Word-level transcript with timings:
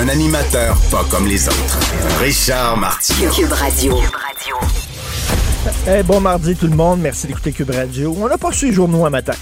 Un 0.00 0.08
animateur 0.08 0.78
pas 0.90 1.04
comme 1.10 1.26
les 1.26 1.46
autres. 1.46 1.78
Richard 2.20 2.78
Martineau. 2.78 3.30
Cube 3.32 3.52
Radio. 3.52 3.98
Eh, 5.86 6.02
bon 6.04 6.20
mardi 6.20 6.56
tout 6.56 6.68
le 6.68 6.74
monde, 6.74 7.00
merci 7.00 7.26
d'écouter 7.26 7.52
Cube 7.52 7.70
Radio. 7.70 8.16
On 8.18 8.26
n'a 8.26 8.38
pas 8.38 8.50
su 8.50 8.66
les 8.66 8.72
journaux 8.72 9.04
un 9.04 9.10
matin. 9.10 9.34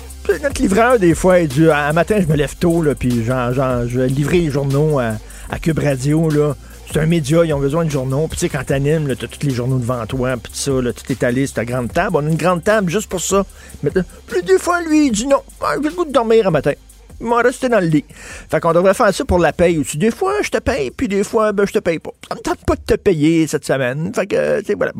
Notre 0.42 0.60
livreur, 0.60 0.98
des 0.98 1.14
fois, 1.14 1.38
il 1.38 1.48
dit 1.48 1.70
un 1.70 1.92
matin, 1.92 2.16
je 2.20 2.26
me 2.26 2.34
lève 2.34 2.56
tôt, 2.56 2.82
là, 2.82 2.96
puis 2.96 3.24
genre, 3.24 3.52
genre, 3.52 3.86
je 3.86 4.00
vais 4.00 4.08
livrer 4.08 4.40
les 4.40 4.50
journaux 4.50 4.98
à, 4.98 5.12
à 5.48 5.60
Cube 5.60 5.78
Radio. 5.78 6.28
Là. 6.28 6.56
C'est 6.90 6.98
un 6.98 7.06
média, 7.06 7.44
ils 7.44 7.52
ont 7.52 7.60
besoin 7.60 7.84
de 7.84 7.90
journaux. 7.90 8.26
Puis 8.26 8.38
tu 8.38 8.46
sais, 8.46 8.48
quand 8.48 8.64
t'animes, 8.64 9.14
t'as 9.14 9.28
tous 9.28 9.46
les 9.46 9.54
journaux 9.54 9.78
devant 9.78 10.04
toi, 10.06 10.36
puis 10.42 10.50
tout 10.50 10.58
ça, 10.58 10.72
là, 10.72 10.92
tout 10.92 11.12
est 11.12 11.22
allé 11.22 11.46
sur 11.46 11.54
ta 11.54 11.64
grande 11.64 11.92
table. 11.92 12.16
On 12.16 12.26
a 12.26 12.28
une 12.28 12.36
grande 12.36 12.64
table 12.64 12.90
juste 12.90 13.08
pour 13.08 13.20
ça. 13.20 13.44
Mais 13.84 13.90
puis 13.90 14.42
des 14.42 14.58
fois, 14.58 14.82
lui, 14.82 15.06
il 15.06 15.12
dit 15.12 15.28
non, 15.28 15.42
ah, 15.60 15.74
j'ai 15.80 15.88
le 15.88 15.94
goût 15.94 16.04
de 16.04 16.12
dormir 16.12 16.48
un 16.48 16.50
matin. 16.50 16.72
M'a 17.20 17.38
resté 17.42 17.68
dans 17.68 17.80
le 17.80 17.86
lit. 17.86 18.04
Fait 18.50 18.60
qu'on 18.60 18.72
devrait 18.72 18.94
faire 18.94 19.12
ça 19.12 19.24
pour 19.24 19.38
la 19.40 19.52
paye 19.52 19.78
aussi. 19.78 19.98
Des 19.98 20.10
fois, 20.12 20.34
je 20.42 20.50
te 20.50 20.58
paye, 20.58 20.90
puis 20.90 21.08
des 21.08 21.24
fois, 21.24 21.52
ben, 21.52 21.66
je 21.66 21.72
te 21.72 21.78
paye 21.80 21.98
pas. 21.98 22.10
Ça 22.28 22.34
me 22.36 22.40
tente 22.40 22.64
pas 22.64 22.76
de 22.76 22.82
te 22.82 22.94
payer 22.94 23.46
cette 23.48 23.64
semaine. 23.64 24.12
Fait 24.14 24.26
que, 24.26 24.62
sais, 24.64 24.74
voilà. 24.74 24.92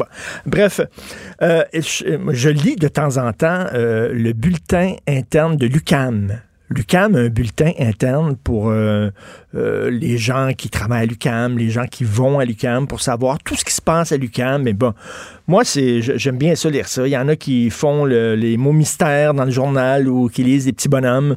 Bref, 0.44 0.80
euh, 1.42 1.62
je, 1.72 2.19
je 2.33 2.48
lis 2.48 2.75
de 2.77 2.88
temps 2.88 3.16
en 3.19 3.33
temps 3.33 3.66
euh, 3.72 4.10
le 4.12 4.33
bulletin 4.33 4.94
interne 5.06 5.56
de 5.56 5.66
l'UCAM. 5.66 6.41
L'UCAM 6.70 7.14
a 7.14 7.20
un 7.20 7.28
bulletin 7.28 7.70
interne 7.78 8.36
pour 8.36 8.69
euh, 8.69 9.08
euh, 9.55 9.88
les 9.88 10.19
gens 10.19 10.50
qui 10.55 10.69
travaillent 10.69 11.05
à 11.05 11.06
l'UCAM, 11.06 11.56
les 11.56 11.70
gens 11.70 11.86
qui 11.86 12.05
vont 12.05 12.41
à 12.41 12.44
l'UCAM 12.44 12.86
pour 12.86 13.00
savoir 13.00 13.38
tout 13.42 13.55
ce 13.56 13.64
qui 13.64 13.72
se 13.72 13.80
passe 13.80 14.12
à 14.12 14.19
l'UCAM. 14.19 14.64
Mais 14.64 14.75
bon, 14.75 14.92
moi, 15.47 15.64
c'est 15.64 16.03
j'aime 16.03 16.36
bien 16.36 16.55
ça, 16.56 16.69
lire 16.69 16.86
ça. 16.88 17.06
Il 17.06 17.10
y 17.10 17.16
en 17.16 17.28
a 17.28 17.36
qui 17.36 17.70
font 17.70 18.05
le- 18.05 18.34
les 18.34 18.58
mots 18.58 18.72
mystères 18.75 19.32
dans 19.32 19.47
le 19.47 19.50
journal 19.50 20.08
ou 20.08 20.28
qui 20.28 20.42
lisent 20.44 20.66
des 20.66 20.72
petits 20.72 20.88
bonhommes. 20.91 21.36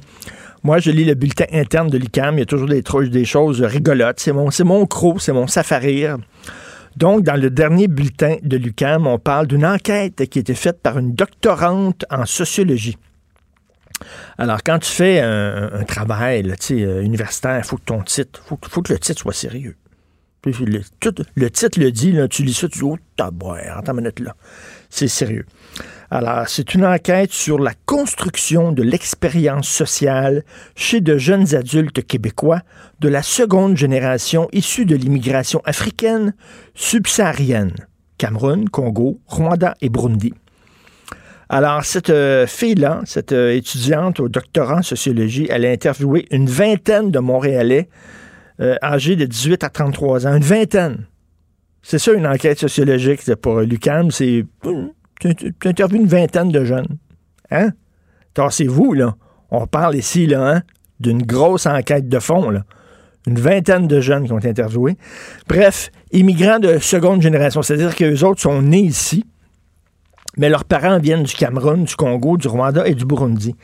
Moi, 0.63 0.79
je 0.79 0.91
lis 0.91 1.05
le 1.05 1.15
bulletin 1.15 1.45
interne 1.51 1.89
de 1.89 1.97
l'UCAM. 1.97 2.35
Il 2.35 2.39
y 2.39 2.43
a 2.43 2.45
toujours 2.45 2.67
des, 2.67 2.83
trucs- 2.83 3.09
des 3.09 3.25
choses 3.25 3.61
rigolotes. 3.61 4.19
C'est 4.19 4.31
mon, 4.33 4.85
croc, 4.85 5.21
c'est 5.21 5.33
mon 5.33 5.47
safarir. 5.47 6.17
Donc, 6.97 7.23
dans 7.23 7.35
le 7.35 7.49
dernier 7.49 7.87
bulletin 7.87 8.35
de 8.43 8.57
l'UCAM, 8.57 9.07
on 9.07 9.17
parle 9.17 9.47
d'une 9.47 9.65
enquête 9.65 10.27
qui 10.29 10.39
a 10.39 10.41
été 10.41 10.53
faite 10.53 10.81
par 10.81 10.99
une 10.99 11.15
doctorante 11.15 12.05
en 12.11 12.25
sociologie. 12.25 12.97
Alors, 14.37 14.59
quand 14.63 14.79
tu 14.79 14.91
fais 14.91 15.19
un, 15.19 15.83
travail 15.83 16.43
euh, 16.71 17.01
universitaire, 17.01 17.59
il 17.59 17.63
faut 17.63 17.77
que 17.77 17.85
ton 17.85 18.01
titre, 18.01 18.41
faut, 18.45 18.57
que 18.57 18.93
le 18.93 18.99
titre 18.99 19.21
soit 19.21 19.33
sérieux. 19.33 19.75
Le, 20.45 20.81
tout- 20.99 21.23
le 21.35 21.51
titre 21.51 21.79
le 21.79 21.91
dit, 21.91 22.11
là, 22.11 22.27
tu 22.27 22.43
lis 22.43 22.53
ça, 22.53 22.67
tu 22.67 22.79
dis, 22.79 22.83
oh, 22.83 22.97
attends 23.19 23.93
une 23.93 23.97
minute 23.97 24.19
là. 24.19 24.35
C'est 24.89 25.07
sérieux. 25.07 25.45
Alors, 26.13 26.49
c'est 26.49 26.73
une 26.75 26.85
enquête 26.85 27.31
sur 27.31 27.57
la 27.57 27.71
construction 27.85 28.73
de 28.73 28.83
l'expérience 28.83 29.69
sociale 29.69 30.43
chez 30.75 30.99
de 30.99 31.17
jeunes 31.17 31.55
adultes 31.55 32.05
québécois 32.05 32.63
de 32.99 33.07
la 33.07 33.23
seconde 33.23 33.77
génération 33.77 34.49
issue 34.51 34.85
de 34.85 34.97
l'immigration 34.97 35.61
africaine 35.63 36.33
subsaharienne. 36.75 37.73
Cameroun, 38.17 38.67
Congo, 38.67 39.21
Rwanda 39.25 39.73
et 39.79 39.87
Burundi. 39.87 40.33
Alors, 41.47 41.85
cette 41.85 42.09
euh, 42.09 42.45
fille-là, 42.45 42.99
cette 43.05 43.31
euh, 43.31 43.55
étudiante 43.55 44.19
au 44.19 44.27
doctorat 44.27 44.79
en 44.79 44.81
sociologie, 44.81 45.47
elle 45.49 45.65
a 45.65 45.71
interviewé 45.71 46.27
une 46.29 46.47
vingtaine 46.47 47.11
de 47.11 47.19
Montréalais 47.19 47.87
euh, 48.59 48.75
âgés 48.83 49.15
de 49.15 49.25
18 49.25 49.63
à 49.63 49.69
33 49.69 50.27
ans. 50.27 50.35
Une 50.35 50.43
vingtaine. 50.43 51.05
C'est 51.81 51.99
ça, 51.99 52.11
une 52.11 52.27
enquête 52.27 52.59
sociologique 52.59 53.33
pour 53.35 53.61
l'UCAM. 53.61 54.11
C'est. 54.11 54.43
Tu 55.21 55.53
interviews 55.65 55.99
une 55.99 56.07
vingtaine 56.07 56.49
de 56.49 56.65
jeunes. 56.65 56.97
Hein? 57.51 57.69
Tassez-vous, 58.33 58.93
là. 58.93 59.15
On 59.51 59.67
parle 59.67 59.95
ici, 59.95 60.25
là, 60.25 60.55
hein, 60.55 60.61
d'une 60.99 61.21
grosse 61.21 61.67
enquête 61.67 62.09
de 62.09 62.19
fond, 62.19 62.49
là. 62.49 62.63
Une 63.27 63.39
vingtaine 63.39 63.87
de 63.87 64.01
jeunes 64.01 64.25
qui 64.25 64.31
ont 64.31 64.39
été 64.39 64.49
interviewés. 64.49 64.97
Bref, 65.47 65.91
immigrants 66.11 66.57
de 66.57 66.79
seconde 66.79 67.21
génération. 67.21 67.61
C'est-à-dire 67.61 67.95
qu'eux 67.95 68.23
autres 68.23 68.41
sont 68.41 68.63
nés 68.63 68.81
ici, 68.81 69.23
mais 70.37 70.49
leurs 70.49 70.65
parents 70.65 70.97
viennent 70.97 71.21
du 71.21 71.35
Cameroun, 71.35 71.83
du 71.83 71.95
Congo, 71.95 72.37
du 72.37 72.47
Rwanda 72.47 72.87
et 72.87 72.95
du 72.95 73.05
Burundi. 73.05 73.55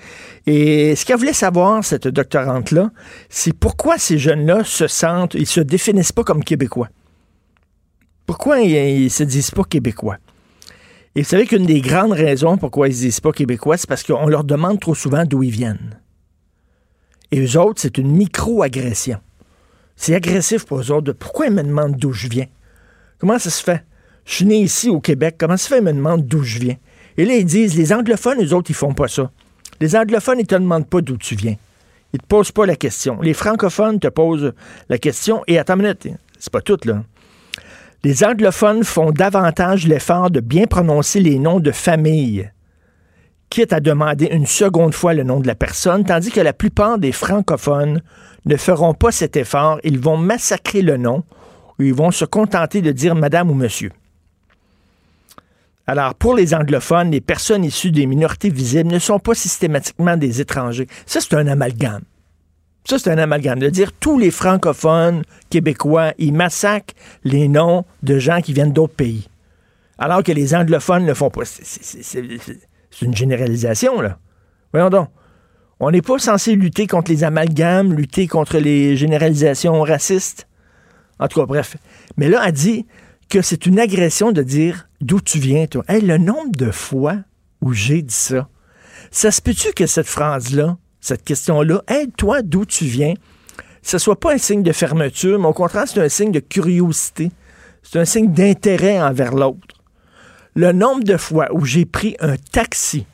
Et 0.46 0.96
ce 0.96 1.06
qu'elle 1.06 1.18
voulait 1.18 1.34
savoir, 1.34 1.84
cette 1.84 2.08
doctorante-là, 2.08 2.92
c'est 3.30 3.54
pourquoi 3.54 3.98
ces 3.98 4.20
jeunes-là 4.20 4.64
se 4.64 4.86
sentent, 4.86 5.34
ils 5.34 5.48
se 5.48 5.62
définissent 5.62 6.12
pas 6.12 6.24
comme 6.24 6.44
québécois. 6.44 6.90
Pourquoi 8.28 8.60
ils, 8.60 9.06
ils 9.06 9.10
se 9.10 9.24
disent 9.24 9.50
pas 9.50 9.64
québécois? 9.64 10.18
Et 11.18 11.22
vous 11.22 11.30
savez 11.30 11.48
qu'une 11.48 11.66
des 11.66 11.82
grandes 11.82 12.12
raisons 12.12 12.58
pourquoi 12.58 12.90
ils 12.90 12.94
se 12.94 13.00
disent 13.00 13.20
pas 13.22 13.32
québécois, 13.32 13.76
c'est 13.76 13.90
parce 13.90 14.04
qu'on 14.04 14.28
leur 14.28 14.44
demande 14.44 14.80
trop 14.80 14.94
souvent 14.94 15.26
d'où 15.26 15.42
ils 15.42 15.50
viennent. 15.50 16.00
Et 17.32 17.44
eux 17.44 17.60
autres, 17.60 17.82
c'est 17.82 17.98
une 17.98 18.12
micro-agression. 18.12 19.18
C'est 19.96 20.14
agressif 20.14 20.66
pour 20.66 20.80
eux 20.80 20.92
autres. 20.92 21.06
de 21.08 21.12
Pourquoi 21.14 21.48
ils 21.48 21.54
me 21.54 21.64
demandent 21.64 21.96
d'où 21.98 22.14
je 22.14 22.28
viens? 22.28 22.46
Comment 23.18 23.40
ça 23.40 23.50
se 23.50 23.64
fait? 23.64 23.84
Je 24.26 24.36
suis 24.36 24.46
né 24.46 24.60
ici 24.60 24.90
au 24.90 25.00
Québec. 25.00 25.38
Comment 25.40 25.58
ça 25.58 25.64
se 25.64 25.70
fait 25.70 25.76
qu'ils 25.78 25.86
me 25.86 25.94
demandent 25.94 26.28
d'où 26.28 26.44
je 26.44 26.60
viens? 26.60 26.78
Et 27.18 27.26
là, 27.26 27.34
ils 27.34 27.46
disent, 27.46 27.76
les 27.76 27.92
anglophones, 27.94 28.40
eux 28.44 28.54
autres, 28.54 28.70
ils 28.70 28.76
font 28.76 28.94
pas 28.94 29.08
ça. 29.08 29.32
Les 29.82 29.96
anglophones, 29.96 30.40
ils 30.40 30.46
te 30.46 30.54
demandent 30.54 30.88
pas 30.88 31.02
d'où 31.02 31.18
tu 31.18 31.34
viens. 31.34 31.56
Ils 32.14 32.20
te 32.20 32.28
posent 32.28 32.52
pas 32.52 32.68
la 32.68 32.76
question. 32.76 33.20
Les 33.22 33.34
francophones 33.34 34.00
te 34.00 34.08
posent 34.08 34.54
la 34.88 35.00
question. 35.00 35.42
Et 35.48 35.58
attends 35.58 35.78
une 35.78 35.82
minute, 35.82 36.10
c'est 36.38 36.54
pas 36.54 36.62
tout, 36.62 36.78
là. 36.86 37.02
Les 38.04 38.24
anglophones 38.24 38.84
font 38.84 39.12
davantage 39.12 39.88
l'effort 39.88 40.30
de 40.30 40.40
bien 40.40 40.66
prononcer 40.66 41.20
les 41.20 41.40
noms 41.40 41.60
de 41.60 41.72
famille, 41.72 42.52
quitte 43.50 43.74
à 43.74 43.80
demander 43.80 44.28
une 44.28 44.46
seconde 44.46 44.94
fois 44.94 45.14
le 45.14 45.24
nom 45.24 45.40
de 45.40 45.48
la 45.48 45.56
personne, 45.56 46.04
tandis 46.04 46.30
que 46.30 46.42
la 46.42 46.54
plupart 46.54 47.00
des 47.00 47.12
francophones 47.12 48.02
ne 48.46 48.56
feront 48.56 48.94
pas 48.94 49.12
cet 49.12 49.36
effort. 49.36 49.80
Ils 49.84 50.00
vont 50.00 50.18
massacrer 50.18 50.84
le 50.84 50.98
nom 50.98 51.24
ou 51.80 51.84
ils 51.84 51.94
vont 51.94 52.12
se 52.12 52.26
contenter 52.26 52.82
de 52.82 52.92
dire 52.92 53.16
madame 53.16 53.50
ou 53.50 53.56
monsieur. 53.56 53.92
Alors, 55.88 56.16
pour 56.16 56.36
les 56.36 56.54
anglophones, 56.54 57.12
les 57.12 57.22
personnes 57.22 57.64
issues 57.64 57.92
des 57.92 58.06
minorités 58.06 58.50
visibles 58.50 58.92
ne 58.92 59.00
sont 59.00 59.20
pas 59.20 59.34
systématiquement 59.34 60.18
des 60.18 60.42
étrangers. 60.42 60.88
Ça, 61.06 61.22
c'est 61.22 61.34
un 61.34 61.48
amalgame. 61.48 62.04
Ça, 62.88 62.98
c'est 62.98 63.12
un 63.12 63.18
amalgame. 63.18 63.60
De 63.60 63.70
dire 63.70 63.92
tous 63.92 64.18
les 64.18 64.32
francophones 64.32 65.24
québécois, 65.50 66.14
ils 66.18 66.32
massacrent 66.34 66.94
les 67.26 67.50
noms 67.50 67.84
de 68.02 68.18
gens 68.18 68.40
qui 68.40 68.54
viennent 68.54 68.72
d'autres 68.72 68.94
pays. 68.96 69.28
Alors 69.98 70.24
que 70.24 70.32
les 70.32 70.56
anglophones 70.56 71.04
ne 71.04 71.08
le 71.10 71.14
font 71.14 71.30
pas. 71.30 71.44
C'est- 71.44 72.22
une 73.02 73.16
généralisation, 73.16 74.00
là. 74.00 74.18
Voyons 74.72 74.90
donc. 74.90 75.10
On 75.82 75.92
n'est 75.92 76.02
pas 76.02 76.18
censé 76.18 76.56
lutter 76.56 76.88
contre 76.88 77.12
les 77.12 77.24
amalgames, 77.26 77.94
lutter 77.94 78.26
contre 78.26 78.58
les 78.58 78.96
généralisations 78.96 79.82
racistes. 79.82 80.48
En 81.20 81.28
tout 81.28 81.40
cas, 81.42 81.46
bref. 81.46 81.76
Mais 82.16 82.30
là, 82.30 82.42
elle 82.46 82.54
dit 82.54 82.86
que 83.30 83.42
c'est 83.42 83.66
une 83.66 83.80
agression 83.80 84.32
de 84.32 84.42
dire 84.44 84.88
d'où 85.02 85.20
tu 85.20 85.40
viens, 85.40 85.68
toi. 85.68 85.84
Hey, 85.90 86.02
le 86.02 86.18
nombre 86.18 86.56
de 86.56 86.72
fois 86.72 87.18
où 87.62 87.74
j'ai 87.74 88.02
dit 88.02 88.14
ça, 88.14 88.48
ça 89.12 89.30
se 89.30 89.42
peut-tu 89.42 89.74
que 89.74 89.86
cette 89.88 90.08
phrase-là, 90.08 90.78
cette 91.02 91.24
question-là, 91.24 91.82
hey, 91.88 92.10
toi, 92.12 92.42
d'où 92.42 92.66
tu 92.66 92.86
viens, 92.86 93.14
ce 93.82 93.98
soit 93.98 94.20
pas 94.20 94.34
un 94.34 94.38
signe 94.38 94.64
de 94.64 94.72
fermeture, 94.72 95.40
mais 95.40 95.48
au 95.48 95.54
contraire, 95.54 95.86
c'est 95.88 96.02
un 96.02 96.10
signe 96.10 96.32
de 96.32 96.40
curiosité. 96.40 97.32
C'est 97.84 98.00
un 98.00 98.06
signe 98.06 98.34
d'intérêt 98.34 99.02
envers 99.02 99.34
l'autre. 99.34 99.76
Le 100.56 100.74
nombre 100.74 101.04
de 101.04 101.16
fois 101.16 101.48
où 101.54 101.64
j'ai 101.64 101.86
pris 101.86 102.18
un 102.20 102.36
taxi, 102.52 103.06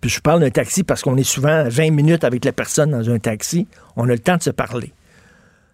puis 0.00 0.10
je 0.10 0.20
parle 0.20 0.40
d'un 0.40 0.50
taxi 0.50 0.84
parce 0.84 1.02
qu'on 1.02 1.16
est 1.16 1.24
souvent 1.24 1.64
20 1.66 1.90
minutes 1.90 2.24
avec 2.24 2.44
la 2.44 2.52
personne 2.52 2.90
dans 2.90 3.10
un 3.10 3.18
taxi, 3.18 3.66
on 3.96 4.04
a 4.08 4.12
le 4.12 4.18
temps 4.18 4.36
de 4.36 4.42
se 4.42 4.50
parler. 4.50 4.92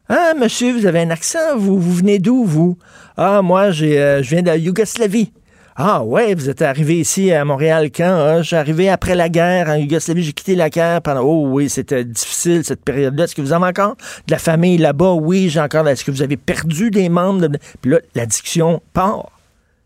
Ah, 0.08 0.32
monsieur, 0.38 0.72
vous 0.72 0.86
avez 0.86 1.00
un 1.00 1.10
accent, 1.10 1.58
vous, 1.58 1.80
venez 1.80 2.18
d'où, 2.18 2.44
vous? 2.44 2.78
Ah, 3.16 3.42
moi, 3.42 3.64
euh, 3.64 4.22
je 4.22 4.30
viens 4.30 4.40
de 4.40 4.46
la 4.46 4.56
Yougoslavie. 4.56 5.32
Ah, 5.80 6.02
ouais, 6.02 6.34
vous 6.34 6.50
êtes 6.50 6.60
arrivé 6.60 6.98
ici 6.98 7.30
à 7.30 7.44
Montréal 7.44 7.90
quand? 7.94 8.02
Ah, 8.26 8.42
j'ai 8.42 8.56
arrivé 8.56 8.88
après 8.88 9.14
la 9.14 9.28
guerre 9.28 9.68
en 9.68 9.74
Yougoslavie, 9.76 10.24
j'ai 10.24 10.32
quitté 10.32 10.56
la 10.56 10.70
guerre 10.70 11.00
pendant. 11.02 11.20
Oh, 11.20 11.46
oui, 11.50 11.68
c'était 11.70 12.04
difficile 12.04 12.64
cette 12.64 12.82
période-là. 12.84 13.24
Est-ce 13.24 13.36
que 13.36 13.42
vous 13.42 13.52
avez 13.52 13.66
encore 13.66 13.94
de 14.26 14.32
la 14.32 14.38
famille 14.38 14.76
là-bas? 14.78 15.12
Oui, 15.12 15.48
j'ai 15.48 15.60
encore. 15.60 15.86
Est-ce 15.86 16.04
que 16.04 16.10
vous 16.10 16.22
avez 16.22 16.36
perdu 16.36 16.90
des 16.90 17.08
membres? 17.08 17.46
de- 17.46 17.58
Puis 17.80 17.92
là, 17.92 18.00
l'addiction 18.16 18.82
part. 18.92 19.30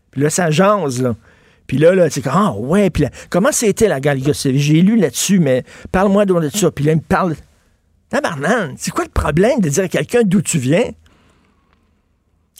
Puis 0.09 0.21
là, 0.21 0.31
ça 0.31 0.49
jase, 0.49 0.99
là. 0.99 1.15
Puis 1.67 1.77
là, 1.77 1.93
là, 1.93 2.09
c'est 2.09 2.21
comme, 2.21 2.33
ah 2.35 2.53
ouais, 2.57 2.89
puis 2.89 3.03
là, 3.03 3.09
comment 3.29 3.51
c'était 3.51 3.87
la 3.87 3.99
guerre 3.99 4.15
Yougoslavie? 4.15 4.59
J'ai 4.59 4.81
lu 4.81 4.97
là-dessus, 4.97 5.37
mais 5.37 5.63
parle-moi 5.91 6.25
de 6.25 6.49
ça. 6.49 6.71
Puis 6.71 6.85
là, 6.85 6.93
il 6.93 6.97
me 6.97 7.01
parle. 7.01 7.35
Tabarnan, 8.09 8.73
c'est 8.77 8.89
quoi 8.91 9.03
le 9.03 9.11
problème 9.11 9.59
de 9.59 9.69
dire 9.69 9.83
à 9.83 9.87
quelqu'un 9.87 10.21
d'où 10.23 10.41
tu 10.41 10.57
viens? 10.57 10.89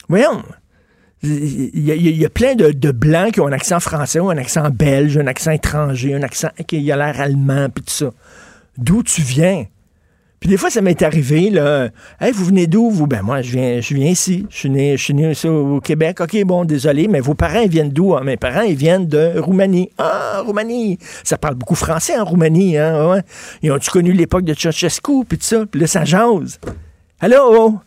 Voyons. 0.08 0.42
Il 1.26 1.80
y, 1.80 2.24
a, 2.24 2.28
plein 2.28 2.54
de, 2.54 2.90
blancs 2.90 3.32
qui 3.32 3.40
ont 3.40 3.46
un 3.46 3.52
accent 3.52 3.80
français 3.80 4.20
ou 4.20 4.28
un 4.28 4.36
accent 4.36 4.68
belge, 4.70 5.16
un 5.16 5.26
accent 5.26 5.52
étranger, 5.52 6.14
un 6.14 6.22
accent 6.22 6.48
qui 6.66 6.92
a 6.92 6.96
l'air 6.96 7.18
allemand, 7.18 7.68
puis 7.74 7.82
tout 7.82 7.92
ça. 7.92 8.10
D'où 8.76 9.02
tu 9.02 9.22
viens? 9.22 9.64
Puis 10.44 10.50
des 10.50 10.58
fois, 10.58 10.68
ça 10.68 10.82
m'est 10.82 11.00
arrivé, 11.00 11.48
là. 11.48 11.88
Hey, 12.20 12.30
vous 12.30 12.44
venez 12.44 12.66
d'où, 12.66 12.90
vous? 12.90 13.06
Ben, 13.06 13.22
moi, 13.22 13.40
je 13.40 13.52
viens, 13.52 13.80
je 13.80 13.94
viens 13.94 14.10
ici. 14.10 14.44
Je 14.50 14.56
suis 14.58 14.68
né, 14.68 14.94
je 14.98 15.02
suis 15.02 15.14
né 15.14 15.30
ici 15.30 15.48
au 15.48 15.80
Québec. 15.80 16.20
OK, 16.20 16.36
bon, 16.44 16.66
désolé, 16.66 17.08
mais 17.08 17.20
vos 17.20 17.32
parents, 17.32 17.60
ils 17.60 17.70
viennent 17.70 17.88
d'où? 17.88 18.14
Ah, 18.14 18.22
mes 18.22 18.36
parents, 18.36 18.60
ils 18.60 18.76
viennent 18.76 19.06
de 19.06 19.38
Roumanie. 19.38 19.90
Ah, 19.96 20.42
Roumanie! 20.44 20.98
Ça 21.22 21.38
parle 21.38 21.54
beaucoup 21.54 21.76
français 21.76 22.18
en 22.18 22.26
Roumanie, 22.26 22.76
hein? 22.76 23.08
Ouais. 23.08 23.22
Ils 23.62 23.72
ont-tu 23.72 23.90
connu 23.90 24.12
l'époque 24.12 24.44
de 24.44 24.52
Ceausescu, 24.52 25.24
puis 25.26 25.38
tout 25.38 25.44
ça? 25.44 25.64
Puis 25.64 25.80
là, 25.80 25.86
ça 25.86 26.04
jase. 26.04 26.60
Allô? 27.20 27.80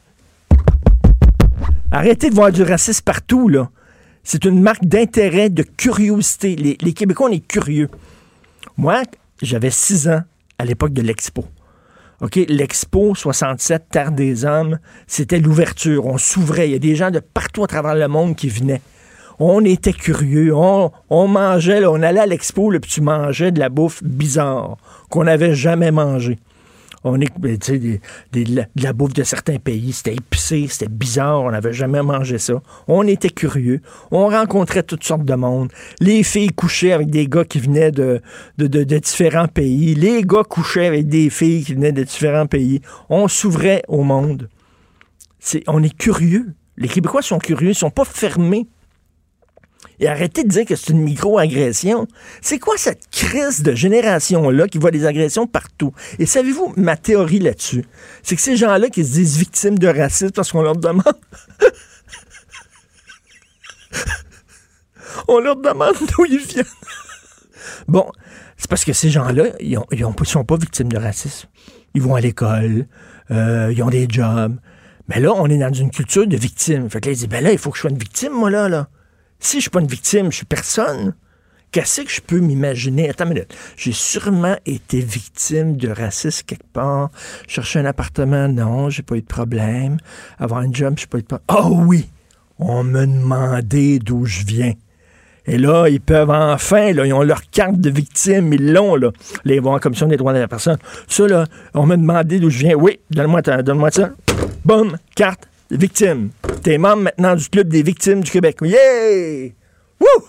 Arrêtez 1.92 2.30
de 2.30 2.36
voir 2.36 2.51
du 2.51 2.63
racisme 2.63 3.04
partout, 3.04 3.48
là. 3.48 3.69
C'est 4.24 4.44
une 4.44 4.62
marque 4.62 4.84
d'intérêt, 4.84 5.50
de 5.50 5.63
curiosité. 5.63 6.56
Les, 6.56 6.94
Québécois, 6.94 7.30
on 7.30 7.31
est 7.31 7.48
curieux. 7.48 7.88
Moi, 8.75 9.04
j'avais 9.42 9.69
six 9.69 10.10
ans 10.10 10.22
à 10.60 10.66
l'époque 10.66 10.92
de 10.92 11.01
l'Expo. 11.01 11.45
OK, 12.19 12.36
l'Expo 12.50 13.16
67, 13.16 13.86
Terre 13.89 14.12
des 14.12 14.44
Hommes, 14.44 14.80
c'était 15.06 15.39
l'ouverture. 15.39 16.07
On 16.07 16.18
s'ouvrait. 16.18 16.68
Il 16.68 16.74
y 16.74 16.75
a 16.75 16.80
des 16.80 16.95
gens 16.98 17.10
de 17.10 17.19
partout 17.19 17.63
à 17.63 17.68
travers 17.68 17.95
le 17.95 18.10
monde 18.10 18.36
qui 18.36 18.50
venaient. 18.50 18.81
On 19.39 19.63
était 19.63 19.94
curieux. 19.94 20.54
On, 20.54 20.92
mangeait, 21.28 21.86
on 21.86 22.01
allait 22.01 22.19
à 22.19 22.25
l'Expo, 22.25 22.69
puis 22.81 22.92
tu 22.92 23.00
mangeais 23.00 23.51
de 23.51 23.60
la 23.60 23.69
bouffe 23.69 24.04
bizarre 24.04 24.75
qu'on 25.10 25.24
n'avait 25.24 25.56
jamais 25.56 25.92
mangée. 25.92 26.38
On 27.04 27.20
est, 27.22 27.32
de 27.40 28.66
la 28.84 28.94
bouffe 28.94 29.14
de 29.14 29.24
certains 29.24 29.60
pays, 29.60 29.94
c'était 29.94 30.16
épicé, 30.16 30.68
c'était 30.70 30.92
bizarre, 30.92 31.42
on 31.42 31.52
n'avait 31.52 31.74
jamais 31.74 32.02
mangé 32.02 32.38
ça. 32.38 32.62
On 32.88 33.08
était 33.08 33.30
curieux, 33.30 33.82
on 34.12 34.28
rencontrait 34.28 34.84
toutes 34.84 35.04
sortes 35.04 35.26
de 35.26 35.36
monde. 35.36 35.72
Les 36.00 36.24
filles 36.24 36.52
couchaient 36.52 36.92
avec 36.92 37.10
des 37.10 37.28
gars 37.28 37.46
qui 37.46 37.60
venaient 37.60 37.92
de, 37.92 38.22
de, 38.58 38.84
différents 38.84 39.48
pays. 39.48 39.96
Les 39.96 40.24
gars 40.24 40.44
couchaient 40.44 40.88
avec 40.88 41.08
des 41.08 41.30
filles 41.30 41.64
qui 41.64 41.74
venaient 41.76 41.92
de 41.92 42.04
différents 42.04 42.48
pays. 42.48 42.82
On 43.10 43.28
s'ouvrait 43.28 43.84
au 43.88 44.04
monde. 44.04 44.50
On 45.68 45.84
est 45.84 45.96
curieux. 45.96 46.54
Les 46.78 46.88
Québécois 46.88 47.22
sont 47.22 47.40
curieux, 47.40 47.70
ils 47.70 47.76
sont 47.76 47.90
pas 47.90 48.06
fermés 48.06 48.68
et 50.00 50.08
arrêtez 50.08 50.44
de 50.44 50.50
dire 50.50 50.66
que 50.66 50.76
c'est 50.76 50.92
une 50.92 51.02
micro-agression. 51.02 52.08
C'est 52.42 52.60
quoi 52.60 52.78
cette 52.78 53.10
crise 53.10 53.64
de 53.64 53.74
génération-là 53.74 54.68
qui 54.68 54.78
voit 54.78 54.92
des 54.92 55.06
agressions 55.06 55.48
partout? 55.48 55.94
Et 56.20 56.26
savez-vous 56.26 56.74
ma 56.78 56.98
théorie 56.98 57.40
là-dessus? 57.40 57.86
C'est 58.24 58.36
que 58.36 58.42
ces 58.42 58.58
gens-là 58.58 58.90
qui 58.90 59.04
se 59.04 59.14
disent 59.14 59.38
victimes 59.38 59.80
de 59.80 59.88
racisme 59.88 60.32
parce 60.32 60.52
qu'on 60.52 60.62
leur 60.62 60.76
demande. 60.76 61.04
On 65.28 65.40
leur 65.40 65.56
demande 65.56 65.96
d'où 66.00 66.26
ils 66.26 66.38
viennent. 66.38 66.66
bon, 67.88 68.06
c'est 68.56 68.70
parce 68.70 68.86
que 68.86 68.94
ces 68.94 69.10
gens-là, 69.10 69.46
ils 69.60 69.78
ne 69.78 70.26
sont 70.26 70.44
pas 70.44 70.58
victimes 70.58 70.92
de 70.92 70.98
racisme. 70.98 71.48
Ils 71.96 72.02
vont 72.02 72.16
à 72.16 72.22
l'école, 72.22 72.88
euh, 73.32 73.74
ils 73.76 73.82
ont 73.82 73.90
des 73.90 74.08
jobs. 74.10 74.58
Mais 75.08 75.20
là, 75.20 75.34
on 75.34 75.48
est 75.48 75.58
dans 75.58 75.74
une 75.74 75.90
culture 75.90 76.28
de 76.28 76.38
victimes. 76.38 76.90
Fait 76.90 77.02
que 77.02 77.08
là, 77.08 77.14
ils 77.14 77.16
disent, 77.16 77.30
ben 77.30 77.44
là, 77.44 77.52
il 77.52 77.58
faut 77.58 77.72
que 77.72 77.78
je 77.78 77.82
sois 77.82 77.90
une 77.90 77.98
victime, 77.98 78.34
moi, 78.34 78.50
là, 78.50 78.70
là. 78.70 78.90
Si 79.39 79.57
je 79.57 79.62
suis 79.62 79.69
pas 79.69 79.80
une 79.80 79.88
victime, 79.88 80.31
je 80.31 80.38
suis 80.38 80.45
personne. 80.45 81.13
Qu'est-ce 81.72 82.01
que 82.01 82.10
je 82.10 82.22
peux 82.22 82.39
m'imaginer? 82.39 83.10
Attends 83.10 83.25
une 83.25 83.34
minute. 83.34 83.54
J'ai 83.75 83.92
sûrement 83.92 84.56
été 84.66 85.00
victime 85.00 85.75
de 85.75 85.89
racisme 85.89 86.44
quelque 86.45 86.72
part. 86.72 87.10
Chercher 87.48 87.80
un 87.80 87.86
appartement, 87.86 88.48
non, 88.48 88.89
j'ai 88.89 89.04
pas 89.04 89.16
eu 89.16 89.22
de 89.22 89.28
problème. 89.28 89.98
Avoir 90.39 90.62
un 90.62 90.72
job, 90.72 90.95
j'ai 90.98 91.07
pas 91.07 91.18
eu 91.18 91.24
de 91.24 91.28
problème. 91.28 91.48
Oh 91.50 91.84
oui! 91.86 92.10
On 92.57 92.84
me 92.84 93.06
demandait 93.06 94.00
d'où 94.00 94.25
je 94.25 94.44
viens. 94.45 94.74
Et 95.45 95.57
là, 95.57 95.88
ils 95.88 96.01
peuvent 96.01 96.30
enfin, 96.30 96.92
là, 96.92 97.06
ils 97.06 97.13
ont 97.13 97.22
leur 97.22 97.50
carte 97.50 97.80
de 97.80 97.89
victime, 97.89 98.51
ils 98.54 98.74
l'ont, 98.74 98.95
là. 98.95 99.12
Ils 99.45 99.62
vont 99.62 99.74
en 99.75 99.80
commission 99.80 100.07
des 100.07 100.18
droits 100.18 100.34
de 100.34 100.39
la 100.39 100.48
personne. 100.48 100.78
Ça, 101.07 101.28
là, 101.28 101.45
on 101.74 101.86
m'a 101.86 101.95
demandé 101.95 102.39
d'où 102.39 102.50
je 102.50 102.60
viens. 102.60 102.75
Oui, 102.75 103.00
donne-moi 103.12 103.42
donne 103.42 103.92
ça. 103.92 104.10
Boum, 104.66 104.98
carte 105.16 105.48
victimes. 105.72 106.30
T'es 106.64 106.78
membre 106.78 107.04
maintenant 107.04 107.36
du 107.36 107.50
Club 107.50 107.68
des 107.68 107.84
victimes 107.84 108.22
du 108.22 108.31
Québec. 108.31 108.58
Yeah! 108.62 109.50
Wouh! 110.00 110.24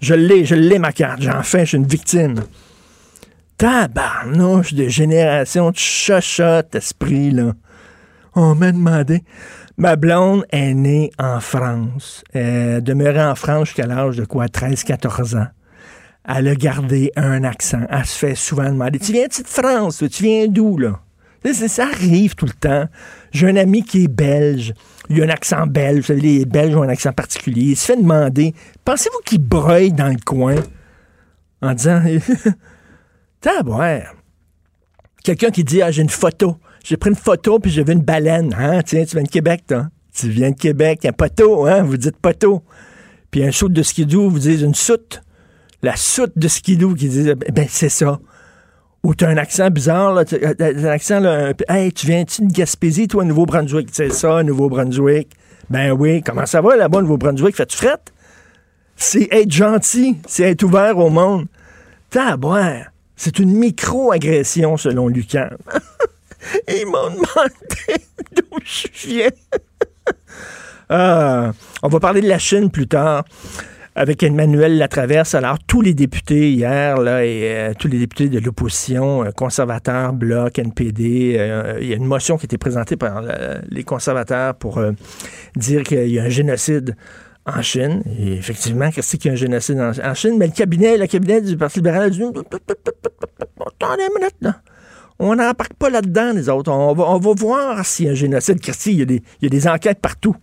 Je 0.00 0.14
l'ai, 0.14 0.44
je 0.44 0.54
l'ai 0.54 0.78
ma 0.78 0.92
carte. 0.92 1.22
Enfin, 1.26 1.60
je 1.60 1.64
suis 1.64 1.76
une 1.76 1.86
victime. 1.86 2.36
Tabarnouche 3.58 4.72
de 4.72 4.88
génération 4.88 5.70
de 5.70 6.76
esprit, 6.76 7.30
là. 7.30 7.52
On 8.34 8.54
m'a 8.54 8.72
demandé. 8.72 9.22
Ma 9.76 9.96
blonde 9.96 10.44
est 10.50 10.72
née 10.72 11.10
en 11.18 11.40
France. 11.40 12.24
Elle 12.32 12.82
demeurait 12.82 13.24
en 13.24 13.34
France 13.34 13.68
jusqu'à 13.68 13.86
l'âge 13.86 14.16
de 14.16 14.24
quoi? 14.24 14.46
13-14 14.46 15.38
ans. 15.38 15.48
Elle 16.28 16.48
a 16.48 16.54
gardé 16.54 17.12
un 17.16 17.44
accent. 17.44 17.86
Elle 17.90 18.04
se 18.04 18.18
fait 18.18 18.34
souvent 18.34 18.70
demander 18.70 18.98
Tu 18.98 19.12
viens-tu 19.12 19.42
de 19.42 19.48
France? 19.48 20.04
Tu 20.10 20.22
viens 20.22 20.46
d'où, 20.48 20.78
là? 20.78 21.00
Ça 21.44 21.84
arrive 21.84 22.34
tout 22.34 22.46
le 22.46 22.52
temps. 22.52 22.86
J'ai 23.32 23.48
un 23.48 23.56
ami 23.56 23.82
qui 23.82 24.04
est 24.04 24.08
belge. 24.08 24.74
Il 25.08 25.20
a 25.22 25.24
un 25.24 25.30
accent 25.30 25.66
belge. 25.66 26.00
Vous 26.00 26.06
savez, 26.06 26.20
les 26.20 26.44
Belges 26.44 26.76
ont 26.76 26.82
un 26.82 26.88
accent 26.88 27.12
particulier. 27.12 27.70
Il 27.70 27.76
se 27.76 27.86
fait 27.86 27.96
demander 27.96 28.54
Pensez-vous 28.84 29.20
qu'il 29.24 29.42
breuille 29.42 29.92
dans 29.92 30.08
le 30.08 30.18
coin? 30.24 30.56
En 31.62 31.74
disant 31.74 32.02
T'as 33.40 33.62
boire. 33.62 34.14
Quelqu'un 35.24 35.50
qui 35.50 35.64
dit 35.64 35.82
Ah, 35.82 35.90
j'ai 35.90 36.02
une 36.02 36.10
photo. 36.10 36.56
J'ai 36.84 36.96
pris 36.96 37.10
une 37.10 37.16
photo 37.16 37.58
puis 37.58 37.70
j'ai 37.70 37.84
vu 37.84 37.92
une 37.92 38.02
baleine. 38.02 38.54
Hein? 38.56 38.82
Tiens, 38.82 39.04
tu 39.04 39.16
viens 39.16 39.24
de 39.24 39.28
Québec, 39.28 39.64
toi. 39.66 39.88
Tu 40.12 40.28
viens 40.28 40.50
de 40.50 40.56
Québec, 40.56 41.04
un 41.06 41.12
poteau, 41.12 41.66
hein? 41.66 41.82
Vous 41.82 41.96
dites 41.96 42.16
poteau. 42.16 42.62
Puis 43.30 43.44
un 43.44 43.52
saut 43.52 43.68
de 43.68 43.82
skidoo, 43.82 44.28
vous 44.28 44.40
dites 44.40 44.60
une 44.60 44.74
soute. 44.74 45.22
La 45.82 45.96
soute 45.96 46.32
de 46.36 46.48
skidoo 46.48 46.94
qui 46.94 47.08
dit 47.08 47.32
Ben, 47.52 47.66
c'est 47.68 47.88
ça 47.88 48.20
ou 49.02 49.14
tu 49.14 49.24
as 49.24 49.28
un 49.28 49.36
accent 49.36 49.70
bizarre, 49.70 50.12
là, 50.12 50.24
euh, 50.32 50.54
un 50.58 50.84
accent, 50.84 51.20
là, 51.20 51.52
hey, 51.68 51.92
tu 51.92 52.06
viens-tu 52.06 52.42
de 52.46 52.52
Gaspésie, 52.52 53.08
toi, 53.08 53.24
Nouveau-Brunswick? 53.24 53.88
C'est 53.92 54.12
ça, 54.12 54.42
Nouveau-Brunswick. 54.42 55.30
Ben 55.70 55.92
oui, 55.92 56.22
comment 56.22 56.46
ça 56.46 56.60
va 56.60 56.76
là-bas, 56.76 57.00
Nouveau-Brunswick? 57.00 57.56
Fais-tu 57.56 57.76
frette? 57.76 58.12
C'est 58.96 59.28
être 59.30 59.50
gentil, 59.50 60.18
c'est 60.26 60.50
être 60.50 60.62
ouvert 60.62 60.98
au 60.98 61.08
monde. 61.08 61.46
boire. 62.38 62.84
c'est 63.16 63.38
une 63.38 63.52
micro-agression 63.52 64.76
selon 64.76 65.08
Lucan. 65.08 65.48
Ils 66.68 66.86
m'ont 66.86 67.10
demandé 67.10 68.04
d'où 68.34 68.58
je 68.64 69.08
viens? 69.08 69.30
ah, 70.90 71.52
on 71.82 71.88
va 71.88 72.00
parler 72.00 72.20
de 72.20 72.28
la 72.28 72.38
Chine 72.38 72.70
plus 72.70 72.88
tard 72.88 73.24
avec 73.94 74.22
Emmanuel 74.22 74.78
Latraverse. 74.78 75.34
Alors, 75.34 75.58
tous 75.58 75.80
les 75.80 75.94
députés 75.94 76.52
hier, 76.52 77.00
là, 77.00 77.24
et 77.24 77.42
euh, 77.44 77.72
tous 77.78 77.88
les 77.88 77.98
députés 77.98 78.28
de 78.28 78.38
l'opposition, 78.38 79.24
euh, 79.24 79.30
conservateurs, 79.30 80.12
Bloc, 80.12 80.58
NPD, 80.58 81.36
euh, 81.38 81.78
il 81.80 81.88
y 81.88 81.92
a 81.92 81.96
une 81.96 82.06
motion 82.06 82.36
qui 82.36 82.44
a 82.44 82.46
été 82.46 82.58
présentée 82.58 82.96
par 82.96 83.22
les 83.68 83.84
conservateurs 83.84 84.54
pour 84.54 84.82
dire 85.56 85.82
qu'il 85.82 86.08
y 86.08 86.18
a 86.18 86.24
un 86.24 86.28
génocide 86.28 86.96
en 87.46 87.62
Chine. 87.62 88.02
Et 88.18 88.34
effectivement, 88.34 88.90
qu'est-ce 88.90 89.16
qu'il 89.16 89.28
y 89.28 89.30
a 89.30 89.32
un 89.32 89.36
génocide 89.36 89.80
en, 89.80 90.14
Chine? 90.14 90.36
Mais 90.38 90.46
le 90.46 90.52
cabinet, 90.52 90.96
le 90.96 91.06
cabinet 91.06 91.40
du 91.40 91.56
Parti 91.56 91.78
libéral 91.78 92.04
a 92.04 92.10
dit 92.10 92.22
Attendez 92.22 94.02
une 94.02 94.18
minute, 94.18 94.36
là. 94.40 94.56
On 95.22 95.36
n'embarque 95.36 95.74
pas 95.74 95.90
là-dedans, 95.90 96.32
les 96.34 96.48
autres. 96.48 96.72
On 96.72 96.94
va, 96.94 97.04
on 97.04 97.18
va 97.18 97.32
voir 97.34 97.84
s'il 97.84 98.06
y 98.06 98.08
a 98.08 98.12
un 98.12 98.14
génocide. 98.14 98.58
Christy, 98.60 98.92
il 98.92 99.22
y 99.42 99.46
a 99.46 99.48
des 99.50 99.68
enquêtes 99.68 100.00
partout 100.00 100.34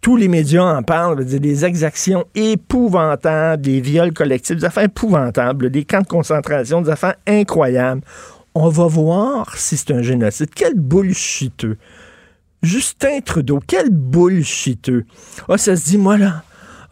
tous 0.00 0.16
les 0.16 0.28
médias 0.28 0.64
en 0.64 0.82
parlent, 0.82 1.24
des 1.24 1.64
exactions 1.64 2.24
épouvantables, 2.34 3.62
des 3.62 3.80
viols 3.80 4.12
collectifs, 4.12 4.56
des 4.56 4.64
affaires 4.64 4.84
épouvantables, 4.84 5.70
des 5.70 5.84
camps 5.84 6.00
de 6.00 6.06
concentration, 6.06 6.80
des 6.80 6.90
affaires 6.90 7.16
incroyables. 7.26 8.02
On 8.54 8.68
va 8.68 8.86
voir 8.86 9.56
si 9.56 9.76
c'est 9.76 9.92
un 9.92 10.02
génocide. 10.02 10.50
Quel 10.54 10.74
bullshiteux. 10.74 11.76
Justin 12.62 13.20
Trudeau, 13.20 13.60
quel 13.66 13.90
bullshiteux. 13.90 15.04
Ah, 15.48 15.56
ça 15.56 15.76
se 15.76 15.84
dit, 15.84 15.98
moi 15.98 16.18
là, 16.18 16.42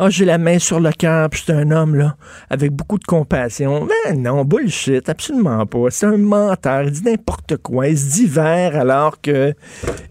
ah, 0.01 0.11
j'ai 0.11 0.25
la 0.25 0.39
main 0.39 0.61
sur 0.61 0.79
le 0.79 0.93
cœur, 0.93 1.29
puis 1.29 1.43
c'est 1.45 1.53
un 1.53 1.73
homme, 1.73 1.97
là, 1.97 2.17
avec 2.51 2.71
beaucoup 2.73 2.99
de 2.99 3.05
compassion. 3.05 3.89
Ben 4.05 4.23
non, 4.23 4.45
bullshit, 4.45 5.09
absolument 5.09 5.67
pas. 5.67 5.91
C'est 5.91 6.07
un 6.07 6.17
menteur, 6.17 6.85
il 6.85 6.93
dit 6.93 7.03
n'importe 7.03 7.57
quoi. 7.57 7.89
Il 7.89 7.99
se 7.99 8.13
dit 8.13 8.27
vert 8.27 8.77
alors 8.77 9.21
que 9.21 9.55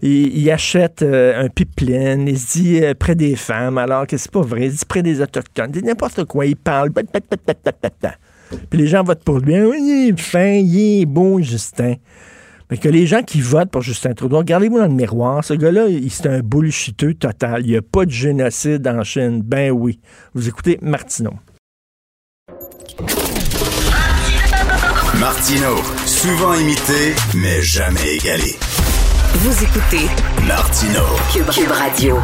il, 0.02 0.50
achète 0.50 1.00
euh, 1.00 1.44
un 1.44 1.48
pipeline. 1.48 2.28
Il 2.28 2.38
se 2.38 2.58
dit 2.58 2.84
euh, 2.84 2.92
près 2.92 3.14
des 3.14 3.34
femmes 3.34 3.78
alors 3.78 4.06
que 4.06 4.18
c'est 4.18 4.30
pas 4.30 4.42
vrai. 4.42 4.66
Il 4.66 4.72
se 4.72 4.78
dit 4.78 4.84
près 4.86 5.02
des 5.02 5.22
Autochtones. 5.22 5.70
Il 5.74 5.80
dit 5.80 5.86
n'importe 5.86 6.24
quoi. 6.24 6.44
Il 6.44 6.56
parle. 6.56 6.90
Puis 6.90 8.78
les 8.78 8.86
gens 8.86 9.02
votent 9.02 9.24
pour 9.24 9.38
lui. 9.38 9.58
Oui, 9.60 9.78
il 9.80 10.08
est 10.10 10.20
fin, 10.20 10.52
il 10.52 11.02
est 11.02 11.06
beau, 11.06 11.40
Justin. 11.40 11.94
Mais 12.70 12.76
que 12.76 12.88
les 12.88 13.06
gens 13.06 13.22
qui 13.22 13.40
votent 13.40 13.70
pour 13.70 13.80
Justin 13.82 14.12
Trudeau, 14.12 14.38
regardez-vous 14.38 14.78
dans 14.78 14.86
le 14.86 14.92
miroir, 14.92 15.42
ce 15.42 15.54
gars-là, 15.54 15.86
c'est 16.10 16.26
un 16.26 16.40
bullshiteux 16.40 17.14
total. 17.14 17.62
Il 17.64 17.70
n'y 17.70 17.76
a 17.76 17.82
pas 17.82 18.04
de 18.04 18.10
génocide 18.10 18.86
en 18.86 19.02
Chine. 19.04 19.40
Ben 19.42 19.70
oui. 19.70 20.00
Vous 20.34 20.48
écoutez 20.48 20.78
Martineau. 20.82 21.32
Martineau 25.18 25.76
Souvent 26.04 26.54
imité, 26.54 27.14
mais 27.34 27.62
jamais 27.62 28.16
égalé. 28.16 28.54
Vous 29.34 29.64
écoutez 29.64 30.06
Martino. 30.46 31.00
Cube, 31.32 31.70
Radio. 31.70 32.18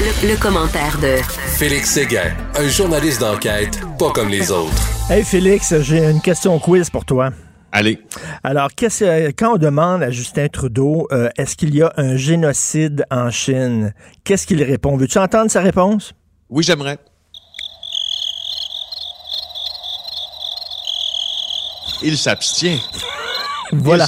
Le, 0.00 0.30
le 0.30 0.36
commentaire 0.40 0.98
de 1.00 1.16
Félix 1.56 1.90
Séguin, 1.90 2.32
un 2.56 2.68
journaliste 2.68 3.20
d'enquête 3.20 3.80
pas 3.98 4.10
comme 4.10 4.28
les 4.30 4.50
autres. 4.50 4.88
Hey 5.10 5.22
Félix, 5.22 5.74
j'ai 5.80 6.04
une 6.04 6.20
question 6.20 6.58
quiz 6.58 6.90
pour 6.90 7.04
toi. 7.04 7.30
Allez. 7.72 7.98
Alors, 8.44 8.68
qu'est-ce, 8.76 9.30
quand 9.30 9.54
on 9.54 9.56
demande 9.56 10.02
à 10.02 10.10
Justin 10.10 10.48
Trudeau, 10.48 11.08
euh, 11.10 11.30
est-ce 11.38 11.56
qu'il 11.56 11.74
y 11.74 11.82
a 11.82 11.90
un 11.96 12.16
génocide 12.16 13.04
en 13.10 13.30
Chine, 13.30 13.94
qu'est-ce 14.24 14.46
qu'il 14.46 14.62
répond? 14.62 14.96
Veux-tu 14.98 15.18
entendre 15.18 15.50
sa 15.50 15.62
réponse? 15.62 16.12
Oui, 16.50 16.62
j'aimerais. 16.62 16.98
Il 22.02 22.16
s'abstient. 22.18 22.80
Voilà. 23.72 24.06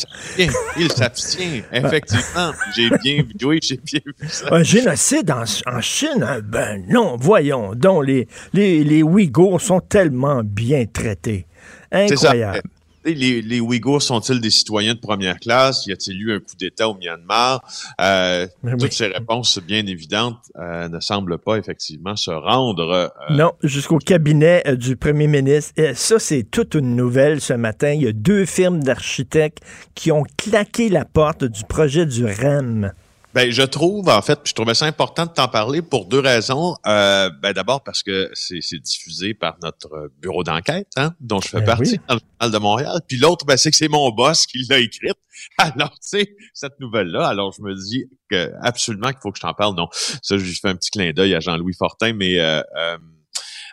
Il 0.77 0.93
s'abstient. 0.93 1.63
Effectivement. 1.73 2.53
J'ai 2.77 2.91
bien 3.03 3.23
vu. 3.23 3.33
Oui, 3.45 3.61
j'ai 3.63 3.79
bien 3.79 4.01
vu 4.05 4.29
ça. 4.29 4.47
Un 4.53 4.63
génocide 4.63 5.31
en, 5.31 5.45
en 5.67 5.81
Chine? 5.81 6.23
hein? 6.23 6.41
Ben 6.45 6.85
non, 6.89 7.17
voyons 7.19 7.75
donc, 7.75 8.05
les, 8.07 8.29
les, 8.53 8.85
les 8.85 9.03
Ouïghours 9.03 9.61
sont 9.61 9.81
tellement 9.81 10.43
bien 10.45 10.85
traités. 10.85 11.47
Incroyable. 11.91 12.61
Les, 13.05 13.43
les 13.43 13.61
Ouïghours 13.61 14.01
sont-ils 14.03 14.41
des 14.41 14.51
citoyens 14.51 14.95
de 14.95 14.99
première 14.99 15.39
classe? 15.39 15.87
Y 15.87 15.93
a-t-il 15.93 16.21
eu 16.23 16.33
un 16.35 16.39
coup 16.39 16.57
d'État 16.59 16.89
au 16.89 16.95
Myanmar? 16.95 17.63
Euh, 18.01 18.47
toutes 18.79 18.93
ces 18.93 19.09
réponses 19.09 19.59
bien 19.59 19.87
évidentes 19.87 20.39
euh, 20.59 20.89
ne 20.89 21.01
semblent 21.01 21.39
pas 21.39 21.57
effectivement 21.57 22.17
se 22.17 22.31
rendre. 22.31 22.91
euh, 22.91 23.09
Non, 23.35 23.53
jusqu'au 23.63 23.99
cabinet 23.99 24.63
euh, 24.67 24.77
du 24.77 24.97
premier 24.97 25.27
ministre. 25.27 25.73
Et 25.77 25.95
ça, 25.95 26.19
c'est 26.19 26.45
toute 26.51 26.75
une 26.75 26.97
nouvelle 26.97 27.41
ce 27.41 27.53
matin. 27.53 27.93
Il 27.93 28.03
y 28.03 28.09
a 28.09 28.13
deux 28.13 28.47
firmes 28.47 28.83
d'architectes 28.83 29.59
qui 29.95 30.11
ont 30.11 30.25
claqué 30.39 30.89
la 30.89 31.05
porte 31.05 31.45
du 31.45 31.65
projet 31.65 32.07
du 32.07 32.25
REM. 32.25 32.93
Ben, 33.35 33.51
je 33.51 33.63
trouve, 33.63 34.09
en 34.11 34.23
fait, 34.23 34.39
je 34.45 34.53
trouvais 34.53 34.75
ça 34.75 34.87
important 34.87 35.27
de 35.27 35.33
t'en 35.33 35.49
parler 35.49 35.83
pour 35.83 36.07
deux 36.07 36.21
raisons. 36.21 36.77
Euh, 36.87 37.31
ben, 37.43 37.53
d'abord 37.53 37.83
parce 37.83 38.05
que 38.05 38.31
c'est 38.33 38.79
diffusé 38.79 39.35
par 39.35 39.57
notre 39.61 40.09
bureau 40.23 40.45
d'enquête, 40.45 40.87
hein, 40.97 41.15
dont 41.19 41.41
je 41.41 41.49
fais 41.49 41.59
Ben 41.59 41.67
partie 41.67 41.93
oui. 41.95 42.01
dans 42.07 42.15
le 42.15 42.21
Journal 42.21 42.53
de 42.53 42.59
Montréal. 42.63 43.01
Puis 43.09 43.17
l'autre, 43.17 43.45
ben, 43.45 43.57
c'est 43.57 43.73
que 43.73 43.77
c'est 43.77 43.89
mon 43.89 44.11
boss 44.11 44.47
qui 44.47 44.65
l'a 44.71 44.79
écrite. 44.79 45.19
Alors, 45.59 45.91
tu 45.95 46.21
sais, 46.21 46.37
cette 46.53 46.79
nouvelle-là, 46.79 47.27
alors 47.27 47.53
je 47.53 47.61
me 47.61 47.75
dis 47.75 48.05
que 48.31 48.53
absolument 48.63 49.09
qu'il 49.09 49.19
faut 49.21 49.33
que 49.33 49.39
je 49.39 49.43
t'en 49.43 49.53
parle. 49.53 49.75
Non, 49.75 49.89
ça, 49.93 50.39
je 50.39 50.45
lui 50.45 50.55
fais 50.55 50.69
un 50.69 50.77
petit 50.77 50.93
clin 50.93 51.13
d'œil 51.13 51.35
à 51.35 51.41
Jean-Louis 51.41 51.75
Fortin, 51.75 52.13
mais 52.13 52.39
euh, 52.39 52.63
euh, 52.79 52.97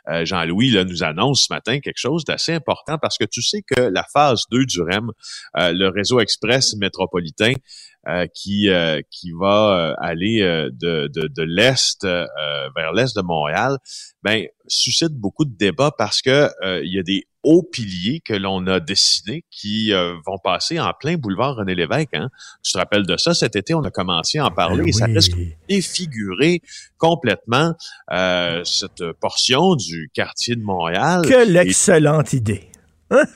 euh, 0.10 0.26
Jean-Louis 0.26 0.72
là, 0.72 0.84
nous 0.84 1.04
annonce 1.04 1.46
ce 1.48 1.54
matin 1.54 1.80
quelque 1.80 2.00
chose 2.00 2.26
d'assez 2.26 2.54
important 2.54 2.98
parce 2.98 3.18
que 3.18 3.26
tu 3.26 3.42
sais 3.42 3.62
que 3.62 3.82
la 3.82 4.04
phase 4.12 4.44
2 4.52 4.66
du 4.66 4.82
REM, 4.82 5.12
euh, 5.58 5.74
le 5.74 5.90
réseau 5.90 6.20
express 6.20 6.76
métropolitain, 6.76 7.54
euh, 8.08 8.26
qui 8.34 8.70
euh, 8.70 9.02
qui 9.12 9.32
va 9.32 9.92
euh, 9.92 9.96
aller 10.00 10.42
euh, 10.42 10.70
de, 10.72 11.08
de, 11.08 11.28
de 11.28 11.44
l'est 11.44 12.04
euh, 12.04 12.26
vers 12.76 12.94
l'est 12.94 13.16
de 13.16 13.22
Montréal, 13.22 13.78
ben 14.24 14.46
suscite 14.68 15.14
beaucoup 15.14 15.46
de 15.46 15.56
débats 15.56 15.92
parce 15.98 16.22
que 16.22 16.50
euh, 16.64 16.82
il 16.84 16.94
y 16.94 17.00
a 17.00 17.04
des 17.04 17.26
hauts 17.44 17.64
piliers 17.64 18.22
que 18.24 18.36
l'on 18.36 18.68
a 18.68 18.80
dessinés 18.80 19.44
qui 19.50 19.94
euh, 19.94 20.14
vont 20.26 20.38
passer 20.38 20.80
en 20.80 20.94
plein 20.94 21.16
boulevard 21.16 21.56
René 21.56 21.74
Lévesque. 21.74 22.14
Hein? 22.14 22.30
Tu 22.64 22.72
te 22.72 22.78
rappelles 22.78 23.06
de 23.06 23.18
ça? 23.18 23.34
Cet 23.34 23.56
été 23.56 23.74
On 23.74 23.84
a 23.84 23.90
commencé 23.90 24.38
à 24.38 24.46
en 24.46 24.52
parler 24.52 24.84
Ben 24.84 24.88
et 24.88 24.92
ça 24.92 25.06
risque 25.06 25.36
de 25.36 25.48
défigurer 25.68 26.62
complètement 26.98 27.74
euh, 28.12 28.64
cette 28.64 29.12
portion 29.20 29.76
du 29.76 30.12
quartier 30.14 30.56
de 30.56 30.62
Montréal. 30.62 31.24
Quelle 31.28 31.58
excellente 31.58 32.34
idée. 32.34 32.70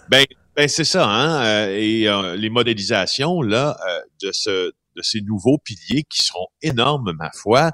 Ben, 0.10 0.24
ben 0.56 0.68
c'est 0.70 0.86
ça, 0.86 1.06
hein. 1.08 1.44
euh, 1.46 1.78
et 1.78 2.08
euh, 2.08 2.36
les 2.36 2.50
modélisations 2.50 3.42
là 3.42 3.78
euh, 3.88 4.00
de 4.22 4.32
ce 4.32 4.72
de 4.96 5.02
ces 5.02 5.20
nouveaux 5.22 5.58
piliers 5.58 6.04
qui 6.10 6.24
seront 6.24 6.48
énormes, 6.62 7.12
ma 7.20 7.30
foi, 7.34 7.72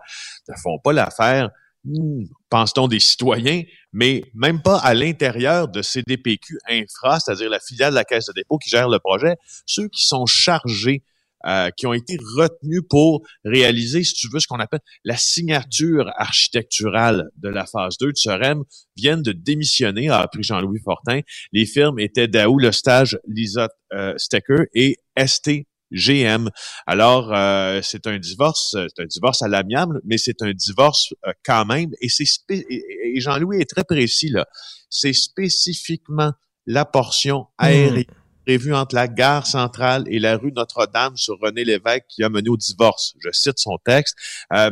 ne 0.49 0.55
font 0.55 0.79
pas 0.79 0.91
l'affaire. 0.91 1.51
hmm, 1.83 2.23
pense-t-on 2.49 2.87
des 2.87 2.99
citoyens, 2.99 3.61
mais 3.93 4.23
même 4.33 4.63
pas 4.63 4.79
à 4.79 4.95
l'intérieur 4.95 5.67
de 5.67 5.83
CDPQ 5.83 6.57
Infra, 6.67 7.19
c'est-à-dire 7.19 7.51
la 7.51 7.59
filiale 7.59 7.91
de 7.91 7.95
la 7.95 8.05
Caisse 8.05 8.25
de 8.25 8.33
dépôt 8.33 8.57
qui 8.57 8.71
gère 8.71 8.89
le 8.89 8.97
projet, 8.97 9.35
ceux 9.67 9.87
qui 9.87 10.03
sont 10.03 10.25
chargés, 10.25 11.03
euh, 11.45 11.69
qui 11.75 11.87
ont 11.87 11.93
été 11.93 12.17
retenus 12.35 12.81
pour 12.89 13.21
réaliser, 13.43 14.03
si 14.03 14.13
tu 14.13 14.27
veux, 14.31 14.39
ce 14.39 14.47
qu'on 14.47 14.59
appelle 14.59 14.81
la 15.03 15.17
signature 15.17 16.11
architecturale 16.15 17.29
de 17.37 17.49
la 17.49 17.65
phase 17.65 17.97
2 17.99 18.07
de 18.07 18.11
ce 18.15 18.29
REM, 18.29 18.63
viennent 18.95 19.21
de 19.21 19.31
démissionner, 19.31 20.09
a 20.09 20.19
appris 20.19 20.43
Jean-Louis 20.43 20.79
Fortin. 20.83 21.21
Les 21.51 21.65
firmes 21.65 21.99
étaient 21.99 22.27
Daou, 22.27 22.59
Le 22.59 22.71
Stage, 22.71 23.17
Lisa 23.27 23.69
euh, 23.93 24.13
Stecker 24.17 24.65
et 24.73 24.97
STGM. 25.17 26.49
Alors, 26.87 27.33
euh, 27.33 27.81
c'est 27.83 28.07
un 28.07 28.19
divorce, 28.19 28.71
c'est 28.71 29.01
un 29.01 29.05
divorce 29.05 29.41
à 29.41 29.47
l'amiable, 29.47 30.01
mais 30.05 30.17
c'est 30.17 30.41
un 30.41 30.53
divorce 30.53 31.13
euh, 31.25 31.33
quand 31.45 31.65
même. 31.65 31.91
Et 32.01 32.09
c'est 32.09 32.25
et, 32.49 33.15
et 33.15 33.19
Jean-Louis 33.19 33.61
est 33.61 33.69
très 33.69 33.83
précis 33.83 34.29
là. 34.29 34.45
C'est 34.89 35.13
spécifiquement 35.13 36.31
la 36.65 36.85
portion 36.85 37.47
aérienne 37.57 38.05
prévue 38.45 38.73
entre 38.73 38.95
la 38.95 39.07
gare 39.07 39.45
centrale 39.47 40.03
et 40.07 40.19
la 40.19 40.37
rue 40.37 40.51
Notre-Dame 40.51 41.15
sur 41.17 41.37
René 41.39 41.63
Lévesque 41.63 42.05
qui 42.09 42.23
a 42.23 42.29
mené 42.29 42.49
au 42.49 42.57
divorce. 42.57 43.13
Je 43.19 43.29
cite 43.31 43.59
son 43.59 43.77
texte. 43.85 44.15
Euh, 44.53 44.71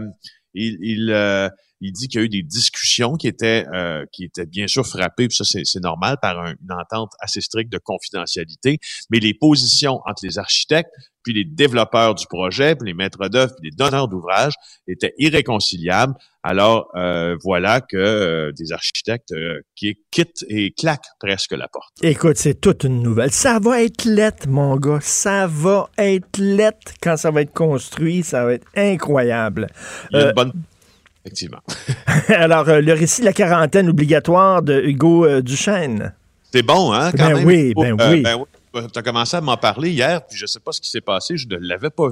il, 0.54 0.78
il, 0.82 1.12
euh, 1.12 1.50
il 1.82 1.94
dit 1.94 2.08
qu'il 2.08 2.20
y 2.20 2.24
a 2.24 2.26
eu 2.26 2.30
des 2.30 2.44
discussions 2.44 3.16
qui 3.16 3.28
étaient 3.28 3.66
euh, 3.74 4.06
qui 4.12 4.24
étaient 4.26 4.46
bien 4.48 4.68
sûr 4.68 4.86
frappées, 4.86 5.28
puis 5.28 5.38
ça 5.38 5.46
c'est 5.46 5.80
normal 5.80 6.18
par 6.22 6.40
un- 6.40 6.54
une 6.62 6.72
entente 6.72 7.12
assez 7.20 7.40
stricte 7.40 7.72
de 7.72 7.78
confidentialité, 7.78 8.80
mais 9.10 9.20
les 9.20 9.34
positions 9.34 10.02
entre 10.06 10.26
les 10.26 10.38
architectes, 10.40 10.90
puis 11.24 11.34
les 11.34 11.46
développeurs 11.46 12.16
du 12.16 12.26
projet, 12.28 12.76
puis 12.76 12.88
les 12.88 12.94
maîtres 12.94 13.28
d'œuvre, 13.28 13.54
puis 13.60 13.70
les 13.70 13.76
donneurs 13.76 14.08
d'ouvrage 14.08 14.54
étaient 14.88 15.14
irréconciliables. 15.18 16.14
Alors 16.44 16.90
euh, 16.96 17.36
voilà 17.44 17.82
que 17.82 17.98
euh, 17.98 18.52
des 18.54 18.72
architectes 18.72 19.34
euh, 19.34 19.60
qui 19.76 19.98
quittent 20.10 20.46
et 20.48 20.72
claquent 20.72 21.10
presque 21.20 21.52
la 21.52 21.68
porte. 21.68 21.92
Écoute, 22.02 22.38
c'est 22.38 22.62
toute 22.62 22.86
une 22.86 23.04
nouvelle. 23.04 23.32
Ça 23.32 23.60
va 23.60 23.84
être 23.84 24.06
lettre, 24.06 24.48
mon 24.48 24.78
gars. 24.78 25.00
Ça 25.02 25.48
va 25.48 25.90
être 25.98 26.38
lettre 26.38 26.94
quand 27.02 27.18
ça 27.18 27.32
va 27.32 27.42
être 27.42 27.54
construit. 27.54 28.24
Ça 28.24 28.46
va 28.46 28.54
être 28.54 28.68
incroyable. 28.76 29.68
Il 30.12 30.20
y 30.20 30.22
a 30.22 30.28
une 30.28 30.34
bonne 30.34 30.54
effectivement. 31.30 31.60
Alors, 32.30 32.68
euh, 32.70 32.82
le 32.82 32.94
récit 32.94 33.22
de 33.22 33.26
la 33.26 33.34
quarantaine 33.34 33.90
obligatoire 33.90 34.62
de 34.62 34.82
Hugo 34.82 35.26
euh, 35.26 35.42
Duchesne. 35.42 36.14
C'est 36.52 36.64
bon, 36.64 36.92
hein, 36.92 37.12
quand 37.12 37.28
Ben 37.30 37.36
même? 37.36 37.46
oui, 37.46 37.74
ben 37.76 37.96
oui. 38.00 38.24
oui. 38.24 38.44
Tu 38.74 39.00
as 39.00 39.02
commencé 39.02 39.36
à 39.36 39.42
m'en 39.42 39.58
parler 39.58 39.92
hier, 39.92 40.26
puis 40.26 40.38
je 40.38 40.46
sais 40.46 40.60
pas 40.60 40.72
ce 40.72 40.82
qui 40.82 40.90
s'est 40.90 41.02
passé, 41.02 41.38
je 41.38 41.48
ne 41.48 41.58
l'avais 41.58 41.90
pas 41.90 42.10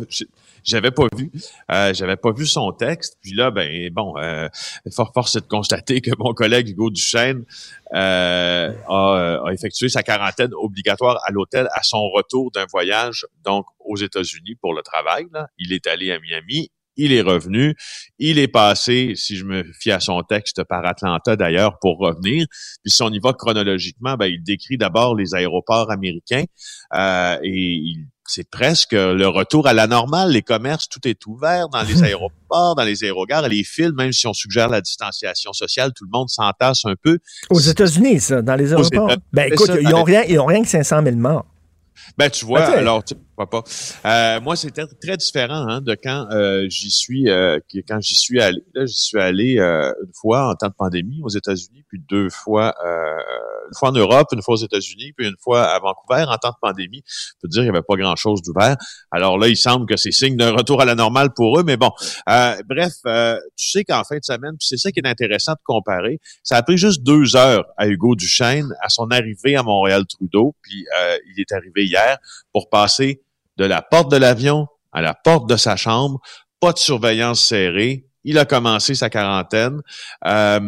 j'avais 0.64 0.92
pas 0.92 1.08
vu. 1.16 1.32
Euh, 1.72 1.94
j'avais 1.94 2.18
pas 2.18 2.32
vu 2.32 2.46
son 2.46 2.72
texte. 2.74 3.18
Puis 3.22 3.34
là, 3.34 3.52
ben 3.52 3.90
bon, 3.92 4.18
euh, 4.18 4.50
fort 4.92 5.12
force 5.14 5.36
est 5.36 5.42
de 5.42 5.48
constater 5.48 6.02
que 6.02 6.12
mon 6.20 6.34
collègue 6.34 6.70
Hugo 6.70 6.90
Duchesne 6.90 7.46
euh, 7.94 8.74
a, 8.90 9.42
a 9.46 9.54
effectué 9.54 9.88
sa 9.88 10.04
quarantaine 10.04 10.52
obligatoire 10.54 11.22
à 11.26 11.32
l'hôtel 11.32 11.70
à 11.72 11.84
son 11.84 12.10
retour 12.10 12.52
d'un 12.52 12.66
voyage 12.70 13.26
donc 13.46 13.66
aux 13.80 13.96
États-Unis 13.96 14.56
pour 14.56 14.74
le 14.74 14.82
travail. 14.82 15.28
Là. 15.32 15.48
Il 15.58 15.72
est 15.72 15.88
allé 15.88 16.12
à 16.12 16.20
Miami. 16.20 16.70
Il 16.98 17.14
est 17.14 17.22
revenu. 17.22 17.76
Il 18.20 18.40
est 18.40 18.48
passé, 18.48 19.14
si 19.16 19.38
je 19.38 19.46
me 19.46 19.64
fie 19.80 19.92
à 19.92 20.00
son 20.00 20.22
texte, 20.24 20.64
par 20.64 20.86
Atlanta 20.86 21.36
d'ailleurs 21.36 21.78
pour 21.80 21.98
revenir. 22.00 22.46
Puis 22.84 22.92
si 22.92 23.02
on 23.04 23.10
y 23.10 23.20
va 23.20 23.34
chronologiquement, 23.34 24.16
ben, 24.16 24.26
il 24.26 24.44
décrit 24.44 24.78
d'abord 24.78 25.16
les 25.16 25.36
aéroports 25.36 25.92
américains 25.92 26.44
euh, 26.96 27.38
et 27.44 27.50
il- 27.74 28.06
c'est 28.30 28.50
presque 28.50 28.92
le 28.92 29.26
retour 29.28 29.68
à 29.68 29.74
la 29.74 29.88
normale. 29.88 30.32
Les 30.32 30.42
commerces, 30.42 30.90
tout 30.90 31.00
est 31.08 31.26
ouvert 31.28 31.70
dans 31.70 31.82
les 31.84 32.04
aéroports, 32.04 32.76
dans 32.76 32.84
les 32.84 33.06
aérogares. 33.06 33.48
Les 33.48 33.64
fils, 33.64 33.92
même 33.94 34.12
si 34.12 34.28
on 34.28 34.34
suggère 34.34 34.68
la 34.68 34.82
distanciation 34.82 35.54
sociale, 35.54 35.94
tout 35.96 36.04
le 36.04 36.10
monde 36.12 36.28
s'entasse 36.28 36.84
un 36.84 36.96
peu. 37.02 37.20
Aux 37.50 37.60
États-Unis, 37.62 38.20
ça, 38.20 38.42
dans 38.42 38.56
les 38.56 38.74
aéroports. 38.74 39.16
Ben 39.32 39.50
écoute, 39.54 39.68
ça, 39.68 39.80
ils 39.80 39.88
n'ont 39.88 40.04
rien, 40.04 40.24
ils 40.28 40.40
ont 40.40 40.46
rien 40.46 40.62
que 40.62 40.68
500 40.68 41.04
000 41.04 41.16
morts. 41.16 41.46
Ben 42.18 42.30
tu 42.30 42.44
vois, 42.46 42.60
Ben, 42.72 42.80
alors 42.80 43.04
tu 43.06 43.14
pourquoi 43.38 43.62
pas. 43.62 43.70
Euh, 44.10 44.42
moi, 44.42 44.56
c'était 44.56 44.86
très 45.00 45.16
différent 45.16 45.68
hein, 45.68 45.82
de 45.82 45.96
quand 46.02 46.28
euh, 46.32 46.66
j'y 46.70 46.90
suis, 46.90 47.30
euh, 47.30 47.60
quand 47.88 48.02
j'y 48.02 48.16
suis 48.16 48.42
allé. 48.42 48.64
Là, 48.74 48.86
j'y 48.88 48.98
suis 48.98 49.20
allé 49.20 49.60
euh, 49.60 49.94
une 50.04 50.12
fois 50.20 50.50
en 50.50 50.56
temps 50.56 50.70
de 50.70 50.74
pandémie 50.74 51.22
aux 51.24 51.30
États-Unis, 51.30 51.84
puis 51.88 52.02
deux 52.10 52.30
fois, 52.30 52.74
euh, 52.84 53.18
une 53.68 53.78
fois 53.78 53.90
en 53.90 53.92
Europe, 53.92 54.30
une 54.34 54.42
fois 54.42 54.56
aux 54.56 54.64
États-Unis, 54.64 55.14
puis 55.16 55.28
une 55.28 55.36
fois 55.40 55.66
à 55.66 55.80
Vancouver 55.80 56.26
en 56.28 56.38
temps 56.38 56.50
de 56.50 56.56
pandémie. 56.60 57.04
Je 57.06 57.34
peux 57.42 57.48
dire, 57.48 57.62
il 57.62 57.66
n'y 57.66 57.70
avait 57.70 57.86
pas 57.88 57.96
grand-chose 57.96 58.42
d'ouvert. 58.42 58.76
Alors 59.12 59.38
là, 59.38 59.48
il 59.50 59.58
semble 59.58 59.86
que 59.86 59.98
c'est 59.98 60.12
signe 60.12 60.36
d'un 60.36 60.54
retour 60.54 60.82
à 60.82 60.86
la 60.86 60.96
normale 60.96 61.32
pour 61.36 61.60
eux, 61.60 61.64
mais 61.64 61.78
bon. 61.78 61.92
Euh, 62.30 62.56
bref, 62.68 62.94
tu 63.56 63.70
sais 63.70 63.84
qu'en 63.84 64.04
fin 64.04 64.18
de 64.18 64.24
semaine, 64.24 64.58
puis 64.58 64.68
c'est 64.68 64.78
ça 64.78 64.92
qui 64.92 65.00
est 65.00 65.08
intéressant 65.08 65.54
de 65.54 65.60
comparer. 65.64 66.20
Ça 66.42 66.58
a 66.58 66.64
pris 66.64 66.78
juste 66.78 67.04
deux 67.04 67.36
heures 67.36 67.66
à 67.78 67.88
Hugo 67.88 68.16
Duchesne 68.16 68.74
à 68.82 68.90
son 68.90 69.12
arrivée 69.12 69.56
à 69.56 69.62
Montréal-Trudeau, 69.62 70.56
puis 70.64 70.86
il 71.36 71.40
est 71.40 71.52
arrivé 71.52 71.86
hier 71.86 72.18
pour 72.52 72.70
passer 72.70 73.22
de 73.58 73.66
la 73.66 73.82
porte 73.82 74.12
de 74.12 74.18
l'avion 74.18 74.68
à 74.92 75.02
la 75.02 75.14
porte 75.14 75.50
de 75.50 75.58
sa 75.58 75.76
chambre, 75.76 76.20
pas 76.60 76.74
de 76.74 76.78
surveillance 76.78 77.46
serrée. 77.46 78.06
Il 78.24 78.38
a 78.40 78.46
commencé 78.46 78.96
sa 78.96 79.10
quarantaine. 79.10 79.82
Euh, 80.26 80.60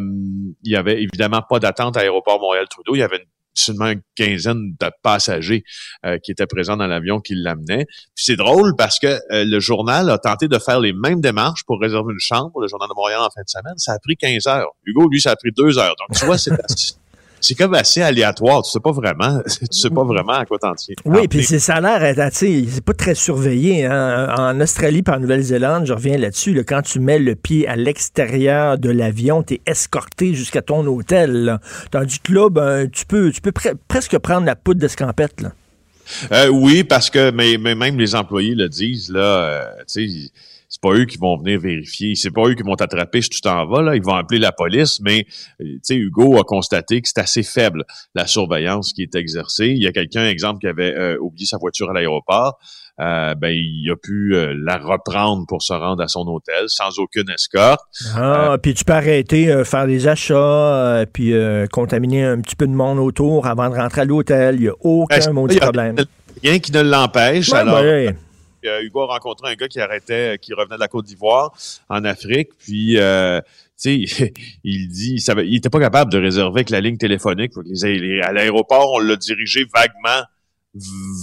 il 0.64 0.72
y 0.72 0.76
avait 0.76 1.02
évidemment 1.02 1.42
pas 1.42 1.60
d'attente 1.60 1.98
à 1.98 2.02
l'aéroport 2.02 2.40
Montréal-Trudeau. 2.40 2.96
Il 2.96 3.00
y 3.00 3.04
avait 3.04 3.18
une 3.18 3.26
seulement 3.56 3.88
une 3.88 4.02
quinzaine 4.16 4.76
de 4.80 4.92
passagers 5.04 5.66
qui 6.24 6.32
étaient 6.32 6.46
présents 6.46 6.78
dans 6.78 6.88
l'avion 6.88 7.20
qui 7.20 7.34
l'amenaient. 7.36 7.88
Puis 8.16 8.24
c'est 8.24 8.38
drôle 8.38 8.76
parce 8.78 9.00
que 9.00 9.20
le 9.32 9.60
journal 9.60 10.10
a 10.10 10.18
tenté 10.18 10.48
de 10.48 10.58
faire 10.60 10.80
les 10.80 10.94
mêmes 10.94 11.20
démarches 11.20 11.66
pour 11.66 11.78
réserver 11.82 12.14
une 12.14 12.20
chambre 12.20 12.62
le 12.62 12.68
Journal 12.70 12.88
de 12.88 12.94
Montréal 12.94 13.20
en 13.20 13.30
fin 13.30 13.42
de 13.42 13.50
semaine. 13.50 13.78
Ça 13.78 13.94
a 13.94 14.00
pris 14.00 14.16
15 14.16 14.48
heures. 14.48 14.70
Hugo, 14.86 15.10
lui, 15.10 15.20
ça 15.20 15.32
a 15.32 15.36
pris 15.36 15.52
deux 15.52 15.78
heures. 15.78 15.96
Donc, 16.00 16.18
tu 16.18 16.26
vois, 16.26 16.38
c'est 16.38 16.52
c'est 17.42 17.56
comme 17.56 17.74
assez 17.74 18.02
aléatoire. 18.02 18.64
Tu 18.64 18.72
sais 18.72 18.80
pas 18.80 18.92
vraiment, 18.92 19.40
tu 19.48 19.66
sais 19.72 19.90
pas 19.90 20.04
vraiment 20.04 20.34
à 20.34 20.46
quoi 20.46 20.58
t'en 20.60 20.74
tiens. 20.76 20.96
Oui, 21.06 21.28
puis 21.28 21.44
ces 21.44 21.60
salaires, 21.60 22.30
c'est 22.32 22.84
pas 22.84 22.94
très 22.94 23.16
surveillé. 23.16 23.86
Hein. 23.86 24.34
En 24.38 24.60
Australie, 24.62 25.02
par 25.02 25.20
Nouvelle-Zélande, 25.20 25.86
je 25.86 25.94
reviens 25.94 26.18
là-dessus. 26.18 26.64
quand 26.66 26.82
tu 26.82 27.00
mets 27.00 27.20
le 27.20 27.36
pied 27.36 27.68
à 27.68 27.76
l'extérieur 27.76 28.78
de 28.78 28.90
l'avion, 28.90 29.44
tu 29.44 29.56
es 29.56 29.62
escorté 29.66 30.34
jusqu'à 30.34 30.62
ton 30.62 30.86
hôtel. 30.86 31.60
Tandis 31.92 32.20
que 32.20 32.34
là, 32.34 32.50
ben, 32.50 32.90
tu 32.90 33.06
peux, 33.06 33.32
tu 33.32 33.42
peux 33.42 33.54
presque 33.88 34.18
prendre 34.20 34.46
la 34.46 34.56
poudre 34.56 34.80
d'escampette. 34.80 35.44
Euh, 36.32 36.48
oui, 36.48 36.84
parce 36.84 37.10
que 37.10 37.32
mais, 37.32 37.58
même 37.58 37.98
les 37.98 38.16
employés 38.16 38.56
le 38.56 38.68
disent 38.68 39.12
là. 39.12 39.20
Euh, 39.20 39.66
tu 39.88 40.10
sais 40.10 40.32
c'est 40.82 40.90
pas 40.90 40.96
eux 40.98 41.06
qui 41.06 41.18
vont 41.18 41.38
venir 41.38 41.60
vérifier, 41.60 42.16
c'est 42.16 42.32
pas 42.32 42.48
eux 42.48 42.54
qui 42.54 42.64
vont 42.64 42.76
t'attraper 42.76 43.22
si 43.22 43.30
tu 43.30 43.42
t'en 43.42 43.66
vas, 43.66 43.82
là. 43.82 43.96
ils 43.96 44.04
vont 44.04 44.16
appeler 44.16 44.40
la 44.40 44.52
police, 44.52 45.00
mais 45.02 45.26
euh, 45.62 45.66
tu 45.66 45.80
sais, 45.84 45.96
Hugo 45.96 46.40
a 46.40 46.44
constaté 46.44 47.02
que 47.02 47.08
c'est 47.08 47.20
assez 47.20 47.44
faible 47.44 47.84
la 48.16 48.28
surveillance 48.28 48.94
qui 48.94 49.04
est 49.04 49.16
exercée. 49.16 49.68
Il 49.68 49.84
y 49.84 49.88
a 49.88 49.92
quelqu'un, 49.92 50.28
exemple, 50.28 50.60
qui 50.60 50.68
avait 50.68 50.94
euh, 50.94 51.18
oublié 51.20 51.46
sa 51.46 51.58
voiture 51.58 51.90
à 51.90 51.94
l'aéroport. 51.94 52.60
Euh, 53.02 53.34
ben 53.34 53.52
il 53.54 53.90
a 53.90 53.96
pu 53.96 54.36
la 54.58 54.78
reprendre 54.78 55.46
pour 55.48 55.62
se 55.62 55.72
rendre 55.72 56.04
à 56.04 56.10
son 56.10 56.28
hôtel 56.28 56.66
sans 56.68 57.00
aucune 57.00 57.30
escorte. 57.30 57.80
Ah, 58.14 58.58
puis 58.62 58.74
tu 58.74 58.84
peux 58.84 58.92
arrêter, 58.92 59.64
faire 59.64 59.88
des 59.88 60.06
achats, 60.10 61.06
puis 61.14 61.34
contaminer 61.72 62.26
un 62.26 62.42
petit 62.42 62.58
peu 62.58 62.68
de 62.68 62.74
monde 62.74 63.00
autour 63.00 63.48
avant 63.48 63.70
de 63.70 63.76
rentrer 63.76 64.02
à 64.02 64.06
l'hôtel. 64.06 64.56
Il 64.56 64.62
n'y 64.64 64.68
a 64.68 64.74
aucun 64.82 65.32
maudit 65.32 65.60
problème. 65.60 65.96
Rien 66.44 66.60
qui 66.60 66.72
ne 66.72 66.82
l'empêche? 66.82 67.52
alors, 67.54 67.80
euh, 67.82 68.12
Hugo 68.64 69.02
a 69.02 69.06
rencontré 69.14 69.52
un 69.52 69.56
gars 69.56 69.68
qui 69.68 69.80
arrêtait, 69.80 70.38
qui 70.42 70.54
revenait 70.54 70.76
de 70.76 70.80
la 70.80 70.88
Côte 70.88 71.06
d'Ivoire 71.06 71.52
en 71.90 72.04
Afrique, 72.06 72.50
puis 72.58 72.98
euh, 72.98 73.42
tu 73.82 74.08
sais, 74.08 74.34
il 74.64 74.90
dit, 74.90 75.14
il, 75.16 75.22
savait, 75.22 75.48
il 75.48 75.56
était 75.56 75.70
pas 75.70 75.80
capable 75.80 76.12
de 76.12 76.20
réserver 76.20 76.60
avec 76.60 76.70
la 76.70 76.82
ligne 76.82 76.98
téléphonique. 76.98 77.54
à 77.58 78.32
l'aéroport, 78.32 78.94
on 78.94 79.00
l'a 79.00 79.16
dirigé 79.16 79.66
vaguement 79.74 80.24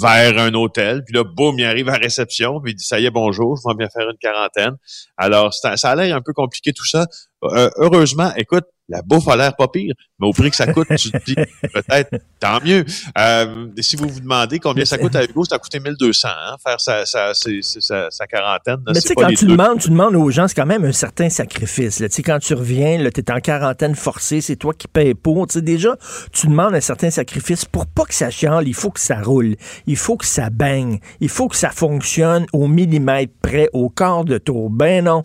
vers 0.02 0.38
un 0.38 0.52
hôtel, 0.54 1.04
puis 1.04 1.14
là, 1.14 1.24
boum, 1.24 1.58
il 1.58 1.64
arrive 1.64 1.88
à 1.88 1.94
réception, 1.94 2.60
puis 2.60 2.72
il 2.72 2.74
dit, 2.74 2.84
ça 2.84 2.98
y 2.98 3.06
est, 3.06 3.10
bonjour, 3.10 3.56
je 3.56 3.68
vais 3.68 3.76
bien 3.76 3.88
faire 3.88 4.08
une 4.10 4.18
quarantaine. 4.18 4.76
Alors, 5.16 5.54
ça, 5.54 5.76
ça 5.76 5.90
a 5.90 5.96
l'air 5.96 6.16
un 6.16 6.20
peu 6.20 6.32
compliqué 6.32 6.72
tout 6.72 6.86
ça. 6.86 7.06
Euh, 7.44 7.70
heureusement, 7.76 8.32
écoute, 8.36 8.64
la 8.88 9.02
bouffe 9.02 9.26
a 9.28 9.36
l'air 9.36 9.56
pas 9.56 9.68
pire, 9.68 9.94
mais 10.18 10.26
au 10.26 10.32
prix 10.32 10.50
que 10.50 10.56
ça 10.56 10.72
coûte, 10.72 10.88
tu 10.96 11.10
te 11.10 11.24
dis 11.24 11.34
peut-être 11.74 12.10
tant 12.38 12.60
mieux. 12.64 12.84
Euh, 13.18 13.66
si 13.80 13.96
vous 13.96 14.08
vous 14.08 14.20
demandez 14.20 14.58
combien 14.58 14.84
ça 14.84 14.98
coûte 14.98 15.16
à 15.16 15.24
Hugo, 15.24 15.44
ça 15.44 15.56
a 15.56 15.58
coûté 15.58 15.80
1200, 15.80 16.28
hein, 16.28 16.56
faire 16.62 16.80
sa, 16.80 17.04
sa, 17.04 17.32
sa, 17.34 18.10
sa 18.10 18.26
quarantaine. 18.26 18.78
Mais 18.86 19.00
tu 19.00 19.08
sais, 19.08 19.14
quand 19.14 19.28
tu 19.28 19.46
demandes, 19.46 19.80
tu 19.80 19.90
demandes 19.90 20.14
aux 20.14 20.30
gens, 20.30 20.46
c'est 20.46 20.54
quand 20.54 20.66
même 20.66 20.84
un 20.84 20.92
certain 20.92 21.28
sacrifice. 21.28 21.96
Tu 21.96 22.08
sais, 22.08 22.22
quand 22.22 22.38
tu 22.38 22.54
reviens, 22.54 22.98
tu 23.10 23.20
es 23.20 23.30
en 23.32 23.40
quarantaine 23.40 23.94
forcée, 23.94 24.40
c'est 24.40 24.56
toi 24.56 24.72
qui 24.72 24.88
payes 24.88 25.14
pour. 25.14 25.46
Tu 25.48 25.54
sais, 25.54 25.62
déjà, 25.62 25.96
tu 26.32 26.46
demandes 26.46 26.74
un 26.74 26.80
certain 26.80 27.10
sacrifice 27.10 27.64
pour 27.64 27.86
pas 27.86 28.04
que 28.04 28.14
ça 28.14 28.30
chiale, 28.30 28.68
il 28.68 28.74
faut 28.74 28.90
que 28.90 29.00
ça 29.00 29.20
roule, 29.20 29.56
il 29.86 29.96
faut 29.96 30.16
que 30.16 30.26
ça 30.26 30.50
baigne, 30.50 31.00
il 31.20 31.28
faut 31.28 31.48
que 31.48 31.56
ça 31.56 31.70
fonctionne 31.70 32.46
au 32.52 32.68
millimètre 32.68 33.32
près, 33.42 33.68
au 33.72 33.88
quart 33.88 34.24
de 34.24 34.38
tour. 34.38 34.70
Ben 34.70 35.04
non, 35.04 35.24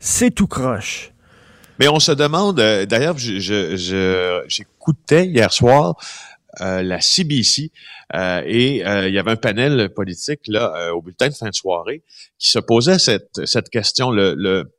c'est 0.00 0.30
tout 0.30 0.46
croche. 0.46 1.12
Mais 1.78 1.88
on 1.88 2.00
se 2.00 2.12
demande, 2.12 2.60
euh, 2.60 2.86
d'ailleurs, 2.86 3.16
j'écoutais 3.18 5.26
hier 5.26 5.52
soir 5.52 5.96
euh, 6.60 6.82
la 6.82 7.00
CBC 7.00 7.70
euh, 8.14 8.42
et 8.46 8.76
il 8.76 9.14
y 9.14 9.18
avait 9.18 9.32
un 9.32 9.36
panel 9.36 9.90
politique 9.94 10.40
là 10.46 10.94
au 10.94 11.02
bulletin 11.02 11.28
de 11.28 11.34
fin 11.34 11.50
de 11.50 11.54
soirée 11.54 12.02
qui 12.38 12.48
se 12.48 12.58
posait 12.58 12.98
cette, 12.98 13.44
cette 13.44 13.68
question, 13.68 14.10
le, 14.10 14.34
le 14.34 14.72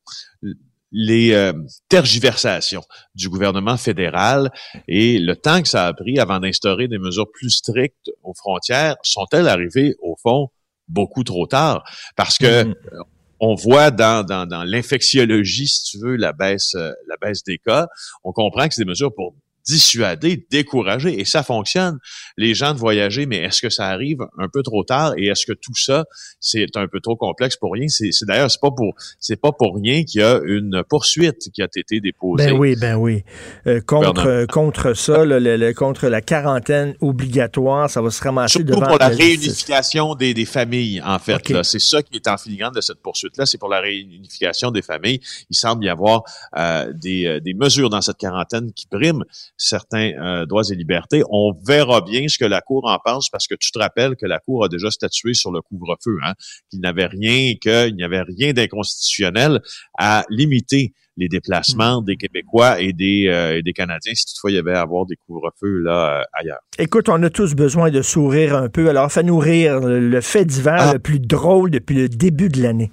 les 0.94 1.52
tergiversations 1.90 2.84
du 3.14 3.28
gouvernement 3.28 3.76
fédéral 3.76 4.54
et 4.88 5.20
le 5.20 5.36
temps 5.36 5.62
que 5.62 5.68
ça 5.68 5.86
a 5.86 5.94
pris 5.94 6.18
avant 6.18 6.40
d'instaurer 6.40 6.88
des 6.88 6.98
mesures 6.98 7.30
plus 7.30 7.50
strictes 7.50 8.10
aux 8.24 8.34
frontières, 8.34 8.96
sont-elles 9.04 9.50
arrivées 9.50 9.96
au 10.02 10.16
fond 10.16 10.48
beaucoup 10.88 11.26
trop 11.26 11.46
tard? 11.46 11.84
Parce 12.16 12.38
que 12.38 12.64
mm-hmm 12.64 13.04
on 13.40 13.56
voit 13.56 13.92
dans, 13.92 14.26
dans, 14.26 14.46
dans 14.46 14.64
l'infectiologie, 14.64 15.68
si 15.68 15.84
tu 15.84 16.00
veux, 16.00 16.16
la 16.16 16.34
baisse, 16.34 16.74
euh, 16.76 16.92
la 17.08 17.16
baisse 17.22 17.44
des 17.44 17.58
cas. 17.58 17.88
On 18.24 18.32
comprend 18.32 18.68
que 18.68 18.74
c'est 18.74 18.84
des 18.84 18.90
mesures 18.90 19.14
pour 19.14 19.36
dissuader, 19.68 20.46
décourager, 20.50 21.20
et 21.20 21.26
ça 21.26 21.44
fonctionne. 21.44 22.00
Les 22.38 22.54
gens 22.54 22.74
de 22.74 22.80
voyager, 22.80 23.26
mais 23.26 23.38
est-ce 23.38 23.62
que 23.62 23.70
ça 23.70 23.88
arrive 23.88 24.20
un 24.38 24.48
peu 24.48 24.64
trop 24.64 24.84
tard? 24.84 25.14
Et 25.18 25.28
est-ce 25.28 25.46
que 25.46 25.54
tout 25.54 25.76
ça 25.76 26.06
c'est 26.40 26.76
un 26.76 26.88
peu 26.88 27.00
trop 27.00 27.16
complexe 27.16 27.58
pour 27.58 27.74
rien? 27.74 27.88
C'est 27.88 28.12
d'ailleurs 28.26 28.50
c'est 28.50 28.62
pas 28.62 28.72
pour 28.72 28.96
c'est 29.20 29.40
pas 29.40 29.52
pour 29.52 29.76
rien 29.76 30.04
qu'il 30.04 30.22
y 30.22 30.24
a 30.24 30.40
une 30.46 30.84
poursuite 30.88 31.50
qui 31.54 31.62
a 31.62 31.68
été 31.76 32.00
déposée. 32.00 32.46
Ben 32.46 32.54
oui, 32.54 32.76
ben 32.80 32.96
oui. 32.96 33.24
Euh, 33.68 33.82
contre 33.82 34.46
contre 34.46 34.94
ça, 34.94 35.26
le, 35.26 35.74
contre 35.74 36.08
la 36.08 36.22
quarantaine 36.22 36.96
obligatoire, 37.02 37.90
ça 37.90 38.02
va 38.02 38.10
se 38.10 38.24
ramasser 38.24 38.60
Surtout 38.60 38.80
pour 38.80 38.98
la, 38.98 39.10
réunification 39.10 40.16
des, 40.16 40.34
des, 40.34 40.46
familles 40.46 41.02
en 41.04 41.20
fait. 41.20 41.42
C'est 41.64 41.80
ça 41.80 42.02
qui 42.02 42.16
est 42.16 42.28
en 42.28 42.38
filigrane 42.38 42.74
de 42.74 42.82
cette 42.82 43.02
poursuite 43.02 43.38
là, 43.38 43.46
c'est 43.46 43.58
pour 43.58 43.70
la 43.70 43.80
réunification 43.80 44.72
des 44.72 44.82
familles. 44.82 45.20
Il 45.50 45.56
semble 45.56 45.84
y 45.86 45.90
avoir 45.90 46.24
euh, 46.58 46.92
des, 46.94 47.26
euh, 47.26 47.40
des 47.40 47.54
mesures 47.54 47.90
dans 47.90 48.02
cette 48.02 48.18
quarantaine 48.18 48.72
qui 48.74 48.88
priment 48.88 49.24
certains 49.58 50.12
euh, 50.20 50.46
droits 50.46 50.64
et 50.70 50.76
libertés. 50.76 51.24
On 51.30 51.54
verra 51.66 52.02
bien 52.02 52.28
ce 52.28 52.38
que 52.38 52.46
la 52.46 52.62
Cour 52.62 52.86
en 52.86 52.98
pense 53.04 53.30
parce 53.30 53.48
que 53.48 53.56
tu 53.56 53.72
te 53.72 53.80
rappelles 53.80 54.16
que 54.16 54.26
la 54.26 54.40
Cour 54.40 54.66
a 54.66 54.70
déjà 54.70 54.92
statué 54.92 55.34
sur 55.34 55.52
le 55.52 55.62
couvre-feu, 55.62 56.18
hein, 56.24 56.34
qu'il 56.70 56.80
n'avait 56.80 57.08
rien, 57.08 57.56
qu'il 57.60 57.96
n'y 57.96 58.04
avait 58.04 58.22
rien 58.22 58.54
d'inconstitutionnel 58.54 59.62
à 59.98 60.24
limiter 60.30 60.94
les 61.20 61.28
déplacements 61.28 62.04
des 62.04 62.16
Québécois 62.16 62.80
et 62.80 62.94
des, 62.94 63.28
euh, 63.28 63.62
des 63.64 63.74
Canadiens 63.74 64.14
si 64.14 64.26
toutefois 64.28 64.52
il 64.52 64.56
y 64.56 64.60
avait 64.60 64.76
à 64.76 64.82
avoir 64.82 65.08
des 65.08 65.16
couvre-feux 65.26 65.82
là 65.82 66.20
euh, 66.20 66.24
ailleurs. 66.34 66.60
Écoute, 66.78 67.10
on 67.10 67.22
a 67.24 67.30
tous 67.32 67.56
besoin 67.56 67.90
de 67.90 68.04
sourire 68.04 68.56
un 68.56 68.70
peu. 68.70 68.88
Alors, 68.90 69.12
fais 69.12 69.24
nourrir 69.24 69.80
le 69.80 70.22
fait 70.22 70.46
divers 70.46 70.90
ah. 70.90 70.94
le 70.94 71.00
plus 71.00 71.20
drôle 71.20 71.72
depuis 71.72 71.96
le 71.96 72.08
début 72.08 72.50
de 72.50 72.62
l'année. 72.62 72.92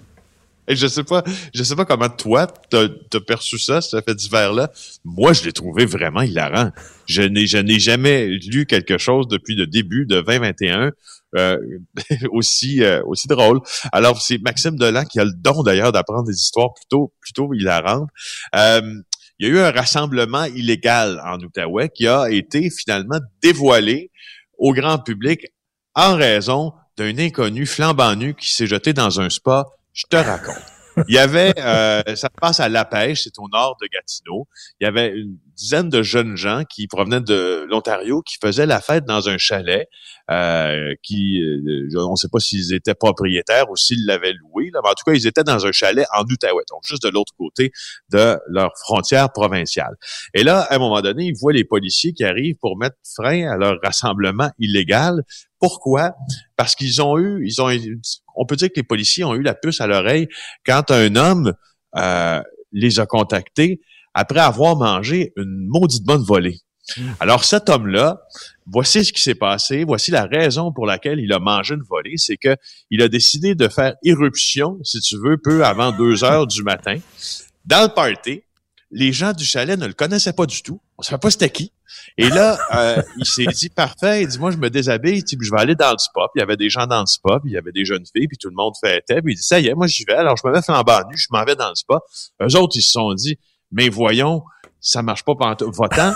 Je 0.68 0.86
sais 0.86 1.04
pas, 1.04 1.22
je 1.54 1.62
sais 1.62 1.76
pas 1.76 1.84
comment 1.84 2.08
toi 2.08 2.46
t'as 2.70 2.84
as 2.84 3.20
perçu 3.20 3.58
ça, 3.58 3.80
ce 3.80 4.00
fait 4.00 4.14
divers-là. 4.14 4.70
Moi, 5.04 5.32
je 5.32 5.44
l'ai 5.44 5.52
trouvé 5.52 5.84
vraiment 5.84 6.22
hilarant. 6.22 6.70
Je 7.06 7.22
n'ai, 7.22 7.46
je 7.46 7.58
n'ai 7.58 7.78
jamais 7.78 8.26
lu 8.26 8.64
quelque 8.64 8.96
chose 8.96 9.28
depuis 9.28 9.54
le 9.54 9.66
début 9.66 10.06
de 10.06 10.20
2021 10.20 10.92
euh, 11.36 11.58
aussi 12.30 12.82
euh, 12.82 13.02
aussi 13.04 13.28
drôle. 13.28 13.60
Alors, 13.92 14.22
c'est 14.22 14.38
Maxime 14.38 14.76
Delan 14.76 15.04
qui 15.04 15.20
a 15.20 15.24
le 15.24 15.32
don 15.36 15.62
d'ailleurs 15.62 15.92
d'apprendre 15.92 16.24
des 16.24 16.36
histoires 16.36 16.72
plutôt 16.74 17.12
plutôt 17.20 17.52
hilarantes. 17.52 18.08
Euh, 18.54 19.02
il 19.38 19.48
y 19.48 19.50
a 19.50 19.52
eu 19.52 19.58
un 19.58 19.72
rassemblement 19.72 20.44
illégal 20.44 21.20
en 21.24 21.38
Outaouais 21.40 21.88
qui 21.88 22.06
a 22.06 22.30
été 22.30 22.70
finalement 22.70 23.18
dévoilé 23.42 24.10
au 24.58 24.72
grand 24.72 24.98
public 24.98 25.46
en 25.94 26.14
raison 26.14 26.72
d'un 26.96 27.18
inconnu 27.18 27.66
flambant 27.66 28.14
nu 28.14 28.34
qui 28.34 28.52
s'est 28.52 28.68
jeté 28.68 28.92
dans 28.92 29.20
un 29.20 29.28
spa 29.28 29.66
je 29.94 30.04
te 30.10 30.16
raconte. 30.16 30.62
Il 31.08 31.14
y 31.14 31.18
avait, 31.18 31.52
euh, 31.58 32.02
ça 32.14 32.28
se 32.28 32.40
passe 32.40 32.60
à 32.60 32.68
La 32.68 32.84
Pêche, 32.84 33.22
c'est 33.24 33.38
au 33.38 33.48
nord 33.48 33.76
de 33.80 33.86
Gatineau. 33.86 34.46
Il 34.80 34.84
y 34.84 34.86
avait 34.86 35.08
une 35.08 35.36
dizaine 35.56 35.88
de 35.88 36.02
jeunes 36.02 36.36
gens 36.36 36.64
qui 36.64 36.86
provenaient 36.86 37.20
de 37.20 37.66
l'Ontario 37.68 38.22
qui 38.22 38.36
faisaient 38.40 38.66
la 38.66 38.80
fête 38.80 39.04
dans 39.04 39.28
un 39.28 39.38
chalet. 39.38 39.88
Euh, 40.30 40.94
qui, 41.02 41.42
euh, 41.42 41.86
on 41.98 42.12
ne 42.12 42.16
sait 42.16 42.30
pas 42.32 42.38
s'ils 42.38 42.72
étaient 42.72 42.94
propriétaires 42.94 43.70
ou 43.70 43.76
s'ils 43.76 44.06
l'avaient 44.06 44.32
loué. 44.32 44.70
Là, 44.72 44.80
mais 44.82 44.88
en 44.88 44.94
tout 44.94 45.04
cas, 45.04 45.12
ils 45.12 45.26
étaient 45.26 45.44
dans 45.44 45.66
un 45.66 45.72
chalet 45.72 46.06
en 46.16 46.22
Outaouais, 46.22 46.62
donc 46.70 46.80
juste 46.86 47.02
de 47.02 47.10
l'autre 47.10 47.34
côté 47.36 47.72
de 48.10 48.38
leur 48.48 48.70
frontière 48.78 49.30
provinciale. 49.30 49.94
Et 50.32 50.42
là, 50.42 50.60
à 50.60 50.76
un 50.76 50.78
moment 50.78 51.02
donné, 51.02 51.26
ils 51.26 51.36
voient 51.38 51.52
les 51.52 51.64
policiers 51.64 52.14
qui 52.14 52.24
arrivent 52.24 52.56
pour 52.58 52.78
mettre 52.78 52.96
frein 53.14 53.50
à 53.50 53.58
leur 53.58 53.76
rassemblement 53.82 54.50
illégal. 54.58 55.24
Pourquoi? 55.60 56.14
Parce 56.56 56.74
qu'ils 56.74 57.02
ont 57.02 57.18
eu, 57.18 57.46
ils 57.46 57.60
ont, 57.60 57.68
on 58.34 58.46
peut 58.46 58.56
dire 58.56 58.68
que 58.68 58.76
les 58.76 58.82
policiers 58.82 59.24
ont 59.24 59.34
eu 59.34 59.42
la 59.42 59.54
puce 59.54 59.82
à 59.82 59.86
l'oreille 59.86 60.28
quand 60.64 60.90
un 60.90 61.16
homme 61.16 61.52
euh, 61.98 62.42
les 62.72 62.98
a 62.98 63.04
contactés 63.04 63.82
après 64.14 64.40
avoir 64.40 64.76
mangé 64.76 65.34
une 65.36 65.66
maudite 65.66 66.04
bonne 66.04 66.22
volée. 66.22 66.60
Hmm. 66.96 67.12
Alors 67.20 67.44
cet 67.44 67.68
homme-là, 67.68 68.20
voici 68.66 69.04
ce 69.04 69.12
qui 69.12 69.22
s'est 69.22 69.34
passé, 69.34 69.84
voici 69.84 70.10
la 70.10 70.26
raison 70.26 70.72
pour 70.72 70.86
laquelle 70.86 71.18
il 71.18 71.32
a 71.32 71.38
mangé 71.38 71.74
une 71.74 71.82
volée, 71.82 72.16
c'est 72.16 72.36
que 72.36 72.56
il 72.90 73.02
a 73.02 73.08
décidé 73.08 73.54
de 73.54 73.68
faire 73.68 73.94
irruption, 74.02 74.78
si 74.82 75.00
tu 75.00 75.16
veux, 75.16 75.38
peu 75.38 75.64
avant 75.64 75.92
deux 75.92 76.24
heures 76.24 76.46
du 76.46 76.62
matin, 76.62 76.96
dans 77.64 77.82
le 77.82 77.88
party. 77.88 78.42
Les 78.90 79.12
gens 79.12 79.32
du 79.32 79.44
chalet 79.44 79.76
ne 79.76 79.86
le 79.88 79.92
connaissaient 79.92 80.34
pas 80.34 80.46
du 80.46 80.62
tout. 80.62 80.80
On 80.98 81.02
ne 81.02 81.04
savait 81.04 81.18
pas 81.18 81.30
c'était 81.30 81.50
qui. 81.50 81.72
Et 82.16 82.28
là, 82.28 82.58
euh, 82.74 83.02
il 83.18 83.26
s'est 83.26 83.46
dit, 83.46 83.68
parfait, 83.68 84.22
il 84.22 84.28
dit, 84.28 84.38
moi, 84.38 84.50
je 84.50 84.56
me 84.56 84.70
déshabille, 84.70 85.24
je 85.28 85.50
vais 85.50 85.60
aller 85.60 85.74
dans 85.74 85.90
le 85.90 85.98
spa. 85.98 86.28
Puis 86.32 86.36
il 86.36 86.40
y 86.40 86.42
avait 86.42 86.56
des 86.56 86.70
gens 86.70 86.86
dans 86.86 87.00
le 87.00 87.06
spa, 87.06 87.40
puis 87.40 87.50
il 87.50 87.54
y 87.54 87.58
avait 87.58 87.72
des 87.72 87.84
jeunes 87.84 88.04
filles, 88.14 88.28
puis 88.28 88.38
tout 88.38 88.48
le 88.48 88.54
monde 88.54 88.74
fêtait. 88.80 89.20
Puis 89.20 89.32
il 89.32 89.36
dit, 89.36 89.42
ça 89.42 89.58
y 89.58 89.66
est, 89.66 89.74
moi, 89.74 89.86
j'y 89.86 90.04
vais. 90.04 90.14
Alors, 90.14 90.36
je 90.36 90.46
me 90.46 90.52
mets 90.52 90.62
flambant 90.62 91.00
nu, 91.10 91.16
je 91.16 91.26
m'en 91.30 91.44
vais 91.44 91.56
dans 91.56 91.68
le 91.70 91.74
spa. 91.74 92.00
Eux 92.42 92.56
autres, 92.56 92.76
ils 92.76 92.82
se 92.82 92.92
sont 92.92 93.12
dit, 93.14 93.36
mais 93.72 93.88
voyons, 93.88 94.44
ça 94.80 95.02
marche 95.02 95.24
pas 95.24 95.34
pendant 95.34 95.56
votant. 95.70 96.12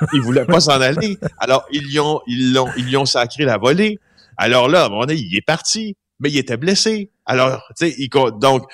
Il 0.12 0.20
voulait 0.20 0.44
pas 0.44 0.60
s'en 0.60 0.80
aller. 0.80 1.16
Alors, 1.38 1.66
ils 1.72 1.82
lui 1.82 1.98
ont, 2.00 2.20
ils 2.26 2.52
l'ont, 2.54 2.68
ils 2.76 2.86
lui 2.86 2.96
ont 2.96 3.04
sacré 3.06 3.44
la 3.44 3.58
volée. 3.58 3.98
Alors 4.36 4.68
là, 4.68 4.82
à 4.82 4.86
un 4.86 4.88
moment 4.88 5.06
donné, 5.06 5.20
il 5.20 5.36
est 5.36 5.44
parti, 5.44 5.96
mais 6.20 6.30
il 6.30 6.38
était 6.38 6.56
blessé. 6.56 7.10
Alors, 7.26 7.62
tu 7.78 7.90
sais, 7.90 8.08
donc, 8.40 8.64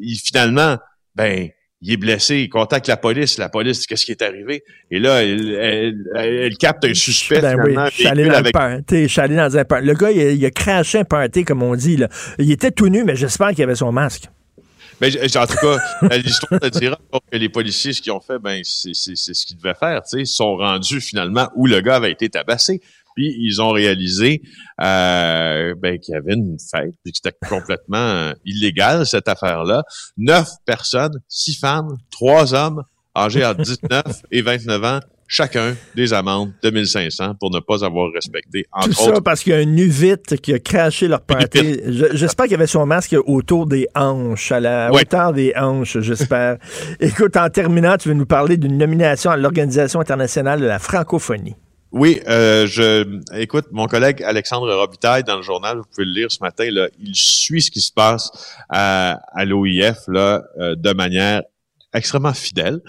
il, 0.00 0.16
finalement, 0.16 0.76
ben, 1.14 1.48
il 1.80 1.92
est 1.92 1.96
blessé, 1.96 2.36
il 2.38 2.48
contacte 2.48 2.88
la 2.88 2.96
police, 2.96 3.36
la 3.38 3.48
police 3.48 3.80
dit 3.80 3.86
qu'est-ce 3.86 4.06
qui 4.06 4.12
est 4.12 4.22
arrivé? 4.22 4.64
Et 4.90 4.98
là, 4.98 5.22
elle, 5.22 5.50
elle, 5.54 5.94
elle- 6.16 6.34
elle 6.46 6.56
capte 6.56 6.84
un 6.86 6.94
suspect, 6.94 7.40
Ben 7.40 7.56
oui, 7.62 7.74
je 7.90 7.94
suis 7.96 8.06
allé 8.06 8.24
dans 8.24 8.32
avec 8.34 8.46
le 8.46 8.58
party, 8.58 9.02
je 9.02 9.06
suis 9.08 9.20
allé 9.20 9.36
dans 9.36 9.56
un 9.56 9.64
party. 9.64 9.86
Le 9.86 9.94
gars, 9.94 10.10
il 10.10 10.20
a, 10.20 10.30
il 10.30 10.44
a 10.46 10.50
craché 10.50 10.98
un 11.00 11.04
party, 11.04 11.44
comme 11.44 11.62
on 11.62 11.74
dit. 11.76 11.96
Là. 11.98 12.08
Il 12.38 12.50
était 12.50 12.70
tout 12.70 12.88
nu, 12.88 13.04
mais 13.04 13.16
j'espère 13.16 13.50
qu'il 13.50 13.62
avait 13.64 13.74
son 13.74 13.92
masque. 13.92 14.24
J- 15.02 15.38
en 15.38 15.46
tout 15.46 15.56
cas, 15.56 15.78
l'histoire 16.16 16.60
te 16.60 16.66
dira 16.68 16.98
que 17.30 17.36
les 17.36 17.48
policiers, 17.48 17.92
ce 17.92 18.00
qu'ils 18.02 18.12
ont 18.12 18.20
fait, 18.20 18.38
ben, 18.38 18.62
c'est 18.64 18.94
ce 18.94 19.46
qu'ils 19.46 19.56
devaient 19.56 19.74
faire. 19.74 20.02
Ils 20.14 20.26
sont 20.26 20.56
rendus 20.56 21.00
finalement 21.00 21.48
où 21.56 21.66
le 21.66 21.80
gars 21.80 21.96
avait 21.96 22.12
été 22.12 22.28
tabassé. 22.28 22.80
Puis 23.16 23.32
ils 23.38 23.62
ont 23.62 23.70
réalisé 23.70 24.42
euh, 24.80 25.74
ben, 25.76 25.98
qu'il 26.00 26.14
y 26.14 26.16
avait 26.16 26.34
une 26.34 26.56
fête, 26.58 26.94
puis 27.04 27.12
que 27.12 27.18
c'était 27.22 27.36
complètement 27.48 27.96
euh, 27.96 28.32
illégal, 28.44 29.06
cette 29.06 29.28
affaire-là. 29.28 29.84
Neuf 30.16 30.48
personnes, 30.66 31.20
six 31.28 31.54
femmes, 31.54 31.96
trois 32.10 32.54
hommes, 32.54 32.82
âgés 33.16 33.44
entre 33.44 33.62
19 33.62 34.04
et 34.32 34.42
29 34.42 34.84
ans, 34.84 35.00
chacun 35.34 35.74
des 35.96 36.12
amendes 36.12 36.52
de 36.62 36.70
1500 36.70 37.34
pour 37.40 37.50
ne 37.52 37.58
pas 37.58 37.84
avoir 37.84 38.10
respecté, 38.12 38.62
Tout 38.62 38.88
entre 38.90 38.94
ça 38.94 39.10
autres, 39.10 39.20
parce 39.20 39.42
qu'il 39.42 39.52
y 39.52 39.56
a 39.56 39.58
un 39.58 39.64
nuvite 39.64 40.40
qui 40.40 40.54
a 40.54 40.58
craché 40.60 41.08
leur 41.08 41.20
party. 41.22 41.80
Je- 41.86 42.06
J'espère 42.16 42.46
qu'il 42.46 42.54
avait 42.54 42.68
son 42.68 42.86
masque 42.86 43.16
autour 43.26 43.66
des 43.66 43.88
hanches, 43.96 44.52
à 44.52 44.60
la 44.60 44.92
Ouais. 44.92 45.02
hauteur 45.02 45.32
des 45.32 45.52
hanches, 45.56 45.98
j'espère. 45.98 46.58
Écoute, 47.00 47.36
en 47.36 47.48
terminant, 47.50 47.96
tu 47.96 48.08
veux 48.10 48.14
nous 48.14 48.26
parler 48.26 48.56
d'une 48.56 48.78
nomination 48.78 49.30
à 49.32 49.36
l'Organisation 49.36 50.00
internationale 50.00 50.60
de 50.60 50.66
la 50.66 50.78
francophonie. 50.78 51.56
Oui, 51.90 52.20
euh, 52.28 52.66
je 52.66 53.20
écoute 53.38 53.66
mon 53.70 53.86
collègue 53.86 54.20
Alexandre 54.24 54.72
Robitaille 54.74 55.22
dans 55.22 55.36
le 55.36 55.42
journal, 55.42 55.76
vous 55.78 55.84
pouvez 55.94 56.04
le 56.06 56.12
lire 56.12 56.26
ce 56.30 56.38
matin. 56.40 56.68
Là, 56.70 56.88
il 57.00 57.14
suit 57.14 57.62
ce 57.62 57.70
qui 57.70 57.80
se 57.80 57.92
passe 57.92 58.32
à, 58.68 59.20
à 59.32 59.44
l'OIF 59.44 59.98
là 60.08 60.42
euh, 60.60 60.74
de 60.74 60.92
manière 60.92 61.42
extrêmement 61.94 62.34
fidèle. 62.34 62.80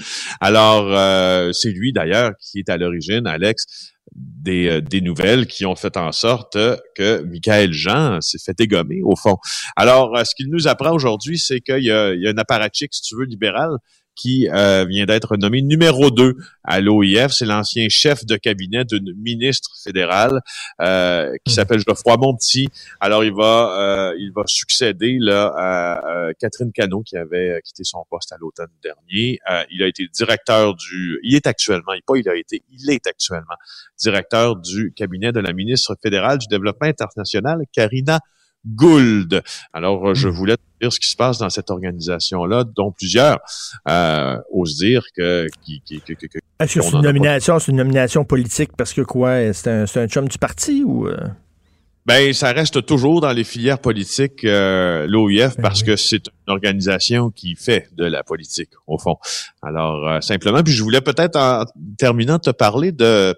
Alors, 0.41 0.87
euh, 0.89 1.51
c'est 1.51 1.71
lui 1.71 1.93
d'ailleurs 1.93 2.31
qui 2.39 2.59
est 2.59 2.69
à 2.69 2.77
l'origine, 2.77 3.27
Alex, 3.27 3.93
des, 4.15 4.67
euh, 4.67 4.81
des 4.81 5.01
nouvelles 5.01 5.47
qui 5.47 5.65
ont 5.65 5.75
fait 5.75 5.97
en 5.97 6.11
sorte 6.11 6.57
que 6.95 7.21
Michael 7.23 7.73
Jean 7.73 8.19
s'est 8.21 8.39
fait 8.43 8.59
égommer 8.59 9.01
au 9.03 9.15
fond. 9.15 9.37
Alors, 9.75 10.15
euh, 10.17 10.23
ce 10.23 10.35
qu'il 10.35 10.49
nous 10.49 10.67
apprend 10.67 10.91
aujourd'hui, 10.91 11.37
c'est 11.37 11.61
qu'il 11.61 11.83
y 11.83 11.91
a, 11.91 12.13
il 12.13 12.21
y 12.21 12.27
a 12.27 12.31
un 12.31 12.37
apparatchik, 12.37 12.93
si 12.93 13.01
tu 13.01 13.15
veux, 13.15 13.25
libéral 13.25 13.69
qui 14.15 14.49
euh, 14.49 14.85
vient 14.85 15.05
d'être 15.05 15.37
nommé 15.37 15.61
numéro 15.61 16.09
2 16.09 16.35
à 16.63 16.81
l'OIF. 16.81 17.31
C'est 17.31 17.45
l'ancien 17.45 17.87
chef 17.89 18.25
de 18.25 18.35
cabinet 18.35 18.85
d'une 18.85 19.13
ministre 19.15 19.71
fédérale 19.83 20.41
euh, 20.81 21.33
qui 21.45 21.53
s'appelle 21.53 21.79
Geoffroy 21.79 22.17
Monpetit. 22.17 22.69
Alors, 22.99 23.23
il 23.23 23.33
va 23.33 24.11
euh, 24.11 24.15
il 24.17 24.31
va 24.31 24.43
succéder 24.45 25.17
là 25.19 25.53
à, 25.57 26.33
Catherine 26.39 26.71
Cano 26.71 27.01
qui 27.01 27.17
avait 27.17 27.61
quitté 27.63 27.83
son 27.83 28.05
poste 28.09 28.31
à 28.31 28.37
l'automne 28.39 28.69
dernier. 28.81 29.39
Euh, 29.51 29.63
il 29.71 29.83
a 29.83 29.87
été 29.87 30.07
directeur 30.13 30.75
du... 30.75 31.19
Il 31.23 31.35
est 31.35 31.47
actuellement, 31.47 31.93
il 31.93 32.01
pas 32.01 32.17
il 32.17 32.29
a 32.29 32.35
été, 32.35 32.63
il 32.71 32.89
est 32.89 33.07
actuellement 33.07 33.55
directeur 33.97 34.55
du 34.55 34.93
cabinet 34.93 35.31
de 35.31 35.39
la 35.39 35.53
ministre 35.53 35.95
fédérale 36.01 36.37
du 36.37 36.47
développement 36.47 36.87
international, 36.87 37.63
Karina 37.71 38.19
Gould. 38.65 39.41
Alors, 39.73 40.09
euh, 40.09 40.13
je 40.13 40.27
voulais 40.27 40.55
te 40.57 40.61
dire 40.81 40.91
ce 40.93 40.99
qui 40.99 41.09
se 41.09 41.15
passe 41.15 41.37
dans 41.37 41.49
cette 41.49 41.69
organisation-là, 41.69 42.63
dont 42.75 42.91
plusieurs 42.91 43.39
euh, 43.87 44.37
osent 44.51 44.77
dire 44.77 45.03
que... 45.15 45.47
qui- 45.63 45.81
qui- 45.85 46.01
que- 46.01 46.13
que- 46.13 46.25
que- 46.27 46.39
Est-ce 46.59 46.75
que 46.75 46.81
c'est 46.81 46.87
une 46.87 46.91
pas. 46.93 47.01
nomination, 47.01 47.59
c'est 47.59 47.71
une 47.71 47.77
nomination 47.77 48.23
politique 48.25 48.71
parce 48.77 48.93
que 48.93 49.01
quoi, 49.01 49.53
c'est 49.53 49.69
un, 49.69 49.85
c'est 49.85 50.01
un 50.01 50.07
chum 50.07 50.27
du 50.27 50.37
parti 50.37 50.83
ou... 50.85 51.07
euh? 51.07 51.17
Ben, 52.05 52.33
ça 52.33 52.51
reste 52.51 52.85
toujours 52.85 53.19
dans 53.19 53.31
les 53.31 53.43
filières 53.43 53.79
politiques, 53.79 54.43
euh, 54.43 55.07
l'OIF, 55.07 55.55
Ben 55.55 55.63
parce 55.63 55.81
que 55.81 55.95
c'est 55.95 56.27
une 56.27 56.53
organisation 56.53 57.31
qui 57.31 57.55
fait 57.55 57.87
de 57.93 58.05
la 58.05 58.23
politique, 58.23 58.69
au 58.85 58.99
fond. 58.99 59.17
Alors, 59.63 60.07
euh, 60.07 60.21
simplement, 60.21 60.61
puis 60.61 60.71
je 60.73 60.83
voulais 60.83 61.01
peut-être, 61.01 61.35
en 61.35 61.65
terminant, 61.97 62.37
te 62.37 62.51
parler 62.51 62.91
de 62.91 63.35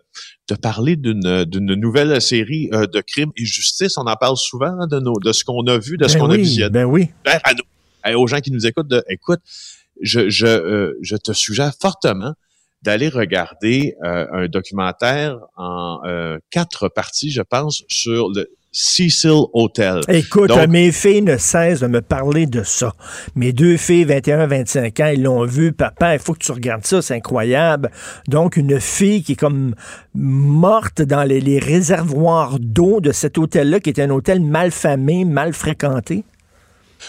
te 0.48 0.54
parler 0.54 0.96
d'une 0.98 1.46
d'une 1.46 1.74
nouvelle 1.76 2.22
série 2.22 2.70
euh, 2.74 2.88
de 2.88 3.00
crimes 3.02 3.32
et 3.38 3.46
justice. 3.46 3.98
On 3.98 4.06
en 4.06 4.16
parle 4.16 4.36
souvent 4.38 4.76
hein, 4.80 4.88
de 4.88 5.00
nos 5.00 5.18
de 5.20 5.32
ce 5.32 5.46
qu'on 5.46 5.66
a 5.68 5.78
vu, 5.78 5.96
de 5.98 6.08
ce 6.08 6.16
Ben 6.16 6.20
qu'on 6.20 6.30
a 6.32 6.38
visionné. 6.38 6.70
Ben 6.72 6.86
oui. 6.86 7.10
à 7.26 7.54
nous, 7.54 7.64
à- 8.04 8.18
aux 8.18 8.28
gens 8.28 8.40
qui 8.40 8.52
nous 8.52 8.66
écoutent, 8.66 8.88
de, 8.90 9.02
écoute, 9.10 9.40
je, 10.02 10.30
je, 10.30 10.46
euh, 10.46 10.94
je 11.02 11.16
te 11.16 11.32
suggère 11.32 11.72
fortement 11.82 12.34
d'aller 12.82 13.10
regarder 13.10 13.96
euh, 14.06 14.26
un 14.32 14.48
documentaire 14.48 15.38
en 15.56 16.00
euh, 16.06 16.38
quatre 16.52 16.90
parties, 16.90 17.32
je 17.32 17.42
pense, 17.42 17.84
sur 17.90 18.30
le 18.30 18.48
Cecil 18.80 19.42
Hotel. 19.54 20.02
Écoute, 20.08 20.50
Donc- 20.50 20.68
mes 20.68 20.92
filles 20.92 21.24
ne 21.24 21.38
cessent 21.38 21.80
de 21.80 21.88
me 21.88 22.00
parler 22.00 22.46
de 22.46 22.62
ça. 22.62 22.94
Mes 23.36 23.52
deux 23.52 23.76
filles, 23.76 24.06
21-25 24.06 25.00
ans, 25.02 25.08
ils 25.08 25.24
l'ont 25.24 25.46
vu. 25.46 25.74
Papa, 25.74 26.14
il 26.14 26.20
faut 26.20 26.34
que 26.34 26.46
tu 26.46 26.52
regardes 26.52 26.86
ça, 26.86 27.02
c'est 27.02 27.16
incroyable. 27.16 27.90
Donc, 28.28 28.56
une 28.56 28.80
fille 28.80 29.24
qui 29.24 29.32
est 29.32 29.36
comme 29.36 29.74
morte 30.14 31.02
dans 31.02 31.24
les, 31.24 31.42
les 31.42 31.58
réservoirs 31.58 32.60
d'eau 32.60 33.02
de 33.02 33.12
cet 33.12 33.40
hôtel-là, 33.40 33.80
qui 33.80 33.90
était 33.90 34.04
un 34.04 34.12
hôtel 34.12 34.42
mal 34.42 34.70
famé, 34.70 35.26
mal 35.26 35.54
fréquenté. 35.54 36.24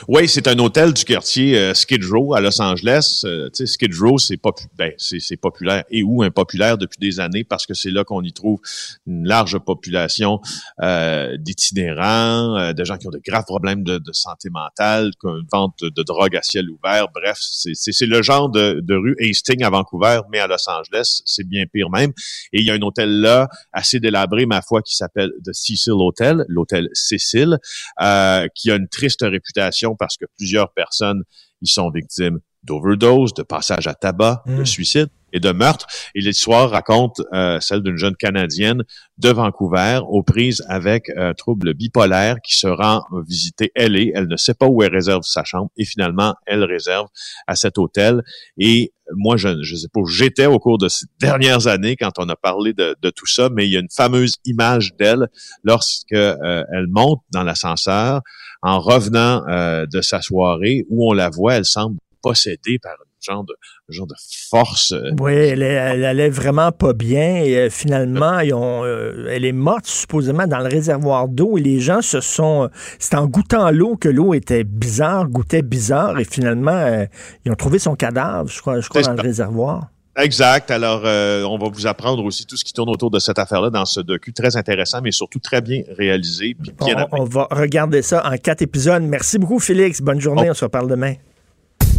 Oui, 0.06 0.28
c'est 0.28 0.46
un 0.46 0.58
hôtel 0.58 0.92
du 0.92 1.04
quartier 1.04 1.58
euh, 1.58 1.74
Skid 1.74 2.04
Row 2.04 2.34
à 2.34 2.40
Los 2.40 2.60
Angeles. 2.62 3.22
Euh, 3.24 3.48
tu 3.48 3.66
sais, 3.66 3.66
Skid 3.66 3.92
Row, 3.98 4.18
c'est 4.18 4.36
popu- 4.36 4.68
ben, 4.76 4.92
populaire 5.40 5.84
et 5.90 6.02
où 6.02 6.22
impopulaire 6.22 6.78
depuis 6.78 6.98
des 7.00 7.18
années 7.18 7.42
parce 7.42 7.66
que 7.66 7.74
c'est 7.74 7.90
là 7.90 8.04
qu'on 8.04 8.22
y 8.22 8.32
trouve 8.32 8.60
une 9.06 9.26
large 9.26 9.58
population 9.58 10.40
euh, 10.82 11.36
d'itinérants, 11.38 12.56
euh, 12.56 12.72
de 12.72 12.84
gens 12.84 12.96
qui 12.96 13.08
ont 13.08 13.10
de 13.10 13.20
graves 13.24 13.44
problèmes 13.44 13.82
de, 13.82 13.98
de 13.98 14.12
santé 14.12 14.50
mentale, 14.50 15.10
une 15.24 15.46
vente 15.50 15.80
de, 15.82 16.02
drogue 16.02 16.36
à 16.36 16.42
ciel 16.42 16.70
ouvert. 16.70 17.08
Bref, 17.12 17.38
c'est 17.40 18.06
le 18.06 18.22
genre 18.22 18.50
de, 18.50 18.80
de 18.82 18.94
rue 18.94 19.16
Hastings 19.20 19.64
à 19.64 19.70
Vancouver, 19.70 20.20
mais 20.30 20.38
à 20.38 20.46
Los 20.46 20.68
Angeles, 20.68 21.22
c'est 21.24 21.46
bien 21.46 21.64
pire 21.66 21.90
même. 21.90 22.12
Et 22.52 22.60
il 22.60 22.66
y 22.66 22.70
a 22.70 22.74
un 22.74 22.82
hôtel 22.82 23.20
là, 23.20 23.48
assez 23.72 23.98
délabré, 24.00 24.46
ma 24.46 24.62
foi, 24.62 24.82
qui 24.82 24.94
s'appelle 24.94 25.30
The 25.44 25.52
Cecil 25.52 25.92
Hotel, 25.92 26.44
l'hôtel 26.48 26.88
Cécile, 26.92 27.58
euh, 28.00 28.46
qui 28.54 28.70
a 28.70 28.76
une 28.76 28.88
triste 28.88 29.22
réputation 29.22 29.87
parce 29.96 30.16
que 30.16 30.26
plusieurs 30.36 30.72
personnes 30.72 31.22
y 31.60 31.68
sont 31.68 31.90
victimes 31.90 32.40
d'overdose, 32.68 33.34
de 33.34 33.42
passage 33.42 33.86
à 33.86 33.94
tabac, 33.94 34.42
de 34.46 34.62
Mm. 34.62 34.66
suicide 34.66 35.08
et 35.32 35.40
de 35.40 35.50
meurtre. 35.52 35.86
Et 36.14 36.20
l'histoire 36.20 36.70
raconte 36.70 37.20
euh, 37.34 37.60
celle 37.60 37.82
d'une 37.82 37.96
jeune 37.98 38.16
Canadienne 38.16 38.82
de 39.18 39.28
Vancouver 39.28 40.00
aux 40.08 40.22
prises 40.22 40.64
avec 40.68 41.10
un 41.16 41.34
trouble 41.34 41.74
bipolaire 41.74 42.36
qui 42.42 42.56
se 42.56 42.66
rend 42.66 43.02
visiter 43.26 43.70
LA. 43.76 44.12
Elle 44.14 44.28
ne 44.28 44.36
sait 44.36 44.54
pas 44.54 44.66
où 44.66 44.82
elle 44.82 44.92
réserve 44.92 45.22
sa 45.24 45.44
chambre 45.44 45.70
et 45.76 45.84
finalement, 45.84 46.34
elle 46.46 46.64
réserve 46.64 47.08
à 47.46 47.56
cet 47.56 47.76
hôtel. 47.76 48.22
Et 48.56 48.92
moi, 49.16 49.36
je 49.36 49.48
ne 49.48 49.62
sais 49.62 49.88
pas 49.92 50.00
où 50.00 50.06
j'étais 50.06 50.46
au 50.46 50.58
cours 50.58 50.78
de 50.78 50.88
ces 50.88 51.06
dernières 51.20 51.66
années 51.66 51.96
quand 51.96 52.12
on 52.18 52.28
a 52.28 52.36
parlé 52.36 52.72
de, 52.72 52.96
de 53.02 53.10
tout 53.10 53.26
ça, 53.26 53.50
mais 53.52 53.66
il 53.66 53.72
y 53.72 53.76
a 53.76 53.80
une 53.80 53.90
fameuse 53.94 54.36
image 54.46 54.94
d'elle 54.98 55.26
lorsque 55.62 56.12
euh, 56.12 56.64
elle 56.72 56.86
monte 56.88 57.20
dans 57.32 57.42
l'ascenseur 57.42 58.22
en 58.62 58.80
revenant 58.80 59.44
euh, 59.48 59.86
de 59.86 60.00
sa 60.00 60.20
soirée 60.22 60.84
où 60.88 61.10
on 61.10 61.12
la 61.12 61.28
voit, 61.28 61.54
elle 61.54 61.64
semble 61.64 61.98
possédée 62.22 62.78
par 62.78 62.92
un 62.92 63.04
genre 63.20 63.44
de, 63.44 63.52
un 63.52 63.92
genre 63.92 64.06
de 64.06 64.14
force. 64.50 64.92
euh, 64.92 65.10
Oui, 65.20 65.32
elle, 65.34 65.62
est- 65.62 65.66
elle 65.66 66.04
allait 66.04 66.28
vraiment 66.30 66.70
pas 66.72 66.92
bien. 66.92 67.42
Et 67.42 67.56
euh, 67.56 67.70
finalement, 67.70 68.38
ils 68.40 68.54
ont, 68.54 68.84
euh, 68.84 69.26
elle 69.30 69.44
est 69.44 69.52
morte 69.52 69.86
supposément 69.86 70.46
dans 70.46 70.58
le 70.60 70.68
réservoir 70.68 71.28
d'eau. 71.28 71.58
Et 71.58 71.60
les 71.60 71.80
gens 71.80 72.00
se 72.02 72.20
sont. 72.20 72.70
C'est 72.98 73.16
en 73.16 73.26
goûtant 73.26 73.70
l'eau 73.70 73.96
que 73.96 74.08
l'eau 74.08 74.34
était 74.34 74.64
bizarre, 74.64 75.26
goûtait 75.28 75.62
bizarre. 75.62 76.18
Et 76.20 76.24
finalement, 76.24 76.70
euh, 76.72 77.04
ils 77.44 77.52
ont 77.52 77.56
trouvé 77.56 77.78
son 77.78 77.94
cadavre, 77.96 78.48
je 78.48 78.60
crois, 78.60 78.80
je 78.80 78.88
crois 78.88 79.02
dans 79.02 79.12
le 79.14 79.22
réservoir. 79.22 79.88
Exact. 80.20 80.70
Alors, 80.72 81.02
euh, 81.04 81.44
on 81.44 81.58
va 81.58 81.68
vous 81.72 81.86
apprendre 81.86 82.24
aussi 82.24 82.44
tout 82.44 82.56
ce 82.56 82.64
qui 82.64 82.72
tourne 82.72 82.90
autour 82.90 83.08
de 83.10 83.20
cette 83.20 83.38
affaire-là 83.38 83.70
dans 83.70 83.84
ce 83.84 84.00
docu 84.00 84.32
très 84.32 84.56
intéressant, 84.56 85.00
mais 85.00 85.12
surtout 85.12 85.38
très 85.38 85.60
bien 85.60 85.82
réalisé, 85.96 86.56
puis 86.60 86.72
bien 86.84 87.06
On, 87.12 87.20
on 87.20 87.24
va 87.24 87.46
regarder 87.52 88.02
ça 88.02 88.28
en 88.28 88.36
quatre 88.36 88.62
épisodes. 88.62 89.02
Merci 89.04 89.38
beaucoup, 89.38 89.60
Félix. 89.60 90.00
Bonne 90.00 90.20
journée. 90.20 90.46
Oh. 90.46 90.50
On 90.50 90.54
se 90.54 90.64
reparle 90.64 90.88
demain. 90.88 91.14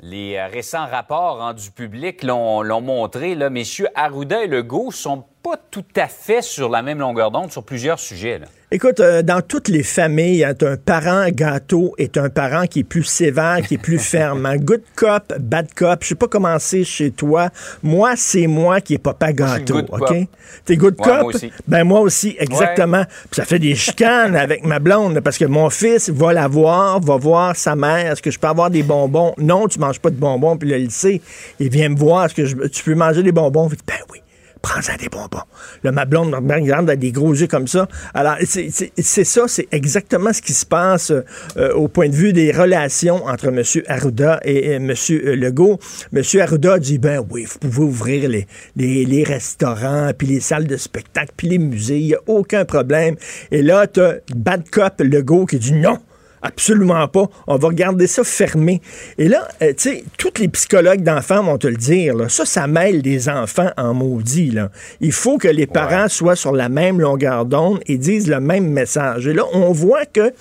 Les 0.00 0.36
euh, 0.36 0.46
récents 0.46 0.86
rapports 0.86 1.38
rendus 1.38 1.72
publics 1.72 2.22
l'ont 2.22 2.62
l'ont 2.62 2.80
montré. 2.80 3.34
Là, 3.34 3.50
messieurs 3.50 3.88
Arruda 3.96 4.44
et 4.44 4.46
Legault 4.46 4.92
sont 4.92 5.24
pas 5.42 5.56
tout 5.56 5.84
à 5.96 6.06
fait 6.06 6.42
sur 6.42 6.68
la 6.68 6.82
même 6.82 7.00
longueur 7.00 7.32
d'onde 7.32 7.50
sur 7.50 7.64
plusieurs 7.64 7.98
sujets. 7.98 8.38
là. 8.38 8.46
Écoute, 8.70 9.00
euh, 9.00 9.22
dans 9.22 9.40
toutes 9.40 9.68
les 9.68 9.82
familles, 9.82 10.44
hein, 10.44 10.52
un 10.60 10.76
parent 10.76 11.26
gâteau 11.30 11.94
est 11.96 12.18
un 12.18 12.28
parent 12.28 12.66
qui 12.66 12.80
est 12.80 12.84
plus 12.84 13.02
sévère, 13.04 13.62
qui 13.66 13.74
est 13.74 13.78
plus 13.78 13.98
ferme. 14.10 14.44
Un 14.44 14.58
good 14.58 14.82
cop, 14.94 15.32
bad 15.40 15.68
cop, 15.74 16.00
je 16.02 16.08
sais 16.08 16.14
pas 16.14 16.26
comment 16.28 16.58
c'est 16.58 16.84
chez 16.84 17.10
toi. 17.10 17.48
Moi, 17.82 18.12
c'est 18.16 18.46
moi 18.46 18.82
qui 18.82 18.92
est 18.92 18.98
papa 18.98 19.32
gâteau, 19.32 19.76
good 19.76 19.86
OK? 19.90 20.14
T'es 20.66 20.76
good 20.76 20.96
Ouais, 20.98 21.04
cop? 21.06 21.14
moi 21.22 21.24
aussi. 21.24 21.50
Ben 21.66 21.84
moi 21.84 22.00
aussi, 22.00 22.36
exactement. 22.38 23.04
Puis 23.30 23.36
ça 23.40 23.46
fait 23.46 23.58
des 23.58 23.74
chicanes 23.74 24.36
avec 24.36 24.62
ma 24.66 24.80
blonde 24.80 25.18
parce 25.20 25.38
que 25.38 25.46
mon 25.46 25.70
fils 25.70 26.10
va 26.10 26.34
la 26.34 26.46
voir, 26.46 27.00
va 27.00 27.16
voir 27.16 27.56
sa 27.56 27.74
mère. 27.74 28.12
Est-ce 28.12 28.20
que 28.20 28.30
je 28.30 28.38
peux 28.38 28.48
avoir 28.48 28.68
des 28.68 28.82
bonbons? 28.82 29.32
Non, 29.38 29.66
tu 29.66 29.78
manges 29.78 29.98
pas 30.00 30.10
de 30.10 30.16
bonbons. 30.16 30.58
Puis 30.58 30.68
le 30.68 30.90
sait. 30.90 31.22
Il 31.58 31.70
vient 31.70 31.88
me 31.88 31.96
voir. 31.96 32.26
Est-ce 32.26 32.34
que 32.34 32.44
je- 32.44 32.56
tu 32.66 32.84
peux 32.84 32.94
manger 32.94 33.22
des 33.22 33.32
bonbons? 33.32 33.68
Ben 33.86 33.94
oui. 34.12 34.18
Prends-en 34.68 34.96
des 34.98 35.08
bonbons. 35.08 35.46
Là, 35.82 35.92
ma 35.92 36.04
blonde 36.04 36.34
regarde 36.34 36.90
avec 36.90 37.00
des 37.00 37.10
gros 37.10 37.32
yeux 37.32 37.46
comme 37.46 37.66
ça. 37.66 37.88
Alors, 38.12 38.36
c'est 38.44 39.24
ça, 39.24 39.48
c'est 39.48 39.66
exactement 39.72 40.30
ce 40.30 40.42
qui 40.42 40.52
se 40.52 40.66
passe 40.66 41.10
euh, 41.10 41.72
au 41.72 41.88
point 41.88 42.10
de 42.10 42.14
vue 42.14 42.34
des 42.34 42.52
relations 42.52 43.24
entre 43.24 43.46
M. 43.46 43.62
Arruda 43.86 44.40
et, 44.44 44.72
M. 44.72 44.92
Legault. 45.08 45.78
M. 46.14 46.22
Arruda 46.38 46.78
dit, 46.78 46.98
ben 46.98 47.24
oui, 47.30 47.46
vous 47.46 47.58
pouvez 47.58 47.82
ouvrir 47.82 48.28
les, 48.28 48.46
les, 48.76 49.06
les 49.06 49.24
restaurants, 49.24 50.10
puis 50.16 50.26
les 50.26 50.40
salles 50.40 50.66
de 50.66 50.76
spectacle, 50.76 51.32
puis 51.34 51.48
les 51.48 51.58
musées, 51.58 52.00
il 52.00 52.06
n'y 52.08 52.14
a 52.14 52.20
aucun 52.26 52.66
problème. 52.66 53.16
Et 53.50 53.62
là, 53.62 53.86
tu 53.86 54.02
as 54.02 54.16
Bad 54.36 54.68
Cop 54.68 55.00
Legault 55.00 55.46
qui 55.46 55.58
dit 55.58 55.72
non. 55.72 55.98
Absolument 56.42 57.08
pas. 57.08 57.26
On 57.46 57.56
va 57.56 57.70
garder 57.70 58.06
ça 58.06 58.24
fermé. 58.24 58.80
Et 59.18 59.28
là, 59.28 59.48
euh, 59.62 59.72
tu 59.76 59.90
sais, 59.90 60.04
tous 60.18 60.32
les 60.40 60.48
psychologues 60.48 61.02
d'enfants 61.02 61.42
vont 61.42 61.58
te 61.58 61.66
le 61.66 61.76
dire. 61.76 62.14
là. 62.14 62.28
Ça, 62.28 62.44
ça 62.44 62.66
mêle 62.66 63.00
les 63.02 63.28
enfants 63.28 63.70
en 63.76 63.94
maudit. 63.94 64.50
Là. 64.50 64.70
Il 65.00 65.12
faut 65.12 65.38
que 65.38 65.48
les 65.48 65.66
parents 65.66 66.08
soient 66.08 66.36
sur 66.36 66.52
la 66.52 66.68
même 66.68 67.00
longueur 67.00 67.44
d'onde 67.44 67.80
et 67.86 67.98
disent 67.98 68.28
le 68.28 68.40
même 68.40 68.68
message. 68.68 69.26
Et 69.26 69.32
là, 69.32 69.42
on 69.52 69.72
voit 69.72 70.04
que 70.06 70.32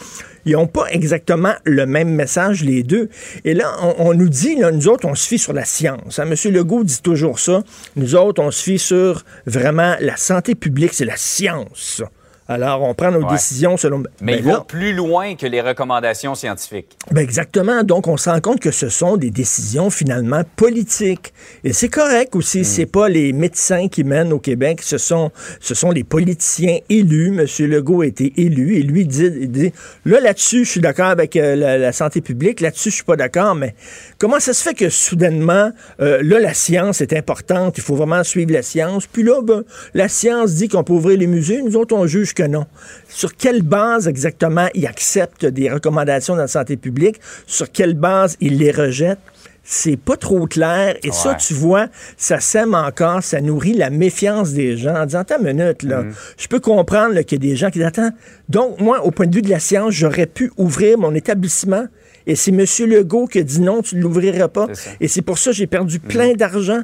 ils 0.45 0.53
n'ont 0.53 0.67
pas 0.67 0.85
exactement 0.91 1.53
le 1.65 1.85
même 1.85 2.07
message, 2.09 2.63
les 2.63 2.81
deux. 2.81 3.09
Et 3.43 3.53
là, 3.53 3.69
on, 3.81 3.95
on 3.97 4.13
nous 4.13 4.29
dit, 4.29 4.55
là, 4.55 4.71
nous 4.71 4.87
autres, 4.87 5.05
on 5.05 5.13
se 5.13 5.27
fie 5.27 5.37
sur 5.39 5.51
la 5.51 5.65
science. 5.65 6.19
hein. 6.19 6.25
Monsieur 6.25 6.51
Legault 6.51 6.85
dit 6.85 7.01
toujours 7.01 7.37
ça. 7.39 7.63
Nous 7.97 8.15
autres, 8.15 8.41
on 8.41 8.49
se 8.49 8.63
fie 8.63 8.79
sur 8.79 9.25
vraiment 9.45 9.95
la 9.99 10.15
santé 10.15 10.55
publique, 10.55 10.93
c'est 10.93 11.03
la 11.05 11.17
science. 11.17 12.01
Alors, 12.49 12.81
on 12.83 12.93
prend 12.93 13.11
nos 13.11 13.23
Ouais. 13.23 13.33
décisions 13.33 13.75
selon... 13.77 14.03
Mais 14.21 14.33
Ben 14.37 14.39
il 14.39 14.45
là- 14.47 14.53
va 14.53 14.61
plus 14.61 14.93
loin 14.93 15.35
que 15.35 15.45
les 15.45 15.59
recommandations 15.61 16.33
scientifiques. 16.33 16.97
ben 17.11 17.21
exactement. 17.21 17.83
Donc, 17.83 18.07
on 18.07 18.15
se 18.17 18.29
rend 18.29 18.39
compte 18.39 18.59
que 18.61 18.71
ce 18.71 18.89
sont 18.89 19.17
des 19.17 19.31
décisions 19.31 19.89
finalement 19.89 20.43
politiques. 20.55 21.33
Et 21.63 21.73
c'est 21.73 21.89
correct 21.89 22.35
aussi. 22.35 22.63
C'est 22.63 22.85
pas 22.85 23.09
les 23.09 23.33
médecins 23.33 23.87
qui 23.89 24.03
mènent 24.03 24.31
au 24.31 24.39
Québec. 24.39 24.81
Ce 24.81 24.97
sont, 24.97 25.31
ce 25.59 25.75
sont 25.75 25.91
les 25.91 26.03
politiciens 26.03 26.77
élus. 26.89 27.31
Monsieur 27.31 27.67
Legault 27.67 28.01
a 28.01 28.05
été 28.05 28.33
élu 28.37 28.75
et 28.77 28.81
lui 28.83 29.05
dit, 29.05 29.47
dit 29.47 29.73
là, 30.05 30.19
là-dessus, 30.21 30.63
je 30.65 30.69
suis 30.71 30.81
d'accord 30.81 31.07
avec 31.07 31.35
euh, 31.35 31.55
la, 31.55 31.77
la 31.77 31.91
santé 31.91 32.21
publique. 32.21 32.61
Là-dessus, 32.61 32.89
je 32.91 32.95
suis 32.95 33.03
pas 33.03 33.15
d'accord. 33.17 33.55
Mais 33.55 33.75
comment 34.17 34.39
ça 34.39 34.53
se 34.53 34.63
fait 34.63 34.73
que 34.73 34.89
soudainement, 34.89 35.71
euh, 35.99 36.21
là, 36.23 36.39
la 36.39 36.53
science 36.53 37.01
est 37.01 37.13
importante. 37.13 37.77
Il 37.77 37.83
faut 37.83 37.95
vraiment 37.95 38.23
suivre 38.23 38.51
la 38.51 38.61
science? 38.61 39.07
Puis 39.07 39.23
là, 39.23 39.41
ben, 39.41 39.63
la 39.93 40.07
science 40.07 40.55
dit 40.55 40.67
qu'on 40.67 40.83
peut 40.83 40.93
ouvrir 40.93 41.17
les 41.17 41.27
musées. 41.27 41.61
Nous 41.61 41.75
autres, 41.75 41.95
on 41.95 42.07
juge 42.07 42.33
que 42.33 42.43
non. 42.43 42.65
Sur 43.09 43.35
quelle 43.35 43.61
base 43.61 44.07
exactement 44.07 44.67
ils 44.73 44.87
acceptent 44.87 45.45
des 45.45 45.69
recommandations 45.69 46.35
de 46.35 46.41
la 46.41 46.47
santé 46.47 46.77
publique? 46.77 47.19
Sur 47.45 47.71
quelle 47.71 47.93
base 47.93 48.37
ils 48.39 48.57
les 48.57 48.71
rejettent? 48.71 49.19
C'est 49.69 49.97
pas 49.97 50.15
trop 50.15 50.47
clair. 50.47 50.95
Et 51.03 51.11
ça, 51.11 51.35
tu 51.35 51.53
vois, 51.53 51.87
ça 52.15 52.39
sème 52.39 52.73
encore, 52.73 53.21
ça 53.21 53.41
nourrit 53.41 53.73
la 53.73 53.89
méfiance 53.89 54.53
des 54.53 54.77
gens 54.77 54.95
en 54.95 55.05
disant, 55.05 55.19
attends 55.19 55.39
une 55.39 55.53
minute, 55.53 55.83
là, 55.83 56.03
Mm-hmm. 56.03 56.13
je 56.37 56.47
peux 56.47 56.61
comprendre 56.61 57.19
qu'il 57.21 57.43
y 57.43 57.47
a 57.47 57.51
des 57.51 57.57
gens 57.57 57.67
qui 57.69 57.79
disent, 57.79 57.87
attends, 57.87 58.11
donc 58.47 58.79
moi, 58.79 59.03
au 59.03 59.11
point 59.11 59.27
de 59.27 59.35
vue 59.35 59.41
de 59.41 59.49
la 59.49 59.59
science, 59.59 59.93
j'aurais 59.93 60.25
pu 60.25 60.53
ouvrir 60.55 60.97
mon 60.97 61.13
établissement 61.13 61.85
et 62.27 62.35
c'est 62.35 62.51
M. 62.51 62.63
Legault 62.89 63.25
qui 63.25 63.39
a 63.39 63.43
dit 63.43 63.61
non, 63.61 63.81
tu 63.81 63.95
ne 63.95 64.01
l'ouvriras 64.01 64.49
pas. 64.49 64.67
Et 64.99 65.07
c'est 65.07 65.23
pour 65.23 65.39
ça 65.39 65.49
que 65.51 65.55
j'ai 65.55 65.65
perdu 65.67 65.99
plein 65.99 66.33
d'argent. 66.33 66.81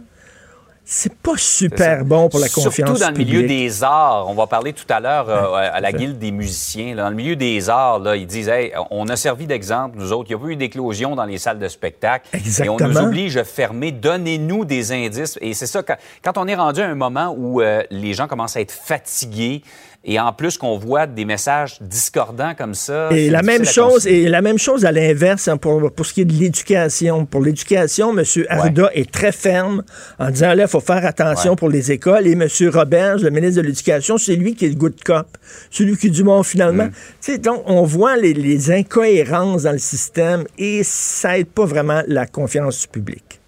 C'est 0.86 1.14
pas 1.16 1.38
super 1.38 2.04
bon 2.04 2.28
pour 2.28 2.42
la 2.42 2.50
confiance 2.50 2.74
Surtout 2.76 3.00
dans 3.00 3.12
le 3.12 3.18
milieu 3.18 3.44
des 3.44 3.84
arts. 3.86 4.26
On 4.28 4.34
va 4.34 4.48
parler 4.48 4.74
tout 4.74 4.86
à 4.90 5.00
l'heure 5.00 5.30
euh, 5.30 5.70
à 5.72 5.80
la 5.80 5.94
guilde 5.94 6.20
des 6.20 6.32
musiciens. 6.32 6.94
là. 6.94 7.04
Dans 7.04 7.10
le 7.10 7.16
milieu 7.16 7.38
des 7.38 7.70
arts, 7.70 8.00
là, 8.00 8.18
ils 8.18 8.28
disent 8.28 8.50
hey, 8.50 8.74
on 8.92 9.08
a 9.08 9.16
servi 9.16 9.48
d'exemple, 9.48 9.98
nous 9.98 10.12
autres. 10.12 10.30
Il 10.30 10.34
y 10.34 10.36
a 10.36 10.40
pas 10.40 10.48
eu 10.48 10.58
d'éclosion 10.58 11.16
dans 11.16 11.24
les 11.24 11.38
salles 11.38 11.60
de 11.60 11.70
spectacle. 11.70 12.28
Et 12.34 12.38
on 12.68 12.76
nous 12.76 12.80
Exactement. 12.86 13.08
oblige 13.08 13.38
à 13.38 13.46
fermer. 13.46 13.94
Donnez-nous 13.94 14.66
des 14.66 14.92
indices. 14.92 15.38
Et 15.40 15.54
c'est 15.54 15.68
ça, 15.68 15.84
quand, 15.84 15.96
quand 16.22 16.38
on 16.38 16.48
est 16.50 16.56
rendu 16.56 16.82
à 16.82 16.88
un 16.88 16.96
moment 16.96 17.34
où 17.38 17.62
euh, 17.62 17.82
les 17.90 18.14
gens 18.14 18.28
commencent 18.28 18.58
à 18.58 18.62
être 18.62 18.74
fatigués 18.74 19.62
et 20.06 20.20
en 20.20 20.34
plus 20.34 20.58
qu'on 20.58 20.78
voit 20.78 21.08
des 21.08 21.24
messages 21.24 21.78
discordants 21.82 22.54
comme 22.58 22.74
ça. 22.74 23.10
Et 23.12 23.30
la 23.30 23.42
même 23.42 23.64
chose, 23.64 24.06
et 24.06 24.28
la 24.28 24.42
même 24.42 24.58
chose 24.58 24.84
à 24.86 24.92
l'inverse 24.92 25.48
hein, 25.48 25.56
pour, 25.58 25.92
pour 25.92 26.06
ce 26.06 26.14
qui 26.14 26.22
est 26.22 26.26
de 26.26 26.34
l'éducation. 26.34 27.26
Pour 27.26 27.42
l'éducation, 27.42 28.18
M. 28.18 28.24
Arruda 28.50 28.90
est 28.94 29.10
très 29.10 29.32
ferme 29.32 29.84
en 30.20 30.30
disant 30.30 30.54
là, 30.54 30.64
il 30.64 30.68
faut 30.68 30.82
faire 30.82 31.06
attention 31.06 31.52
Ouais. 31.52 31.56
pour 31.56 31.70
les 31.70 31.92
écoles. 31.92 32.28
Et 32.28 32.34
M. 32.34 32.48
Roberge, 32.74 33.24
le 33.24 33.30
ministre 33.30 33.62
de 33.62 33.68
l'Éducation, 33.68 34.18
c'est 34.18 34.36
lui 34.36 34.56
qui 34.56 34.66
est 34.66 34.70
le 34.70 34.76
good 34.76 35.02
cop. 35.04 35.28
Celui 35.70 35.98
qui 35.98 36.12
dit 36.12 36.24
bon, 36.24 36.44
finalement. 36.44 36.86
Mm. 36.86 36.92
Tu 37.22 37.32
sais, 37.34 37.38
donc, 37.38 37.64
on 37.66 37.84
voit 37.84 38.18
les, 38.18 38.34
les 38.34 38.72
incohérences 38.72 39.64
dans 39.64 39.72
le 39.72 39.78
système 39.78 40.44
et 40.58 40.82
ça 40.84 41.38
aide 41.38 41.48
pas 41.48 41.66
vraiment 41.66 42.02
la 42.08 42.26
confiance 42.26 42.82
du 42.82 42.88
public. 42.88 43.40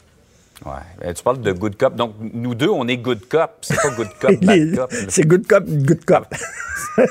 Ouais. 0.65 0.71
Euh, 1.05 1.13
Tu 1.13 1.23
parles 1.23 1.41
de 1.41 1.51
good 1.51 1.77
cop. 1.77 1.95
Donc, 1.95 2.15
nous 2.33 2.55
deux, 2.55 2.69
on 2.69 2.87
est 2.87 2.97
good 2.97 3.27
cop. 3.27 3.51
C'est 3.61 3.75
pas 3.75 3.89
good 3.91 4.09
cop, 4.19 4.31
bad 4.43 4.75
cop. 4.75 4.93
C'est 5.09 5.23
good 5.27 5.47
cop, 5.47 5.63
good 5.65 6.05
cop. 6.05 6.25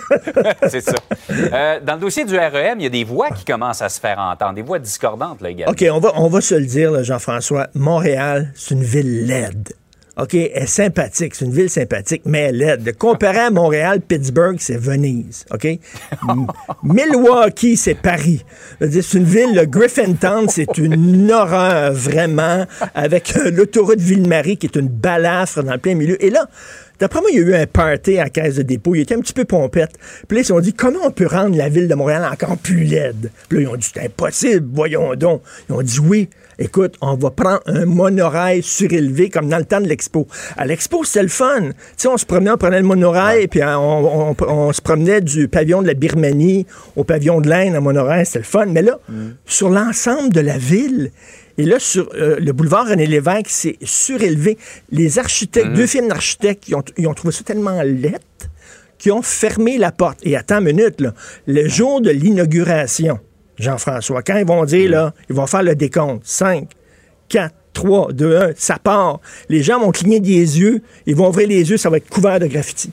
C'est 0.69 0.81
ça. 0.81 0.97
Euh, 1.31 1.81
dans 1.81 1.95
le 1.95 2.01
dossier 2.01 2.25
du 2.25 2.37
REM, 2.37 2.81
il 2.81 2.85
y 2.85 2.87
a 2.87 2.91
des 2.91 3.05
voix 3.05 3.31
qui 3.31 3.45
commencent 3.45 3.83
à 3.83 3.89
se 3.89 4.01
faire 4.01 4.19
entendre, 4.19 4.55
des 4.55 4.63
voix 4.63 4.79
discordantes, 4.79 5.41
là, 5.41 5.51
également. 5.51 5.73
OK, 5.73 5.85
on 5.91 6.01
va, 6.01 6.13
on 6.17 6.29
va 6.29 6.41
se 6.41 6.55
le 6.55 6.67
dire, 6.67 7.05
Jean-François. 7.05 7.69
Montréal, 7.75 8.53
c'est 8.55 8.75
une 8.75 8.83
ville 8.83 9.27
laide. 9.27 9.69
OK, 10.17 10.35
elle 10.35 10.63
est 10.63 10.67
sympathique, 10.67 11.35
c'est 11.35 11.45
une 11.45 11.53
ville 11.53 11.69
sympathique, 11.69 12.23
mais 12.25 12.43
elle 12.43 12.63
est 12.63 13.05
à 13.37 13.51
Montréal, 13.51 14.01
Pittsburgh, 14.01 14.57
c'est 14.61 14.77
Venise. 14.77 15.45
OK? 15.53 15.67
Milwaukee, 16.85 17.77
c'est 17.77 17.97
Paris. 17.97 18.45
C'est 18.81 19.15
une 19.15 19.25
ville, 19.25 19.55
le 19.57 19.67
Griffintown, 19.67 20.49
c'est 20.49 20.79
une 20.79 21.33
horreur, 21.33 21.93
vraiment, 21.93 22.65
avec 22.95 23.37
euh, 23.37 23.51
l'autoroute 23.51 23.99
Ville-Marie, 23.99 24.57
qui 24.57 24.67
est 24.67 24.77
une 24.77 24.89
balafre 24.89 25.65
dans 25.65 25.73
le 25.73 25.79
plein 25.79 25.97
milieu. 25.97 26.23
Et 26.25 26.31
là, 26.31 26.49
D'après 27.01 27.21
moi, 27.21 27.31
il 27.33 27.41
y 27.41 27.43
a 27.43 27.43
eu 27.43 27.55
un 27.55 27.67
party 27.67 28.19
à 28.19 28.25
la 28.25 28.31
caisse 28.31 28.55
de 28.55 28.63
dépôt. 28.63 28.95
Il 28.95 29.01
était 29.01 29.17
un 29.17 29.21
petit 29.21 29.33
peu 29.33 29.45
pompette. 29.45 29.99
Puis 30.29 30.37
là, 30.37 30.43
ils 30.43 30.45
se 30.45 30.55
sont 30.55 30.61
dit, 30.61 30.73
comment 30.73 31.01
on 31.03 31.11
peut 31.11 31.27
rendre 31.27 31.57
la 31.57 31.69
ville 31.69 31.89
de 31.89 31.95
Montréal 31.95 32.25
encore 32.31 32.57
plus 32.57 32.85
laide? 32.85 33.33
Puis 33.49 33.59
là, 33.59 33.65
ils 33.65 33.69
ont 33.69 33.77
dit, 33.77 33.91
c'est 33.93 34.05
impossible, 34.05 34.69
voyons 34.73 35.15
donc. 35.17 35.43
Ils 35.69 35.73
ont 35.73 35.83
dit, 35.83 35.99
oui, 35.99 36.29
écoute, 36.59 36.95
on 37.01 37.15
va 37.15 37.31
prendre 37.31 37.61
un 37.67 37.85
monorail 37.85 38.63
surélevé 38.63 39.31
comme 39.31 39.49
dans 39.49 39.59
le 39.59 39.65
temps 39.65 39.81
de 39.81 39.89
l'expo. 39.89 40.27
À 40.57 40.67
l'expo, 40.67 41.05
c'était 41.05 41.23
le 41.23 41.29
fun. 41.29 41.61
Tu 41.71 41.75
sais, 41.97 42.09
on 42.09 42.17
se 42.17 42.27
promenait, 42.27 42.51
on 42.51 42.57
prenait 42.57 42.81
le 42.81 42.87
monorail, 42.87 43.49
puis 43.49 43.63
hein, 43.63 43.79
on, 43.79 44.31
on- 44.39 44.47
on 44.49 44.73
se 44.73 44.81
promenait 44.81 45.21
du 45.21 45.49
pavillon 45.49 45.83
de 45.83 45.87
la 45.87 45.95
Birmanie 45.95 46.67
au 46.97 47.05
pavillon 47.05 47.41
de 47.41 47.49
l'Inde 47.49 47.77
en 47.77 47.81
monorail, 47.81 48.27
c'était 48.27 48.41
le 48.41 48.45
fun. 48.45 48.67
Mais 48.67 48.83
là, 48.83 48.99
sur 49.47 49.71
l'ensemble 49.71 50.33
de 50.33 50.41
la 50.41 50.59
ville, 50.59 51.11
et 51.57 51.65
là, 51.65 51.79
sur 51.79 52.09
euh, 52.15 52.37
le 52.41 52.53
boulevard 52.53 52.89
René 52.89 53.07
Lévesque, 53.07 53.47
c'est 53.49 53.77
surélevé. 53.83 54.59
Les 54.91 55.19
architectes, 55.21 55.69
deux 55.75 55.87
films 55.87 56.09
d'architectes, 56.09 56.69
ils 56.69 56.75
ont, 56.75 56.83
ils 56.97 57.07
ont 57.07 57.15
trouvé 57.15 57.33
ça 57.33 57.45
tellement 57.45 57.81
laid 57.83 58.19
qu'ils 58.99 59.13
ont 59.13 59.23
fermé 59.23 59.79
la 59.79 59.93
porte. 59.93 60.19
Et 60.25 60.37
attends 60.37 60.59
une 60.59 60.65
minute, 60.77 61.01
là, 61.01 61.15
le 61.47 61.69
jour 61.69 62.01
de 62.01 62.11
l'inauguration, 62.11 63.19
Jean-François, 63.59 64.23
quand 64.23 64.37
ils 64.37 64.47
vont 64.47 64.65
dire, 64.65 64.91
là, 64.91 65.15
ils 65.29 65.35
vont 65.35 65.47
faire 65.47 65.63
le 65.63 65.75
décompte, 65.75 66.23
5, 66.25 66.69
4, 67.29 67.55
3, 67.73 68.13
2, 68.13 68.37
1, 68.37 68.51
ça 68.57 68.79
part. 68.79 69.21
Les 69.49 69.63
gens 69.63 69.81
vont 69.81 69.91
cligner 69.91 70.21
des 70.21 70.61
yeux, 70.61 70.83
ils 71.07 71.17
vont 71.17 71.29
ouvrir 71.29 71.49
les 71.49 71.71
yeux, 71.71 71.77
ça 71.77 71.91
va 71.91 71.99
être 71.99 72.09
couvert 72.09 72.39
de 72.39 72.47
graffiti 72.47 72.91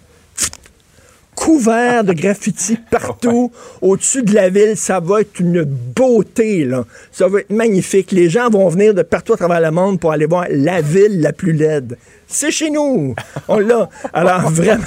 couvert 1.35 2.03
de 2.03 2.13
graffiti 2.13 2.77
partout 2.91 3.51
au-dessus 3.81 4.23
de 4.23 4.33
la 4.33 4.49
ville. 4.49 4.77
Ça 4.77 4.99
va 4.99 5.21
être 5.21 5.39
une 5.39 5.63
beauté, 5.63 6.65
là. 6.65 6.85
Ça 7.11 7.27
va 7.27 7.39
être 7.39 7.49
magnifique. 7.49 8.11
Les 8.11 8.29
gens 8.29 8.49
vont 8.49 8.67
venir 8.69 8.93
de 8.93 9.01
partout 9.01 9.33
à 9.33 9.37
travers 9.37 9.61
le 9.61 9.71
monde 9.71 9.99
pour 9.99 10.11
aller 10.11 10.25
voir 10.25 10.45
la 10.49 10.81
ville 10.81 11.21
la 11.21 11.33
plus 11.33 11.53
laide. 11.53 11.97
C'est 12.27 12.51
chez 12.51 12.69
nous. 12.69 13.15
On 13.47 13.59
l'a. 13.59 13.89
Alors, 14.13 14.49
vraiment, 14.51 14.83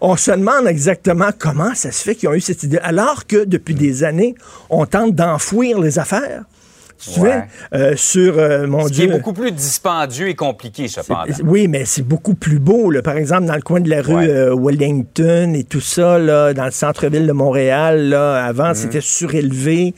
on 0.00 0.16
se 0.16 0.30
demande 0.30 0.66
exactement 0.66 1.30
comment 1.38 1.74
ça 1.74 1.92
se 1.92 2.02
fait 2.02 2.14
qu'ils 2.14 2.28
ont 2.28 2.34
eu 2.34 2.40
cette 2.40 2.62
idée. 2.62 2.78
Alors 2.82 3.26
que 3.26 3.44
depuis 3.44 3.74
des 3.74 4.04
années, 4.04 4.34
on 4.70 4.86
tente 4.86 5.14
d'enfouir 5.14 5.78
les 5.80 5.98
affaires. 5.98 6.44
Tu 6.98 7.20
Ouais. 7.20 7.44
Euh, 7.74 7.94
sur, 7.96 8.38
euh, 8.38 8.66
mon 8.66 8.84
Ce 8.84 8.88
qui 8.88 8.94
Dieu. 8.94 9.04
est 9.04 9.16
beaucoup 9.18 9.32
plus 9.32 9.52
dispendieux 9.52 10.28
et 10.28 10.34
compliqué, 10.34 10.88
cependant. 10.88 11.24
Oui, 11.44 11.68
mais 11.68 11.84
c'est 11.84 12.02
beaucoup 12.02 12.34
plus 12.34 12.58
beau. 12.58 12.90
Là. 12.90 13.02
Par 13.02 13.16
exemple, 13.16 13.44
dans 13.46 13.54
le 13.54 13.60
coin 13.62 13.80
de 13.80 13.88
la 13.90 14.02
rue 14.02 14.14
Ouais. 14.14 14.28
euh, 14.28 14.56
Wellington 14.58 15.52
et 15.54 15.64
tout 15.64 15.80
ça, 15.80 16.18
là, 16.18 16.54
dans 16.54 16.64
le 16.64 16.70
centre-ville 16.70 17.26
de 17.26 17.32
Montréal, 17.32 18.08
là, 18.08 18.44
avant, 18.44 18.72
c'était 18.74 19.00
surélevé 19.00 19.94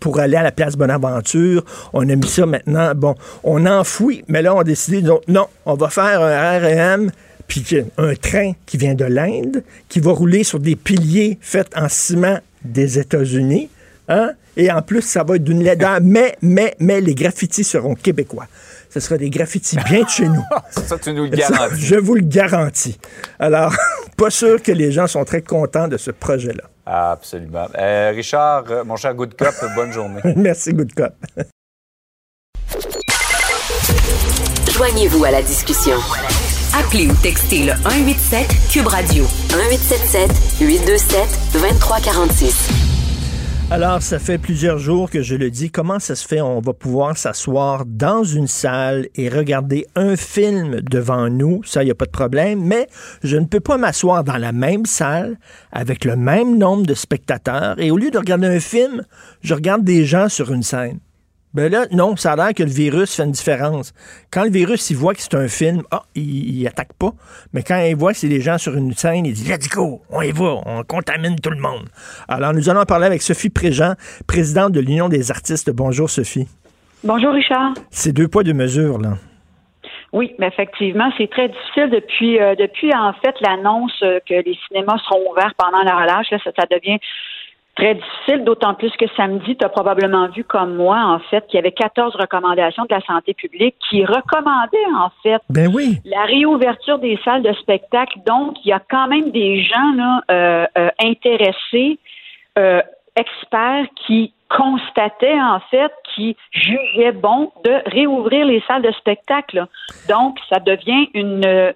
pour 0.00 0.18
aller 0.20 0.36
à 0.36 0.42
la 0.42 0.52
place 0.52 0.76
Bonaventure. 0.76 1.64
On 1.92 2.08
a 2.08 2.14
mis 2.16 2.26
ça 2.28 2.46
maintenant. 2.46 2.92
Bon, 2.94 3.14
on 3.44 3.66
enfouit, 3.66 4.24
mais 4.28 4.42
là, 4.42 4.54
on 4.54 4.60
a 4.60 4.64
décidé, 4.64 5.02
donc, 5.02 5.22
non, 5.28 5.46
on 5.66 5.74
va 5.74 5.88
faire 5.88 6.20
un 6.22 6.58
REM 6.58 7.10
puis 7.46 7.64
un 7.96 8.14
train 8.14 8.52
qui 8.66 8.76
vient 8.76 8.94
de 8.94 9.06
l'Inde, 9.06 9.62
qui 9.88 10.00
va 10.00 10.12
rouler 10.12 10.44
sur 10.44 10.60
des 10.60 10.76
piliers 10.76 11.38
faits 11.40 11.68
en 11.76 11.88
ciment 11.88 12.38
des 12.62 12.98
États-Unis, 12.98 13.70
hein? 14.08 14.32
Et 14.56 14.70
en 14.70 14.82
plus, 14.82 15.02
ça 15.02 15.22
va 15.22 15.36
être 15.36 15.44
d'une 15.44 15.62
laideur, 15.62 15.98
mais, 16.02 16.36
mais, 16.42 16.74
mais 16.78 17.00
les 17.00 17.14
graffitis 17.14 17.64
seront 17.64 17.94
québécois. 17.94 18.46
Ce 18.90 19.00
sera 19.00 19.18
des 19.18 19.30
graffitis 19.30 19.76
bien 19.88 20.02
de 20.02 20.08
chez 20.08 20.28
nous. 20.28 20.44
ça, 20.70 20.98
tu 20.98 21.12
nous 21.12 21.24
le 21.24 21.30
garantis. 21.30 21.80
je 21.80 21.96
vous 21.96 22.14
le 22.14 22.22
garantis. 22.22 22.98
Alors, 23.38 23.74
pas 24.16 24.30
sûr 24.30 24.62
que 24.62 24.72
les 24.72 24.92
gens 24.92 25.06
sont 25.06 25.24
très 25.24 25.42
contents 25.42 25.88
de 25.88 25.96
ce 25.96 26.10
projet-là. 26.10 26.64
Absolument. 26.86 27.66
Euh, 27.78 28.12
Richard, 28.14 28.64
euh, 28.70 28.84
mon 28.84 28.96
cher 28.96 29.14
Good 29.14 29.34
Cop, 29.36 29.54
bonne 29.76 29.92
journée. 29.92 30.22
Merci, 30.36 30.72
Good 30.72 30.94
Cop. 30.94 31.12
Joignez-vous 34.72 35.24
à 35.24 35.32
la 35.32 35.42
discussion. 35.42 35.96
Appelez 36.72 37.08
ou 37.08 37.14
textez 37.22 37.64
le 37.64 37.72
187 37.72 38.46
Cube 38.70 38.86
Radio 38.86 39.24
1877 39.50 40.30
827 40.60 41.20
2346. 41.52 42.97
Alors, 43.70 44.00
ça 44.00 44.18
fait 44.18 44.38
plusieurs 44.38 44.78
jours 44.78 45.10
que 45.10 45.20
je 45.20 45.34
le 45.34 45.50
dis. 45.50 45.70
Comment 45.70 45.98
ça 45.98 46.16
se 46.16 46.26
fait? 46.26 46.40
On 46.40 46.60
va 46.60 46.72
pouvoir 46.72 47.18
s'asseoir 47.18 47.84
dans 47.84 48.24
une 48.24 48.46
salle 48.46 49.08
et 49.14 49.28
regarder 49.28 49.86
un 49.94 50.16
film 50.16 50.80
devant 50.80 51.28
nous. 51.28 51.62
Ça, 51.64 51.82
il 51.82 51.86
n'y 51.86 51.90
a 51.90 51.94
pas 51.94 52.06
de 52.06 52.10
problème. 52.10 52.64
Mais 52.64 52.86
je 53.22 53.36
ne 53.36 53.44
peux 53.44 53.60
pas 53.60 53.76
m'asseoir 53.76 54.24
dans 54.24 54.38
la 54.38 54.52
même 54.52 54.86
salle 54.86 55.38
avec 55.70 56.06
le 56.06 56.16
même 56.16 56.56
nombre 56.56 56.86
de 56.86 56.94
spectateurs. 56.94 57.78
Et 57.78 57.90
au 57.90 57.98
lieu 57.98 58.10
de 58.10 58.16
regarder 58.16 58.46
un 58.46 58.60
film, 58.60 59.04
je 59.42 59.52
regarde 59.52 59.84
des 59.84 60.06
gens 60.06 60.30
sur 60.30 60.50
une 60.50 60.62
scène. 60.62 60.98
Ben 61.54 61.72
là, 61.72 61.86
non, 61.92 62.14
ça 62.16 62.32
a 62.32 62.36
l'air 62.36 62.54
que 62.54 62.62
le 62.62 62.70
virus 62.70 63.16
fait 63.16 63.24
une 63.24 63.32
différence. 63.32 63.94
Quand 64.30 64.44
le 64.44 64.50
virus, 64.50 64.90
il 64.90 64.96
voit 64.96 65.14
que 65.14 65.20
c'est 65.20 65.34
un 65.34 65.48
film, 65.48 65.82
ah, 65.90 66.02
il, 66.14 66.66
attaque 66.66 66.92
pas. 66.98 67.12
Mais 67.54 67.62
quand 67.62 67.78
il 67.78 67.96
voit 67.96 68.12
que 68.12 68.18
c'est 68.18 68.28
des 68.28 68.40
gens 68.40 68.58
sur 68.58 68.76
une 68.76 68.92
scène, 68.92 69.24
il 69.24 69.32
dit, 69.32 69.50
let's 69.50 69.68
go, 69.68 70.02
on 70.10 70.20
y 70.20 70.30
va, 70.30 70.56
on 70.66 70.82
contamine 70.82 71.36
tout 71.40 71.50
le 71.50 71.60
monde. 71.60 71.88
Alors, 72.28 72.52
nous 72.52 72.68
allons 72.68 72.84
parler 72.84 73.06
avec 73.06 73.22
Sophie 73.22 73.48
Préjean, 73.48 73.94
présidente 74.26 74.72
de 74.72 74.80
l'Union 74.80 75.08
des 75.08 75.30
artistes. 75.30 75.70
Bonjour, 75.70 76.10
Sophie. 76.10 76.46
Bonjour, 77.02 77.32
Richard. 77.32 77.72
C'est 77.90 78.12
deux 78.12 78.28
poids, 78.28 78.42
deux 78.42 78.52
mesures, 78.52 78.98
là. 78.98 79.14
Oui, 80.12 80.34
mais 80.38 80.48
effectivement, 80.48 81.10
c'est 81.18 81.30
très 81.30 81.48
difficile 81.48 81.90
depuis, 81.90 82.40
euh, 82.40 82.54
depuis 82.54 82.94
en 82.94 83.12
fait 83.12 83.34
l'annonce 83.42 83.92
que 84.00 84.42
les 84.42 84.58
cinémas 84.66 84.96
seront 85.06 85.30
ouverts 85.30 85.52
pendant 85.58 85.82
la 85.82 85.96
relâche. 85.96 86.30
Là, 86.30 86.38
ça, 86.42 86.50
ça 86.58 86.64
devient 86.70 86.98
très 87.78 87.94
difficile, 87.94 88.44
d'autant 88.44 88.74
plus 88.74 88.90
que 88.98 89.06
samedi, 89.16 89.56
tu 89.56 89.64
as 89.64 89.68
probablement 89.68 90.28
vu 90.28 90.42
comme 90.42 90.74
moi, 90.74 90.98
en 90.98 91.20
fait, 91.30 91.46
qu'il 91.46 91.56
y 91.56 91.58
avait 91.60 91.72
14 91.72 92.16
recommandations 92.16 92.84
de 92.84 92.94
la 92.94 93.00
santé 93.02 93.34
publique 93.34 93.76
qui 93.88 94.04
recommandaient, 94.04 94.92
en 94.96 95.10
fait, 95.22 95.40
ben 95.48 95.70
oui. 95.72 95.98
la 96.04 96.24
réouverture 96.24 96.98
des 96.98 97.18
salles 97.24 97.42
de 97.42 97.52
spectacle. 97.54 98.18
Donc, 98.26 98.56
il 98.64 98.68
y 98.68 98.72
a 98.72 98.80
quand 98.90 99.06
même 99.06 99.30
des 99.30 99.62
gens 99.62 99.92
là, 99.96 100.20
euh, 100.30 100.66
euh, 100.76 100.90
intéressés, 101.00 101.98
euh, 102.58 102.82
experts, 103.14 103.86
qui 104.06 104.32
constataient, 104.48 105.40
en 105.40 105.60
fait, 105.70 105.92
qui 106.14 106.36
jugeaient 106.50 107.12
bon 107.12 107.52
de 107.64 107.90
réouvrir 107.90 108.44
les 108.44 108.62
salles 108.66 108.82
de 108.82 108.92
spectacle. 108.92 109.66
Donc, 110.08 110.38
ça 110.50 110.58
devient 110.58 111.08
une 111.14 111.74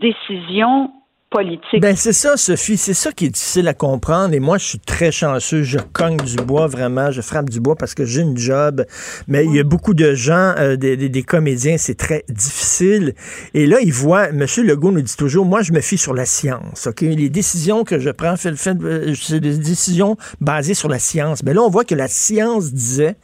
décision 0.00 0.92
politique. 1.30 1.80
Ben 1.80 1.94
c'est 1.94 2.12
ça, 2.12 2.36
Sophie, 2.36 2.76
c'est 2.76 2.94
ça 2.94 3.12
qui 3.12 3.26
est 3.26 3.30
difficile 3.30 3.68
à 3.68 3.74
comprendre. 3.74 4.34
Et 4.34 4.40
moi, 4.40 4.58
je 4.58 4.64
suis 4.66 4.78
très 4.78 5.12
chanceux. 5.12 5.62
Je 5.62 5.78
cogne 5.92 6.16
du 6.16 6.36
bois 6.36 6.66
vraiment, 6.66 7.10
je 7.10 7.20
frappe 7.20 7.48
du 7.48 7.60
bois 7.60 7.76
parce 7.76 7.94
que 7.94 8.04
j'ai 8.04 8.22
une 8.22 8.36
job. 8.36 8.84
Mais 9.28 9.44
il 9.44 9.54
y 9.54 9.60
a 9.60 9.64
beaucoup 9.64 9.94
de 9.94 10.14
gens, 10.14 10.54
euh, 10.58 10.76
des, 10.76 10.96
des, 10.96 11.22
comédiens, 11.22 11.76
c'est 11.78 11.94
très 11.94 12.24
difficile. 12.28 13.14
Et 13.54 13.66
là, 13.66 13.78
ils 13.80 13.92
voient. 13.92 14.28
M. 14.30 14.44
Legault 14.64 14.90
nous 14.90 15.02
dit 15.02 15.16
toujours, 15.16 15.46
moi, 15.46 15.62
je 15.62 15.72
me 15.72 15.80
fie 15.80 15.98
sur 15.98 16.14
la 16.14 16.26
science. 16.26 16.88
Ok, 16.88 17.02
les 17.02 17.30
décisions 17.30 17.84
que 17.84 17.98
je 17.98 18.10
prends, 18.10 18.36
fait, 18.36 18.56
fait, 18.56 18.76
euh, 18.82 19.14
c'est 19.14 19.40
des 19.40 19.56
décisions 19.56 20.16
basées 20.40 20.74
sur 20.74 20.88
la 20.88 20.98
science. 20.98 21.42
Mais 21.44 21.54
là, 21.54 21.62
on 21.62 21.70
voit 21.70 21.84
que 21.84 21.94
la 21.94 22.08
science 22.08 22.72
disait, 22.72 23.16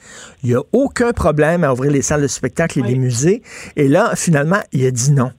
il 0.44 0.50
y 0.50 0.54
a 0.54 0.62
aucun 0.72 1.12
problème 1.12 1.64
à 1.64 1.72
ouvrir 1.72 1.90
les 1.90 2.02
salles 2.02 2.22
de 2.22 2.28
spectacle 2.28 2.78
et 2.78 2.82
les 2.82 2.96
musées. 2.96 3.42
Et 3.74 3.88
là, 3.88 4.12
finalement, 4.14 4.60
il 4.72 4.86
a 4.86 4.90
dit 4.90 5.10
non. 5.10 5.32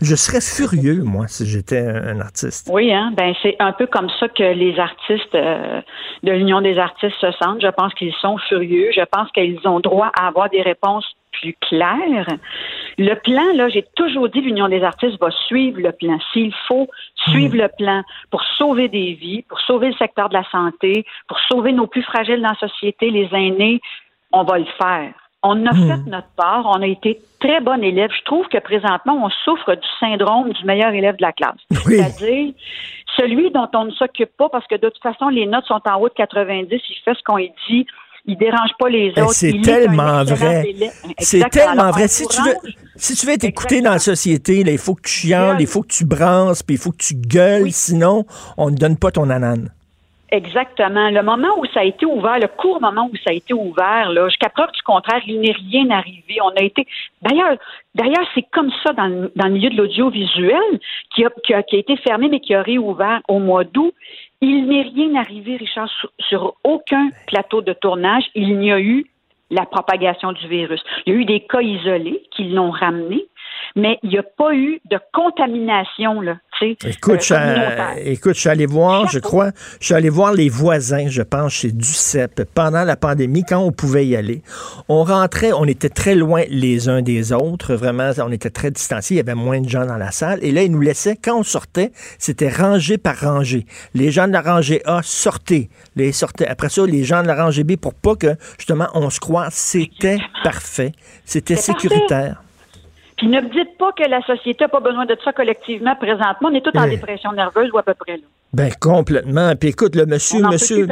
Je 0.00 0.14
serais 0.16 0.40
furieux, 0.40 1.02
moi, 1.02 1.26
si 1.28 1.46
j'étais 1.46 1.78
un, 1.78 2.20
artiste. 2.20 2.68
Oui, 2.72 2.92
hein? 2.92 3.12
ben 3.16 3.34
c'est 3.42 3.56
un 3.58 3.72
peu 3.72 3.86
comme 3.86 4.10
ça 4.20 4.28
que 4.28 4.42
les 4.42 4.78
artistes 4.78 5.34
euh, 5.34 5.80
de 6.22 6.32
l'Union 6.32 6.60
des 6.60 6.78
artistes 6.78 7.16
se 7.20 7.30
sentent. 7.32 7.62
Je 7.62 7.68
pense 7.68 7.94
qu'ils 7.94 8.14
sont 8.14 8.36
furieux. 8.48 8.90
Je 8.94 9.04
pense 9.04 9.30
qu'ils 9.32 9.60
ont 9.64 9.80
droit 9.80 10.10
à 10.18 10.28
avoir 10.28 10.50
des 10.50 10.62
réponses 10.62 11.06
plus 11.40 11.56
claires. 11.60 12.28
Le 12.98 13.14
plan, 13.14 13.54
là, 13.54 13.68
j'ai 13.68 13.84
toujours 13.96 14.28
dit 14.28 14.40
l'Union 14.40 14.68
des 14.68 14.82
artistes 14.82 15.18
va 15.20 15.30
suivre 15.46 15.80
le 15.80 15.92
plan. 15.92 16.18
S'il 16.32 16.52
faut 16.68 16.88
suivre 17.28 17.54
hmm. 17.54 17.62
le 17.62 17.68
plan 17.76 18.02
pour 18.30 18.42
sauver 18.56 18.88
des 18.88 19.14
vies, 19.14 19.42
pour 19.42 19.60
sauver 19.60 19.88
le 19.88 19.96
secteur 19.96 20.28
de 20.28 20.34
la 20.34 20.44
santé, 20.50 21.04
pour 21.28 21.38
sauver 21.50 21.72
nos 21.72 21.86
plus 21.86 22.02
fragiles 22.02 22.42
dans 22.42 22.50
la 22.60 22.68
société, 22.68 23.10
les 23.10 23.28
aînés, 23.32 23.80
on 24.32 24.44
va 24.44 24.58
le 24.58 24.66
faire. 24.78 25.12
On 25.46 25.66
a 25.66 25.72
hmm. 25.72 25.88
fait 25.88 26.10
notre 26.10 26.30
part, 26.36 26.64
on 26.66 26.82
a 26.82 26.86
été 26.86 27.20
très 27.38 27.60
bon 27.60 27.82
élève. 27.84 28.10
Je 28.18 28.24
trouve 28.24 28.48
que 28.48 28.58
présentement, 28.58 29.24
on 29.24 29.28
souffre 29.44 29.74
du 29.74 29.88
syndrome 30.00 30.50
du 30.50 30.64
meilleur 30.64 30.92
élève 30.92 31.16
de 31.16 31.22
la 31.22 31.32
classe. 31.32 31.60
C'est-à-dire 31.70 32.54
celui 33.16 33.50
dont 33.50 33.68
on 33.74 33.84
ne 33.84 33.90
s'occupe 33.92 34.36
pas 34.36 34.48
parce 34.48 34.66
que 34.66 34.74
de 34.74 34.88
toute 34.88 35.02
façon, 35.02 35.28
les 35.28 35.46
notes 35.46 35.66
sont 35.66 35.80
en 35.86 36.00
haut 36.00 36.08
de 36.08 36.14
90, 36.14 36.68
il 36.70 36.96
fait 37.04 37.14
ce 37.14 37.22
qu'on 37.24 37.38
dit, 37.38 37.86
il 38.26 38.38
dérange 38.38 38.70
pas 38.78 38.88
les 38.88 39.12
ben, 39.12 39.24
autres. 39.24 39.34
C'est 39.34 39.60
tellement 39.62 40.24
vrai. 40.24 40.64
C'est 41.18 41.48
tellement 41.50 41.90
vrai. 41.90 42.08
Si 42.08 42.26
tu 42.26 42.40
veux, 42.42 42.54
si 42.96 43.14
tu 43.14 43.26
veux 43.26 43.32
être 43.32 43.44
écouté 43.44 43.82
dans 43.82 43.92
la 43.92 43.98
société, 43.98 44.60
il 44.60 44.78
faut 44.78 44.94
que 44.94 45.02
tu 45.02 45.26
chiales, 45.26 45.56
il 45.60 45.66
faut 45.66 45.82
que 45.82 45.92
tu 45.92 46.06
branches, 46.06 46.62
puis 46.66 46.76
il 46.76 46.78
faut 46.78 46.90
que 46.90 47.02
tu 47.02 47.14
gueules, 47.14 47.70
sinon 47.70 48.24
on 48.56 48.70
ne 48.70 48.76
donne 48.76 48.96
pas 48.96 49.10
ton 49.10 49.28
anane. 49.30 49.70
Exactement. 50.30 51.10
Le 51.10 51.22
moment 51.22 51.58
où 51.58 51.66
ça 51.66 51.80
a 51.80 51.84
été 51.84 52.06
ouvert, 52.06 52.38
le 52.38 52.48
court 52.48 52.80
moment 52.80 53.08
où 53.12 53.16
ça 53.16 53.30
a 53.30 53.32
été 53.32 53.54
ouvert, 53.54 54.10
là, 54.10 54.28
jusqu'à 54.28 54.48
preuve 54.48 54.72
du 54.72 54.82
contraire, 54.82 55.20
il 55.26 55.40
n'est 55.40 55.52
rien 55.52 55.90
arrivé. 55.90 56.38
On 56.42 56.50
a 56.50 56.62
été. 56.62 56.86
D'ailleurs, 57.22 57.56
d'ailleurs, 57.94 58.26
c'est 58.34 58.46
comme 58.50 58.70
ça 58.82 58.92
dans, 58.94 59.06
le 59.06 59.50
milieu 59.50 59.70
de 59.70 59.76
l'audiovisuel 59.76 60.80
qui 61.14 61.24
a, 61.24 61.30
qui, 61.44 61.54
a, 61.54 61.62
qui 61.62 61.76
a 61.76 61.78
été 61.78 61.96
fermé 61.98 62.28
mais 62.28 62.40
qui 62.40 62.54
a 62.54 62.62
réouvert 62.62 63.20
au 63.28 63.38
mois 63.38 63.64
d'août. 63.64 63.94
Il 64.40 64.66
n'est 64.66 64.82
rien 64.82 65.14
arrivé, 65.14 65.56
Richard, 65.56 65.88
sur, 65.88 66.10
sur 66.18 66.54
aucun 66.64 67.10
plateau 67.26 67.60
de 67.60 67.72
tournage. 67.72 68.24
Il 68.34 68.58
n'y 68.58 68.72
a 68.72 68.80
eu 68.80 69.06
la 69.50 69.66
propagation 69.66 70.32
du 70.32 70.48
virus. 70.48 70.82
Il 71.06 71.12
y 71.12 71.16
a 71.16 71.20
eu 71.20 71.24
des 71.24 71.40
cas 71.40 71.60
isolés 71.60 72.22
qui 72.30 72.44
l'ont 72.44 72.70
ramené, 72.70 73.24
mais 73.76 73.98
il 74.02 74.10
n'y 74.10 74.18
a 74.18 74.22
pas 74.22 74.54
eu 74.54 74.80
de 74.90 74.98
contamination, 75.12 76.20
là. 76.20 76.36
Écoute, 76.70 77.30
euh, 77.30 77.94
je, 77.96 78.10
écoute, 78.10 78.34
je 78.34 78.40
suis 78.40 78.48
allé 78.48 78.66
voir, 78.66 79.08
je 79.08 79.18
crois, 79.18 79.50
je 79.80 79.86
suis 79.86 79.94
allé 79.94 80.08
voir 80.08 80.32
les 80.32 80.48
voisins, 80.48 81.08
je 81.08 81.22
pense, 81.22 81.52
chez 81.52 81.72
Ducep, 81.72 82.44
pendant 82.54 82.84
la 82.84 82.96
pandémie, 82.96 83.44
quand 83.44 83.58
on 83.58 83.72
pouvait 83.72 84.06
y 84.06 84.16
aller. 84.16 84.42
On 84.88 85.04
rentrait, 85.04 85.52
on 85.52 85.64
était 85.64 85.88
très 85.88 86.14
loin 86.14 86.42
les 86.48 86.88
uns 86.88 87.02
des 87.02 87.32
autres, 87.32 87.74
vraiment, 87.74 88.10
on 88.18 88.32
était 88.32 88.50
très 88.50 88.70
distanciés, 88.70 89.16
il 89.16 89.18
y 89.18 89.20
avait 89.20 89.34
moins 89.34 89.60
de 89.60 89.68
gens 89.68 89.86
dans 89.86 89.96
la 89.96 90.10
salle, 90.10 90.38
et 90.42 90.52
là, 90.52 90.62
ils 90.62 90.70
nous 90.70 90.80
laissaient, 90.80 91.16
quand 91.16 91.38
on 91.38 91.42
sortait, 91.42 91.92
c'était 92.18 92.50
rangé 92.50 92.98
par 92.98 93.18
rangée. 93.18 93.66
Les 93.94 94.10
gens 94.10 94.26
de 94.26 94.32
la 94.32 94.42
rangée 94.42 94.82
A 94.86 95.00
sortaient, 95.02 95.68
les 95.96 96.12
sortaient. 96.12 96.46
Après 96.46 96.68
ça, 96.68 96.86
les 96.86 97.04
gens 97.04 97.22
de 97.22 97.26
la 97.26 97.34
rangée 97.34 97.64
B, 97.64 97.76
pour 97.76 97.94
pas 97.94 98.16
que, 98.16 98.36
justement, 98.58 98.88
on 98.94 99.10
se 99.10 99.20
croise, 99.20 99.54
c'était 99.54 100.18
parfait, 100.42 100.92
c'était 101.24 101.56
sécuritaire. 101.56 102.43
Puis 103.16 103.28
ne 103.28 103.40
me 103.40 103.48
dites 103.48 103.78
pas 103.78 103.92
que 103.92 104.08
la 104.08 104.20
société 104.22 104.64
n'a 104.64 104.68
pas 104.68 104.80
besoin 104.80 105.06
de 105.06 105.16
ça 105.24 105.32
collectivement 105.32 105.94
présentement. 105.96 106.48
On 106.50 106.54
est 106.54 106.60
tous 106.60 106.76
en 106.78 106.88
dépression 106.88 107.32
nerveuse 107.32 107.70
ou 107.72 107.78
à 107.78 107.82
peu 107.82 107.94
près 107.94 108.16
là. 108.16 108.24
Ben 108.52 108.70
complètement. 108.80 109.52
Puis 109.56 109.70
écoute, 109.70 109.96
le 109.96 110.06
monsieur, 110.06 110.40
monsieur, 110.46 110.86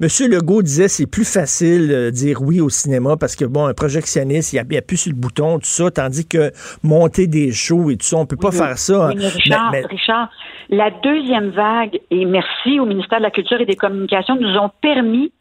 monsieur 0.00 0.28
Legault 0.28 0.62
disait 0.62 0.88
c'est 0.88 1.06
plus 1.06 1.30
facile 1.30 1.88
de 1.88 2.10
dire 2.10 2.40
oui 2.40 2.62
au 2.62 2.70
cinéma 2.70 3.18
parce 3.18 3.36
que 3.36 3.44
bon, 3.44 3.66
un 3.66 3.74
projectionniste, 3.74 4.54
il 4.54 4.58
appuie 4.58 4.80
plus 4.80 4.96
sur 4.96 5.12
le 5.12 5.18
bouton, 5.18 5.58
tout 5.58 5.66
ça, 5.66 5.90
tandis 5.90 6.26
que 6.26 6.52
monter 6.82 7.26
des 7.26 7.52
shows 7.52 7.90
et 7.90 7.98
tout 7.98 8.06
ça, 8.06 8.16
on 8.16 8.24
peut 8.24 8.36
pas 8.36 8.50
faire 8.50 8.78
ça. 8.78 9.08
Oui, 9.08 9.26
Richard, 9.26 9.74
Richard, 9.90 10.30
la 10.70 10.90
deuxième 11.02 11.50
vague, 11.50 12.00
et 12.10 12.24
merci 12.24 12.80
au 12.80 12.86
ministère 12.86 13.18
de 13.18 13.24
la 13.24 13.30
Culture 13.30 13.60
et 13.60 13.66
des 13.66 13.76
Communications, 13.76 14.36
nous 14.36 14.56
ont 14.56 14.70
permis 14.80 15.32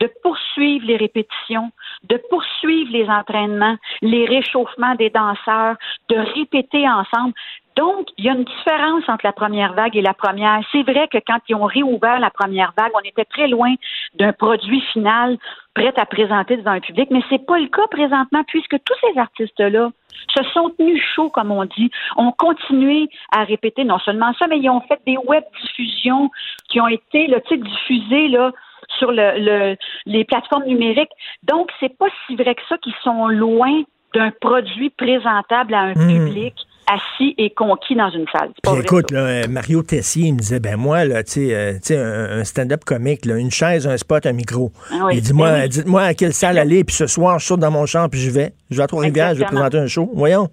de 0.00 0.10
poursuivre 0.22 0.86
les 0.86 0.96
répétitions, 0.96 1.70
de 2.04 2.20
poursuivre 2.30 2.90
les 2.92 3.08
entraînements, 3.08 3.76
les 4.02 4.26
réchauffements 4.26 4.94
des 4.94 5.10
danseurs, 5.10 5.76
de 6.08 6.16
répéter 6.16 6.88
ensemble. 6.88 7.34
Donc, 7.76 8.08
il 8.18 8.24
y 8.24 8.28
a 8.28 8.32
une 8.32 8.44
différence 8.44 9.08
entre 9.08 9.24
la 9.24 9.32
première 9.32 9.74
vague 9.74 9.96
et 9.96 10.02
la 10.02 10.12
première. 10.12 10.60
C'est 10.72 10.82
vrai 10.82 11.08
que 11.08 11.18
quand 11.26 11.38
ils 11.48 11.54
ont 11.54 11.66
réouvert 11.66 12.18
la 12.18 12.30
première 12.30 12.72
vague, 12.76 12.90
on 12.94 13.08
était 13.08 13.24
très 13.24 13.46
loin 13.46 13.74
d'un 14.14 14.32
produit 14.32 14.80
final 14.92 15.38
prêt 15.74 15.92
à 15.96 16.04
présenter 16.04 16.56
devant 16.56 16.72
un 16.72 16.80
public, 16.80 17.08
mais 17.10 17.22
c'est 17.30 17.46
pas 17.46 17.58
le 17.58 17.68
cas 17.68 17.86
présentement 17.90 18.42
puisque 18.48 18.76
tous 18.84 18.94
ces 19.00 19.18
artistes-là 19.18 19.90
se 20.36 20.42
sont 20.52 20.70
tenus 20.76 21.02
chauds, 21.14 21.30
comme 21.30 21.52
on 21.52 21.64
dit, 21.64 21.90
ont 22.16 22.32
continué 22.32 23.08
à 23.32 23.44
répéter 23.44 23.84
non 23.84 23.98
seulement 24.00 24.32
ça, 24.34 24.46
mais 24.48 24.58
ils 24.58 24.68
ont 24.68 24.80
fait 24.82 25.00
des 25.06 25.16
web 25.16 25.44
diffusions 25.62 26.30
qui 26.68 26.80
ont 26.80 26.88
été 26.88 27.28
là, 27.28 27.38
diffusées 27.50 28.28
là, 28.28 28.52
sur 28.98 29.12
le, 29.12 29.76
les 30.06 30.24
plateformes 30.24 30.64
numériques. 30.64 31.10
Donc, 31.42 31.70
c'est 31.80 31.96
pas 31.96 32.08
si 32.26 32.36
vrai 32.36 32.54
que 32.54 32.62
ça 32.68 32.76
qu'ils 32.78 32.94
sont 33.02 33.28
loin 33.28 33.82
d'un 34.14 34.30
produit 34.40 34.90
présentable 34.90 35.74
à 35.74 35.80
un 35.80 35.94
hmm. 35.94 36.26
public 36.26 36.54
assis 36.92 37.34
et 37.38 37.50
conquis 37.50 37.94
dans 37.94 38.10
une 38.10 38.26
salle. 38.32 38.50
Pas 38.62 38.72
vrai, 38.72 38.80
écoute, 38.80 39.12
là, 39.12 39.20
euh, 39.20 39.42
Mario 39.48 39.82
Tessier, 39.82 40.28
il 40.28 40.34
me 40.34 40.38
disait, 40.38 40.58
ben 40.58 40.76
moi, 40.76 41.04
là, 41.04 41.22
tu 41.22 41.32
sais, 41.32 41.54
euh, 41.54 41.78
un, 41.90 42.40
un 42.40 42.44
stand-up 42.44 42.84
comique, 42.84 43.26
là, 43.26 43.36
une 43.36 43.50
chaise, 43.50 43.86
un 43.86 43.96
spot, 43.96 44.26
un 44.26 44.32
micro. 44.32 44.72
Ah 44.90 45.04
oui. 45.04 45.16
Il 45.16 45.22
dit, 45.22 45.32
moi, 45.32 45.52
Ben 45.52 45.62
oui. 45.62 45.68
dites-moi 45.68 46.02
à 46.02 46.14
quelle 46.14 46.32
salle 46.32 46.58
aller, 46.58 46.82
puis 46.82 46.96
ce 46.96 47.06
soir, 47.06 47.38
je 47.38 47.46
saute 47.46 47.60
dans 47.60 47.70
mon 47.70 47.86
champ, 47.86 48.08
puis 48.08 48.18
je 48.20 48.30
vais. 48.30 48.52
Je 48.70 48.76
vais 48.76 48.82
à 48.82 48.86
Trois-Rivières, 48.88 49.34
je 49.34 49.40
vais 49.40 49.44
présenter 49.44 49.78
un 49.78 49.86
show. 49.86 50.10
Voyons. 50.12 50.48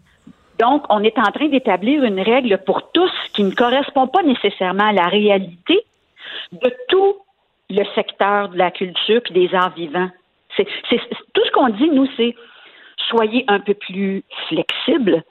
Donc, 0.59 0.83
on 0.89 1.03
est 1.03 1.17
en 1.17 1.31
train 1.31 1.49
d'établir 1.49 2.03
une 2.03 2.19
règle 2.19 2.59
pour 2.65 2.91
tous 2.91 3.11
qui 3.33 3.43
ne 3.43 3.51
correspond 3.51 4.07
pas 4.07 4.23
nécessairement 4.23 4.89
à 4.89 4.93
la 4.93 5.07
réalité 5.07 5.79
de 6.51 6.71
tout 6.88 7.15
le 7.70 7.84
secteur 7.95 8.49
de 8.49 8.57
la 8.57 8.72
culture 8.72 9.22
puis 9.24 9.34
des 9.34 9.53
arts 9.53 9.74
vivants. 9.76 10.09
C'est, 10.55 10.65
tout 11.34 11.45
ce 11.45 11.51
qu'on 11.51 11.70
dit, 11.70 11.89
nous, 11.89 12.07
c'est 12.18 12.36
soyez 13.09 13.45
un 13.47 13.59
peu 13.59 13.74
plus 13.74 14.24
flexible, 14.49 15.24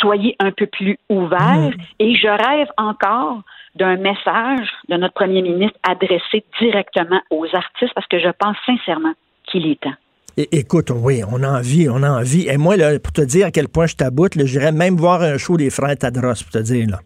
soyez 0.00 0.34
un 0.40 0.50
peu 0.50 0.66
plus 0.66 0.98
ouvert. 1.08 1.70
Et 1.98 2.14
je 2.14 2.28
rêve 2.28 2.68
encore 2.76 3.42
d'un 3.74 3.96
message 3.96 4.68
de 4.88 4.96
notre 4.96 5.14
premier 5.14 5.42
ministre 5.42 5.78
adressé 5.82 6.44
directement 6.60 7.20
aux 7.30 7.46
artistes 7.52 7.94
parce 7.94 8.06
que 8.08 8.18
je 8.18 8.28
pense 8.38 8.56
sincèrement 8.66 9.12
qu'il 9.46 9.66
est 9.66 9.80
temps. 9.80 9.94
É- 10.36 10.48
écoute, 10.52 10.90
oui, 10.90 11.22
on 11.30 11.42
a 11.42 11.58
envie, 11.58 11.88
on 11.88 12.02
a 12.02 12.10
envie. 12.10 12.48
Et 12.48 12.56
moi, 12.56 12.76
là, 12.76 12.98
pour 12.98 13.12
te 13.12 13.22
dire 13.22 13.46
à 13.46 13.50
quel 13.50 13.68
point 13.68 13.86
je 13.86 13.96
taboute, 13.96 14.32
j'irais 14.44 14.72
même 14.72 14.96
voir 14.96 15.22
un 15.22 15.38
show 15.38 15.56
des 15.56 15.70
frères 15.70 15.96
Tadros, 15.96 16.42
pour 16.42 16.50
te 16.50 16.58
dire, 16.58 16.86
là. 16.90 16.98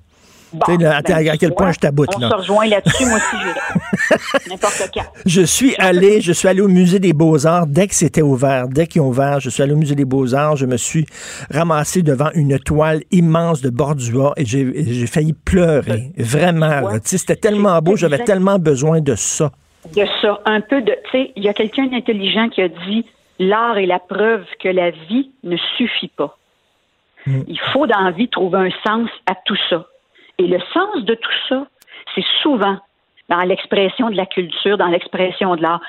Bon, 0.53 0.77
là, 0.79 0.97
à- 0.99 1.03
quel 1.37 1.53
point 1.55 1.67
vois, 1.67 1.73
je 1.73 1.79
taboute, 1.79 2.11
On 2.17 2.21
là. 2.21 2.31
se 2.31 2.35
rejoint 2.35 2.67
là-dessus, 2.67 3.05
moi 3.07 3.17
aussi, 3.17 3.37
j'irai. 3.43 4.41
N'importe 4.49 4.91
quand. 4.95 5.03
Je 5.27 5.43
suis 5.43 5.75
allé, 5.77 6.21
je 6.21 6.33
suis 6.33 6.47
allé 6.49 6.61
au 6.61 6.69
musée 6.69 6.99
des 7.01 7.13
Beaux-Arts 7.13 7.67
dès 7.67 7.89
que 7.89 7.95
c'était 7.95 8.23
ouvert, 8.23 8.69
dès 8.69 8.87
qu'ils 8.87 9.03
ont 9.03 9.09
ouvert, 9.09 9.41
je 9.41 9.51
suis 9.51 9.63
allé 9.63 9.73
au 9.73 9.77
musée 9.77 9.95
des 9.97 10.05
Beaux-Arts, 10.05 10.57
je 10.57 10.67
me 10.67 10.77
suis 10.77 11.07
ramassé 11.51 12.03
devant 12.03 12.31
une 12.35 12.59
toile 12.59 13.03
immense 13.11 13.61
de 13.61 13.71
Bordua 13.71 14.33
et 14.37 14.45
j'ai 14.47 15.07
failli 15.07 15.33
pleurer, 15.33 16.13
vraiment. 16.17 16.81
Tu 16.95 17.01
sais, 17.05 17.19
C'était 17.19 17.37
tellement 17.37 17.81
beau, 17.81 17.97
j'avais 17.97 18.19
tellement 18.25 18.59
besoin 18.59 19.01
de 19.01 19.15
ça. 19.17 19.51
de 19.95 20.05
ça, 20.23 20.41
un 20.47 20.61
peu 20.61 20.81
de, 20.81 20.93
tu 21.11 21.11
sais, 21.11 21.33
il 21.37 21.43
y 21.43 21.49
a 21.49 21.55
quelqu'un 21.55 21.87
d'intelligent 21.87 22.49
qui 22.49 22.63
a 22.63 22.69
dit 22.69 23.05
l'art 23.39 23.79
est 23.79 23.87
la 23.87 23.99
preuve 23.99 24.45
que 24.63 24.69
la 24.69 24.91
vie 24.91 25.31
ne 25.43 25.57
suffit 25.77 26.09
pas. 26.17 26.39
Il 27.27 27.59
faut 27.73 27.87
dans 27.89 28.01
la 28.03 28.13
vie 28.13 28.29
trouver 28.29 28.59
un 28.59 28.71
sens 28.87 29.11
à 29.27 29.35
tout 29.45 29.57
ça. 29.69 29.85
Et 30.39 30.47
le 30.47 30.59
sens 30.75 31.05
de 31.05 31.15
tout 31.15 31.31
ça, 31.49 31.67
c'est 32.15 32.25
souvent 32.43 32.77
dans 33.29 33.41
l'expression 33.43 34.11
de 34.11 34.17
la 34.17 34.27
culture, 34.27 34.79
dans 34.79 34.87
l'expression 34.89 35.57
de 35.57 35.63
l'art. 35.63 35.81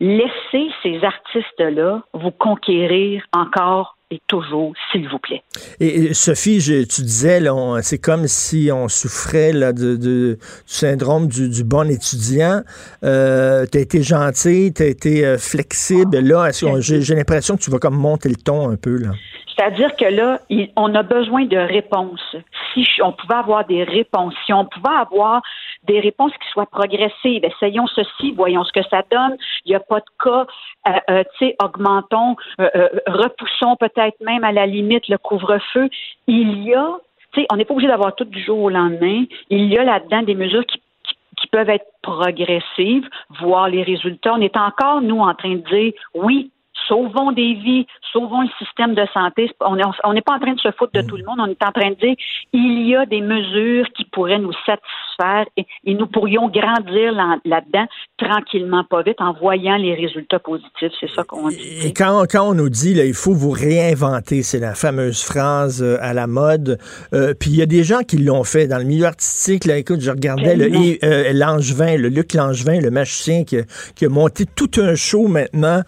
Laissez 0.00 0.68
ces 0.82 1.00
artistes-là 1.04 2.02
vous 2.14 2.30
conquérir 2.30 3.22
encore 3.32 3.96
et 4.10 4.20
toujours, 4.26 4.72
s'il 4.90 5.06
vous 5.08 5.18
plaît. 5.18 5.42
Et, 5.80 6.14
Sophie, 6.14 6.60
je- 6.60 6.84
tu 6.86 7.02
disais, 7.02 7.40
c'est 7.82 7.98
comme 7.98 8.26
si 8.26 8.70
on 8.72 8.88
souffrait 8.88 9.52
là, 9.52 9.72
de, 9.74 9.96
de- 9.96 10.38
du 10.38 10.38
syndrome 10.66 11.26
du, 11.26 11.50
du 11.50 11.62
bon 11.64 11.90
étudiant. 11.90 12.62
Euh, 13.04 13.66
tu 13.70 13.76
as 13.76 13.80
été 13.82 14.02
gentil, 14.02 14.72
tu 14.74 14.82
as 14.82 14.86
été 14.86 15.26
euh, 15.26 15.36
flexible. 15.36 16.20
Là, 16.20 16.50
j'ai 16.78 17.14
l'impression 17.16 17.56
que 17.56 17.62
tu 17.62 17.70
vas 17.70 17.78
comme 17.78 17.96
monter 17.98 18.28
le 18.30 18.36
ton 18.36 18.70
un 18.70 18.76
peu. 18.76 18.96
là. 18.96 19.10
C'est-à-dire 19.58 19.96
que 19.96 20.04
là, 20.04 20.38
on 20.76 20.94
a 20.94 21.02
besoin 21.02 21.44
de 21.44 21.56
réponses. 21.56 22.36
Si 22.74 22.86
on 23.02 23.10
pouvait 23.10 23.34
avoir 23.34 23.66
des 23.66 23.82
réponses, 23.82 24.32
si 24.46 24.52
on 24.52 24.64
pouvait 24.64 24.94
avoir 24.94 25.42
des 25.82 25.98
réponses 25.98 26.30
qui 26.32 26.48
soient 26.50 26.66
progressives, 26.66 27.44
essayons 27.44 27.88
ceci, 27.88 28.30
voyons 28.36 28.62
ce 28.62 28.72
que 28.72 28.86
ça 28.88 29.02
donne. 29.10 29.36
Il 29.64 29.70
n'y 29.70 29.74
a 29.74 29.80
pas 29.80 29.98
de 29.98 30.04
cas, 30.22 30.46
euh, 30.86 30.92
euh, 31.10 31.24
tu 31.38 31.46
sais, 31.46 31.56
augmentons, 31.60 32.36
euh, 32.60 32.88
repoussons 33.08 33.74
peut-être 33.74 34.20
même 34.20 34.44
à 34.44 34.52
la 34.52 34.64
limite 34.64 35.08
le 35.08 35.18
couvre-feu. 35.18 35.88
Il 36.28 36.62
y 36.62 36.74
a, 36.74 36.92
tu 37.32 37.40
sais, 37.40 37.46
on 37.50 37.56
n'est 37.56 37.64
pas 37.64 37.74
obligé 37.74 37.88
d'avoir 37.88 38.14
tout 38.14 38.26
du 38.26 38.40
jour 38.40 38.60
au 38.60 38.70
lendemain. 38.70 39.24
Il 39.50 39.64
y 39.64 39.76
a 39.76 39.82
là-dedans 39.82 40.22
des 40.22 40.36
mesures 40.36 40.66
qui 40.66 41.46
peuvent 41.50 41.70
être 41.70 41.86
progressives, 42.02 43.08
voir 43.40 43.68
les 43.68 43.82
résultats. 43.82 44.34
On 44.34 44.40
est 44.40 44.56
encore, 44.56 45.00
nous, 45.00 45.18
en 45.18 45.34
train 45.34 45.56
de 45.56 45.68
dire, 45.68 45.92
oui, 46.14 46.52
sauvons 46.88 47.32
des 47.32 47.54
vies, 47.54 47.86
sauvons 48.12 48.42
le 48.42 48.48
système 48.58 48.94
de 48.94 49.04
santé. 49.14 49.50
On 49.60 49.76
n'est 49.76 50.22
pas 50.22 50.34
en 50.34 50.40
train 50.40 50.54
de 50.54 50.60
se 50.60 50.70
foutre 50.72 50.92
de 50.94 51.02
tout 51.02 51.16
le 51.16 51.24
monde. 51.24 51.38
On 51.40 51.46
est 51.46 51.62
en 51.62 51.72
train 51.72 51.90
de 51.90 51.96
dire, 51.96 52.16
il 52.52 52.88
y 52.88 52.96
a 52.96 53.06
des 53.06 53.20
mesures 53.20 53.86
qui 53.96 54.04
pourraient 54.04 54.38
nous 54.38 54.52
satisfaire 54.66 55.46
et, 55.56 55.66
et 55.84 55.94
nous 55.94 56.06
pourrions 56.06 56.48
grandir 56.48 57.12
là- 57.12 57.36
là-dedans 57.44 57.86
tranquillement, 58.16 58.84
pas 58.84 59.02
vite, 59.02 59.20
en 59.20 59.32
voyant 59.32 59.76
les 59.76 59.94
résultats 59.94 60.38
positifs. 60.38 60.92
C'est 61.00 61.10
ça 61.14 61.24
qu'on 61.24 61.48
dit. 61.48 61.56
Et 61.86 61.92
quand, 61.92 62.24
quand 62.30 62.48
on 62.48 62.54
nous 62.54 62.68
dit, 62.68 62.94
là, 62.94 63.04
il 63.04 63.14
faut 63.14 63.32
vous 63.34 63.50
réinventer, 63.50 64.42
c'est 64.42 64.58
la 64.58 64.74
fameuse 64.74 65.22
phrase 65.22 65.82
euh, 65.82 65.98
à 66.00 66.14
la 66.14 66.26
mode. 66.26 66.78
Euh, 67.12 67.34
Puis 67.38 67.50
il 67.50 67.56
y 67.56 67.62
a 67.62 67.66
des 67.66 67.84
gens 67.84 68.00
qui 68.00 68.16
l'ont 68.18 68.44
fait 68.44 68.66
dans 68.66 68.78
le 68.78 68.84
milieu 68.84 69.06
artistique. 69.06 69.64
Là, 69.64 69.76
écoute, 69.76 70.00
je 70.00 70.10
regardais 70.10 70.56
le, 70.56 71.04
euh, 71.04 71.32
Langevin, 71.32 71.96
le 71.96 72.08
Luc 72.08 72.34
Langevin, 72.34 72.80
le 72.80 72.90
magicien 72.90 73.44
qui, 73.44 73.58
a- 73.58 73.64
qui 73.94 74.06
a 74.06 74.08
monté 74.08 74.44
tout 74.46 74.70
un 74.78 74.94
show 74.94 75.28
maintenant 75.28 75.82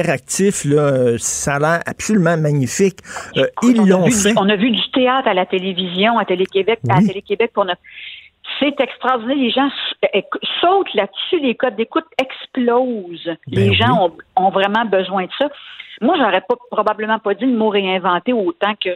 interactif. 0.00 0.64
Là, 0.64 0.80
Euh, 0.90 1.16
ça 1.18 1.54
a 1.56 1.58
l'air 1.58 1.80
absolument 1.86 2.36
magnifique. 2.36 2.98
Euh, 3.36 3.46
ils 3.62 3.80
on, 3.80 3.84
a 3.84 3.86
l'ont 3.88 4.04
vu, 4.06 4.12
fait. 4.12 4.32
du- 4.32 4.38
on 4.38 4.48
a 4.48 4.56
vu 4.56 4.70
du 4.70 4.90
théâtre 4.92 5.28
à 5.28 5.34
la 5.34 5.46
télévision, 5.46 6.18
à 6.18 6.24
Télé-Québec, 6.24 6.80
à. 6.88 6.98
Télé-Québec. 7.00 7.52
C'est 8.58 8.80
extraordinaire. 8.80 9.36
Les 9.36 9.50
gens 9.50 9.68
éc- 10.14 10.24
sautent 10.60 10.92
là-dessus, 10.94 11.38
les 11.40 11.54
codes 11.54 11.76
d'écoute 11.76 12.04
explosent. 12.20 13.30
les 13.46 13.68
Ben 13.68 13.74
gens 13.74 14.06
ont, 14.06 14.12
ont 14.44 14.50
vraiment 14.50 14.84
besoin 14.84 15.24
de 15.24 15.30
ça. 15.38 15.48
Moi, 16.00 16.16
j'aurais 16.18 16.40
pas 16.40 16.56
probablement 16.70 17.18
pas 17.18 17.34
dit 17.34 17.44
le 17.46 17.56
mot 17.56 17.68
réinventer 17.68 18.32
autant 18.32 18.74
que 18.82 18.90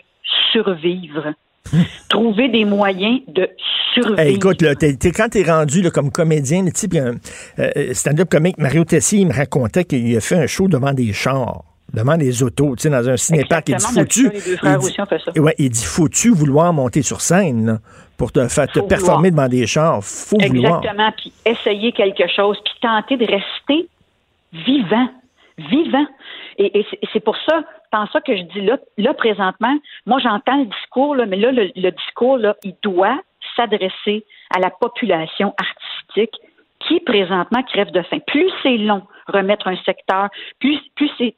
survivre. 0.53 1.35
Trouver 2.09 2.49
des 2.49 2.65
moyens 2.65 3.21
de 3.29 3.49
survivre. 3.95 4.19
Hey, 4.21 4.35
écoute, 4.35 4.63
là, 4.63 4.75
quand 4.75 5.29
tu 5.31 5.41
es 5.41 5.51
rendu 5.51 5.83
là, 5.83 5.91
comme 5.91 6.11
comédien, 6.11 6.65
sais, 6.75 6.89
puis 6.89 6.99
un 6.99 7.15
euh, 7.59 7.95
stand-up 7.95 8.29
comique, 8.29 8.59
Mario 8.59 8.85
Tessier, 8.85 9.21
il 9.21 9.29
me 9.29 9.33
racontait 9.33 9.85
qu'il 9.85 10.17
a 10.17 10.21
fait 10.21 10.37
un 10.37 10.47
show 10.47 10.69
devant 10.69 10.93
des 10.93 11.13
chars, 11.13 11.63
devant 11.93 12.17
des 12.17 12.43
autos, 12.43 12.77
tu 12.77 12.83
sais, 12.83 12.91
dans 12.91 13.09
un 13.09 13.17
cinéparc. 13.17 13.69
Il 13.69 13.77
dit, 13.77 13.85
frères 14.59 14.79
il 14.81 14.91
dit- 14.91 15.01
aussi. 15.11 15.41
Ouais, 15.41 15.55
il 15.59 15.71
dit, 15.71 15.85
faut-tu 15.85 16.31
vouloir 16.31 16.73
monter 16.73 17.03
sur 17.03 17.21
scène 17.21 17.67
là, 17.67 17.79
pour 18.17 18.31
te 18.31 18.47
faire 18.49 18.69
te 18.69 18.81
performer 18.81 19.31
vouloir. 19.31 19.49
devant 19.49 19.61
des 19.61 19.67
chars? 19.67 20.05
Faut 20.05 20.37
vouloir. 20.39 20.79
Exactement. 20.79 21.13
Puis 21.17 21.33
essayer 21.47 21.93
quelque 21.93 22.25
chose, 22.35 22.59
puis 22.65 22.75
tenter 22.81 23.17
de 23.17 23.25
rester 23.27 23.89
vivant. 24.53 25.09
Vivant. 25.57 26.07
Et, 26.59 26.87
c'est- 27.13 27.21
pour 27.21 27.37
ça, 27.49 27.63
dans 27.93 28.07
ça 28.09 28.21
que 28.21 28.37
je 28.37 28.43
dis 28.43 28.61
là, 28.61 28.79
là 28.99 29.15
présentement, 29.15 29.77
moi 30.07 30.19
j'entends 30.21 30.59
le 30.59 30.67
discours, 30.67 31.15
là, 31.15 31.27
mais 31.27 31.37
là, 31.37 31.53
le, 31.53 31.91
discours, 31.91 32.39
là, 32.39 32.57
il 32.65 32.77
doit 32.83 33.21
s'adresser 33.57 34.25
à 34.55 34.61
la 34.61 34.71
population 34.71 35.55
artistique 35.59 36.35
qui 36.81 37.01
présentement 37.01 37.63
crève 37.63 37.91
de 37.93 38.03
faim. 38.03 38.19
Plus 38.27 38.51
c'est 38.63 38.77
long 38.77 39.03
remettre 39.27 39.69
un 39.69 39.77
secteur, 39.85 40.29
plus, 40.61 40.79
plus 40.95 41.11
c'est 41.19 41.35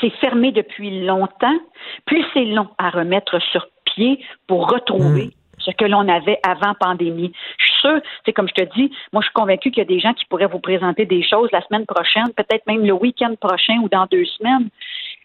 c'est 0.00 0.10
fermé 0.20 0.52
depuis 0.52 1.04
longtemps, 1.04 1.58
plus 2.04 2.24
c'est 2.34 2.44
long 2.44 2.68
à 2.78 2.90
remettre 2.90 3.40
sur 3.40 3.66
pied 3.84 4.24
pour 4.46 4.70
retrouver 4.70 5.30
ce 5.30 5.41
que 5.70 5.84
l'on 5.84 6.08
avait 6.08 6.38
avant 6.42 6.74
pandémie. 6.74 7.32
Je 7.58 7.64
suis 7.64 7.80
sûre, 7.80 8.00
c'est 8.24 8.32
comme 8.32 8.48
je 8.48 8.64
te 8.64 8.74
dis, 8.74 8.92
moi 9.12 9.22
je 9.22 9.26
suis 9.26 9.34
convaincue 9.34 9.70
qu'il 9.70 9.78
y 9.78 9.86
a 9.86 9.88
des 9.88 10.00
gens 10.00 10.12
qui 10.14 10.24
pourraient 10.26 10.46
vous 10.46 10.60
présenter 10.60 11.06
des 11.06 11.22
choses 11.22 11.48
la 11.52 11.62
semaine 11.62 11.86
prochaine, 11.86 12.32
peut-être 12.36 12.66
même 12.66 12.84
le 12.84 12.92
week-end 12.92 13.34
prochain 13.40 13.78
ou 13.82 13.88
dans 13.88 14.06
deux 14.10 14.24
semaines. 14.24 14.68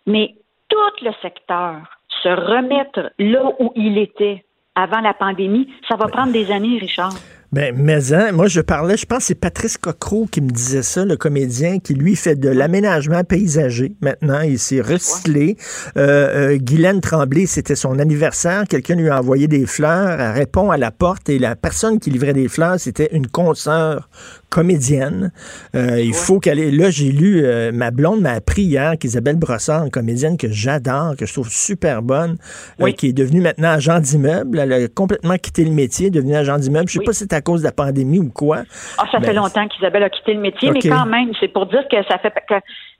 Mais 0.06 0.36
tout 0.70 1.06
le 1.06 1.12
secteur 1.22 1.78
se 2.24 2.30
remettre 2.30 3.12
là 3.20 3.52
où 3.60 3.72
il 3.76 3.98
était 3.98 4.44
avant 4.76 5.02
la 5.02 5.14
pandémie, 5.14 5.74
ça 5.90 5.96
va 5.96 6.08
prendre 6.08 6.32
des 6.32 6.52
années, 6.52 6.78
Richard. 6.78 7.14
Ben, 7.54 7.74
mais 7.78 8.14
hein, 8.14 8.34
moi, 8.34 8.48
je 8.48 8.60
parlais, 8.60 8.98
je 8.98 9.06
pense 9.06 9.20
que 9.20 9.24
c'est 9.26 9.36
Patrice 9.36 9.78
Cocro 9.78 10.28
qui 10.30 10.42
me 10.42 10.50
disait 10.50 10.84
ça, 10.84 11.06
le 11.06 11.16
comédien, 11.16 11.80
qui 11.80 11.94
lui 11.94 12.18
fait 12.18 12.36
de 12.36 12.50
l'aménagement 12.50 13.24
paysager 13.24 13.96
maintenant. 14.02 14.42
Il 14.42 14.60
s'est 14.60 14.82
recyclé. 14.82 15.56
Euh, 15.96 16.52
euh, 16.54 16.58
Guylaine 16.58 17.00
Tremblay, 17.00 17.46
c'était 17.46 17.76
son 17.76 18.00
anniversaire. 18.00 18.66
Quelqu'un 18.68 18.96
lui 18.96 19.10
a 19.10 19.20
envoyé 19.20 19.48
des 19.48 19.66
fleurs. 19.66 20.20
Elle 20.20 20.32
répond 20.32 20.72
à 20.72 20.78
la 20.78 20.92
porte 20.92 21.30
et 21.30 21.40
la 21.40 21.56
personne 21.56 22.00
qui 22.00 22.10
livrait 22.10 22.34
des 22.34 22.50
fleurs, 22.50 22.80
c'était 22.80 23.10
une 23.14 23.28
consoeur 23.28 24.10
comédienne. 24.50 25.32
Euh, 25.76 26.00
il 26.02 26.14
faut 26.14 26.40
qu'elle 26.40 26.60
ait... 26.60 26.72
Là, 26.72 26.90
j'ai 26.90 27.12
lu, 27.12 27.42
euh, 27.44 27.72
ma 27.72 27.92
blonde 27.92 28.22
m'a 28.22 28.32
appris 28.32 28.64
hier 28.64 28.98
qu'Isabelle 29.00 29.36
Brossard, 29.38 29.84
une 29.84 29.92
comédienne 29.92 30.38
que 30.38 30.48
j'adore, 30.50 31.16
que 31.18 31.26
je 31.26 31.34
trouve 31.34 31.50
super 31.50 32.02
bonne, 32.02 32.38
euh, 32.82 32.92
qui 32.92 33.08
est 33.10 33.14
devenue 33.14 33.42
maintenant 33.42 33.70
agent 33.70 34.00
d'immeuble. 34.00 34.60
Elle 34.60 34.74
a 34.74 34.88
complètement 34.88 35.38
quitté 35.38 35.64
le 35.66 35.72
métier, 35.72 36.10
devenue 36.10 36.36
agent 36.36 36.58
d'immeuble. 36.60 36.88
Je 36.88 36.94
sais 36.94 37.00
Oui. 37.00 37.06
pas 37.06 37.14
si 37.14 37.20
c'est 37.20 37.34
à 37.34 37.42
cause 37.42 37.62
de 37.62 37.66
la 37.66 37.72
pandémie 37.72 38.20
ou 38.20 38.30
quoi. 38.30 38.64
Ah, 38.98 39.04
ça 39.12 39.20
fait 39.20 39.28
Ben, 39.28 39.36
longtemps 39.36 39.68
qu'Isabelle 39.68 40.04
a 40.04 40.10
quitté 40.10 40.34
le 40.34 40.40
métier, 40.42 40.72
mais 40.72 40.80
quand 40.82 41.06
même, 41.06 41.32
c'est 41.40 41.48
pour 41.50 41.66
dire 41.68 41.84
que 41.92 41.98
ça 42.08 42.18
fait 42.18 42.32
que, 42.48 42.56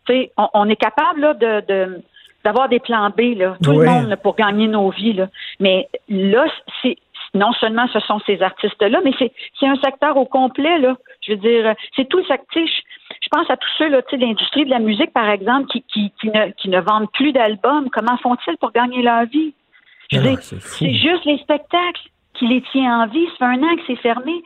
tu 0.06 0.14
sais, 0.14 0.32
on, 0.38 0.48
on 0.54 0.70
est 0.70 0.76
capable 0.76 1.22
là, 1.22 1.34
de, 1.34 1.66
de- 1.68 2.02
d'avoir 2.46 2.70
des 2.70 2.80
plans 2.80 3.10
B, 3.10 3.38
là, 3.38 3.58
tout 3.62 3.72
Ouais. 3.72 3.86
le 3.86 3.92
monde 3.92 4.08
là, 4.10 4.16
pour 4.18 4.36
gagner 4.36 4.68
nos 4.68 4.90
vies. 4.92 5.14
Là. 5.14 5.28
Mais 5.60 5.88
là, 6.08 6.46
c'est 6.82 6.96
non 7.38 7.54
seulement 7.54 7.88
ce 7.88 8.00
sont 8.02 8.20
ces 8.26 8.42
artistes-là, 8.42 9.00
mais 9.04 9.12
c'est, 9.18 9.32
un 9.68 9.76
secteur 9.78 10.18
au 10.18 10.26
complet. 10.26 10.80
Là. 10.80 10.98
Je 11.22 11.34
veux 11.34 11.38
dire, 11.38 11.74
c'est 11.96 12.08
tout 12.10 12.18
le 12.18 12.26
secteur. 12.26 12.64
Je, 12.66 13.30
pense 13.30 13.50
à 13.50 13.58
tous 13.58 13.70
ceux 13.78 13.90
là, 13.90 14.02
tu 14.02 14.12
sais, 14.12 14.18
de 14.18 14.26
l'industrie 14.26 14.66
de 14.66 14.70
la 14.70 14.80
musique, 14.80 15.12
par 15.14 15.30
exemple, 15.30 15.68
qui, 15.68 15.84
qui, 15.84 16.12
qui, 16.20 16.28
ne, 16.28 16.52
qui 16.52 16.70
ne 16.70 16.80
vendent 16.80 17.12
plus 17.12 17.32
d'albums. 17.32 17.90
Comment 17.92 18.18
font-ils 18.18 18.58
pour 18.58 18.72
gagner 18.72 19.02
leur 19.02 19.26
vie? 19.26 19.54
Je 20.12 20.18
veux 20.18 20.24
dire, 20.24 20.40
fou. 20.40 20.56
c'est 20.60 20.94
juste 20.94 21.26
les 21.26 21.38
spectacles 21.40 22.10
qui 22.36 22.48
les 22.48 22.62
tient 22.72 23.02
en 23.02 23.08
vie. 23.08 23.26
Ça 23.38 23.38
fait 23.38 23.46
un 23.46 23.64
an 23.64 23.76
que 23.76 23.82
c'est 23.88 23.96
fermé. 23.98 24.44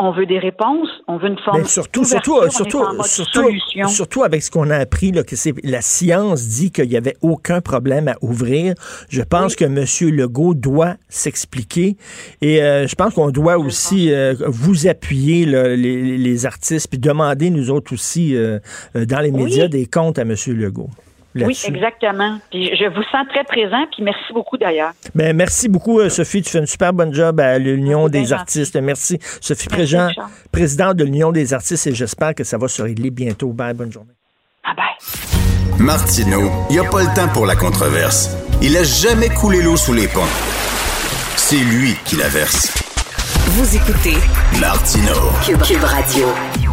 On 0.00 0.12
veut 0.12 0.26
des 0.26 0.38
réponses, 0.38 0.88
on 1.08 1.18
veut 1.18 1.26
une 1.26 1.38
forme 1.38 1.58
Mais 1.58 1.66
surtout, 1.66 2.04
surtout, 2.04 2.36
surtout, 3.88 4.22
avec 4.22 4.44
ce 4.44 4.50
qu'on 4.50 4.70
a 4.70 4.76
appris, 4.76 5.10
là, 5.10 5.24
que 5.24 5.34
c'est 5.34 5.52
la 5.64 5.80
science 5.80 6.46
dit 6.46 6.70
qu'il 6.70 6.88
n'y 6.88 6.96
avait 6.96 7.16
aucun 7.20 7.60
problème 7.60 8.06
à 8.06 8.14
ouvrir. 8.20 8.74
Je 9.08 9.22
pense 9.22 9.56
que 9.56 9.64
M. 9.64 9.84
Legault 10.14 10.54
doit 10.54 10.94
s'expliquer 11.08 11.96
et 12.40 12.62
euh, 12.62 12.86
je 12.86 12.94
pense 12.94 13.14
qu'on 13.14 13.30
doit 13.30 13.58
aussi 13.58 14.12
euh, 14.12 14.34
vous 14.46 14.86
appuyer 14.86 15.44
là, 15.46 15.74
les, 15.74 16.16
les 16.16 16.46
artistes 16.46 16.88
puis 16.88 17.00
demander 17.00 17.50
nous 17.50 17.70
autres 17.70 17.92
aussi 17.92 18.36
euh, 18.36 18.60
dans 18.94 19.18
les 19.18 19.30
Oui. 19.30 19.44
médias 19.44 19.66
des 19.66 19.86
comptes 19.86 20.20
à 20.20 20.22
M. 20.22 20.34
Legault. 20.46 20.90
Oui, 21.46 21.58
exactement. 21.66 22.38
Puis 22.50 22.70
je 22.76 22.84
vous 22.86 23.02
sens 23.10 23.26
très 23.28 23.44
présent, 23.44 23.84
puis 23.92 24.02
merci 24.02 24.32
beaucoup 24.32 24.56
d'ailleurs. 24.56 24.92
Ben, 25.14 25.34
merci 25.36 25.68
beaucoup, 25.68 26.00
euh, 26.00 26.08
Sophie. 26.08 26.42
Tu 26.42 26.50
fais 26.50 26.58
une 26.58 26.66
super 26.66 26.92
bonne 26.92 27.12
job 27.14 27.40
à 27.40 27.58
l'Union 27.58 28.08
des 28.08 28.22
bien 28.22 28.32
artistes. 28.32 28.76
Merci. 28.76 29.18
Sophie 29.40 29.48
Merci, 29.48 29.68
Préjean, 29.68 30.06
Richard. 30.08 30.30
présidente 30.52 30.96
de 30.96 31.04
l'Union 31.04 31.32
des 31.32 31.54
artistes, 31.54 31.86
et 31.86 31.94
j'espère 31.94 32.34
que 32.34 32.44
ça 32.44 32.58
va 32.58 32.68
se 32.68 32.82
régler 32.82 33.10
bientôt. 33.10 33.52
Bye, 33.52 33.74
bonne 33.74 33.92
journée. 33.92 34.12
Ah 34.64 34.74
ben. 34.76 35.84
Martineau, 35.84 36.50
il 36.70 36.74
n'y 36.74 36.78
a 36.86 36.90
pas 36.90 37.02
le 37.02 37.14
temps 37.14 37.28
pour 37.32 37.46
la 37.46 37.54
controverse. 37.54 38.36
Il 38.60 38.76
a 38.76 38.82
jamais 38.82 39.28
coulé 39.28 39.62
l'eau 39.62 39.76
sous 39.76 39.94
les 39.94 40.08
ponts. 40.08 40.20
C'est 41.36 41.56
lui 41.56 41.94
qui 42.04 42.16
la 42.16 42.28
verse. 42.28 42.74
Vous 43.50 43.76
écoutez 43.76 44.16
Martineau. 44.60 45.30
Cube, 45.46 45.62
Cube 45.62 45.84
Radio. 45.84 46.67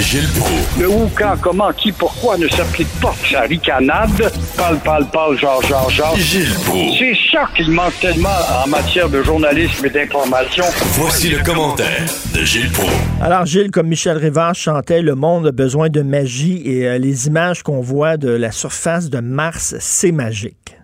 Gilles 0.00 0.28
Proulx. 0.38 0.80
Le 0.80 0.88
où, 0.88 1.08
quand, 1.16 1.34
comment, 1.40 1.72
qui, 1.72 1.92
pourquoi 1.92 2.36
ne 2.36 2.48
s'applique 2.48 2.88
pas 3.00 3.12
sa 3.30 3.42
ricanade? 3.42 4.10
Parle, 4.56 4.78
parle, 4.84 5.06
parle, 5.10 5.38
genre, 5.38 5.62
genre, 5.62 5.88
genre. 5.90 6.16
Gilles 6.16 6.52
Proulx. 6.66 6.98
C'est 6.98 7.14
ça 7.30 7.46
qu'il 7.54 7.70
manque 7.70 7.98
tellement 8.00 8.28
en 8.64 8.68
matière 8.68 9.08
de 9.08 9.22
journalisme 9.22 9.86
et 9.86 9.90
d'information. 9.90 10.64
Voici 10.98 11.30
le 11.30 11.42
commentaire 11.44 12.06
de 12.34 12.44
Gilles 12.44 12.72
Proulx. 12.72 12.92
Alors, 13.22 13.46
Gilles, 13.46 13.70
comme 13.70 13.86
Michel 13.86 14.16
Rivard 14.16 14.54
chantait, 14.54 15.00
le 15.02 15.14
monde 15.14 15.46
a 15.46 15.52
besoin 15.52 15.88
de 15.88 16.02
magie 16.02 16.62
et 16.64 16.88
euh, 16.88 16.98
les 16.98 17.28
images 17.28 17.62
qu'on 17.62 17.80
voit 17.80 18.16
de 18.16 18.30
la 18.30 18.50
surface 18.50 19.10
de 19.10 19.20
Mars, 19.20 19.76
c'est 19.78 20.12
magique. 20.12 20.76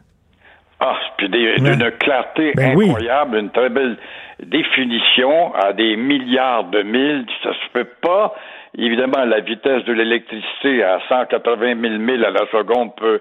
Ah, 0.78 0.94
puis 1.18 1.28
d'une 1.28 1.90
clarté 1.98 2.52
Ben 2.54 2.74
oui. 2.76 2.86
incroyable, 2.86 3.36
une 3.36 3.50
très 3.50 3.68
belle 3.68 3.98
définition 4.46 5.54
à 5.54 5.72
des 5.74 5.96
milliards 5.96 6.64
de 6.70 6.82
milles. 6.82 7.26
Ça 7.42 7.50
se 7.50 7.72
peut 7.72 7.88
pas. 8.00 8.32
Évidemment, 8.78 9.24
la 9.24 9.40
vitesse 9.40 9.84
de 9.84 9.92
l'électricité 9.92 10.82
à 10.84 11.00
180 11.08 11.80
000 11.80 11.94
milles 11.98 12.24
à 12.24 12.30
la 12.30 12.46
seconde 12.52 12.94
peut 12.96 13.20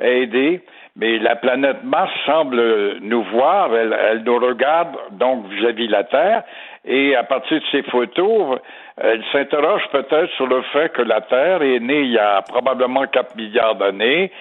aider. 0.00 0.60
Mais 0.96 1.18
la 1.18 1.36
planète 1.36 1.82
Mars 1.84 2.10
semble 2.26 2.98
nous 3.00 3.22
voir, 3.22 3.74
elle, 3.74 3.96
elle 4.10 4.22
nous 4.24 4.38
regarde 4.38 4.96
donc 5.12 5.46
vis-à-vis 5.46 5.86
la 5.88 6.04
Terre, 6.04 6.42
et 6.84 7.14
à 7.14 7.22
partir 7.22 7.58
de 7.60 7.64
ces 7.70 7.82
photos, 7.84 8.58
elle 9.00 9.22
s'interroge 9.32 9.82
peut-être 9.92 10.30
sur 10.36 10.46
le 10.46 10.62
fait 10.72 10.92
que 10.92 11.02
la 11.02 11.20
Terre 11.20 11.62
est 11.62 11.78
née 11.78 12.00
il 12.00 12.12
y 12.12 12.18
a 12.18 12.42
probablement 12.42 13.06
4 13.06 13.36
milliards 13.36 13.76
d'années, 13.76 14.32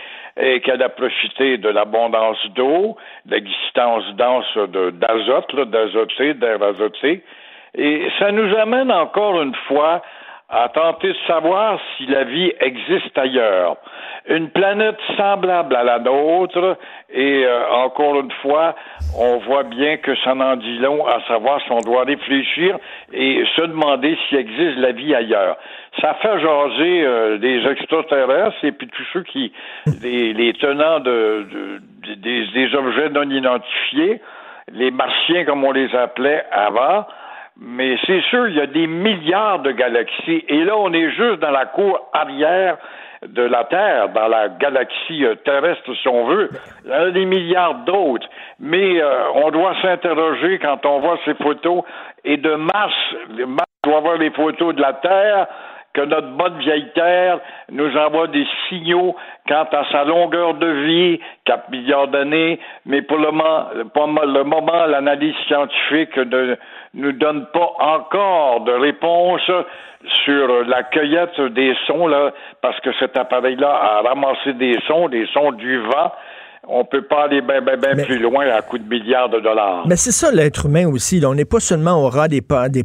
et 0.42 0.60
qu'elle 0.62 0.82
a 0.82 0.90
profité 0.90 1.58
de 1.58 1.70
l'abondance 1.70 2.40
d'eau, 2.56 2.98
de 3.26 3.36
l'existence 3.36 4.04
dense 4.16 4.58
de- 4.58 4.90
d'azote, 4.92 5.56
d'azoté, 5.70 6.34
d'air 6.34 6.62
azoté. 6.64 7.24
Et 7.76 8.08
ça 8.18 8.32
nous 8.32 8.56
amène 8.58 8.92
encore 8.92 9.42
une 9.42 9.56
fois 9.68 10.02
à 10.52 10.68
tenter 10.70 11.10
de 11.10 11.18
savoir 11.28 11.80
si 11.98 12.06
la 12.08 12.24
vie 12.24 12.52
existe 12.60 13.16
ailleurs. 13.18 13.78
Une 14.28 14.50
planète 14.50 14.98
semblable 15.16 15.76
à 15.76 15.84
la 15.84 16.00
nôtre, 16.00 16.78
et 17.12 17.46
euh, 17.46 17.70
encore 17.72 18.20
une 18.20 18.32
fois, 18.42 18.76
on 19.18 19.38
voit 19.38 19.64
bien 19.64 19.98
que 19.98 20.16
ça 20.24 20.34
n'en 20.34 20.56
dit 20.56 20.78
long 20.80 21.06
à 21.06 21.22
savoir 21.28 21.62
si 21.62 21.72
on 21.72 21.82
doit 21.82 22.04
réfléchir 22.04 22.78
et 23.14 23.44
se 23.56 23.62
demander 23.62 24.18
s'il 24.28 24.40
existe 24.40 24.78
la 24.78 24.92
vie 24.92 25.14
ailleurs. 25.14 25.58
Ça 26.02 26.16
fait 26.16 26.40
jaser 26.40 27.04
euh, 27.06 27.38
des 27.38 27.66
extraterrestres 27.68 28.64
et 28.64 28.72
puis 28.72 28.88
tous 28.88 29.06
ceux 29.14 29.24
qui, 29.24 29.52
les, 30.02 30.34
les 30.34 30.54
tenants 30.54 31.00
de, 31.00 31.48
de- 31.52 31.82
des, 32.16 32.48
des 32.48 32.76
objets 32.76 33.10
non 33.10 33.30
identifiés, 33.30 34.20
les 34.72 34.90
martiens 34.92 35.46
comme 35.46 35.64
on 35.64 35.72
les 35.72 35.94
appelait 35.96 36.44
avant, 36.52 37.06
mais 37.62 37.98
c'est 38.08 38.22
sûr, 38.30 38.48
il 38.48 38.56
y 38.56 38.62
a 38.62 38.68
des 38.68 38.88
milliards 38.88 39.60
de 39.60 39.72
galaxies. 39.72 40.46
Et 40.48 40.64
là, 40.64 40.78
on 40.78 40.94
est 40.94 41.12
juste 41.12 41.40
dans 41.40 41.52
la 41.52 41.66
cour 41.66 42.10
arrière 42.14 42.78
de 43.28 43.42
la 43.42 43.66
Terre, 43.66 44.10
dans 44.10 44.30
la 44.30 44.48
galaxie 44.48 45.26
euh, 45.26 45.36
terrestre, 45.36 45.94
si 46.02 46.08
on 46.08 46.26
veut. 46.26 46.50
Il 46.86 46.90
y 46.90 46.94
a 46.94 47.12
des 47.12 47.26
milliards 47.26 47.84
d'autres. 47.84 48.28
Mais 48.62 49.02
euh, 49.02 49.32
on 49.36 49.52
doit 49.52 49.76
s'interroger 49.82 50.58
quand 50.60 50.86
on 50.86 51.00
voit 51.00 51.18
ces 51.26 51.34
photos. 51.34 51.84
Et 52.24 52.38
de 52.38 52.56
Mars, 52.56 52.94
Mars 53.30 53.70
doit 53.84 54.00
voir 54.00 54.18
les 54.18 54.32
photos 54.32 54.74
de 54.74 54.82
la 54.82 54.94
Terre 54.94 55.48
que 55.94 56.02
notre 56.02 56.30
bonne 56.30 56.58
vieille 56.60 56.92
Terre 56.94 57.40
nous 57.72 57.96
envoie 57.98 58.28
des 58.28 58.46
signaux 58.68 59.16
quant 59.48 59.68
à 59.72 59.84
sa 59.92 60.04
longueur 60.04 60.54
de 60.54 60.68
vie, 60.68 61.20
4 61.46 61.70
milliards 61.72 62.08
d'années, 62.10 62.60
mais 62.86 63.02
pour 63.02 63.18
le 63.18 63.32
moment, 63.32 63.66
pour 63.94 64.08
le 64.08 64.44
moment 64.44 64.86
l'analyse 64.86 65.36
scientifique 65.48 66.18
ne 66.94 67.12
donne 67.12 67.46
pas 67.48 67.72
encore 67.80 68.62
de 68.62 68.72
réponse 68.72 69.50
sur 70.26 70.64
la 70.66 70.84
cueillette 70.84 71.40
des 71.42 71.76
sons, 71.86 72.08
là, 72.08 72.32
parce 72.62 72.80
que 72.80 72.92
cet 73.00 73.18
appareil-là 73.18 73.70
a 73.70 74.02
ramassé 74.02 74.54
des 74.54 74.80
sons, 74.88 75.10
des 75.10 75.28
sons 75.28 75.52
du 75.52 75.80
vent. 75.80 76.12
On 76.68 76.86
peut 76.86 77.02
pas 77.02 77.24
aller 77.24 77.42
bien 77.42 77.62
ben, 77.62 77.80
ben 77.80 77.94
Mais- 77.96 78.04
plus 78.06 78.20
loin 78.20 78.46
à 78.48 78.62
coût 78.62 78.78
de 78.78 78.88
milliards 78.88 79.30
de 79.30 79.40
dollars. 79.40 79.88
Mais 79.88 79.96
c'est 79.96 80.12
ça 80.12 80.30
l'être 80.32 80.68
humain 80.68 80.88
aussi. 80.88 81.20
là. 81.20 81.30
On 81.30 81.34
n'est 81.34 81.46
pas 81.46 81.60
seulement 81.60 82.04
au 82.04 82.10
ras 82.10 82.28
des, 82.28 82.42
pa- 82.42 82.70
des 82.70 82.84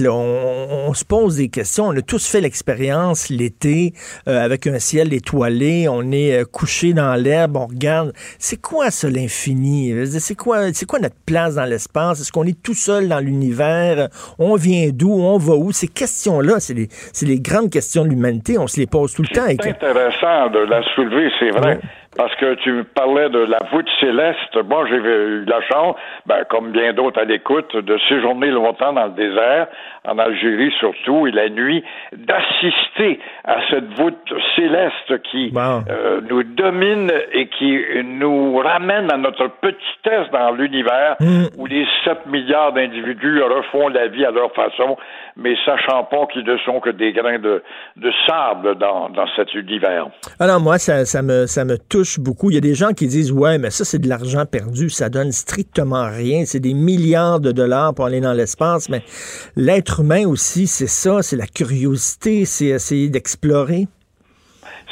là. 0.00 0.10
On, 0.12 0.14
on- 0.14 0.88
on 0.90 0.94
se 0.94 1.04
pose 1.04 1.36
des 1.38 1.48
questions. 1.48 1.86
On 1.86 1.96
a 1.96 2.02
tous 2.02 2.24
fait 2.30 2.40
l'expérience 2.40 3.28
l'été 3.28 3.94
euh, 4.28 4.44
avec 4.44 4.66
un 4.68 4.78
ciel 4.78 5.12
étoilé. 5.12 5.88
On 5.88 6.12
est 6.12 6.40
euh, 6.40 6.44
couché 6.44 6.92
dans 6.92 7.14
l'herbe. 7.20 7.56
On 7.56 7.66
regarde. 7.66 8.12
C'est 8.38 8.60
quoi 8.60 8.90
ça 8.90 9.08
l'infini? 9.10 9.92
C'est 10.20 10.36
quoi, 10.36 10.72
c'est 10.72 10.86
quoi 10.86 10.98
notre 11.00 11.16
place 11.26 11.56
dans 11.56 11.64
l'espace? 11.64 12.20
Est-ce 12.20 12.30
qu'on 12.30 12.44
est 12.44 12.62
tout 12.62 12.74
seul 12.74 13.08
dans 13.08 13.18
l'univers? 13.20 14.08
On 14.38 14.54
vient 14.54 14.90
d'où? 14.92 15.10
On 15.12 15.38
va 15.38 15.54
où? 15.54 15.72
Ces 15.72 15.88
questions-là, 15.88 16.60
c'est 16.60 16.74
les, 16.74 16.88
les 17.22 17.40
grandes 17.40 17.70
questions 17.70 18.04
de 18.04 18.10
l'humanité. 18.10 18.56
On 18.58 18.66
se 18.68 18.78
les 18.78 18.86
pose 18.86 19.14
tout 19.14 19.22
le 19.22 19.28
temps. 19.34 19.46
C'est 19.48 19.70
intéressant 19.70 20.50
de 20.50 20.60
la 20.60 20.82
soulever, 20.94 21.30
c'est 21.40 21.50
vrai. 21.50 21.76
Ouais. 21.76 21.80
Parce 22.16 22.34
que 22.36 22.54
tu 22.54 22.84
parlais 22.94 23.28
de 23.28 23.40
la 23.40 23.58
voûte 23.70 23.88
céleste. 24.00 24.56
Moi, 24.64 24.86
j'ai 24.88 24.96
eu 24.96 25.44
la 25.44 25.60
chance, 25.62 25.96
ben, 26.24 26.44
comme 26.48 26.70
bien 26.72 26.92
d'autres 26.92 27.20
à 27.20 27.24
l'écoute, 27.24 27.76
de 27.76 27.98
séjourner 28.08 28.50
longtemps 28.50 28.92
dans 28.92 29.06
le 29.06 29.12
désert, 29.12 29.66
en 30.06 30.18
Algérie 30.18 30.72
surtout, 30.78 31.26
et 31.26 31.30
la 31.30 31.48
nuit, 31.48 31.82
d'assister 32.16 33.20
à 33.44 33.56
cette 33.70 33.98
voûte 33.98 34.32
céleste 34.54 35.22
qui 35.30 35.52
euh, 35.56 36.20
nous 36.28 36.42
domine 36.42 37.12
et 37.32 37.48
qui 37.48 37.78
nous 38.04 38.56
ramène 38.58 39.10
à 39.12 39.16
notre 39.16 39.48
petitesse 39.60 40.30
dans 40.32 40.52
l'univers, 40.52 41.16
où 41.58 41.66
les 41.66 41.86
7 42.04 42.26
milliards 42.26 42.72
d'individus 42.72 43.42
refont 43.42 43.88
la 43.88 44.08
vie 44.08 44.24
à 44.24 44.30
leur 44.30 44.52
façon, 44.52 44.96
mais 45.36 45.54
sachant 45.64 46.04
pas 46.04 46.26
qu'ils 46.32 46.44
ne 46.44 46.56
sont 46.58 46.80
que 46.80 46.90
des 46.90 47.12
grains 47.12 47.38
de, 47.38 47.62
de 47.96 48.12
sable 48.26 48.76
dans, 48.78 49.08
dans 49.10 49.26
cet 49.36 49.54
univers. 49.54 50.06
Alors 50.38 50.60
moi, 50.60 50.78
ça, 50.78 51.04
ça, 51.04 51.22
me, 51.22 51.46
ça 51.46 51.64
me 51.64 51.76
touche 51.78 52.18
beaucoup. 52.18 52.50
Il 52.50 52.54
y 52.54 52.58
a 52.58 52.60
des 52.62 52.74
gens 52.74 52.92
qui 52.92 53.06
disent, 53.06 53.32
ouais, 53.32 53.58
mais 53.58 53.70
ça, 53.70 53.84
c'est 53.84 53.98
de 53.98 54.08
l'argent 54.08 54.44
perdu. 54.50 54.90
Ça 54.90 55.08
donne 55.08 55.32
strictement 55.32 56.06
rien. 56.08 56.44
C'est 56.44 56.60
des 56.60 56.74
milliards 56.74 57.40
de 57.40 57.52
dollars 57.52 57.94
pour 57.94 58.06
aller 58.06 58.20
dans 58.20 58.32
l'espace. 58.32 58.88
Mais 58.88 59.02
l'être 59.56 59.95
humain 60.00 60.26
aussi, 60.26 60.66
c'est 60.66 60.88
ça. 60.88 61.22
C'est 61.22 61.36
la 61.36 61.46
curiosité. 61.46 62.44
C'est 62.44 62.66
essayer 62.66 63.08
d'explorer. 63.08 63.86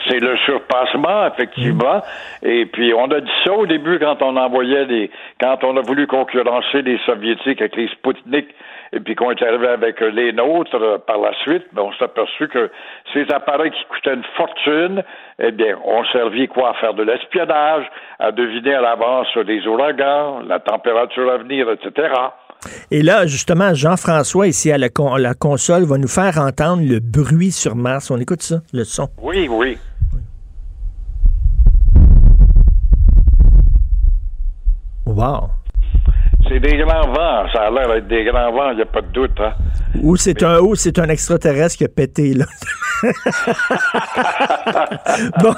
C'est 0.09 0.21
le 0.21 0.37
surpassement, 0.39 1.27
effectivement. 1.29 2.03
Et 2.43 2.67
puis, 2.67 2.93
on 2.93 3.07
a 3.11 3.21
dit 3.21 3.31
ça 3.45 3.53
au 3.53 3.67
début 3.67 3.99
quand 3.99 4.21
on 4.23 4.37
envoyait 4.37 4.87
des, 4.87 5.11
quand 5.41 5.65
on 5.65 5.77
a 5.77 5.81
voulu 5.81 6.07
concurrencer 6.07 6.83
les 6.83 6.99
Soviétiques 7.07 7.61
avec 7.61 7.77
les 7.77 7.89
Sputnik, 7.89 8.49
et 8.93 9.01
puis 9.01 9.15
qu'on 9.15 9.31
est 9.31 9.43
arrivé 9.43 9.67
avec 9.69 10.01
les 10.01 10.33
nôtres 10.33 10.77
euh, 10.77 10.99
par 10.99 11.19
la 11.19 11.33
suite, 11.43 11.65
ben, 11.73 11.83
on 11.83 11.93
s'est 11.95 12.05
aperçu 12.05 12.49
que 12.49 12.71
ces 13.13 13.27
appareils 13.33 13.73
qui 13.73 13.85
coûtaient 13.87 14.15
une 14.15 14.25
fortune, 14.37 15.03
eh 15.41 15.51
bien, 15.51 15.77
ont 15.85 16.05
servi 16.13 16.47
quoi? 16.49 16.71
À 16.71 16.75
faire 16.75 16.95
de 16.95 17.03
l'espionnage, 17.03 17.87
à 18.21 18.31
deviner 18.31 18.75
à 18.75 18.83
l'avance 18.83 19.35
les 19.37 19.67
ouragans, 19.67 20.41
la 20.47 20.61
température 20.61 21.31
à 21.31 21.39
venir, 21.39 21.69
etc. 21.71 22.13
Et 22.91 23.03
là, 23.03 23.27
justement, 23.27 23.75
Jean-François, 23.75 24.47
ici 24.49 24.71
à 24.73 24.79
la, 24.79 24.89
con- 24.89 25.17
la 25.17 25.35
console, 25.35 25.85
va 25.85 25.99
nous 25.99 26.09
faire 26.09 26.39
entendre 26.39 26.83
le 26.83 27.01
bruit 27.01 27.53
sur 27.53 27.77
Mars. 27.77 28.11
On 28.11 28.19
écoute 28.19 28.43
ça, 28.43 28.63
le 28.73 28.85
son. 28.85 29.09
Oui, 29.23 29.49
oui. 29.51 29.79
Wow. 35.07 35.51
C'est 36.49 36.61
des 36.61 36.77
grands 36.77 37.09
vents. 37.09 37.47
Ça 37.53 37.63
a 37.63 37.71
l'air 37.71 37.89
d'être 37.89 38.09
des 38.09 38.25
grands 38.25 38.53
vents, 38.53 38.71
il 38.71 38.77
n'y 38.77 38.83
a 38.83 38.87
pas 38.87 39.01
de 39.01 39.09
doute. 39.09 39.39
Hein. 39.41 39.53
Ou 40.03 40.17
c'est 40.17 40.43
un, 40.43 40.61
ou 40.61 40.75
c'est 40.75 40.99
un 40.99 41.09
extraterrestre 41.09 41.79
qui 41.79 41.85
a 41.85 41.89
pété, 41.89 42.35
là. 42.35 42.45
bon. 45.43 45.55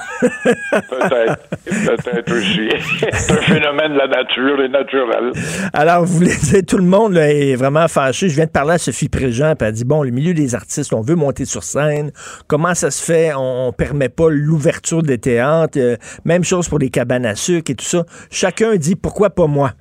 peut-être. 0.70 1.48
Peut-être 1.64 2.32
aussi. 2.32 2.68
c'est 3.12 3.32
un 3.32 3.42
phénomène 3.42 3.92
de 3.92 3.98
la 3.98 4.08
nature 4.08 4.60
et 4.62 4.68
naturel. 4.68 5.32
Alors, 5.72 6.04
vous 6.04 6.14
voulez 6.18 6.62
tout 6.66 6.78
le 6.78 6.84
monde 6.84 7.14
là, 7.14 7.30
est 7.30 7.54
vraiment 7.54 7.88
fâché. 7.88 8.28
Je 8.28 8.34
viens 8.34 8.46
de 8.46 8.50
parler 8.50 8.74
à 8.74 8.78
Sophie 8.78 9.08
Préjean, 9.08 9.54
puis 9.56 9.68
elle 9.68 9.74
dit, 9.74 9.84
bon, 9.84 10.02
le 10.02 10.10
milieu 10.10 10.34
des 10.34 10.54
artistes, 10.54 10.92
on 10.92 11.00
veut 11.02 11.14
monter 11.14 11.44
sur 11.44 11.62
scène. 11.62 12.10
Comment 12.46 12.74
ça 12.74 12.90
se 12.90 13.04
fait? 13.04 13.32
On, 13.36 13.72
permet 13.72 14.08
pas 14.08 14.30
l'ouverture 14.30 15.02
des 15.02 15.18
théâtres. 15.18 15.78
Euh, 15.78 15.96
même 16.24 16.44
chose 16.44 16.68
pour 16.68 16.78
les 16.78 16.88
cabanes 16.88 17.26
à 17.26 17.34
sucre 17.34 17.70
et 17.70 17.74
tout 17.74 17.84
ça. 17.84 18.04
Chacun 18.30 18.76
dit, 18.76 18.96
pourquoi 18.96 19.30
pas 19.30 19.46
moi? 19.46 19.72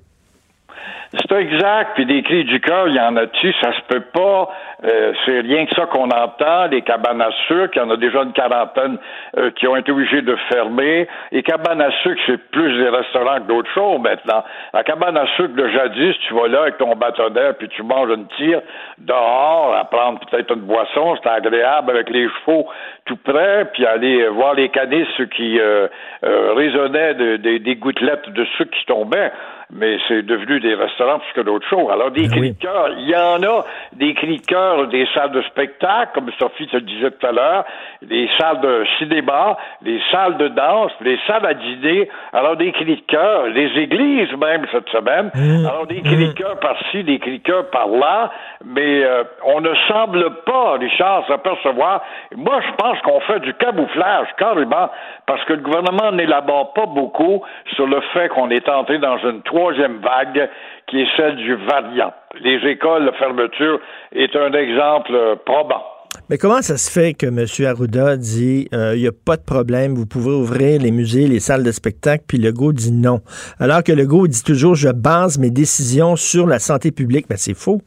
C'est 1.14 1.32
exact. 1.32 1.92
Puis 1.96 2.06
des 2.06 2.24
cris 2.24 2.44
du 2.44 2.60
cœur, 2.60 2.88
il 2.88 2.96
y 2.96 3.00
en 3.00 3.16
a-tu? 3.16 3.54
Ça 3.62 3.72
se 3.74 3.82
peut 3.88 4.02
pas. 4.02 4.50
Euh, 4.84 5.14
c'est 5.26 5.40
rien 5.40 5.66
que 5.66 5.74
ça 5.76 5.86
qu'on 5.86 6.10
entend. 6.10 6.68
Les 6.70 6.82
cabanes 6.82 7.22
à 7.22 7.32
sucre, 7.48 7.72
il 7.76 7.80
y 7.80 7.82
en 7.82 7.90
a 7.90 7.98
déjà 7.98 8.24
une 8.24 8.34
quarantaine 8.34 8.98
euh, 9.38 9.52
qui 9.52 9.68
ont 9.68 9.76
été 9.76 9.92
obligés 9.92 10.22
de 10.22 10.36
fermer. 10.52 11.08
Les 11.32 11.44
cabanes 11.44 11.82
à 11.82 11.92
sucre, 12.04 12.22
c'est 12.26 12.38
plus 12.52 12.78
des 12.78 12.90
restaurants 12.90 13.38
que 13.38 13.48
d'autres 13.48 13.72
choses 13.74 14.00
maintenant. 14.02 14.44
La 14.74 14.84
cabane 14.84 15.18
à 15.18 15.26
sucre 15.38 15.56
de 15.56 15.68
jadis, 15.70 16.16
tu 16.28 16.34
vas 16.34 16.48
là 16.48 16.64
avec 16.64 16.78
ton 16.78 16.96
bâtonnet, 16.96 17.54
puis 17.58 17.70
tu 17.70 17.84
manges 17.84 18.10
une 18.10 18.28
tire 18.38 18.62
dehors, 18.98 19.76
à 19.76 19.86
prendre 19.86 20.20
peut-être 20.20 20.54
une 20.54 20.62
boisson, 20.62 21.16
c'est 21.24 21.30
agréable 21.30 21.92
avec 21.92 22.10
les 22.10 22.28
chevaux 22.28 22.68
tout 23.06 23.18
près, 23.18 23.66
puis 23.74 23.86
aller 23.86 24.28
voir 24.28 24.54
les 24.54 24.70
canisses 24.70 25.08
qui 25.36 25.60
euh, 25.60 25.88
résonnaient 26.22 27.14
des 27.38 27.76
gouttelettes 27.76 28.30
de 28.30 28.44
sucre 28.58 28.72
qui 28.78 28.86
tombaient 28.86 29.32
mais 29.72 29.98
c'est 30.08 30.24
devenu 30.24 30.60
des 30.60 30.76
restaurants 30.76 31.20
plus 31.20 31.34
que 31.34 31.42
d'autres 31.42 31.68
choses. 31.68 31.90
Alors, 31.92 32.12
des 32.12 32.28
ben 32.28 32.32
cris 32.32 32.52
de 32.52 32.60
cœur, 32.60 32.90
il 32.98 33.10
y 33.10 33.16
en 33.16 33.42
a 33.44 33.66
des 33.94 34.14
cris 34.14 34.40
de 34.40 34.46
cœur 34.46 34.88
des 34.88 35.08
salles 35.14 35.32
de 35.32 35.42
spectacle, 35.44 36.12
comme 36.14 36.30
Sophie 36.38 36.68
te 36.68 36.78
disait 36.78 37.12
tout 37.12 37.26
à 37.26 37.32
l'heure, 37.32 37.66
des 38.02 38.30
salles 38.38 38.62
de 38.62 38.86
cinéma, 38.98 39.58
des 39.82 40.00
salles 40.12 40.38
de 40.38 40.48
danse, 40.50 40.92
des 41.02 41.20
salles 41.28 41.46
à 41.46 41.54
dîner. 41.54 42.10
Alors, 42.34 42.56
des 42.58 42.72
cris 42.72 42.86
de 42.86 43.02
cœur, 43.08 43.48
les 43.48 43.72
églises 43.80 44.32
même 44.38 44.66
cette 44.72 44.90
semaine. 44.90 45.32
Mmh. 45.34 45.66
Alors, 45.66 45.88
des 45.88 46.02
cris 46.02 46.18
de 46.18 46.32
mmh. 46.32 46.34
cœur 46.34 46.60
par-ci, 46.60 47.04
des 47.04 47.20
cris 47.20 47.40
de 47.40 47.44
cœur 47.44 47.70
par-là, 47.70 48.32
mais 48.64 49.04
euh, 49.04 49.24
on 49.46 49.62
ne 49.62 49.74
semble 49.88 50.30
pas, 50.46 50.74
Richard, 50.74 51.26
s'apercevoir. 51.28 52.02
Moi, 52.36 52.60
je 52.68 52.76
pense 52.76 53.00
qu'on 53.02 53.20
fait 53.22 53.40
du 53.40 53.54
camouflage, 53.56 54.28
carrément, 54.38 54.90
parce 55.26 55.44
que 55.46 55.54
le 55.54 55.62
gouvernement 55.62 56.12
n'élabore 56.12 56.74
pas 56.74 56.86
beaucoup 56.86 57.44
sur 57.76 57.88
le 57.88 58.02
fait 58.14 58.30
qu'on 58.30 58.50
est 58.50 58.68
entré 58.70 58.98
dans 58.98 59.18
une 59.18 59.42
troisième 59.56 60.00
vague 60.02 60.50
qui 60.88 61.00
est 61.02 61.08
celle 61.16 61.38
du 61.38 61.56
variant. 61.66 62.14
Les 62.44 62.60
écoles, 62.70 63.06
la 63.06 63.14
fermeture 63.14 63.80
est 64.14 64.36
un 64.36 64.52
exemple 64.52 65.14
probant. 65.46 65.84
Mais 66.30 66.38
comment 66.38 66.62
ça 66.62 66.78
se 66.78 66.92
fait 66.92 67.14
que 67.14 67.28
M. 67.28 67.46
Arruda 67.68 68.18
dit 68.18 68.68
il 68.72 68.78
euh, 68.78 68.96
n'y 68.96 69.08
a 69.08 69.12
pas 69.12 69.38
de 69.38 69.44
problème, 69.44 69.96
vous 69.96 70.06
pouvez 70.06 70.32
ouvrir 70.32 70.82
les 70.82 70.92
musées, 70.92 71.28
les 71.28 71.40
salles 71.40 71.64
de 71.64 71.72
spectacle, 71.72 72.24
puis 72.28 72.38
Legault 72.38 72.74
dit 72.74 72.92
non. 72.92 73.22
Alors 73.60 73.84
que 73.84 73.92
Legault 73.92 74.28
dit 74.28 74.44
toujours 74.44 74.76
je 74.76 74.90
base 74.90 75.38
mes 75.38 75.52
décisions 75.52 76.16
sur 76.16 76.48
la 76.48 76.60
santé 76.60 76.92
publique. 76.92 77.28
Mais 77.30 77.38
c'est 77.38 77.54
faux 77.54 77.82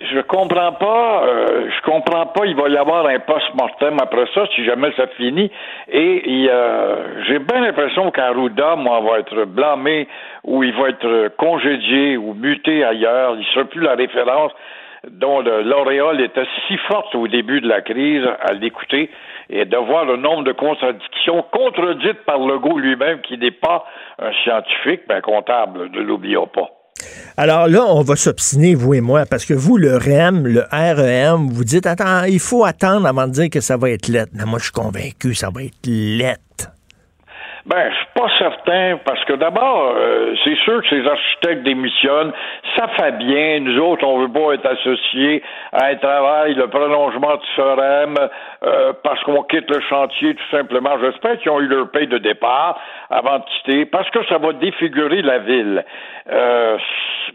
je 0.00 0.20
comprends 0.20 0.72
pas, 0.72 1.24
euh, 1.26 1.70
je 1.70 1.82
comprends 1.82 2.26
pas, 2.26 2.46
il 2.46 2.54
va 2.54 2.68
y 2.68 2.76
avoir 2.76 3.06
un 3.06 3.18
post-mortem 3.18 3.96
après 4.00 4.26
ça, 4.32 4.46
si 4.54 4.64
jamais 4.64 4.92
ça 4.96 5.06
finit. 5.16 5.50
Et 5.90 6.48
j'ai 7.26 7.38
bien 7.40 7.60
l'impression 7.60 8.10
qu'Arruda, 8.10 8.76
moi, 8.76 9.00
va 9.00 9.18
être 9.18 9.44
blâmé 9.44 10.06
ou 10.44 10.62
il 10.62 10.72
va 10.74 10.90
être 10.90 11.28
congédié 11.36 12.16
ou 12.16 12.34
muté 12.34 12.84
ailleurs. 12.84 13.36
Il 13.38 13.44
sera 13.46 13.64
plus 13.64 13.80
la 13.80 13.94
référence 13.94 14.52
dont 15.10 15.40
l'auréole 15.40 16.20
était 16.20 16.46
si 16.66 16.76
forte 16.76 17.14
au 17.14 17.28
début 17.28 17.60
de 17.60 17.68
la 17.68 17.80
crise 17.80 18.24
à 18.40 18.52
l'écouter 18.52 19.10
et 19.50 19.64
de 19.64 19.76
voir 19.76 20.04
le 20.04 20.16
nombre 20.16 20.44
de 20.44 20.52
contradictions 20.52 21.42
contredites 21.50 22.24
par 22.24 22.38
Legault 22.38 22.78
lui-même, 22.78 23.20
qui 23.20 23.38
n'est 23.38 23.50
pas 23.50 23.84
un 24.18 24.32
scientifique, 24.44 25.02
mais 25.08 25.16
un 25.16 25.20
comptable, 25.20 25.90
ne 25.90 26.00
l'oublions 26.00 26.46
pas. 26.46 26.77
Alors 27.36 27.68
là, 27.68 27.84
on 27.86 28.02
va 28.02 28.16
s'obstiner, 28.16 28.74
vous 28.74 28.94
et 28.94 29.00
moi, 29.00 29.24
parce 29.26 29.44
que 29.44 29.54
vous, 29.54 29.76
le 29.76 29.96
REM, 29.96 30.46
le 30.46 30.64
REM, 30.72 31.48
vous 31.50 31.64
dites, 31.64 31.86
attends, 31.86 32.24
il 32.24 32.40
faut 32.40 32.64
attendre 32.64 33.06
avant 33.06 33.28
de 33.28 33.32
dire 33.32 33.50
que 33.50 33.60
ça 33.60 33.76
va 33.76 33.90
être 33.90 34.08
lettre. 34.08 34.32
Mais 34.34 34.44
moi, 34.44 34.58
je 34.58 34.64
suis 34.64 34.72
convaincu, 34.72 35.34
ça 35.34 35.50
va 35.50 35.62
être 35.62 35.86
lettre. 35.86 36.72
Ben, 37.68 37.90
je 37.90 37.96
suis 37.96 38.06
pas 38.14 38.28
certain, 38.38 38.98
parce 39.04 39.22
que 39.26 39.34
d'abord, 39.34 39.92
euh, 39.94 40.34
c'est 40.42 40.56
sûr 40.60 40.80
que 40.80 40.88
ces 40.88 41.06
architectes 41.06 41.64
démissionnent, 41.64 42.32
ça 42.74 42.88
fait 42.96 43.12
bien, 43.18 43.60
nous 43.60 43.78
autres, 43.78 44.06
on 44.06 44.20
veut 44.20 44.32
pas 44.32 44.54
être 44.54 44.64
associés 44.64 45.42
à 45.72 45.88
un 45.88 45.96
travail, 45.96 46.54
le 46.54 46.66
prolongement 46.68 47.36
du 47.36 47.46
FOREM, 47.56 48.14
euh, 48.64 48.94
parce 49.04 49.22
qu'on 49.24 49.42
quitte 49.42 49.70
le 49.70 49.82
chantier, 49.82 50.34
tout 50.34 50.56
simplement. 50.56 50.98
J'espère 50.98 51.38
qu'ils 51.40 51.50
ont 51.50 51.60
eu 51.60 51.66
leur 51.66 51.90
paye 51.90 52.06
de 52.06 52.16
départ 52.16 52.80
avant 53.10 53.40
de 53.40 53.44
quitter, 53.44 53.84
parce 53.84 54.08
que 54.08 54.24
ça 54.30 54.38
va 54.38 54.54
défigurer 54.54 55.20
la 55.20 55.40
ville. 55.40 55.84
Euh, 56.32 56.78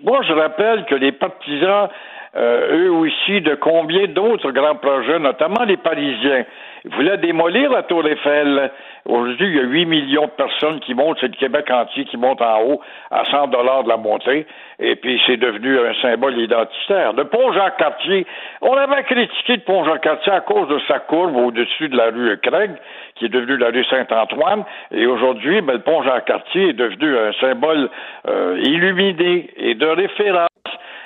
moi, 0.04 0.22
je 0.28 0.34
rappelle 0.34 0.86
que 0.86 0.96
les 0.96 1.12
partisans 1.12 1.90
eux 2.36 2.92
aussi, 2.92 3.42
de 3.42 3.54
combien 3.54 4.08
d'autres 4.08 4.50
grands 4.50 4.74
projets, 4.74 5.20
notamment 5.20 5.66
les 5.66 5.78
Parisiens. 5.78 6.46
Ils 6.86 6.94
voulaient 6.94 7.18
démolir 7.18 7.72
la 7.72 7.84
Tour 7.84 8.06
Eiffel? 8.06 8.70
Aujourd'hui, 9.06 9.48
il 9.48 9.56
y 9.56 9.60
a 9.60 9.64
8 9.64 9.86
millions 9.86 10.26
de 10.26 10.32
personnes 10.32 10.82
qui 10.82 10.94
montent, 10.94 11.18
c'est 11.22 11.28
le 11.28 11.38
Québec 11.38 11.70
entier 11.72 12.04
qui 12.04 12.18
monte 12.18 12.42
en 12.42 12.62
haut 12.62 12.82
à 13.10 13.24
100 13.24 13.48
dollars 13.48 13.84
de 13.86 13.90
la 13.90 13.96
montée, 13.96 14.46
et 14.80 14.96
puis 14.98 15.22
c'est 15.26 15.38
devenu 15.38 15.80
un 15.80 15.94
symbole 16.02 16.38
identitaire. 16.38 17.14
Le 17.14 17.24
pont 17.26 17.54
Jean-Cartier, 17.54 18.26
on 18.62 18.74
avait 18.74 19.04
critiqué 19.04 19.56
le 19.56 19.62
pont 19.62 19.86
Jean-Cartier 19.86 20.34
à 20.34 20.42
cause 20.42 20.68
de 20.68 20.80
sa 20.88 21.00
courbe 21.00 21.38
au-dessus 21.38 21.88
de 21.88 21.96
la 21.96 22.12
rue 22.12 22.38
Craig, 22.42 22.72
qui 23.16 23.26
est 23.26 23.30
devenue 23.30 23.58
la 23.58 23.68
rue 23.68 23.86
Saint-Antoine, 23.86 24.66
et 24.92 25.06
aujourd'hui, 25.06 25.62
ben, 25.62 25.74
le 25.74 25.82
pont 25.82 26.04
Jean-Cartier 26.04 26.70
est 26.70 26.74
devenu 26.74 27.18
un 27.18 27.32
symbole 27.40 27.90
euh, 28.28 28.60
illuminé 28.62 29.50
et 29.56 29.76
de 29.76 29.88
référence. 29.88 30.50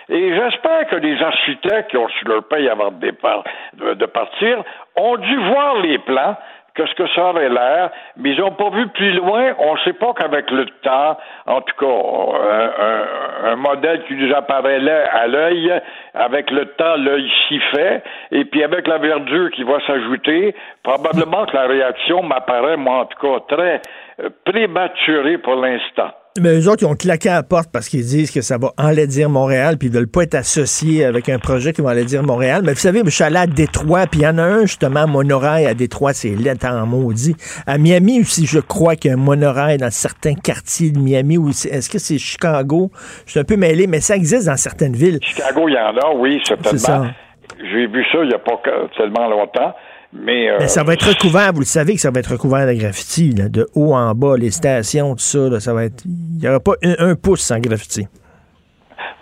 Et 0.10 0.36
j'espère 0.36 0.88
que 0.88 0.96
les 0.96 1.22
architectes 1.22 1.92
qui 1.92 1.98
ont 1.98 2.08
su 2.10 2.26
leur 2.26 2.44
paye 2.48 2.70
avant 2.70 2.92
de, 2.92 3.00
départ, 3.00 3.44
de 3.74 4.06
partir 4.06 4.64
ont 4.96 5.18
dû 5.18 5.38
voir 5.38 5.78
les 5.82 6.00
plans 6.00 6.36
quest 6.78 6.90
ce 6.90 6.96
que 6.96 7.10
ça 7.16 7.30
aurait 7.30 7.50
l'air, 7.50 7.90
mais 8.18 8.32
ils 8.32 8.40
n'ont 8.40 8.52
pas 8.52 8.70
vu 8.70 8.88
plus 8.90 9.14
loin. 9.14 9.54
On 9.58 9.74
ne 9.74 9.80
sait 9.80 9.94
pas 9.94 10.14
qu'avec 10.14 10.50
le 10.52 10.66
temps, 10.84 11.18
en 11.48 11.62
tout 11.62 11.76
cas, 11.76 13.50
un, 13.50 13.56
modèle 13.56 14.04
qui 14.06 14.14
nous 14.14 14.34
apparaît 14.34 14.80
à 14.88 15.28
l'œil, 15.28 15.74
avec 16.14 16.52
le 16.52 16.66
temps, 16.66 16.96
l'œil 16.96 17.30
s'y 17.48 17.60
fait, 17.72 18.04
et 18.32 18.46
puis 18.46 18.64
avec 18.64 18.88
la 18.88 19.00
verdure 19.00 19.50
qui 19.52 19.64
va 19.64 19.80
s'ajouter, 19.86 20.56
probablement 20.84 21.46
que 21.48 21.56
la 21.56 21.66
réaction 21.66 22.22
m'apparaît, 22.22 22.78
moi, 22.78 23.00
en 23.00 23.06
tout 23.06 23.20
cas, 23.20 23.56
très 23.56 23.82
euh, 24.20 24.30
prématurée 24.46 25.40
pour 25.40 25.56
l'instant. 25.56 26.12
Mais 26.42 26.60
eux 26.60 26.70
autres, 26.70 26.84
ils 26.84 26.86
ont 26.86 26.96
claqué 26.96 27.30
à 27.30 27.36
la 27.36 27.44
porte 27.44 27.70
parce 27.72 27.90
qu'ils 27.90 28.06
disent 28.06 28.32
que 28.32 28.42
ça 28.42 28.58
va 28.58 28.72
enlaidir 28.78 29.30
Montréal, 29.30 29.78
puis 29.78 29.88
ils 29.88 29.94
veulent 29.94 30.08
pas 30.08 30.24
être 30.24 30.36
associés 30.36 31.06
avec 31.06 31.30
un 31.30 31.40
projet 31.40 31.74
qui 31.74 31.82
va 31.82 31.90
enlaidir 31.90 32.24
Montréal. 32.24 32.62
Mais 32.64 32.74
vous 32.74 32.80
savez, 32.80 33.02
je 33.04 33.10
suis 33.10 33.24
allé 33.24 33.38
à 33.38 33.48
Détroit, 33.48 34.06
puis 34.08 34.22
il 34.22 34.24
y 34.24 34.28
en 34.28 34.38
a 34.38 34.44
un, 34.44 34.62
justement, 34.62 35.08
monorail 35.08 35.66
à 35.66 35.74
Détroit, 35.74 36.14
c'est 36.14 36.30
laid 36.30 36.64
en 36.66 36.86
maudit. 36.86 37.36
À 37.66 37.78
Miami 37.78 38.22
aussi, 38.22 38.46
je 38.46 38.60
crois 38.60 38.96
qu'il 38.96 39.10
y 39.10 39.14
a 39.14 39.18
un 39.18 39.22
monorail 39.22 39.78
dans 39.78 39.92
certains 39.92 40.36
quartiers 40.36 40.92
de 40.92 41.00
Miami. 41.00 41.38
Est-ce 41.72 41.90
que 41.90 42.00
c'est 42.00 42.18
Chicago? 42.18 42.92
Je 43.26 43.32
suis 43.32 43.40
un 43.40 43.44
peu 43.44 43.58
mêlé, 43.58 43.88
mais 43.88 44.00
ça 44.00 44.16
existe 44.16 44.48
dans 44.48 44.58
certaines 44.58 44.96
villes. 44.96 45.20
Chicago, 45.22 45.68
il 45.68 45.74
y 45.74 45.78
en 45.78 45.98
a, 45.98 46.16
oui, 46.16 46.42
certainement. 46.44 47.08
J'ai 47.60 47.88
vu 47.88 48.04
ça 48.12 48.20
il 48.22 48.28
n'y 48.28 48.34
a 48.34 48.40
pas 48.40 48.62
tellement 48.98 49.28
longtemps. 49.28 49.74
Mais, 50.14 50.50
euh, 50.50 50.60
ça 50.68 50.84
va 50.84 50.94
être 50.94 51.08
recouvert, 51.08 51.52
vous 51.54 51.60
le 51.60 51.66
savez 51.66 51.94
que 51.94 52.00
ça 52.00 52.12
va 52.12 52.20
être 52.20 52.32
recouvert 52.32 52.66
de 52.66 52.74
graffiti, 52.74 53.34
de 53.34 53.68
haut 53.76 53.94
en 53.94 54.14
bas, 54.14 54.38
les 54.38 54.52
stations, 54.52 55.12
tout 55.12 55.20
ça, 55.20 55.60
ça 55.60 55.74
va 55.74 55.84
être. 55.86 56.04
Il 56.06 56.40
n'y 56.42 56.48
aura 56.48 56.62
pas 56.62 56.76
un, 56.82 57.16
pouce 57.16 57.42
sans 57.42 57.60
graffiti. 57.60 58.08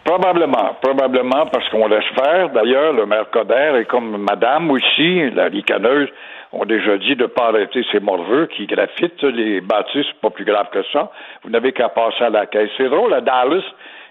Probablement, 0.04 0.78
probablement, 0.82 1.48
parce 1.48 1.68
qu'on 1.70 1.88
laisse 1.88 2.06
faire. 2.14 2.52
D'ailleurs, 2.52 2.94
le 2.94 3.08
maire 3.08 3.30
Coder 3.32 3.80
et 3.82 3.86
comme 3.86 4.18
madame 4.18 4.70
aussi, 4.70 5.32
la 5.32 5.46
ricaneuse, 5.46 6.10
ont 6.52 6.66
déjà 6.66 6.98
dit 6.98 7.16
de 7.16 7.24
ne 7.24 7.28
pas 7.28 7.48
arrêter 7.48 7.84
ces 7.92 8.00
morveux 8.00 8.46
qui 8.56 8.68
graffitent 8.68 9.24
les 9.24 9.62
bâtisses, 9.62 10.06
pas 10.22 10.30
plus 10.30 10.46
grave 10.46 10.68
que 10.72 10.84
ça. 10.94 11.12
Vous 11.44 11.50
n'avez 11.50 11.74
qu'à 11.74 11.90
passer 11.90 12.24
à 12.24 12.30
la 12.30 12.46
caisse. 12.46 12.70
C'est 12.78 12.88
drôle, 12.88 13.14
à 13.14 13.22
Dallas, 13.22 13.64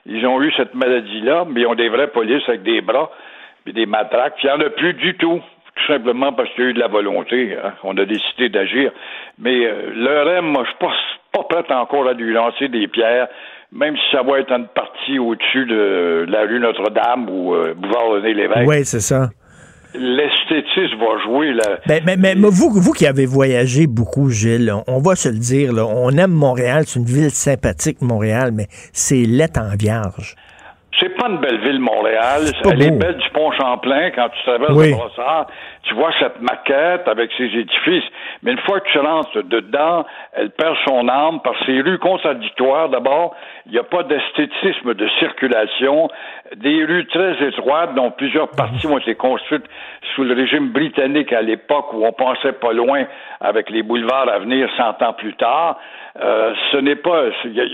ils 0.07 0.27
ont 0.27 0.43
eu 0.43 0.53
cette 0.57 0.75
maladie-là, 0.75 1.47
mais 1.49 1.63
ils 1.63 1.67
ont 1.67 1.75
des 1.75 1.89
vraies 1.89 2.09
polices 2.09 2.47
avec 2.49 2.63
des 2.63 2.81
bras 2.81 3.11
et 3.67 3.73
des 3.73 3.87
matraques. 3.87 4.35
il 4.43 4.47
n'y 4.47 4.53
en 4.53 4.61
a 4.61 4.71
plus 4.71 4.93
du 4.95 5.17
tout 5.17 5.41
tout 5.85 5.93
simplement 5.93 6.33
parce 6.33 6.49
qu'il 6.51 6.65
y 6.65 6.67
a 6.67 6.71
eu 6.71 6.75
de 6.75 6.81
la 6.81 6.89
volonté. 6.89 7.57
Hein. 7.63 7.73
On 7.83 7.97
a 7.97 8.05
décidé 8.05 8.49
d'agir. 8.49 8.91
Mais 9.39 9.67
euh, 9.67 9.91
le 9.95 10.23
REM, 10.23 10.47
moi, 10.47 10.65
je 10.65 10.71
suis 10.71 10.79
pas, 10.79 10.93
pas 11.33 11.63
prêt 11.63 11.75
encore 11.75 12.09
à 12.09 12.13
lui 12.13 12.33
lancer 12.33 12.69
des 12.69 12.89
pierres, 12.89 13.29
même 13.73 13.97
si 13.97 14.03
ça 14.17 14.23
va 14.23 14.41
être 14.41 14.53
une 14.53 14.69
partie 14.69 15.19
au-dessus 15.19 15.67
de 15.67 16.27
la 16.29 16.43
rue 16.43 16.61
Notre-Dame 16.61 17.29
ou 17.29 17.55
euh, 17.55 17.75
boulevard 17.75 18.09
René 18.11 18.35
Lévesque. 18.35 18.69
Oui, 18.69 18.85
c'est 18.85 19.01
ça. 19.01 19.29
l'esthétisme 19.95 20.99
va 20.99 21.23
jouer. 21.25 21.53
Là. 21.53 21.79
Ben, 21.87 22.03
mais, 22.07 22.17
mais, 22.17 22.35
vous, 22.35 22.71
vous 22.71 22.93
qui 22.93 23.07
avez 23.07 23.27
voyagé 23.27 23.87
beaucoup, 23.87 24.31
Gilles, 24.31 24.73
on, 24.87 24.99
va 25.01 25.17
se 25.17 25.29
le 25.29 25.39
dire, 25.39 25.73
là, 25.73 25.87
on 25.87 26.11
aime 26.11 26.33
Montréal, 26.33 26.85
c'est 26.87 26.99
une 26.99 27.07
ville 27.07 27.31
sympathique, 27.31 28.01
Montréal, 28.01 28.51
mais 28.53 28.67
c'est 28.93 29.25
lait 29.25 29.59
en 29.59 29.77
vierge. 29.77 30.37
C'est 31.01 31.17
pas 31.17 31.29
une 31.29 31.39
belle 31.39 31.61
ville, 31.61 31.81
Montréal. 31.81 32.43
Elle 32.71 32.83
est 32.83 32.91
belle 32.93 33.17
du 33.17 33.31
pont 33.31 33.51
Champlain 33.53 34.11
quand 34.11 34.29
tu 34.29 34.43
traverses 34.45 34.71
le 34.71 34.93
brossard. 34.93 35.47
Tu 35.83 35.95
vois 35.95 36.13
cette 36.19 36.41
maquette 36.41 37.09
avec 37.09 37.31
ses 37.37 37.45
édifices. 37.45 38.05
Mais 38.43 38.53
une 38.53 38.61
fois 38.61 38.81
que 38.81 38.89
tu 38.91 38.99
rentres 38.99 39.43
dedans, 39.45 40.07
elle 40.33 40.51
perd 40.51 40.77
son 40.87 41.09
âme 41.09 41.41
par 41.41 41.55
ses 41.67 41.81
rues 41.81 41.99
contradictoires. 41.99 42.89
D'abord, 42.89 43.35
il 43.67 43.73
n'y 43.73 43.79
a 43.79 43.83
pas 43.83 44.05
d'esthétisme 44.05 44.95
de 44.95 45.09
circulation. 45.19 46.09
Des 46.57 46.85
rues 46.85 47.07
très 47.09 47.45
étroites 47.45 47.95
dont 47.95 48.13
plusieurs 48.13 48.49
parties 48.51 48.87
ont 48.87 48.99
été 48.99 49.15
construites 49.15 49.65
sous 50.15 50.23
le 50.23 50.35
régime 50.35 50.69
britannique 50.69 51.33
à 51.33 51.43
l'époque 51.43 51.93
où 51.93 52.07
on 52.07 52.13
pensait 52.13 52.53
pas 52.53 52.73
loin 52.73 53.05
avec 53.41 53.69
les 53.69 53.83
boulevards 53.83 54.29
à 54.29 54.39
venir 54.39 54.69
cent 54.77 55.03
ans 55.03 55.13
plus 55.13 55.35
tard. 55.35 55.79
Euh, 56.21 56.55
ce 56.71 56.77
n'est 56.77 56.97
pas, 56.97 57.25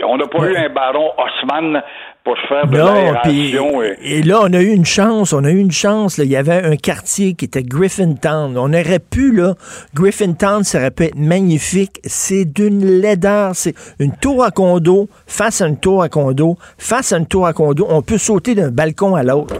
on 0.06 0.16
n'a 0.16 0.26
pas 0.26 0.46
eu 0.46 0.56
un 0.56 0.70
baron 0.70 1.12
Haussmann 1.18 1.82
pour 2.24 2.36
faire 2.48 2.66
de 2.66 2.76
l'aération. 2.76 3.82
Et... 3.82 4.18
et... 4.18 4.22
là, 4.22 4.40
on 4.42 4.52
a 4.52 4.60
eu 4.60 4.72
une 4.72 4.84
chance, 4.84 5.32
on 5.32 5.44
a 5.44 5.50
eu 5.50 5.58
une 5.58 5.70
chance. 5.70 6.18
Là. 6.18 6.24
Il 6.24 6.30
y 6.30 6.36
avait 6.36 6.64
un 6.64 6.76
quartier 6.76 7.34
qui 7.34 7.46
était 7.46 7.62
Griffintown. 7.62 8.56
On 8.56 8.72
aurait 8.72 9.00
pu, 9.00 9.32
là, 9.32 9.54
Griffintown, 9.94 10.62
ça 10.62 10.78
aurait 10.78 10.90
pu 10.90 11.04
être 11.04 11.16
magnifique. 11.18 12.00
C'est 12.04 12.44
d'une 12.44 12.84
laideur. 13.00 13.54
C'est 13.54 13.74
une 13.98 14.12
tour 14.16 14.44
à 14.44 14.50
condo, 14.50 15.08
face 15.26 15.60
à 15.60 15.68
une 15.68 15.78
tour 15.78 16.02
à 16.02 16.08
condo, 16.08 16.56
face 16.78 17.12
à 17.12 17.18
une 17.18 17.26
tour 17.26 17.46
à 17.46 17.52
condo. 17.52 17.86
On 17.88 18.02
peut 18.02 18.18
sauter 18.18 18.54
d'un 18.54 18.70
balcon 18.70 19.14
à 19.14 19.22
l'autre. 19.22 19.56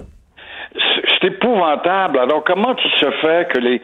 C'est 1.20 1.28
épouvantable. 1.28 2.18
Alors, 2.18 2.42
comment 2.44 2.74
il 2.76 3.00
se 3.00 3.11
fait 3.20 3.48
que 3.52 3.58
les 3.58 3.80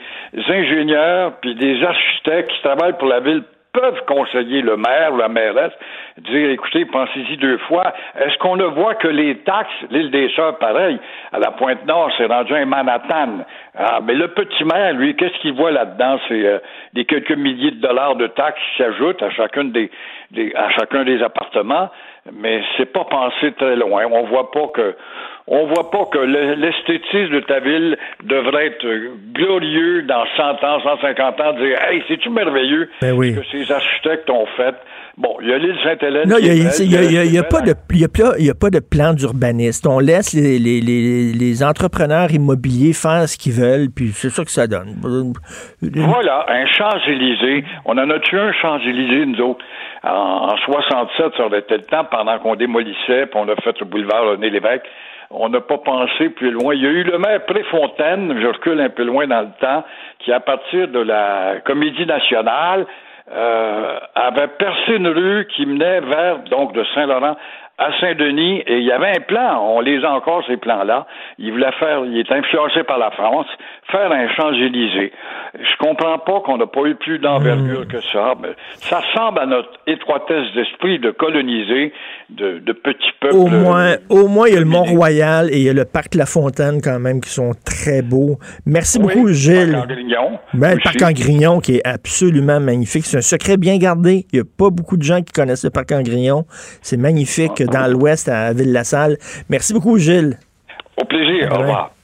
ingénieurs 0.48 1.32
puis 1.40 1.54
des 1.54 1.82
architectes 1.82 2.50
qui 2.50 2.62
travaillent 2.62 2.96
pour 2.98 3.08
la 3.08 3.20
ville 3.20 3.42
peuvent 3.76 4.02
conseiller 4.06 4.62
le 4.62 4.76
maire 4.76 5.12
ou 5.12 5.18
la 5.18 5.28
mairesse, 5.28 5.72
dire 6.18 6.50
écoutez, 6.50 6.86
pensez-y 6.86 7.36
deux 7.36 7.58
fois. 7.58 7.92
Est-ce 8.18 8.38
qu'on 8.38 8.56
ne 8.56 8.64
voit 8.64 8.94
que 8.94 9.08
les 9.08 9.36
taxes, 9.40 9.68
l'île 9.90 10.10
des 10.10 10.30
Sœurs, 10.30 10.56
pareil, 10.58 10.98
à 11.32 11.38
la 11.38 11.50
Pointe-Nord, 11.50 12.10
c'est 12.16 12.26
rendu 12.26 12.54
un 12.54 12.64
Manhattan. 12.64 13.44
Ah, 13.76 14.00
mais 14.02 14.14
le 14.14 14.28
petit 14.28 14.64
maire, 14.64 14.94
lui, 14.94 15.14
qu'est-ce 15.14 15.38
qu'il 15.40 15.52
voit 15.52 15.70
là-dedans? 15.70 16.18
C'est 16.28 16.46
euh, 16.46 16.58
des 16.94 17.04
quelques 17.04 17.36
milliers 17.36 17.72
de 17.72 17.80
dollars 17.80 18.16
de 18.16 18.28
taxes 18.28 18.60
qui 18.72 18.82
s'ajoutent 18.82 19.22
à 19.22 19.30
chacun 19.30 19.64
des, 19.64 19.90
à 20.54 20.70
chacun 20.70 21.04
des 21.04 21.22
appartements, 21.22 21.90
mais 22.32 22.62
c'est 22.76 22.90
pas 22.90 23.04
pensé 23.04 23.52
très 23.52 23.76
loin. 23.76 24.06
On 24.10 24.24
voit 24.24 24.50
pas 24.50 24.68
que 24.68 24.96
on 25.48 25.66
voit 25.66 25.90
pas 25.90 26.04
que 26.06 26.18
l'esthétisme 26.18 27.34
de 27.34 27.40
ta 27.40 27.60
ville 27.60 27.96
devrait 28.24 28.66
être 28.66 28.86
glorieux 29.32 30.02
dans 30.02 30.24
100 30.36 30.42
ans, 30.64 30.80
150 30.82 31.40
ans, 31.40 31.52
dire 31.52 31.78
Hey, 31.88 32.02
c'est-tu 32.08 32.30
merveilleux 32.30 32.88
ben 33.00 33.16
ce 33.16 33.40
que 33.40 33.46
ces 33.52 33.72
architectes 33.72 34.28
ont 34.28 34.46
fait? 34.56 34.74
Bon, 35.16 35.36
il 35.40 35.48
y 35.48 35.52
a 35.52 35.58
l'île 35.58 35.76
Sainte-Hélène. 35.82 36.28
Non, 36.28 36.36
il 36.40 36.52
n'y 36.52 37.38
a, 37.38 37.42
pas 37.42 37.62
de, 37.62 37.70
a, 37.72 38.54
pas 38.54 38.70
de 38.70 38.80
plan 38.80 39.14
d'urbaniste. 39.14 39.86
On 39.86 39.98
laisse 39.98 40.34
les, 40.34 40.58
les, 40.58 40.80
les, 40.80 41.32
les, 41.32 41.64
entrepreneurs 41.64 42.30
immobiliers 42.32 42.92
faire 42.92 43.26
ce 43.26 43.38
qu'ils 43.38 43.54
veulent, 43.54 43.88
puis 43.94 44.08
c'est 44.08 44.28
ça 44.28 44.44
que 44.44 44.50
ça 44.50 44.66
donne. 44.66 44.96
Voilà, 45.80 46.44
un 46.48 46.66
Champs-Élysées. 46.66 47.64
On 47.86 47.96
en 47.96 48.10
a 48.10 48.18
tué 48.18 48.38
un 48.38 48.52
Champs-Élysées, 48.52 49.24
nous 49.26 49.40
autres? 49.40 49.64
En, 50.02 50.52
en 50.52 50.56
67, 50.58 51.32
ça 51.36 51.46
aurait 51.46 51.60
été 51.60 51.78
le 51.78 51.84
temps 51.84 52.04
pendant 52.10 52.38
qu'on 52.38 52.54
démolissait, 52.56 53.26
puis 53.26 53.40
on 53.40 53.48
a 53.48 53.56
fait 53.56 53.78
le 53.80 53.86
boulevard 53.86 54.32
René 54.32 54.50
Lévesque 54.50 54.84
on 55.30 55.48
n'a 55.48 55.60
pas 55.60 55.78
pensé 55.78 56.30
plus 56.30 56.50
loin. 56.50 56.74
Il 56.74 56.82
y 56.82 56.86
a 56.86 56.90
eu 56.90 57.02
le 57.02 57.18
maire 57.18 57.44
Préfontaine, 57.46 58.38
je 58.40 58.46
recule 58.46 58.80
un 58.80 58.88
peu 58.88 59.04
loin 59.04 59.26
dans 59.26 59.42
le 59.42 59.50
temps, 59.60 59.84
qui, 60.20 60.32
à 60.32 60.40
partir 60.40 60.88
de 60.88 61.00
la 61.00 61.60
Comédie 61.64 62.06
nationale, 62.06 62.86
euh, 63.32 63.98
avait 64.14 64.48
percé 64.48 64.94
une 64.94 65.08
rue 65.08 65.46
qui 65.48 65.66
menait 65.66 66.00
vers, 66.00 66.38
donc, 66.50 66.72
de 66.74 66.84
Saint-Laurent 66.94 67.36
à 67.78 67.92
Saint-Denis 68.00 68.62
et 68.66 68.78
il 68.78 68.84
y 68.84 68.92
avait 68.92 69.10
un 69.18 69.20
plan, 69.20 69.60
on 69.62 69.80
les 69.80 70.02
a 70.04 70.10
encore 70.10 70.42
ces 70.46 70.56
plans-là. 70.56 71.06
Il 71.38 71.52
voulait 71.52 71.72
faire, 71.72 72.04
il 72.04 72.18
est 72.18 72.32
influencé 72.32 72.84
par 72.84 72.98
la 72.98 73.10
France, 73.10 73.46
faire 73.90 74.10
un 74.10 74.28
Champs-Élysées. 74.34 75.12
Je 75.54 75.84
comprends 75.84 76.18
pas 76.18 76.40
qu'on 76.40 76.58
n'a 76.58 76.66
pas 76.66 76.84
eu 76.84 76.94
plus 76.94 77.18
d'envergure 77.18 77.82
hmm. 77.82 77.86
que 77.86 78.00
ça. 78.12 78.34
Mais 78.40 78.50
ça 78.76 79.00
ressemble 79.00 79.38
à 79.38 79.46
notre 79.46 79.70
étroitesse 79.86 80.52
d'esprit 80.54 80.98
de 80.98 81.10
coloniser 81.10 81.92
de, 82.30 82.60
petits 82.72 83.12
peuples. 83.20 83.36
Au 83.36 83.46
moins, 83.46 83.96
au 84.08 84.28
moins, 84.28 84.48
il 84.48 84.54
y 84.54 84.56
a 84.56 84.60
le 84.60 84.66
Mont-Royal 84.66 85.48
et 85.50 85.58
il 85.58 85.62
y 85.62 85.68
a 85.68 85.72
le 85.72 85.84
parc 85.84 86.14
La 86.14 86.26
Fontaine 86.26 86.80
quand 86.82 86.98
même 86.98 87.20
qui 87.20 87.30
sont 87.30 87.52
très 87.64 88.02
beaux. 88.02 88.38
Merci 88.66 88.98
beaucoup, 88.98 89.28
Gilles. 89.28 89.68
Le 89.68 89.72
parc 89.72 89.90
en 89.90 89.94
Grignon. 89.94 90.38
Ben, 90.54 90.74
le 90.74 90.80
parc 90.82 91.02
en 91.02 91.12
Grignon 91.12 91.60
qui 91.60 91.76
est 91.76 91.86
absolument 91.86 92.60
magnifique. 92.60 93.04
C'est 93.04 93.18
un 93.18 93.22
secret 93.22 93.56
bien 93.56 93.78
gardé. 93.78 94.26
Il 94.32 94.36
n'y 94.36 94.40
a 94.40 94.44
pas 94.58 94.70
beaucoup 94.70 94.96
de 94.96 95.02
gens 95.02 95.22
qui 95.22 95.32
connaissent 95.32 95.64
le 95.64 95.70
parc 95.70 95.92
en 95.92 96.02
Grignon. 96.02 96.44
C'est 96.82 96.98
magnifique 96.98 97.62
dans 97.62 97.90
l'ouest 97.90 98.28
à 98.28 98.52
Ville-la-Salle. 98.52 99.16
Merci 99.48 99.72
beaucoup, 99.72 99.96
Gilles. 99.98 100.38
Au 101.00 101.04
plaisir. 101.04 101.48
Au 101.52 101.58
revoir. 101.58 101.95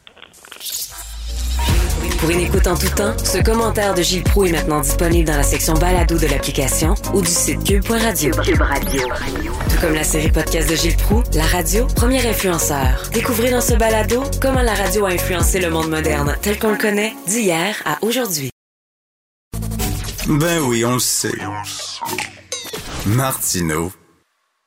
Pour 2.23 2.31
une 2.31 2.39
écoute 2.39 2.69
en 2.69 2.77
tout 2.77 2.89
temps, 2.91 3.17
ce 3.19 3.39
commentaire 3.43 3.95
de 3.95 4.03
Gilles 4.03 4.23
Proux 4.23 4.45
est 4.45 4.53
maintenant 4.53 4.81
disponible 4.81 5.27
dans 5.27 5.37
la 5.37 5.43
section 5.43 5.75
balado 5.75 6.17
de 6.17 6.29
l'application 6.29 6.95
ou 7.13 7.21
du 7.21 7.27
site 7.27 7.65
cube.radio. 7.65 8.33
Cube 8.45 8.61
Radio. 8.61 9.03
Tout 9.69 9.81
comme 9.81 9.95
la 9.95 10.05
série 10.05 10.31
podcast 10.31 10.71
de 10.71 10.77
Gilles 10.77 10.97
Proux, 10.97 11.25
la 11.35 11.43
radio, 11.43 11.85
premier 11.97 12.25
influenceur. 12.25 13.11
Découvrez 13.13 13.51
dans 13.51 13.61
ce 13.61 13.75
balado 13.75 14.23
comment 14.41 14.63
la 14.63 14.73
radio 14.73 15.07
a 15.07 15.09
influencé 15.09 15.59
le 15.59 15.71
monde 15.71 15.91
moderne 15.91 16.37
tel 16.43 16.61
qu'on 16.61 16.71
le 16.71 16.79
connaît 16.79 17.13
d'hier 17.27 17.75
à 17.85 17.99
aujourd'hui. 18.03 18.51
Ben 20.29 20.61
oui, 20.61 20.85
on 20.85 20.93
le 20.93 21.01
sait. 21.01 21.33
Martineau 23.05 23.91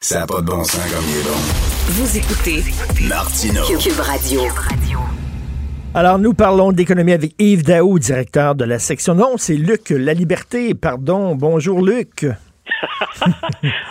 ça 0.01 0.20
n'a 0.20 0.28
pas 0.28 0.41
de 0.41 0.45
bon 0.45 0.62
sens 0.66 0.82
comme 0.93 1.06
il 1.10 1.18
est 1.18 1.24
bon. 1.24 1.39
Vous 1.88 2.18
écoutez 2.18 2.64
Martino. 3.08 3.66
Cube 3.80 3.99
Radio. 4.01 4.41
Alors, 5.98 6.20
nous 6.20 6.34
parlons 6.34 6.74
d'économie 6.74 7.14
avec 7.14 7.36
Yves 7.39 7.64
Daou, 7.64 8.00
directeur 8.00 8.54
de 8.54 8.66
la 8.66 8.80
section. 8.80 9.16
Non, 9.16 9.36
c'est 9.38 9.56
Luc 9.56 9.91
La 9.91 10.14
Liberté, 10.14 10.74
pardon. 10.74 11.36
Bonjour, 11.36 11.82
Luc. 11.82 12.26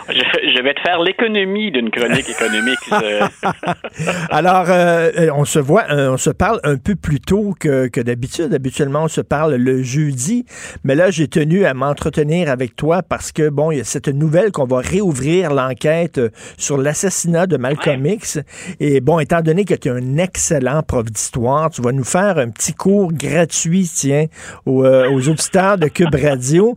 Je, 0.08 0.62
vais 0.62 0.74
te 0.74 0.80
faire 0.80 1.00
l'économie 1.00 1.70
d'une 1.70 1.90
chronique 1.90 2.28
économique. 2.28 2.78
Alors, 4.30 4.66
euh, 4.68 5.10
euh, 5.16 5.30
on 5.34 5.44
se 5.44 5.58
voit, 5.58 5.84
euh, 5.90 6.12
on 6.12 6.16
se 6.16 6.30
parle 6.30 6.60
un 6.64 6.76
peu 6.76 6.94
plus 6.94 7.20
tôt 7.20 7.54
que, 7.58 7.88
que 7.88 8.00
d'habitude. 8.00 8.52
Habituellement, 8.52 9.04
on 9.04 9.08
se 9.08 9.20
parle 9.20 9.54
le 9.54 9.82
jeudi, 9.82 10.44
mais 10.82 10.94
là, 10.94 11.10
j'ai 11.10 11.28
tenu 11.28 11.64
à 11.64 11.74
m'entretenir 11.74 12.50
avec 12.50 12.76
toi 12.76 13.02
parce 13.02 13.32
que, 13.32 13.48
bon, 13.48 13.70
il 13.70 13.78
y 13.78 13.80
a 13.80 13.84
cette 13.84 14.08
nouvelle 14.08 14.52
qu'on 14.52 14.66
va 14.66 14.78
réouvrir 14.78 15.52
l'enquête 15.52 16.20
sur 16.56 16.78
l'assassinat 16.78 17.46
de 17.46 17.56
Malcolm 17.56 18.04
X. 18.06 18.40
Et 18.80 19.00
bon, 19.00 19.20
étant 19.20 19.40
donné 19.40 19.64
que 19.64 19.74
tu 19.74 19.88
es 19.88 19.92
un 19.92 20.16
excellent 20.18 20.82
prof 20.82 21.04
d'histoire, 21.04 21.70
tu 21.70 21.82
vas 21.82 21.92
nous 21.92 22.04
faire 22.04 22.38
un 22.38 22.50
petit 22.50 22.74
cours 22.74 23.12
gratuit, 23.12 23.90
tiens, 23.92 24.26
aux, 24.66 24.84
aux 24.84 25.28
auditeurs 25.28 25.78
de 25.78 25.88
Cube 25.88 26.14
Radio. 26.14 26.76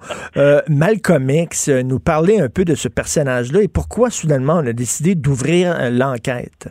Malcolm 0.67 1.29
X, 1.29 1.69
nous 1.88 1.99
parler 1.99 2.39
un 2.39 2.49
peu 2.49 2.65
de 2.65 2.75
ce 2.75 2.88
personnage-là 2.88 3.61
et 3.61 3.67
pourquoi 3.67 4.09
soudainement 4.09 4.57
on 4.57 4.67
a 4.67 4.73
décidé 4.73 5.15
d'ouvrir 5.15 5.75
euh, 5.79 5.89
l'enquête? 5.89 6.67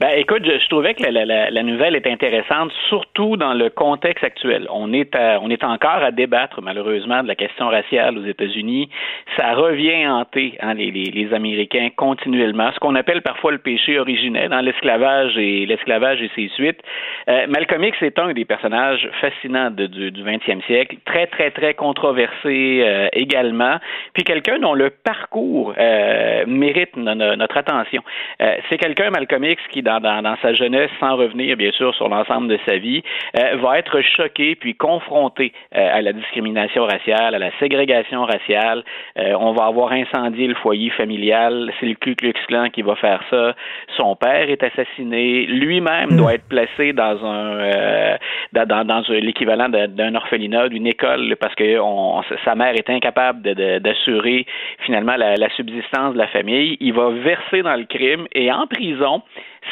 Ben, 0.00 0.10
écoute, 0.16 0.42
je, 0.44 0.68
trouvais 0.68 0.94
que 0.94 1.02
la, 1.02 1.24
la, 1.24 1.50
la, 1.50 1.62
nouvelle 1.62 1.96
est 1.96 2.06
intéressante, 2.06 2.72
surtout 2.88 3.36
dans 3.36 3.54
le 3.54 3.70
contexte 3.70 4.24
actuel. 4.24 4.66
On 4.70 4.92
est, 4.92 5.16
on 5.40 5.50
est 5.50 5.64
encore 5.64 6.02
à 6.02 6.10
débattre, 6.10 6.60
malheureusement, 6.62 7.22
de 7.22 7.28
la 7.28 7.34
question 7.34 7.68
raciale 7.68 8.18
aux 8.18 8.24
États-Unis. 8.24 8.88
Ça 9.36 9.54
revient 9.54 10.06
hanter 10.06 10.56
hein, 10.60 10.74
les, 10.74 10.90
les, 10.90 11.04
les, 11.04 11.34
Américains 11.34 11.88
continuellement, 11.96 12.70
ce 12.72 12.78
qu'on 12.78 12.94
appelle 12.94 13.22
parfois 13.22 13.52
le 13.52 13.58
péché 13.58 13.98
originel, 13.98 14.50
dans 14.50 14.56
hein, 14.56 14.62
l'esclavage 14.62 15.36
et 15.36 15.66
l'esclavage 15.66 16.22
et 16.22 16.30
ses 16.34 16.48
suites. 16.48 16.80
Euh, 17.28 17.46
Malcolm 17.48 17.82
X 17.84 18.02
est 18.02 18.18
un 18.18 18.32
des 18.32 18.44
personnages 18.44 19.08
fascinants 19.20 19.70
de, 19.70 19.86
du, 19.86 20.10
du 20.10 20.22
20e 20.22 20.64
siècle, 20.66 20.96
très, 21.04 21.26
très, 21.26 21.50
très 21.50 21.74
controversé 21.74 22.82
euh, 22.82 23.08
également, 23.12 23.78
puis 24.12 24.24
quelqu'un 24.24 24.58
dont 24.58 24.74
le 24.74 24.90
parcours 24.90 25.74
euh, 25.78 26.44
mérite 26.46 26.96
notre 26.96 27.56
attention. 27.56 28.02
Euh, 28.40 28.56
c'est 28.68 28.78
quelqu'un, 28.78 29.10
Malcolm 29.10 29.44
X, 29.44 29.62
qui 29.68 29.82
dans, 29.82 30.00
dans, 30.00 30.36
sa 30.42 30.52
jeunesse, 30.52 30.90
sans 31.00 31.16
revenir 31.16 31.56
bien 31.56 31.72
sûr 31.72 31.94
sur 31.94 32.08
l'ensemble 32.08 32.48
de 32.48 32.58
sa 32.66 32.76
vie, 32.76 33.02
euh, 33.38 33.56
va 33.56 33.78
être 33.78 34.00
choqué 34.00 34.54
puis 34.54 34.74
confronté 34.74 35.52
euh, 35.74 35.98
à 35.98 36.02
la 36.02 36.12
discrimination 36.12 36.84
raciale, 36.84 37.34
à 37.34 37.38
la 37.38 37.50
ségrégation 37.58 38.24
raciale. 38.24 38.84
Euh, 39.18 39.34
on 39.38 39.52
va 39.52 39.66
avoir 39.66 39.92
incendié 39.92 40.46
le 40.46 40.54
foyer 40.54 40.90
familial. 40.90 41.72
C'est 41.80 41.86
le 41.86 41.94
Ku 41.94 42.14
Klux 42.14 42.34
Klan 42.46 42.68
qui 42.70 42.82
va 42.82 42.96
faire 42.96 43.22
ça. 43.30 43.54
Son 43.96 44.16
père 44.16 44.48
est 44.50 44.62
assassiné. 44.62 45.46
Lui-même 45.46 46.10
hmm. 46.10 46.16
doit 46.16 46.34
être 46.34 46.48
placé 46.48 46.92
dans 46.92 47.24
un 47.24 48.16
dans, 48.52 48.86
dans, 48.86 49.02
l'équivalent 49.08 49.68
d'un 49.68 50.14
orphelinat, 50.14 50.68
d'une 50.68 50.86
école, 50.86 51.36
parce 51.40 51.54
que 51.54 51.78
on, 51.80 52.22
sa 52.44 52.54
mère 52.54 52.74
est 52.74 52.88
incapable 52.88 53.42
d'assurer 53.80 54.46
finalement 54.80 55.16
la, 55.16 55.34
la 55.34 55.50
subsistance 55.50 56.14
de 56.14 56.18
la 56.18 56.28
famille. 56.28 56.76
Il 56.80 56.92
va 56.92 57.10
verser 57.10 57.62
dans 57.62 57.76
le 57.76 57.84
crime 57.84 58.26
et 58.32 58.50
en 58.52 58.66
prison, 58.66 59.22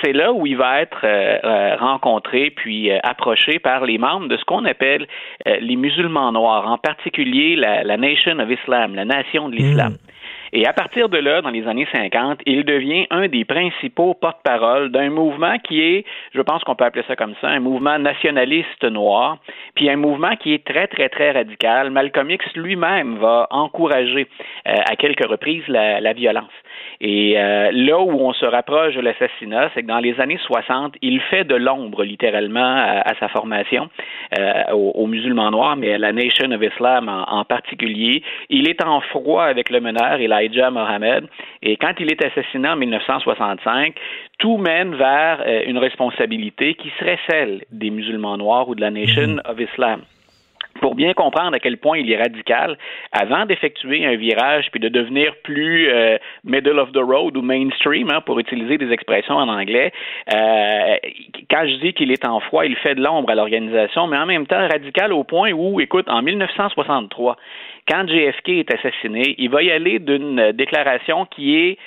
c'est 0.03 0.13
là 0.13 0.33
où 0.33 0.47
il 0.47 0.57
va 0.57 0.81
être 0.81 1.01
euh, 1.05 1.39
euh, 1.45 1.77
rencontré 1.77 2.51
puis 2.51 2.91
euh, 2.91 2.99
approché 3.03 3.59
par 3.59 3.85
les 3.85 3.99
membres 3.99 4.29
de 4.29 4.37
ce 4.37 4.45
qu'on 4.45 4.65
appelle 4.65 5.07
les 5.45 5.77
musulmans 5.77 6.33
noirs, 6.33 6.69
en 6.69 6.79
particulier 6.79 7.57
la, 7.57 7.97
Nation 7.97 8.39
of 8.39 8.51
Islam, 8.51 8.95
la 8.95 9.05
nation 9.05 9.49
de 9.49 9.57
l'islam. 9.57 9.93
Hmm. 9.93 9.97
Et 10.55 10.67
à 10.67 10.73
partir 10.73 11.09
de 11.09 11.17
là, 11.17 11.41
dans 11.41 11.51
les 11.51 11.67
années 11.67 11.89
50, 11.93 12.41
il 12.45 12.65
devient 12.65 13.07
un 13.11 13.27
des 13.27 13.45
principaux 13.45 14.15
porte-parole 14.15 14.91
d'un 14.91 15.09
mouvement 15.09 15.59
qui 15.59 15.81
est, 15.81 16.05
je 16.35 16.43
pense 16.43 16.63
qu'on 16.63 16.75
peut 16.75 16.85
appeler 16.85 17.05
ça 17.09 17.17
comme 17.17 17.35
ça, 17.41 17.49
un 17.49 17.61
mouvement 17.61 17.99
nationaliste 17.99 18.85
noir, 18.85 19.39
puis 19.75 19.89
un 19.89 19.97
mouvement 19.97 20.37
qui 20.37 20.53
est 20.53 20.65
très, 20.65 20.89
très, 20.89 21.09
très 21.09 21.33
radical. 21.33 21.91
Malcolm 21.91 22.31
X 22.31 22.45
lui-même 22.55 23.17
va 23.17 23.47
encourager 23.51 24.29
à 24.67 24.95
quelques 24.97 25.27
reprises 25.27 25.67
la 25.69 26.13
violence. 26.13 26.53
Et 27.05 27.35
euh, 27.37 27.71
là 27.73 27.99
où 27.99 28.13
on 28.13 28.33
se 28.33 28.47
rapproche 28.47 28.95
de 28.95 29.01
l'assassinat, 29.01 29.71
c'est 29.75 29.83
que 29.83 29.89
dans 29.89 29.99
les 29.99 30.21
années 30.21 30.39
60, 30.47 30.95
il 31.03 31.21
fait 31.21 31.43
de 31.43 31.57
l'ombre 31.57 32.05
littéralement 32.05 32.77
à, 32.77 33.13
sa 33.19 33.29
formation, 33.29 33.91
euh, 34.39 34.73
aux, 34.73 35.09
musulmans 35.09 35.51
noirs, 35.51 35.75
mais 35.75 35.95
à 35.95 35.99
la 35.99 36.13
Nation 36.13 36.53
of 36.53 36.63
Islam 36.63 37.09
en, 37.09 37.45
particulier. 37.45 38.23
Il 38.51 38.69
est 38.69 38.85
en 38.85 39.01
froid 39.01 39.43
avec 39.43 39.69
le 39.69 39.81
meneur 39.81 40.21
Elijah 40.21 40.71
Mohammed. 40.71 41.27
Et 41.61 41.77
quand 41.77 41.95
il 41.99 42.13
est 42.13 42.25
assassiné 42.25 42.69
en 42.69 42.77
1965, 42.77 43.97
tout 44.39 44.59
mène 44.59 44.95
vers 44.95 45.43
euh, 45.45 45.63
une 45.67 45.79
responsabilité 45.79 46.75
qui 46.75 46.93
serait 47.01 47.19
celle 47.29 47.65
des 47.73 47.91
musulmans 47.91 48.37
noirs 48.37 48.69
ou 48.69 48.77
de 48.77 48.81
la 48.81 48.93
Nation 48.93 49.27
mhm. 49.27 49.43
of 49.45 49.59
Islam 49.59 50.03
pour 50.83 50.95
bien 50.95 51.15
comprendre 51.15 51.55
à 51.55 51.61
quel 51.61 51.79
point 51.79 51.97
il 51.97 52.13
est 52.13 52.19
radical, 52.19 52.77
avant 53.13 53.47
d'effectuer 53.47 54.05
un 54.05 54.17
virage 54.17 54.67
puis 54.71 54.81
de 54.81 54.89
devenir 54.89 55.35
plus 55.45 55.89
euh, 55.89 56.19
middle 56.45 56.79
of 56.79 56.93
the 56.93 56.99
road 56.99 57.37
ou 57.37 57.43
mainstream, 57.43 58.11
hein, 58.11 58.21
pour 58.21 58.39
utiliser 58.39 58.77
des 58.77 58.93
expressions 58.93 59.37
en 59.37 59.49
anglais, 59.49 59.93
euh, 60.35 60.97
quand 61.49 61.67
je 61.67 61.77
dis 61.81 61.93
qu'il 61.95 62.13
est 62.13 62.27
en 62.27 62.41
froid, 62.41 62.67
il 62.67 62.77
fait 62.77 62.97
de 62.97 63.03
l'ombre 63.03 63.31
à 63.31 63.35
l'organisation, 63.35 64.07
mais 64.09 64.19
en 64.19 64.27
même 64.27 64.47
temps 64.47 64.69
radical 64.69 65.13
au 65.13 65.25
point 65.25 65.53
où, 65.53 65.81
écoute, 65.81 66.09
en 66.09 66.21
1963, 66.21 67.37
quand 67.89 68.09
JFK 68.09 68.49
est 68.49 68.75
assassiné, 68.75 69.35
il 69.39 69.49
va 69.49 69.63
y 69.63 69.71
aller 69.71 69.99
d'une 69.99 70.53
déclaration 70.53 71.27
qui 71.27 71.57
est 71.57 71.79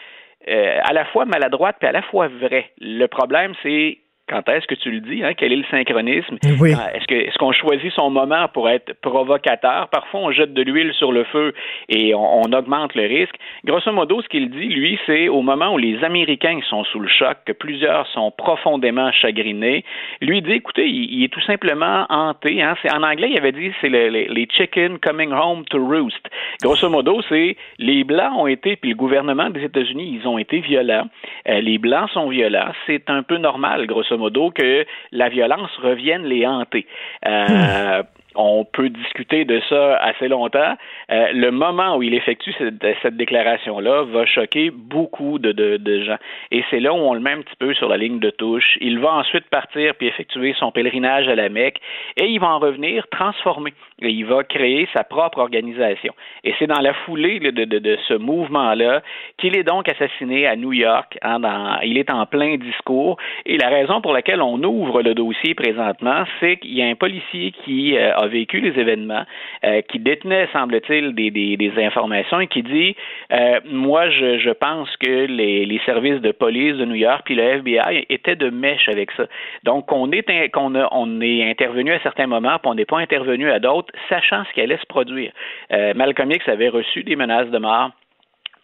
euh, 0.47 0.79
à 0.83 0.93
la 0.93 1.05
fois 1.05 1.25
maladroite 1.25 1.77
puis 1.79 1.89
à 1.89 1.91
la 1.91 2.01
fois 2.03 2.27
vraie. 2.27 2.69
Le 2.79 3.07
problème, 3.07 3.53
c'est 3.63 3.97
quand 4.27 4.47
est-ce 4.49 4.65
que 4.65 4.75
tu 4.75 4.91
le 4.91 5.01
dis? 5.01 5.23
Hein? 5.23 5.33
Quel 5.35 5.53
est 5.53 5.57
le 5.57 5.65
synchronisme? 5.69 6.37
Est-ce 6.41 7.07
que 7.07 7.15
est-ce 7.15 7.37
qu'on 7.37 7.51
choisit 7.51 7.91
son 7.93 8.09
moment 8.09 8.47
pour 8.47 8.69
être 8.69 8.93
provocateur? 9.01 9.87
Parfois, 9.89 10.21
on 10.21 10.31
jette 10.31 10.53
de 10.53 10.61
l'huile 10.63 10.93
sur 10.93 11.11
le 11.11 11.23
feu 11.25 11.53
et 11.89 12.13
on, 12.15 12.43
augmente 12.53 12.95
le 12.95 13.03
risque. 13.03 13.35
Grosso 13.65 13.91
modo, 13.91 14.21
ce 14.21 14.27
qu'il 14.29 14.49
dit, 14.49 14.67
lui, 14.67 14.97
c'est 15.05 15.27
au 15.27 15.41
moment 15.41 15.73
où 15.73 15.77
les 15.77 16.03
Américains 16.03 16.59
sont 16.69 16.83
sous 16.85 16.99
le 16.99 17.07
choc, 17.07 17.37
que 17.45 17.51
plusieurs 17.51 18.07
sont 18.07 18.31
profondément 18.31 19.11
chagrinés, 19.11 19.83
lui 20.21 20.41
dit, 20.41 20.53
écoutez, 20.53 20.87
il, 20.87 21.23
est 21.23 21.33
tout 21.33 21.41
simplement 21.41 22.05
hanté. 22.09 22.61
Hein? 22.61 22.75
en 22.93 23.03
anglais, 23.03 23.29
il 23.31 23.37
avait 23.37 23.51
dit, 23.51 23.71
c'est 23.81 23.89
les 23.89 24.47
chickens 24.51 24.99
coming 25.01 25.31
home 25.31 25.65
to 25.65 25.77
roost. 25.77 26.29
Grosso 26.63 26.89
modo, 26.89 27.21
c'est 27.29 27.57
les 27.77 28.03
Blancs 28.03 28.33
ont 28.37 28.47
été, 28.47 28.75
puis 28.75 28.91
le 28.91 28.95
gouvernement 28.95 29.49
des 29.49 29.63
États-Unis, 29.63 30.19
ils 30.21 30.27
ont 30.27 30.37
été 30.37 30.59
violents. 30.59 31.07
Euh, 31.49 31.61
les 31.61 31.77
Blancs 31.77 32.09
sont 32.11 32.29
violents. 32.29 32.71
C'est 32.85 33.09
un 33.09 33.23
peu 33.23 33.37
normal, 33.37 33.85
grosso 33.87 34.14
modo, 34.17 34.51
que 34.51 34.85
la 35.11 35.29
violence 35.29 35.71
revienne 35.81 36.25
les 36.25 36.45
hanter. 36.45 36.85
Euh, 37.25 38.03
on 38.35 38.65
peut 38.65 38.89
discuter 38.89 39.45
de 39.45 39.61
ça 39.69 39.95
assez 39.97 40.27
longtemps. 40.27 40.75
Euh, 41.11 41.31
le 41.33 41.51
moment 41.51 41.95
où 41.97 42.03
il 42.03 42.13
effectue 42.13 42.53
cette, 42.57 43.15
déclaration-là 43.15 44.03
va 44.03 44.25
choquer 44.25 44.71
beaucoup 44.71 45.39
de, 45.39 45.51
de, 45.51 46.03
gens. 46.03 46.17
Et 46.51 46.63
c'est 46.69 46.79
là 46.79 46.93
où 46.93 46.97
on 46.97 47.13
le 47.13 47.19
met 47.19 47.31
un 47.31 47.41
petit 47.41 47.55
peu 47.57 47.73
sur 47.73 47.87
la 47.87 47.97
ligne 47.97 48.19
de 48.19 48.29
touche. 48.29 48.77
Il 48.81 48.99
va 48.99 49.13
ensuite 49.13 49.45
partir 49.49 49.95
puis 49.95 50.07
effectuer 50.07 50.53
son 50.59 50.71
pèlerinage 50.71 51.27
à 51.27 51.35
la 51.35 51.49
Mecque 51.49 51.79
et 52.17 52.25
il 52.25 52.39
va 52.39 52.47
en 52.47 52.59
revenir 52.59 53.07
transformé. 53.09 53.73
Il 54.01 54.25
va 54.25 54.43
créer 54.43 54.87
sa 54.93 55.05
propre 55.05 55.37
organisation. 55.37 56.13
Et 56.43 56.53
c'est 56.59 56.67
dans 56.67 56.81
la 56.81 56.93
foulée 56.93 57.39
de, 57.39 57.51
de, 57.51 57.97
ce 58.07 58.13
mouvement-là 58.13 59.01
qu'il 59.37 59.57
est 59.57 59.63
donc 59.63 59.87
assassiné 59.87 60.47
à 60.47 60.57
New 60.57 60.73
York. 60.73 61.17
Hein, 61.21 61.39
il 61.83 61.97
est 61.97 62.11
en 62.11 62.25
plein 62.25 62.57
discours. 62.57 63.17
Et 63.45 63.57
la 63.57 63.69
raison 63.69 64.01
pour 64.01 64.11
laquelle 64.11 64.41
on 64.41 64.61
ouvre 64.63 65.01
le 65.01 65.13
dossier 65.13 65.55
présentement, 65.55 66.25
c'est 66.39 66.57
qu'il 66.57 66.77
y 66.77 66.81
a 66.81 66.87
un 66.87 66.95
policier 66.95 67.51
qui 67.63 67.97
euh, 67.97 68.13
a 68.15 68.27
vécu 68.27 68.59
les 68.59 68.77
événements, 68.79 69.23
euh, 69.63 69.81
qui 69.81 69.99
détenait, 69.99 70.49
semble-t-il, 70.51 71.15
des, 71.15 71.31
des, 71.31 71.71
informations 71.77 72.39
et 72.39 72.47
qui 72.47 72.63
dit 72.63 72.95
euh, 73.31 73.59
Moi, 73.65 74.09
je, 74.09 74.39
je, 74.39 74.49
pense 74.49 74.89
que 74.97 75.25
les, 75.25 75.65
les, 75.65 75.79
services 75.85 76.21
de 76.21 76.31
police 76.31 76.75
de 76.75 76.85
New 76.85 76.95
York 76.95 77.21
puis 77.25 77.35
le 77.35 77.43
FBI 77.43 78.05
étaient 78.09 78.35
de 78.35 78.49
mèche 78.49 78.89
avec 78.89 79.11
ça. 79.11 79.25
Donc, 79.63 79.91
on 79.91 80.11
est, 80.11 80.49
qu'on 80.49 80.75
on 80.75 81.21
est 81.21 81.49
intervenu 81.49 81.91
à 81.93 81.99
certains 81.99 82.27
moments, 82.27 82.57
puis 82.59 82.71
on 82.71 82.75
n'est 82.75 82.85
pas 82.85 82.99
intervenu 82.99 83.49
à 83.49 83.59
d'autres, 83.59 83.84
sachant 84.09 84.43
ce 84.45 84.53
qui 84.53 84.61
allait 84.61 84.77
se 84.77 84.85
produire. 84.85 85.31
Euh, 85.71 85.93
Malcolm 85.95 86.31
X 86.31 86.47
avait 86.47 86.69
reçu 86.69 87.03
des 87.03 87.15
menaces 87.15 87.49
de 87.49 87.57
mort 87.57 87.91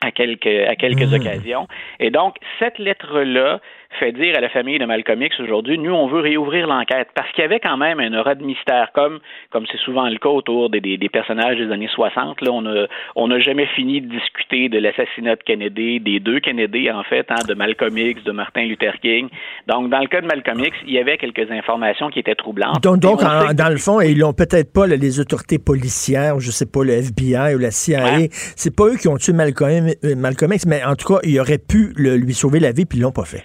à 0.04 0.12
quelques, 0.12 0.48
à 0.48 0.76
quelques 0.76 1.10
mmh. 1.10 1.14
occasions. 1.14 1.68
Et 2.00 2.10
donc, 2.10 2.38
cette 2.60 2.80
lettre-là 2.80 3.60
fait 4.00 4.12
dire 4.12 4.36
à 4.38 4.42
la 4.42 4.50
famille 4.50 4.80
de 4.80 4.86
Malcolm 4.86 5.22
X 5.22 5.40
aujourd'hui, 5.40 5.78
nous, 5.78 5.94
on 5.94 6.08
veut 6.08 6.22
réouvrir 6.22 6.68
l'enquête 6.68 7.10
parce 7.16 7.30
qu'il 7.32 7.42
y 7.42 7.46
avait 7.46 7.60
quand 7.60 7.78
même 7.78 8.00
un 8.00 8.14
aura 8.18 8.36
de 8.36 8.44
mystère, 8.44 8.92
comme 8.94 9.20
comme 9.52 9.66
c'est 9.72 9.80
souvent 9.80 10.08
le 10.08 10.18
cas 10.18 10.30
autour 10.30 10.70
des, 10.70 10.80
des, 10.80 11.10
personnages 11.10 11.58
des 11.58 11.72
années 11.72 11.90
60. 11.94 12.42
Là, 12.42 12.52
on 12.52 12.66
a 12.66 12.88
on 13.16 13.28
n'a 13.28 13.40
jamais 13.40 13.68
fini 13.68 14.02
de 14.02 14.08
discuter 14.08 14.70
de 14.70 14.80
l'assassinat 14.80 15.36
de 15.36 15.44
Kennedy, 15.44 16.00
des 16.00 16.20
deux 16.20 16.40
Kennedy 16.40 16.92
en 16.92 17.04
fait, 17.04 17.26
hein, 17.30 17.44
de 17.48 17.54
Malcolm 17.54 17.98
X, 17.98 18.24
de 18.24 18.32
Martin 18.32 18.64
Luther 18.64 19.00
King. 19.02 19.30
Donc, 19.68 19.90
dans 19.90 20.00
le 20.00 20.08
cas 20.08 20.22
de 20.22 20.28
Malcolm 20.28 20.60
X, 20.60 20.76
il 20.86 20.94
y 20.94 21.00
avait 21.00 21.18
quelques 21.18 21.52
informations 21.52 22.10
qui 22.10 22.20
étaient 22.20 22.36
troublantes. 22.36 22.82
Donc, 22.82 23.00
donc 23.00 23.22
dans 23.22 23.70
le 23.70 23.78
fond, 23.78 24.02
ils 24.02 24.18
l'ont 24.18 24.34
peut-être 24.34 24.72
pas 24.74 24.88
les 24.88 25.20
autorités 25.20 25.60
policières, 25.60 26.40
je 26.40 26.52
sais 26.52 26.66
pas 26.66 26.84
le 26.84 26.94
FBI 26.94 27.56
ou 27.56 27.60
la 27.60 27.72
CIA. 27.72 28.28
C'est 28.56 28.76
pas 28.76 28.86
eux 28.86 28.98
qui 28.98 29.08
ont 29.08 29.18
tué 29.18 29.34
Malcolm, 29.34 29.88
euh, 30.04 30.16
Malcolm 30.16 30.54
X, 30.54 30.66
mais 30.66 30.84
en 30.84 30.96
tout 30.96 31.14
cas, 31.14 31.20
ils 31.24 31.40
auraient 31.40 31.58
pu 31.60 31.94
lui 31.96 32.34
sauver 32.34 32.60
la 32.60 32.72
vie 32.72 32.86
puis 32.86 33.00
ils 33.00 33.02
l'ont 33.02 33.12
pas 33.12 33.26
fait. 33.26 33.44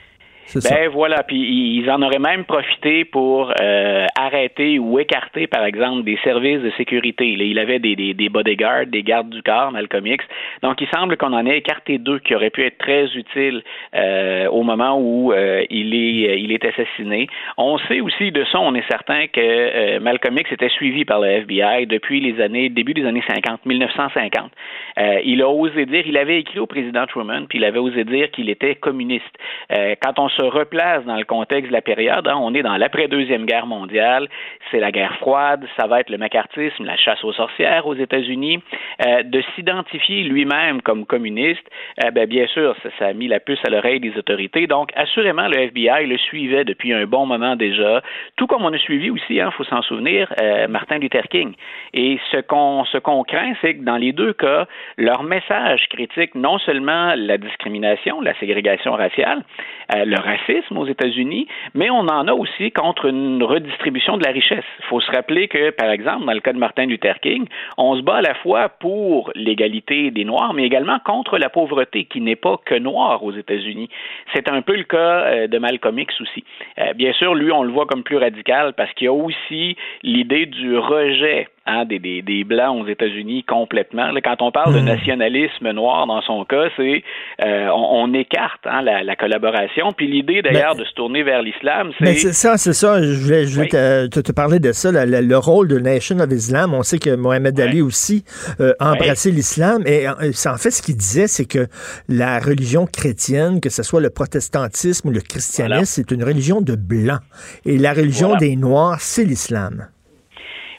Ben 0.55 0.89
voilà, 0.89 1.23
puis 1.25 1.37
ils 1.37 1.91
en 1.91 2.01
auraient 2.03 2.21
même 2.21 2.45
profité 2.45 3.05
pour 3.05 3.53
euh, 3.61 4.07
arrêter 4.17 4.79
ou 4.79 4.99
écarter, 5.01 5.47
par 5.49 5.65
exemple, 5.65 6.05
des 6.05 6.19
services 6.23 6.61
de 6.61 6.71
sécurité. 6.77 7.27
il 7.27 7.59
avait 7.59 7.81
des, 7.81 7.97
des, 7.97 8.15
des, 8.15 8.29
bodyguards, 8.29 8.87
des 8.87 9.03
gardes 9.03 9.31
du 9.31 9.43
corps, 9.43 9.73
Malcolm 9.73 10.07
X. 10.07 10.25
Donc, 10.63 10.81
il 10.81 10.89
semble 10.95 11.17
qu'on 11.17 11.33
en 11.33 11.45
ait 11.47 11.59
écarté 11.59 11.99
deux 11.99 12.21
qui 12.21 12.35
auraient 12.35 12.51
pu 12.51 12.65
être 12.65 12.79
très 12.79 13.07
utiles 13.17 13.63
euh, 13.95 14.47
au 14.49 14.63
moment 14.63 14.99
où 15.01 15.33
euh, 15.33 15.65
il 15.69 15.95
est 15.95 16.41
il 16.41 16.53
est 16.53 16.65
assassiné. 16.65 17.27
On 17.57 17.79
sait 17.79 18.01
aussi 18.01 18.31
de 18.31 18.45
ça, 18.53 18.61
on 18.61 18.75
est 18.75 18.89
certain 18.89 19.27
que 19.27 19.99
Malcolm 19.99 20.39
X 20.39 20.53
était 20.53 20.69
suivi 20.69 21.05
par 21.05 21.21
le 21.21 21.29
FBI 21.29 21.87
depuis 21.87 22.21
les 22.21 22.41
années 22.41 22.69
début 22.69 22.95
des 22.95 23.05
années 23.05 23.25
50, 23.29 23.67
1950. 23.67 24.51
il 25.25 25.43
a 25.43 25.49
osé 25.49 25.87
dire, 25.87 26.05
il 26.07 26.17
avait 26.17 26.39
écrit 26.39 26.61
au 26.61 26.67
président 26.67 27.07
Truman, 27.07 27.47
puis 27.49 27.59
il 27.59 27.65
avait 27.65 27.79
osé 27.79 28.05
dire 28.05 28.31
qu'il 28.31 28.49
était 28.49 28.77
communiste. 28.77 29.25
quand 30.03 30.19
on 30.19 30.29
se 30.37 30.43
replace 30.43 31.05
dans 31.05 31.17
le 31.17 31.25
contexte 31.25 31.69
de 31.69 31.73
la 31.73 31.83
période. 31.83 32.27
Hein. 32.29 32.37
On 32.41 32.55
est 32.55 32.63
dans 32.63 32.77
l'après-deuxième 32.77 33.47
guerre 33.47 33.67
mondiale, 33.67 34.29
c'est 34.71 34.81
la 34.81 34.93
guerre 34.93 35.17
froide, 35.17 35.67
ça 35.79 35.87
va 35.87 36.01
être 36.01 36.11
le 36.11 36.19
macartisme, 36.19 36.85
la 36.85 36.97
chasse 36.97 37.23
aux 37.25 37.33
sorcières 37.33 37.87
aux 37.87 37.95
États-Unis. 37.95 38.63
Euh, 39.07 39.23
de 39.23 39.43
s'identifier 39.55 40.23
lui-même 40.23 40.83
comme 40.83 41.07
communiste, 41.07 41.67
euh, 42.05 42.11
ben, 42.11 42.27
bien 42.27 42.47
sûr, 42.47 42.75
ça, 42.99 43.07
a 43.07 43.13
mis 43.13 43.29
la 43.29 43.41
puce 43.41 43.59
à 43.67 43.71
l'oreille 43.71 44.01
des 44.01 44.17
autorités. 44.17 44.67
Donc, 44.67 44.91
assurément, 44.97 45.49
le 45.49 45.59
FBI 45.59 46.07
le 46.07 46.19
suivait 46.19 46.65
depuis 46.65 46.93
un 46.93 47.07
bon 47.07 47.27
moment 47.27 47.57
déjà, 47.57 48.03
tout 48.37 48.47
comme 48.47 48.65
on 48.65 48.73
a 48.73 48.79
suivi 48.79 49.11
aussi, 49.11 49.35
il 49.35 49.41
hein, 49.41 49.51
faut 49.51 49.65
s'en 49.65 49.83
souvenir, 49.83 50.33
euh, 50.41 50.69
Martin 50.69 50.99
Luther 50.99 51.29
King. 51.29 51.55
Et 51.95 52.19
ce 52.31 52.39
qu'on 52.39 52.85
ce 52.87 52.99
qu'on 52.99 53.25
craint, 53.25 53.55
c'est 53.61 53.75
que 53.77 53.85
dans 53.85 53.97
les 53.97 54.13
deux 54.13 54.33
cas, 54.33 54.67
leur 54.97 55.23
message 55.23 55.89
critique 55.89 56.35
non 56.35 56.59
seulement 56.59 57.15
la 57.17 57.39
discrimination, 57.39 58.21
la 58.21 58.35
ségrégation 58.39 58.93
raciale, 58.93 59.43
le 59.95 60.19
racisme 60.27 60.77
aux 60.77 60.87
États-Unis, 60.87 61.47
mais 61.75 61.91
on 61.91 62.01
en 62.01 62.29
a 62.29 62.33
aussi 62.33 62.71
contre 62.73 63.07
une 63.07 63.43
redistribution 63.43 64.17
de 64.17 64.25
la 64.25 64.33
richesse. 64.33 64.65
Il 64.81 64.87
faut 64.87 65.01
se 65.01 65.11
rappeler 65.11 65.49
que, 65.49 65.71
par 65.71 65.91
exemple, 65.91 66.27
dans 66.27 66.33
le 66.33 66.41
cas 66.41 66.53
de 66.53 66.59
Martin 66.59 66.87
Luther 66.87 67.21
King, 67.21 67.47
on 67.79 67.97
se 67.97 68.03
bat 68.03 68.17
à 68.17 68.23
la 68.23 68.35
fois 68.35 68.69
pour 68.69 69.31
l'égalité 69.35 70.11
des 70.11 70.25
Noirs, 70.25 70.53
mais 70.55 70.65
également 70.65 70.99
contre 71.05 71.39
la 71.39 71.49
pauvreté, 71.49 72.05
qui 72.05 72.21
n'est 72.21 72.37
pas 72.37 72.59
que 72.65 72.75
noire 72.75 73.23
aux 73.23 73.33
États-Unis. 73.33 73.89
C'est 74.35 74.49
un 74.49 74.63
peu 74.63 74.77
le 74.77 74.85
cas 74.85 74.97
euh, 75.27 75.47
de 75.47 75.59
Malcolm 75.59 75.99
X 75.99 76.21
aussi. 76.21 76.45
Euh, 76.79 76.93
bien 76.95 77.13
sûr, 77.13 77.35
lui, 77.35 77.53
on 77.53 77.63
le 77.63 77.73
voit 77.73 77.87
comme 77.87 78.03
plus 78.03 78.17
radical 78.17 78.75
parce 78.77 78.93
qu'il 78.95 79.07
y 79.07 79.09
a 79.09 79.13
aussi 79.13 79.77
l'idée 80.03 80.47
du 80.47 80.77
rejet 80.77 81.49
hein, 81.67 81.85
des, 81.85 81.99
des, 81.99 82.23
des, 82.23 82.45
Blancs 82.45 82.83
aux 82.83 82.89
États-Unis 82.89 83.45
complètement. 83.45 84.11
quand 84.23 84.43
on 84.43 84.53
parle 84.53 84.75
de 84.75 84.81
hmm. 84.81 84.85
nationalisme 84.85 85.71
noir 85.73 86.07
dans 86.07 86.23
son 86.23 86.45
cas, 86.45 86.69
c'est 86.77 87.03
euh, 87.45 87.69
on, 87.75 88.13
écarte 88.15 88.61
hein, 88.65 88.83
la, 88.83 89.17
collaboration. 89.17 89.93
Puis 89.93 90.07
l'idée 90.07 90.43
d'ailleurs 90.43 90.77
de 90.77 90.85
se 90.85 90.93
tourner 90.95 91.23
vers 91.23 91.43
l'islam, 91.43 91.93
c'est... 91.99 92.15
c'est 92.15 92.33
ça, 92.33 92.57
c'est 92.57 92.73
ça. 92.73 93.03
Je 93.03 93.19
voulais, 93.21 93.47
je 93.47 93.63
te, 93.63 94.33
parler 94.33 94.59
de 94.59 94.73
ça, 94.73 94.91
le 94.93 95.37
rôle 95.37 95.69
de 95.69 95.79
Nation 95.79 96.19
of 96.21 96.31
Islam. 96.31 96.75
On 96.75 96.83
sait 96.83 96.99
que 96.99 97.15
Mohamed 97.15 97.59
Ali 97.59 97.83
aussi 97.83 98.25
euh, 98.61 98.73
a 98.79 98.93
embrassé 98.93 99.31
l'islam. 99.31 99.83
Et 99.87 100.09
en 100.09 100.57
fait, 100.57 100.71
ce 100.71 100.83
qu'il 100.83 100.97
disait, 100.97 101.27
c'est 101.27 101.47
que 101.47 101.67
la 102.09 102.39
religion 102.39 102.87
chrétienne, 102.87 103.61
que 103.61 103.71
ce 103.71 103.83
soit 103.83 104.01
le 104.01 104.11
protestantisme 104.11 105.09
ou 105.09 105.11
le 105.11 105.21
christianisme, 105.21 105.85
c'est 105.85 106.11
une 106.11 106.25
religion 106.25 106.61
de 106.61 106.77
blancs. 106.77 107.21
Et 107.65 107.79
la 107.79 107.93
religion 107.93 108.37
des 108.37 108.57
noirs, 108.57 109.01
c'est 109.01 109.25
l'islam. 109.25 109.89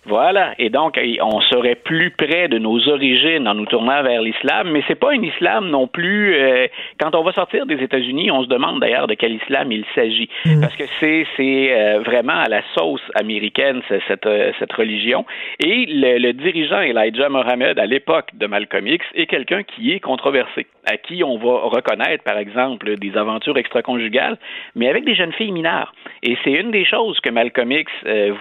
Voilà. 0.07 0.53
Et 0.57 0.69
donc, 0.69 0.97
on 1.21 1.41
serait 1.41 1.75
plus 1.75 2.11
près 2.11 2.47
de 2.47 2.57
nos 2.57 2.87
origines 2.87 3.47
en 3.47 3.53
nous 3.53 3.65
tournant 3.65 4.01
vers 4.03 4.21
l'islam, 4.21 4.69
mais 4.71 4.81
c'est 4.87 4.95
pas 4.95 5.11
un 5.11 5.21
islam 5.21 5.69
non 5.69 5.87
plus. 5.87 6.35
Euh, 6.35 6.67
quand 6.99 7.13
on 7.13 7.23
va 7.23 7.33
sortir 7.33 7.65
des 7.65 7.81
États-Unis, 7.83 8.31
on 8.31 8.43
se 8.43 8.47
demande 8.47 8.79
d'ailleurs 8.79 9.07
de 9.07 9.15
quel 9.15 9.33
islam 9.33 9.71
il 9.71 9.83
s'agit, 9.93 10.29
mm. 10.45 10.61
parce 10.61 10.75
que 10.75 10.85
c'est 10.99 11.27
c'est 11.35 11.73
euh, 11.73 11.99
vraiment 11.99 12.37
à 12.39 12.47
la 12.47 12.61
sauce 12.73 13.01
américaine 13.15 13.81
cette 14.07 14.25
euh, 14.25 14.51
cette 14.59 14.71
religion. 14.73 15.25
Et 15.59 15.85
le, 15.87 16.19
le 16.19 16.33
dirigeant 16.33 16.79
Elijah 16.79 17.29
Mohammed 17.29 17.77
à 17.77 17.85
l'époque 17.85 18.29
de 18.33 18.47
Malcolm 18.47 18.87
X 18.87 19.05
est 19.15 19.25
quelqu'un 19.25 19.63
qui 19.63 19.91
est 19.91 19.99
controversé, 19.99 20.67
à 20.89 20.97
qui 20.97 21.23
on 21.23 21.37
va 21.37 21.67
reconnaître 21.67 22.23
par 22.23 22.37
exemple 22.37 22.95
des 22.95 23.17
aventures 23.17 23.57
extra-conjugales, 23.57 24.37
mais 24.75 24.87
avec 24.87 25.03
des 25.03 25.15
jeunes 25.15 25.33
filles 25.33 25.51
mineures. 25.51 25.93
Et 26.23 26.37
c'est 26.43 26.53
une 26.53 26.71
des 26.71 26.85
choses 26.85 27.19
que 27.19 27.29
Malcolm 27.29 27.71
X 27.71 27.91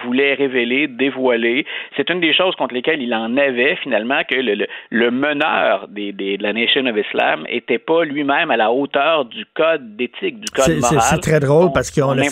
voulait 0.03 0.33
révéler, 0.33 0.87
dévoiler 0.87 1.65
c'est 1.95 2.09
une 2.09 2.19
des 2.19 2.33
choses 2.33 2.55
contre 2.55 2.73
lesquelles 2.73 3.01
il 3.01 3.13
en 3.13 3.35
avait 3.37 3.75
finalement 3.77 4.21
que 4.29 4.35
le, 4.35 5.11
meneur 5.11 5.87
des, 5.89 6.11
de 6.11 6.41
la 6.41 6.53
Nation 6.53 6.85
of 6.85 6.95
Islam 6.97 7.45
n'était 7.51 7.79
pas 7.79 8.03
lui-même 8.03 8.51
à 8.51 8.57
la 8.57 8.71
hauteur 8.71 9.25
du 9.25 9.45
code 9.55 9.95
d'éthique, 9.95 10.39
du 10.39 10.51
code 10.51 10.79
moral. 10.79 10.99
C'est 11.01 11.21
très 11.21 11.39
drôle 11.39 11.71
parce 11.73 11.91
qu'on 11.91 12.17
a, 12.17 12.23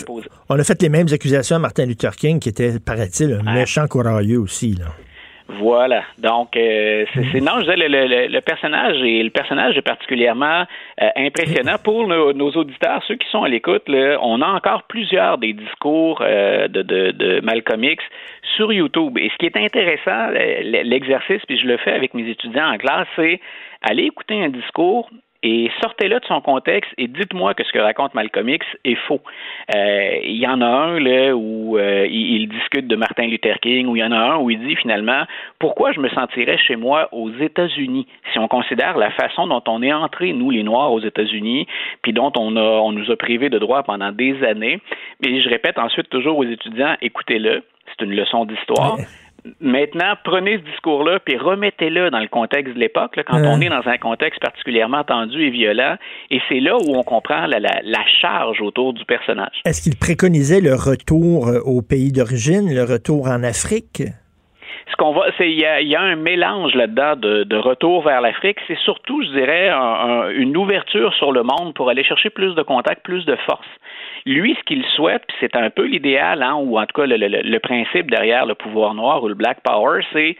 on 0.48 0.58
a 0.58 0.64
fait 0.64 0.82
les 0.82 0.88
mêmes 0.88 1.08
accusations 1.12 1.56
à 1.56 1.58
Martin 1.58 1.86
Luther 1.86 2.14
King, 2.16 2.38
qui 2.38 2.48
était, 2.48 2.78
paraît-il, 2.78 3.40
un 3.44 3.54
méchant 3.54 3.86
courageux 3.86 4.38
aussi. 4.38 4.74
Là. 4.74 4.86
Voilà. 5.48 6.02
Donc, 6.18 6.56
euh, 6.56 7.04
c'est 7.14 7.40
non, 7.40 7.52
je 7.58 7.72
disais, 7.72 7.76
le, 7.76 8.40
personnage 8.40 8.96
et 9.02 9.22
le 9.22 9.30
personnage 9.30 9.76
est 9.76 9.82
particulièrement 9.82 10.64
euh, 11.00 11.08
impressionnant 11.16 11.76
pour 11.82 12.06
nos, 12.08 12.50
auditeurs, 12.50 13.02
ceux 13.06 13.14
qui 13.14 13.28
sont 13.30 13.44
à 13.44 13.48
l'écoute. 13.48 13.84
On 13.88 14.42
a 14.42 14.46
encore 14.46 14.82
plusieurs 14.84 15.38
des 15.38 15.52
discours 15.52 16.20
euh, 16.20 16.66
de, 16.68 16.82
de, 16.82 17.10
de, 17.12 17.40
Malcolm 17.44 17.84
X 17.84 18.02
sur 18.56 18.72
YouTube. 18.72 19.18
Et 19.18 19.30
ce 19.30 19.36
qui 19.36 19.46
est 19.46 19.56
intéressant, 19.56 20.30
l'exercice, 20.32 21.42
puis 21.46 21.58
je 21.58 21.66
le 21.66 21.76
fais 21.76 21.92
avec 21.92 22.14
mes 22.14 22.28
étudiants 22.28 22.72
en 22.72 22.76
classe, 22.76 23.06
c'est 23.14 23.40
aller 23.82 24.04
écouter 24.04 24.42
un 24.42 24.48
discours 24.48 25.08
et 25.48 25.70
sortez-le 25.80 26.18
de 26.18 26.24
son 26.24 26.40
contexte 26.40 26.90
et 26.98 27.06
dites-moi 27.06 27.54
que 27.54 27.62
ce 27.62 27.70
que 27.70 27.78
raconte 27.78 28.14
Malcolm 28.14 28.48
X 28.48 28.66
est 28.84 28.96
faux. 29.06 29.20
Euh, 29.76 30.18
il 30.24 30.38
y 30.38 30.46
en 30.48 30.60
a 30.60 30.66
un 30.66 30.98
là 30.98 31.36
où 31.36 31.78
euh, 31.78 32.04
il, 32.10 32.48
discute 32.48 32.88
de 32.88 32.96
Martin 32.96 33.28
Luther 33.28 33.60
King, 33.60 33.86
où 33.86 33.94
il 33.94 34.00
y 34.00 34.04
en 34.04 34.10
a 34.10 34.18
un 34.18 34.38
où 34.38 34.50
il 34.50 34.58
dit 34.66 34.74
finalement 34.74 35.22
pourquoi 35.60 35.92
je 35.92 36.00
me 36.00 36.08
sentirais 36.08 36.58
chez 36.58 36.74
moi 36.74 37.08
aux 37.12 37.30
États-Unis? 37.30 38.08
Si 38.32 38.40
on 38.40 38.48
considère 38.48 38.96
la 38.96 39.12
façon 39.12 39.46
dont 39.46 39.62
on 39.68 39.84
est 39.84 39.92
entré 39.92 40.32
nous 40.32 40.50
les 40.50 40.64
Noirs 40.64 40.92
aux 40.92 41.00
États-Unis, 41.00 41.68
puis 42.02 42.12
dont 42.12 42.32
on 42.36 42.50
nous 42.90 43.10
a 43.12 43.16
privés 43.16 43.48
de 43.48 43.60
droits 43.60 43.84
pendant 43.84 44.10
des 44.10 44.42
années. 44.42 44.80
Et 45.24 45.40
je 45.40 45.48
répète 45.48 45.78
ensuite 45.78 46.08
toujours 46.10 46.38
aux 46.38 46.44
étudiants 46.44 46.96
écoutez-le, 47.02 47.62
c'est 47.86 48.04
une 48.04 48.16
leçon 48.16 48.46
d'histoire. 48.46 48.96
Maintenant, 49.60 50.14
prenez 50.24 50.58
ce 50.58 50.70
discours-là 50.70 51.18
puis 51.24 51.36
remettez-le 51.36 52.10
dans 52.10 52.20
le 52.20 52.28
contexte 52.28 52.74
de 52.74 52.80
l'époque, 52.80 53.18
quand 53.26 53.40
on 53.44 53.60
est 53.60 53.68
dans 53.68 53.86
un 53.86 53.98
contexte 53.98 54.40
particulièrement 54.40 55.04
tendu 55.04 55.46
et 55.46 55.50
violent, 55.50 55.96
et 56.30 56.40
c'est 56.48 56.60
là 56.60 56.76
où 56.76 56.96
on 56.96 57.02
comprend 57.02 57.46
la, 57.46 57.60
charge 58.20 58.60
autour 58.60 58.92
du 58.92 59.04
personnage. 59.04 59.60
Est-ce 59.64 59.82
qu'il 59.82 59.96
préconisait 59.96 60.60
le 60.60 60.74
retour 60.74 61.48
euh, 61.48 61.60
au 61.64 61.82
pays 61.82 62.12
d'origine, 62.12 62.72
le 62.72 62.84
retour 62.84 63.28
en 63.28 63.42
Afrique? 63.42 64.02
Ce 64.88 64.96
qu'on 64.96 65.12
va, 65.12 65.26
c'est 65.36 65.50
il 65.50 65.58
y 65.58 65.96
a, 65.96 66.00
un 66.00 66.16
mélange 66.16 66.74
là-dedans 66.74 67.16
de, 67.16 67.56
retour 67.56 68.02
vers 68.02 68.20
l'Afrique. 68.20 68.58
C'est 68.68 68.78
surtout, 68.78 69.22
je 69.22 69.30
dirais, 69.30 69.70
une 70.36 70.56
ouverture 70.56 71.12
sur 71.14 71.32
le 71.32 71.42
monde 71.42 71.74
pour 71.74 71.90
aller 71.90 72.04
chercher 72.04 72.30
plus 72.30 72.54
de 72.54 72.62
contacts, 72.62 73.02
plus 73.02 73.24
de 73.24 73.36
force. 73.46 73.66
Lui, 74.26 74.56
ce 74.58 74.64
qu'il 74.64 74.84
souhaite, 74.94 75.22
puis 75.26 75.36
c'est 75.40 75.56
un 75.56 75.70
peu 75.70 75.84
l'idéal, 75.84 76.42
hein, 76.42 76.54
ou 76.54 76.78
en 76.78 76.86
tout 76.86 77.00
cas 77.00 77.06
le, 77.06 77.16
le, 77.16 77.58
principe 77.58 78.10
derrière 78.10 78.46
le 78.46 78.54
pouvoir 78.54 78.94
noir 78.94 79.22
ou 79.22 79.28
le 79.28 79.34
Black 79.34 79.58
Power, 79.62 80.00
c'est 80.12 80.36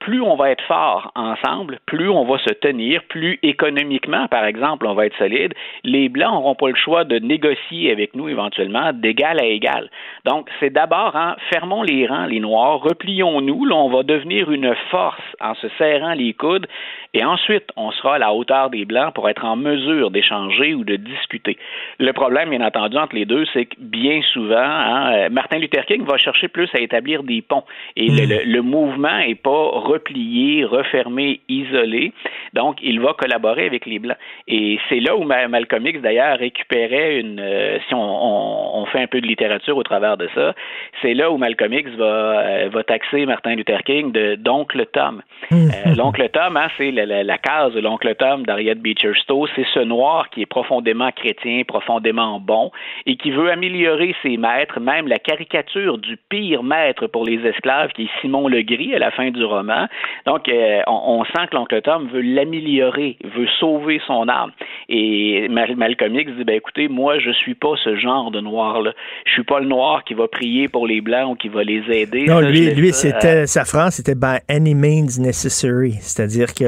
plus 0.00 0.20
on 0.22 0.34
va 0.34 0.50
être 0.50 0.64
fort 0.64 1.12
ensemble, 1.14 1.78
plus 1.86 2.08
on 2.08 2.24
va 2.24 2.38
se 2.38 2.52
tenir, 2.54 3.02
plus 3.08 3.38
économiquement, 3.42 4.26
par 4.28 4.44
exemple, 4.44 4.86
on 4.86 4.94
va 4.94 5.06
être 5.06 5.16
solide. 5.16 5.54
Les 5.84 6.08
Blancs 6.08 6.32
n'auront 6.32 6.54
pas 6.54 6.68
le 6.68 6.74
choix 6.74 7.04
de 7.04 7.18
négocier 7.18 7.92
avec 7.92 8.14
nous 8.16 8.28
éventuellement 8.28 8.92
d'égal 8.92 9.38
à 9.38 9.44
égal. 9.44 9.90
Donc, 10.24 10.48
c'est 10.58 10.70
d'abord, 10.70 11.16
hein, 11.16 11.36
fermons 11.52 11.82
les 11.82 12.06
rangs, 12.06 12.26
les 12.26 12.40
Noirs, 12.40 12.80
replions-nous, 12.80 13.64
là, 13.66 13.76
on 13.76 13.90
va 13.90 14.02
devenir 14.02 14.50
une 14.50 14.74
force 14.90 15.22
en 15.40 15.54
se 15.54 15.68
serrant 15.78 16.14
les 16.14 16.32
coudes, 16.32 16.66
et 17.12 17.24
ensuite, 17.24 17.70
on 17.76 17.90
sera 17.90 18.14
à 18.14 18.18
la 18.18 18.32
hauteur 18.32 18.70
des 18.70 18.84
Blancs 18.84 19.14
pour 19.14 19.28
être 19.28 19.44
en 19.44 19.56
mesure 19.56 20.10
d'échanger 20.10 20.74
ou 20.74 20.84
de 20.84 20.96
discuter. 20.96 21.58
Le 21.98 22.12
problème, 22.12 22.50
bien 22.50 22.64
entendu, 22.64 22.96
entre 22.96 23.16
les 23.16 23.24
deux, 23.24 23.44
c'est 23.52 23.66
que 23.66 23.76
bien 23.78 24.20
souvent, 24.32 24.56
hein, 24.56 25.12
euh, 25.12 25.28
Martin 25.30 25.58
Luther 25.58 25.84
King 25.86 26.04
va 26.04 26.16
chercher 26.16 26.48
plus 26.48 26.68
à 26.74 26.80
établir 26.80 27.22
des 27.22 27.42
ponts, 27.42 27.64
et 27.96 28.08
le, 28.08 28.26
hmm. 28.26 28.50
le, 28.50 28.62
mouvement 28.62 29.18
n'est 29.18 29.34
pas 29.34 29.70
replié, 29.90 30.64
refermé, 30.64 31.40
isolé. 31.48 32.12
Donc, 32.52 32.78
il 32.82 33.00
va 33.00 33.12
collaborer 33.14 33.66
avec 33.66 33.86
les 33.86 33.98
Blancs. 33.98 34.16
Et 34.48 34.78
c'est 34.88 35.00
là 35.00 35.16
où 35.16 35.24
Malcolm 35.24 35.86
X, 35.86 36.00
d'ailleurs, 36.00 36.38
récupérait 36.38 37.20
une, 37.20 37.40
euh, 37.40 37.78
si 37.86 37.94
on, 37.94 38.78
on, 38.78 38.86
fait 38.86 39.02
un 39.02 39.06
peu 39.06 39.20
de 39.20 39.26
littérature 39.26 39.76
au 39.76 39.82
travers 39.82 40.16
de 40.16 40.28
ça, 40.34 40.54
c'est 41.00 41.14
là 41.14 41.30
où 41.30 41.36
Malcolm 41.36 41.72
X 41.72 41.90
va, 41.92 42.04
euh, 42.04 42.68
va 42.72 42.82
taxer 42.82 43.26
Martin 43.26 43.54
Luther 43.54 43.82
King 43.84 44.12
de 44.12 44.34
d'oncle 44.36 44.86
Tom. 44.92 45.22
Euh, 45.52 45.94
l'oncle 45.94 46.26
Tom, 46.30 46.56
hein, 46.56 46.68
c'est 46.76 46.90
la, 46.90 47.22
la, 47.22 47.38
case 47.38 47.72
de 47.74 47.80
l'oncle 47.80 48.14
Tom 48.16 48.44
d'Harriet 48.44 48.76
Beecher 48.76 49.12
Stowe, 49.22 49.46
c'est 49.54 49.66
ce 49.74 49.80
noir 49.80 50.28
qui 50.30 50.42
est 50.42 50.46
profondément 50.46 51.10
chrétien, 51.12 51.62
profondément 51.66 52.40
bon, 52.40 52.70
et 53.06 53.16
qui 53.16 53.30
veut 53.30 53.50
améliorer 53.50 54.14
ses 54.22 54.36
maîtres, 54.36 54.80
même 54.80 55.06
la 55.06 55.18
caricature 55.18 55.98
du 55.98 56.16
pire 56.28 56.62
maître 56.62 57.06
pour 57.06 57.24
les 57.24 57.44
esclaves, 57.46 57.92
qui 57.92 58.04
est 58.04 58.20
Simon 58.20 58.48
le 58.48 58.62
Gris 58.62 58.94
à 58.94 58.98
la 58.98 59.10
fin 59.10 59.30
du 59.30 59.44
roman. 59.44 59.79
Donc, 60.26 60.48
euh, 60.48 60.80
on, 60.86 61.24
sent 61.24 61.46
que 61.50 61.56
l'oncle 61.56 61.80
Tom 61.82 62.08
veut 62.08 62.20
l'améliorer, 62.20 63.16
veut 63.36 63.48
sauver 63.58 64.00
son 64.06 64.28
âme. 64.28 64.52
Et 64.88 65.48
Malcolm 65.48 66.14
X 66.14 66.32
dit, 66.32 66.44
ben 66.44 66.56
écoutez, 66.56 66.88
moi, 66.88 67.18
je 67.18 67.30
suis 67.30 67.54
pas 67.54 67.74
ce 67.82 67.96
genre 67.96 68.30
de 68.30 68.40
noir-là. 68.40 68.92
Je 69.26 69.32
suis 69.32 69.44
pas 69.44 69.60
le 69.60 69.66
noir 69.66 70.04
qui 70.04 70.14
va 70.14 70.28
prier 70.28 70.68
pour 70.68 70.86
les 70.86 71.00
Blancs 71.00 71.32
ou 71.32 71.34
qui 71.34 71.48
va 71.48 71.64
les 71.64 71.82
aider. 71.90 72.26
Non, 72.26 72.40
lui, 72.40 72.74
lui 72.74 72.92
c'était, 72.92 73.46
sa 73.46 73.64
phrase, 73.64 73.94
c'était 73.94 74.14
by 74.14 74.38
any 74.48 74.74
means 74.74 75.20
necessary. 75.20 75.94
C'est-à-dire 76.00 76.54
que 76.54 76.64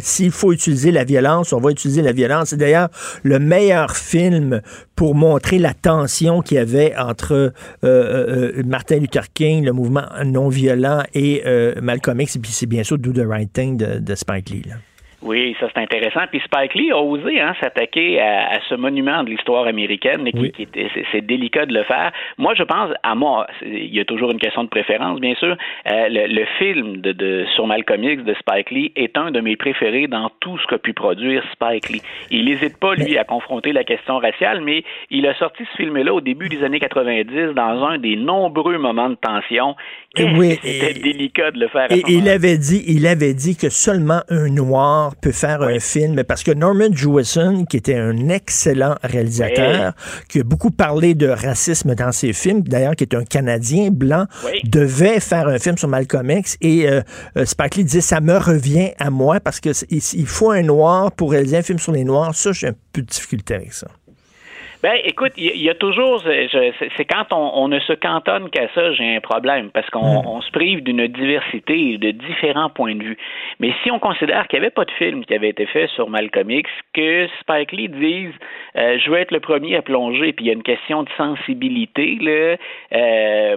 s'il 0.00 0.30
faut 0.30 0.52
utiliser 0.52 0.92
la 0.92 1.04
violence, 1.04 1.52
on 1.52 1.60
va 1.60 1.70
utiliser 1.70 2.02
la 2.02 2.12
violence. 2.12 2.48
C'est 2.48 2.56
d'ailleurs 2.56 2.88
le 3.22 3.38
meilleur 3.38 3.96
film 3.96 4.60
pour 4.96 5.14
montrer 5.14 5.58
la 5.58 5.74
tension 5.74 6.42
qu'il 6.42 6.56
y 6.56 6.60
avait 6.60 6.94
entre 6.96 7.32
euh, 7.32 7.52
euh, 7.84 8.62
Martin 8.64 8.98
Luther 8.98 9.32
King, 9.32 9.64
le 9.64 9.72
mouvement 9.72 10.04
non 10.24 10.48
violent, 10.48 11.02
et 11.14 11.42
Malcolm 11.80 12.20
X, 12.20 12.31
puis 12.38 12.52
c'est 12.52 12.66
bien 12.66 12.82
sûr 12.82 12.98
Do 12.98 13.12
the 13.12 13.26
Right 13.26 13.52
Thing 13.52 13.76
de, 13.76 13.98
de 13.98 14.14
Spike 14.14 14.50
Lee. 14.50 14.62
Là. 14.62 14.76
Oui, 15.22 15.56
ça 15.60 15.68
c'est 15.72 15.80
intéressant. 15.80 16.22
Puis 16.30 16.40
Spike 16.44 16.74
Lee 16.74 16.90
a 16.90 16.98
osé 16.98 17.40
hein, 17.40 17.54
s'attaquer 17.60 18.20
à, 18.20 18.58
ce 18.68 18.74
monument 18.74 19.22
de 19.22 19.30
l'histoire 19.30 19.66
américaine, 19.66 20.24
qui, 20.32 20.50
qui 20.50 20.68
c'est 21.12 21.20
délicat 21.20 21.66
de 21.66 21.74
le 21.74 21.84
faire. 21.84 22.12
Moi, 22.38 22.54
je 22.54 22.64
pense, 22.64 22.90
à 23.02 23.14
moi, 23.14 23.46
il 23.64 23.94
y 23.94 24.00
a 24.00 24.04
toujours 24.04 24.32
une 24.32 24.38
question 24.38 24.64
de 24.64 24.68
préférence, 24.68 25.20
bien 25.20 25.34
sûr. 25.36 25.56
Euh, 25.90 26.08
le, 26.08 26.44
film 26.58 26.96
de, 26.98 27.12
de, 27.12 27.44
sur 27.54 27.66
Malcolm 27.66 28.02
X 28.02 28.24
de 28.24 28.34
Spike 28.34 28.70
Lee 28.70 28.92
est 28.96 29.16
un 29.16 29.30
de 29.30 29.40
mes 29.40 29.56
préférés 29.56 30.08
dans 30.08 30.30
tout 30.40 30.58
ce 30.58 30.66
qu'a 30.66 30.78
pu 30.78 30.92
produire 30.92 31.44
Spike 31.52 31.88
Lee. 31.88 32.02
Il 32.30 32.46
n'hésite 32.46 32.78
pas, 32.78 32.94
lui, 32.94 33.16
à 33.16 33.24
confronter 33.24 33.72
la 33.72 33.84
question 33.84 34.18
raciale, 34.18 34.60
mais 34.60 34.82
il 35.10 35.26
a 35.26 35.34
sorti 35.34 35.64
ce 35.70 35.76
film-là 35.76 36.12
au 36.12 36.20
début 36.20 36.48
des 36.48 36.64
années 36.64 36.80
90 36.80 37.54
dans 37.54 37.84
un 37.84 37.98
des 37.98 38.16
nombreux 38.16 38.78
moments 38.78 39.10
de 39.10 39.16
tension. 39.16 39.76
Oui, 40.18 40.58
c'était 40.62 40.98
délicat 41.00 41.52
de 41.52 41.60
le 41.60 41.68
faire. 41.68 41.90
Et 41.90 42.02
il 42.08 42.28
avait 42.28 42.58
dit, 42.58 42.82
il 42.86 43.06
avait 43.06 43.34
dit 43.34 43.56
que 43.56 43.70
seulement 43.70 44.20
un 44.28 44.48
noir 44.48 45.11
peut 45.20 45.32
faire 45.32 45.62
un 45.62 45.78
film, 45.78 46.22
parce 46.24 46.42
que 46.42 46.52
Norman 46.52 46.88
Jewison, 46.92 47.64
qui 47.64 47.76
était 47.76 47.96
un 47.96 48.28
excellent 48.28 48.96
réalisateur, 49.02 49.94
qui 50.28 50.40
a 50.40 50.44
beaucoup 50.44 50.70
parlé 50.70 51.14
de 51.14 51.28
racisme 51.28 51.94
dans 51.94 52.12
ses 52.12 52.32
films, 52.32 52.62
d'ailleurs 52.62 52.96
qui 52.96 53.04
est 53.04 53.14
un 53.14 53.24
Canadien 53.24 53.90
blanc, 53.90 54.26
devait 54.64 55.20
faire 55.20 55.48
un 55.48 55.58
film 55.58 55.76
sur 55.76 55.88
Malcolm 55.88 56.30
X, 56.30 56.56
et 56.60 56.88
euh, 56.88 57.02
euh, 57.36 57.44
Spike 57.44 57.76
Lee 57.76 57.84
disait, 57.84 58.00
ça 58.00 58.20
me 58.20 58.36
revient 58.36 58.90
à 58.98 59.10
moi, 59.10 59.40
parce 59.40 59.60
que 59.60 59.70
il 59.90 60.26
faut 60.26 60.50
un 60.50 60.62
noir 60.62 61.12
pour 61.12 61.32
réaliser 61.32 61.56
un 61.58 61.62
film 61.62 61.78
sur 61.78 61.92
les 61.92 62.04
noirs. 62.04 62.34
Ça, 62.34 62.52
j'ai 62.52 62.68
un 62.68 62.74
peu 62.92 63.02
de 63.02 63.06
difficulté 63.06 63.54
avec 63.54 63.72
ça. 63.72 63.88
Ben, 64.82 64.98
écoute, 65.04 65.32
il 65.36 65.62
y, 65.62 65.70
a 65.70 65.76
toujours, 65.76 66.24
c'est 66.24 67.04
quand 67.04 67.32
on, 67.32 67.68
ne 67.68 67.78
se 67.78 67.92
cantonne 67.92 68.50
qu'à 68.50 68.66
ça, 68.74 68.92
j'ai 68.92 69.14
un 69.14 69.20
problème, 69.20 69.70
parce 69.70 69.88
qu'on 69.90 70.40
se 70.40 70.50
prive 70.50 70.82
d'une 70.82 71.06
diversité 71.06 71.98
de 71.98 72.10
différents 72.10 72.68
points 72.68 72.96
de 72.96 73.02
vue. 73.04 73.18
Mais 73.60 73.72
si 73.84 73.92
on 73.92 74.00
considère 74.00 74.48
qu'il 74.48 74.58
n'y 74.58 74.66
avait 74.66 74.74
pas 74.74 74.84
de 74.84 74.90
film 74.90 75.24
qui 75.24 75.34
avait 75.34 75.50
été 75.50 75.66
fait 75.66 75.86
sur 75.94 76.10
Malcolm 76.10 76.50
X, 76.50 76.68
que 76.94 77.28
Spike 77.40 77.70
Lee 77.70 77.88
dise, 77.90 78.34
euh, 78.74 78.98
je 78.98 79.08
veux 79.08 79.18
être 79.18 79.30
le 79.30 79.38
premier 79.38 79.76
à 79.76 79.82
plonger, 79.82 80.32
puis 80.32 80.46
il 80.46 80.48
y 80.48 80.50
a 80.50 80.54
une 80.54 80.64
question 80.64 81.04
de 81.04 81.10
sensibilité, 81.16 82.18
là, 82.20 82.56
euh, 82.92 83.56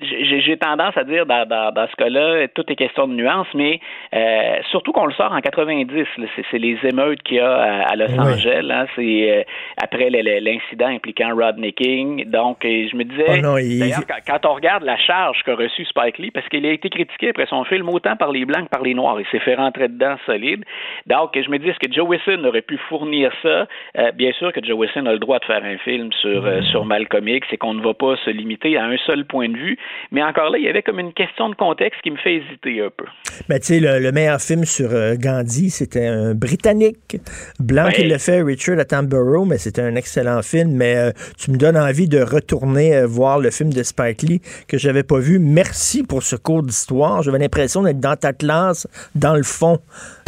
j'ai 0.00 0.56
tendance 0.56 0.96
à 0.96 1.04
dire 1.04 1.26
dans, 1.26 1.46
dans, 1.46 1.70
dans 1.72 1.86
ce 1.86 1.96
cas-là, 1.96 2.48
tout 2.48 2.64
est 2.68 2.76
question 2.76 3.06
de 3.06 3.14
nuance, 3.14 3.46
mais 3.54 3.80
euh, 4.14 4.56
surtout 4.70 4.92
qu'on 4.92 5.06
le 5.06 5.12
sort 5.12 5.32
en 5.32 5.40
90, 5.40 6.04
c'est 6.50 6.58
les 6.58 6.78
émeutes 6.82 7.22
qu'il 7.22 7.36
y 7.36 7.40
a 7.40 7.86
à, 7.86 7.94
Los 7.96 8.18
Angeles, 8.18 8.66
hein, 8.70 8.86
c'est 8.96 9.30
euh, 9.30 9.42
après 9.82 10.10
l'incident 10.10 10.88
impliquant 10.88 11.34
Rodney 11.34 11.72
King. 11.72 12.24
Donc, 12.28 12.58
je 12.62 12.96
me 12.96 13.04
disais, 13.04 13.42
oh 13.44 13.56
d'ailleurs, 13.56 14.00
quand, 14.26 14.46
on 14.46 14.54
regarde 14.54 14.82
la 14.82 14.96
charge 14.96 15.42
qu'a 15.44 15.54
reçue 15.54 15.84
Spike 15.84 16.18
Lee, 16.18 16.30
parce 16.30 16.48
qu'il 16.48 16.66
a 16.66 16.72
été 16.72 16.90
critiqué 16.90 17.30
après 17.30 17.46
son 17.46 17.64
film 17.64 17.88
autant 17.88 18.16
par 18.16 18.32
les 18.32 18.44
blancs 18.44 18.64
que 18.64 18.70
par 18.70 18.82
les 18.82 18.94
noirs, 18.94 19.20
il 19.20 19.26
s'est 19.26 19.44
fait 19.44 19.54
rentrer 19.54 19.88
dedans 19.88 20.16
solide. 20.26 20.64
Donc, 21.06 21.30
je 21.34 21.48
me 21.50 21.58
dis, 21.58 21.68
est-ce 21.68 21.78
que 21.78 21.92
Joe 21.92 22.08
Wilson 22.08 22.44
aurait 22.44 22.62
pu 22.62 22.78
fournir 22.88 23.32
ça? 23.42 23.66
Euh, 23.98 24.10
Bien 24.14 24.32
sûr 24.32 24.52
que 24.52 24.64
Joe 24.64 24.76
Wilson 24.76 25.06
a 25.06 25.12
le 25.12 25.18
droit 25.18 25.38
de 25.38 25.44
faire 25.44 25.64
un 25.64 25.78
film 25.78 26.12
sur 26.12 26.44
sur 26.70 26.84
Malcolm 26.84 27.28
X, 27.28 27.46
et 27.52 27.56
qu'on 27.56 27.74
ne 27.74 27.82
va 27.82 27.94
pas 27.94 28.16
se 28.24 28.30
limiter 28.30 28.76
à 28.76 28.84
un 28.84 28.96
seul 29.06 29.24
point 29.24 29.48
de 29.48 29.56
vue. 29.56 29.78
Mais 30.10 30.22
encore 30.22 30.50
là, 30.50 30.58
il 30.58 30.64
y 30.64 30.68
avait 30.68 30.82
comme 30.82 30.98
une 30.98 31.12
question 31.12 31.48
de 31.48 31.54
contexte 31.54 32.00
qui 32.02 32.10
me 32.10 32.16
fait 32.16 32.36
hésiter 32.36 32.80
un 32.80 32.90
peu. 32.96 33.04
Mais 33.48 33.58
tu 33.58 33.66
sais, 33.66 33.80
le, 33.80 34.12
meilleur 34.12 34.40
film 34.40 34.64
sur 34.64 34.90
euh, 34.92 35.14
Gandhi, 35.16 35.70
c'était 35.70 36.06
un 36.06 36.34
Britannique 36.34 37.16
blanc 37.58 37.88
qui 37.90 38.04
l'a 38.04 38.18
fait, 38.18 38.42
Richard 38.42 38.78
Attenborough, 38.78 39.46
mais 39.46 39.58
c'était 39.58 39.82
un 39.82 39.96
excellent 39.96 40.42
film. 40.42 40.72
Mais 40.72 40.96
euh, 40.96 41.10
tu 41.38 41.50
me 41.50 41.56
donnes 41.56 41.76
envie 41.76 42.08
de 42.08 42.20
retourner 42.20 42.94
euh, 42.94 43.06
voir 43.06 43.38
le 43.38 43.50
film 43.50 43.72
de 43.72 43.82
Spike 43.82 44.22
Lee 44.22 44.40
que 44.68 44.78
j'avais 44.78 45.02
pas 45.02 45.18
vu. 45.18 45.38
Merci 45.38 46.02
pour 46.02 46.22
ce 46.22 46.36
cours 46.36 46.62
d'histoire. 46.62 47.22
J'avais 47.22 47.38
l'impression 47.38 47.82
d'être 47.82 48.00
dans 48.00 48.16
ta 48.16 48.32
classe, 48.32 48.86
dans 49.14 49.34
le 49.34 49.42
fond 49.42 49.78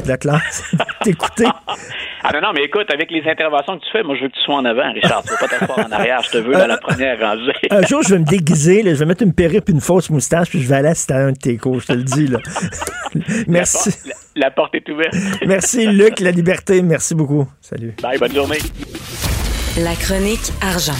de 0.02 0.08
la 0.08 0.16
classe, 0.16 0.74
t'écouter. 1.02 1.46
Ah 2.28 2.32
non, 2.32 2.40
non, 2.48 2.52
mais 2.52 2.64
écoute, 2.64 2.90
avec 2.92 3.08
les 3.12 3.22
interventions 3.30 3.78
que 3.78 3.84
tu 3.84 3.90
fais, 3.92 4.02
moi, 4.02 4.16
je 4.16 4.22
veux 4.22 4.28
que 4.28 4.34
tu 4.34 4.40
sois 4.40 4.56
en 4.56 4.64
avant, 4.64 4.92
Richard. 4.92 5.22
Tu 5.22 5.30
veux 5.30 5.36
pas 5.38 5.46
t'asseoir 5.46 5.78
en 5.86 5.92
arrière. 5.92 6.20
Je 6.22 6.30
te 6.30 6.38
veux 6.38 6.54
dans 6.54 6.66
la 6.66 6.76
première 6.76 7.20
rangée. 7.20 7.52
un 7.70 7.82
jour, 7.82 8.02
je 8.02 8.14
vais 8.14 8.18
me 8.18 8.24
déguiser, 8.24 8.82
je 8.84 8.98
vais 8.98 9.04
mettre 9.04 9.22
une 9.22 9.32
perruque 9.32 9.68
et 9.68 9.72
une 9.72 9.80
fausse 9.80 10.10
moustache, 10.10 10.50
puis 10.50 10.60
je 10.60 10.68
vais 10.68 10.74
aller 10.74 10.88
assister 10.88 11.14
à 11.14 11.18
un 11.18 11.32
de 11.32 11.38
tes 11.38 11.56
cours, 11.56 11.80
je 11.80 11.86
te 11.86 11.92
le 11.92 12.02
dis, 12.02 12.26
là. 12.26 12.38
Merci. 13.46 13.94
La 14.34 14.50
porte, 14.50 14.74
est 14.74 14.88
ouverte. 14.88 15.14
Merci, 15.46 15.86
Luc, 15.86 16.18
la 16.18 16.32
liberté. 16.32 16.82
Merci 16.82 17.14
beaucoup. 17.14 17.46
Salut. 17.60 17.94
Bye, 18.02 18.18
bonne 18.18 18.34
journée. 18.34 18.58
La 19.78 19.94
chronique 19.94 20.50
argent. 20.62 20.98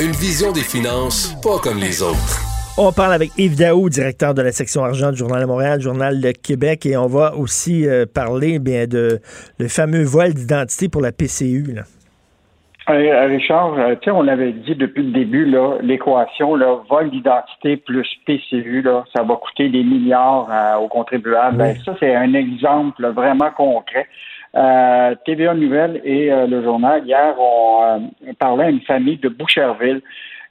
Une 0.00 0.12
vision 0.12 0.50
des 0.50 0.62
finances 0.62 1.36
pas 1.42 1.58
comme 1.58 1.78
les 1.78 2.02
autres. 2.02 2.47
On 2.80 2.92
parle 2.92 3.12
avec 3.12 3.30
Yves 3.36 3.58
Daou, 3.58 3.88
directeur 3.88 4.34
de 4.34 4.42
la 4.42 4.52
section 4.52 4.84
argent 4.84 5.10
du 5.10 5.16
Journal 5.18 5.40
de 5.40 5.46
Montréal, 5.46 5.80
Journal 5.80 6.20
de 6.20 6.30
Québec, 6.30 6.86
et 6.86 6.96
on 6.96 7.08
va 7.08 7.34
aussi 7.34 7.88
euh, 7.88 8.06
parler 8.06 8.60
bien 8.60 8.86
de 8.86 9.18
le 9.58 9.66
fameux 9.66 10.04
voile 10.04 10.32
d'identité 10.32 10.88
pour 10.88 11.02
la 11.02 11.10
PCU. 11.10 11.74
Là. 11.74 11.82
Euh, 12.90 13.26
Richard, 13.26 13.76
euh, 13.76 13.96
on 14.06 14.28
avait 14.28 14.52
dit 14.52 14.76
depuis 14.76 15.02
le 15.02 15.10
début, 15.10 15.52
l'équation, 15.82 16.56
vol 16.88 17.10
d'identité 17.10 17.78
plus 17.78 18.06
PCU, 18.24 18.82
là, 18.82 19.04
ça 19.12 19.24
va 19.24 19.34
coûter 19.34 19.68
des 19.70 19.82
milliards 19.82 20.80
aux 20.80 20.88
contribuables. 20.88 21.56
Ben, 21.56 21.74
ça, 21.84 21.96
c'est 21.98 22.14
un 22.14 22.32
exemple 22.34 23.04
vraiment 23.08 23.50
concret. 23.50 24.06
TVA 25.26 25.54
Nouvelle 25.54 26.00
et 26.04 26.30
le 26.30 26.62
journal, 26.62 27.02
hier, 27.04 27.34
on 27.40 28.08
parlait 28.38 28.66
à 28.66 28.70
une 28.70 28.82
famille 28.82 29.18
de 29.18 29.28
Boucherville 29.28 30.00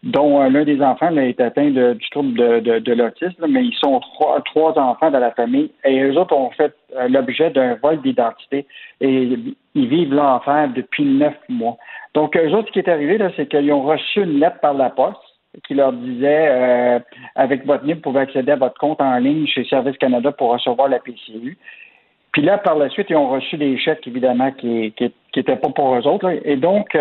dont 0.04 0.42
euh, 0.42 0.50
l'un 0.50 0.64
des 0.64 0.82
enfants 0.82 1.10
là, 1.10 1.26
est 1.26 1.40
atteint 1.40 1.70
du 1.70 2.10
trouble 2.12 2.34
de, 2.34 2.80
de, 2.80 2.94
l'autisme, 2.94 3.46
mais 3.48 3.64
ils 3.64 3.76
sont 3.76 4.00
trois, 4.00 4.42
trois 4.42 4.78
enfants 4.78 5.12
dans 5.12 5.20
la 5.20 5.32
famille 5.32 5.72
et 5.84 6.02
eux 6.02 6.18
autres 6.18 6.36
ont 6.36 6.52
fait 6.52 6.74
euh, 6.96 7.08
l'objet 7.08 7.50
d'un 7.50 7.76
vol 7.76 8.02
d'identité 8.02 8.66
et 9.02 9.38
ils 9.76 9.88
vivent 9.88 10.14
l'enfer 10.14 10.70
depuis 10.76 11.04
neuf 11.04 11.36
mois. 11.50 11.78
Donc, 12.14 12.36
eux 12.38 12.50
autres, 12.54 12.68
ce 12.68 12.74
qui 12.74 12.80
est 12.80 12.90
arrivé, 12.90 13.18
là, 13.18 13.32
c'est 13.36 13.48
qu'ils 13.48 13.72
ont 13.74 13.84
reçu 13.84 14.22
une 14.22 14.40
lettre 14.40 14.60
par 14.60 14.74
la 14.74 14.90
poste 14.90 15.18
qui 15.66 15.74
leur 15.74 15.92
disait 15.94 16.48
euh, 16.50 17.00
avec 17.36 17.66
votre 17.66 17.84
NIP, 17.84 17.98
vous 17.98 18.12
pouvez 18.12 18.22
accéder 18.22 18.52
à 18.52 18.58
votre 18.58 18.78
compte 18.80 19.02
en 19.02 19.18
ligne 19.18 19.48
chez 19.48 19.66
Service 19.66 19.98
Canada 19.98 20.32
pour 20.32 20.52
recevoir 20.52 20.88
la 20.88 21.00
PCU. 21.00 21.58
Puis 22.32 22.42
là, 22.44 22.60
par 22.60 22.76
la 22.76 22.90
suite, 22.90 23.08
ils 23.10 23.16
ont 23.16 23.30
reçu 23.30 23.58
des 23.58 23.78
chèques, 23.80 24.06
évidemment, 24.06 24.52
qui 24.52 24.94
n'étaient 25.36 25.56
pas 25.56 25.70
pour 25.70 25.96
eux 25.96 26.06
autres. 26.06 26.30
Et 26.46 26.56
donc, 26.56 26.96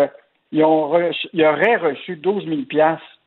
ils, 0.52 0.64
ont 0.64 0.84
auraient 0.84 1.76
reçu 1.76 2.16
12 2.16 2.46
000 2.46 2.60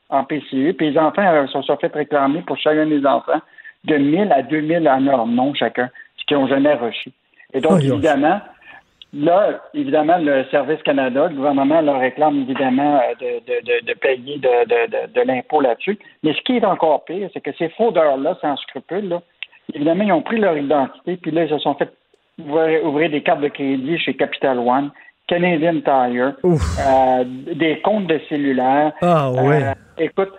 en 0.10 0.24
PCU, 0.24 0.74
puis 0.74 0.92
les 0.92 0.98
enfants 0.98 1.48
se 1.48 1.62
sont 1.62 1.78
fait 1.78 1.94
réclamer 1.94 2.42
pour 2.42 2.58
chacun 2.58 2.86
des 2.86 3.06
enfants 3.06 3.42
de 3.84 3.96
1000 3.96 4.32
à 4.32 4.42
2000 4.42 4.88
en 4.90 5.00
leur 5.00 5.28
nom 5.28 5.54
chacun, 5.54 5.90
ce 6.18 6.26
qu'ils 6.26 6.38
n'ont 6.38 6.48
jamais 6.48 6.74
reçu. 6.74 7.12
Et 7.54 7.62
donc, 7.62 7.82
évidemment, 7.84 8.42
là, 9.14 9.62
évidemment, 9.74 10.18
le 10.18 10.46
Service 10.52 10.82
Canada, 10.84 11.28
le 11.30 11.36
gouvernement 11.36 11.82
leur 11.82 12.00
réclame 12.00 12.42
évidemment 12.42 13.02
de, 13.20 13.94
payer 13.94 14.38
de, 14.38 15.22
l'impôt 15.22 15.62
là-dessus. 15.62 15.98
Mais 16.24 16.34
ce 16.34 16.42
qui 16.42 16.58
est 16.58 16.66
encore 16.66 17.06
pire, 17.06 17.30
c'est 17.34 17.42
que 17.42 17.52
ces 17.58 17.70
fraudeurs-là, 17.70 18.38
sans 18.42 18.56
scrupules, 18.58 19.20
évidemment, 19.74 20.04
ils 20.04 20.12
ont 20.12 20.22
pris 20.22 20.40
leur 20.40 20.58
identité, 20.58 21.18
puis 21.18 21.32
là, 21.32 21.46
ils 21.46 21.50
se 21.50 21.60
sont 21.60 21.76
fait 21.76 21.92
ouvrir 22.40 23.10
des 23.10 23.22
cartes 23.22 23.42
de 23.42 23.50
crédit 23.50 23.98
chez 24.00 24.14
Capital 24.16 24.60
One 24.60 24.92
Canadian 25.30 25.82
Tire, 25.82 26.34
euh, 26.44 27.24
des 27.56 27.80
comptes 27.82 28.08
de 28.08 28.20
cellulaire. 28.28 28.92
Ah 29.02 29.32
ouais. 29.32 29.64
Euh, 29.64 29.74
écoute, 30.00 30.32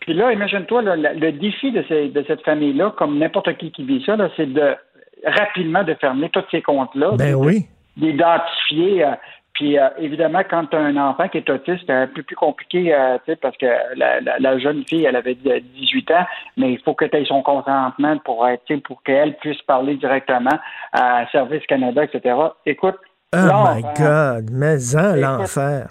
puis 0.00 0.12
là, 0.12 0.32
imagine-toi, 0.32 0.82
le, 0.82 1.32
défi 1.32 1.72
de, 1.72 1.82
cette 2.26 2.42
famille-là, 2.42 2.92
comme 2.98 3.18
n'importe 3.18 3.56
qui 3.56 3.72
qui 3.72 3.84
vit 3.84 4.04
ça, 4.04 4.16
c'est 4.36 4.52
de 4.52 4.76
rapidement 5.24 5.82
de 5.82 5.94
fermer 5.94 6.28
tous 6.28 6.44
ces 6.50 6.60
comptes-là. 6.60 7.12
Ben 7.16 7.34
oui. 7.34 7.64
D'identifier. 7.96 9.04
Euh, 9.04 9.12
puis 9.54 9.76
évidemment, 9.98 10.42
quand 10.50 10.66
tu 10.66 10.76
as 10.76 10.80
un 10.80 10.96
enfant 10.96 11.28
qui 11.28 11.38
est 11.38 11.48
autiste, 11.48 11.84
c'est 11.86 11.92
un 11.92 12.08
peu 12.08 12.24
plus 12.24 12.34
compliqué, 12.34 12.92
parce 13.40 13.56
que 13.56 13.66
la, 13.96 14.58
jeune 14.58 14.84
fille, 14.84 15.04
elle 15.04 15.14
avait 15.14 15.36
18 15.36 16.10
ans, 16.10 16.26
mais 16.56 16.72
il 16.72 16.80
faut 16.80 16.94
que 16.94 17.04
tu 17.04 17.16
aies 17.16 17.24
son 17.24 17.40
consentement 17.40 18.18
pour 18.24 18.48
être, 18.48 18.74
pour 18.82 19.00
qu'elle 19.04 19.36
puisse 19.36 19.62
parler 19.62 19.94
directement 19.94 20.58
à 20.92 21.24
Service 21.30 21.64
Canada, 21.66 22.02
etc. 22.02 22.34
Écoute, 22.66 22.96
Oh 23.34 23.74
my 23.74 23.82
God, 23.98 24.50
mais 24.52 24.96
en 24.96 25.16
l'enfer. 25.16 25.88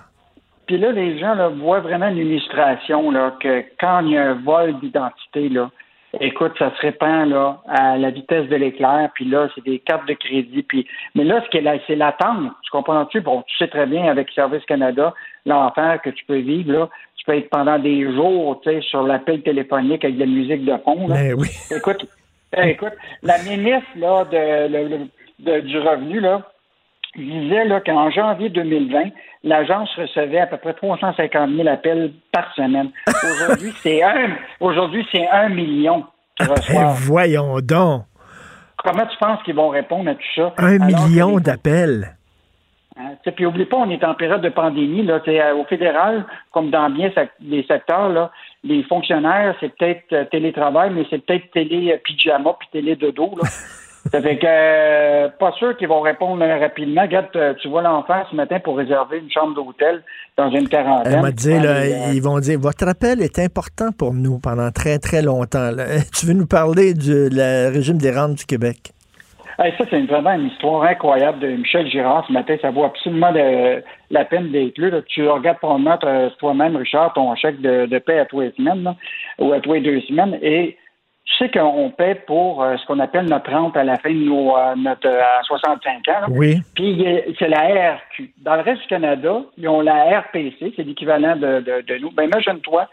Puis 0.66 0.78
là, 0.78 0.91
les 0.91 1.20
gens 1.20 1.36
là, 1.36 1.50
voient 1.50 1.82
vraiment 1.82 2.08
une 2.08 2.18
illustration 2.18 3.12
là, 3.12 3.36
que 3.39 3.64
quand 3.80 4.00
il 4.02 4.12
y 4.12 4.18
a 4.18 4.30
un 4.30 4.34
vol 4.36 4.80
d'identité, 4.80 5.50
là, 5.50 5.70
écoute, 6.20 6.54
ça 6.58 6.72
se 6.76 6.82
répand 6.82 7.30
là, 7.30 7.62
à 7.68 7.98
la 7.98 8.12
vitesse 8.12 8.48
de 8.48 8.56
l'éclair, 8.56 9.10
puis 9.14 9.26
là, 9.26 9.50
c'est 9.54 9.64
des 9.64 9.80
cartes 9.80 10.08
de 10.08 10.14
crédit. 10.14 10.64
Puis... 10.64 10.88
Mais 11.16 11.24
là, 11.24 11.44
ce 11.52 11.58
là, 11.58 11.76
c'est 11.88 11.96
l'attente. 11.96 12.52
Tu 12.64 12.72
comprends-tu? 12.72 13.22
Bon, 13.22 13.44
tu 13.48 13.58
sais 13.58 13.68
très 13.68 13.86
bien 13.86 14.06
avec 14.06 14.30
Service 14.32 14.66
Canada, 14.66 15.14
l'enfer 15.46 16.02
que 16.02 16.12
tu 16.12 16.24
peux 16.26 16.39
vivre, 16.39 16.72
là, 16.72 16.89
tu 17.18 17.26
peux 17.26 17.38
être 17.38 17.50
pendant 17.50 17.80
des 17.80 18.12
jours, 18.14 18.62
sur 18.89 19.04
l'appel 19.04 19.41
téléphonique 19.41 20.04
avec 20.04 20.18
de 20.18 20.22
la 20.22 20.32
musique 20.32 20.66
de 20.66 20.78
fond. 20.84 21.08
Là. 21.08 21.16
Mais 21.16 21.34
oui. 21.34 21.48
Écoute, 21.76 22.06
écoute, 22.58 22.94
la 23.22 23.38
ministre 23.39 23.89
là, 23.96 24.26
de, 24.26 25.60
du 25.62 25.80
revenu, 25.80 26.20
là, 26.20 26.41
disait 27.16 27.82
qu'en 27.86 28.09
janvier 28.09 28.49
2020, 28.49 29.09
l'agence 29.43 29.89
recevait 29.97 30.39
à 30.39 30.47
peu 30.47 30.57
près 30.57 30.74
350 30.74 31.51
000 31.55 31.68
appels 31.68 32.14
par 32.32 32.53
semaine. 32.55 32.89
Aujourd'hui, 33.07 33.72
c'est 33.82 34.03
un, 34.03 34.36
aujourd'hui, 34.59 35.05
c'est 35.11 35.28
un 35.28 35.49
million 35.49 36.05
qui 36.38 36.47
reçoivent. 36.47 36.99
voyons 37.01 37.59
donc. 37.59 38.03
Comment 38.84 39.05
tu 39.05 39.18
penses 39.18 39.41
qu'ils 39.43 39.55
vont 39.55 39.70
répondre 39.70 40.09
à 40.09 40.16
tout 40.16 40.22
ça? 40.36 40.53
Un 40.57 40.80
million 40.80 41.39
d'appels. 41.39 42.18
Hein, 42.97 43.16
puis 43.36 43.45
oublie 43.45 43.66
pas, 43.66 43.78
on 43.78 43.89
est 43.89 44.03
en 44.03 44.14
période 44.14 44.41
de 44.41 44.49
pandémie. 44.49 45.03
Là, 45.03 45.22
au 45.55 45.64
fédéral, 45.64 46.26
comme 46.51 46.70
dans 46.70 46.89
bien 46.89 47.11
des 47.39 47.64
secteurs, 47.64 48.09
là, 48.09 48.32
les 48.64 48.84
fonctionnaires, 48.84 49.55
c'est 49.59 49.76
peut-être 49.76 50.14
euh, 50.14 50.26
télétravail, 50.26 50.91
mais 50.91 51.05
c'est 51.09 51.26
peut-être 51.26 51.49
télé 51.51 51.99
pyjama 52.03 52.55
puis 52.59 52.68
télé 52.72 52.95
dodo. 52.95 53.32
Là. 53.41 53.49
Ça 54.12 54.22
fait 54.22 54.38
que 54.38 54.45
euh, 54.45 55.30
pas 55.39 55.54
sûr 55.54 55.78
qu'ils 55.78 55.88
vont 55.88 56.01
répondre 56.01 56.45
rapidement. 56.45 57.04
Regarde, 57.04 57.28
euh, 57.36 57.54
tu 57.62 57.70
vois 57.70 57.82
l'enfant 57.82 58.24
ce 58.30 58.36
matin 58.36 58.59
pour 58.59 58.78
réserver 58.78 59.20
une 59.20 59.32
chambre 59.32 59.55
d'hôtel 59.55 60.04
dans 60.38 60.50
une 60.51 60.67
quarantaine. 60.67 61.13
Elle 61.13 61.21
m'a 61.21 61.32
dit, 61.32 61.58
là, 61.58 61.78
euh, 61.78 62.12
ils 62.13 62.21
vont 62.21 62.39
dire, 62.39 62.59
votre 62.59 62.86
appel 62.88 63.21
est 63.21 63.39
important 63.39 63.92
pour 63.97 64.13
nous 64.13 64.39
pendant 64.39 64.71
très, 64.71 65.00
très 65.00 65.21
longtemps. 65.21 65.70
Tu 66.20 66.25
veux 66.25 66.34
nous 66.34 66.47
parler 66.47 66.93
du 66.93 67.30
régime 67.30 67.97
des 67.97 68.12
rentes 68.12 68.36
du 68.36 68.46
Québec? 68.46 68.92
ça, 69.58 69.86
c'est 69.89 70.01
vraiment 70.01 70.34
une 70.34 70.47
histoire 70.47 70.84
incroyable 70.84 71.39
de 71.39 71.47
Michel 71.47 71.88
Girard 71.88 72.25
ce 72.28 72.34
matin. 72.34 72.55
Ça 72.62 72.71
vaut 72.71 72.84
absolument 72.84 73.32
la 73.32 74.25
peine 74.25 74.51
d'être 74.51 74.78
lu. 74.78 74.92
Tu 75.08 75.28
regardes 75.28 75.59
probablement 75.59 75.97
toi-même, 76.39 76.75
Richard, 76.75 77.13
ton 77.13 77.34
chèque 77.36 77.62
de, 77.62 78.00
paix 78.00 78.20
à 78.20 78.25
tous 78.25 78.42
les 78.42 78.51
semaines, 78.51 78.93
ou 79.39 79.54
à 79.54 79.59
tous 79.59 79.74
les 79.74 79.82
deux 79.82 80.01
semaines, 80.01 80.38
et 80.42 80.78
tu 81.25 81.36
sais 81.37 81.50
qu'on 81.50 81.89
paie 81.91 82.16
pour 82.16 82.62
euh, 82.63 82.75
ce 82.78 82.86
qu'on 82.86 83.00
appelle 83.00 83.25
notre 83.25 83.51
rente 83.51 83.78
à 83.78 83.83
la 83.83 83.97
fin 83.97 84.09
de 84.12 84.16
nos, 84.25 84.55
euh, 84.58 84.75
notre 84.75 85.08
à 85.09 85.41
65 85.43 86.08
ans. 86.09 86.12
là. 86.21 86.25
Oui. 86.29 86.62
Puis 86.75 87.05
c'est 87.39 87.47
la 87.47 87.93
RQ. 87.95 88.33
Dans 88.39 88.55
le 88.55 88.62
reste 88.62 88.82
du 88.82 88.87
Canada, 88.87 89.41
ils 89.58 89.67
ont 89.67 89.82
la 89.82 90.20
RPC, 90.20 90.74
c'est 90.75 90.83
l'équivalent 90.83 91.36
de, 91.36 91.62
de, 91.62 91.82
de 91.82 91.97
nous. 92.00 92.12
Ben 92.12 92.24
imagine-toi 92.25 92.87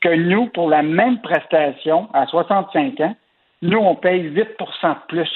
que 0.00 0.08
nous, 0.14 0.46
pour 0.48 0.68
la 0.68 0.82
même 0.82 1.20
prestation 1.20 2.08
à 2.12 2.26
65 2.26 3.00
ans, 3.00 3.14
nous, 3.62 3.78
on 3.78 3.94
paye 3.94 4.20
8 4.22 4.34
de 4.34 4.94
plus 5.08 5.30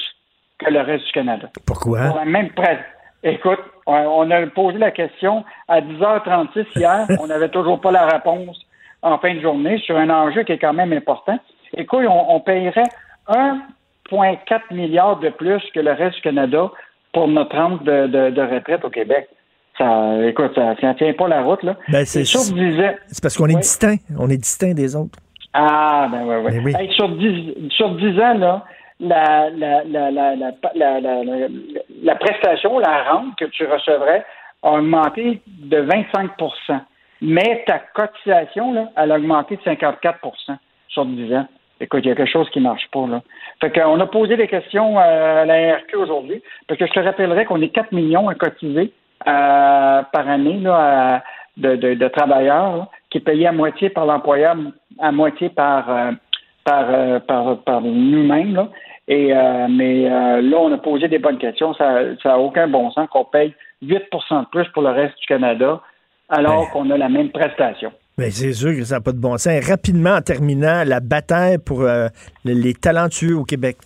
que 0.59 0.69
le 0.69 0.81
reste 0.81 1.05
du 1.07 1.11
Canada. 1.13 1.47
Pourquoi? 1.65 2.07
Pour 2.07 2.17
la 2.17 2.25
même 2.25 2.49
prestation. 2.49 2.85
Écoute, 3.23 3.59
on- 3.85 3.93
on 3.93 4.31
a 4.31 4.45
posé 4.47 4.77
la 4.77 4.91
question 4.91 5.43
à 5.67 5.79
10h36 5.81 6.65
hier, 6.75 7.05
on 7.21 7.27
n'avait 7.27 7.49
toujours 7.49 7.79
pas 7.79 7.91
la 7.91 8.07
réponse 8.07 8.59
en 9.03 9.17
fin 9.19 9.33
de 9.35 9.39
journée 9.41 9.77
sur 9.79 9.95
un 9.97 10.09
enjeu 10.09 10.43
qui 10.43 10.51
est 10.51 10.57
quand 10.59 10.73
même 10.73 10.91
important 10.93 11.37
écoute, 11.77 12.05
on, 12.07 12.35
on 12.35 12.39
payerait 12.39 12.89
1,4 13.27 14.73
milliard 14.73 15.19
de 15.19 15.29
plus 15.29 15.61
que 15.73 15.79
le 15.79 15.91
reste 15.91 16.15
du 16.17 16.21
Canada 16.21 16.71
pour 17.13 17.27
notre 17.27 17.55
rente 17.55 17.83
de, 17.83 18.53
retraite 18.55 18.83
au 18.85 18.89
Québec. 18.89 19.27
Ça, 19.77 20.17
écoute, 20.25 20.53
ça, 20.55 20.75
ça 20.79 20.93
tient 20.95 21.13
pas 21.13 21.27
la 21.27 21.41
route, 21.41 21.63
là. 21.63 21.75
Ben, 21.89 22.05
c'est, 22.05 22.23
sur 22.25 22.39
ans, 22.41 22.93
c'est 23.07 23.21
parce 23.21 23.37
qu'on 23.37 23.47
est 23.47 23.55
distinct. 23.55 23.97
On 24.19 24.29
est 24.29 24.37
distinct 24.37 24.73
des 24.73 24.95
autres. 24.95 25.17
Ah, 25.53 26.07
ben, 26.11 26.25
ouais, 26.25 26.41
ben 26.43 26.61
oui, 26.63 26.73
sur, 26.95 27.09
10, 27.09 28.19
ans, 28.19 28.37
là, 28.37 28.65
la, 28.99 29.49
prestation, 32.15 32.79
la 32.79 33.11
rente 33.11 33.35
que 33.37 33.45
tu 33.45 33.65
recevrais 33.65 34.25
a 34.63 34.71
augmenté 34.71 35.41
de 35.47 35.77
25 35.77 36.31
%. 36.37 36.81
mais 37.21 37.63
ta 37.65 37.79
cotisation 37.79 38.73
là, 38.73 38.89
elle 38.95 39.11
a 39.11 39.15
augmenté 39.15 39.57
de 39.57 39.61
54 39.63 40.19
sur 40.87 41.05
10 41.05 41.33
ans. 41.33 41.47
Écoute, 41.81 42.01
il 42.05 42.09
y 42.09 42.11
a 42.11 42.15
quelque 42.15 42.31
chose 42.31 42.49
qui 42.51 42.59
ne 42.59 42.65
marche 42.65 42.87
pas, 42.91 43.07
là. 43.07 43.21
Fait 43.59 43.71
qu'on 43.71 43.99
a 43.99 44.05
posé 44.05 44.37
des 44.37 44.47
questions 44.47 44.97
à 44.99 45.43
la 45.45 45.77
RQ 45.77 45.95
aujourd'hui, 45.95 46.41
parce 46.67 46.79
que 46.79 46.85
je 46.85 46.91
te 46.93 46.99
rappellerai 46.99 47.45
qu'on 47.45 47.61
est 47.61 47.69
4 47.69 47.91
millions 47.91 48.29
à 48.29 48.35
cotiser 48.35 48.93
euh, 49.27 50.01
par 50.13 50.29
année, 50.29 50.59
là, 50.59 51.15
à- 51.15 51.23
de, 51.57 51.75
de, 51.75 51.93
de 51.95 52.07
travailleurs, 52.07 52.77
là, 52.77 52.87
qui 53.09 53.17
est 53.17 53.21
payé 53.21 53.45
à 53.47 53.51
moitié 53.51 53.89
par 53.89 54.05
l'employeur, 54.05 54.55
à 54.99 55.11
moitié 55.11 55.49
par, 55.49 55.89
euh, 55.89 56.11
par, 56.63 56.85
euh, 56.89 57.19
par, 57.19 57.57
par 57.63 57.81
nous-mêmes, 57.81 58.55
là. 58.55 58.67
Et, 59.07 59.33
euh, 59.35 59.67
mais 59.69 60.09
euh, 60.09 60.41
là, 60.41 60.57
on 60.59 60.71
a 60.71 60.77
posé 60.77 61.07
des 61.07 61.19
bonnes 61.19 61.37
questions. 61.39 61.73
Ça 61.73 62.03
n'a 62.23 62.39
aucun 62.39 62.67
bon 62.67 62.89
sens 62.91 63.09
qu'on 63.09 63.25
paye 63.25 63.53
8% 63.83 64.41
de 64.41 64.45
plus 64.49 64.67
pour 64.69 64.83
le 64.83 64.89
reste 64.91 65.17
du 65.19 65.25
Canada, 65.25 65.81
alors 66.29 66.65
Ben. 66.67 66.71
qu'on 66.71 66.89
a 66.91 66.97
la 66.97 67.09
même 67.09 67.29
prestation. 67.31 67.91
Mais 68.21 68.29
c'est 68.29 68.53
sûr 68.53 68.69
que 68.69 68.83
ça 68.83 68.97
n'a 68.97 69.01
pas 69.01 69.13
de 69.13 69.19
bon 69.19 69.35
sens. 69.37 69.67
Rapidement, 69.67 70.11
en 70.11 70.21
terminant, 70.21 70.83
la 70.85 70.99
bataille 70.99 71.57
pour 71.57 71.81
euh, 71.81 72.07
les, 72.45 72.75
talentueux 72.75 73.35
au 73.35 73.45
Québec. 73.45 73.77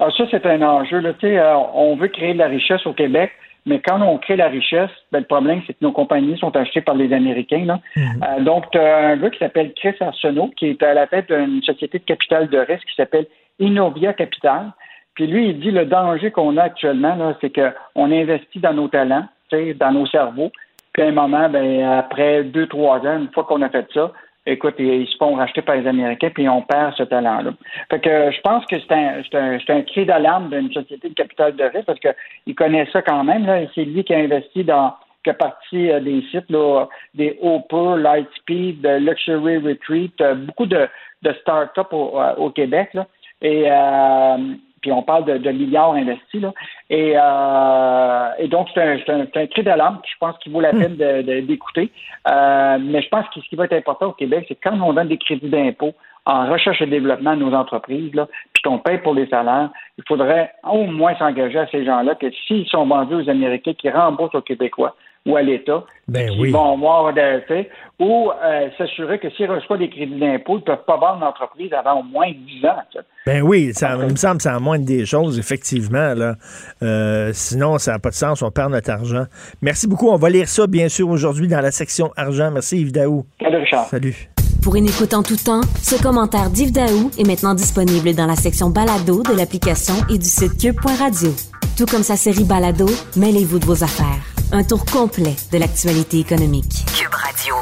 Alors 0.00 0.12
ça, 0.16 0.24
c'est 0.28 0.44
un 0.44 0.60
enjeu. 0.62 0.98
Là. 0.98 1.12
Euh, 1.22 1.54
on 1.72 1.94
veut 1.94 2.08
créer 2.08 2.32
de 2.32 2.38
la 2.38 2.48
richesse 2.48 2.84
au 2.84 2.92
Québec, 2.92 3.30
mais 3.64 3.78
quand 3.78 4.02
on 4.02 4.18
crée 4.18 4.34
la 4.34 4.48
richesse, 4.48 4.90
ben, 5.12 5.20
le 5.20 5.26
problème, 5.26 5.62
c'est 5.68 5.74
que 5.74 5.78
nos 5.82 5.92
compagnies 5.92 6.36
sont 6.36 6.56
achetées 6.56 6.80
par 6.80 6.96
les 6.96 7.12
Américains. 7.12 7.64
Là. 7.64 7.78
Euh, 7.96 8.40
donc, 8.40 8.68
tu 8.72 8.78
as 8.78 9.10
un 9.10 9.16
gars 9.18 9.30
qui 9.30 9.38
s'appelle 9.38 9.72
Chris 9.74 9.94
Arsenault, 10.00 10.50
qui 10.56 10.66
est 10.66 10.82
à 10.82 10.92
la 10.92 11.06
tête 11.06 11.28
d'une 11.28 11.62
société 11.62 12.00
de 12.00 12.04
capital 12.04 12.48
de 12.48 12.58
risque 12.58 12.88
qui 12.88 12.96
s'appelle 12.96 13.26
Innovia 13.60 14.14
Capital. 14.14 14.72
Puis 15.14 15.28
lui, 15.28 15.50
il 15.50 15.60
dit 15.60 15.70
le 15.70 15.84
danger 15.84 16.32
qu'on 16.32 16.56
a 16.56 16.64
actuellement, 16.64 17.36
c'est 17.40 17.54
qu'on 17.54 18.10
investit 18.10 18.58
dans 18.58 18.74
nos 18.74 18.88
talents, 18.88 19.28
dans 19.52 19.92
nos 19.92 20.08
cerveaux. 20.08 20.50
Puis 20.94 21.02
à 21.02 21.08
un 21.08 21.12
moment, 21.12 21.50
ben, 21.50 21.82
après 21.84 22.44
deux, 22.44 22.66
trois 22.66 23.00
ans, 23.00 23.18
une 23.18 23.30
fois 23.32 23.44
qu'on 23.44 23.60
a 23.60 23.68
fait 23.68 23.86
ça, 23.92 24.12
écoute, 24.46 24.76
ils 24.78 25.06
se 25.06 25.16
font 25.16 25.34
racheter 25.34 25.60
par 25.60 25.76
les 25.76 25.86
Américains, 25.86 26.30
puis 26.32 26.48
on 26.48 26.62
perd 26.62 26.94
ce 26.96 27.02
talent-là. 27.02 27.50
Fait 27.90 28.00
que 28.00 28.08
euh, 28.08 28.30
je 28.30 28.40
pense 28.40 28.64
que 28.66 28.76
c'est 28.78 28.92
un, 28.92 29.22
un, 29.34 29.58
un 29.68 29.82
cri 29.82 30.06
d'alarme 30.06 30.48
d'une 30.50 30.72
société 30.72 31.10
de 31.10 31.14
capital 31.14 31.54
de 31.56 31.64
risque, 31.64 31.86
parce 31.86 32.00
qu'il 32.00 32.54
connaît 32.54 32.86
ça 32.92 33.02
quand 33.02 33.24
même. 33.24 33.68
C'est 33.74 33.84
lui 33.84 34.04
qui 34.04 34.14
a 34.14 34.18
investi 34.18 34.64
dans 34.64 34.94
qui 35.24 35.30
a 35.30 35.34
parti 35.34 35.90
euh, 35.90 36.00
des 36.00 36.22
sites, 36.30 36.50
là, 36.50 36.86
des 37.14 37.38
Hopper, 37.42 38.00
Lightspeed, 38.00 38.82
de 38.82 38.98
Luxury 38.98 39.56
Retreat, 39.56 40.20
euh, 40.20 40.34
beaucoup 40.34 40.66
de, 40.66 40.86
de 41.22 41.32
start-up 41.40 41.88
au, 41.92 42.20
euh, 42.20 42.34
au 42.36 42.50
Québec. 42.50 42.90
Là. 42.94 43.06
Et 43.40 43.64
euh, 43.66 44.54
puis 44.84 44.92
on 44.92 45.02
parle 45.02 45.24
de, 45.24 45.38
de 45.38 45.50
milliards 45.50 45.92
investis. 45.94 46.42
Là. 46.42 46.52
Et, 46.90 47.14
euh, 47.16 48.28
et 48.38 48.48
donc, 48.48 48.68
c'est 48.74 49.08
un, 49.08 49.46
cri 49.46 49.62
d'alarme 49.62 49.96
que 50.02 50.08
je 50.12 50.18
pense 50.20 50.36
qu'il 50.40 50.52
vaut 50.52 50.60
la 50.60 50.72
peine 50.72 50.96
de- 50.96 51.22
de- 51.22 51.40
d'écouter. 51.40 51.90
Euh, 52.30 52.76
mais 52.78 53.00
je 53.00 53.08
pense 53.08 53.26
que 53.30 53.40
ce 53.40 53.48
qui 53.48 53.56
va 53.56 53.64
être 53.64 53.72
important 53.72 54.08
au 54.08 54.12
Québec, 54.12 54.44
c'est 54.46 54.58
quand 54.62 54.78
on 54.78 54.92
donne 54.92 55.08
des 55.08 55.16
crédits 55.16 55.48
d'impôt 55.48 55.94
en 56.26 56.50
recherche 56.52 56.82
et 56.82 56.86
développement 56.86 57.30
à 57.30 57.36
nos 57.36 57.54
entreprises, 57.54 58.14
là, 58.14 58.28
puis 58.52 58.62
qu'on 58.62 58.78
paye 58.78 58.98
pour 58.98 59.14
les 59.14 59.26
salaires, 59.28 59.70
il 59.96 60.04
faudrait 60.06 60.52
au 60.70 60.84
moins 60.84 61.14
s'engager 61.16 61.60
à 61.60 61.66
ces 61.68 61.82
gens-là 61.86 62.14
que 62.14 62.30
s'ils 62.46 62.66
sont 62.66 62.84
vendus 62.84 63.14
aux 63.14 63.30
Américains, 63.30 63.72
qu'ils 63.72 63.90
remboursent 63.90 64.34
aux 64.34 64.42
Québécois 64.42 64.94
ou 65.26 65.36
à 65.36 65.42
l'État, 65.42 65.84
Ben 66.06 66.30
qui 66.30 66.40
oui. 66.40 66.50
vont 66.50 66.74
avoir 66.74 67.12
de, 67.14 67.40
tu 67.46 67.46
sais, 67.48 67.70
ou 67.98 68.30
euh, 68.30 68.68
s'assurer 68.76 69.18
que 69.18 69.30
s'ils 69.30 69.50
reçoivent 69.50 69.78
des 69.78 69.88
crédits 69.88 70.18
d'impôt, 70.18 70.56
ils 70.56 70.60
ne 70.60 70.64
peuvent 70.64 70.84
pas 70.86 70.96
vendre 70.96 71.20
l'entreprise 71.20 71.72
avant 71.72 72.00
au 72.00 72.02
moins 72.02 72.30
10 72.30 72.66
ans. 72.66 72.74
tu 72.90 72.98
sais. 72.98 73.04
Ben 73.26 73.42
oui, 73.42 73.72
ça 73.72 73.96
il 74.00 74.10
me 74.10 74.16
semble 74.16 74.36
que 74.36 74.42
c'est 74.42 74.50
en 74.50 74.60
moindre 74.60 74.84
des 74.84 75.06
choses, 75.06 75.38
effectivement. 75.38 76.12
Là. 76.14 76.34
Euh, 76.82 77.30
sinon, 77.32 77.78
ça 77.78 77.92
n'a 77.92 77.98
pas 77.98 78.10
de 78.10 78.14
sens, 78.14 78.42
on 78.42 78.50
perd 78.50 78.70
notre 78.72 78.90
argent. 78.90 79.24
Merci 79.62 79.88
beaucoup. 79.88 80.08
On 80.10 80.16
va 80.16 80.28
lire 80.28 80.48
ça, 80.48 80.66
bien 80.66 80.88
sûr, 80.88 81.08
aujourd'hui 81.08 81.48
dans 81.48 81.60
la 81.60 81.70
section 81.70 82.10
argent. 82.16 82.50
Merci, 82.50 82.80
Yves 82.80 82.92
Daou. 82.92 83.24
Salut, 83.40 83.56
Richard. 83.56 83.86
Salut. 83.86 84.28
Pour 84.62 84.76
une 84.76 84.86
écoute 84.86 85.12
en 85.14 85.22
tout 85.22 85.36
temps, 85.36 85.60
ce 85.82 86.02
commentaire 86.02 86.48
d'Yves 86.50 86.72
Daou 86.72 87.10
est 87.18 87.26
maintenant 87.26 87.54
disponible 87.54 88.14
dans 88.14 88.26
la 88.26 88.34
section 88.34 88.70
balado 88.70 89.22
de 89.22 89.36
l'application 89.36 89.94
et 90.10 90.16
du 90.18 90.24
site 90.24 90.58
cube.radio. 90.58 91.53
Tout 91.76 91.86
comme 91.86 92.04
sa 92.04 92.16
série 92.16 92.44
balado, 92.44 92.86
mêlez-vous 93.16 93.58
de 93.58 93.66
vos 93.66 93.82
affaires. 93.82 94.22
Un 94.52 94.62
tour 94.62 94.84
complet 94.84 95.34
de 95.50 95.58
l'actualité 95.58 96.20
économique. 96.20 96.84
Cube 96.96 97.12
Radio. 97.12 97.56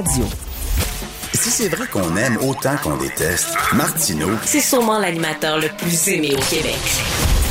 Radio. 0.00 0.24
Si 1.32 1.50
c'est 1.50 1.68
vrai 1.68 1.86
qu'on 1.86 2.16
aime 2.16 2.38
autant 2.38 2.76
qu'on 2.82 2.96
déteste, 2.96 3.54
Martineau, 3.72 4.30
C'est 4.44 4.60
sûrement 4.60 4.98
l'animateur 4.98 5.58
le 5.58 5.68
plus 5.68 6.08
aimé 6.08 6.34
au 6.36 6.42
Québec. 6.50 6.80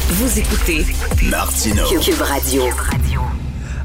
Vous 0.10 0.38
écoutez 0.38 0.86
Martineau. 1.24 1.88
Cube 2.02 2.22
Radio. 2.22 2.64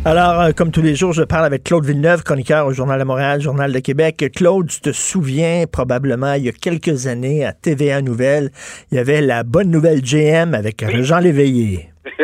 Alors, 0.06 0.40
euh, 0.43 0.51
comme 0.52 0.70
tous 0.70 0.82
les 0.82 0.94
jours, 0.94 1.14
je 1.14 1.22
parle 1.22 1.47
avec 1.47 1.64
Claude 1.64 1.86
Villeneuve, 1.86 2.22
chroniqueur 2.24 2.66
au 2.66 2.72
Journal 2.72 2.98
de 2.98 3.05
Montréal, 3.05 3.40
Journal 3.40 3.72
de 3.72 3.78
Québec. 3.78 4.22
Claude, 4.36 4.68
tu 4.68 4.81
te 4.81 4.93
souviens 4.93 5.64
probablement, 5.70 6.35
il 6.35 6.44
y 6.44 6.48
a 6.48 6.52
quelques 6.52 7.06
années, 7.06 7.44
à 7.44 7.52
TVA 7.55 8.02
Nouvelle, 8.02 8.51
il 8.93 8.97
y 8.97 8.98
avait 9.01 9.22
la 9.22 9.44
bonne 9.44 9.70
nouvelle 9.70 10.02
GM 10.02 10.52
avec 10.55 10.85
Jean 11.02 11.20
Léveillé. 11.20 11.89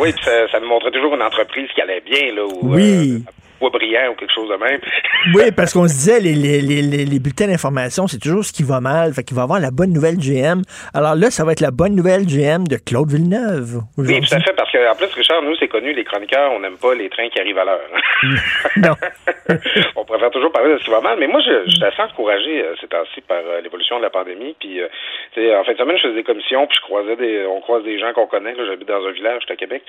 oui, 0.00 0.12
ça, 0.22 0.30
ça 0.52 0.60
nous 0.60 0.68
montrait 0.68 0.90
toujours 0.90 1.14
une 1.14 1.22
entreprise 1.22 1.68
qui 1.74 1.80
allait 1.80 2.02
bien, 2.02 2.34
là, 2.34 2.44
ou 2.44 2.74
Oui. 2.74 3.24
euh, 3.26 3.30
bois 3.60 3.70
brillant 3.70 4.10
ou 4.12 4.14
quelque 4.14 4.32
chose 4.34 4.48
de 4.48 4.56
même. 4.56 4.80
Oui, 5.34 5.50
parce 5.56 5.72
qu'on 5.72 5.88
se 5.88 5.94
disait, 5.94 6.20
les, 6.20 6.34
les, 6.34 6.60
les, 6.60 6.82
les- 6.82 7.04
les 7.04 7.18
bulletins 7.18 7.48
d'information, 7.48 8.06
c'est 8.06 8.18
toujours 8.18 8.44
ce 8.44 8.52
qui 8.52 8.62
va 8.62 8.80
mal. 8.80 9.12
Fait 9.12 9.24
qu'il 9.24 9.36
va 9.36 9.42
avoir 9.42 9.58
la 9.58 9.72
bonne 9.72 9.92
nouvelle 9.92 10.18
GM. 10.18 10.62
Alors 10.94 11.16
là, 11.16 11.30
ça 11.32 11.44
va 11.44 11.50
être 11.50 11.60
la 11.60 11.72
bonne 11.72 11.96
nouvelle 11.96 12.26
GM 12.26 12.62
de 12.68 12.76
Claude 12.76 13.10
Villeneuve. 13.10 13.80
Oui, 13.98 14.20
tout 14.20 14.34
à 14.34 14.40
fait, 14.40 14.52
parce 14.52 14.70
que 14.70 14.78
en 14.88 14.94
plus, 14.94 15.06
Richard, 15.14 15.42
nous, 15.42 15.56
c'est 15.56 15.66
connu, 15.66 15.92
les 15.94 16.04
chroniqueurs, 16.04 16.52
on 16.52 16.60
n'aime 16.60 16.76
pas 16.76 16.94
les 16.94 17.08
trains 17.08 17.28
qui 17.28 17.40
arrivent 17.40 17.58
à 17.58 17.64
l'heure. 17.64 17.80
Non. 18.76 18.94
on 19.96 20.04
préfère 20.04 20.30
toujours 20.30 20.52
parler 20.52 20.74
de 20.74 20.78
ce 20.78 20.84
qui 20.84 20.90
va 20.90 21.00
mal, 21.00 21.16
mais 21.18 21.26
moi, 21.26 21.40
je, 21.40 21.64
je 21.70 21.74
suis 21.76 21.84
assez 21.84 22.02
encouragé 22.02 22.62
euh, 22.62 22.74
ces 22.80 22.86
temps-ci 22.88 23.20
par 23.22 23.38
euh, 23.38 23.60
l'évolution 23.62 23.96
de 23.98 24.02
la 24.02 24.10
pandémie. 24.10 24.54
Puis, 24.60 24.80
euh, 24.80 25.58
en 25.58 25.64
fin 25.64 25.72
de 25.72 25.78
semaine, 25.78 25.96
je 25.96 26.02
faisais 26.02 26.14
des 26.14 26.24
commissions, 26.24 26.66
puis 26.66 26.76
je 26.76 26.82
croisais 26.86 27.16
des, 27.16 27.46
on 27.46 27.60
croise 27.60 27.82
des 27.84 27.98
gens 27.98 28.12
qu'on 28.12 28.26
connaît. 28.26 28.54
J'habite 28.56 28.88
dans 28.88 29.04
un 29.06 29.12
village, 29.12 29.42
j'étais 29.42 29.54
à 29.54 29.56
Québec. 29.56 29.82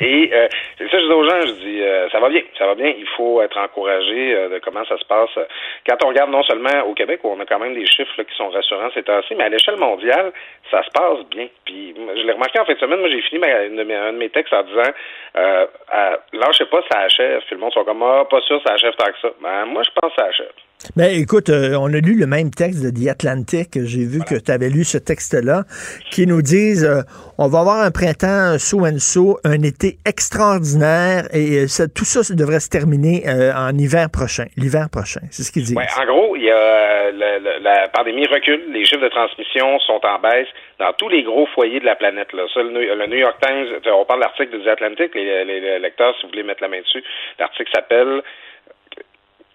Et 0.00 0.30
euh, 0.32 0.48
c'est 0.78 0.88
ça, 0.90 0.98
je 1.00 1.06
dis 1.06 1.12
aux 1.12 1.24
gens, 1.24 1.40
je 1.46 1.52
dis, 1.64 1.82
euh, 1.82 2.08
ça 2.10 2.20
va 2.20 2.28
bien, 2.28 2.42
ça 2.60 2.66
va 2.66 2.74
bien. 2.74 2.92
Il 2.96 3.06
faut 3.16 3.40
être 3.42 3.56
encouragé 3.58 4.36
euh, 4.36 4.48
de 4.50 4.58
comment 4.58 4.84
ça 4.84 4.98
se 4.98 5.04
passe. 5.06 5.30
Quand 5.88 5.96
on 6.04 6.08
regarde 6.08 6.30
non 6.30 6.42
seulement 6.42 6.84
au 6.86 6.92
Québec, 6.94 7.20
où 7.24 7.30
on 7.30 7.40
a 7.40 7.46
quand 7.46 7.58
même 7.58 7.74
des 7.74 7.86
chiffres 7.86 8.22
qui 8.22 8.36
sont 8.36 8.50
rassurants 8.50 8.90
ces 8.92 9.02
temps-ci, 9.02 9.34
mais 9.34 9.44
à 9.44 9.48
l'échelle 9.48 9.76
mondiale, 9.78 10.30
ça 10.70 10.82
se 10.84 10.90
passe 10.90 11.24
bien. 11.30 11.48
Puis, 11.64 11.94
je 11.96 12.22
l'ai 12.26 12.32
remarqué 12.32 12.60
en 12.60 12.64
fin 12.66 12.74
de 12.74 12.78
semaine, 12.78 13.00
moi, 13.00 13.08
j'ai 13.08 13.22
fini 13.22 13.40
ma- 13.40 13.46
un 13.48 14.12
de 14.12 14.18
mes 14.18 14.28
textes 14.28 14.52
en 14.52 14.62
disant, 14.62 14.92
euh, 15.36 15.66
à- 15.90 16.18
lâchez 16.34 16.66
pas, 16.66 16.82
ça 16.92 16.98
achève. 17.00 17.40
Puis 17.46 17.54
le 17.54 17.60
monde 17.60 17.72
sont 17.72 17.84
comme, 17.84 18.02
ah, 18.02 18.24
pas 18.30 18.40
sûr, 18.42 18.60
ça 18.66 18.74
achève 18.74 18.94
tant 18.96 19.10
que 19.10 19.18
ça. 19.22 19.30
Ben, 19.40 19.64
moi, 19.64 19.82
je 19.82 19.90
pense 19.98 20.12
que 20.14 20.20
ça 20.22 20.28
achève. 20.28 20.52
Ben, 20.96 21.10
écoute, 21.14 21.50
euh, 21.50 21.74
on 21.78 21.92
a 21.92 21.98
lu 21.98 22.18
le 22.18 22.26
même 22.26 22.50
texte 22.50 22.82
de 22.82 22.88
The 22.90 23.08
Atlantic. 23.10 23.68
J'ai 23.84 24.04
vu 24.06 24.20
que 24.24 24.34
tu 24.34 24.50
avais 24.50 24.70
lu 24.70 24.82
ce 24.84 24.96
texte-là, 24.96 25.64
qui 26.10 26.26
nous 26.26 26.40
disent 26.40 26.84
euh, 26.86 27.02
on 27.36 27.48
va 27.48 27.60
avoir 27.60 27.80
un 27.82 27.90
printemps 27.90 28.56
so 28.58 28.86
and 28.86 28.98
so, 28.98 29.38
un 29.44 29.62
été 29.62 29.98
extraordinaire, 30.06 31.28
et 31.34 31.64
euh, 31.64 31.68
ça- 31.68 31.86
tout 31.86 32.06
ça, 32.06 32.22
ça 32.24 32.34
devrait 32.34 32.60
se 32.60 32.70
terminer 32.70 33.24
euh, 33.28 33.52
en 33.54 33.76
hiver 33.76 34.08
prochain. 34.10 34.46
L'hiver 34.56 34.88
prochain, 34.90 35.20
c'est 35.30 35.42
ce 35.42 35.52
qu'ils 35.52 35.64
disent. 35.64 35.76
Ouais, 35.76 35.84
en 36.00 36.06
gros, 36.06 36.34
il 36.36 36.44
y 36.44 36.50
a 36.50 36.56
euh, 36.56 37.10
le- 37.12 37.44
le- 37.44 37.62
la 37.62 37.88
pandémie 37.88 38.26
recule, 38.26 38.72
les 38.72 38.84
chiffres 38.86 39.02
de 39.04 39.08
transmission 39.08 39.78
sont 39.80 40.00
en 40.02 40.18
baisse 40.18 40.48
dans 40.78 40.92
tous 40.94 41.10
les 41.10 41.22
gros 41.22 41.46
foyers 41.54 41.80
de 41.80 41.84
la 41.86 41.94
planète. 41.96 42.32
Là. 42.32 42.44
Ça, 42.54 42.62
le, 42.62 42.70
New- 42.70 42.80
le 42.96 43.06
New 43.06 43.18
York 43.18 43.36
Times, 43.42 43.66
on 43.94 44.04
parle 44.06 44.20
de 44.20 44.24
l'article 44.24 44.58
de 44.58 44.64
The 44.64 44.68
Atlantic, 44.68 45.14
les, 45.14 45.44
les- 45.44 45.60
les 45.60 45.78
lecteurs, 45.78 46.14
si 46.16 46.22
vous 46.24 46.30
voulez 46.30 46.42
mettre 46.42 46.62
la 46.62 46.68
main 46.68 46.80
dessus, 46.80 47.04
l'article 47.38 47.70
s'appelle 47.74 48.22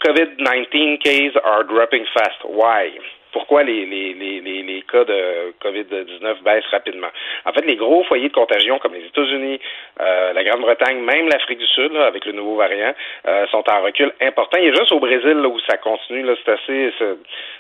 COVID-19 0.06 1.02
cases 1.03 1.34
are 1.44 1.64
dropping 1.64 2.06
fast. 2.14 2.38
Why? 2.45 2.90
Pourquoi 3.36 3.64
les, 3.64 3.86
les, 3.86 4.14
les, 4.14 4.40
les, 4.40 4.82
cas 4.84 5.03
de 5.03 5.52
COVID-19 5.62 6.41
baissent 6.45 6.72
rapidement. 6.72 7.10
En 7.44 7.52
fait, 7.52 7.66
les 7.66 7.76
gros 7.76 8.02
foyers 8.06 8.30
de 8.30 8.34
contagion 8.34 8.80
comme 8.80 8.94
les 8.94 9.06
États-Unis, 9.07 9.60
euh, 9.99 10.32
la 10.32 10.41
Grande-Bretagne, 10.45 10.99
même 10.99 11.28
l'Afrique 11.28 11.60
du 11.60 11.68
Sud, 11.68 11.94
avec 11.98 12.24
le 12.26 12.32
nouveau 12.32 12.56
variant, 12.56 12.94
euh, 13.28 13.45
sont 13.48 13.64
en 13.70 13.82
recul 13.82 14.14
important. 14.22 14.57
A 14.57 14.62
juste 14.62 14.94
au 14.94 15.02
Brésil 15.02 15.36
où 15.45 15.60
ça 15.70 15.76
continue, 15.76 16.24
là, 16.24 16.34
c'est 16.45 16.52
assez, 16.53 16.94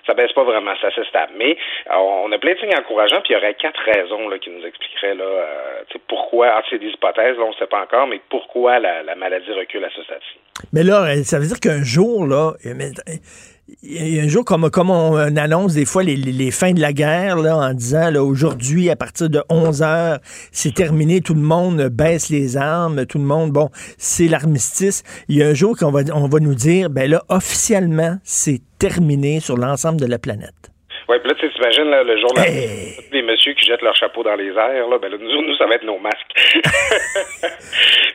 ça, 0.07 0.13
baisse 0.13 0.31
pas 0.31 0.45
vraiment, 0.45 0.71
c'est 0.79 1.05
stable. 1.07 1.33
Mais 1.35 1.57
on 1.91 2.31
a 2.31 2.37
plein 2.37 2.53
de 2.53 2.59
signes 2.59 2.79
encourageants, 2.79 3.19
puis 3.19 3.33
il 3.33 3.35
y 3.35 3.37
aurait 3.37 3.55
quatre 3.55 3.81
raisons 3.81 4.29
qui 4.39 4.51
nous 4.51 4.65
expliqueraient 4.65 5.17
euh, 5.19 5.83
pourquoi, 6.07 6.53
ah, 6.55 6.63
c'est 6.69 6.79
des 6.79 6.87
hypothèses, 6.87 7.37
là, 7.37 7.43
on 7.43 7.49
ne 7.49 7.55
sait 7.55 7.67
pas 7.67 7.81
encore, 7.81 8.07
mais 8.07 8.21
pourquoi 8.29 8.79
la, 8.79 9.03
la 9.03 9.15
maladie 9.15 9.51
recule 9.51 9.83
à 9.83 9.89
ce 9.89 10.03
stade-ci. 10.03 10.39
Mais 10.71 10.83
là, 10.83 11.21
ça 11.25 11.37
veut 11.37 11.47
dire 11.47 11.59
qu'un 11.59 11.83
jour, 11.83 12.25
là, 12.25 12.53
a 14.19 14.23
un 14.23 14.27
jour, 14.27 14.45
comme, 14.45 14.63
on 14.89 15.37
annonce 15.37 15.73
des 15.73 15.85
fois 15.85 16.03
les, 16.03 16.51
fins 16.51 16.73
de 16.73 16.79
la 16.79 16.93
guerre, 16.93 17.37
là, 17.37 17.57
en 17.57 17.73
disant 17.73 18.13
aujourd'hui, 18.15 18.89
à 18.89 18.95
partir 18.95 19.29
de 19.29 19.41
11 19.49 19.81
heures, 19.81 20.19
c'est 20.51 20.73
terminé, 20.73 21.21
tout 21.21 21.33
le 21.33 21.41
monde 21.41 21.89
baisse 21.89 22.29
les 22.29 22.57
armes, 22.57 23.05
tout 23.05 23.17
le 23.17 23.25
monde, 23.25 23.51
bon, 23.51 23.69
c'est 23.97 24.27
l'armistice. 24.27 25.03
Il 25.29 25.37
y 25.37 25.43
a 25.43 25.47
un 25.47 25.53
jour 25.53 25.77
qu'on 25.77 25.91
va, 25.91 26.01
on 26.13 26.27
nous 26.27 26.55
dire, 26.55 26.89
ben 26.89 27.09
là, 27.09 27.23
officiellement, 27.29 28.17
c'est 28.23 28.61
terminé 28.77 29.39
sur 29.39 29.57
l'ensemble 29.57 29.99
de 29.99 30.05
la 30.05 30.19
planète. 30.19 30.71
Oui, 31.07 31.17
là, 31.23 31.33
t'imagines, 31.55 31.89
le 31.89 32.17
jour 32.17 32.33
là, 32.35 32.43
des 33.11 33.21
messieurs 33.21 33.53
qui 33.53 33.65
jettent 33.65 33.81
leur 33.81 33.95
chapeau 33.95 34.23
dans 34.23 34.35
les 34.35 34.49
airs, 34.49 34.87
là, 34.87 34.97
ben 34.97 35.11
là, 35.11 35.17
nous, 35.19 35.41
nous, 35.41 35.55
ça 35.55 35.65
va 35.65 35.75
être 35.75 35.83
nos 35.83 35.97
masques. 35.97 36.33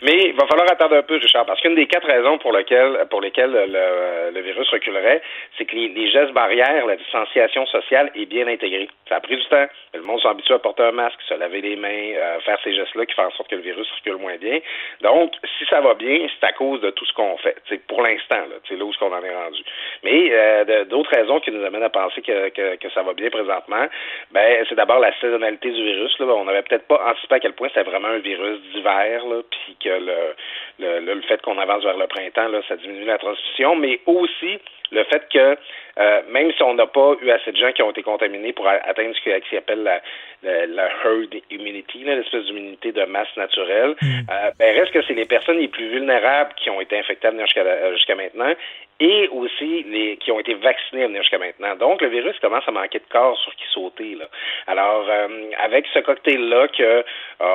Mais 0.03 0.29
il 0.29 0.35
va 0.35 0.47
falloir 0.47 0.71
attendre 0.71 0.97
un 0.97 1.03
peu, 1.03 1.17
Richard, 1.17 1.47
parce 1.47 1.61
qu'une 1.61 1.75
des 1.75 1.87
quatre 1.87 2.07
raisons 2.07 2.39
pour 2.39 2.53
lesquelles, 2.53 3.07
pour 3.11 3.21
lesquelles 3.21 3.53
le, 3.53 4.31
le 4.33 4.41
virus 4.41 4.69
reculerait, 4.71 5.23
c'est 5.59 5.65
que 5.65 5.75
les, 5.75 6.11
gestes 6.11 6.33
barrières, 6.33 6.87
la 6.87 6.97
distanciation 6.97 7.67
sociale 7.67 8.11
est 8.15 8.27
bien 8.27 8.47
intégrée. 8.47 8.89
Ça 9.09 9.17
a 9.17 9.21
pris 9.21 9.37
du 9.37 9.45
temps. 9.47 9.67
Le 9.95 10.03
monde 10.03 10.21
s'habitue 10.21 10.53
à 10.53 10.59
porter 10.59 10.85
un 10.85 10.93
masque, 10.93 11.19
se 11.29 11.35
laver 11.35 11.61
les 11.61 11.77
mains, 11.77 12.13
euh, 12.17 12.41
faire 12.41 12.59
ces 12.63 12.75
gestes-là 12.75 13.07
qui 13.07 13.15
font 13.15 13.27
en 13.27 13.31
sorte 13.33 13.51
que 13.51 13.57
le 13.57 13.63
virus 13.63 13.91
recule 13.97 14.17
moins 14.17 14.37
bien. 14.37 14.61
Donc, 15.03 15.33
si 15.59 15.65
ça 15.67 15.81
va 15.81 15.95
bien, 15.95 16.27
c'est 16.29 16.47
à 16.47 16.53
cause 16.53 16.81
de 16.81 16.91
tout 16.91 17.05
ce 17.05 17.13
qu'on 17.13 17.37
fait. 17.39 17.57
C'est 17.69 17.85
pour 17.87 18.03
l'instant, 18.03 18.41
là, 18.49 18.57
c'est 18.69 18.77
là 18.77 18.85
où 18.85 18.93
qu'on 18.99 19.13
en 19.13 19.23
est 19.23 19.35
rendu. 19.35 19.63
Mais 20.05 20.29
euh, 20.31 20.85
d'autres 20.85 21.11
raisons 21.11 21.41
qui 21.41 21.51
nous 21.51 21.65
amènent 21.65 21.83
à 21.83 21.91
penser 21.91 22.21
que, 22.23 22.51
que 22.51 22.77
que 22.77 22.91
ça 22.91 23.03
va 23.03 23.15
bien 23.15 23.30
présentement, 23.31 23.87
ben 24.33 24.65
c'est 24.69 24.75
d'abord 24.75 25.01
la 25.01 25.13
saisonnalité 25.21 25.71
du 25.71 25.83
virus. 25.83 26.19
Là. 26.19 26.27
On 26.27 26.45
n'avait 26.45 26.63
peut-être 26.63 26.87
pas 26.87 27.01
anticipé 27.11 27.37
à 27.37 27.41
quel 27.41 27.53
point 27.55 27.69
c'était 27.69 27.89
vraiment 27.89 28.09
un 28.09 28.19
virus 28.19 28.61
d'hiver, 28.73 29.23
puis 29.51 29.77
que 29.83 29.89
le, 29.89 30.35
le, 30.79 31.15
le 31.15 31.21
fait 31.23 31.41
qu'on 31.43 31.59
avance 31.59 31.85
vers 31.85 31.97
le 31.97 32.07
printemps, 32.07 32.49
là, 32.49 32.61
ça 32.69 32.77
diminue 32.77 33.05
la 33.05 33.19
transmission, 33.19 33.77
mais 33.77 34.01
aussi 34.07 34.59
le 34.93 35.05
fait 35.05 35.29
que 35.33 35.57
euh, 35.99 36.23
même 36.31 36.53
si 36.53 36.63
on 36.63 36.75
n'a 36.75 36.87
pas 36.87 37.15
eu 37.21 37.31
assez 37.31 37.53
de 37.53 37.57
gens 37.57 37.73
qui 37.73 37.83
ont 37.83 37.91
été 37.91 38.03
contaminés 38.03 38.53
pour 38.53 38.67
atteindre 38.67 39.15
ce 39.15 39.39
qui 39.41 39.55
s'appelle 39.55 39.83
la, 39.83 40.01
la, 40.43 40.89
herd 41.05 41.35
immunity, 41.51 42.05
l'espèce 42.05 42.45
d'immunité 42.45 42.93
de 42.93 43.05
masse 43.05 43.37
naturelle, 43.37 43.95
mm. 44.01 44.21
euh, 44.31 44.51
ben 44.59 44.79
reste 44.79 44.93
que 44.93 45.03
c'est 45.03 45.15
les 45.15 45.27
personnes 45.27 45.59
les 45.59 45.69
plus 45.69 45.89
vulnérables 45.89 46.55
qui 46.57 46.71
ont 46.71 46.81
été 46.81 46.99
infectées 46.99 47.29
à 47.29 47.31
venir 47.33 47.47
jusqu'à 47.47 48.15
maintenant 48.15 48.55
et 49.01 49.29
aussi 49.29 49.83
les 49.85 50.17
qui 50.19 50.31
ont 50.31 50.41
été 50.41 50.55
vaccinés 50.55 51.05
à 51.05 51.07
venir 51.07 51.23
jusqu'à 51.23 51.39
maintenant. 51.39 51.75
Donc, 51.77 52.03
le 52.03 52.09
virus 52.09 52.39
commence 52.39 52.67
à 52.67 52.71
manquer 52.71 52.99
de 52.99 53.05
corps 53.11 53.37
sur 53.39 53.55
qui 53.57 53.65
sauter. 53.73 54.15
Là. 54.15 54.27
Alors, 54.67 55.07
euh, 55.09 55.51
avec 55.59 55.87
ce 55.93 56.01
cocktail-là 56.01 56.69
que 56.69 57.05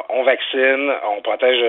on 0.10 0.24
vaccine, 0.24 0.92
on 1.08 1.22
protège 1.22 1.62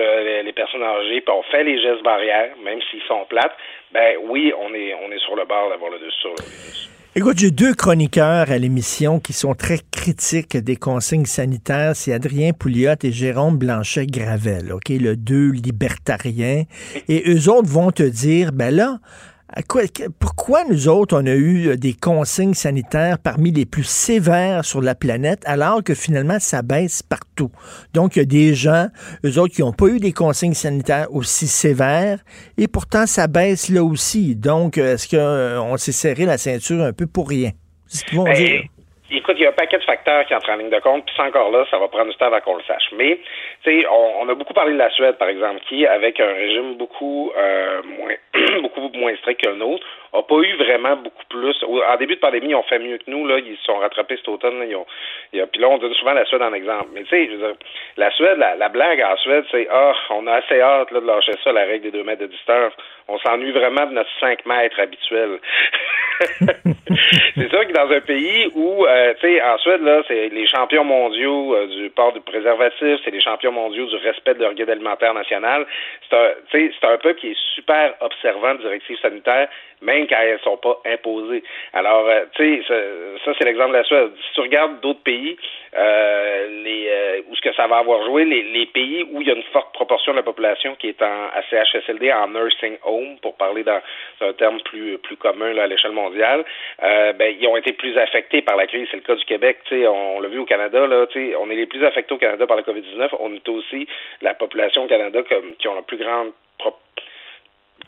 les, 0.43 0.53
personnes 0.53 0.83
âgées, 0.83 1.21
puis 1.21 1.33
on 1.33 1.43
fait 1.43 1.63
les 1.63 1.79
gestes 1.79 2.01
barrières, 2.01 2.49
même 2.63 2.81
s'ils 2.89 3.03
sont 3.03 3.25
plates, 3.25 3.55
ben 3.93 4.15
oui, 4.29 4.51
on 4.59 4.73
est 4.73 4.93
on 4.95 5.11
est 5.11 5.19
sur 5.19 5.35
le 5.35 5.45
bord 5.45 5.69
d'avoir 5.69 5.91
le 5.91 5.99
dessus. 5.99 6.27
Écoute, 7.15 7.39
j'ai 7.39 7.49
deux 7.49 7.73
chroniqueurs 7.73 8.51
à 8.51 8.57
l'émission 8.59 9.19
qui 9.19 9.33
sont 9.33 9.55
très 9.55 9.79
critiques 9.91 10.55
des 10.55 10.75
consignes 10.75 11.25
sanitaires. 11.25 11.95
C'est 11.95 12.13
Adrien 12.13 12.53
Pouliot 12.53 12.93
et 13.01 13.11
Jérôme 13.11 13.57
Blanchet-Gravel, 13.57 14.71
OK, 14.71 14.89
le 14.89 15.15
deux 15.15 15.49
libertariens. 15.49 16.65
Et 17.07 17.23
eux 17.27 17.49
autres 17.49 17.69
vont 17.69 17.89
te 17.89 18.03
dire, 18.03 18.51
ben 18.51 18.75
là, 18.75 18.99
pourquoi 20.19 20.65
nous 20.65 20.87
autres, 20.89 21.17
on 21.17 21.25
a 21.25 21.33
eu 21.33 21.69
euh, 21.69 21.75
des 21.77 21.93
consignes 21.93 22.53
sanitaires 22.53 23.17
parmi 23.23 23.51
les 23.51 23.65
plus 23.65 23.87
sévères 23.87 24.65
sur 24.65 24.81
la 24.81 24.93
planète, 24.93 25.41
alors 25.45 25.83
que 25.83 25.95
finalement, 25.95 26.39
ça 26.39 26.61
baisse 26.61 27.01
partout? 27.01 27.49
Donc, 27.93 28.15
il 28.15 28.19
y 28.19 28.21
a 28.23 28.25
des 28.25 28.53
gens, 28.53 28.87
eux 29.25 29.39
autres, 29.39 29.55
qui 29.55 29.61
n'ont 29.61 29.71
pas 29.71 29.87
eu 29.87 29.99
des 29.99 30.11
consignes 30.11 30.53
sanitaires 30.53 31.07
aussi 31.11 31.47
sévères, 31.47 32.19
et 32.57 32.67
pourtant, 32.67 33.05
ça 33.05 33.27
baisse 33.27 33.69
là 33.69 33.83
aussi. 33.83 34.35
Donc, 34.35 34.77
euh, 34.77 34.95
est-ce 34.95 35.07
qu'on 35.07 35.73
euh, 35.73 35.77
s'est 35.77 35.93
serré 35.93 36.25
la 36.25 36.37
ceinture 36.37 36.83
un 36.83 36.93
peu 36.93 37.07
pour 37.07 37.29
rien? 37.29 37.51
C'est 37.87 37.99
ce 37.99 38.05
qu'ils 38.05 38.17
vont 38.17 38.25
ben, 38.25 38.33
dire. 38.33 38.63
Écoute, 39.09 39.35
il 39.37 39.43
y 39.43 39.45
a 39.45 39.49
un 39.49 39.53
paquet 39.53 39.77
de 39.77 39.83
facteurs 39.83 40.25
qui 40.25 40.35
entrent 40.35 40.49
en 40.49 40.57
ligne 40.57 40.69
de 40.69 40.79
compte, 40.79 41.05
puis 41.05 41.13
c'est 41.15 41.23
encore 41.23 41.49
là, 41.49 41.63
ça 41.71 41.79
va 41.79 41.87
prendre 41.87 42.11
du 42.11 42.17
temps 42.17 42.25
avant 42.25 42.41
qu'on 42.41 42.57
le 42.57 42.63
sache. 42.63 42.91
Mais, 42.97 43.17
tu 43.63 43.71
sais, 43.71 43.87
on, 43.89 44.29
a 44.29 44.35
beaucoup 44.35 44.53
parlé 44.53 44.73
de 44.73 44.77
la 44.77 44.89
Suède, 44.91 45.17
par 45.17 45.29
exemple, 45.29 45.61
qui, 45.67 45.85
avec 45.85 46.19
un 46.19 46.33
régime 46.33 46.75
beaucoup 46.75 47.31
euh, 47.37 47.81
moins 47.83 48.15
beaucoup 48.61 48.89
moins 48.93 49.15
strict 49.17 49.41
que 49.41 49.49
le 49.49 49.55
nôtre, 49.55 49.85
n'a 50.13 50.21
pas 50.21 50.35
eu 50.35 50.55
vraiment 50.57 50.95
beaucoup 50.97 51.25
plus. 51.29 51.55
En 51.63 51.97
début 51.97 52.15
de 52.15 52.19
pandémie, 52.19 52.49
ils 52.49 52.55
ont 52.55 52.63
fait 52.63 52.79
mieux 52.79 52.97
que 52.97 53.09
nous, 53.09 53.25
là, 53.27 53.39
ils 53.39 53.57
se 53.57 53.63
sont 53.63 53.77
rattrapés 53.77 54.17
cet 54.17 54.27
automne. 54.29 54.63
ils 54.67 54.75
ont, 54.75 54.85
puis 55.31 55.61
là, 55.61 55.69
on 55.69 55.77
donne 55.77 55.93
souvent 55.95 56.13
la 56.13 56.25
Suède 56.25 56.41
en 56.41 56.53
exemple. 56.53 56.89
Mais 56.93 57.03
tu 57.03 57.09
sais, 57.09 57.25
je 57.25 57.31
veux 57.31 57.47
dire, 57.47 57.55
la 57.97 58.11
Suède, 58.11 58.37
la, 58.37 58.69
blague 58.69 59.01
en 59.01 59.17
Suède, 59.17 59.45
c'est 59.51 59.67
Ah, 59.71 59.93
on 60.11 60.27
a 60.27 60.33
assez 60.33 60.61
hâte 60.61 60.91
là, 60.91 60.99
de 60.99 61.07
lâcher 61.07 61.33
ça, 61.43 61.51
la 61.51 61.65
règle 61.65 61.83
des 61.83 61.91
deux 61.91 62.03
mètres 62.03 62.21
de 62.21 62.27
distance. 62.27 62.73
On 63.07 63.17
s'ennuie 63.19 63.51
vraiment 63.51 63.85
de 63.85 63.93
notre 63.93 64.09
5 64.19 64.45
mètres 64.45 64.79
habituel. 64.79 65.39
c'est 67.35 67.49
sûr 67.49 67.67
que 67.67 67.73
dans 67.73 67.89
un 67.91 68.01
pays 68.01 68.49
où, 68.55 68.85
euh, 68.85 69.13
tu 69.19 69.27
sais, 69.27 69.41
en 69.41 69.57
Suède, 69.59 69.81
là, 69.81 70.01
c'est 70.07 70.29
les 70.29 70.47
champions 70.47 70.83
mondiaux 70.83 71.55
euh, 71.55 71.67
du 71.67 71.89
port 71.89 72.13
du 72.13 72.21
préservatif, 72.21 72.99
c'est 73.03 73.11
les 73.11 73.21
champions 73.21 73.51
mondiaux 73.51 73.85
du 73.85 73.95
respect 73.97 74.33
de 74.33 74.41
leur 74.41 74.53
guide 74.53 74.69
alimentaire 74.69 75.13
national. 75.13 75.65
C'est 76.09 76.15
un, 76.83 76.97
peuple 76.97 77.15
qui 77.15 77.31
est 77.31 77.37
super 77.55 77.93
observant 78.01 78.55
de 78.55 78.61
directives 78.61 78.99
sanitaires, 78.99 79.47
même 79.81 80.07
quand 80.07 80.17
elles 80.19 80.39
sont 80.39 80.57
pas 80.57 80.79
imposées. 80.85 81.43
Alors, 81.73 82.07
euh, 82.07 82.25
tu 82.35 82.63
sais, 82.63 83.19
ça, 83.23 83.31
c'est 83.37 83.45
l'exemple 83.45 83.71
de 83.71 83.77
la 83.77 83.83
Suède. 83.83 84.11
Si 84.27 84.33
tu 84.33 84.41
regardes 84.41 84.79
d'autres 84.81 85.03
pays, 85.03 85.37
où 87.29 87.35
ce 87.35 87.41
que 87.41 87.53
ça 87.53 87.67
va 87.67 87.77
avoir 87.77 88.03
joué, 88.05 88.25
les, 88.25 88.65
pays 88.67 89.05
où 89.11 89.21
il 89.21 89.27
y 89.27 89.31
a 89.31 89.35
une 89.35 89.43
forte 89.53 89.73
proportion 89.73 90.11
de 90.13 90.17
la 90.17 90.23
population 90.23 90.75
qui 90.75 90.89
est 90.89 91.01
en 91.01 91.29
CHSLD, 91.49 92.11
en 92.11 92.27
nursing 92.27 92.77
home, 92.83 93.17
pour 93.21 93.35
parler 93.37 93.63
dans 93.63 93.79
un 94.21 94.33
terme 94.33 94.59
plus 94.61 94.97
plus 94.97 95.15
commun 95.17 95.55
à 95.57 95.67
l'échelle 95.67 95.91
mondiale, 95.91 96.06
euh, 96.13 97.13
ben 97.13 97.35
ils 97.39 97.47
ont 97.47 97.57
été 97.57 97.73
plus 97.73 97.97
affectés 97.97 98.41
par 98.41 98.55
la 98.55 98.67
crise. 98.67 98.87
C'est 98.91 98.97
le 98.97 99.03
cas 99.03 99.15
du 99.15 99.25
Québec. 99.25 99.59
On, 99.71 100.19
l'a 100.19 100.27
vu 100.29 100.39
au 100.39 100.45
Canada. 100.45 100.85
Là, 100.87 101.05
on 101.39 101.49
est 101.49 101.55
les 101.55 101.65
plus 101.65 101.83
affectés 101.85 102.13
au 102.13 102.17
Canada 102.17 102.45
par 102.47 102.57
la 102.57 102.63
COVID-19. 102.63 103.09
On 103.19 103.33
est 103.33 103.49
aussi 103.49 103.87
la 104.21 104.33
population 104.33 104.83
au 104.85 104.87
Canada 104.87 105.19
comme, 105.27 105.55
qui 105.57 105.67
ont 105.67 105.75
la 105.75 105.81
plus 105.81 105.97
grande 105.97 106.31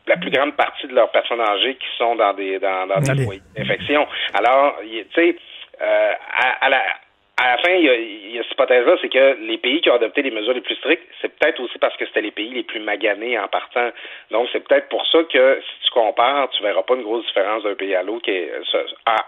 la 0.07 0.17
plus 0.17 0.31
grande 0.31 0.55
partie 0.55 0.87
de 0.87 0.95
leurs 0.95 1.11
personnes 1.11 1.41
âgées 1.41 1.75
qui 1.75 1.87
sont 1.97 2.15
dans 2.15 2.33
des 2.33 2.59
dans, 2.59 2.87
dans 2.87 2.99
des 2.99 3.23
foyers 3.23 3.41
d'infection. 3.55 4.07
Alors, 4.33 4.77
tu 4.81 5.05
sais, 5.13 5.35
euh, 5.81 6.13
à, 6.33 6.65
à, 6.65 6.69
la 6.69 6.81
à 7.41 7.51
la 7.51 7.57
fin, 7.57 7.71
il 7.71 7.85
y 7.85 7.89
a, 7.89 7.95
il 7.95 8.35
y 8.35 8.39
a 8.39 8.43
cette 8.43 8.51
hypothèse-là, 8.51 8.95
c'est 9.01 9.07
que 9.07 9.37
les 9.47 9.57
pays 9.57 9.79
qui 9.79 9.89
ont 9.89 9.95
adopté 9.95 10.21
les 10.21 10.31
mesures 10.31 10.53
les 10.53 10.61
plus 10.61 10.75
strictes, 10.75 11.03
c'est 11.21 11.29
peut-être 11.29 11.61
aussi 11.61 11.77
parce 11.79 11.95
que 11.95 12.05
c'était 12.05 12.21
les 12.21 12.31
pays 12.31 12.49
les 12.53 12.63
plus 12.63 12.81
maganés 12.81 13.39
en 13.39 13.47
partant. 13.47 13.91
Donc, 14.29 14.49
c'est 14.51 14.59
peut-être 14.59 14.89
pour 14.89 15.05
ça 15.07 15.19
que 15.31 15.61
si 15.61 15.85
tu 15.85 15.91
compares, 15.91 16.49
tu 16.49 16.61
verras 16.61 16.83
pas 16.83 16.95
une 16.95 17.03
grosse 17.03 17.25
différence 17.27 17.63
d'un 17.63 17.75
pays 17.75 17.95
à 17.95 18.03
l'autre 18.03 18.23
qui 18.23 18.31
est, 18.31 18.51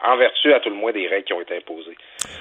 en, 0.04 0.18
vertu 0.18 0.54
à 0.54 0.60
tout 0.60 0.70
le 0.70 0.76
moins 0.76 0.92
des 0.92 1.08
règles 1.08 1.24
qui 1.24 1.34
ont 1.34 1.42
été 1.42 1.56
imposées. 1.56 1.96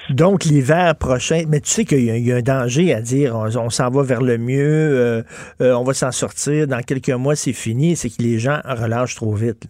Donc, 0.09 0.43
l'hiver 0.43 0.93
prochain, 0.99 1.43
mais 1.47 1.61
tu 1.61 1.69
sais 1.69 1.85
qu'il 1.85 2.03
y, 2.03 2.31
a 2.31 2.35
un 2.35 2.41
danger 2.41 2.93
à 2.93 2.99
dire, 2.99 3.33
on, 3.35 3.69
s'en 3.69 3.89
va 3.89 4.03
vers 4.03 4.21
le 4.21 4.37
mieux, 4.37 4.59
euh, 4.59 5.21
euh, 5.61 5.73
on 5.73 5.83
va 5.83 5.93
s'en 5.93 6.11
sortir, 6.11 6.67
dans 6.67 6.81
quelques 6.81 7.15
mois, 7.15 7.35
c'est 7.35 7.55
fini, 7.55 7.95
c'est 7.95 8.09
que 8.09 8.21
les 8.21 8.39
gens 8.39 8.59
relâchent 8.65 9.15
trop 9.15 9.33
vite. 9.33 9.63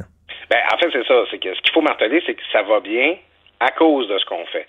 Ben, 0.50 0.60
en 0.74 0.78
fait, 0.80 0.90
c'est 0.92 1.06
ça. 1.06 1.24
C'est 1.30 1.38
que 1.38 1.54
ce 1.54 1.62
qu'il 1.62 1.74
faut 1.74 1.82
marteler, 1.82 2.24
c'est 2.26 2.34
que 2.34 2.42
ça 2.52 2.64
va 2.64 2.80
bien 2.80 3.18
à 3.60 3.70
cause 3.70 4.08
de 4.08 4.18
ce 4.18 4.26
qu'on 4.26 4.46
fait. 4.48 4.66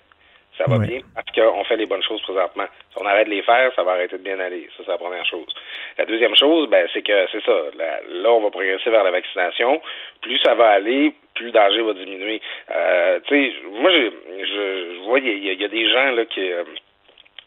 Ça 0.57 0.65
va 0.67 0.77
bien 0.77 0.99
parce 1.15 1.25
qu'on 1.33 1.63
fait 1.63 1.77
les 1.77 1.87
bonnes 1.87 2.03
choses 2.03 2.21
présentement. 2.21 2.65
Si 2.91 3.01
on 3.01 3.05
arrête 3.05 3.25
de 3.25 3.33
les 3.33 3.41
faire, 3.41 3.71
ça 3.75 3.83
va 3.83 3.93
arrêter 3.93 4.17
de 4.17 4.23
bien 4.23 4.39
aller. 4.39 4.69
Ça, 4.77 4.83
c'est 4.85 4.91
la 4.91 4.97
première 4.97 5.25
chose. 5.25 5.47
La 5.97 6.05
deuxième 6.05 6.35
chose, 6.35 6.69
ben, 6.69 6.87
c'est 6.93 7.01
que 7.01 7.25
c'est 7.31 7.43
ça. 7.43 7.57
Là, 7.75 8.31
on 8.31 8.41
va 8.41 8.51
progresser 8.51 8.89
vers 8.91 9.03
la 9.03 9.11
vaccination. 9.11 9.81
Plus 10.21 10.37
ça 10.39 10.53
va 10.53 10.69
aller, 10.69 11.13
plus 11.33 11.45
le 11.47 11.51
danger 11.51 11.81
va 11.81 11.93
diminuer. 11.93 12.39
Euh, 12.69 13.19
tu 13.25 13.35
sais, 13.35 13.53
moi, 13.71 13.91
je, 13.91 14.11
je, 14.45 15.03
vois, 15.05 15.19
il 15.19 15.43
y, 15.43 15.63
a 15.63 15.67
des 15.67 15.89
gens 15.89 16.11
là 16.11 16.25
qui. 16.25 16.51
Euh, 16.51 16.63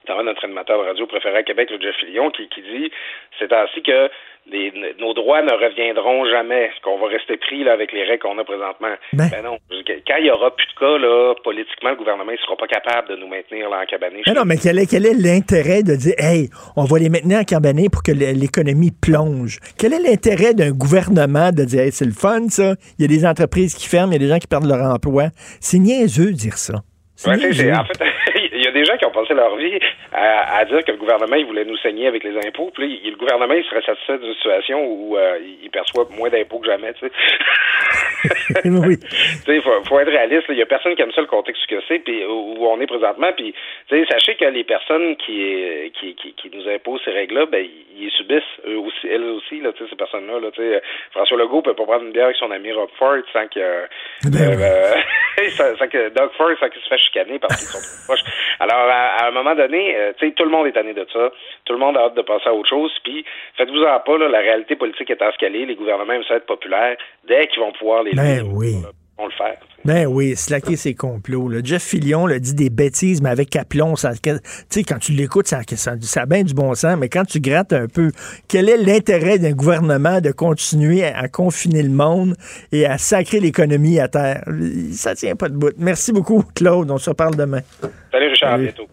dans 0.06 0.22
notre 0.22 0.44
animateur 0.44 0.82
de 0.82 0.88
radio 0.88 1.06
préféré 1.06 1.38
à 1.38 1.42
Québec, 1.42 1.70
le 1.70 1.80
Jeff 1.80 1.96
Fillion, 1.96 2.30
qui, 2.30 2.48
qui 2.48 2.62
dit 2.62 2.90
c'est 3.38 3.52
ainsi 3.52 3.82
que 3.82 4.10
les, 4.50 4.72
nos 5.00 5.12
droits 5.14 5.42
ne 5.42 5.52
reviendront 5.52 6.24
jamais, 6.26 6.70
qu'on 6.82 6.98
va 6.98 7.08
rester 7.08 7.36
pris 7.36 7.64
là, 7.64 7.72
avec 7.72 7.92
les 7.92 8.04
règles 8.04 8.22
qu'on 8.22 8.38
a 8.38 8.44
présentement? 8.44 8.94
Ben. 9.12 9.28
Ben 9.30 9.42
non. 9.42 9.58
Quand 10.06 10.16
il 10.18 10.26
y 10.26 10.30
aura 10.30 10.54
plus 10.54 10.66
de 10.66 10.78
cas, 10.78 10.98
là, 10.98 11.34
politiquement, 11.42 11.90
le 11.90 11.96
gouvernement 11.96 12.30
ne 12.30 12.36
sera 12.36 12.56
pas 12.56 12.66
capable 12.66 13.08
de 13.08 13.16
nous 13.16 13.26
maintenir 13.26 13.68
là, 13.68 13.82
en 13.82 13.86
cabané. 13.86 14.22
Mais 14.26 14.34
non, 14.34 14.44
mais 14.44 14.56
quel 14.56 14.78
est, 14.78 14.86
quel 14.86 15.06
est 15.06 15.14
l'intérêt 15.14 15.82
de 15.82 15.96
dire, 15.96 16.14
hey, 16.18 16.48
on 16.76 16.84
va 16.84 16.98
les 16.98 17.08
maintenir 17.08 17.38
en 17.38 17.44
cabané 17.44 17.88
pour 17.90 18.02
que 18.02 18.12
l'économie 18.12 18.92
plonge? 18.92 19.58
Quel 19.78 19.92
est 19.92 20.02
l'intérêt 20.02 20.54
d'un 20.54 20.70
gouvernement 20.70 21.50
de 21.50 21.64
dire, 21.64 21.82
hey, 21.82 21.92
c'est 21.92 22.06
le 22.06 22.12
fun, 22.12 22.48
ça? 22.48 22.74
Il 22.98 23.02
y 23.02 23.04
a 23.04 23.08
des 23.08 23.26
entreprises 23.26 23.74
qui 23.74 23.88
ferment, 23.88 24.12
il 24.12 24.22
y 24.22 24.24
a 24.24 24.26
des 24.26 24.28
gens 24.28 24.38
qui 24.38 24.46
perdent 24.46 24.68
leur 24.68 24.82
emploi. 24.82 25.28
C'est 25.60 25.78
niaiseux 25.78 26.32
de 26.32 26.36
dire 26.36 26.56
ça. 26.56 26.74
C'est 27.16 27.30
Ouais, 27.30 27.72
en 27.72 27.84
fait, 27.84 27.98
y 28.66 28.68
a 28.68 28.72
des 28.72 28.84
gens 28.84 28.96
qui 28.96 29.04
ont 29.06 29.10
passé 29.10 29.34
leur 29.34 29.56
vie 29.56 29.78
à, 30.12 30.58
à 30.58 30.64
dire 30.64 30.84
que 30.84 30.92
le 30.92 30.98
gouvernement 30.98 31.36
il 31.36 31.46
voulait 31.46 31.64
nous 31.64 31.76
saigner 31.78 32.06
avec 32.06 32.22
les 32.24 32.36
impôts. 32.46 32.70
Puis 32.74 32.82
là, 32.88 32.96
il- 33.02 33.10
le 33.12 33.16
gouvernement 33.16 33.54
il 33.54 33.64
serait 33.64 33.82
satisfait 33.82 34.18
d'une 34.18 34.34
situation 34.34 34.84
où 34.84 35.16
euh, 35.16 35.38
il 35.40 35.56
il 35.64 35.70
perçoit 35.70 36.06
moins 36.16 36.28
d'impôts 36.30 36.58
que 36.60 36.66
jamais. 36.66 36.92
Tu 36.94 37.06
sais, 37.06 37.12
oui. 38.64 38.98
tu 39.00 39.06
sais, 39.44 39.60
faut, 39.60 39.84
faut 39.88 40.00
être 40.00 40.10
réaliste. 40.10 40.48
là. 40.48 40.54
Il 40.54 40.58
y 40.58 40.62
a 40.62 40.66
personne 40.66 40.94
qui 40.94 41.02
aime 41.02 41.12
ça 41.12 41.20
le 41.20 41.26
contexte 41.26 41.66
que 41.66 41.76
c'est, 41.88 41.98
puis 42.00 42.24
où 42.24 42.66
on 42.66 42.80
est 42.80 42.86
présentement. 42.86 43.32
Puis, 43.36 43.54
tu 43.88 43.96
sais, 43.98 44.06
sachez 44.10 44.34
que 44.36 44.44
les 44.44 44.64
personnes 44.64 45.16
qui, 45.16 45.42
euh, 45.42 45.88
qui, 45.98 46.14
qui, 46.14 46.32
qui 46.34 46.50
nous 46.54 46.68
imposent 46.68 47.00
ces 47.04 47.10
règles-là, 47.12 47.46
ben 47.46 47.66
ils 47.98 48.10
subissent 48.10 48.42
eux 48.66 48.78
aussi, 48.78 49.06
elles 49.10 49.22
aussi, 49.24 49.60
là, 49.60 49.72
tu 49.72 49.84
sais, 49.84 49.90
ces 49.90 49.96
personnes-là. 49.96 50.40
Là, 50.40 50.50
tu 50.52 50.60
sais, 50.62 50.82
François 51.12 51.38
Legault 51.38 51.62
peut 51.62 51.74
pas 51.74 51.84
prendre 51.84 52.04
une 52.04 52.12
bière 52.12 52.26
avec 52.26 52.36
son 52.36 52.50
ami 52.50 52.72
Rob 52.72 52.90
Ford 52.98 53.16
sans 53.32 53.46
que 53.48 53.86
Ben 54.30 54.60
euh, 54.60 54.94
sans, 55.50 55.76
sans 55.76 55.88
que 55.88 56.08
Doug 56.10 56.30
Ford 56.36 56.50
sans 56.60 56.68
qu'il 56.68 56.80
se 56.82 56.88
fasse 56.88 57.00
chicaner 57.00 57.38
parce 57.38 57.56
qu'ils 57.56 57.68
sont 57.68 57.78
trop 57.80 58.14
proches. 58.14 58.24
Alors, 58.60 58.88
à, 58.88 59.24
à 59.24 59.28
un 59.28 59.30
moment 59.32 59.54
donné, 59.54 59.96
euh, 59.96 60.12
tu 60.18 60.26
sais, 60.26 60.32
tout 60.32 60.44
le 60.44 60.50
monde 60.50 60.66
est 60.66 60.72
tanné 60.72 60.94
de 60.94 61.06
ça. 61.12 61.30
Tout 61.64 61.72
le 61.72 61.78
monde 61.78 61.96
a 61.96 62.06
hâte 62.06 62.14
de 62.14 62.22
passer 62.22 62.48
à 62.48 62.54
autre 62.54 62.68
chose. 62.68 62.92
Puis, 63.04 63.24
faites-vous-en 63.56 64.00
pas, 64.00 64.18
là, 64.18 64.28
la 64.28 64.38
réalité 64.40 64.76
politique 64.76 65.10
est 65.10 65.22
escalée. 65.22 65.66
Les 65.66 65.74
gouvernements 65.74 66.12
aiment 66.12 66.24
ça 66.24 66.36
être 66.36 66.46
populaires. 66.46 66.96
Dès 67.26 67.46
qu'ils 67.48 67.60
vont 67.60 67.72
pouvoir 67.72 68.02
les 68.02 68.12
Ben 68.12 68.42
oui. 68.52 68.76
Vont 69.18 69.26
le 69.26 69.32
faire. 69.32 69.56
Ben 69.84 70.06
oui, 70.06 70.34
slacker 70.34 70.76
ses 70.76 70.94
complots. 70.94 71.48
là. 71.48 71.60
Jeff 71.62 71.82
Fillion 71.82 72.26
le 72.26 72.40
dit 72.40 72.54
des 72.54 72.70
bêtises, 72.70 73.22
mais 73.22 73.30
avec 73.30 73.54
aplomb. 73.54 73.94
Ça, 73.94 74.12
tu 74.14 74.30
sais, 74.68 74.82
quand 74.82 74.98
tu 74.98 75.12
l'écoutes, 75.12 75.46
ça, 75.46 75.60
ça, 75.76 75.94
ça 76.00 76.22
a 76.22 76.26
bien 76.26 76.42
du 76.42 76.54
bon 76.54 76.74
sens, 76.74 76.96
mais 76.98 77.08
quand 77.08 77.24
tu 77.24 77.40
grattes 77.40 77.72
un 77.72 77.86
peu, 77.86 78.10
quel 78.48 78.68
est 78.68 78.78
l'intérêt 78.78 79.38
d'un 79.38 79.52
gouvernement 79.52 80.20
de 80.20 80.32
continuer 80.32 81.04
à, 81.04 81.18
à 81.18 81.28
confiner 81.28 81.82
le 81.82 81.90
monde 81.90 82.34
et 82.72 82.84
à 82.84 82.98
sacrer 82.98 83.38
l'économie 83.40 84.00
à 84.00 84.08
terre? 84.08 84.42
Ça 84.92 85.14
tient 85.14 85.36
pas 85.36 85.48
de 85.48 85.54
bout. 85.54 85.72
Merci 85.78 86.12
beaucoup, 86.12 86.42
Claude. 86.54 86.90
On 86.90 86.98
se 86.98 87.10
reparle 87.10 87.36
demain. 87.36 87.60
Salut 88.10 88.28
Richard, 88.28 88.54
à 88.54 88.58
bientôt. 88.58 88.88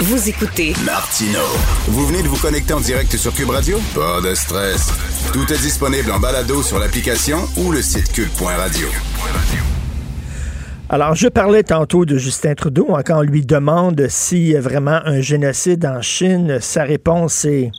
Vous 0.00 0.28
écoutez 0.28 0.72
Martino. 0.84 1.38
Vous 1.86 2.04
venez 2.08 2.20
de 2.20 2.26
vous 2.26 2.40
connecter 2.40 2.72
en 2.72 2.80
direct 2.80 3.16
sur 3.16 3.32
Cube 3.32 3.50
Radio? 3.50 3.78
Pas 3.94 4.20
de 4.20 4.34
stress. 4.34 4.92
Tout 5.32 5.52
est 5.52 5.62
disponible 5.62 6.10
en 6.10 6.18
balado 6.18 6.64
sur 6.64 6.80
l'application 6.80 7.38
ou 7.58 7.70
le 7.70 7.80
site 7.80 8.12
cube.radio. 8.12 8.88
Alors, 10.88 11.14
je 11.14 11.28
parlais 11.28 11.62
tantôt 11.62 12.04
de 12.04 12.18
Justin 12.18 12.56
Trudeau 12.56 12.88
hein, 12.92 13.02
quand 13.06 13.18
on 13.18 13.22
lui 13.22 13.46
demande 13.46 14.08
s'il 14.08 14.48
y 14.48 14.56
a 14.56 14.60
vraiment 14.60 15.00
un 15.04 15.20
génocide 15.20 15.86
en 15.86 16.02
Chine. 16.02 16.58
Sa 16.60 16.82
réponse 16.82 17.44
est 17.44 17.70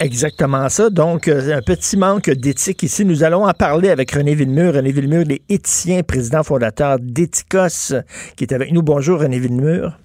exactement 0.00 0.68
ça. 0.68 0.90
Donc, 0.90 1.28
euh, 1.28 1.56
un 1.56 1.62
petit 1.62 1.96
manque 1.96 2.28
d'éthique 2.28 2.82
ici. 2.82 3.04
Nous 3.04 3.22
allons 3.22 3.46
en 3.46 3.54
parler 3.54 3.90
avec 3.90 4.10
René 4.10 4.34
Villemur. 4.34 4.74
René 4.74 4.90
Villemur, 4.90 5.22
il 5.22 5.32
est 5.34 5.42
éthicien, 5.48 6.02
président 6.02 6.42
fondateur 6.42 6.98
d'Ethicos, 6.98 7.94
qui 8.34 8.42
est 8.42 8.52
avec 8.52 8.72
nous. 8.72 8.82
Bonjour, 8.82 9.20
René 9.20 9.38
Villemur. 9.38 9.96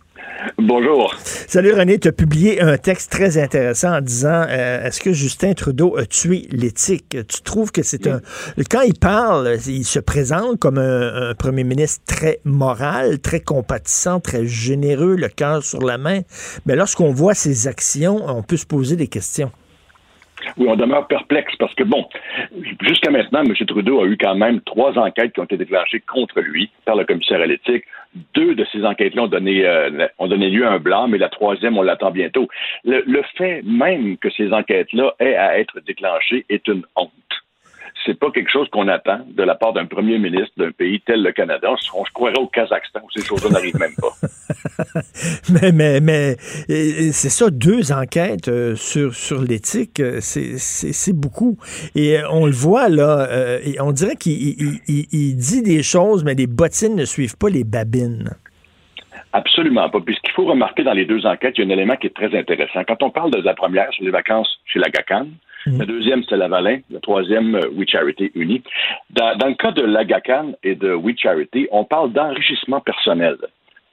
Bonjour. 0.58 1.14
Salut 1.18 1.74
René, 1.74 2.00
tu 2.00 2.08
as 2.08 2.12
publié 2.12 2.62
un 2.62 2.78
texte 2.78 3.12
très 3.12 3.38
intéressant 3.38 3.98
en 3.98 4.02
disant 4.02 4.46
euh, 4.50 4.86
est-ce 4.86 5.00
que 5.00 5.14
Justin 5.14 5.54
Trudeau 5.54 5.98
a 5.98 6.06
tué 6.06 6.48
l'éthique? 6.52 7.16
Tu 7.28 7.42
trouves 7.44 7.72
que 7.72 7.84
c'est 7.84 8.08
un 8.08 8.20
quand 8.70 8.82
il 8.82 8.98
parle, 8.98 9.58
il 9.68 9.84
se 9.86 10.00
présente 10.00 10.60
comme 10.60 10.78
un, 10.78 11.30
un 11.30 11.34
premier 11.34 11.64
ministre 11.64 12.04
très 12.06 12.40
moral, 12.44 13.20
très 13.20 13.40
compatissant, 13.40 14.20
très 14.20 14.46
généreux, 14.46 15.16
le 15.16 15.30
cœur 15.30 15.64
sur 15.64 15.82
la 15.82 15.98
main. 15.98 16.22
Mais 16.66 16.76
lorsqu'on 16.76 17.12
voit 17.12 17.34
ses 17.34 17.68
actions, 17.68 18.22
on 18.28 18.44
peut 18.44 18.58
se 18.58 18.66
poser 18.66 18.96
des 18.96 19.08
questions. 19.08 19.52
Oui, 20.58 20.68
on 20.68 20.76
demeure 20.76 21.08
perplexe 21.08 21.54
parce 21.58 21.74
que, 21.76 21.84
bon, 21.84 22.06
jusqu'à 22.82 23.10
maintenant, 23.12 23.44
M. 23.44 23.54
Trudeau 23.66 24.02
a 24.02 24.06
eu 24.06 24.18
quand 24.18 24.36
même 24.36 24.60
trois 24.62 24.98
enquêtes 24.98 25.34
qui 25.34 25.40
ont 25.40 25.46
été 25.46 25.58
déclenchées 25.58 26.02
contre 26.02 26.42
lui 26.42 26.70
par 26.86 26.96
le 26.96 27.06
commissaire 27.06 27.42
à 27.42 27.46
l'éthique. 27.46 27.86
Deux 28.34 28.56
de 28.56 28.66
ces 28.72 28.86
enquêtes-là 28.86 29.24
ont 29.24 29.28
donné, 29.28 29.66
euh, 29.66 30.08
ont 30.20 30.28
donné 30.28 30.50
lieu 30.50 30.66
à 30.66 30.72
un 30.72 30.80
blanc, 30.80 31.08
mais 31.08 31.18
la 31.18 31.30
troisième, 31.30 31.78
on 31.78 31.82
l'attend 31.82 32.12
bientôt. 32.12 32.48
Le, 32.84 33.04
le 33.06 33.24
fait 33.38 33.62
même 33.64 34.18
que 34.18 34.30
ces 34.30 34.54
enquêtes-là 34.54 35.16
aient 35.20 35.36
à 35.36 35.60
être 35.60 35.80
déclenchées 35.80 36.46
est 36.50 36.68
une 36.68 36.84
honte. 36.96 37.12
C'est 38.06 38.20
pas 38.20 38.32
quelque 38.32 38.52
chose 38.52 38.68
qu'on 38.70 38.88
attend 38.90 39.20
de 39.30 39.44
la 39.44 39.56
part 39.56 39.72
d'un 39.74 39.86
premier 39.86 40.18
ministre 40.20 40.52
d'un 40.58 40.72
pays 40.72 41.00
tel 41.06 41.24
le 41.24 41.32
Canada. 41.32 41.70
On 41.96 42.04
se 42.06 42.12
croirait 42.12 42.38
au 42.40 42.48
Kazakhstan 42.48 43.00
où 43.04 43.12
ces 43.12 43.26
choses-là 43.26 43.50
n'arrivent 43.52 43.80
même 43.80 43.96
pas. 43.96 44.14
mais 45.50 45.72
mais, 45.72 46.02
mais 46.02 46.36
c'est 46.68 47.30
ça, 47.30 47.50
deux 47.50 47.92
enquêtes 47.92 48.48
euh, 48.48 48.76
sur, 48.76 49.14
sur 49.16 49.42
l'éthique, 49.42 50.00
euh, 50.00 50.18
c'est- 50.22 51.14
beaucoup. 51.14 51.58
Et 51.96 52.18
euh, 52.20 52.28
on 52.32 52.46
le 52.46 52.52
voit 52.52 52.90
là, 52.90 53.28
et 53.64 53.80
on 53.80 53.92
dirait 53.92 54.16
qu'il 54.16 54.34
il- 54.34 54.80
il- 54.88 55.08
il 55.12 55.36
dit 55.36 55.62
des 55.62 55.84
choses, 55.84 56.24
mais 56.24 56.34
les 56.34 56.48
bottines 56.48 56.96
ne 56.96 57.06
suivent 57.06 57.38
pas 57.38 57.50
les 57.50 57.64
babines. 57.64 58.32
Absolument 59.32 59.90
pas. 59.90 60.00
Puis 60.02 60.16
ce 60.16 60.22
qu'il 60.22 60.32
faut 60.32 60.46
remarquer 60.46 60.84
dans 60.84 60.94
les 60.94 61.06
deux 61.06 61.26
enquêtes, 61.26 61.56
il 61.58 61.62
y 61.62 61.64
a 61.64 61.68
un 61.68 61.78
élément 61.78 61.96
qui 61.98 62.08
est 62.08 62.16
très 62.16 62.38
intéressant. 62.38 62.84
Quand 62.88 63.02
on 63.04 63.10
parle 63.12 63.32
de 63.32 63.42
la 63.42 63.54
première 63.54 63.92
sur 63.94 64.04
les 64.04 64.12
vacances 64.12 64.50
chez 64.66 64.80
la 64.80 64.90
GACAN, 64.90 65.28
la 65.66 65.86
deuxième, 65.86 66.24
c'est 66.24 66.38
Lavalin, 66.38 66.80
la 66.90 67.00
troisième, 67.00 67.56
euh, 67.56 67.70
We 67.74 67.88
Charity 67.90 68.32
Uni. 68.36 68.62
Dans, 69.10 69.36
dans 69.38 69.48
le 69.48 69.56
cas 69.56 69.72
de 69.72 69.84
la 69.84 70.04
GACAN 70.04 70.54
et 70.64 70.76
de 70.76 70.94
We 70.94 71.16
Charity, 71.18 71.68
on 71.72 71.86
parle 71.86 72.12
d'enrichissement 72.12 72.82
personnel. 72.82 73.38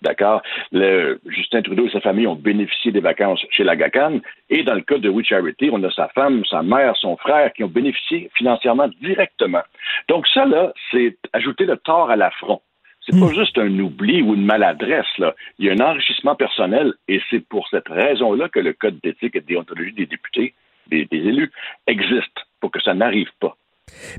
D'accord? 0.02 0.42
Justin 0.72 1.60
Trudeau 1.60 1.86
et 1.86 1.90
sa 1.90 2.00
famille 2.00 2.26
ont 2.26 2.34
bénéficié 2.34 2.90
des 2.90 3.00
vacances 3.00 3.44
chez 3.50 3.64
la 3.64 3.76
GACAN. 3.76 4.20
Et 4.48 4.62
dans 4.62 4.74
le 4.74 4.80
cas 4.80 4.98
de 4.98 5.08
We 5.10 5.26
Charity, 5.26 5.68
on 5.70 5.82
a 5.84 5.90
sa 5.90 6.08
femme, 6.08 6.42
sa 6.46 6.62
mère, 6.62 6.96
son 6.96 7.16
frère 7.18 7.52
qui 7.52 7.64
ont 7.64 7.68
bénéficié 7.68 8.30
financièrement 8.34 8.88
directement. 9.02 9.62
Donc 10.08 10.26
ça, 10.28 10.46
là, 10.46 10.72
c'est 10.90 11.16
ajouter 11.32 11.66
le 11.66 11.76
tort 11.76 12.10
à 12.10 12.16
l'affront. 12.16 12.62
C'est 13.06 13.18
pas 13.18 13.32
juste 13.32 13.58
un 13.58 13.78
oubli 13.78 14.22
ou 14.22 14.34
une 14.34 14.44
maladresse, 14.44 15.18
là. 15.18 15.34
Il 15.58 15.66
y 15.66 15.70
a 15.70 15.72
un 15.72 15.90
enrichissement 15.90 16.34
personnel 16.34 16.92
et 17.08 17.20
c'est 17.28 17.40
pour 17.40 17.66
cette 17.68 17.88
raison-là 17.88 18.48
que 18.48 18.60
le 18.60 18.72
Code 18.72 19.00
d'éthique 19.02 19.36
et 19.36 19.40
de 19.40 19.46
déontologie 19.46 19.92
des 19.92 20.06
députés, 20.06 20.54
des, 20.88 21.06
élus, 21.12 21.50
existe, 21.86 22.38
pour 22.60 22.70
que 22.70 22.80
ça 22.80 22.94
n'arrive 22.94 23.30
pas. 23.40 23.56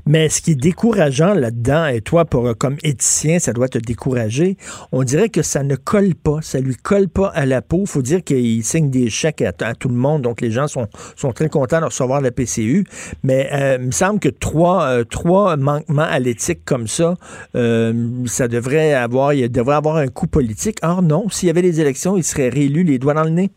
Mais 0.06 0.28
ce 0.28 0.40
qui 0.40 0.52
est 0.52 0.54
décourageant 0.54 1.34
là-dedans, 1.34 1.86
et 1.86 2.00
toi, 2.00 2.24
pour 2.24 2.46
euh, 2.46 2.54
comme 2.54 2.76
éthicien, 2.82 3.38
ça 3.38 3.52
doit 3.52 3.68
te 3.68 3.78
décourager, 3.78 4.56
on 4.92 5.02
dirait 5.02 5.28
que 5.28 5.42
ça 5.42 5.62
ne 5.62 5.76
colle 5.76 6.14
pas, 6.14 6.40
ça 6.42 6.60
lui 6.60 6.76
colle 6.76 7.08
pas 7.08 7.28
à 7.28 7.46
la 7.46 7.62
peau. 7.62 7.86
faut 7.86 8.02
dire 8.02 8.22
qu'il 8.22 8.62
signe 8.64 8.90
des 8.90 9.10
chèques 9.10 9.42
à, 9.42 9.74
tout 9.74 9.88
le 9.88 9.94
monde, 9.94 10.22
donc 10.22 10.40
les 10.40 10.50
gens 10.50 10.66
sont, 10.68 10.88
très 11.34 11.48
contents 11.48 11.80
de 11.80 11.86
recevoir 11.86 12.20
la 12.20 12.30
PCU. 12.30 12.84
Mais 13.22 13.48
euh, 13.52 13.78
il 13.80 13.86
me 13.86 13.90
semble 13.92 14.20
que 14.20 14.28
trois, 14.28 14.84
euh, 14.84 15.04
trois 15.04 15.56
manquements 15.56 16.02
à 16.02 16.18
l'éthique 16.18 16.64
comme 16.64 16.86
ça, 16.86 17.14
ça 17.54 18.48
devrait 18.48 18.94
avoir, 18.94 19.34
il 19.34 19.50
un 19.52 20.08
coût 20.08 20.26
politique. 20.26 20.78
Or 20.82 21.02
non, 21.02 21.28
s'il 21.28 21.46
y 21.46 21.50
avait 21.50 21.62
des 21.62 21.80
élections, 21.80 22.16
il 22.16 22.24
serait 22.24 22.48
réélu 22.48 22.82
les 22.82 22.98
doigts 22.98 23.14
dans 23.14 23.24
le 23.24 23.30
nez. 23.30 23.50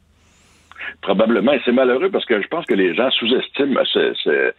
Probablement, 1.01 1.53
et 1.53 1.61
c'est 1.65 1.71
malheureux 1.71 2.09
parce 2.09 2.25
que 2.25 2.41
je 2.41 2.47
pense 2.47 2.65
que 2.65 2.73
les 2.73 2.93
gens 2.95 3.09
sous-estiment 3.11 3.83
ce- 3.85 4.13
ce- 4.15 4.53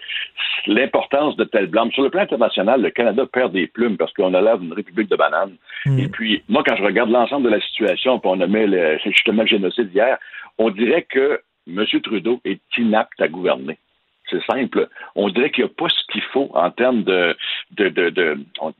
l'importance 0.66 1.36
de 1.36 1.44
telles 1.44 1.66
blâmes. 1.66 1.90
Sur 1.92 2.02
le 2.02 2.10
plan 2.10 2.22
international, 2.22 2.82
le 2.82 2.90
Canada 2.90 3.24
perd 3.30 3.52
des 3.52 3.66
plumes 3.66 3.96
parce 3.96 4.12
qu'on 4.12 4.34
a 4.34 4.40
l'air 4.40 4.58
d'une 4.58 4.72
république 4.72 5.10
de 5.10 5.16
bananes. 5.16 5.56
Et 5.98 6.08
puis, 6.08 6.42
moi, 6.48 6.62
quand 6.66 6.76
je 6.76 6.82
regarde 6.82 7.10
l'ensemble 7.10 7.44
de 7.44 7.50
la 7.54 7.60
situation, 7.60 8.18
puis 8.18 8.30
on 8.30 8.36
nommait 8.36 8.66
le, 8.66 8.98
justement 9.04 9.42
le 9.42 9.48
génocide 9.48 9.90
hier, 9.94 10.18
on 10.58 10.70
dirait 10.70 11.02
que 11.08 11.40
M. 11.68 11.84
Trudeau 12.02 12.40
est 12.44 12.60
inapte 12.78 13.20
à 13.20 13.28
gouverner. 13.28 13.78
C'est 14.30 14.42
simple. 14.44 14.88
On 15.14 15.28
dirait 15.28 15.50
qu'il 15.50 15.64
n'y 15.64 15.70
a 15.70 15.74
pas 15.76 15.88
ce 15.88 16.12
qu'il 16.12 16.22
faut 16.32 16.50
en 16.54 16.70
termes 16.72 17.04
de, 17.04 17.36
de, 17.72 17.88
de, 17.88 18.10
de, 18.10 18.38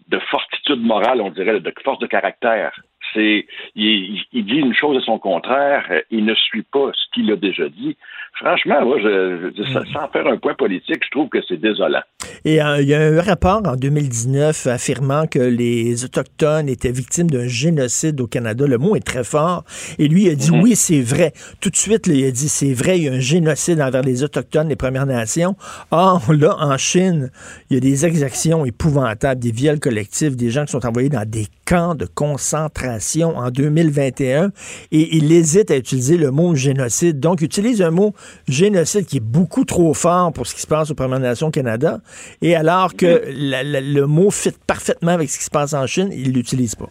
de 0.09 0.18
fortitude 0.31 0.81
morale, 0.82 1.20
on 1.20 1.31
dirait, 1.31 1.60
de 1.60 1.73
force 1.85 2.01
de 2.01 2.06
caractère. 2.06 2.73
C'est, 3.16 3.47
il, 3.74 4.20
il 4.32 4.44
dit 4.44 4.56
une 4.59 4.74
chose 4.74 4.97
à 5.02 5.05
son 5.05 5.18
contraire, 5.18 5.82
euh, 5.90 6.01
il 6.10 6.24
ne 6.24 6.34
suit 6.34 6.62
pas 6.70 6.90
ce 6.93 7.05
qu'il 7.14 7.32
a 7.32 7.36
déjà 7.36 7.68
dit. 7.68 7.97
Franchement, 8.38 8.84
moi, 8.84 8.98
je, 9.02 9.51
je- 9.56 9.72
ça- 9.72 9.82
sans 9.93 10.09
faire 10.12 10.26
un 10.26 10.36
point 10.36 10.55
politique, 10.55 11.02
je 11.05 11.10
trouve 11.10 11.28
que 11.30 11.38
c'est 11.48 11.56
désolant. 11.56 12.02
Et 12.44 12.60
euh, 12.62 12.82
il 12.82 12.88
y 12.88 12.94
a 12.94 13.01
un 13.01 13.20
rapport 13.22 13.62
en 13.66 13.76
2019 13.76 14.66
affirmant 14.66 15.26
que 15.26 15.38
les 15.38 16.05
Autochtones 16.05 16.68
étaient 16.68 16.93
victimes 16.93 17.30
d'un 17.30 17.48
génocide 17.48 18.20
au 18.20 18.26
Canada. 18.26 18.66
Le 18.66 18.76
mot 18.78 18.94
est 18.94 19.06
très 19.06 19.24
fort. 19.24 19.64
Et 19.98 20.06
lui, 20.09 20.24
il 20.24 20.30
a 20.30 20.34
dit 20.34 20.51
oui, 20.51 20.76
c'est 20.76 21.01
vrai. 21.01 21.32
Tout 21.60 21.70
de 21.70 21.76
suite, 21.76 22.06
là, 22.06 22.14
il 22.14 22.24
a 22.26 22.30
dit 22.30 22.48
c'est 22.51 22.74
vrai, 22.74 22.98
il 22.98 23.05
y 23.05 23.09
a 23.09 23.12
un 23.14 23.20
génocide 23.20 23.80
envers 23.80 24.02
les 24.02 24.22
Autochtones, 24.22 24.68
les 24.68 24.76
Premières 24.76 25.06
Nations. 25.06 25.56
Or, 25.90 26.20
là, 26.32 26.55
en 26.60 26.76
Chine, 26.76 27.30
il 27.70 27.74
y 27.74 27.76
a 27.78 27.80
des 27.80 28.05
exactions 28.05 28.66
épouvantables, 28.66 29.40
des 29.40 29.52
viols 29.52 29.80
collectifs, 29.80 30.36
des 30.36 30.51
gens 30.51 30.66
qui 30.66 30.72
sont 30.72 30.84
envoyés 30.84 31.09
dans 31.09 31.26
des 31.26 31.47
camps 31.64 31.94
de 31.94 32.05
concentration. 32.05 33.06
Nations 33.07 33.37
en 33.37 33.51
2021 33.51 34.51
et 34.91 35.16
il 35.16 35.33
hésite 35.33 35.70
à 35.70 35.77
utiliser 35.77 36.16
le 36.16 36.31
mot 36.31 36.55
génocide. 36.55 37.20
Donc, 37.20 37.41
il 37.41 37.45
utilise 37.45 37.83
un 37.83 37.91
mot 37.91 38.15
génocide 38.49 39.07
qui 39.07 39.19
est 39.19 39.24
beaucoup 39.24 39.65
trop 39.65 39.95
fort 39.95 40.33
pour 40.33 40.47
ce 40.47 40.55
qui 40.55 40.61
se 40.61 40.66
passe 40.66 40.91
aux 40.91 40.95
Premières 40.95 41.20
Nations 41.20 41.49
au 41.49 41.51
Canada. 41.51 41.99
Et 42.43 42.57
alors 42.57 42.95
que 42.95 43.23
le 43.28 44.05
mot 44.07 44.31
fit 44.31 44.55
parfaitement 44.66 45.12
avec 45.12 45.31
ce 45.31 45.39
qui 45.39 45.45
se 45.45 45.51
passe 45.51 45.73
en 45.73 45.87
Chine, 45.87 46.11
il 46.12 46.33
l'utilise 46.33 46.74
pas. 46.74 46.89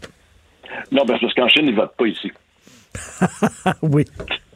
Non, 0.92 1.06
parce 1.06 1.20
qu'en 1.34 1.50
Chine, 1.50 1.66
il 1.68 1.76
vote 1.76 1.92
pas 1.98 2.08
ici. 2.08 2.32
oui. 3.82 4.06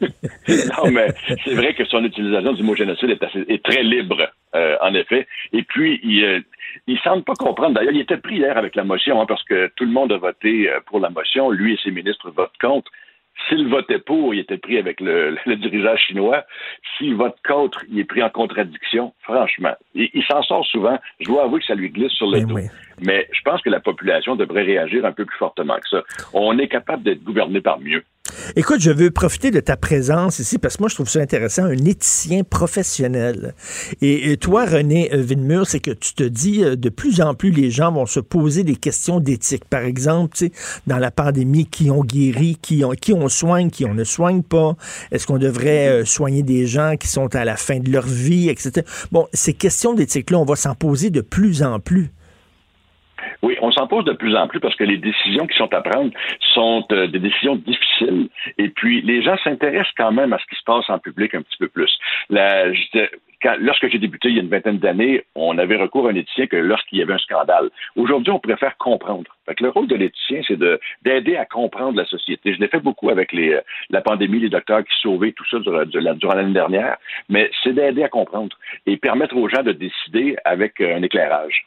non, 0.00 0.90
mais 0.90 1.08
c'est 1.44 1.54
vrai 1.54 1.74
que 1.74 1.84
son 1.84 2.02
utilisation 2.04 2.54
du 2.54 2.62
mot 2.62 2.74
génocide 2.74 3.10
est, 3.10 3.62
très 3.62 3.82
libre, 3.82 4.30
euh, 4.54 4.76
en 4.80 4.94
effet. 4.94 5.26
Et 5.52 5.62
puis, 5.62 6.00
il, 6.02 6.42
ne 6.86 6.94
euh, 6.94 6.98
semble 7.02 7.24
pas 7.24 7.34
comprendre. 7.34 7.74
D'ailleurs, 7.74 7.92
il 7.92 8.00
était 8.00 8.16
pris 8.16 8.36
hier 8.36 8.56
avec 8.56 8.76
la 8.76 8.84
motion, 8.84 9.20
hein, 9.20 9.26
parce 9.26 9.42
que 9.44 9.70
tout 9.76 9.84
le 9.84 9.92
monde 9.92 10.12
a 10.12 10.18
voté 10.18 10.70
euh, 10.70 10.80
pour 10.86 11.00
la 11.00 11.10
motion. 11.10 11.50
Lui 11.50 11.74
et 11.74 11.78
ses 11.82 11.90
ministres 11.90 12.30
votent 12.30 12.58
contre. 12.60 12.90
S'il 13.48 13.68
votait 13.68 13.98
pour, 13.98 14.34
il 14.34 14.40
était 14.40 14.58
pris 14.58 14.78
avec 14.78 15.00
le, 15.00 15.36
dirigeant 15.56 15.96
chinois. 15.96 16.44
S'il 16.96 17.14
vote 17.14 17.36
contre, 17.46 17.84
il 17.88 17.98
est 17.98 18.04
pris 18.04 18.22
en 18.22 18.28
contradiction. 18.28 19.14
Franchement, 19.22 19.74
il, 19.94 20.22
s'en 20.28 20.42
sort 20.42 20.66
souvent. 20.66 20.98
Je 21.20 21.26
dois 21.26 21.44
avouer 21.44 21.60
que 21.60 21.66
ça 21.66 21.74
lui 21.74 21.90
glisse 21.90 22.12
sur 22.12 22.26
le 22.26 22.40
ben 22.40 22.46
dos. 22.46 22.58
Mais 23.00 23.28
je 23.32 23.40
pense 23.42 23.62
que 23.62 23.70
la 23.70 23.80
population 23.80 24.36
devrait 24.36 24.62
réagir 24.62 25.06
un 25.06 25.12
peu 25.12 25.24
plus 25.24 25.38
fortement 25.38 25.76
que 25.76 25.88
ça. 25.88 26.02
On 26.34 26.58
est 26.58 26.68
capable 26.68 27.02
d'être 27.02 27.24
gouverné 27.24 27.60
par 27.60 27.80
mieux. 27.80 28.04
Écoute, 28.56 28.80
je 28.80 28.90
veux 28.90 29.10
profiter 29.10 29.50
de 29.50 29.60
ta 29.60 29.76
présence 29.76 30.38
ici 30.38 30.58
parce 30.58 30.76
que 30.76 30.82
moi, 30.82 30.88
je 30.88 30.94
trouve 30.94 31.08
ça 31.08 31.20
intéressant, 31.20 31.64
un 31.64 31.84
éthicien 31.84 32.44
professionnel. 32.44 33.54
Et, 34.00 34.36
toi, 34.36 34.64
René 34.64 35.12
euh, 35.12 35.22
Villemur, 35.22 35.66
c'est 35.66 35.80
que 35.80 35.90
tu 35.90 36.14
te 36.14 36.24
dis 36.24 36.64
euh, 36.64 36.76
de 36.76 36.88
plus 36.88 37.20
en 37.20 37.34
plus, 37.34 37.50
les 37.50 37.70
gens 37.70 37.92
vont 37.92 38.06
se 38.06 38.20
poser 38.20 38.64
des 38.64 38.76
questions 38.76 39.20
d'éthique. 39.20 39.64
Par 39.64 39.82
exemple, 39.82 40.36
dans 40.86 40.98
la 40.98 41.10
pandémie, 41.10 41.66
qui 41.66 41.90
ont 41.90 42.04
guéri, 42.04 42.58
qui 42.60 42.84
on, 42.84 42.90
qui 42.90 43.12
on 43.12 43.28
soigne, 43.28 43.70
qui 43.70 43.84
on 43.84 43.94
ne 43.94 44.04
soigne 44.04 44.42
pas? 44.42 44.76
Est-ce 45.12 45.26
qu'on 45.26 45.38
devrait 45.38 45.88
euh, 45.88 46.04
soigner 46.04 46.42
des 46.42 46.66
gens 46.66 46.96
qui 46.98 47.08
sont 47.08 47.34
à 47.34 47.44
la 47.44 47.56
fin 47.56 47.78
de 47.78 47.90
leur 47.90 48.06
vie, 48.06 48.48
etc. 48.48 48.86
Bon, 49.12 49.26
ces 49.32 49.52
questions 49.52 49.94
d'éthique-là, 49.94 50.38
on 50.38 50.44
va 50.44 50.56
s'en 50.56 50.74
poser 50.74 51.10
de 51.10 51.20
plus 51.20 51.62
en 51.62 51.80
plus. 51.80 52.10
Oui, 53.42 53.56
on 53.60 53.70
s'en 53.70 53.86
pose 53.86 54.04
de 54.04 54.12
plus 54.12 54.36
en 54.36 54.48
plus 54.48 54.60
parce 54.60 54.74
que 54.76 54.84
les 54.84 54.98
décisions 54.98 55.46
qui 55.46 55.56
sont 55.56 55.72
à 55.72 55.80
prendre 55.80 56.12
sont 56.54 56.86
euh, 56.92 57.06
des 57.06 57.18
décisions 57.18 57.56
difficiles. 57.56 58.28
Et 58.58 58.68
puis, 58.68 59.02
les 59.02 59.22
gens 59.22 59.36
s'intéressent 59.44 59.94
quand 59.96 60.12
même 60.12 60.32
à 60.32 60.38
ce 60.38 60.44
qui 60.46 60.56
se 60.56 60.64
passe 60.64 60.88
en 60.88 60.98
public 60.98 61.34
un 61.34 61.42
petit 61.42 61.58
peu 61.58 61.68
plus. 61.68 61.90
La, 62.28 62.66
lorsque 63.58 63.88
j'ai 63.88 63.98
débuté 63.98 64.28
il 64.28 64.36
y 64.36 64.38
a 64.38 64.42
une 64.42 64.48
vingtaine 64.48 64.78
d'années, 64.78 65.24
on 65.34 65.56
avait 65.58 65.76
recours 65.76 66.06
à 66.06 66.10
un 66.10 66.14
éthicien 66.14 66.46
que 66.46 66.56
lorsqu'il 66.56 66.98
y 66.98 67.02
avait 67.02 67.14
un 67.14 67.18
scandale. 67.18 67.70
Aujourd'hui, 67.96 68.32
on 68.32 68.38
préfère 68.38 68.76
comprendre. 68.76 69.30
Fait 69.46 69.58
le 69.60 69.70
rôle 69.70 69.86
de 69.86 69.96
l'éthicien, 69.96 70.40
c'est 70.46 70.58
d'aider 71.02 71.36
à 71.36 71.44
comprendre 71.44 71.96
la 71.96 72.04
société. 72.04 72.54
Je 72.54 72.60
l'ai 72.60 72.68
fait 72.68 72.80
beaucoup 72.80 73.10
avec 73.10 73.32
les, 73.32 73.54
euh, 73.54 73.60
la 73.90 74.00
pandémie, 74.00 74.40
les 74.40 74.48
docteurs 74.48 74.84
qui 74.84 74.94
sauvaient 75.00 75.32
tout 75.32 75.44
ça 75.50 75.58
durant 75.58 76.34
l'année 76.34 76.52
dernière, 76.52 76.96
mais 77.28 77.50
c'est 77.62 77.72
d'aider 77.72 78.04
à 78.04 78.08
comprendre 78.08 78.56
et 78.86 78.96
permettre 78.96 79.36
aux 79.36 79.48
gens 79.48 79.62
de 79.62 79.72
décider 79.72 80.36
avec 80.44 80.80
euh, 80.80 80.96
un 80.96 81.02
éclairage. 81.02 81.66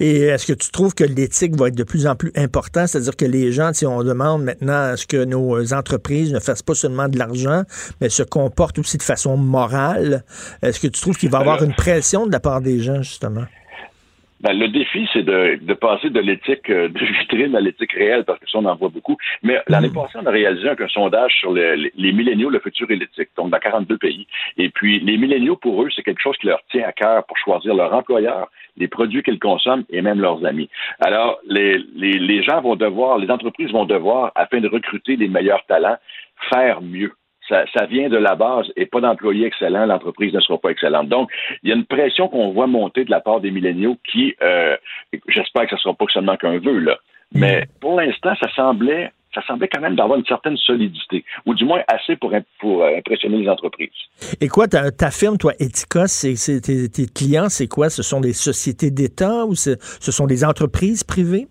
Et 0.00 0.22
est-ce 0.22 0.46
que 0.46 0.52
tu 0.52 0.70
trouves 0.70 0.94
que 0.94 1.04
l'éthique 1.04 1.56
va 1.56 1.68
être 1.68 1.74
de 1.74 1.82
plus 1.82 2.06
en 2.06 2.14
plus 2.14 2.30
important? 2.36 2.86
C'est-à-dire 2.86 3.16
que 3.16 3.24
les 3.24 3.50
gens, 3.50 3.72
si 3.72 3.84
on 3.84 4.02
demande 4.04 4.44
maintenant 4.44 4.92
à 4.92 4.96
ce 4.96 5.06
que 5.06 5.24
nos 5.24 5.72
entreprises 5.72 6.32
ne 6.32 6.38
fassent 6.38 6.62
pas 6.62 6.74
seulement 6.74 7.08
de 7.08 7.18
l'argent, 7.18 7.64
mais 8.00 8.08
se 8.08 8.22
comportent 8.22 8.78
aussi 8.78 8.96
de 8.96 9.02
façon 9.02 9.36
morale, 9.36 10.24
est-ce 10.62 10.78
que 10.78 10.86
tu 10.86 11.00
trouves 11.00 11.16
qu'il 11.16 11.30
va 11.30 11.38
y 11.38 11.40
avoir 11.40 11.62
une 11.62 11.74
pression 11.74 12.26
de 12.26 12.32
la 12.32 12.40
part 12.40 12.60
des 12.60 12.80
gens, 12.80 13.02
justement? 13.02 13.44
Ben, 14.40 14.56
le 14.56 14.68
défi, 14.68 15.08
c'est 15.12 15.24
de, 15.24 15.58
de, 15.60 15.74
passer 15.74 16.10
de 16.10 16.20
l'éthique 16.20 16.70
euh, 16.70 16.88
de 16.88 16.98
vitrine 16.98 17.56
à 17.56 17.60
l'éthique 17.60 17.92
réelle, 17.92 18.24
parce 18.24 18.38
que 18.38 18.48
ça, 18.48 18.58
on 18.58 18.64
en 18.66 18.76
voit 18.76 18.88
beaucoup. 18.88 19.16
Mais 19.42 19.60
l'année 19.66 19.88
mm. 19.88 19.94
passée, 19.94 20.18
on 20.22 20.26
a 20.26 20.30
réalisé 20.30 20.68
un, 20.68 20.76
sondage 20.88 21.34
sur 21.40 21.52
les, 21.52 21.92
les, 21.96 22.12
milléniaux, 22.12 22.48
le 22.48 22.60
futur 22.60 22.88
et 22.90 22.96
l'éthique, 22.96 23.30
donc 23.36 23.50
dans 23.50 23.58
42 23.58 23.98
pays. 23.98 24.26
Et 24.56 24.70
puis, 24.70 25.00
les 25.00 25.16
milléniaux, 25.18 25.56
pour 25.56 25.82
eux, 25.82 25.88
c'est 25.94 26.02
quelque 26.02 26.22
chose 26.22 26.36
qui 26.36 26.46
leur 26.46 26.60
tient 26.70 26.86
à 26.86 26.92
cœur 26.92 27.24
pour 27.24 27.36
choisir 27.36 27.74
leur 27.74 27.92
employeur, 27.92 28.48
les 28.76 28.86
produits 28.86 29.24
qu'ils 29.24 29.40
consomment 29.40 29.84
et 29.90 30.02
même 30.02 30.20
leurs 30.20 30.44
amis. 30.44 30.70
Alors, 31.00 31.38
les, 31.48 31.78
les, 31.96 32.18
les 32.18 32.42
gens 32.44 32.60
vont 32.60 32.76
devoir, 32.76 33.18
les 33.18 33.30
entreprises 33.30 33.72
vont 33.72 33.86
devoir, 33.86 34.30
afin 34.36 34.60
de 34.60 34.68
recruter 34.68 35.16
les 35.16 35.28
meilleurs 35.28 35.64
talents, 35.66 35.96
faire 36.48 36.80
mieux 36.80 37.12
ça, 37.48 37.86
vient 37.86 38.08
de 38.08 38.16
la 38.16 38.34
base 38.34 38.66
et 38.76 38.86
pas 38.86 39.00
d'employés 39.00 39.46
excellents, 39.46 39.86
l'entreprise 39.86 40.32
ne 40.32 40.40
sera 40.40 40.58
pas 40.58 40.70
excellente. 40.70 41.08
Donc, 41.08 41.30
il 41.62 41.70
y 41.70 41.72
a 41.72 41.76
une 41.76 41.86
pression 41.86 42.28
qu'on 42.28 42.52
voit 42.52 42.66
monter 42.66 43.04
de 43.04 43.10
la 43.10 43.20
part 43.20 43.40
des 43.40 43.50
milléniaux 43.50 43.96
qui, 44.10 44.34
euh, 44.42 44.76
j'espère 45.28 45.64
que 45.64 45.70
ce 45.70 45.74
ne 45.76 45.80
sera 45.80 45.94
pas 45.94 46.06
seulement 46.12 46.36
qu'un 46.36 46.58
vœu, 46.58 46.78
là. 46.78 46.98
Mais 47.34 47.64
pour 47.80 48.00
l'instant, 48.00 48.34
ça 48.40 48.48
semblait 48.54 49.12
ça 49.34 49.42
semblait 49.46 49.68
quand 49.68 49.82
même 49.82 49.94
d'avoir 49.94 50.18
une 50.18 50.24
certaine 50.24 50.56
solidité, 50.56 51.22
ou 51.44 51.54
du 51.54 51.66
moins 51.66 51.82
assez 51.86 52.16
pour, 52.16 52.32
pour 52.58 52.82
euh, 52.82 52.96
impressionner 52.96 53.36
les 53.36 53.48
entreprises. 53.48 53.90
Et 54.40 54.48
quoi, 54.48 54.66
ta, 54.68 55.10
firme, 55.10 55.36
toi, 55.36 55.52
Etika, 55.60 56.08
c'est, 56.08 56.34
tes, 56.62 56.88
tes, 56.88 57.06
clients, 57.06 57.50
c'est 57.50 57.68
quoi? 57.68 57.90
Ce 57.90 58.02
sont 58.02 58.20
des 58.20 58.32
sociétés 58.32 58.90
d'État 58.90 59.44
ou 59.44 59.54
ce 59.54 59.76
sont 60.00 60.26
des 60.26 60.46
entreprises 60.46 61.04
privées? 61.04 61.46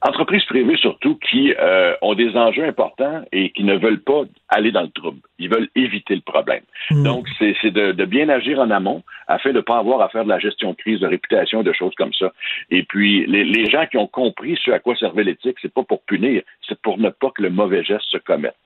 Entreprises 0.00 0.44
privées 0.44 0.76
surtout 0.76 1.16
qui 1.16 1.54
euh, 1.58 1.94
ont 2.02 2.14
des 2.14 2.36
enjeux 2.36 2.64
importants 2.64 3.22
et 3.32 3.50
qui 3.50 3.64
ne 3.64 3.76
veulent 3.76 4.02
pas 4.02 4.22
aller 4.48 4.72
dans 4.72 4.82
le 4.82 4.90
trouble. 4.90 5.20
Ils 5.38 5.48
veulent 5.48 5.68
éviter 5.74 6.14
le 6.14 6.20
problème. 6.20 6.62
Hmm. 6.90 7.02
Donc, 7.02 7.28
c'est 7.38 7.70
de, 7.70 7.92
de, 7.92 8.04
bien 8.04 8.28
agir 8.28 8.58
en 8.58 8.70
amont 8.70 9.02
afin 9.28 9.50
de 9.50 9.56
ne 9.56 9.60
pas 9.60 9.78
avoir 9.78 10.00
à 10.00 10.08
faire 10.08 10.24
de 10.24 10.28
la 10.28 10.38
gestion 10.38 10.70
de 10.70 10.76
crise, 10.76 11.00
de 11.00 11.06
réputation, 11.06 11.62
de 11.62 11.72
choses 11.72 11.94
comme 11.96 12.12
ça. 12.14 12.32
Et 12.70 12.82
puis, 12.82 13.26
les, 13.26 13.44
les 13.44 13.70
gens 13.70 13.86
qui 13.86 13.96
ont 13.96 14.06
compris 14.06 14.58
ce 14.62 14.70
à 14.70 14.78
quoi 14.78 14.96
servait 14.96 15.24
l'éthique, 15.24 15.56
c'est 15.60 15.72
pas 15.72 15.84
pour 15.84 16.02
punir, 16.02 16.42
c'est 16.68 16.80
pour 16.80 16.98
ne 16.98 17.10
pas 17.10 17.30
que 17.30 17.42
le 17.42 17.50
mauvais 17.50 17.84
geste 17.84 18.06
se 18.08 18.18
commette. 18.18 18.56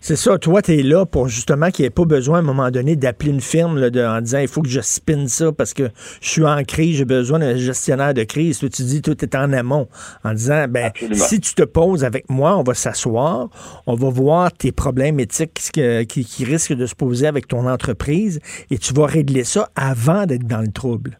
C'est 0.00 0.16
ça. 0.16 0.38
Toi, 0.38 0.62
tu 0.62 0.72
es 0.72 0.82
là 0.82 1.06
pour 1.06 1.28
justement 1.28 1.70
qu'il 1.70 1.84
n'y 1.84 1.86
ait 1.86 1.90
pas 1.90 2.04
besoin 2.04 2.38
à 2.38 2.40
un 2.40 2.44
moment 2.44 2.70
donné 2.70 2.96
d'appeler 2.96 3.30
une 3.30 3.40
firme 3.40 3.78
en 3.78 4.20
disant 4.20 4.38
il 4.38 4.48
faut 4.48 4.62
que 4.62 4.68
je 4.68 4.80
spinne 4.80 5.28
ça 5.28 5.52
parce 5.52 5.74
que 5.74 5.84
je 6.20 6.28
suis 6.28 6.44
en 6.44 6.62
crise, 6.64 6.98
j'ai 6.98 7.04
besoin 7.04 7.38
d'un 7.38 7.56
gestionnaire 7.56 8.14
de 8.14 8.24
crise. 8.24 8.58
Toi, 8.58 8.68
tu 8.68 8.82
dis 8.82 9.02
tout 9.02 9.22
est 9.22 9.34
en 9.34 9.52
amont 9.52 9.88
en 10.24 10.32
disant 10.32 10.66
ben 10.68 10.92
si 11.12 11.40
tu 11.40 11.54
te 11.54 11.62
poses 11.62 12.04
avec 12.04 12.28
moi, 12.28 12.56
on 12.58 12.62
va 12.62 12.74
s'asseoir, 12.74 13.48
on 13.86 13.94
va 13.94 14.10
voir 14.10 14.52
tes 14.52 14.72
problèmes 14.72 15.20
éthiques 15.20 15.60
qui, 15.72 16.24
qui 16.24 16.44
risquent 16.44 16.74
de 16.74 16.86
se 16.86 16.94
poser 16.94 17.26
avec 17.26 17.48
ton 17.48 17.66
entreprise 17.66 18.40
et 18.70 18.78
tu 18.78 18.92
vas 18.94 19.06
régler 19.06 19.44
ça 19.44 19.68
avant 19.76 20.26
d'être 20.26 20.46
dans 20.46 20.60
le 20.60 20.72
trouble 20.72 21.18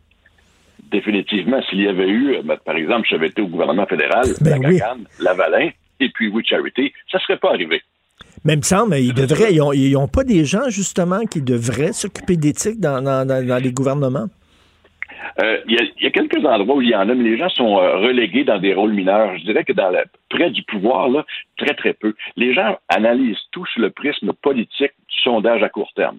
définitivement, 0.95 1.61
s'il 1.69 1.83
y 1.83 1.89
avait 1.89 2.09
eu, 2.09 2.37
ben, 2.45 2.57
par 2.65 2.77
exemple, 2.77 3.09
j'avais 3.11 3.27
été 3.27 3.43
au 3.43 3.49
gouvernement 3.49 3.87
fédéral, 3.87 4.27
ben 4.41 4.63
la 4.63 4.97
Lavalin, 5.19 5.71
et 5.99 6.09
puis 6.11 6.29
We 6.29 6.45
Charity, 6.47 6.93
ça 7.11 7.19
ne 7.19 7.23
serait 7.23 7.39
pas 7.39 7.51
arrivé. 7.51 7.83
Mais 8.45 8.55
il 8.55 8.59
me 8.59 8.63
semble, 8.63 8.97
ils 8.97 9.15
devraient, 9.15 9.55
ils 9.55 9.93
n'ont 9.93 10.09
pas 10.09 10.23
des 10.23 10.45
gens, 10.45 10.69
justement, 10.69 11.25
qui 11.25 11.41
devraient 11.41 11.95
s'occuper 11.95 12.37
d'éthique 12.37 12.79
dans, 12.79 13.63
les 13.63 13.73
gouvernements? 13.73 14.27
Euh, 15.43 15.59
il 15.67 15.93
y, 16.01 16.07
a 16.07 16.11
quelques 16.11 16.45
endroits 16.45 16.77
où 16.77 16.83
il 16.83 16.91
y 16.91 16.95
en 16.95 17.09
a, 17.09 17.15
mais 17.15 17.25
les 17.25 17.39
gens 17.39 17.49
sont 17.49 17.79
euh, 17.79 17.97
relégués 17.97 18.45
dans 18.45 18.59
des 18.59 18.75
rôles 18.75 18.93
mineurs. 18.93 19.37
Je 19.39 19.45
dirais 19.45 19.65
que 19.65 19.73
dans 19.73 19.93
près 20.29 20.51
du 20.51 20.63
pouvoir, 20.63 21.09
là, 21.09 21.25
très, 21.57 21.75
très 21.75 21.95
peu. 21.95 22.15
Les 22.37 22.53
gens 22.53 22.79
analysent 22.89 23.43
tous 23.51 23.69
le 23.79 23.91
prisme 23.91 24.33
politique 24.35 24.93
du 25.09 25.19
sondage 25.23 25.63
à 25.63 25.71
court 25.71 25.93
terme. 25.97 26.19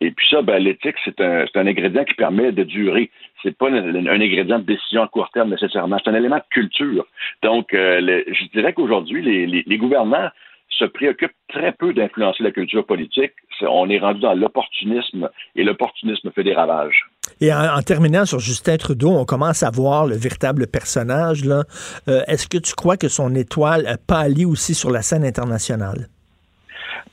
Et 0.00 0.12
puis 0.12 0.26
ça, 0.28 0.42
ben, 0.42 0.62
l'éthique, 0.62 0.96
c'est 1.04 1.20
un, 1.20 1.46
ingrédient 1.54 2.04
qui 2.04 2.14
permet 2.14 2.52
de 2.52 2.62
durer. 2.62 3.10
C'est 3.42 3.56
pas 3.56 3.68
un, 3.68 4.06
ingrédient 4.06 4.60
de 4.60 4.64
décision 4.64 5.02
à 5.02 5.08
court 5.08 5.30
terme 5.30 5.50
nécessairement. 5.50 5.98
C'est 6.02 6.10
un 6.10 6.14
élément 6.14 6.36
de 6.36 6.44
culture. 6.50 7.06
Donc, 7.42 7.74
euh, 7.74 8.22
je 8.28 8.44
dirais 8.52 8.72
qu'aujourd'hui, 8.72 9.22
les, 9.22 9.46
les, 9.46 9.64
les 9.66 9.76
gouvernants 9.78 10.30
se 10.78 10.84
préoccupe 10.84 11.32
très 11.48 11.72
peu 11.72 11.92
d'influencer 11.92 12.42
la 12.42 12.50
culture 12.50 12.84
politique. 12.84 13.32
on 13.62 13.88
est 13.88 13.98
rendu 13.98 14.20
dans 14.20 14.34
l'opportunisme 14.34 15.28
et 15.54 15.64
l'opportunisme 15.64 16.30
fait 16.34 16.44
des 16.44 16.54
ravages. 16.54 17.06
Et 17.40 17.52
en, 17.52 17.80
terminant 17.82 18.24
sur 18.24 18.38
Justin 18.38 18.76
Trudeau, 18.76 19.10
on 19.10 19.24
commence 19.24 19.62
à 19.62 19.70
voir 19.70 20.06
le 20.06 20.16
véritable 20.16 20.66
personnage. 20.66 21.42
Euh, 21.46 22.22
est-ce 22.26 22.48
que 22.48 22.58
tu 22.58 22.74
crois 22.74 22.96
que 22.96 23.08
son 23.08 23.34
étoile 23.34 23.98
pâlit 24.06 24.44
aussi 24.44 24.74
sur 24.74 24.90
la 24.90 25.02
scène 25.02 25.24
internationale? 25.24 26.08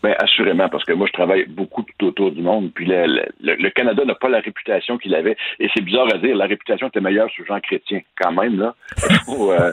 Bien, 0.04 0.16
assurément, 0.20 0.70
parce 0.70 0.84
que 0.84 0.94
moi, 0.94 1.08
je 1.08 1.14
travaille 1.14 1.46
beaucoup 1.46 1.84
tout 1.84 2.08
autour 2.08 2.32
du 2.32 2.42
monde. 2.42 2.72
Puis 2.74 2.86
le, 2.86 3.26
le, 3.42 3.70
Canada 3.70 4.04
n'a 4.04 4.16
pas 4.16 4.30
la 4.30 4.40
réputation 4.40 4.98
qu'il 4.98 5.14
avait. 5.16 5.38
Et 5.60 5.70
c'est 5.74 5.82
bizarre 5.82 6.08
à 6.14 6.18
dire, 6.18 6.36
la 6.36 6.46
réputation 6.46 6.88
était 6.88 7.02
meilleure 7.02 7.30
sur 7.30 7.46
Jean 7.46 7.60
Chrétien, 7.60 8.02
quand 8.20 8.32
même, 8.32 8.60
là. 8.60 8.76
Euh, 9.52 9.72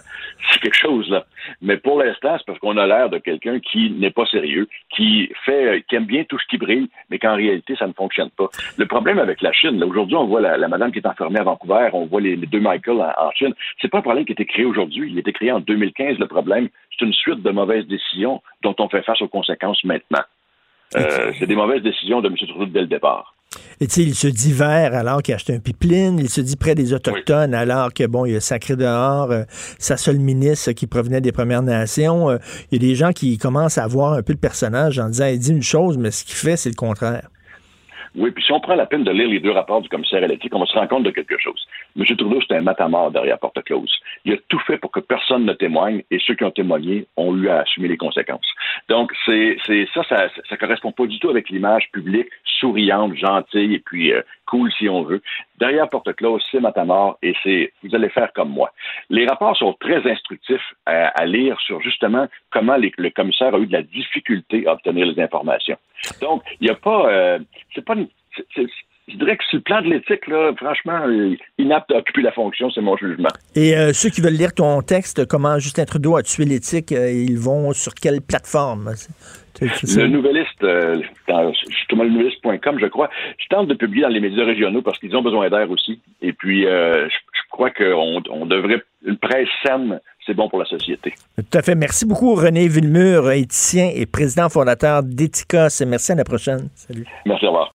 c'est 0.51 0.61
quelque 0.61 0.77
chose, 0.77 1.09
là. 1.11 1.25
Mais 1.61 1.77
pour 1.77 2.03
l'instant, 2.03 2.37
c'est 2.39 2.47
parce 2.47 2.59
qu'on 2.59 2.77
a 2.79 2.87
l'air 2.87 3.11
de 3.11 3.19
quelqu'un 3.19 3.61
qui 3.61 3.91
n'est 3.91 4.11
pas 4.11 4.25
sérieux, 4.27 4.67
qui 4.95 5.31
fait, 5.45 5.85
qui 5.89 5.97
aime 5.97 6.07
bien 6.07 6.25
tout 6.25 6.39
ce 6.39 6.47
qui 6.47 6.59
brille, 6.59 6.89
mais 7.11 7.19
qu'en 7.19 7.37
réalité, 7.37 7.77
ça 7.77 7.87
ne 7.87 7.93
fonctionne 7.93 8.31
pas. 8.31 8.49
Le 8.77 8.87
problème 8.87 9.19
avec 9.19 9.43
la 9.43 9.53
Chine, 9.53 9.79
là, 9.79 9.87
aujourd'hui, 9.87 10.17
on 10.17 10.27
voit 10.27 10.41
la, 10.41 10.69
madame 10.69 10.91
qui 10.91 10.99
est 10.99 11.07
enfermée 11.07 11.39
à 11.39 11.45
Vancouver, 11.45 11.91
on 11.93 12.07
voit 12.07 12.21
les, 12.21 12.37
deux 12.37 12.61
Michael 12.61 13.01
en, 13.01 13.13
en 13.27 13.31
Chine. 13.33 13.55
C'est 13.81 13.89
pas 13.89 13.99
un 13.99 14.03
problème 14.03 14.25
qui 14.25 14.33
a 14.33 14.35
été 14.35 14.47
créé 14.47 14.65
aujourd'hui. 14.65 15.11
Il 15.11 15.17
a 15.17 15.21
été 15.21 15.33
créé 15.33 15.53
en 15.53 15.61
2015, 15.61 16.19
le 16.19 16.27
problème. 16.27 16.69
C'est 16.99 17.07
une 17.07 17.13
suite 17.13 17.43
de 17.43 17.51
mauvaises 17.51 17.87
décisions 17.87 18.43
dont 18.63 18.75
on 18.79 18.89
fait 18.89 19.03
face 19.03 19.21
aux 19.23 19.29
conséquences 19.29 19.83
maintenant. 19.85 20.25
Euh, 20.97 21.33
c'est 21.39 21.47
des 21.47 21.57
mauvaises 21.57 21.83
décisions 21.83 22.21
de 22.21 22.29
M. 22.29 22.37
Trudeau 22.37 22.67
dès 22.67 22.81
le 22.81 22.87
départ. 22.87 23.35
Et 23.81 23.87
tu 23.87 23.95
sais, 23.95 24.03
il 24.03 24.15
se 24.15 24.27
dit 24.27 24.53
vert 24.53 24.95
alors 24.95 25.23
qu'il 25.23 25.33
a 25.33 25.37
acheté 25.37 25.55
un 25.55 25.61
pipeline, 25.61 26.19
il 26.19 26.29
se 26.29 26.41
dit 26.41 26.57
près 26.57 26.75
des 26.75 26.93
Autochtones 26.93 27.55
alors 27.55 27.93
que, 27.95 28.07
bon, 28.07 28.25
il 28.27 28.37
a 28.37 28.41
sacré 28.41 28.77
dehors 28.77 29.31
euh, 29.31 29.45
sa 29.79 29.97
seule 29.97 30.19
ministre 30.19 30.73
qui 30.73 30.87
provenait 30.87 31.21
des 31.21 31.33
Premières 31.33 31.63
Nations. 31.63 32.31
Euh, 32.31 32.39
il 32.71 32.83
y 32.83 32.85
a 32.85 32.89
des 32.89 32.95
gens 32.95 33.13
qui 33.13 33.39
commencent 33.39 33.79
à 33.79 33.87
voir 33.87 34.15
un 34.15 34.23
peu 34.23 34.33
le 34.33 34.39
personnage 34.39 34.99
en 34.99 35.09
disant, 35.09 35.27
il 35.27 35.39
dit 35.39 35.53
une 35.53 35.63
chose, 35.63 35.97
mais 35.97 36.11
ce 36.11 36.25
qu'il 36.25 36.35
fait, 36.35 36.57
c'est 36.57 36.71
le 36.71 36.75
contraire. 36.75 37.29
Oui, 38.15 38.31
puis 38.31 38.45
si 38.45 38.53
on 38.53 38.61
prend 38.61 38.75
la 38.75 38.87
peine 38.87 39.05
de 39.05 39.11
lire 39.11 39.29
les 39.29 39.41
deux 39.41 39.51
rapports 39.51 39.81
du 39.81 39.89
commissaire 39.89 40.23
à 40.23 40.27
l'éthique, 40.27 40.55
on 40.55 40.61
va 40.61 40.67
se 40.67 40.75
rendre 40.75 40.89
compte 40.89 41.05
de 41.05 41.11
quelque 41.11 41.39
chose. 41.39 41.67
M. 41.97 42.05
Trudeau, 42.05 42.41
c'est 42.47 42.57
un 42.57 42.63
matamor 42.63 43.11
derrière 43.11 43.39
porte 43.39 43.63
close. 43.65 43.91
Il 44.25 44.35
a 44.35 44.37
tout 44.49 44.61
fait 44.61 44.79
pour 44.79 44.91
que 44.91 45.01
personne 45.01 45.45
ne 45.45 45.53
témoigne 45.53 46.03
et 46.11 46.19
ceux 46.25 46.35
qui 46.35 46.45
ont 46.45 46.51
témoigné 46.51 47.07
ont 47.17 47.37
eu 47.37 47.49
à 47.49 47.61
assumer 47.61 47.89
les 47.89 47.97
conséquences. 47.97 48.47
Donc, 48.89 49.13
c'est 49.27 49.57
ça, 49.95 50.03
ça, 50.09 50.29
ça, 50.49 50.57
correspond 50.57 50.93
pas 50.93 51.07
du 51.07 51.19
tout 51.19 51.31
avec 51.31 51.51
l'image 51.51 51.91
publique 51.93 52.29
souriante, 52.45 53.15
gentille 53.17 53.75
et 53.75 53.79
puis 53.79 54.13
euh, 54.13 54.23
cool 54.49 54.71
si 54.73 54.89
on 54.89 55.03
veut. 55.03 55.23
Derrière 55.59 55.89
porte 55.89 56.13
close, 56.15 56.43
c'est 56.51 56.61
matamor 56.61 57.19
et 57.23 57.35
c'est 57.43 57.73
vous 57.83 57.95
allez 57.95 58.09
faire 58.09 58.33
comme 58.33 58.51
moi. 58.51 58.73
Les 59.11 59.27
rapports 59.27 59.57
sont 59.57 59.75
très 59.81 60.09
instructifs 60.11 60.75
à, 60.87 61.25
lire 61.27 61.61
sur 61.61 61.81
justement 61.81 62.27
comment 62.51 62.77
le 62.77 63.11
commissaire 63.11 63.55
a 63.55 63.59
eu 63.59 63.67
de 63.67 63.73
la 63.73 63.83
difficulté 63.83 64.67
à 64.67 64.73
obtenir 64.73 65.07
les 65.07 65.23
informations. 65.23 65.77
Donc, 66.21 66.43
il 66.61 66.67
n'y 66.67 66.71
a 66.71 66.77
pas, 66.77 67.11
euh, 67.11 67.39
c'est 67.75 67.85
pas 67.85 67.95
je 69.09 69.17
dirais 69.17 69.37
que 69.37 69.45
sur 69.45 69.57
le 69.57 69.63
plan 69.63 69.81
de 69.81 69.89
l'éthique, 69.89 70.27
là, 70.27 70.53
franchement, 70.57 71.01
inapte 71.59 71.91
à 71.93 71.97
occuper 71.97 72.23
la 72.23 72.33
fonction, 72.33 72.71
c'est 72.71 72.81
mon 72.81 72.97
jugement. 72.97 73.31
Et 73.55 73.77
euh, 73.77 73.93
ceux 73.93 74.11
qui 74.11 74.21
veulent 74.21 74.35
lire 74.35 74.53
ton 74.53 74.83
texte, 74.83 75.27
comment 75.27 75.59
Justin 75.59 75.85
Trudeau 75.85 76.17
a 76.17 76.23
tué 76.23 76.45
l'éthique, 76.45 76.93
euh, 76.93 77.11
ils 77.11 77.39
vont 77.39 77.73
sur 77.73 77.95
quelle 77.95 78.21
plateforme? 78.21 78.93
Le 79.61 80.07
Nouvelliste, 80.09 80.63
euh, 80.63 81.01
justement 81.69 82.05
le 82.05 82.11
nouvelliste.com, 82.11 82.79
je 82.81 82.87
crois, 82.87 83.11
je 83.39 83.47
tente 83.49 83.69
de 83.69 83.75
publier 83.75 84.03
dans 84.03 84.09
les 84.09 84.21
médias 84.21 84.45
régionaux 84.45 84.83
parce 84.83 84.99
qu'ils 84.99 85.17
ont 85.17 85.23
besoin 85.23 85.49
d'air 85.51 85.71
aussi. 85.71 86.01
Et 86.23 86.33
puis, 86.33 86.63
je, 86.63 87.09
crois 87.51 87.71
qu'on 87.71 88.23
on 88.31 88.47
devrait, 88.47 88.83
une 89.05 89.17
presse 89.17 89.49
saine, 89.65 90.01
c'est 90.27 90.35
bon 90.35 90.49
pour 90.49 90.59
la 90.59 90.67
société. 90.67 91.15
Tout 91.37 91.59
à 91.59 91.63
fait. 91.63 91.75
Merci 91.75 92.07
beaucoup, 92.07 92.35
René 92.35 92.69
Villemur, 92.69 93.31
éthicien 93.31 93.91
et 93.95 94.07
président 94.07 94.49
fondateur 94.49 95.03
d'Ethicos. 95.03 95.83
Merci, 95.87 96.13
à 96.13 96.17
la 96.17 96.25
prochaine. 96.25 96.69
Salut. 96.75 97.07
Merci, 97.27 97.47
au 97.47 97.49
revoir. 97.49 97.73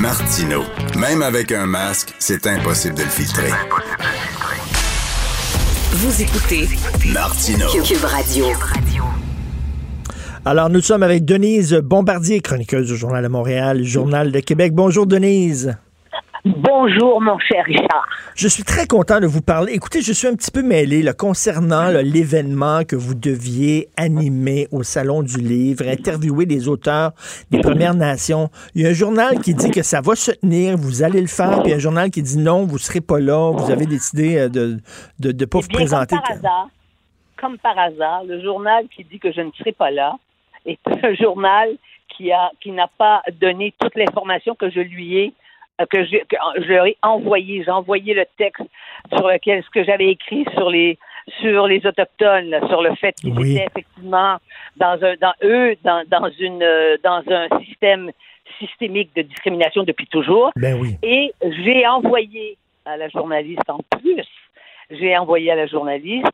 Martino. 0.00 0.62
Même 0.98 1.22
avec 1.22 1.52
un 1.52 1.66
masque, 1.66 2.14
c'est 2.18 2.46
impossible 2.46 2.96
de 2.96 3.02
le 3.02 3.08
filtrer. 3.08 3.50
Vous 5.92 6.22
écoutez 6.22 6.68
Martino. 7.12 7.66
Cube 7.82 8.04
Radio. 8.04 8.46
Alors, 10.48 10.70
nous 10.70 10.80
sommes 10.80 11.02
avec 11.02 11.24
Denise 11.24 11.74
Bombardier, 11.74 12.38
chroniqueuse 12.38 12.86
du 12.86 12.96
Journal 12.96 13.20
de 13.20 13.26
Montréal, 13.28 13.82
Journal 13.82 14.30
de 14.30 14.38
Québec. 14.38 14.72
Bonjour, 14.74 15.04
Denise. 15.04 15.76
Bonjour, 16.44 17.20
mon 17.20 17.36
cher 17.40 17.64
Richard. 17.64 18.06
Je 18.36 18.46
suis 18.46 18.62
très 18.62 18.86
content 18.86 19.18
de 19.18 19.26
vous 19.26 19.42
parler. 19.42 19.72
Écoutez, 19.72 20.02
je 20.02 20.12
suis 20.12 20.28
un 20.28 20.36
petit 20.36 20.52
peu 20.52 20.62
mêlé 20.62 21.02
là, 21.02 21.14
concernant 21.14 21.88
l'événement 21.88 22.84
que 22.84 22.94
vous 22.94 23.16
deviez 23.16 23.88
animer 23.96 24.68
au 24.70 24.84
Salon 24.84 25.24
du 25.24 25.38
Livre, 25.38 25.88
interviewer 25.88 26.46
des 26.46 26.68
auteurs 26.68 27.10
des 27.50 27.58
Premières 27.58 27.94
Nations. 27.94 28.48
Il 28.76 28.82
y 28.82 28.86
a 28.86 28.90
un 28.90 28.94
journal 28.94 29.40
qui 29.40 29.52
dit 29.52 29.72
que 29.72 29.82
ça 29.82 30.00
va 30.00 30.14
se 30.14 30.30
tenir, 30.30 30.76
vous 30.76 31.02
allez 31.02 31.22
le 31.22 31.26
faire, 31.26 31.64
puis 31.64 31.72
un 31.72 31.80
journal 31.80 32.12
qui 32.12 32.22
dit 32.22 32.38
non, 32.38 32.66
vous 32.66 32.74
ne 32.74 32.78
serez 32.78 33.00
pas 33.00 33.18
là, 33.18 33.50
vous 33.50 33.72
avez 33.72 33.86
décidé 33.86 34.36
euh, 34.38 34.48
de 34.48 34.78
ne 35.24 35.32
de, 35.32 35.44
pas 35.44 35.58
eh 35.58 35.62
vous 35.62 35.68
présenter. 35.70 36.14
Comme 36.14 36.22
par, 36.22 36.36
hasard, 36.36 36.68
comme 37.36 37.58
par 37.58 37.76
hasard, 37.76 38.22
le 38.22 38.40
journal 38.44 38.84
qui 38.94 39.02
dit 39.02 39.18
que 39.18 39.32
je 39.32 39.40
ne 39.40 39.50
serai 39.50 39.72
pas 39.72 39.90
là 39.90 40.16
est 40.66 40.80
un 41.04 41.14
journal 41.14 41.76
qui 42.08 42.32
a 42.32 42.50
qui 42.60 42.70
n'a 42.72 42.88
pas 42.98 43.22
donné 43.40 43.72
toute 43.78 43.94
l'information 43.94 44.54
que 44.54 44.70
je 44.70 44.80
lui 44.80 45.18
ai 45.18 45.32
euh, 45.80 45.86
que 45.90 46.04
je, 46.04 46.16
je 46.58 46.68
leur 46.68 46.86
ai 46.86 46.96
envoyé. 47.02 47.62
J'ai 47.64 47.70
envoyé 47.70 48.14
le 48.14 48.24
texte 48.38 48.64
sur 49.14 49.28
lequel 49.28 49.62
ce 49.62 49.70
que 49.70 49.84
j'avais 49.84 50.08
écrit 50.08 50.46
sur 50.54 50.70
les 50.70 50.98
sur 51.40 51.66
les 51.66 51.84
autochtones, 51.84 52.54
sur 52.68 52.82
le 52.82 52.94
fait 52.94 53.14
qu'ils 53.16 53.38
étaient 53.38 53.66
effectivement 53.66 54.36
dans 54.76 54.98
un 55.02 55.14
dans 55.20 55.34
eux 55.42 55.76
dans, 55.82 56.04
dans 56.08 56.30
une 56.38 56.62
euh, 56.62 56.96
dans 57.02 57.22
un 57.28 57.48
système 57.64 58.10
systémique 58.58 59.10
de 59.16 59.22
discrimination 59.22 59.82
depuis 59.82 60.06
toujours. 60.06 60.50
Ben 60.56 60.78
oui. 60.80 60.96
Et 61.02 61.32
j'ai 61.42 61.86
envoyé 61.86 62.56
à 62.84 62.96
la 62.96 63.08
journaliste 63.08 63.68
en 63.68 63.80
plus, 63.98 64.26
j'ai 64.90 65.16
envoyé 65.18 65.50
à 65.50 65.56
la 65.56 65.66
journaliste 65.66 66.26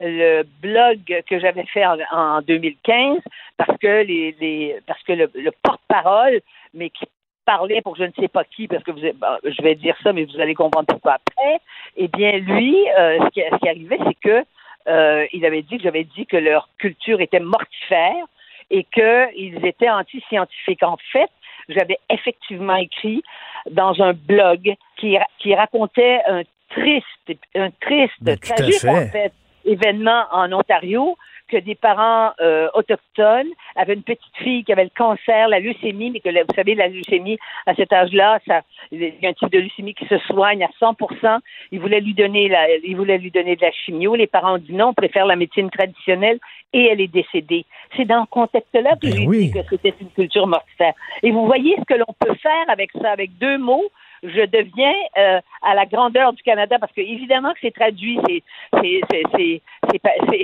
le 0.00 0.42
blog 0.60 0.98
que 1.28 1.38
j'avais 1.38 1.64
fait 1.66 1.84
en, 1.86 2.40
2015 2.42 3.18
parce 3.56 3.78
que 3.78 4.02
les, 4.02 4.36
les 4.40 4.76
parce 4.86 5.02
que 5.02 5.12
le, 5.12 5.30
le 5.34 5.50
porte-parole 5.62 6.40
mais 6.74 6.90
qui 6.90 7.06
parlait 7.46 7.80
pour 7.80 7.96
je 7.96 8.02
ne 8.02 8.12
sais 8.18 8.28
pas 8.28 8.44
qui, 8.44 8.68
parce 8.68 8.82
que 8.82 8.90
vous, 8.90 9.00
je 9.00 9.62
vais 9.62 9.76
dire 9.76 9.96
ça, 10.02 10.12
mais 10.12 10.24
vous 10.24 10.40
allez 10.40 10.54
comprendre 10.54 10.86
pourquoi 10.86 11.14
après. 11.14 11.60
Eh 11.96 12.08
bien, 12.08 12.32
lui, 12.38 12.76
euh, 12.98 13.18
ce, 13.24 13.30
qui, 13.30 13.40
ce, 13.40 13.56
qui, 13.56 13.68
arrivait, 13.68 13.98
c'est 14.04 14.20
que 14.20 14.44
euh, 14.88 15.26
il 15.32 15.46
avait 15.46 15.62
dit 15.62 15.78
que 15.78 15.84
j'avais 15.84 16.04
dit 16.04 16.26
que 16.26 16.36
leur 16.36 16.68
culture 16.78 17.20
était 17.20 17.40
mortifère 17.40 18.24
et 18.70 18.84
qu'ils 18.84 19.64
étaient 19.64 19.88
anti-scientifiques. 19.88 20.82
En 20.82 20.96
fait, 21.12 21.30
j'avais 21.68 21.98
effectivement 22.10 22.76
écrit 22.76 23.22
dans 23.70 24.00
un 24.02 24.12
blog 24.12 24.74
qui, 24.96 25.16
qui 25.38 25.54
racontait 25.54 26.20
un 26.28 26.42
triste, 26.70 27.40
un 27.54 27.70
triste, 27.80 28.40
tragique 28.40 28.84
en 28.84 29.06
fait, 29.06 29.32
événement 29.66 30.24
en 30.32 30.52
Ontario 30.52 31.16
que 31.48 31.56
des 31.56 31.74
parents 31.74 32.32
euh, 32.40 32.68
autochtones 32.74 33.48
avaient 33.76 33.94
une 33.94 34.02
petite 34.02 34.36
fille 34.38 34.64
qui 34.64 34.72
avait 34.72 34.84
le 34.84 34.90
cancer, 34.96 35.48
la 35.48 35.60
leucémie, 35.60 36.10
mais 36.10 36.20
que 36.20 36.28
vous 36.28 36.54
savez, 36.54 36.74
la 36.74 36.88
leucémie, 36.88 37.38
à 37.66 37.74
cet 37.74 37.92
âge-là, 37.92 38.40
ça, 38.46 38.62
il 38.90 39.00
y 39.00 39.26
a 39.26 39.30
un 39.30 39.32
type 39.32 39.52
de 39.52 39.60
leucémie 39.60 39.94
qui 39.94 40.06
se 40.06 40.18
soigne 40.18 40.64
à 40.64 40.68
100 40.80 40.96
Ils 41.72 41.80
voulaient 41.80 42.00
lui 42.00 42.14
donner 42.14 42.48
la, 42.48 42.66
ils 42.84 42.96
voulaient 42.96 43.18
lui 43.18 43.30
donner 43.30 43.56
de 43.56 43.62
la 43.62 43.72
chimio. 43.72 44.14
Les 44.14 44.26
parents 44.26 44.54
ont 44.54 44.58
dit 44.58 44.72
non, 44.72 44.88
on 44.88 44.94
préfère 44.94 45.26
la 45.26 45.36
médecine 45.36 45.70
traditionnelle 45.70 46.38
et 46.72 46.86
elle 46.86 47.00
est 47.00 47.12
décédée. 47.12 47.64
C'est 47.96 48.04
dans 48.04 48.24
ce 48.24 48.30
contexte-là 48.30 48.96
que 48.96 49.06
ben 49.06 49.14
j'ai 49.14 49.26
dit 49.26 49.50
que 49.52 49.60
c'était 49.70 49.94
une 50.00 50.10
culture 50.10 50.46
mortifère. 50.46 50.94
Et 51.22 51.30
vous 51.30 51.46
voyez 51.46 51.76
ce 51.78 51.84
que 51.84 51.98
l'on 51.98 52.12
peut 52.18 52.34
faire 52.34 52.68
avec 52.68 52.90
ça, 53.00 53.10
avec 53.12 53.38
deux 53.38 53.58
mots, 53.58 53.90
je 54.28 54.46
deviens 54.46 54.94
euh, 55.18 55.40
à 55.62 55.74
la 55.74 55.86
grandeur 55.86 56.32
du 56.32 56.42
Canada 56.42 56.78
parce 56.78 56.92
que 56.92 57.00
évidemment 57.00 57.52
que 57.52 57.58
c'est 57.62 57.74
traduit, 57.74 58.18
c'est, 58.26 58.42
c'est, 58.80 59.62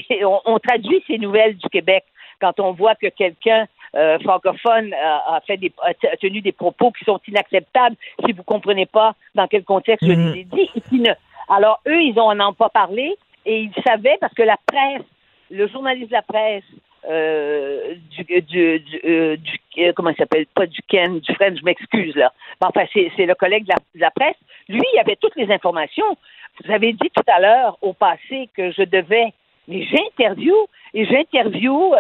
c'est, 0.09 0.25
on, 0.25 0.41
on, 0.45 0.59
traduit 0.59 1.03
ces 1.07 1.19
nouvelles 1.19 1.57
du 1.57 1.69
Québec 1.69 2.05
quand 2.41 2.59
on 2.61 2.73
voit 2.73 2.95
que 2.95 3.09
quelqu'un 3.09 3.67
euh, 3.95 4.19
francophone 4.21 4.95
a, 4.95 5.41
fait 5.47 5.57
des, 5.57 5.73
a 5.83 6.17
tenu 6.17 6.41
des 6.41 6.53
propos 6.53 6.91
qui 6.93 7.05
sont 7.05 7.21
inacceptables 7.29 7.97
si 8.25 8.33
vous 8.33 8.43
comprenez 8.43 8.87
pas 8.87 9.15
dans 9.35 9.47
quel 9.47 9.65
contexte 9.65 10.07
je 10.07 10.13
mhm. 10.13 10.33
les 10.33 10.41
ai 10.41 10.45
dit. 10.45 11.09
alors 11.49 11.81
eux, 11.87 12.03
ils 12.03 12.15
n'en 12.15 12.49
ont 12.49 12.55
pas 12.55 12.71
parlé 12.71 13.17
et 13.45 13.61
ils 13.63 13.83
savaient 13.85 14.17
parce 14.21 14.35
que 14.35 14.43
la 14.43 14.57
presse, 14.67 15.07
le 15.51 15.69
journaliste 15.69 16.09
de 16.09 16.15
la 16.15 16.23
presse 16.23 16.65
euh, 17.11 17.95
du, 18.11 18.23
du, 18.43 18.79
du, 18.79 19.01
euh, 19.05 19.37
euh, 19.79 19.93
comment 19.97 20.11
il 20.11 20.17
s'appelle? 20.17 20.47
Pas 20.55 20.67
du 20.67 20.81
Ken 20.89 21.19
du 21.19 21.35
French 21.35 21.59
je 21.59 21.65
m'excuse 21.65 22.15
là. 22.15 22.33
Enfin 22.61 22.85
c'est 22.93 23.27
le 23.27 23.35
collègue 23.35 23.65
de 23.67 24.01
la, 24.01 24.11
presse. 24.13 24.37
Lui 24.69 24.83
il 24.95 24.99
avait 25.01 25.17
toutes 25.17 25.35
les 25.37 25.51
informations. 25.53 26.17
Vous 26.63 26.71
avez 26.71 26.93
dit 26.93 27.11
tout 27.13 27.25
à 27.27 27.41
l'heure 27.41 27.77
au 27.83 27.93
passé 27.93 28.49
que 28.57 28.71
je 28.71 28.83
devais 28.83 29.33
mais 29.67 29.85
j'interview 29.85 30.55
et 30.95 31.05
j'interview 31.07 31.93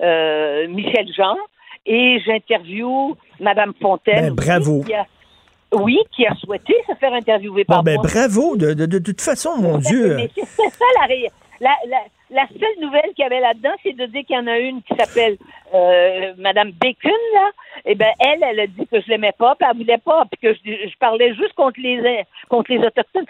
Michel 0.00 1.12
Jean 1.14 1.36
et 1.84 2.18
j'interview 2.24 3.16
Madame 3.40 3.74
Fontaine 3.80 4.34
ben, 4.34 4.34
bravo. 4.34 4.82
oui, 5.72 5.98
qui 6.14 6.26
a 6.26 6.34
souhaité 6.36 6.74
se 6.86 6.94
faire 6.94 7.12
interviewer 7.12 7.64
par 7.64 7.82
bon, 7.82 7.92
ben, 7.96 7.98
bravo. 8.02 8.56
De, 8.56 8.72
de, 8.72 8.86
de, 8.86 8.98
toute 8.98 9.20
façon, 9.20 9.56
mon 9.58 9.78
Dieu. 9.78 10.18
c'est 10.36 10.70
ça 10.70 10.84
la, 11.00 11.14
la, 11.60 11.74
la, 11.86 11.98
la 12.30 12.46
seule 12.48 12.80
nouvelle 12.80 13.12
qu'il 13.14 13.22
y 13.22 13.24
avait 13.24 13.40
là-dedans, 13.40 13.72
c'est 13.82 13.96
de 13.96 14.06
dire 14.06 14.24
qu'il 14.24 14.36
y 14.36 14.38
en 14.38 14.46
a 14.46 14.58
une 14.58 14.82
qui 14.82 14.94
s'appelle 14.96 15.36
euh, 15.74 16.34
Madame 16.36 16.72
Bacon, 16.72 17.10
là. 17.34 17.50
Eh 17.84 17.94
ben, 17.94 18.12
elle, 18.20 18.42
elle 18.42 18.60
a 18.60 18.66
dit 18.66 18.86
que 18.86 19.00
je 19.00 19.08
l'aimais 19.08 19.32
pas, 19.36 19.54
puis 19.54 19.66
elle 19.70 19.76
voulait 19.76 19.98
pas, 19.98 20.24
puis 20.30 20.40
que 20.40 20.54
je, 20.54 20.98
parlais 20.98 21.34
juste 21.34 21.54
contre 21.54 21.80
les 21.80 22.24
contre 22.48 22.72
les 22.72 22.78
autochtones. 22.78 23.24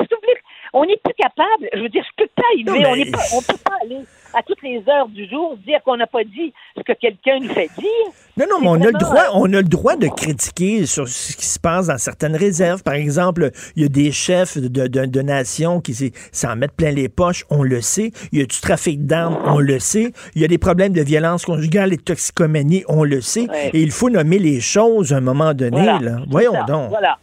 On 0.72 0.84
n'est 0.84 0.96
plus 0.96 1.14
capable. 1.14 1.68
Je 1.72 1.80
veux 1.80 1.88
dire, 1.88 2.04
je 2.04 2.24
peux 2.24 2.30
pas 2.34 2.42
y 2.54 2.68
aller. 2.68 2.86
On 2.86 2.96
ne 2.96 3.38
on 3.38 3.42
peut 3.42 3.62
pas 3.64 3.76
aller 3.82 4.04
à 4.34 4.42
toutes 4.42 4.62
les 4.62 4.82
heures 4.88 5.08
du 5.08 5.28
jour 5.28 5.56
dire 5.66 5.80
qu'on 5.84 5.96
n'a 5.96 6.06
pas 6.06 6.24
dit 6.24 6.52
ce 6.76 6.82
que 6.82 6.92
quelqu'un 6.92 7.38
nous 7.40 7.52
fait 7.52 7.70
dire. 7.78 8.12
Non, 8.36 8.46
non, 8.48 8.60
mais 8.60 8.68
on 8.68 8.74
a, 8.74 8.86
le 8.86 8.92
droit, 8.92 9.24
on 9.34 9.52
a 9.52 9.56
le 9.56 9.62
droit 9.64 9.96
de 9.96 10.08
critiquer 10.08 10.86
sur 10.86 11.08
ce 11.08 11.36
qui 11.36 11.46
se 11.46 11.58
passe 11.58 11.88
dans 11.88 11.98
certaines 11.98 12.36
réserves. 12.36 12.82
Par 12.82 12.94
exemple, 12.94 13.50
il 13.74 13.82
y 13.82 13.86
a 13.86 13.88
des 13.88 14.12
chefs 14.12 14.58
de, 14.58 14.86
de, 14.86 15.22
nations 15.22 15.80
qui 15.80 16.12
s'en 16.32 16.56
mettent 16.56 16.76
plein 16.76 16.90
les 16.90 17.08
poches, 17.08 17.44
on 17.50 17.62
le 17.62 17.80
sait. 17.80 18.12
Il 18.32 18.38
y 18.38 18.42
a 18.42 18.46
du 18.46 18.60
trafic 18.60 19.06
d'armes, 19.06 19.38
on 19.44 19.58
le 19.58 19.78
sait. 19.78 20.12
Il 20.34 20.42
y 20.42 20.44
a 20.44 20.48
des 20.48 20.58
problèmes 20.58 20.92
de 20.92 21.02
violence 21.02 21.44
conjugale 21.44 21.92
et 21.92 21.96
de 21.96 22.02
toxicomanie, 22.02 22.84
on 22.88 23.04
le 23.04 23.20
sait. 23.20 23.48
Et 23.72 23.80
il 23.80 23.90
faut 23.90 24.10
nommer 24.10 24.38
les 24.38 24.60
choses 24.60 25.12
à 25.12 25.16
un 25.16 25.20
moment 25.20 25.54
donné. 25.54 25.84
là. 25.84 26.18
Voyons 26.28 26.52
donc. 26.66 26.90
Voilà. 26.90 27.18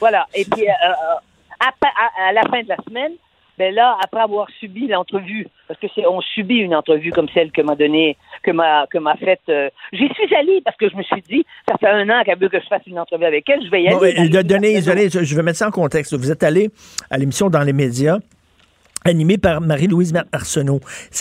Voilà. 0.00 0.26
Et 0.34 0.44
puis, 0.44 0.68
euh, 0.68 0.70
euh, 0.70 1.14
à, 1.60 2.28
à, 2.28 2.32
la 2.32 2.42
fin 2.42 2.62
de 2.62 2.68
la 2.68 2.76
semaine, 2.86 3.12
ben 3.58 3.74
là, 3.74 3.96
après 4.02 4.20
avoir 4.20 4.48
subi 4.58 4.86
l'entrevue, 4.88 5.46
parce 5.68 5.78
que 5.80 5.86
c'est 5.94 6.06
on 6.06 6.20
subit 6.20 6.56
une 6.56 6.74
entrevue 6.74 7.10
comme 7.12 7.28
celle 7.32 7.50
que 7.52 7.62
m'a 7.62 7.74
donnée, 7.76 8.16
que 8.42 8.50
m'a 8.50 8.86
que 8.90 8.98
m'a 8.98 9.16
faite. 9.16 9.40
euh, 9.48 9.70
J'y 9.92 10.08
suis 10.14 10.34
allée 10.34 10.60
parce 10.64 10.76
que 10.76 10.88
je 10.88 10.96
me 10.96 11.02
suis 11.02 11.22
dit, 11.22 11.44
ça 11.68 11.76
fait 11.78 11.88
un 11.88 12.08
an 12.10 12.22
qu'elle 12.24 12.38
veut 12.38 12.48
que 12.48 12.60
je 12.60 12.66
fasse 12.66 12.82
une 12.86 12.98
entrevue 12.98 13.24
avec 13.24 13.48
elle, 13.48 13.64
je 13.64 13.70
vais 13.70 13.82
y 13.82 13.88
aller. 13.88 13.96
Bon, 13.96 14.02
donner, 14.42 14.80
donner- 14.90 15.08
je 15.10 15.36
vais 15.36 15.42
mettre 15.42 15.58
ça 15.58 15.68
en 15.68 15.70
contexte. 15.70 16.14
Vous 16.14 16.30
êtes 16.32 16.42
allé 16.42 16.70
à 17.10 17.18
l'émission 17.18 17.48
dans 17.48 17.62
les 17.62 17.72
médias. 17.72 18.18
Animée 19.04 19.36
par 19.38 19.60
Marie-Louise 19.60 20.12
Mar- 20.12 20.24
Arsenault. 20.32 20.80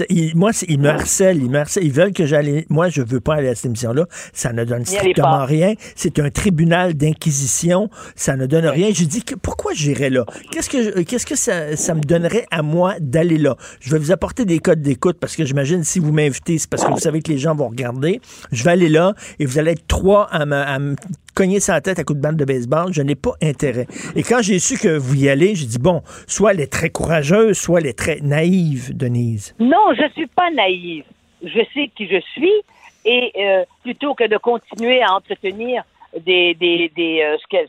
Il- 0.10 0.36
moi, 0.38 0.52
ils 0.68 0.80
me 0.80 0.90
harcèlent, 0.90 1.38
ils 1.44 1.50
me 1.50 1.60
harcèlent. 1.60 1.84
Ils 1.84 1.92
veulent 1.92 2.14
que 2.14 2.26
j'aille. 2.26 2.66
Moi, 2.70 2.90
je 2.90 3.02
veux 3.02 3.20
pas 3.20 3.36
aller 3.36 3.50
à 3.50 3.56
cette 3.56 3.66
émission-là. 3.66 4.06
Ça 4.32 4.54
ne 4.54 4.64
donne 4.64 4.86
strictement 4.86 5.46
rien. 5.46 5.74
C'est 5.96 6.18
un 6.20 6.30
tribunal 6.30 6.94
d'inquisition. 6.94 7.90
Ça 8.16 8.36
ne 8.38 8.46
donne 8.46 8.66
rien. 8.68 8.92
Je 8.94 9.04
dis 9.04 9.24
que 9.24 9.36
pourquoi 9.36 9.74
j'irais 9.74 10.10
là? 10.10 10.26
Qu'est-ce 10.52 10.70
que, 10.70 11.02
qu'est-ce 11.02 11.26
que 11.26 11.36
ça, 11.36 11.76
ça 11.76 11.94
me 11.94 12.02
donnerait 12.02 12.46
à 12.52 12.62
moi 12.62 12.96
d'aller 13.02 13.38
là? 13.38 13.58
Je 13.82 13.92
vais 13.92 14.00
vous 14.00 14.12
apporter 14.12 14.46
des 14.46 14.60
codes 14.60 14.82
d'écoute 14.82 15.18
parce 15.20 15.36
que 15.36 15.44
j'imagine 15.46 15.84
si 15.84 16.00
vous 16.00 16.12
m'invitez, 16.14 16.58
c'est 16.58 16.70
parce 16.70 16.86
que 16.86 16.92
vous 16.92 17.00
savez 17.00 17.22
que 17.22 17.32
les 17.32 17.38
gens 17.38 17.54
vont 17.56 17.68
regarder. 17.68 18.22
Je 18.52 18.64
vais 18.64 18.72
aller 18.72 18.90
là 18.90 19.14
et 19.40 19.46
vous 19.46 19.60
allez 19.60 19.72
être 19.72 19.88
trois 19.88 20.24
à 20.32 20.46
me 20.46 20.96
cogner 21.34 21.60
sa 21.60 21.82
tête 21.82 22.00
à 22.00 22.04
coups 22.04 22.18
de 22.18 22.24
bande 22.24 22.38
de 22.38 22.46
baseball. 22.46 22.94
Je 22.94 23.02
n'ai 23.02 23.16
pas 23.16 23.34
intérêt. 23.42 23.88
Et 24.16 24.24
quand 24.24 24.42
j'ai 24.42 24.60
su 24.60 24.78
que 24.78 24.98
vous 24.98 25.16
y 25.16 25.30
allez, 25.30 25.56
j'ai 25.56 25.66
dit, 25.66 25.80
bon, 25.80 26.02
soit 26.28 26.52
elle 26.52 26.62
est 26.62 26.72
très 26.72 26.90
courageuse, 26.90 27.58
soit 27.58 27.80
elle 27.80 27.88
est 27.88 27.98
très 27.98 28.20
naïve, 28.22 28.96
Denise. 28.96 29.56
Non, 29.60 29.94
je 29.96 30.08
suis 30.14 30.28
pas 30.28 30.50
naïve. 30.52 31.06
Je 31.44 31.60
sais 31.74 31.90
qui 31.96 32.08
je 32.08 32.20
suis 32.34 32.54
et 33.06 33.32
euh, 33.36 33.66
plutôt 33.84 34.14
que 34.16 34.26
de 34.26 34.38
continuer 34.38 35.02
à 35.02 35.14
entretenir 35.14 35.84
des, 36.20 36.54
des, 36.54 36.90
des 36.96 37.22
euh, 37.22 37.38
ce 37.38 37.48
qu'elle 37.50 37.68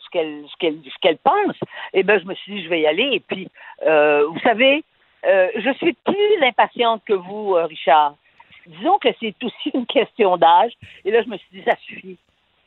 qu'elle 0.59 0.79
ce 0.85 0.99
qu'elle 1.01 1.19
pense, 1.19 1.57
eh 1.93 2.03
ben 2.03 2.21
je 2.21 2.27
me 2.27 2.35
suis 2.35 2.55
dit 2.55 2.65
je 2.65 2.69
vais 2.69 2.83
y 2.83 2.87
aller 2.87 3.09
et 3.13 3.21
puis 3.21 3.49
euh, 3.87 4.27
vous 4.27 4.39
savez, 4.41 4.85
euh, 5.27 5.49
je 5.57 5.73
suis 5.75 5.95
plus 6.05 6.43
impatiente 6.43 7.03
que 7.07 7.15
vous, 7.15 7.55
Richard. 7.55 8.17
Disons 8.67 8.99
que 8.99 9.09
c'est 9.21 9.35
aussi 9.43 9.71
une 9.75 9.87
question 9.87 10.37
d'âge 10.37 10.73
et 11.05 11.11
là 11.11 11.23
je 11.23 11.29
me 11.29 11.37
suis 11.37 11.49
dit 11.53 11.63
ça 11.65 11.77
suffit. 11.87 12.19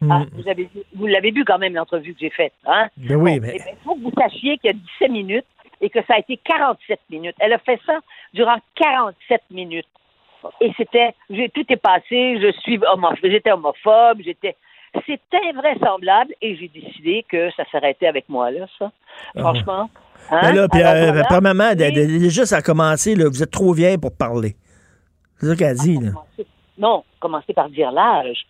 Ah, 0.09 0.23
vous 0.33 0.47
avez 0.47 0.69
vous 0.95 1.07
l'avez 1.07 1.31
vu 1.31 1.43
quand 1.43 1.57
même 1.57 1.73
l'entrevue 1.73 2.13
que 2.13 2.19
j'ai 2.19 2.29
faite, 2.29 2.53
hein? 2.65 2.87
Ben 2.97 3.15
oui, 3.15 3.39
mais 3.39 3.53
eh 3.55 3.57
ben, 3.57 3.65
il 3.71 3.83
faut 3.83 3.95
que 3.95 4.01
vous 4.01 4.11
sachiez 4.15 4.57
qu'il 4.59 4.71
y 4.71 4.73
a 4.73 4.77
17 4.99 5.11
minutes 5.11 5.45
et 5.81 5.89
que 5.89 5.99
ça 6.07 6.15
a 6.15 6.19
été 6.19 6.37
47 6.37 6.99
minutes. 7.09 7.35
Elle 7.39 7.53
a 7.53 7.57
fait 7.59 7.79
ça 7.85 7.99
durant 8.33 8.57
47 8.75 9.41
minutes. 9.51 9.87
Et 10.61 10.71
c'était, 10.77 11.15
j'ai, 11.29 11.49
tout 11.49 11.65
est 11.67 11.77
passé, 11.77 12.39
je 12.39 12.51
suis 12.61 12.79
homophobe, 12.93 13.17
j'étais 13.23 13.51
homophobe, 13.51 14.21
j'étais, 14.23 14.55
c'était 15.05 15.39
invraisemblable 15.51 16.33
et 16.41 16.55
j'ai 16.55 16.67
décidé 16.67 17.25
que 17.27 17.49
ça 17.51 17.63
s'arrêtait 17.71 18.07
avec 18.07 18.29
moi, 18.29 18.51
là, 18.51 18.65
ça. 18.77 18.91
Franchement. 19.35 19.89
Hein? 20.29 20.39
Ben 20.41 20.55
là, 20.55 20.67
puis, 20.67 20.83
euh, 20.83 21.23
premièrement, 21.27 21.73
déjà, 21.73 22.45
ça 22.45 22.57
a 22.57 22.61
commencé, 22.61 23.15
là, 23.15 23.25
vous 23.27 23.41
êtes 23.41 23.51
trop 23.51 23.73
vieille 23.73 23.97
pour 23.97 24.15
parler. 24.15 24.55
C'est 25.37 25.47
ça 25.47 25.55
qu'elle 25.55 25.67
a 25.67 25.73
dit, 25.73 25.97
là. 25.97 26.11
Non, 26.77 27.03
commencez 27.19 27.53
par 27.53 27.69
dire 27.69 27.91
l'âge. 27.91 28.45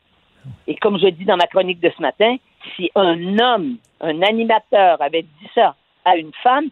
Et 0.67 0.75
comme 0.75 0.97
je 0.99 1.07
dis 1.07 1.25
dans 1.25 1.37
ma 1.37 1.47
chronique 1.47 1.79
de 1.79 1.91
ce 1.95 2.01
matin, 2.01 2.35
si 2.75 2.91
un 2.95 3.39
homme, 3.39 3.77
un 4.01 4.21
animateur 4.21 5.01
avait 5.01 5.23
dit 5.23 5.49
ça 5.55 5.75
à 6.05 6.15
une 6.17 6.31
femme, 6.43 6.69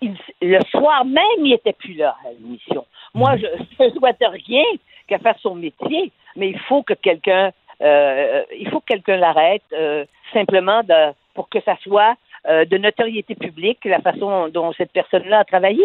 il- 0.00 0.16
le 0.42 0.60
soir 0.70 1.04
même, 1.04 1.44
il 1.44 1.52
était 1.52 1.72
plus 1.72 1.94
là 1.94 2.16
à 2.26 2.30
l'émission. 2.32 2.86
Moi, 3.14 3.36
je 3.36 3.46
ne 3.84 3.90
souhaite 3.90 4.22
rien 4.22 4.64
qu'à 5.06 5.18
faire 5.18 5.36
son 5.40 5.54
métier, 5.54 6.12
mais 6.36 6.50
il 6.50 6.58
faut 6.60 6.82
que 6.82 6.94
quelqu'un, 6.94 7.50
euh, 7.82 8.42
il 8.58 8.68
faut 8.70 8.80
que 8.80 8.86
quelqu'un 8.86 9.16
l'arrête 9.16 9.62
euh, 9.72 10.04
simplement 10.32 10.82
de, 10.82 11.12
pour 11.34 11.48
que 11.48 11.60
ça 11.62 11.76
soit 11.82 12.14
euh, 12.48 12.64
de 12.64 12.78
notoriété 12.78 13.34
publique 13.34 13.84
la 13.84 14.00
façon 14.00 14.48
dont 14.48 14.72
cette 14.74 14.92
personne-là 14.92 15.40
a 15.40 15.44
travaillé. 15.44 15.84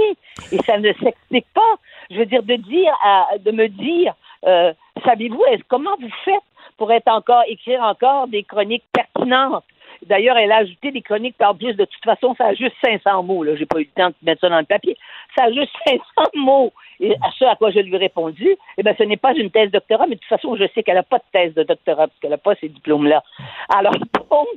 Et 0.52 0.58
ça 0.66 0.78
ne 0.78 0.92
s'explique 0.94 1.48
pas. 1.54 1.74
Je 2.12 2.18
veux 2.18 2.26
dire 2.26 2.44
de 2.44 2.56
dire, 2.56 2.94
à, 3.04 3.28
de 3.40 3.52
me 3.52 3.68
dire, 3.68 4.14
savez-vous, 5.06 5.44
comment 5.70 5.96
vous 6.00 6.12
faites 6.26 6.44
pour 6.84 6.92
être 6.92 7.08
encore 7.08 7.44
écrire 7.48 7.82
encore 7.82 8.28
des 8.28 8.44
chroniques 8.44 8.84
pertinentes? 8.92 9.64
D'ailleurs, 10.06 10.36
elle 10.38 10.52
a 10.52 10.58
ajouté 10.58 10.92
des 10.92 11.02
chroniques, 11.02 11.36
en 11.42 11.56
plus, 11.56 11.76
de 11.76 11.86
toute 11.86 12.04
façon, 12.04 12.36
ça 12.38 12.48
a 12.48 12.54
juste 12.56 12.76
500 12.84 13.24
mots. 13.24 13.42
Là, 13.42 13.56
j'ai 13.56 13.66
pas 13.66 13.80
eu 13.80 13.88
le 13.96 14.02
temps 14.02 14.10
de 14.10 14.16
mettre 14.24 14.42
ça 14.42 14.50
dans 14.50 14.60
le 14.60 14.66
papier. 14.66 14.98
Ça 15.38 15.46
a 15.46 15.52
juste 15.54 15.72
500 15.88 16.02
mots. 16.36 16.74
Et 17.00 17.14
à 17.22 17.32
ce 17.40 17.46
à 17.46 17.56
quoi 17.56 17.72
je 17.72 17.80
lui 17.80 17.96
ai 17.96 17.98
répondu, 17.98 18.50
eh 18.78 18.84
ben, 18.84 18.94
ce 18.98 19.04
n'est 19.04 19.16
pas 19.16 19.34
une 19.34 19.50
thèse 19.50 19.68
de 19.68 19.78
doctorat, 19.80 20.06
mais 20.08 20.16
de 20.16 20.20
toute 20.20 20.28
façon, 20.28 20.58
je 20.58 20.66
sais 20.76 20.84
qu'elle 20.84 20.96
n'a 20.96 21.04
pas 21.04 21.20
de 21.20 21.24
thèse 21.32 21.54
de 21.54 21.64
doctorat 21.64 22.08
parce 22.08 22.20
qu'elle 22.20 22.32
n'a 22.32 22.38
pas 22.38 22.54
ces 22.56 22.68
diplômes-là. 22.68 23.24
Alors, 23.74 23.94
donc, 24.30 24.48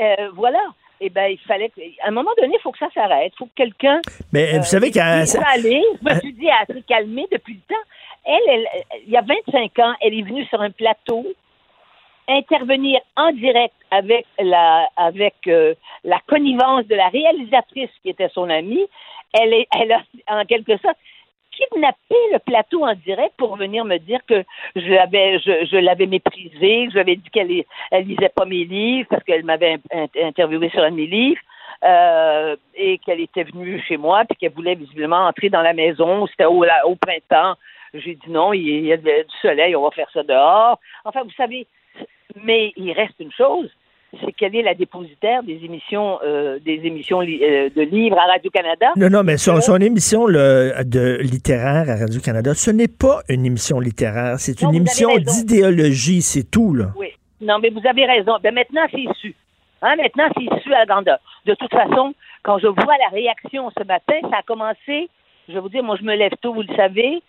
euh, 0.00 0.28
voilà. 0.34 0.60
Eh 1.00 1.10
ben, 1.10 1.26
il 1.32 1.38
fallait 1.38 1.70
que- 1.70 1.80
à 2.04 2.06
un 2.08 2.12
moment 2.12 2.30
donné, 2.40 2.54
il 2.56 2.62
faut 2.62 2.70
que 2.70 2.78
ça 2.78 2.88
s'arrête. 2.94 3.32
Il 3.34 3.38
faut 3.38 3.46
que 3.46 3.56
quelqu'un. 3.56 4.00
Mais 4.32 4.56
vous 4.58 4.62
savez 4.64 4.92
qu'elle. 4.92 5.24
Il 5.24 5.26
faut 5.26 5.42
aller. 5.52 5.82
Je 6.00 6.14
me 6.14 6.20
suis 6.20 6.32
dit, 6.34 6.46
elle 6.46 6.76
s'est 6.76 6.82
calmée 6.82 7.26
depuis 7.32 7.54
le 7.54 7.74
temps. 7.74 7.82
Elle, 8.24 8.40
elle- 8.46 9.00
il 9.04 9.10
y 9.10 9.16
a 9.16 9.22
25 9.22 9.76
ans, 9.80 9.94
elle 10.00 10.14
est 10.16 10.22
venue 10.22 10.44
sur 10.44 10.60
un 10.62 10.70
plateau 10.70 11.26
intervenir 12.36 13.00
en 13.16 13.32
direct 13.32 13.74
avec 13.90 14.26
la 14.38 14.88
avec 14.96 15.34
euh, 15.46 15.74
la 16.04 16.18
connivence 16.26 16.86
de 16.86 16.94
la 16.94 17.08
réalisatrice 17.08 17.90
qui 18.02 18.10
était 18.10 18.28
son 18.30 18.48
amie. 18.50 18.86
Elle 19.32 19.52
est 19.54 19.66
elle 19.78 19.92
a 19.92 20.02
en 20.28 20.44
quelque 20.44 20.76
sorte 20.78 20.96
kidnappé 21.52 22.14
le 22.32 22.38
plateau 22.38 22.84
en 22.84 22.94
direct 22.94 23.34
pour 23.36 23.56
venir 23.56 23.84
me 23.84 23.98
dire 23.98 24.20
que 24.26 24.42
je 24.76 24.88
l'avais 24.92 25.38
je, 25.38 25.66
je 25.70 25.76
l'avais 25.76 26.06
méprisée, 26.06 26.86
que 26.86 26.92
j'avais 26.94 27.16
dit 27.16 27.30
qu'elle 27.30 27.64
elle 27.90 28.04
lisait 28.06 28.30
pas 28.34 28.46
mes 28.46 28.64
livres 28.64 29.08
parce 29.10 29.22
qu'elle 29.24 29.44
m'avait 29.44 29.78
in- 29.92 30.06
interviewé 30.22 30.70
sur 30.70 30.82
un 30.82 30.90
de 30.90 30.96
mes 30.96 31.06
livres. 31.06 31.40
euh, 31.84 32.54
et 32.76 32.98
qu'elle 32.98 33.20
était 33.20 33.42
venue 33.42 33.80
chez 33.88 33.96
moi 33.96 34.24
puis 34.24 34.36
qu'elle 34.38 34.52
voulait 34.52 34.76
visiblement 34.76 35.26
entrer 35.26 35.48
dans 35.50 35.62
la 35.62 35.72
maison. 35.72 36.26
C'était 36.28 36.44
au, 36.44 36.64
au 36.86 36.94
printemps. 36.94 37.54
J'ai 37.92 38.14
dit 38.14 38.30
non, 38.30 38.52
il 38.52 38.86
y 38.86 38.92
a- 38.92 38.96
du 38.96 39.36
soleil, 39.42 39.74
on 39.76 39.82
va 39.82 39.90
faire 39.90 40.08
ça 40.14 40.22
dehors. 40.22 40.78
Enfin, 41.04 41.22
vous 41.24 41.32
savez, 41.36 41.66
mais 42.44 42.72
il 42.76 42.92
reste 42.92 43.14
une 43.20 43.32
chose, 43.32 43.68
c'est 44.20 44.32
qu'elle 44.32 44.54
est 44.54 44.62
la 44.62 44.74
dépositaire 44.74 45.42
des 45.42 45.58
émissions, 45.64 46.18
euh, 46.24 46.58
des 46.58 46.80
émissions 46.84 47.20
li- 47.20 47.42
euh, 47.42 47.70
de 47.74 47.80
livres 47.82 48.18
à 48.18 48.26
Radio-Canada? 48.32 48.92
Non, 48.96 49.08
non, 49.08 49.22
mais 49.22 49.38
son, 49.38 49.60
son 49.60 49.76
émission 49.76 50.26
de 50.26 51.18
littéraire 51.22 51.88
à 51.88 51.96
Radio-Canada, 51.96 52.52
ce 52.54 52.70
n'est 52.70 52.88
pas 52.88 53.22
une 53.28 53.46
émission 53.46 53.80
littéraire, 53.80 54.34
c'est 54.38 54.60
une 54.62 54.74
émission 54.74 55.16
d'idéologie, 55.16 56.20
c'est 56.22 56.50
tout, 56.50 56.74
là. 56.74 56.86
Oui. 56.96 57.08
Non, 57.40 57.58
mais 57.58 57.70
vous 57.70 57.80
avez 57.88 58.04
raison. 58.06 58.32
Ben 58.42 58.54
maintenant, 58.54 58.86
c'est 58.90 59.04
su. 59.20 59.34
Hein, 59.82 59.96
maintenant, 59.96 60.28
c'est 60.36 60.60
su 60.62 60.72
à 60.72 60.78
la 60.80 60.86
grandeur. 60.86 61.18
De 61.46 61.54
toute 61.54 61.72
façon, 61.72 62.14
quand 62.44 62.58
je 62.58 62.68
vois 62.68 62.96
la 62.98 63.08
réaction 63.12 63.70
ce 63.76 63.82
matin, 63.84 64.14
ça 64.30 64.38
a 64.38 64.42
commencé, 64.42 65.08
je 65.48 65.54
vais 65.54 65.60
vous 65.60 65.68
dire, 65.68 65.82
moi, 65.82 65.96
je 65.98 66.04
me 66.04 66.14
lève 66.14 66.32
tôt, 66.40 66.52
vous 66.54 66.62
le 66.62 66.76
savez. 66.76 67.20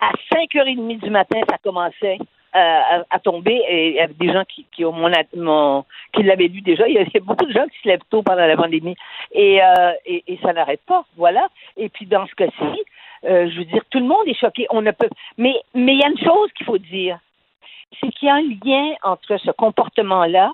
À 0.00 0.12
5h30 0.32 1.00
du 1.02 1.10
matin, 1.10 1.40
ça 1.50 1.56
commençait 1.62 2.18
euh, 2.20 2.24
à, 2.54 3.18
tomber 3.18 3.60
et 3.68 3.88
il 3.88 3.94
y 3.94 4.00
avait 4.00 4.14
des 4.14 4.32
gens 4.32 4.44
qui, 4.44 4.64
qui 4.72 4.84
mon, 4.84 5.10
mon- 5.36 5.84
qui 6.12 6.22
l'avaient 6.22 6.46
lu 6.46 6.60
déjà. 6.60 6.86
Il 6.86 6.94
y, 6.94 6.98
a, 6.98 7.02
il 7.02 7.10
y 7.12 7.16
a 7.16 7.20
beaucoup 7.20 7.46
de 7.46 7.52
gens 7.52 7.66
qui 7.66 7.78
se 7.82 7.88
lèvent 7.88 8.04
tôt 8.10 8.22
pendant 8.22 8.46
la 8.46 8.56
pandémie 8.56 8.96
et, 9.32 9.60
euh, 9.62 9.92
et, 10.06 10.38
ça 10.42 10.52
n'arrête 10.52 10.82
pas. 10.86 11.04
Voilà. 11.16 11.48
Et 11.76 11.88
puis 11.88 12.06
dans 12.06 12.26
ce 12.26 12.34
cas-ci, 12.34 12.82
euh, 13.24 13.50
je 13.50 13.58
veux 13.58 13.64
dire, 13.64 13.82
tout 13.90 13.98
le 13.98 14.06
monde 14.06 14.26
est 14.26 14.38
choqué. 14.38 14.66
On 14.70 14.82
ne 14.82 14.92
peut. 14.92 15.08
Mais 15.36 15.54
il 15.74 15.98
y 15.98 16.04
a 16.04 16.08
une 16.08 16.18
chose 16.18 16.52
qu'il 16.56 16.66
faut 16.66 16.78
dire, 16.78 17.18
c'est 18.00 18.10
qu'il 18.10 18.28
y 18.28 18.30
a 18.30 18.36
un 18.36 18.42
lien 18.42 18.94
entre 19.02 19.36
ce 19.38 19.50
comportement-là 19.50 20.52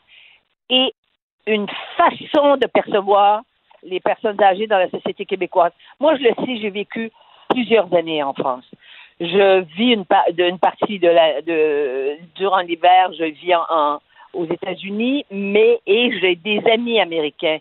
et 0.70 0.94
une 1.46 1.66
façon 1.96 2.56
de 2.56 2.66
percevoir 2.66 3.42
les 3.82 4.00
personnes 4.00 4.40
âgées 4.42 4.66
dans 4.66 4.78
la 4.78 4.90
société 4.90 5.24
québécoise. 5.24 5.72
Moi, 5.98 6.16
je 6.16 6.22
le 6.22 6.34
sais, 6.46 6.60
j'ai 6.60 6.70
vécu 6.70 7.10
plusieurs 7.48 7.92
années 7.94 8.22
en 8.22 8.32
France. 8.32 8.64
Je 9.20 9.60
vis 9.76 9.92
une, 9.92 10.06
pa- 10.06 10.24
une 10.36 10.58
partie 10.58 10.98
de 10.98 11.08
la 11.08 11.42
de 11.42 12.16
durant 12.36 12.60
l'hiver, 12.60 13.12
je 13.18 13.24
vis 13.24 13.54
en, 13.54 13.64
en- 13.68 13.98
aux 14.32 14.46
États-Unis, 14.46 15.26
mais 15.30 15.80
et 15.86 16.18
j'ai 16.20 16.36
des 16.36 16.62
amis 16.72 17.00
américains. 17.00 17.58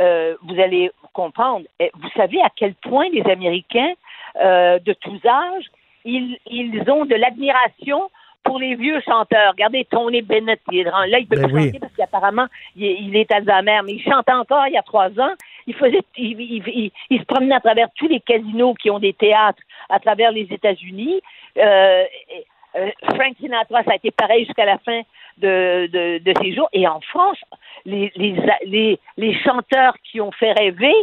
Euh, 0.00 0.34
vous 0.42 0.60
allez 0.60 0.90
comprendre. 1.12 1.64
Eh, 1.80 1.90
Vous 1.94 2.08
savez 2.16 2.40
à 2.42 2.48
quel 2.54 2.74
point 2.74 3.06
les 3.12 3.22
Américains 3.30 3.92
euh, 4.42 4.78
de 4.80 4.92
tous 4.94 5.20
âges, 5.26 5.66
ils, 6.04 6.38
ils 6.50 6.82
ont 6.90 7.04
de 7.04 7.14
l'admiration 7.14 8.10
pour 8.42 8.58
les 8.58 8.74
vieux 8.74 9.00
chanteurs. 9.02 9.52
Regardez 9.52 9.84
Tony 9.84 10.20
Bennett, 10.20 10.60
il 10.72 10.80
est 10.80 10.84
grand. 10.84 11.04
là, 11.04 11.20
il 11.20 11.28
peut 11.28 11.36
Ben 11.36 11.50
oui. 11.52 11.66
chanter 11.66 11.78
parce 11.78 11.92
qu'apparemment, 11.96 12.46
il, 12.74 12.84
est- 12.84 12.96
il 13.00 13.16
est 13.16 13.30
Alzheimer, 13.30 13.80
mais 13.84 13.92
il 13.92 14.02
chante 14.02 14.28
encore 14.28 14.66
il 14.66 14.72
y 14.72 14.76
a 14.78 14.82
trois 14.82 15.10
ans. 15.20 15.32
Il 15.68 15.74
faisait, 15.74 16.02
il, 16.18 16.40
il- 16.40 16.62
il- 16.68 16.90
il 17.10 17.20
se 17.20 17.24
promenait 17.24 17.54
à 17.54 17.60
travers 17.60 17.86
tous 17.94 18.08
les 18.08 18.18
casinos 18.20 18.74
qui 18.74 18.90
ont 18.90 18.98
des 18.98 19.12
théâtres 19.12 19.62
à 19.88 19.98
travers 20.00 20.32
les 20.32 20.46
États-Unis. 20.50 21.20
Euh, 21.58 22.04
euh, 22.76 22.90
Frank 23.14 23.36
a 23.86 23.94
été 23.94 24.10
pareil 24.10 24.44
jusqu'à 24.46 24.64
la 24.64 24.78
fin 24.78 25.02
de, 25.38 25.88
de, 26.18 26.32
ses 26.42 26.54
jours. 26.54 26.68
Et 26.72 26.86
en 26.88 27.00
France, 27.00 27.38
les, 27.84 28.12
les, 28.16 28.98
les 29.16 29.38
chanteurs 29.40 29.94
qui 30.04 30.20
ont 30.20 30.32
fait 30.32 30.52
rêver, 30.52 30.94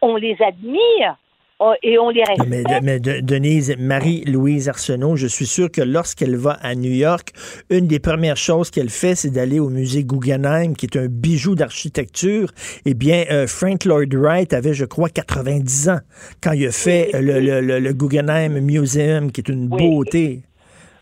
on 0.00 0.16
les 0.16 0.36
admire. 0.40 1.16
Oh, 1.60 1.72
et 1.82 1.98
on 1.98 2.10
les 2.10 2.24
respecte. 2.24 2.48
Mais, 2.48 2.62
de- 2.64 2.84
mais 2.84 2.98
de- 3.00 3.20
Denise, 3.20 3.74
Marie-Louise 3.78 4.68
Arsenault, 4.68 5.14
je 5.16 5.26
suis 5.28 5.46
sûr 5.46 5.70
que 5.70 5.80
lorsqu'elle 5.82 6.36
va 6.36 6.52
à 6.62 6.74
New 6.74 6.90
York, 6.90 7.30
une 7.70 7.86
des 7.86 8.00
premières 8.00 8.36
choses 8.36 8.70
qu'elle 8.70 8.90
fait, 8.90 9.14
c'est 9.14 9.30
d'aller 9.30 9.60
au 9.60 9.68
musée 9.68 10.02
Guggenheim, 10.04 10.74
qui 10.74 10.86
est 10.86 10.96
un 10.96 11.06
bijou 11.06 11.54
d'architecture. 11.54 12.50
Eh 12.86 12.94
bien, 12.94 13.24
euh, 13.30 13.46
Frank 13.46 13.84
Lloyd 13.84 14.12
Wright 14.14 14.52
avait, 14.52 14.74
je 14.74 14.84
crois, 14.84 15.08
90 15.08 15.88
ans 15.90 15.98
quand 16.42 16.52
il 16.52 16.66
a 16.66 16.72
fait 16.72 17.14
euh, 17.14 17.20
le, 17.20 17.40
le- 17.40 17.60
le- 17.60 17.78
le 17.78 17.92
Guggenheim 17.92 18.58
Museum, 18.60 19.30
qui 19.30 19.40
est 19.42 19.48
une 19.48 19.68
beauté. 19.68 20.40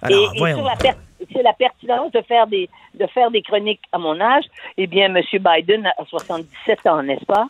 Alors, 0.02 0.32
et, 0.32 0.36
et 0.36 0.38
voyons. 0.38 0.58
sur 0.58 0.66
la, 0.66 0.76
per- 0.76 0.98
sur 1.30 1.42
la 1.42 1.52
pertinence 1.52 2.12
de 2.12 2.20
faire 2.22 2.46
des 2.46 2.68
de 2.98 3.06
faire 3.14 3.30
des 3.30 3.42
chroniques 3.42 3.80
à 3.92 3.98
mon 3.98 4.20
âge, 4.20 4.42
eh 4.76 4.88
bien, 4.88 5.14
M. 5.14 5.22
Biden 5.32 5.86
a 5.86 6.04
77 6.08 6.86
ans, 6.86 7.00
n'est-ce 7.02 7.24
pas? 7.26 7.46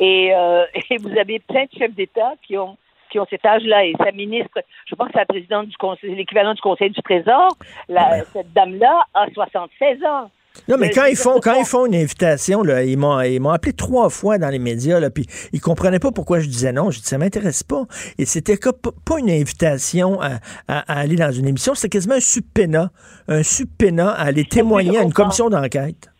Et, 0.00 0.32
euh, 0.34 0.64
et 0.90 0.96
vous 0.98 1.16
avez 1.18 1.38
plein 1.40 1.64
de 1.64 1.70
chefs 1.78 1.94
d'État 1.94 2.34
qui 2.46 2.56
ont 2.58 2.76
qui 3.10 3.20
ont 3.20 3.26
cet 3.30 3.44
âge-là. 3.46 3.84
Et 3.84 3.94
sa 4.04 4.10
ministre, 4.10 4.58
je 4.90 4.94
pense 4.96 5.06
que 5.06 5.12
c'est 5.12 5.20
la 5.20 5.26
présidente 5.26 5.68
du 5.68 5.76
conseil, 5.76 6.16
l'équivalent 6.16 6.54
du 6.54 6.60
Conseil 6.60 6.90
du 6.90 7.00
Trésor, 7.02 7.56
la- 7.88 8.24
cette 8.32 8.52
dame-là 8.52 9.04
a 9.14 9.26
76 9.32 10.04
ans. 10.04 10.28
Non, 10.68 10.76
mais 10.76 10.88
Euh, 10.88 10.90
quand 10.92 11.04
ils 11.04 11.16
font 11.16 11.38
quand 11.38 11.54
ils 11.54 11.64
font 11.66 11.86
une 11.86 11.94
invitation, 11.94 12.62
là, 12.64 12.82
ils 12.82 12.96
m'ont 12.98 13.20
ils 13.20 13.38
m'ont 13.40 13.50
appelé 13.50 13.72
trois 13.74 14.08
fois 14.10 14.38
dans 14.38 14.48
les 14.48 14.58
médias, 14.58 14.98
là, 14.98 15.10
puis 15.10 15.24
ils 15.52 15.60
comprenaient 15.60 16.00
pas 16.00 16.10
pourquoi 16.10 16.40
je 16.40 16.46
disais 16.46 16.72
non. 16.72 16.90
Je 16.90 16.98
dis 16.98 17.04
ça 17.06 17.16
m'intéresse 17.18 17.62
pas. 17.62 17.84
Et 18.18 18.24
c'était 18.24 18.56
pas 18.58 19.18
une 19.20 19.30
invitation 19.30 20.20
à, 20.20 20.38
à- 20.66 20.92
à 20.92 20.98
aller 20.98 21.14
dans 21.16 21.30
une 21.30 21.46
émission, 21.46 21.74
c'était 21.74 21.90
quasiment 21.90 22.14
un 22.16 22.20
subpénat, 22.20 22.90
un 23.28 23.42
subpénat 23.44 24.10
à 24.10 24.22
aller 24.24 24.44
témoigner 24.44 24.98
à 24.98 25.02
une 25.02 25.12
commission 25.12 25.48
d'enquête. 25.48 26.10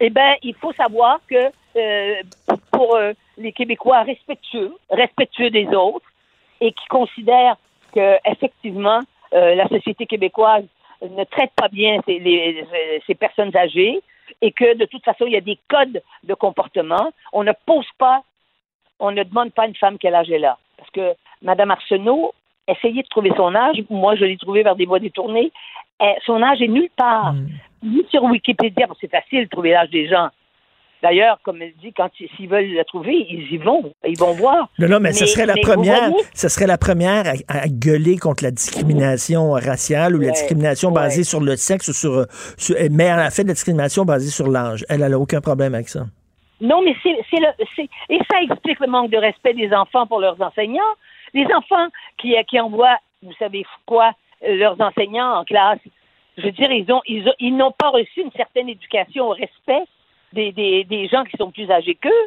Eh 0.00 0.10
bien, 0.10 0.34
il 0.42 0.54
faut 0.56 0.72
savoir 0.72 1.20
que 1.30 1.36
euh, 1.76 2.22
pour 2.72 2.96
euh, 2.96 3.12
les 3.38 3.52
Québécois 3.52 4.02
respectueux, 4.02 4.72
respectueux 4.90 5.50
des 5.50 5.66
autres, 5.68 6.06
et 6.60 6.72
qui 6.72 6.86
considèrent 6.88 7.56
que 7.94 8.16
effectivement 8.24 9.00
euh, 9.34 9.54
la 9.54 9.68
société 9.68 10.06
québécoise 10.06 10.64
ne 11.02 11.24
traite 11.24 11.52
pas 11.56 11.68
bien 11.68 12.00
ces, 12.06 12.18
les- 12.18 12.66
ces 13.06 13.14
personnes 13.14 13.54
âgées 13.56 14.00
et 14.40 14.52
que 14.52 14.76
de 14.76 14.84
toute 14.86 15.04
façon 15.04 15.26
il 15.26 15.32
y 15.32 15.36
a 15.36 15.40
des 15.40 15.58
codes 15.68 16.02
de 16.22 16.34
comportement. 16.34 17.12
On 17.32 17.42
ne 17.44 17.52
pose 17.66 17.86
pas, 17.98 18.22
on 19.00 19.10
ne 19.10 19.22
demande 19.22 19.52
pas 19.52 19.64
à 19.64 19.66
une 19.66 19.76
femme 19.76 19.98
quel 19.98 20.14
âge 20.14 20.30
elle 20.30 20.44
a, 20.44 20.56
parce 20.78 20.90
que 20.90 21.14
Madame 21.42 21.70
Arsenault 21.72 22.34
essayez 22.66 23.02
de 23.02 23.08
trouver 23.08 23.30
son 23.36 23.54
âge. 23.54 23.76
Moi, 23.90 24.16
je 24.16 24.24
l'ai 24.24 24.38
trouvé 24.38 24.62
vers 24.62 24.74
des 24.74 24.86
voies 24.86 24.98
détournées. 24.98 25.52
Eh, 26.00 26.14
son 26.24 26.42
âge 26.42 26.62
est 26.62 26.68
nulle 26.68 26.88
part. 26.96 27.34
Ni 27.82 28.02
sur 28.08 28.22
Wikipédia, 28.24 28.86
parce 28.86 28.98
que 28.98 29.06
c'est 29.06 29.20
facile 29.20 29.44
de 29.44 29.48
trouver 29.50 29.72
l'âge 29.72 29.90
des 29.90 30.08
gens. 30.08 30.28
D'ailleurs, 31.04 31.38
comme 31.44 31.60
elle 31.60 31.74
dit, 31.82 31.92
quand 31.92 32.08
ils- 32.18 32.30
s'ils 32.34 32.48
veulent 32.48 32.72
la 32.72 32.84
trouver, 32.84 33.26
ils 33.28 33.52
y 33.52 33.58
vont. 33.58 33.92
Ils 34.08 34.18
vont 34.18 34.32
voir. 34.32 34.70
Non, 34.78 34.88
non, 34.88 35.00
mais, 35.00 35.12
ce 35.12 35.26
serait 35.26 35.44
la 35.44 35.54
première, 35.68 36.08
ce 36.32 36.48
serait 36.48 36.66
la 36.66 36.78
première 36.78 37.24
à, 37.26 37.32
à 37.64 37.68
gueuler 37.68 38.16
contre 38.16 38.42
la 38.42 38.50
discrimination 38.50 39.50
raciale 39.52 40.16
ou 40.16 40.20
la 40.20 40.30
discrimination 40.30 40.88
ouais. 40.88 40.94
basée 41.02 41.22
sur 41.24 41.40
le 41.40 41.56
sexe 41.56 41.88
ou 41.88 41.92
sur, 41.92 42.12
euh, 42.14 42.24
sur- 42.56 42.74
mais 42.90 43.04
elle 43.04 43.18
a 43.20 43.30
fait 43.30 43.42
de 43.42 43.48
la 43.48 43.54
discrimination 43.54 44.06
basée 44.06 44.30
sur 44.30 44.48
l'âge. 44.48 44.82
Elle, 44.88 45.02
elle 45.02 45.12
a 45.12 45.18
aucun 45.18 45.42
problème 45.42 45.74
avec 45.74 45.90
ça. 45.90 46.04
Non, 46.62 46.80
mais 46.82 46.94
c'est 47.02 47.10
et 48.08 48.18
ça 48.30 48.40
explique 48.42 48.80
le 48.80 48.86
manque 48.86 49.10
de 49.10 49.18
respect 49.18 49.52
des 49.54 49.70
enfants 49.74 50.06
pour 50.06 50.20
leurs 50.20 50.40
enseignants. 50.40 50.94
Les 51.34 51.44
enfants 51.54 51.88
qui 52.16 52.34
qui 52.48 52.58
envoient, 52.58 52.96
vous 53.22 53.34
savez 53.38 53.64
quoi, 53.84 54.12
euh, 54.48 54.56
leurs 54.56 54.80
enseignants 54.80 55.34
en 55.40 55.44
classe. 55.44 55.80
Je 56.38 56.44
veux 56.44 56.52
dire, 56.52 56.70
ils 56.72 56.90
ont- 56.90 57.02
ils 57.38 57.56
n'ont 57.56 57.72
pas 57.72 57.90
reçu 57.90 58.22
une 58.22 58.32
certaine 58.36 58.68
éducation 58.70 59.26
au 59.26 59.34
respect 59.34 59.84
des, 60.34 60.52
des, 60.52 60.84
des 60.84 61.08
gens 61.08 61.24
qui 61.24 61.36
sont 61.38 61.50
plus 61.50 61.70
âgés 61.70 61.94
qu'eux. 61.94 62.26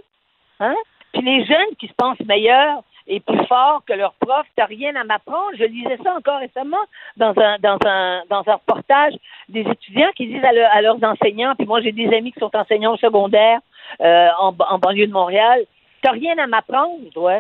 Hein? 0.60 0.76
Puis 1.14 1.22
les 1.22 1.46
jeunes 1.46 1.74
qui 1.80 1.88
se 1.88 1.94
pensent 1.94 2.20
meilleurs 2.22 2.82
et 3.10 3.20
plus 3.20 3.46
forts 3.46 3.82
que 3.88 3.94
leurs 3.94 4.14
profs, 4.16 4.48
t'as 4.56 4.66
rien 4.66 4.94
à 4.96 5.04
m'apprendre. 5.04 5.52
Je 5.58 5.64
lisais 5.64 5.98
ça 6.04 6.16
encore 6.16 6.40
récemment 6.40 6.86
dans 7.16 7.34
un 7.48 7.58
dans 7.60 7.78
un 7.86 8.24
dans 8.30 8.44
un 8.48 8.56
reportage 8.56 9.14
des 9.48 9.62
étudiants 9.62 10.12
qui 10.18 10.28
disent 10.28 10.44
à, 10.44 10.52
leur- 10.52 10.72
à 10.74 10.82
leurs 10.82 11.02
enseignants, 11.04 11.56
puis 11.56 11.66
moi 11.68 11.80
j'ai 11.82 11.94
des 11.94 12.10
amis 12.18 12.32
qui 12.34 12.40
sont 12.40 12.56
enseignants 12.56 12.94
au 12.96 12.98
secondaire 12.98 13.60
euh, 14.02 14.28
en, 14.40 14.54
en 14.74 14.78
banlieue 14.80 15.08
de 15.08 15.14
Montréal, 15.14 15.64
t'as 16.02 16.12
rien 16.12 16.38
à 16.38 16.48
m'apprendre, 16.48 17.10
toi. 17.14 17.40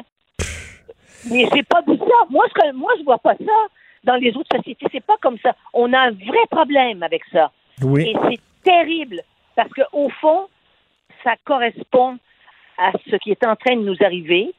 Mais 1.31 1.45
c'est 1.51 1.67
pas 1.67 1.81
ça. 1.85 2.17
Moi, 2.29 2.45
que, 2.55 2.71
moi, 2.73 2.91
je 2.99 3.03
vois 3.03 3.17
pas 3.17 3.35
ça 3.35 3.59
dans 4.03 4.15
les 4.15 4.31
autres 4.37 4.55
sociétés. 4.55 4.85
C'est 4.91 5.03
pas 5.05 5.17
comme 5.19 5.37
ça. 5.39 5.51
On 5.73 5.91
a 5.91 5.99
un 5.99 6.11
vrai 6.11 6.45
problème 6.49 7.03
avec 7.03 7.23
ça. 7.33 7.51
Oui. 7.81 8.03
Et 8.09 8.15
c'est 8.29 8.41
terrible 8.63 9.21
parce 9.55 9.73
que 9.73 9.81
au 9.91 10.09
fond, 10.21 10.47
ça 11.27 11.35
correspond 11.43 12.17
à 12.77 12.91
ce 13.09 13.15
qui 13.17 13.31
est 13.31 13.45
en 13.45 13.55
train 13.55 13.75
de 13.75 13.81
nous 13.81 13.97
arriver, 14.01 14.53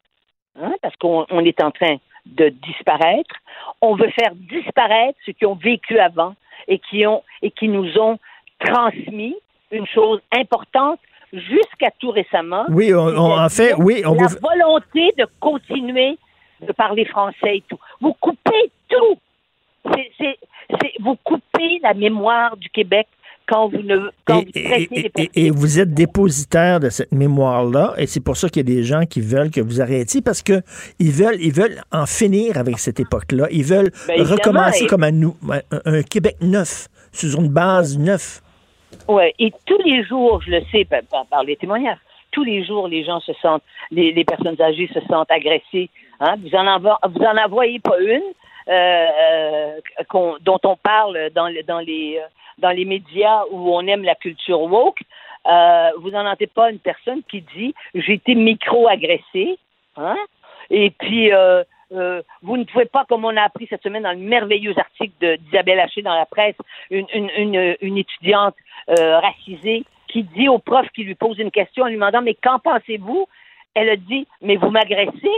hein, 0.61 0.73
parce 0.81 0.95
qu'on 0.97 1.25
on 1.29 1.43
est 1.45 1.61
en 1.63 1.71
train 1.71 1.95
de 2.25 2.49
disparaître. 2.49 3.35
On 3.81 3.95
veut 3.95 4.11
faire 4.11 4.33
disparaître 4.35 5.17
ceux 5.25 5.31
qui 5.31 5.45
ont 5.45 5.55
vécu 5.55 5.97
avant 5.99 6.35
et 6.67 6.77
qui 6.79 7.07
ont 7.07 7.23
et 7.41 7.49
qui 7.51 7.67
nous 7.69 7.97
ont 7.97 8.19
transmis 8.59 9.35
une 9.71 9.87
chose 9.87 10.19
importante 10.37 10.99
jusqu'à 11.31 11.91
tout 11.99 12.11
récemment. 12.11 12.65
Oui, 12.69 12.93
on- 12.93 13.07
on- 13.23 13.39
en 13.39 13.49
fait, 13.49 13.73
oui, 13.77 14.01
on 14.05 14.13
la 14.15 14.27
veut- 14.27 14.39
volonté 14.41 15.13
de 15.17 15.25
continuer 15.39 16.17
de 16.61 16.71
parler 16.73 17.05
français 17.05 17.57
et 17.57 17.63
tout. 17.69 17.79
Vous 18.01 18.13
coupez 18.19 18.63
tout. 18.89 19.15
C'est- 19.93 20.11
c'est- 20.17 20.39
c'est- 20.81 20.93
vous 20.99 21.15
coupez 21.23 21.79
la 21.81 21.93
mémoire 21.93 22.57
du 22.57 22.69
Québec 22.69 23.07
quand 23.49 23.67
vous 23.69 23.81
ne 23.81 23.97
quand 24.25 24.39
vous 24.41 24.45
les 24.55 24.87
Et, 24.91 25.09
personnes. 25.09 25.31
et 25.35 25.49
vous 25.49 25.79
êtes 25.79 25.93
dépositaire 25.93 26.79
de 26.79 26.89
cette 26.89 27.11
mémoire-là, 27.11 27.93
et 27.97 28.05
c'est 28.07 28.19
pour 28.23 28.37
ça 28.37 28.47
qu'il 28.49 28.67
y 28.69 28.71
a 28.71 28.75
des 28.75 28.83
gens 28.83 29.05
qui 29.05 29.21
veulent 29.21 29.49
que 29.51 29.61
vous 29.61 29.81
arrêtiez, 29.81 30.21
parce 30.21 30.41
que 30.43 30.61
ils 30.99 31.11
veulent, 31.11 31.37
ils 31.41 31.51
veulent 31.53 31.81
en 31.91 32.05
finir 32.05 32.57
avec 32.57 32.77
cette 32.79 32.99
époque-là. 32.99 33.47
Ils 33.51 33.63
veulent 33.65 33.91
Ben, 34.07 34.21
recommencer 34.21 34.83
et- 34.83 34.87
comme 34.87 35.03
un, 35.03 35.13
un, 35.23 35.61
un 35.97 36.01
Québec 36.03 36.35
neuf, 36.41 36.87
sur 37.11 37.39
une 37.41 37.49
base 37.49 37.97
neuve. 37.97 38.41
Ouais, 39.07 39.33
et 39.39 39.51
tous 39.65 39.81
les 39.85 40.03
jours, 40.03 40.41
je 40.45 40.51
le 40.51 40.61
sais 40.71 40.85
par, 40.85 41.01
par- 41.11 41.25
par 41.25 41.43
les 41.43 41.55
témoignages, 41.55 41.97
tous 42.31 42.43
les 42.43 42.63
jours, 42.63 42.87
les 42.87 43.03
gens 43.03 43.19
se 43.21 43.31
sentent, 43.41 43.63
les, 43.91 44.11
les 44.13 44.23
personnes 44.23 44.59
âgées 44.61 44.89
se 44.93 44.99
sentent 45.09 45.31
agressées. 45.31 45.89
Hein? 46.19 46.35
Vous 46.43 46.53
en 46.55 46.79
vous 46.79 47.23
en 47.23 47.37
envoyez 47.45 47.79
pas 47.79 47.97
une 47.99 48.21
euh, 48.69 49.07
euh, 50.13 50.37
dont 50.41 50.59
on 50.63 50.75
parle 50.75 51.29
dans, 51.31 51.47
le- 51.47 51.63
dans 51.63 51.79
les 51.79 52.19
euh, 52.21 52.27
dans 52.59 52.71
les 52.71 52.85
médias 52.85 53.43
où 53.51 53.73
on 53.73 53.87
aime 53.87 54.03
la 54.03 54.15
culture 54.15 54.61
woke. 54.61 54.99
Vous 55.99 56.11
n'en 56.11 56.25
entendez 56.25 56.47
pas 56.47 56.69
une 56.69 56.79
personne 56.79 57.21
qui 57.29 57.41
dit 57.55 57.73
j'ai 57.95 58.13
été 58.13 58.35
micro-agressée. 58.35 59.57
Hein? 59.95 60.17
Et 60.69 60.91
puis, 60.91 61.31
euh, 61.33 61.63
vous 62.43 62.57
ne 62.57 62.65
pouvez 62.65 62.85
pas, 62.85 63.05
comme 63.05 63.25
on 63.25 63.35
a 63.37 63.43
appris 63.43 63.65
cette 63.67 63.81
semaine 63.81 64.03
dans 64.03 64.11
le 64.11 64.17
merveilleux 64.17 64.77
article 64.77 65.37
d'Isabelle 65.39 65.79
Haché 65.79 66.01
dans 66.01 66.13
la 66.13 66.25
presse, 66.25 66.55
une, 66.91 67.07
une, 67.13 67.29
une, 67.37 67.77
une 67.81 67.97
étudiante 67.97 68.55
euh, 68.89 69.19
racisée 69.19 69.83
qui 70.07 70.23
dit 70.23 70.49
au 70.49 70.59
prof 70.59 70.85
qui 70.93 71.03
lui 71.03 71.15
pose 71.15 71.39
une 71.39 71.51
question 71.51 71.83
en 71.83 71.87
lui 71.87 71.95
demandant 71.95 72.21
Mais 72.21 72.35
qu'en 72.35 72.59
pensez-vous? 72.59 73.27
Elle 73.73 73.89
a 73.89 73.95
dit 73.95 74.27
Mais 74.41 74.57
vous 74.57 74.69
m'agressez? 74.69 75.31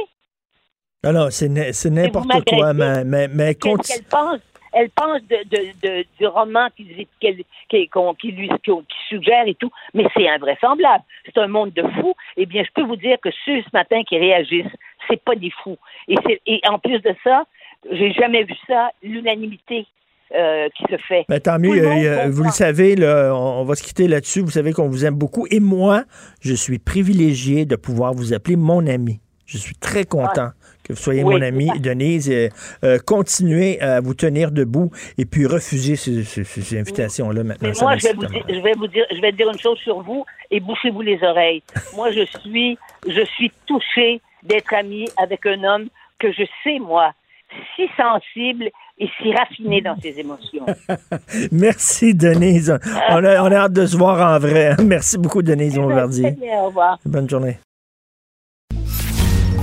Alors, 1.04 1.32
c'est 1.32 1.46
n- 1.48 1.74
c'est 1.74 1.90
n'importe 1.90 2.28
quoi, 2.48 2.74
mais, 2.74 3.04
mais, 3.04 3.28
mais 3.28 3.56
Qu'est-ce 3.56 3.76
conti- 3.76 3.94
qu'elle 3.94 4.04
pense? 4.04 4.40
Elle 4.74 4.90
pense 4.92 5.20
de, 5.24 5.36
de, 5.50 5.66
de- 5.82 6.06
du 6.18 6.28
roman 6.28 6.68
qu'il 6.78 7.06
qu'elle- 7.20 7.44
qu'elle- 7.68 7.90
qu'on- 7.90 8.14
qui 8.14 8.32
lui 8.32 8.48
qu'on- 8.66 8.82
qui 8.84 8.98
suggère 9.10 9.46
et 9.46 9.56
tout, 9.56 9.70
mais 9.94 10.06
c'est 10.16 10.30
invraisemblable. 10.30 11.04
C'est 11.26 11.38
un 11.40 11.48
monde 11.48 11.74
de 11.74 11.82
fous. 12.00 12.14
Eh 12.38 12.46
bien, 12.46 12.64
je 12.64 12.70
peux 12.74 12.88
vous 12.88 12.96
dire 12.96 13.18
que 13.22 13.30
ceux 13.46 13.62
ce 13.64 13.68
matin 13.74 14.02
qui 14.08 14.18
réagissent, 14.18 14.72
c'est 15.10 15.22
pas 15.22 15.36
des 15.36 15.52
fous. 15.64 15.78
Et, 16.08 16.62
en 16.70 16.80
plus 16.80 17.00
de 17.02 17.14
ça, 17.24 17.44
j'ai 17.92 18.14
jamais 18.14 18.44
vu 18.44 18.54
ça, 18.68 18.92
l'unanimité 19.04 19.88
euh, 20.34 20.70
qui 20.78 20.84
se 20.90 20.96
fait. 21.10 21.26
Ben, 21.28 21.42
tant 21.42 21.60
mieux, 21.60 21.76
monde 21.82 22.06
euh, 22.06 22.30
vous 22.30 22.44
le 22.44 22.52
savez, 22.52 22.96
là, 22.96 23.32
on, 23.36 23.62
on 23.62 23.64
va 23.66 23.76
se 23.76 23.84
quitter 23.84 24.08
là-dessus. 24.08 24.40
Vous 24.40 24.52
savez 24.52 24.72
qu'on 24.72 24.88
vous 24.88 25.04
aime 25.04 25.16
beaucoup. 25.16 25.46
Et 25.52 25.60
moi, 25.60 26.04
je 26.40 26.54
suis 26.54 26.80
privilégié 26.80 27.66
de 27.66 27.76
pouvoir 27.76 28.14
vous 28.14 28.32
appeler 28.34 28.56
mon 28.56 28.88
ami. 28.88 29.20
Je 29.46 29.58
suis 29.58 29.76
très 29.76 30.06
content 30.06 30.52
que 30.84 30.94
vous 30.94 31.00
soyez. 31.00 31.24
Oui, 31.24 31.36
mon 31.36 31.42
ami. 31.42 31.70
Denise. 31.80 32.30
et, 32.30 32.50
euh, 32.84 32.98
continuez 33.06 33.80
à 33.82 34.02
vous 34.02 34.14
tenir 34.14 34.52
debout 34.52 34.92
et 35.18 35.26
puis 35.26 35.46
refuser 35.46 35.96
ces, 35.96 36.24
ces- 36.24 36.44
ces 36.44 36.80
invitations-là 36.80 37.44
maintenant. 37.44 37.70
Mais 37.70 37.76
moi, 37.82 37.98
je 37.98 38.08
vais, 38.08 38.14
vous 38.14 38.26
dire, 38.26 38.44
je 38.50 38.60
vais 38.62 38.74
vous 38.78 38.88
dire, 38.88 39.06
je 39.16 39.22
vais 39.22 39.32
dire 39.32 39.50
une 39.52 39.60
chose 39.60 39.78
sur 39.80 40.02
vous 40.02 40.26
et 40.50 40.60
bouchez-vous 40.60 41.02
les 41.02 41.20
oreilles. 41.24 41.64
moi, 41.96 42.12
je 42.12 42.26
suis, 42.42 42.78
je 43.08 43.26
suis 43.36 43.52
touchée 43.66 44.22
d'être 44.44 44.74
amie 44.74 45.08
avec 45.18 45.46
un 45.46 45.64
homme 45.64 45.88
que 46.20 46.32
je 46.32 46.44
sais 46.64 46.80
moi 46.80 47.14
si 47.76 47.84
sensible 47.98 48.70
et 48.98 49.10
si 49.22 49.34
raffiné 49.34 49.82
dans 49.82 50.00
ses 50.00 50.18
émotions. 50.20 50.66
Merci, 51.52 52.14
Denise. 52.16 52.78
On 53.10 53.24
a, 53.26 53.42
on 53.44 53.52
a 53.52 53.56
hâte 53.56 53.74
de 53.74 53.86
se 53.86 53.98
voir 53.98 54.36
en 54.36 54.40
vrai. 54.40 54.76
Merci 54.86 55.18
beaucoup, 55.18 55.42
Denise 55.42 55.78
Monverdier. 55.78 56.32
bien, 56.32 56.60
au 56.62 56.68
revoir. 56.68 56.98
Bonne 57.06 57.30
journée. 57.30 57.58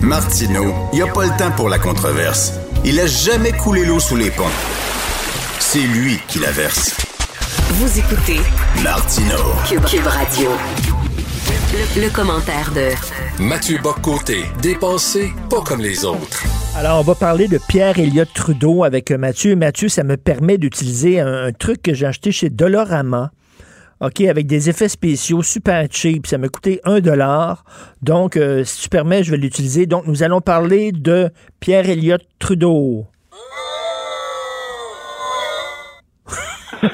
Martineau, 0.01 0.73
il 0.93 0.97
n'y 0.97 1.03
a 1.03 1.13
pas 1.13 1.25
le 1.25 1.37
temps 1.37 1.51
pour 1.51 1.69
la 1.69 1.79
controverse. 1.79 2.53
Il 2.85 3.01
a 3.01 3.07
jamais 3.07 3.53
coulé 3.53 3.85
l'eau 3.85 3.99
sous 3.99 4.17
les 4.17 4.31
ponts. 4.31 4.45
C'est 5.59 5.81
lui 5.81 6.19
qui 6.29 6.39
la 6.39 6.53
verse. 6.53 6.97
Vous 7.73 7.99
écoutez 7.99 8.39
Martineau. 8.83 9.55
Cube, 9.69 9.85
Cube 9.85 10.07
Radio. 10.07 10.51
Le, 11.97 12.09
commentaire 12.15 12.73
de 12.73 13.43
Mathieu 13.43 13.79
Boccoté, 13.83 14.45
dépensé 14.63 15.33
pas 15.51 15.61
comme 15.63 15.81
les 15.81 16.05
autres. 16.05 16.45
Alors, 16.77 17.01
on 17.01 17.03
va 17.03 17.15
parler 17.15 17.49
de 17.49 17.59
pierre 17.59 17.99
Elliott 17.99 18.29
Trudeau 18.33 18.85
avec 18.85 19.11
Mathieu. 19.11 19.57
Mathieu, 19.57 19.89
ça 19.89 20.05
me 20.05 20.17
permet 20.17 20.59
d'utiliser 20.59 21.21
un, 21.21 21.51
truc 21.53 21.83
que 21.83 21.93
j'ai 21.93 22.07
acheté 22.07 22.31
chez 22.31 22.51
Dolorama. 22.51 23.33
OK, 24.01 24.21
avec 24.21 24.47
des 24.47 24.71
effets 24.71 24.89
spéciaux 24.89 25.43
super 25.43 25.85
cheap. 25.91 26.27
Ça 26.27 26.39
m'a 26.39 26.49
coûté 26.49 26.81
un 26.85 27.01
dollar. 27.01 27.65
Donc, 28.01 28.37
euh, 28.37 28.63
si 28.63 28.83
tu 28.83 28.89
permets, 28.89 29.25
je 29.25 29.33
vais 29.33 29.37
l'utiliser. 29.37 29.87
Donc, 29.87 30.07
nous 30.07 30.23
allons 30.23 30.41
parler 30.41 30.93
de 30.93 31.33
Pierre 31.59 31.91
Elliott 31.91 32.23
Trudeau. 32.39 33.07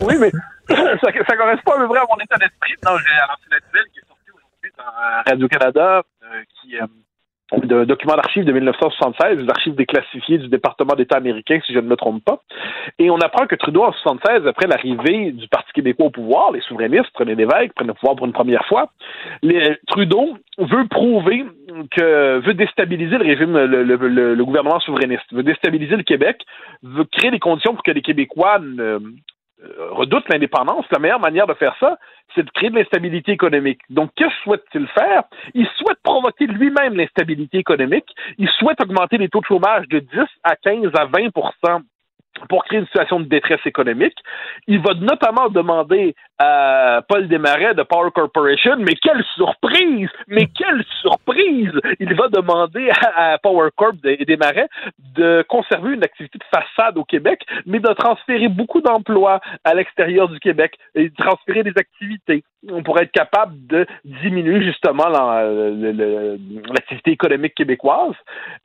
oui, 0.00 0.16
mais 0.18 0.32
ça, 0.68 1.36
correspond 1.36 1.72
à 1.72 1.78
peu 1.78 1.88
près 1.88 1.98
à 1.98 2.04
mon 2.10 2.20
état 2.20 2.36
d'esprit. 2.36 2.74
Non, 2.84 2.98
j'ai 2.98 3.14
lancé 3.28 3.44
la 3.50 3.58
qui 3.60 4.00
est 4.00 4.08
sortie 4.08 4.30
aujourd'hui 4.34 4.72
dans 4.76 4.84
Radio-Canada, 5.30 6.02
euh, 6.24 6.42
qui 6.60 6.76
euh, 6.76 6.86
d'un 7.56 7.84
document 7.84 8.14
d'archives 8.14 8.44
de 8.44 8.52
1976, 8.52 9.38
des 9.38 9.48
archives 9.48 9.74
déclassifiées 9.74 10.38
du 10.38 10.48
département 10.48 10.94
d'État 10.94 11.16
américain, 11.16 11.58
si 11.66 11.72
je 11.72 11.78
ne 11.78 11.88
me 11.88 11.96
trompe 11.96 12.22
pas. 12.24 12.42
Et 12.98 13.10
on 13.10 13.16
apprend 13.18 13.46
que 13.46 13.54
Trudeau, 13.54 13.84
en 13.84 13.92
76, 13.92 14.46
après 14.46 14.66
l'arrivée 14.66 15.32
du 15.32 15.48
Parti 15.48 15.72
québécois 15.72 16.06
au 16.06 16.10
pouvoir, 16.10 16.52
les 16.52 16.60
souverainistes, 16.60 17.16
René 17.16 17.34
Lévesque, 17.34 17.72
prennent 17.74 17.88
le 17.88 17.94
pouvoir 17.94 18.16
pour 18.16 18.26
une 18.26 18.32
première 18.32 18.64
fois, 18.66 18.90
les, 19.42 19.76
Trudeau 19.86 20.36
veut 20.58 20.86
prouver 20.88 21.44
que, 21.90 22.38
veut 22.40 22.54
déstabiliser 22.54 23.16
le 23.16 23.24
régime, 23.24 23.56
le, 23.56 23.82
le, 23.82 24.34
le, 24.34 24.44
gouvernement 24.44 24.80
souverainiste, 24.80 25.32
veut 25.32 25.42
déstabiliser 25.42 25.96
le 25.96 26.02
Québec, 26.02 26.44
veut 26.82 27.04
créer 27.04 27.30
des 27.30 27.38
conditions 27.38 27.74
pour 27.74 27.82
que 27.82 27.92
les 27.92 28.02
Québécois 28.02 28.58
ne, 28.58 28.98
redoute 29.90 30.28
l'indépendance, 30.28 30.86
la 30.90 30.98
meilleure 30.98 31.20
manière 31.20 31.46
de 31.46 31.54
faire 31.54 31.74
ça, 31.80 31.98
c'est 32.34 32.44
de 32.44 32.50
créer 32.50 32.70
de 32.70 32.76
l'instabilité 32.76 33.32
économique. 33.32 33.80
Donc, 33.90 34.10
que 34.16 34.28
souhaite-t-il 34.44 34.86
faire? 34.88 35.22
Il 35.54 35.66
souhaite 35.76 35.98
provoquer 36.02 36.46
lui-même 36.46 36.94
l'instabilité 36.94 37.58
économique. 37.58 38.08
Il 38.38 38.48
souhaite 38.50 38.80
augmenter 38.80 39.18
les 39.18 39.28
taux 39.28 39.40
de 39.40 39.46
chômage 39.46 39.88
de 39.88 39.98
10 40.00 40.08
à 40.44 40.56
15 40.56 40.92
à 40.94 41.06
20% 41.06 41.82
pour 42.48 42.64
créer 42.64 42.78
une 42.78 42.86
situation 42.86 43.20
de 43.20 43.24
détresse 43.24 43.64
économique. 43.66 44.16
Il 44.66 44.80
va 44.80 44.94
notamment 44.94 45.48
demander 45.48 46.14
Paul 46.38 47.26
Desmarais 47.28 47.74
de 47.74 47.82
Power 47.82 48.10
Corporation, 48.14 48.76
mais 48.78 48.94
quelle 48.94 49.24
surprise! 49.34 50.08
Mais 50.28 50.46
quelle 50.46 50.84
surprise! 51.00 51.72
Il 51.98 52.14
va 52.14 52.28
demander 52.28 52.90
à, 53.16 53.38
Power 53.38 53.70
Corp 53.76 53.96
de 54.02 54.24
Desmarais 54.24 54.68
de 55.16 55.44
conserver 55.48 55.94
une 55.94 56.04
activité 56.04 56.38
de 56.38 56.44
façade 56.44 56.96
au 56.96 57.04
Québec, 57.04 57.44
mais 57.66 57.80
de 57.80 57.92
transférer 57.94 58.48
beaucoup 58.48 58.80
d'emplois 58.80 59.40
à 59.64 59.74
l'extérieur 59.74 60.28
du 60.28 60.38
Québec 60.38 60.74
et 60.94 61.08
de 61.08 61.14
transférer 61.14 61.62
des 61.62 61.72
activités. 61.76 62.44
Pourrait 62.84 63.04
être 63.04 63.12
capable 63.12 63.54
de 63.68 63.86
diminuer 64.04 64.62
justement 64.62 65.08
l'activité 65.08 67.12
économique 67.12 67.54
québécoise. 67.54 68.14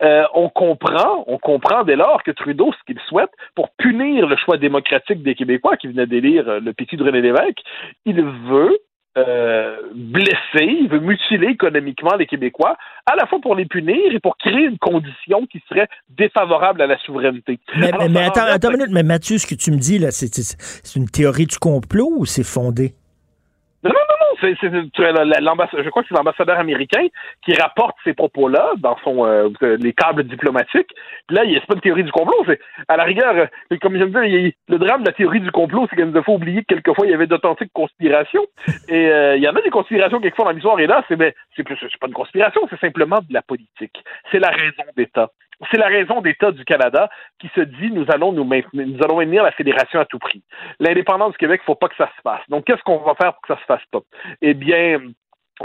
Euh, 0.02 0.24
on 0.34 0.50
comprend, 0.50 1.24
on 1.28 1.38
comprend 1.38 1.84
dès 1.84 1.96
lors 1.96 2.24
que 2.24 2.32
Trudeau, 2.32 2.74
ce 2.74 2.84
qu'il 2.86 3.00
souhaite, 3.08 3.30
pour 3.56 3.70
punir 3.78 4.28
le 4.28 4.36
choix 4.36 4.58
démocratique 4.58 5.22
des 5.22 5.36
Québécois 5.36 5.78
qui 5.78 5.88
venait 5.88 6.08
d'élire 6.08 6.60
le 6.60 6.74
petit 6.74 6.96
René 6.96 7.22
Lévesque, 7.22 7.63
il 8.06 8.22
veut 8.22 8.78
euh, 9.16 9.78
blesser, 9.94 10.66
il 10.66 10.88
veut 10.90 11.00
mutiler 11.00 11.50
économiquement 11.50 12.16
les 12.16 12.26
Québécois, 12.26 12.76
à 13.06 13.16
la 13.16 13.28
fois 13.28 13.40
pour 13.40 13.56
les 13.56 13.66
punir 13.66 14.12
et 14.12 14.20
pour 14.20 14.38
créer 14.38 14.66
une 14.66 14.80
condition 14.80 15.46
qui 15.46 15.62
serait 15.70 15.88
défavorable 16.10 16.82
à 16.82 16.88
la 16.88 16.98
souveraineté. 17.00 17.60
Mais, 17.78 17.92
attends, 18.24 18.42
attends 18.46 18.72
une 18.72 18.78
minute, 18.78 18.92
mais 18.92 19.04
Mathieu, 19.04 19.38
ce 19.38 19.46
que 19.46 19.56
tu 19.56 19.72
me 19.72 19.78
dis, 19.78 20.00
là, 20.00 20.10
c'est 20.12 20.96
une 20.96 21.08
théorie 21.08 21.46
du 21.46 21.60
complot 21.60 22.10
ou 22.18 22.26
c'est 22.26 22.44
fondé? 22.44 22.96
Non, 23.84 23.92
non, 23.92 23.96
non, 24.00 24.23
je 24.42 25.90
crois 25.90 26.04
que 26.04 26.10
c'est 26.10 26.16
l'ambassadeur 26.16 26.60
américain 26.60 27.06
qui 27.46 27.54
rapporte 27.56 27.96
ces 28.04 28.14
propos-là 28.14 28.72
dans 28.78 28.98
son 29.04 29.26
euh, 29.26 29.50
les 29.80 29.94
câbles 29.94 30.24
diplomatiques. 30.24 30.92
Puis 31.28 31.36
là, 31.36 31.44
il 31.46 31.54
c'est 31.54 31.68
pas 31.68 31.76
une 31.76 31.82
théorie 31.82 32.04
du 32.04 32.12
complot, 32.12 32.46
à 32.88 32.98
la 32.98 33.04
rigueur, 33.04 33.36
euh, 33.36 33.78
comme 33.82 33.98
je 33.98 34.04
me 34.04 34.26
disais, 34.26 34.56
le 34.68 34.78
drame 34.78 35.02
de 35.02 35.08
la 35.08 35.14
théorie 35.14 35.40
du 35.40 35.52
complot, 35.52 35.88
c'est 35.90 35.96
qu'il 35.96 36.06
nous 36.06 36.24
faut 36.24 36.34
oublier 36.34 36.62
que 36.62 36.76
quelquefois 36.76 37.06
il 37.06 37.12
y 37.12 37.14
avait 37.14 37.28
d'authentiques 37.28 37.72
conspirations. 37.74 38.46
Et 38.90 39.08
euh, 39.08 39.36
il 39.36 39.44
y 39.44 39.48
en 39.48 39.56
a 39.56 39.62
des 39.62 39.70
conspirations 39.70 40.20
quelquefois 40.20 40.46
dans 40.46 40.52
l'histoire, 40.52 40.80
et 40.80 40.88
là, 40.88 41.04
c'est 41.08 41.16
ben, 41.16 41.32
c'est 41.56 41.64
pas 41.64 42.08
une 42.08 42.14
conspiration, 42.14 42.62
c'est 42.70 42.80
simplement 42.80 43.18
de 43.18 43.34
la 43.34 43.42
politique. 43.42 44.04
C'est 44.32 44.40
la 44.40 44.50
raison 44.50 44.84
d'État. 44.96 45.30
C'est 45.72 45.78
la 45.78 45.88
raison 45.88 46.22
d'État 46.22 46.52
du 46.52 46.66
Canada 46.66 47.10
qui 47.40 47.50
se 47.56 47.62
dit 47.62 47.92
nous 47.92 48.06
allons 48.10 48.32
nous 48.32 48.44
maintenir, 48.44 48.88
nous 48.88 49.04
allons 49.04 49.18
maintenir 49.18 49.44
la 49.44 49.52
fédération 49.52 50.00
à 50.00 50.06
tout 50.06 50.20
prix. 50.20 50.44
L'indépendance 50.80 51.32
du 51.32 51.38
Québec, 51.38 51.62
il 51.62 51.64
ne 51.64 51.74
faut 51.74 51.80
pas 51.80 51.90
que 51.90 51.96
ça 51.96 52.10
se 52.16 52.22
fasse. 52.22 52.42
Donc, 52.50 52.66
qu'est-ce 52.66 52.84
qu'on 52.84 52.98
va 52.98 53.16
faire 53.16 53.34
pour 53.34 53.42
que 53.42 53.54
ça 53.54 53.60
se 53.60 53.66
fasse 53.66 53.86
pas? 53.92 54.02
Eh 54.42 54.54
bien, 54.54 55.00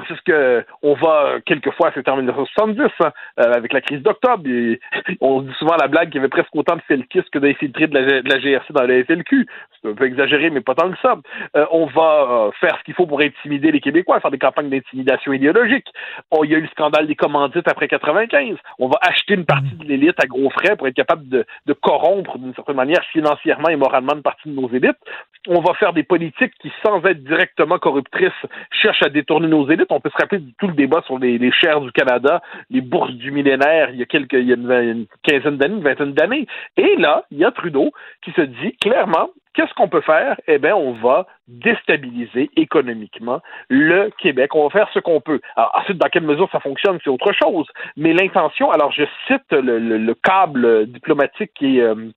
c'est 0.07 0.17
ce 0.17 0.23
que 0.23 0.65
on 0.83 0.95
va 0.95 1.41
quelquefois, 1.45 1.91
c'est 1.95 2.09
en 2.09 2.17
1970, 2.17 2.83
hein, 3.01 3.13
euh, 3.41 3.53
avec 3.55 3.73
la 3.73 3.81
crise 3.81 4.03
d'octobre. 4.03 4.45
On 5.21 5.43
dit 5.43 5.53
souvent 5.59 5.77
la 5.81 5.89
blague 5.89 6.11
qu'il 6.11 6.17
y 6.17 6.19
avait 6.19 6.29
presque 6.29 6.55
autant 6.55 6.77
de 6.77 6.83
felkistes 6.83 7.31
que 7.31 7.39
d'infiltrés 7.39 7.87
de 7.87 7.95
la, 7.95 8.23
de 8.23 8.29
la 8.29 8.39
GRC 8.39 8.73
dans 8.73 8.85
la 8.85 9.05
FLQ. 9.05 9.47
C'est 9.81 9.89
un 9.89 9.95
peu 9.95 10.05
exagéré, 10.05 10.51
mais 10.51 10.61
pas 10.61 10.75
tant 10.75 10.91
que 10.91 10.99
ça. 11.01 11.17
Euh, 11.57 11.67
on 11.71 11.87
va 11.87 12.27
euh, 12.29 12.51
faire 12.61 12.77
ce 12.79 12.85
qu'il 12.85 12.95
faut 12.95 13.07
pour 13.07 13.21
intimider 13.21 13.73
les 13.73 13.81
Québécois, 13.81 14.21
faire 14.21 14.31
des 14.31 14.39
campagnes 14.39 14.69
d'intimidation 14.69 15.33
idéologique. 15.33 15.87
Oh, 16.31 16.45
il 16.45 16.51
y 16.51 16.55
a 16.55 16.59
eu 16.59 16.63
le 16.63 16.69
scandale 16.69 17.07
des 17.07 17.15
commandites 17.15 17.69
après 17.69 17.89
95. 17.89 18.57
On 18.79 18.89
va 18.89 18.99
acheter 19.01 19.35
une 19.35 19.47
partie 19.47 19.75
de 19.75 19.85
l'élite 19.85 20.23
à 20.23 20.27
gros 20.27 20.51
frais 20.51 20.77
pour 20.77 20.87
être 20.87 20.95
capable 20.95 21.29
de 21.29 21.73
corrompre 21.73 22.39
d'une 22.39 22.55
certaine 22.55 22.77
manière 22.77 23.05
financièrement 23.13 23.69
et 23.69 23.77
moralement 23.77 24.15
une 24.15 24.23
partie 24.23 24.49
de 24.49 24.55
nos 24.55 24.69
élites. 24.69 24.99
On 25.47 25.61
va 25.61 25.75
faire 25.75 25.93
des 25.93 26.03
politiques 26.03 26.53
qui, 26.61 26.71
sans 26.85 27.03
être 27.05 27.23
directement 27.25 27.79
corruptrices, 27.79 28.33
cherchent 28.71 29.03
à 29.03 29.09
détourner 29.09 29.47
nos 29.47 29.69
élites 29.71 29.88
on 29.91 30.01
peut 30.01 30.11
se 30.11 30.17
rappeler 30.17 30.41
de 30.41 30.51
tout 30.59 30.69
le 30.69 30.75
débat 30.75 31.03
sur 31.07 31.19
les, 31.19 31.39
les 31.39 31.51
du 31.51 31.93
Canada, 31.93 32.41
les 32.71 32.81
bourses 32.81 33.13
du 33.13 33.31
millénaire, 33.31 33.91
il 33.91 33.97
y 33.97 34.03
a 34.03 34.07
quelques, 34.07 34.35
il 34.35 34.49
y 34.49 34.53
a 34.53 34.57
une, 34.57 35.07
quinzaine 35.23 35.57
d'années, 35.57 35.77
une 35.77 35.83
vingtaine 35.83 36.13
d'années. 36.13 36.47
Et 36.77 36.97
là, 36.97 37.25
il 37.31 37.39
y 37.39 37.45
a 37.45 37.51
Trudeau 37.51 37.91
qui 38.23 38.33
se 38.33 38.43
dit 38.43 38.77
clairement, 38.81 39.31
qu'est-ce 39.55 39.75
qu'on 39.75 39.89
peut 39.89 40.01
faire? 40.01 40.37
Eh 40.47 40.59
bien, 40.59 40.77
on 40.77 40.93
va 40.93 41.27
déstabiliser 41.49 42.51
économiquement 42.57 43.41
le 43.69 44.11
Québec. 44.19 44.55
On 44.55 44.65
va 44.65 44.71
faire 44.71 44.89
ce 44.95 45.01
qu'on 45.01 45.21
peut. 45.21 45.41
Alors, 45.57 45.75
ensuite, 45.75 45.99
dans 45.99 46.09
quelle 46.09 46.23
mesure 46.23 46.49
ça 46.53 46.61
fonctionne, 46.61 46.99
c'est 47.03 47.11
autre 47.11 47.33
chose. 47.33 47.67
Mais 47.97 48.13
l'intention, 48.13 48.71
alors 48.71 48.93
je 48.93 49.03
cite 49.27 49.51
le, 49.51 50.15
câble 50.23 50.87
diplomatique 50.87 51.51
qui 51.55 51.79
est, 51.79 51.83
euh, 51.83 52.11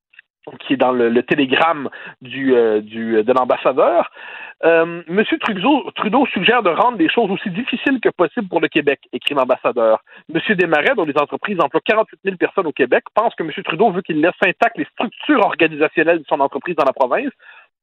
qui 0.59 0.73
est 0.73 0.77
dans 0.77 0.91
le, 0.91 1.21
télégramme 1.23 1.89
du, 2.21 2.55
euh, 2.55 2.81
du, 2.81 3.23
de 3.23 3.33
l'ambassadeur. 3.33 4.11
Euh, 4.63 5.01
Monsieur 5.07 5.37
Trudeau, 5.39 5.89
Trudeau 5.95 6.25
suggère 6.27 6.61
de 6.61 6.69
rendre 6.69 6.97
les 6.97 7.09
choses 7.09 7.31
aussi 7.31 7.49
difficiles 7.49 7.99
que 7.99 8.09
possible 8.09 8.47
pour 8.47 8.61
le 8.61 8.67
Québec, 8.67 8.99
écrit 9.11 9.33
l'ambassadeur. 9.33 10.03
Monsieur 10.29 10.55
Desmarais, 10.55 10.93
dont 10.95 11.05
les 11.05 11.17
entreprises 11.17 11.59
emploient 11.59 11.81
48 11.83 12.19
000 12.23 12.37
personnes 12.37 12.67
au 12.67 12.71
Québec, 12.71 13.03
pense 13.15 13.33
que 13.35 13.43
Monsieur 13.43 13.63
Trudeau 13.63 13.91
veut 13.91 14.01
qu'il 14.01 14.21
laisse 14.21 14.33
intactes 14.43 14.77
les 14.77 14.87
structures 14.93 15.43
organisationnelles 15.45 16.19
de 16.19 16.25
son 16.27 16.39
entreprise 16.39 16.75
dans 16.75 16.85
la 16.85 16.93
province, 16.93 17.31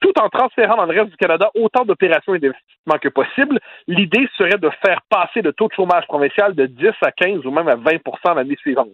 tout 0.01 0.13
en 0.21 0.29
transférant 0.29 0.77
dans 0.77 0.87
le 0.87 1.01
reste 1.01 1.11
du 1.11 1.17
Canada 1.17 1.51
autant 1.57 1.85
d'opérations 1.85 2.35
et 2.35 2.39
d'investissements 2.39 2.99
que 3.01 3.09
possible. 3.09 3.59
L'idée 3.89 4.29
serait 4.37 4.59
de 4.59 4.71
faire 4.85 5.01
passer 5.11 5.43
le 5.43 5.53
taux 5.53 5.67
de 5.67 5.75
chômage 5.75 6.07
provincial 6.07 6.55
de 6.55 6.67
10 6.67 6.91
à 7.03 7.11
15 7.11 7.45
ou 7.45 7.51
même 7.51 7.69
à 7.69 7.75
20% 7.75 8.37
l'année 8.37 8.57
suivante 8.57 8.89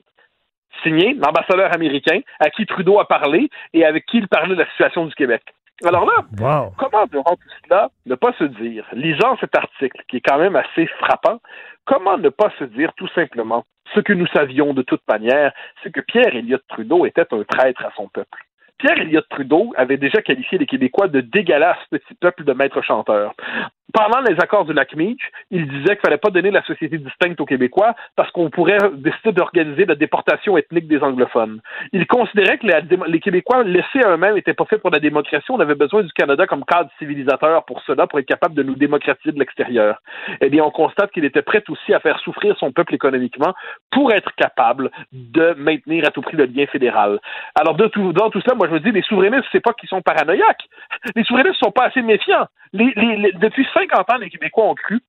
signé 0.83 1.15
l'ambassadeur 1.15 1.73
américain 1.75 2.21
à 2.41 2.51
qui 2.51 2.67
Trudeau 2.67 2.99
a 2.99 3.07
parlé 3.07 3.49
et 3.73 3.85
avec 3.85 4.07
qui 4.07 4.19
il 4.19 4.29
parlait 4.29 4.55
de 4.55 4.61
la 4.61 4.69
situation 4.71 5.07
du 5.07 5.15
Québec. 5.15 5.43
Alors 5.85 6.07
là, 6.07 6.69
comment 6.79 7.07
devant 7.07 7.35
tout 7.35 7.49
cela 7.65 7.91
ne 8.07 8.15
pas 8.15 8.33
se 8.39 8.45
dire, 8.45 8.87
lisant 8.93 9.37
cet 9.41 9.57
article 9.57 10.03
qui 10.09 10.19
est 10.19 10.21
quand 10.21 10.39
même 10.39 10.57
assez 10.57 10.87
frappant, 10.87 11.41
comment 11.85 12.17
ne 12.17 12.29
pas 12.29 12.51
se 12.59 12.65
dire 12.65 12.93
tout 12.97 13.09
simplement 13.09 13.65
ce 13.95 14.01
que 14.01 14.13
nous 14.13 14.27
savions 14.29 14.73
de 14.73 14.83
toute 14.83 15.03
manière, 15.09 15.53
c'est 15.83 15.93
que 15.93 16.01
Pierre 16.01 16.35
Elliott 16.35 16.63
Trudeau 16.69 17.07
était 17.07 17.27
un 17.33 17.43
traître 17.43 17.85
à 17.85 17.93
son 17.97 18.09
peuple. 18.09 18.45
Pierre 18.79 18.99
Elliott 18.99 19.27
Trudeau 19.29 19.73
avait 19.77 19.97
déjà 19.97 20.23
qualifié 20.23 20.59
les 20.59 20.67
Québécois 20.67 21.09
de 21.09 21.21
dégueulasse 21.21 21.79
petit 21.91 22.15
peuple 22.15 22.45
de 22.45 22.53
maîtres 22.53 22.83
chanteurs 22.83 23.35
pendant 23.93 24.21
les 24.21 24.35
accords 24.41 24.65
du 24.65 24.73
lac 24.73 24.95
Meach, 24.97 25.21
il 25.51 25.69
disait 25.69 25.97
qu'il 25.97 26.05
fallait 26.05 26.19
pas 26.19 26.31
donner 26.31 26.51
la 26.51 26.63
société 26.63 26.99
distincte 26.99 27.41
aux 27.41 27.47
Québécois 27.47 27.95
parce 28.17 28.31
qu'on 28.33 28.51
pourrait 28.51 28.79
décider 28.95 29.33
d'organiser 29.33 29.85
la 29.85 29.95
déportation 29.95 30.57
ethnique 30.57 30.89
des 30.89 31.01
anglophones. 31.01 31.61
Il 31.93 32.07
considérait 32.07 32.59
que 32.59 32.67
les, 32.67 33.21
Québécois 33.21 33.63
laissés 33.63 34.03
à 34.05 34.11
eux-mêmes 34.11 34.35
n'étaient 34.35 34.55
pas 34.55 34.65
faits 34.65 34.81
pour 34.81 34.91
la 34.91 35.01
démocratie. 35.01 35.51
On 35.51 35.61
avait 35.61 35.75
besoin 35.75 36.03
du 36.03 36.13
Canada 36.13 36.47
comme 36.47 36.65
cadre 36.65 36.91
civilisateur 36.99 37.65
pour 37.65 37.83
cela, 37.83 38.07
pour 38.07 38.19
être 38.19 38.27
capable 38.27 38.55
de 38.55 38.63
nous 38.63 38.75
démocratiser 38.75 39.33
de 39.33 39.39
l'extérieur. 39.39 39.99
Eh 40.41 40.49
bien, 40.49 40.65
on 40.65 40.71
constate 40.71 41.13
qu'il 41.13 41.25
était 41.25 41.43
prêt 41.43 41.63
aussi 41.69 41.95
à 41.95 42.01
faire 42.01 42.19
souffrir 42.21 42.57
son 42.59 42.73
peuple 42.73 42.95
économiquement 42.95 43.55
pour 43.91 44.13
être 44.13 44.35
capable 44.35 44.91
de 45.13 45.55
maintenir 45.57 46.05
à 46.07 46.11
tout 46.11 46.23
prix 46.23 46.37
le 46.37 46.47
lien 46.47 46.67
fédéral. 46.67 47.21
Alors, 47.55 47.75
dans 47.75 47.89
tout 47.89 48.41
cela, 48.41 48.55
moi, 48.55 48.67
je 48.69 48.75
me 48.75 48.81
dis, 48.81 48.91
les 48.93 49.03
souverainistes, 49.03 49.47
c'est 49.53 49.61
pas 49.61 49.73
qu'ils 49.73 49.89
sont 49.89 50.03
paranoïaques. 50.03 50.65
Les 51.15 51.25
souverainistes 51.25 51.63
sont 51.63 51.71
pas 51.71 51.87
assez 51.87 52.03
méfiants. 52.03 52.47
Les, 52.73 52.93
les, 52.97 53.33
depuis 53.33 53.65
50 53.75 54.11
ans, 54.11 54.17
les 54.19 54.31
Québécois 54.31 54.65
ont 54.65 54.75
cru 54.75 55.01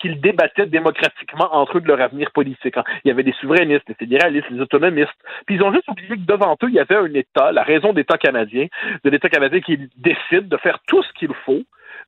qu'ils 0.00 0.20
débattaient 0.20 0.66
démocratiquement 0.66 1.54
entre 1.54 1.78
eux 1.78 1.80
de 1.80 1.88
leur 1.88 2.00
avenir 2.00 2.30
politique. 2.30 2.74
Il 3.04 3.08
y 3.08 3.10
avait 3.10 3.22
des 3.22 3.34
souverainistes, 3.34 3.86
des 3.86 3.94
fédéralistes, 3.94 4.50
des 4.50 4.60
autonomistes. 4.60 5.10
Puis 5.46 5.56
ils 5.56 5.62
ont 5.62 5.72
juste 5.72 5.88
oublié 5.88 6.16
que 6.16 6.26
devant 6.26 6.56
eux, 6.62 6.68
il 6.68 6.74
y 6.74 6.80
avait 6.80 6.96
un 6.96 7.12
État, 7.12 7.52
la 7.52 7.62
raison 7.62 7.92
d'État 7.92 8.16
canadien, 8.16 8.66
de 9.04 9.10
l'État 9.10 9.28
canadien 9.28 9.60
qui 9.60 9.78
décide 9.96 10.48
de 10.48 10.56
faire 10.56 10.78
tout 10.86 11.02
ce 11.02 11.12
qu'il 11.12 11.34
faut 11.44 11.62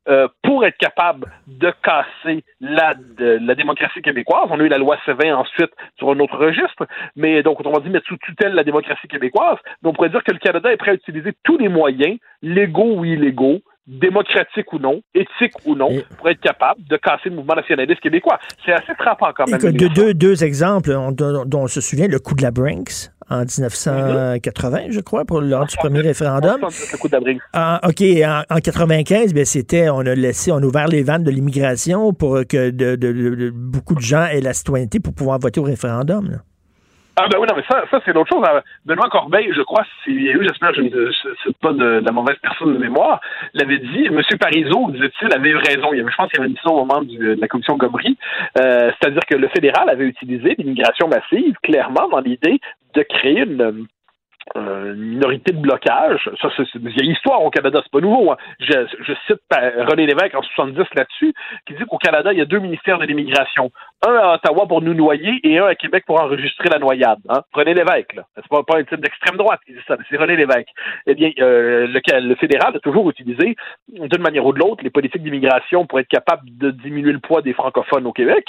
euh, 0.08 0.28
pour 0.42 0.64
être 0.64 0.78
capable 0.78 1.32
de 1.48 1.72
casser 1.82 2.44
la, 2.60 2.94
la 3.18 3.54
démocratie 3.54 4.02
québécoise. 4.02 4.46
On 4.50 4.60
a 4.60 4.62
eu 4.62 4.68
la 4.68 4.78
loi 4.78 4.96
C20 5.04 5.34
ensuite 5.34 5.72
sur 5.98 6.10
un 6.10 6.20
autre 6.20 6.38
registre, 6.38 6.86
mais 7.16 7.42
donc 7.42 7.58
on 7.64 7.72
va 7.72 7.80
dire 7.80 7.90
mettre 7.90 8.06
sous 8.06 8.16
tutelle 8.18 8.54
la 8.54 8.64
démocratie 8.64 9.08
québécoise. 9.08 9.58
Mais 9.82 9.90
on 9.90 9.92
pourrait 9.92 10.10
dire 10.10 10.22
que 10.22 10.32
le 10.32 10.38
Canada 10.38 10.72
est 10.72 10.76
prêt 10.76 10.92
à 10.92 10.94
utiliser 10.94 11.32
tous 11.42 11.58
les 11.58 11.68
moyens, 11.68 12.18
légaux 12.40 12.94
ou 12.98 13.04
illégaux, 13.04 13.62
démocratique 13.86 14.72
ou 14.72 14.78
non, 14.78 15.00
éthique 15.14 15.54
ou 15.64 15.74
non, 15.74 15.90
pour 16.18 16.28
être 16.28 16.40
capable 16.40 16.82
de 16.84 16.96
casser 16.96 17.28
le 17.28 17.36
mouvement 17.36 17.54
nationaliste 17.54 18.00
québécois. 18.00 18.38
C'est 18.64 18.72
assez 18.72 18.94
frappant 18.94 19.32
quand 19.36 19.48
même. 19.48 19.60
de 19.60 19.88
deux, 19.88 20.14
deux 20.14 20.44
exemples 20.44 20.96
dont, 21.12 21.46
on 21.54 21.66
se 21.66 21.80
souvient, 21.80 22.08
le 22.08 22.18
coup 22.18 22.34
de 22.34 22.42
la 22.42 22.50
Brinks 22.50 23.10
en 23.28 23.40
1980, 23.40 24.90
je 24.90 25.00
crois, 25.00 25.24
pour 25.24 25.40
lors 25.40 25.66
du 25.66 25.76
premier 25.76 26.00
référendum. 26.00 26.60
Le 26.60 26.96
coup 26.96 27.08
de 27.08 27.12
la 27.12 27.20
Brinks. 27.20 27.42
Ah, 27.52 27.80
OK, 27.84 28.02
en, 28.02 28.42
en 28.48 28.58
95, 28.58 29.34
ben, 29.34 29.44
c'était, 29.44 29.88
on 29.88 30.00
a 30.00 30.14
laissé, 30.14 30.52
on 30.52 30.58
a 30.58 30.62
ouvert 30.62 30.86
les 30.86 31.02
vannes 31.02 31.24
de 31.24 31.30
l'immigration 31.30 32.12
pour 32.12 32.40
que 32.48 32.70
de, 32.70 33.50
beaucoup 33.50 33.94
de 33.94 34.00
gens 34.00 34.26
aient 34.26 34.40
la 34.40 34.52
citoyenneté 34.52 35.00
pour 35.00 35.14
pouvoir 35.14 35.38
voter 35.38 35.60
au 35.60 35.64
référendum. 35.64 36.30
Là. 36.30 36.38
Ah 37.18 37.28
ben 37.30 37.38
oui, 37.40 37.46
non, 37.48 37.56
mais 37.56 37.64
ça, 37.68 37.82
ça 37.90 38.00
c'est 38.04 38.12
l'autre 38.12 38.28
chose. 38.28 38.44
Hein. 38.46 38.60
Benoît 38.84 39.08
Corbeil, 39.08 39.50
je 39.56 39.62
crois, 39.62 39.84
s'il 40.04 40.22
y 40.22 40.28
a 40.28 40.32
eu, 40.32 40.44
j'espère 40.46 40.72
que 40.72 40.76
je 40.76 40.82
ne 40.82 41.10
suis 41.12 41.52
pas 41.62 41.72
de, 41.72 42.02
la 42.04 42.12
mauvaise 42.12 42.36
personne 42.42 42.74
de 42.74 42.78
mémoire, 42.78 43.20
l'avait 43.54 43.78
dit, 43.78 44.06
M. 44.06 44.20
Parizeau, 44.38 44.90
disait-il, 44.90 45.32
avait 45.32 45.48
eu 45.48 45.56
raison. 45.56 45.94
Il 45.94 46.06
je 46.06 46.14
pense 46.14 46.30
qu'il 46.30 46.40
avait 46.40 46.50
dit 46.50 46.58
ça 46.62 46.70
au 46.70 46.84
moment 46.84 47.00
de 47.02 47.40
la 47.40 47.48
commission 47.48 47.78
Gomri. 47.78 48.18
Euh, 48.58 48.92
c'est-à-dire 49.00 49.22
que 49.26 49.34
le 49.34 49.48
fédéral 49.48 49.88
avait 49.88 50.04
utilisé 50.04 50.56
l'immigration 50.58 51.08
massive, 51.08 51.54
clairement, 51.62 52.06
dans 52.08 52.20
l'idée 52.20 52.60
de 52.92 53.02
créer 53.02 53.40
une, 53.44 53.86
euh, 54.54 54.94
minorité 54.94 55.52
de 55.52 55.58
blocage. 55.58 56.30
Ça, 56.40 56.48
c'est 56.56 56.74
une 56.74 56.88
vieille 56.88 57.10
histoire 57.10 57.42
au 57.42 57.50
Canada, 57.50 57.80
c'est 57.82 57.90
pas 57.90 58.00
nouveau. 58.00 58.30
Hein. 58.30 58.36
Je, 58.60 58.72
je, 59.00 59.12
cite 59.26 59.40
René 59.50 60.06
Lévesque 60.06 60.34
en 60.34 60.42
70 60.42 60.78
là-dessus, 60.94 61.34
qui 61.66 61.74
dit 61.74 61.84
qu'au 61.84 61.98
Canada, 61.98 62.32
il 62.32 62.38
y 62.38 62.42
a 62.42 62.44
deux 62.44 62.60
ministères 62.60 62.98
de 62.98 63.06
l'immigration. 63.06 63.72
Un 64.06 64.14
à 64.14 64.34
Ottawa 64.34 64.66
pour 64.68 64.82
nous 64.82 64.94
noyer 64.94 65.40
et 65.42 65.58
un 65.58 65.66
à 65.66 65.74
Québec 65.74 66.04
pour 66.06 66.22
enregistrer 66.22 66.68
la 66.68 66.78
noyade. 66.78 67.18
Hein. 67.28 67.42
René 67.52 67.74
Lévesque, 67.74 68.14
là. 68.14 68.22
C'est 68.36 68.48
pas, 68.48 68.62
pas 68.62 68.78
un 68.78 68.84
type 68.84 69.00
d'extrême 69.00 69.36
droite 69.36 69.60
qui 69.66 69.72
dit 69.72 69.80
ça, 69.88 69.96
c'est 70.08 70.16
René 70.16 70.36
Lévesque. 70.36 70.68
Eh 71.06 71.14
bien, 71.14 71.32
euh, 71.40 71.88
le, 71.88 72.20
le, 72.20 72.34
fédéral 72.36 72.76
a 72.76 72.78
toujours 72.78 73.10
utilisé, 73.10 73.56
d'une 73.88 74.22
manière 74.22 74.46
ou 74.46 74.52
de 74.52 74.60
l'autre, 74.60 74.84
les 74.84 74.90
politiques 74.90 75.22
d'immigration 75.22 75.86
pour 75.86 75.98
être 75.98 76.08
capable 76.08 76.42
de 76.56 76.70
diminuer 76.70 77.12
le 77.12 77.18
poids 77.18 77.42
des 77.42 77.52
francophones 77.52 78.06
au 78.06 78.12
Québec. 78.12 78.46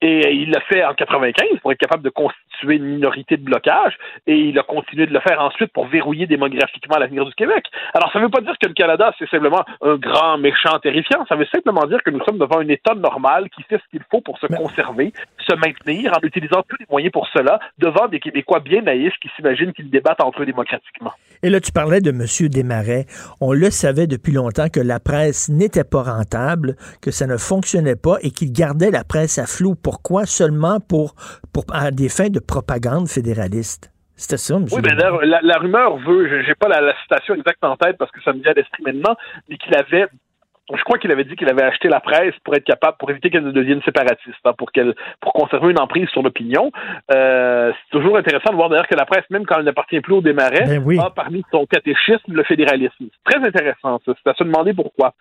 Et 0.00 0.32
il 0.32 0.50
l'a 0.50 0.60
fait 0.60 0.84
en 0.84 0.94
95 0.94 1.58
pour 1.60 1.72
être 1.72 1.78
capable 1.78 2.04
de 2.04 2.10
constituer 2.10 2.76
une 2.76 2.84
minorité 2.84 3.36
de 3.36 3.42
blocage. 3.42 3.96
Et 4.26 4.36
il 4.36 4.58
a 4.58 4.62
continué 4.62 5.06
de 5.06 5.12
le 5.12 5.20
faire 5.20 5.37
ensuite 5.38 5.72
pour 5.72 5.86
verrouiller 5.86 6.26
démographiquement 6.26 6.98
l'avenir 6.98 7.24
du 7.24 7.34
Québec. 7.34 7.64
Alors, 7.94 8.12
ça 8.12 8.18
ne 8.18 8.24
veut 8.24 8.30
pas 8.30 8.40
dire 8.40 8.54
que 8.60 8.68
le 8.68 8.74
Canada, 8.74 9.12
c'est 9.18 9.28
simplement 9.28 9.64
un 9.82 9.96
grand, 9.96 10.38
méchant, 10.38 10.78
terrifiant. 10.80 11.24
Ça 11.28 11.36
veut 11.36 11.46
simplement 11.52 11.86
dire 11.86 12.02
que 12.02 12.10
nous 12.10 12.22
sommes 12.24 12.38
devant 12.38 12.58
un 12.58 12.68
État 12.68 12.94
normal 12.94 13.48
qui 13.50 13.62
fait 13.62 13.78
ce 13.78 13.90
qu'il 13.90 14.04
faut 14.10 14.20
pour 14.20 14.38
se 14.38 14.46
conserver, 14.46 15.12
se 15.46 15.54
maintenir 15.56 16.12
en 16.12 16.20
utilisant 16.26 16.62
tous 16.68 16.76
les 16.78 16.86
moyens 16.90 17.12
pour 17.12 17.28
cela, 17.28 17.58
devant 17.78 18.08
des 18.08 18.20
Québécois 18.20 18.60
bien 18.60 18.82
naïfs 18.82 19.14
qui 19.20 19.28
s'imaginent 19.36 19.72
qu'ils 19.72 19.90
débattent 19.90 20.22
entre 20.22 20.42
eux 20.42 20.46
démocratiquement. 20.46 21.12
Et 21.42 21.50
là, 21.50 21.60
tu 21.60 21.72
parlais 21.72 22.00
de 22.00 22.10
M. 22.10 22.48
Desmarais. 22.48 23.06
On 23.40 23.52
le 23.52 23.70
savait 23.70 24.06
depuis 24.06 24.32
longtemps 24.32 24.68
que 24.68 24.80
la 24.80 25.00
presse 25.00 25.48
n'était 25.48 25.84
pas 25.84 26.02
rentable, 26.02 26.76
que 27.00 27.10
ça 27.10 27.26
ne 27.26 27.36
fonctionnait 27.36 27.96
pas 27.96 28.16
et 28.22 28.30
qu'il 28.30 28.52
gardait 28.52 28.90
la 28.90 29.04
presse 29.04 29.38
à 29.38 29.46
flou. 29.46 29.74
Pourquoi? 29.74 30.26
Seulement 30.26 30.80
pour, 30.80 31.14
pour 31.52 31.64
à 31.72 31.90
des 31.90 32.08
fins 32.08 32.30
de 32.30 32.40
propagande 32.40 33.08
fédéraliste. 33.08 33.90
C'était 34.18 34.36
ça, 34.36 34.56
M. 34.56 34.66
Oui, 34.72 34.80
mais 34.82 34.94
la, 34.96 35.40
la, 35.42 35.58
rumeur 35.58 35.96
veut, 35.98 36.42
j'ai 36.42 36.54
pas 36.56 36.68
la, 36.68 36.92
citation 37.02 37.34
exacte 37.34 37.62
en 37.62 37.76
tête 37.76 37.96
parce 37.96 38.10
que 38.10 38.20
ça 38.22 38.32
me 38.32 38.42
vient 38.42 38.50
à 38.50 38.54
l'esprit 38.54 38.82
maintenant, 38.82 39.16
mais 39.48 39.56
qu'il 39.56 39.74
avait 39.76 40.08
je 40.76 40.82
crois 40.82 40.98
qu'il 40.98 41.10
avait 41.10 41.24
dit 41.24 41.34
qu'il 41.34 41.48
avait 41.48 41.62
acheté 41.62 41.88
la 41.88 42.00
presse 42.00 42.34
pour 42.44 42.54
être 42.54 42.64
capable, 42.64 42.98
pour 42.98 43.10
éviter 43.10 43.30
qu'elle 43.30 43.52
devienne 43.52 43.80
séparatiste, 43.86 44.36
hein, 44.44 44.52
pour 44.58 44.70
qu'elle, 44.70 44.94
pour 45.20 45.32
conserver 45.32 45.70
une 45.70 45.80
emprise 45.80 46.08
sur 46.10 46.22
l'opinion. 46.22 46.70
Euh, 47.14 47.72
c'est 47.72 47.98
toujours 47.98 48.18
intéressant 48.18 48.50
de 48.50 48.56
voir 48.56 48.68
d'ailleurs 48.68 48.86
que 48.86 48.94
la 48.94 49.06
presse, 49.06 49.24
même 49.30 49.46
quand 49.46 49.56
elle 49.58 49.64
n'appartient 49.64 50.00
plus 50.00 50.14
au 50.14 50.20
démarrais, 50.20 50.78
ben 50.78 51.00
a 51.00 51.08
parmi 51.08 51.42
son 51.50 51.64
catéchisme 51.64 52.34
le 52.34 52.44
fédéralisme. 52.44 52.92
C'est 53.00 53.32
très 53.32 53.48
intéressant, 53.48 53.98
ça. 54.04 54.12
C'est 54.22 54.30
à 54.30 54.34
se 54.34 54.44
demander 54.44 54.74
pourquoi 54.74 55.14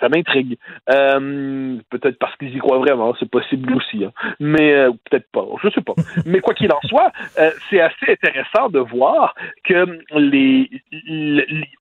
ça 0.00 0.08
m'intrigue. 0.08 0.58
Euh, 0.90 1.78
peut-être 1.90 2.18
parce 2.18 2.36
qu'ils 2.36 2.54
y 2.54 2.58
croient 2.58 2.78
vraiment, 2.78 3.14
c'est 3.18 3.30
possible 3.30 3.74
aussi. 3.74 4.04
Hein. 4.04 4.12
Mais 4.40 4.74
euh, 4.74 4.90
peut-être 5.10 5.30
pas, 5.30 5.44
je 5.62 5.68
sais 5.70 5.82
pas. 5.82 5.94
Mais 6.26 6.40
quoi 6.40 6.54
qu'il 6.54 6.72
en 6.72 6.80
soit, 6.84 7.12
euh, 7.38 7.50
c'est 7.68 7.80
assez 7.80 8.10
intéressant 8.10 8.68
de 8.68 8.78
voir 8.78 9.34
que 9.64 9.98
les, 10.14 10.70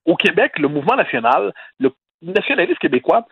au 0.05 0.15
Québec, 0.15 0.59
le 0.59 0.67
mouvement 0.67 0.95
national, 0.95 1.53
le 1.79 1.91
nationaliste 2.21 2.79
québécois, 2.79 3.25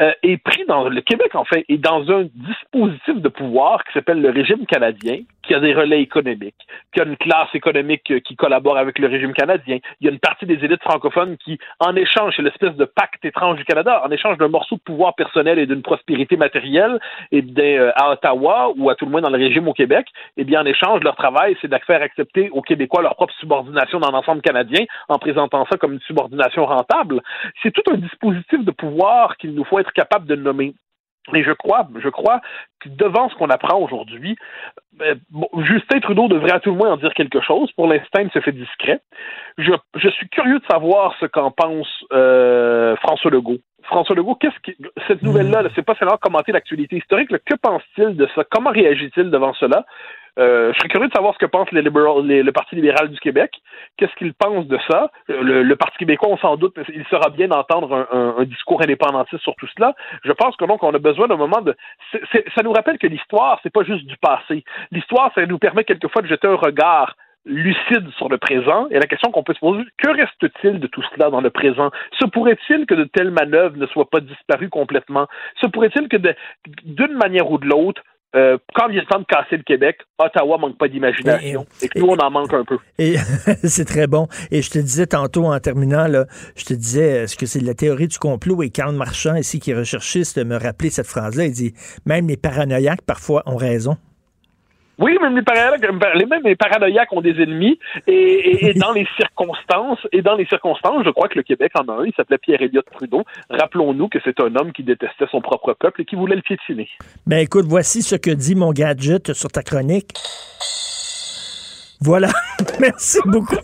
euh, 0.00 0.12
est 0.24 0.38
pris 0.38 0.64
dans 0.66 0.88
le 0.88 1.00
Québec, 1.02 1.36
en 1.36 1.44
fait, 1.44 1.64
est 1.68 1.78
dans 1.78 2.10
un 2.10 2.24
dispositif 2.34 3.14
de 3.14 3.28
pouvoir 3.28 3.84
qui 3.84 3.92
s'appelle 3.92 4.20
le 4.20 4.30
régime 4.30 4.66
canadien, 4.66 5.20
qui 5.46 5.54
a 5.54 5.60
des 5.60 5.74
relais 5.74 6.00
économiques, 6.00 6.66
qui 6.92 7.00
a 7.00 7.04
une 7.04 7.16
classe 7.16 7.54
économique 7.54 8.10
euh, 8.10 8.20
qui 8.20 8.36
collabore 8.36 8.76
avec 8.76 8.98
le 8.98 9.08
régime 9.08 9.32
canadien. 9.32 9.78
Il 10.00 10.06
y 10.06 10.08
a 10.08 10.12
une 10.12 10.18
partie 10.18 10.46
des 10.46 10.64
élites 10.64 10.82
francophones 10.82 11.36
qui, 11.38 11.58
en 11.80 11.94
échange, 11.96 12.34
c'est 12.36 12.42
l'espèce 12.42 12.74
de 12.76 12.84
pacte 12.84 13.24
étrange 13.24 13.56
du 13.56 13.64
Canada, 13.64 14.02
en 14.04 14.10
échange 14.10 14.38
d'un 14.38 14.48
morceau 14.48 14.76
de 14.76 14.80
pouvoir 14.80 15.14
personnel 15.14 15.58
et 15.58 15.66
d'une 15.66 15.82
prospérité 15.82 16.36
matérielle, 16.36 16.98
et 17.32 17.42
bien, 17.42 17.64
euh, 17.64 17.92
à 17.96 18.10
Ottawa 18.12 18.72
ou 18.76 18.90
à 18.90 18.94
tout 18.94 19.04
le 19.04 19.10
moins 19.10 19.20
dans 19.20 19.30
le 19.30 19.38
régime 19.38 19.68
au 19.68 19.72
Québec, 19.72 20.06
eh 20.36 20.44
bien, 20.44 20.62
en 20.62 20.66
échange, 20.66 21.02
leur 21.02 21.16
travail, 21.16 21.56
c'est 21.60 21.68
de 21.68 21.78
faire 21.86 22.02
accepter 22.02 22.50
aux 22.50 22.62
Québécois 22.62 23.02
leur 23.02 23.14
propre 23.14 23.34
subordination 23.40 24.00
dans 24.00 24.10
l'ensemble 24.10 24.42
canadien, 24.42 24.84
en 25.08 25.18
présentant 25.18 25.66
ça 25.70 25.76
comme 25.76 25.94
une 25.94 26.00
subordination 26.00 26.66
rentable. 26.66 27.20
C'est 27.62 27.72
tout 27.72 27.82
un 27.90 27.96
dispositif 27.96 28.64
de 28.64 28.70
pouvoir 28.70 29.36
qu'il 29.36 29.54
nous 29.54 29.64
faut 29.64 29.78
être 29.78 29.92
capable 29.92 30.26
de 30.26 30.36
nommer. 30.36 30.74
Et 31.32 31.42
je 31.42 31.52
crois, 31.52 31.88
je 32.02 32.08
crois 32.08 32.40
que 32.80 32.88
devant 32.90 33.30
ce 33.30 33.34
qu'on 33.36 33.48
apprend 33.48 33.78
aujourd'hui, 33.78 34.36
ben, 34.92 35.18
Justin 35.58 36.00
Trudeau 36.00 36.28
devrait 36.28 36.52
à 36.52 36.60
tout 36.60 36.70
le 36.70 36.76
moins 36.76 36.92
en 36.92 36.96
dire 36.98 37.14
quelque 37.14 37.40
chose. 37.40 37.72
Pour 37.72 37.86
l'instant, 37.86 38.20
il 38.20 38.30
se 38.30 38.40
fait 38.40 38.52
discret. 38.52 39.00
Je, 39.56 39.72
suis 40.10 40.28
curieux 40.28 40.58
de 40.58 40.64
savoir 40.70 41.14
ce 41.20 41.26
qu'en 41.26 41.50
pense 41.50 41.88
euh, 42.12 42.94
François 42.96 43.30
Legault. 43.30 43.58
François 43.84 44.16
Legault, 44.16 44.34
qu'est-ce 44.34 44.72
que 44.72 44.76
cette 45.08 45.22
nouvelle-là, 45.22 45.62
c'est 45.74 45.84
pas 45.84 45.94
seulement 45.94 46.18
commenter 46.18 46.52
l'actualité 46.52 46.96
historique, 46.96 47.28
que 47.28 47.54
pense-t-il 47.60 48.16
de 48.16 48.28
ça? 48.34 48.44
Comment 48.50 48.70
réagit-il 48.70 49.30
devant 49.30 49.54
cela? 49.54 49.84
Euh, 50.38 50.72
je 50.72 50.78
serais 50.78 50.88
curieux 50.88 51.08
de 51.08 51.12
savoir 51.12 51.34
ce 51.34 51.38
que 51.38 51.46
pense 51.46 51.70
les 51.70 51.82
le 51.82 52.50
Parti 52.52 52.74
libéral 52.74 53.08
du 53.08 53.20
Québec. 53.20 53.52
Qu'est-ce 53.96 54.14
qu'il 54.16 54.34
pense 54.34 54.66
de 54.66 54.78
ça? 54.88 55.10
Le, 55.28 55.74
Parti 55.74 55.98
québécois, 55.98 56.28
on 56.30 56.36
s'en 56.38 56.56
doute, 56.56 56.76
il 56.88 57.04
sera 57.06 57.30
bien 57.30 57.48
d'entendre 57.48 58.06
un, 58.10 58.44
discours 58.44 58.82
indépendantiste 58.82 59.42
sur 59.42 59.54
tout 59.56 59.68
cela. 59.76 59.94
Je 60.24 60.32
pense 60.32 60.56
que 60.56 60.64
donc 60.64 60.82
on 60.82 60.92
a 60.92 60.98
besoin 60.98 61.28
d'un 61.28 61.36
moment 61.36 61.60
de. 61.60 61.76
ça 62.12 62.62
nous 62.62 62.72
rappelle 62.72 62.98
que 62.98 63.06
l'histoire, 63.06 63.60
c'est 63.62 63.72
pas 63.72 63.84
juste 63.84 64.06
du 64.06 64.16
passé. 64.16 64.64
L'histoire, 64.90 65.30
ça 65.34 65.46
nous 65.46 65.58
permet 65.58 65.84
quelquefois 65.84 66.22
de 66.22 66.26
jeter 66.26 66.48
un 66.48 66.56
regard 66.56 67.14
lucide 67.46 68.08
sur 68.16 68.28
le 68.28 68.38
présent. 68.38 68.88
Et 68.90 68.98
la 68.98 69.06
question 69.06 69.30
qu'on 69.30 69.42
peut 69.42 69.54
se 69.54 69.60
poser, 69.60 69.82
que 69.98 70.08
reste-t-il 70.08 70.80
de 70.80 70.86
tout 70.86 71.02
cela 71.14 71.30
dans 71.30 71.40
le 71.40 71.50
présent? 71.50 71.90
Se 72.18 72.24
pourrait-il 72.26 72.86
que 72.86 72.94
de 72.94 73.04
telles 73.04 73.30
manœuvres 73.30 73.76
ne 73.76 73.86
soient 73.86 74.08
pas 74.08 74.20
disparues 74.20 74.70
complètement? 74.70 75.26
Se 75.60 75.66
pourrait-il 75.66 76.08
que 76.08 76.16
d'une 76.84 77.14
manière 77.14 77.50
ou 77.50 77.58
de 77.58 77.66
l'autre, 77.66 78.02
euh, 78.34 78.58
quand 78.74 78.88
il 78.88 78.98
est 78.98 79.06
temps 79.06 79.20
de 79.20 79.24
casser 79.24 79.56
le 79.56 79.62
Québec, 79.62 79.98
Ottawa 80.18 80.58
manque 80.58 80.76
pas 80.76 80.88
d'imagination. 80.88 81.66
Et, 81.80 81.88
que 81.88 81.98
nous, 81.98 82.06
on 82.06 82.16
en 82.16 82.30
manque 82.30 82.52
un 82.52 82.64
peu. 82.64 82.78
Et 82.98 83.16
c'est 83.64 83.84
très 83.84 84.06
bon. 84.06 84.26
Et 84.50 84.60
je 84.60 84.70
te 84.70 84.78
disais 84.78 85.06
tantôt 85.06 85.44
en 85.44 85.58
terminant, 85.60 86.08
là, 86.08 86.26
je 86.56 86.64
te 86.64 86.74
disais, 86.74 87.22
est-ce 87.22 87.36
que 87.36 87.46
c'est 87.46 87.60
la 87.60 87.74
théorie 87.74 88.08
du 88.08 88.18
complot? 88.18 88.62
Et 88.62 88.70
Karl 88.70 88.94
Marchand, 88.94 89.36
ici, 89.36 89.60
qui 89.60 89.70
est 89.70 89.76
recherchiste, 89.76 90.44
me 90.44 90.56
rappeler 90.56 90.90
cette 90.90 91.06
phrase-là. 91.06 91.44
Il 91.44 91.52
dit, 91.52 91.74
même 92.06 92.28
les 92.28 92.36
paranoïaques, 92.36 93.02
parfois, 93.02 93.42
ont 93.46 93.56
raison. 93.56 93.96
Oui, 94.98 95.16
même 95.20 95.36
les 95.36 95.42
paranoïaques, 95.42 95.82
les, 96.14 96.26
même 96.26 96.42
les 96.44 96.56
paranoïaques 96.56 97.12
ont 97.12 97.20
des 97.20 97.42
ennemis 97.42 97.78
et, 98.06 98.68
et, 98.68 98.74
dans 98.74 98.92
les 98.92 99.06
circonstances, 99.16 99.98
et 100.12 100.22
dans 100.22 100.36
les 100.36 100.46
circonstances, 100.46 101.04
je 101.04 101.10
crois 101.10 101.28
que 101.28 101.36
le 101.36 101.42
Québec 101.42 101.72
en 101.74 101.88
a 101.88 102.02
un, 102.02 102.04
il 102.04 102.12
s'appelait 102.16 102.38
Pierre 102.38 102.62
Elliott 102.62 102.86
Trudeau. 102.92 103.24
Rappelons-nous 103.50 104.08
que 104.08 104.18
c'est 104.24 104.38
un 104.40 104.54
homme 104.56 104.72
qui 104.72 104.82
détestait 104.82 105.26
son 105.30 105.40
propre 105.40 105.74
peuple 105.74 106.02
et 106.02 106.04
qui 106.04 106.16
voulait 106.16 106.36
le 106.36 106.42
piétiner. 106.42 106.88
Ben 107.26 107.38
écoute, 107.38 107.66
voici 107.66 108.02
ce 108.02 108.16
que 108.16 108.30
dit 108.30 108.54
mon 108.54 108.72
gadget 108.72 109.32
sur 109.32 109.50
ta 109.50 109.62
chronique. 109.62 110.12
Voilà. 112.00 112.28
Merci 112.80 113.18
beaucoup. 113.24 113.56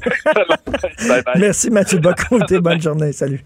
Merci 1.36 1.70
Mathieu 1.70 1.98
Bocoté. 1.98 2.60
Bonne 2.60 2.80
journée. 2.80 3.12
Salut. 3.12 3.44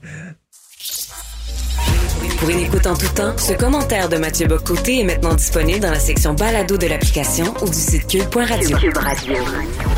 Pour 2.39 2.51
une 2.51 2.59
écoute 2.61 2.86
en 2.86 2.94
tout 2.94 3.09
temps, 3.09 3.36
ce 3.39 3.52
commentaire 3.52 4.09
de 4.09 4.16
Mathieu 4.16 4.47
Bocoté 4.47 5.01
est 5.01 5.05
maintenant 5.05 5.35
disponible 5.35 5.81
dans 5.81 5.90
la 5.90 5.98
section 5.98 6.35
balado 6.35 6.77
de 6.77 6.86
l'application 6.86 7.55
ou 7.62 7.69
du 7.69 7.74
site 7.74 8.06
cube.radio. 8.06 8.77
Radio. 8.94 9.35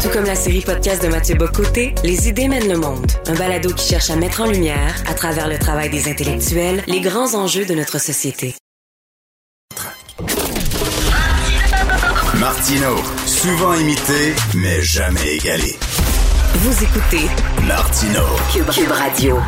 Tout 0.02 0.08
comme 0.10 0.24
la 0.24 0.34
série 0.34 0.60
podcast 0.60 1.02
de 1.02 1.08
Mathieu 1.08 1.34
Bocoté, 1.34 1.94
Les 2.04 2.28
idées 2.28 2.48
mènent 2.48 2.68
le 2.68 2.78
monde. 2.78 3.10
Un 3.26 3.34
balado 3.34 3.72
qui 3.72 3.88
cherche 3.88 4.10
à 4.10 4.16
mettre 4.16 4.42
en 4.42 4.46
lumière, 4.46 4.94
à 5.08 5.14
travers 5.14 5.48
le 5.48 5.58
travail 5.58 5.90
des 5.90 6.08
intellectuels, 6.08 6.82
les 6.86 7.00
grands 7.00 7.34
enjeux 7.34 7.64
de 7.64 7.74
notre 7.74 7.98
société. 8.00 8.54
Martino, 12.38 12.96
souvent 13.26 13.74
imité, 13.74 14.34
mais 14.54 14.82
jamais 14.82 15.36
égalé. 15.36 15.76
Vous 16.54 16.84
écoutez 16.84 17.26
Martino, 17.66 18.22
Cube 18.52 18.90
Radio. 18.90 19.38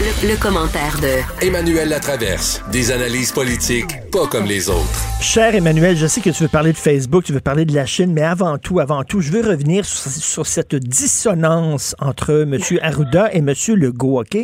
Le, 0.00 0.40
commentaire 0.40 0.98
de 1.02 1.44
Emmanuel 1.46 1.90
Latraverse. 1.90 2.62
Des 2.72 2.90
analyses 2.90 3.32
politiques 3.32 3.98
pas 4.10 4.26
comme 4.26 4.44
les 4.44 4.68
autres. 4.68 5.06
Cher 5.20 5.54
Emmanuel, 5.54 5.96
je 5.96 6.06
sais 6.06 6.20
que 6.20 6.30
tu 6.30 6.42
veux 6.42 6.48
parler 6.48 6.72
de 6.72 6.78
Facebook, 6.78 7.22
tu 7.22 7.32
veux 7.32 7.40
parler 7.40 7.64
de 7.64 7.74
la 7.74 7.86
Chine, 7.86 8.12
mais 8.12 8.22
avant 8.22 8.58
tout, 8.58 8.80
avant 8.80 9.04
tout, 9.04 9.20
je 9.20 9.30
veux 9.30 9.46
revenir 9.46 9.84
sur, 9.84 10.46
cette 10.46 10.74
dissonance 10.74 11.94
entre 12.00 12.42
M. 12.42 12.58
Arruda 12.82 13.32
et 13.32 13.38
M. 13.38 13.52
Legault, 13.76 14.22
OK? 14.22 14.36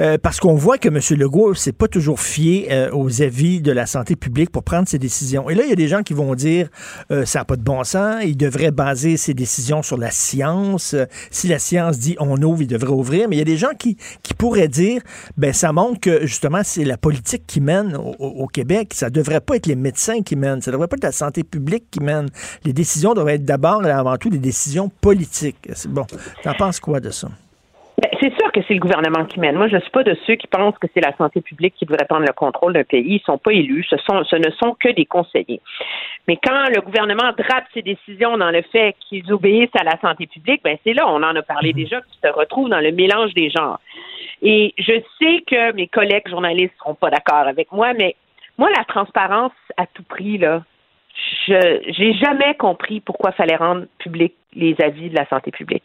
Euh, 0.00 0.18
parce 0.18 0.40
qu'on 0.40 0.54
voit 0.54 0.78
que 0.78 0.88
M. 0.88 0.98
Legault 1.18 1.54
s'est 1.54 1.72
pas 1.72 1.86
toujours 1.86 2.18
fié 2.18 2.68
euh, 2.72 2.90
aux 2.92 3.22
avis 3.22 3.60
de 3.60 3.70
la 3.70 3.86
santé 3.86 4.16
publique 4.16 4.50
pour 4.50 4.64
prendre 4.64 4.88
ses 4.88 4.98
décisions. 4.98 5.48
Et 5.50 5.54
là, 5.54 5.62
il 5.64 5.68
y 5.68 5.72
a 5.72 5.76
des 5.76 5.88
gens 5.88 6.02
qui 6.02 6.14
vont 6.14 6.34
dire 6.34 6.68
euh, 7.12 7.24
ça 7.24 7.40
n'a 7.40 7.44
pas 7.44 7.56
de 7.56 7.62
bon 7.62 7.84
sens, 7.84 8.22
il 8.24 8.36
devrait 8.36 8.72
baser 8.72 9.16
ses 9.16 9.34
décisions 9.34 9.82
sur 9.82 9.98
la 9.98 10.10
science. 10.10 10.96
si 11.30 11.46
la 11.46 11.60
science 11.60 11.98
dit 11.98 12.16
on 12.18 12.42
ouvre, 12.42 12.62
il 12.62 12.68
devrait 12.68 12.92
ouvrir. 12.92 13.28
Mais 13.28 13.36
il 13.36 13.38
y 13.38 13.42
a 13.42 13.44
des 13.44 13.58
gens 13.58 13.74
qui, 13.78 13.96
qui 14.22 14.34
pourraient 14.34 14.68
dire 14.68 14.85
ben 15.36 15.52
ça 15.52 15.72
montre 15.72 16.00
que 16.00 16.26
justement 16.26 16.60
c'est 16.62 16.84
la 16.84 16.96
politique 16.96 17.46
qui 17.46 17.60
mène 17.60 17.96
au, 17.96 18.46
Québec. 18.46 18.88
Ça 18.92 19.10
devrait 19.10 19.40
pas 19.40 19.56
être 19.56 19.66
les 19.66 19.76
médecins 19.76 20.22
qui 20.22 20.36
mènent, 20.36 20.60
ça 20.60 20.70
devrait 20.70 20.88
pas 20.88 20.96
être 20.96 21.04
la 21.04 21.12
santé 21.12 21.44
publique 21.44 21.90
qui 21.90 22.00
mène. 22.00 22.28
Les 22.64 22.72
décisions 22.72 23.14
doivent 23.14 23.28
être 23.28 23.44
d'abord 23.44 23.86
et 23.86 23.90
avant 23.90 24.16
tout 24.16 24.30
des 24.30 24.38
décisions 24.38 24.88
politiques. 24.88 25.68
Bon, 25.88 26.06
t'en 26.42 26.54
penses 26.54 26.80
quoi 26.80 27.00
de 27.00 27.10
ça? 27.10 27.28
Ben, 28.02 28.10
c'est 28.20 28.34
sûr 28.34 28.52
que 28.52 28.60
c'est 28.68 28.74
le 28.74 28.80
gouvernement 28.80 29.24
qui 29.24 29.40
mène. 29.40 29.56
Moi, 29.56 29.68
je 29.68 29.76
ne 29.76 29.80
suis 29.80 29.90
pas 29.90 30.02
de 30.02 30.14
ceux 30.26 30.34
qui 30.34 30.46
pensent 30.48 30.76
que 30.78 30.86
c'est 30.92 31.00
la 31.00 31.16
santé 31.16 31.40
publique 31.40 31.74
qui 31.78 31.86
devrait 31.86 32.04
prendre 32.04 32.26
le 32.26 32.32
contrôle 32.34 32.74
d'un 32.74 32.84
pays. 32.84 33.06
Ils 33.06 33.14
ne 33.14 33.20
sont 33.20 33.38
pas 33.38 33.52
élus. 33.52 33.86
Ce, 33.88 33.96
sont, 33.96 34.22
ce 34.24 34.36
ne 34.36 34.50
sont 34.50 34.76
que 34.78 34.92
des 34.92 35.06
conseillers. 35.06 35.62
Mais 36.28 36.36
quand 36.36 36.66
le 36.74 36.82
gouvernement 36.82 37.32
drape 37.38 37.64
ses 37.72 37.80
décisions 37.80 38.36
dans 38.36 38.50
le 38.50 38.60
fait 38.70 38.94
qu'ils 39.08 39.32
obéissent 39.32 39.74
à 39.78 39.84
la 39.84 39.98
santé 40.00 40.26
publique, 40.26 40.60
ben 40.62 40.76
c'est 40.84 40.92
là, 40.92 41.08
on 41.08 41.22
en 41.22 41.34
a 41.36 41.42
parlé 41.42 41.70
mhm. 41.70 41.76
déjà, 41.76 42.00
qu'ils 42.02 42.28
se 42.28 42.34
retrouvent 42.34 42.68
dans 42.68 42.80
le 42.80 42.92
mélange 42.92 43.32
des 43.32 43.48
genres. 43.48 43.80
Et 44.42 44.74
je 44.78 44.92
sais 45.18 45.42
que 45.46 45.72
mes 45.72 45.88
collègues 45.88 46.28
journalistes 46.28 46.74
ne 46.74 46.78
seront 46.78 46.94
pas 46.94 47.10
d'accord 47.10 47.46
avec 47.46 47.72
moi, 47.72 47.92
mais 47.94 48.16
moi, 48.58 48.70
la 48.76 48.84
transparence 48.84 49.52
à 49.76 49.86
tout 49.86 50.02
prix, 50.02 50.38
là, 50.38 50.62
je 51.46 51.80
j'ai 51.96 52.12
jamais 52.14 52.54
compris 52.54 53.00
pourquoi 53.00 53.30
il 53.30 53.36
fallait 53.36 53.56
rendre 53.56 53.86
public 53.98 54.34
les 54.54 54.76
avis 54.80 55.10
de 55.10 55.14
la 55.14 55.26
santé 55.28 55.50
publique 55.50 55.84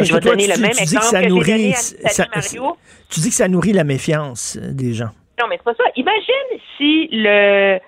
je 0.00 0.14
vais 0.14 0.20
donner 0.20 0.46
le 0.46 0.60
même 0.60 0.70
exemple 0.70 1.22
que, 1.22 1.28
nourrit, 1.28 1.74
Tu 3.10 3.20
dis 3.20 3.28
que 3.28 3.34
ça 3.34 3.48
nourrit 3.48 3.72
la 3.72 3.84
méfiance 3.84 4.56
euh, 4.60 4.72
des 4.72 4.92
gens. 4.92 5.10
Non, 5.40 5.46
mais 5.48 5.56
c'est 5.58 5.64
pas 5.64 5.74
ça. 5.74 5.90
Imagine 5.96 6.60
si 6.76 7.08
le 7.12 7.78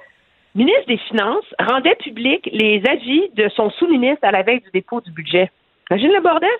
ministre 0.54 0.86
des 0.88 0.98
Finances 0.98 1.44
rendait 1.58 1.94
public 1.96 2.48
les 2.52 2.82
avis 2.88 3.28
de 3.34 3.48
son 3.56 3.70
sous-ministre 3.70 4.24
à 4.24 4.30
la 4.30 4.42
veille 4.42 4.60
du 4.60 4.70
dépôt 4.72 5.00
du 5.00 5.10
budget. 5.12 5.50
Imagine 5.90 6.12
le 6.12 6.22
bordel. 6.22 6.50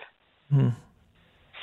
Hmm. 0.51 0.71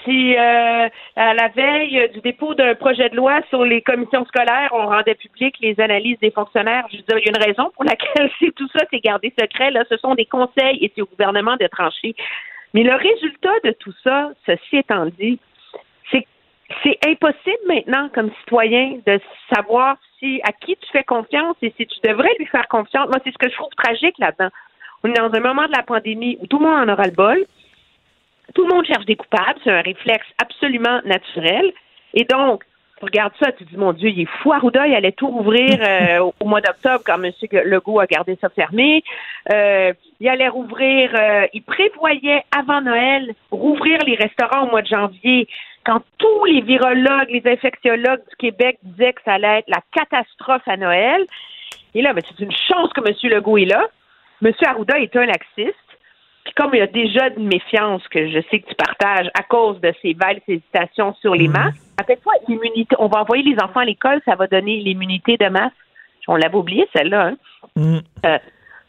Si 0.04 0.36
euh, 0.36 0.90
à 1.16 1.34
la 1.34 1.48
veille 1.50 2.10
du 2.14 2.22
dépôt 2.22 2.56
d'un 2.56 2.76
projet 2.76 3.10
de 3.10 3.16
loi 3.16 3.42
sur 3.50 3.64
les 3.64 3.82
commissions 3.82 4.26
scolaires, 4.26 4.72
on 4.74 4.88
rendait 4.88 5.16
public 5.16 5.56
les 5.62 5.80
analyses 5.80 6.18
des 6.20 6.32
fonctionnaires, 6.32 6.86
je 6.92 6.98
veux 6.98 7.04
dire, 7.04 7.18
il 7.20 7.26
y 7.26 7.30
a 7.30 7.38
une 7.38 7.44
raison 7.44 7.72
pour 7.76 7.84
laquelle 7.84 8.32
c'est 8.40 8.54
tout 8.56 8.68
ça, 8.70 8.86
c'est 8.92 9.00
gardé 9.00 9.34
secret. 9.40 9.72
Là, 9.72 9.84
ce 9.90 9.98
sont 9.98 10.16
des 10.16 10.26
conseils 10.26 10.84
et 10.84 10.92
c'est 10.96 11.02
au 11.02 11.06
gouvernement 11.06 11.56
de 11.58 11.68
trancher. 11.68 12.16
Mais 12.74 12.84
le 12.84 12.96
résultat 12.96 13.54
de 13.64 13.72
tout 13.72 13.94
ça, 14.04 14.32
ceci 14.46 14.78
étant 14.78 15.06
dit, 15.06 15.40
c'est 16.12 16.26
c'est 16.84 16.98
impossible 17.06 17.64
maintenant 17.68 18.10
comme 18.14 18.32
citoyen 18.40 19.00
de 19.06 19.20
savoir 19.54 19.98
si 20.20 20.40
à 20.44 20.52
qui 20.52 20.78
tu 20.78 20.90
fais 20.92 21.04
confiance 21.04 21.58
et 21.62 21.74
si 21.78 21.86
tu 21.86 22.00
devrais 22.04 22.34
lui 22.40 22.46
faire 22.46 22.68
confiance. 22.70 23.08
Moi, 23.08 23.18
c'est 23.24 23.32
ce 23.32 23.38
que 23.38 23.50
je 23.50 23.56
trouve 23.56 23.74
tragique 23.76 24.18
là-dedans. 24.20 24.50
On 25.04 25.10
est 25.10 25.18
dans 25.18 25.34
un 25.34 25.40
moment 25.40 25.66
de 25.66 25.76
la 25.76 25.84
pandémie 25.84 26.38
où 26.42 26.48
tout 26.48 26.60
le 26.60 26.66
monde 26.66 26.90
en 26.90 26.94
aura 26.94 27.06
le 27.06 27.12
bol. 27.12 27.46
Tout 28.54 28.66
le 28.68 28.74
monde 28.74 28.86
cherche 28.86 29.06
des 29.06 29.16
coupables. 29.16 29.60
C'est 29.64 29.72
un 29.72 29.82
réflexe 29.82 30.28
absolument 30.42 31.02
naturel. 31.06 31.72
Et 32.14 32.26
donc, 32.26 32.64
regarde 33.02 33.34
ça, 33.42 33.52
tu 33.52 33.64
dis, 33.66 33.78
mon 33.78 33.94
Dieu, 33.94 34.10
il 34.10 34.22
est 34.22 34.30
fou. 34.42 34.54
Arruda, 34.54 34.88
il 34.88 34.96
allait 34.96 35.12
tout 35.12 35.28
rouvrir 35.28 35.78
euh, 35.82 36.32
au, 36.40 36.46
mois 36.46 36.62
d'octobre 36.62 37.02
quand 37.06 37.22
M. 37.22 37.32
Legault 37.66 38.00
a 38.00 38.06
gardé 38.06 38.38
ça 38.40 38.50
fermé. 38.50 39.04
Euh, 39.52 39.94
il 40.20 40.30
allait 40.30 40.48
rouvrir, 40.48 41.12
euh, 41.16 41.48
il 41.54 41.64
prévoyait 41.64 42.44
avant 42.58 42.82
Noël 42.82 43.34
rouvrir 43.50 44.00
les 44.06 44.16
restaurants 44.16 44.68
au 44.68 44.70
mois 44.70 44.82
de 44.82 44.88
janvier 44.88 45.48
quand 45.84 46.02
tous 46.20 46.46
les 46.46 46.62
virologues, 46.62 47.30
les 47.30 47.42
infectiologues 47.46 48.22
du 48.30 48.36
Québec 48.38 48.78
disaient 48.84 49.14
que 49.14 49.22
ça 49.26 49.34
allait 49.34 49.60
être 49.60 49.70
la 49.70 49.82
catastrophe 49.92 50.68
à 50.68 50.78
Noël. 50.78 51.26
Et 51.96 52.02
là, 52.02 52.14
ben, 52.14 52.22
c'est 52.28 52.44
une 52.44 52.52
chance 52.52 52.94
que 52.94 53.02
M. 53.02 53.16
Legault 53.32 53.58
est 53.58 53.66
là. 53.66 53.88
M. 54.44 54.54
Arruda 54.66 55.00
est 55.00 55.16
un 55.16 55.26
laxiste. 55.26 55.76
Puis 56.44 56.54
comme 56.56 56.72
il 56.74 56.80
y 56.80 56.82
a 56.82 56.88
déjà 56.88 57.28
une 57.38 57.48
méfiance 57.48 58.08
que 58.08 58.30
je 58.30 58.40
sais 58.50 58.60
que 58.60 58.68
tu 58.68 58.76
partages 58.76 59.30
à 59.34 59.44
cause 59.44 59.80
de 59.80 59.94
ces 60.02 60.14
vagues 60.14 60.42
hésitations 60.48 61.14
sur 61.22 61.36
les 61.36 61.48
mhm. 61.48 61.54
masques, 61.54 61.82
à 61.98 62.04
chaque 62.08 62.24
fois, 62.24 62.34
l'immunité, 62.48 62.96
on 63.00 63.08
va 63.08 63.22
envoyer 63.22 63.44
les 63.44 63.62
enfants 63.62 63.82
à 63.82 63.86
l'école, 63.86 64.22
ça 64.26 64.36
va 64.36 64.48
donner 64.48 64.78
l'immunité 64.78 65.38
de 65.38 65.48
masse. 65.50 65.72
On 66.28 66.36
l'avait 66.36 66.56
oublié, 66.56 66.88
celle-là. 66.96 67.28
Hein? 67.28 67.38
Mhm. 67.76 68.02
Euh, 68.26 68.38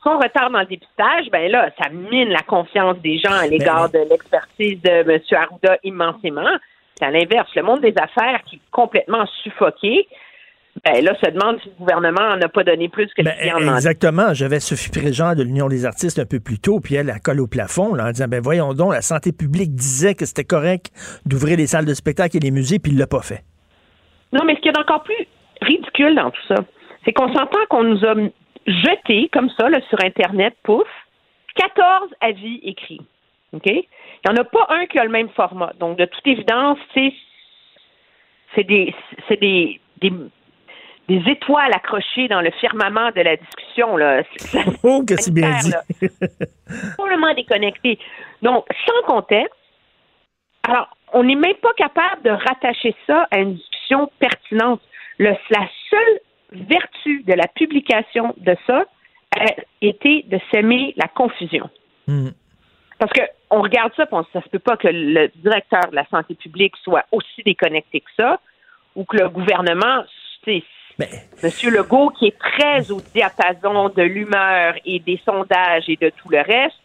son 0.03 0.19
retard 0.19 0.51
dans 0.51 0.61
le 0.61 0.67
dépistage, 0.67 1.31
ben 1.31 1.51
là, 1.51 1.71
ça 1.81 1.89
mine 1.91 2.31
la 2.31 2.43
confiance 2.43 2.99
des 2.99 3.19
gens 3.19 3.33
à 3.33 3.47
l'égard 3.47 3.89
de 3.89 4.01
l'expertise 4.11 4.81
de 4.83 5.09
M. 5.09 5.21
Arruda 5.31 5.79
immensément. 5.85 6.51
C'est 6.97 7.05
à 7.05 7.11
l'inverse. 7.11 7.49
Le 7.55 7.63
monde 7.63 7.81
des 7.81 7.95
affaires 7.97 8.43
qui 8.45 8.57
est 8.57 8.71
complètement 8.73 9.25
suffoqué, 9.43 10.09
ben 10.85 11.05
là, 11.05 11.15
se 11.23 11.31
demande 11.31 11.61
si 11.63 11.69
le 11.69 11.75
gouvernement 11.79 12.37
n'a 12.37 12.49
pas 12.49 12.65
donné 12.65 12.89
plus 12.89 13.07
que 13.07 13.23
ce 13.23 13.43
qu'il 13.43 13.53
en 13.53 13.69
a 13.69 13.77
Exactement. 13.77 14.33
J'avais 14.33 14.59
Sophie 14.59 14.91
Préjean 14.91 15.35
de 15.35 15.43
l'Union 15.43 15.69
des 15.69 15.85
artistes 15.85 16.19
un 16.19 16.25
peu 16.25 16.41
plus 16.41 16.59
tôt, 16.59 16.81
puis 16.81 16.95
elle, 16.95 17.11
a 17.11 17.19
colle 17.19 17.41
au 17.41 17.47
plafond 17.47 17.95
là, 17.95 18.07
en 18.07 18.11
disant, 18.11 18.27
ben 18.27 18.41
voyons 18.41 18.73
donc, 18.73 18.93
la 18.93 19.03
santé 19.03 19.33
publique 19.33 19.75
disait 19.75 20.15
que 20.15 20.25
c'était 20.25 20.45
correct 20.45 20.91
d'ouvrir 21.27 21.59
les 21.59 21.67
salles 21.67 21.85
de 21.85 21.95
spectacle 21.95 22.39
et 22.39 22.41
les 22.41 22.51
musées, 22.51 22.79
puis 22.79 22.93
il 22.93 22.99
l'a 22.99 23.07
pas 23.07 23.21
fait. 23.21 23.45
Non, 24.33 24.45
mais 24.45 24.57
ce 24.57 24.61
qui 24.61 24.69
est 24.69 24.79
encore 24.79 25.03
plus 25.03 25.27
ridicule 25.61 26.15
dans 26.15 26.31
tout 26.31 26.47
ça, 26.49 26.57
c'est 27.05 27.13
qu'on 27.13 27.33
s'entend 27.33 27.61
qu'on 27.69 27.85
nous 27.85 28.05
a 28.05 28.15
jeté 28.67 29.29
comme 29.33 29.51
ça 29.59 29.69
là, 29.69 29.79
sur 29.91 30.03
Internet, 30.03 30.55
pouf, 30.63 30.89
14 31.57 32.09
avis 32.21 32.61
écrits. 32.65 33.03
OK? 33.53 33.67
Il 33.67 33.85
n'y 34.31 34.39
en 34.39 34.41
a 34.41 34.45
pas 34.45 34.67
un 34.71 34.87
qui 34.87 34.99
a 34.99 35.05
le 35.05 35.11
même 35.11 35.29
format. 35.31 35.73
Donc, 35.79 35.99
de 35.99 36.07
toute 36.07 36.27
évidence, 36.27 36.79
c'est 36.95 38.65
des, 38.65 38.95
c'est 39.29 39.41
des, 39.41 39.81
des 40.01 40.13
des 41.09 41.23
étoiles 41.31 41.73
accrochées 41.73 42.29
dans 42.29 42.41
le 42.41 42.51
firmament 42.53 43.11
de 43.15 43.23
la 43.23 43.37
discussion. 43.37 43.97
Là. 43.97 44.23
Oh, 44.83 45.05
que 45.07 45.21
c'est 45.21 45.33
bien 45.33 45.57
dit. 45.59 45.73
Complètement 46.97 47.35
déconnecté. 47.35 47.99
Donc, 48.41 48.65
sans 48.87 49.03
contexte, 49.07 49.55
alors, 50.63 50.89
on 51.13 51.25
n'est 51.25 51.35
même 51.35 51.57
pas 51.57 51.73
capable 51.77 52.23
de 52.23 52.31
rattacher 52.31 52.95
ça 53.07 53.27
à 53.31 53.39
une 53.39 53.55
discussion 53.55 54.11
pertinente. 54.19 54.81
la 55.19 55.37
seule 55.49 56.21
vertu 56.53 57.23
de 57.25 57.33
la 57.33 57.49
publication 57.49 58.35
de 58.39 58.57
ça 58.67 58.85
a 59.39 59.47
été 59.81 60.25
de 60.29 60.39
s'aimer 60.51 60.95
la 60.97 61.09
confusion. 61.09 61.69
Hmm. 62.07 62.31
Parce 62.99 63.13
que 63.13 63.23
on 63.51 63.63
regarde 63.63 63.93
ça, 63.97 64.07
on, 64.13 64.25
ça 64.33 64.43
se 64.43 64.49
peut 64.49 64.59
pas 64.59 64.77
que 64.77 64.89
le 64.89 65.29
directeur 65.37 65.91
de 65.91 65.97
la 65.97 66.07
santé 66.07 66.35
publique 66.35 66.75
soit 66.83 67.05
aussi 67.13 67.43
déconnecté 67.45 68.01
que 68.01 68.11
ça, 68.17 68.41
ou 68.95 69.05
que 69.05 69.17
le 69.17 69.29
gouvernement, 69.29 70.05
Monsieur 71.43 71.71
Legault, 71.71 72.11
qui 72.11 72.27
est 72.27 72.39
très 72.39 72.91
au 72.91 73.01
diapason 73.15 73.89
de 73.91 74.03
l'humeur 74.03 74.75
et 74.85 75.01
des 75.01 75.21
sondages 75.25 75.85
et 75.89 75.97
de 75.97 76.11
tout 76.11 76.29
le 76.29 76.39
reste, 76.39 76.77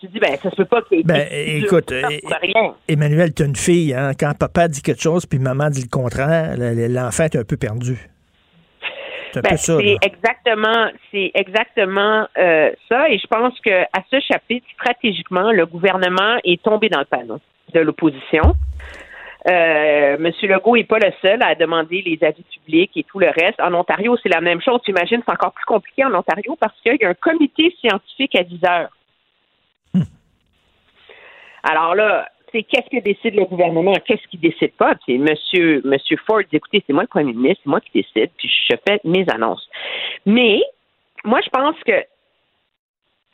tu 0.00 0.08
dis, 0.08 0.18
ben, 0.18 0.36
ça 0.42 0.50
se 0.50 0.56
peut 0.56 0.64
pas 0.64 0.82
qu'il 0.82 1.04
ben, 1.04 1.26
écoute, 1.30 1.92
Emmanuel, 2.88 3.32
tu 3.32 3.44
une 3.44 3.54
fille, 3.54 3.94
hein, 3.94 4.12
quand 4.18 4.32
papa 4.36 4.66
dit 4.66 4.82
quelque 4.82 5.00
chose 5.00 5.26
puis 5.26 5.38
maman 5.38 5.70
dit 5.70 5.82
le 5.82 5.88
contraire, 5.88 6.54
l'enfant 6.56 7.24
est 7.24 7.36
un 7.36 7.44
peu 7.44 7.56
perdu. 7.56 8.08
C'est 9.32 9.40
ben, 9.40 9.96
exactement, 10.02 10.90
c'est 11.10 11.30
exactement 11.34 12.26
euh, 12.36 12.70
ça. 12.88 13.08
Et 13.08 13.18
je 13.18 13.26
pense 13.26 13.58
que 13.60 13.82
à 13.84 14.02
ce 14.10 14.20
chapitre, 14.20 14.66
stratégiquement, 14.74 15.52
le 15.52 15.64
gouvernement 15.64 16.36
est 16.44 16.62
tombé 16.62 16.90
dans 16.90 16.98
le 16.98 17.06
panneau 17.06 17.38
de 17.72 17.80
l'opposition. 17.80 18.54
Euh, 19.48 20.16
Monsieur 20.18 20.48
Legault 20.48 20.76
n'est 20.76 20.84
pas 20.84 20.98
le 20.98 21.12
seul 21.20 21.42
à 21.42 21.54
demander 21.54 22.02
les 22.02 22.18
avis 22.22 22.44
publics 22.44 22.92
et 22.96 23.02
tout 23.02 23.18
le 23.18 23.28
reste. 23.28 23.60
En 23.60 23.74
Ontario, 23.74 24.16
c'est 24.22 24.28
la 24.28 24.40
même 24.40 24.60
chose. 24.60 24.80
Tu 24.84 24.92
imagines, 24.92 25.20
c'est 25.24 25.32
encore 25.32 25.52
plus 25.52 25.64
compliqué 25.64 26.04
en 26.04 26.14
Ontario 26.14 26.56
parce 26.60 26.78
qu'il 26.80 26.96
y 27.00 27.04
a 27.04 27.08
un 27.08 27.14
comité 27.14 27.74
scientifique 27.80 28.36
à 28.36 28.44
10 28.44 28.60
heures. 28.64 28.90
Hmm. 29.94 30.02
Alors 31.64 31.94
là, 31.96 32.28
c'est 32.52 32.62
qu'est-ce 32.62 32.88
que 32.96 33.02
décide 33.02 33.34
le 33.34 33.46
gouvernement, 33.46 33.94
qu'est-ce 34.04 34.26
qu'il 34.28 34.40
décide 34.40 34.72
pas? 34.74 34.94
C'est 35.06 35.18
Monsieur, 35.18 35.80
Monsieur 35.84 36.18
Ford 36.26 36.40
dit 36.40 36.56
écoutez, 36.56 36.84
c'est 36.86 36.92
moi 36.92 37.02
le 37.02 37.08
premier 37.08 37.32
ministre, 37.32 37.62
c'est 37.64 37.70
moi 37.70 37.80
qui 37.80 37.90
décide, 37.94 38.30
puis 38.36 38.48
je 38.70 38.76
fais 38.86 39.00
mes 39.04 39.24
annonces. 39.30 39.68
Mais 40.26 40.60
moi, 41.24 41.40
je 41.44 41.50
pense 41.50 41.76
que 41.84 42.00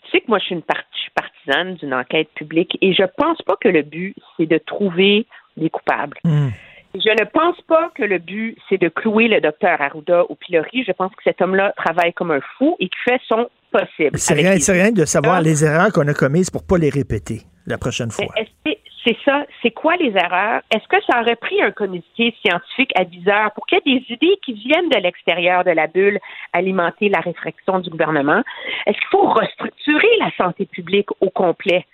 tu 0.04 0.10
sais 0.10 0.20
que 0.20 0.28
moi, 0.28 0.38
je 0.38 0.44
suis 0.44 0.54
une 0.54 0.62
partisane 0.62 1.74
d'une 1.74 1.92
enquête 1.92 2.30
publique 2.34 2.78
et 2.80 2.94
je 2.94 3.02
pense 3.16 3.42
pas 3.42 3.56
que 3.60 3.68
le 3.68 3.82
but, 3.82 4.14
c'est 4.36 4.46
de 4.46 4.58
trouver 4.58 5.26
des 5.58 5.70
coupables. 5.70 6.18
Hmm. 6.24 6.48
Je 6.94 7.10
ne 7.10 7.24
pense 7.26 7.60
pas 7.68 7.90
que 7.94 8.02
le 8.02 8.18
but, 8.18 8.56
c'est 8.68 8.78
de 8.78 8.88
clouer 8.88 9.28
le 9.28 9.40
docteur 9.40 9.80
Arruda 9.80 10.24
au 10.24 10.34
pilori. 10.34 10.84
Je 10.86 10.92
pense 10.92 11.10
que 11.12 11.22
cet 11.22 11.42
homme-là 11.42 11.74
travaille 11.76 12.14
comme 12.14 12.30
un 12.30 12.40
fou 12.56 12.76
et 12.80 12.88
qui 12.88 12.98
fait 13.04 13.20
son 13.28 13.48
possible. 13.70 14.18
C'est 14.18 14.34
rien, 14.34 14.54
rien, 14.68 14.90
de 14.90 15.04
savoir 15.04 15.42
les 15.42 15.64
erreurs 15.64 15.92
qu'on 15.92 16.08
a 16.08 16.14
commises 16.14 16.50
pour 16.50 16.62
ne 16.62 16.66
pas 16.66 16.78
les 16.78 16.88
répéter 16.88 17.42
la 17.66 17.76
prochaine 17.76 18.10
fois. 18.10 18.26
C'est 18.64 18.78
c'est 19.08 19.16
ça? 19.24 19.46
C'est 19.62 19.70
quoi 19.70 19.96
les 19.96 20.10
erreurs? 20.10 20.60
Est-ce 20.74 20.86
que 20.88 21.02
ça 21.06 21.20
aurait 21.20 21.36
pris 21.36 21.62
un 21.62 21.70
comité 21.70 22.34
scientifique 22.42 22.92
aviseur 22.94 23.52
pour 23.52 23.66
qu'il 23.66 23.78
y 23.78 23.96
ait 23.96 24.00
des 24.00 24.12
idées 24.12 24.38
qui 24.44 24.52
viennent 24.52 24.88
de 24.90 24.98
l'extérieur 24.98 25.64
de 25.64 25.70
la 25.70 25.86
bulle 25.86 26.18
alimenter 26.52 27.08
la 27.08 27.20
réflexion 27.20 27.78
du 27.78 27.90
gouvernement? 27.90 28.42
Est-ce 28.86 28.98
qu'il 28.98 29.08
faut 29.10 29.28
restructurer 29.28 30.08
la 30.18 30.30
santé 30.36 30.66
publique 30.66 31.08
au 31.20 31.30
complet? 31.30 31.86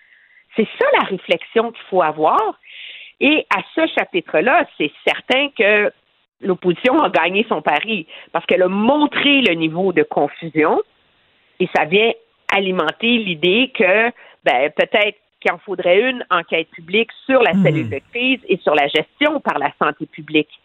C'est 0.57 0.66
ça 0.78 0.86
la 0.99 1.07
réflexion 1.07 1.73
qu'il 1.73 1.85
faut 1.91 2.03
avoir. 2.03 2.59
Et 3.27 3.47
à 3.49 3.63
ce 3.75 3.87
chapitre-là, 3.99 4.67
c'est 4.77 4.93
certain 5.03 5.49
que 5.59 5.91
l'opposition 6.43 7.01
a 7.01 7.09
gagné 7.09 7.47
son 7.49 7.63
pari 7.63 8.07
parce 8.33 8.45
qu'elle 8.45 8.61
a 8.61 8.69
montré 8.69 9.41
le 9.41 9.55
niveau 9.55 9.95
de 9.95 10.03
confusion 10.03 10.83
et 11.59 11.67
ça 11.75 11.87
vient 11.87 12.13
alimenter 12.55 13.17
l'idée 13.17 13.73
que 13.75 14.11
ben, 14.45 14.71
peut-être 14.77 15.17
qu'il 15.41 15.53
en 15.53 15.57
faudrait 15.57 16.11
une 16.11 16.23
enquête 16.31 16.69
publique 16.69 17.09
sur 17.25 17.41
la 17.41 17.55
cellule 17.63 17.89
de 17.89 18.01
crise 18.13 18.41
et 18.47 18.59
sur 18.59 18.75
la 18.75 18.89
gestion 18.89 19.41
par 19.41 19.59
la 19.59 19.73
santé 19.83 20.05
publique. 20.05 20.61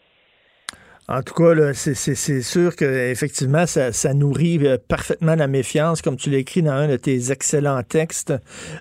En 1.12 1.24
tout 1.24 1.34
cas, 1.34 1.74
c'est 1.74 2.42
sûr 2.44 2.76
qu'effectivement, 2.76 3.66
ça, 3.66 3.92
ça 3.92 4.14
nourrit 4.14 4.60
euh, 4.62 4.78
parfaitement 4.78 5.34
la 5.34 5.48
méfiance, 5.48 6.04
comme 6.04 6.18
tu 6.18 6.30
l'écris 6.30 6.62
dans 6.62 6.74
un 6.74 6.88
de 6.88 6.98
tes 6.98 7.32
excellents 7.32 7.82
textes. 7.82 8.32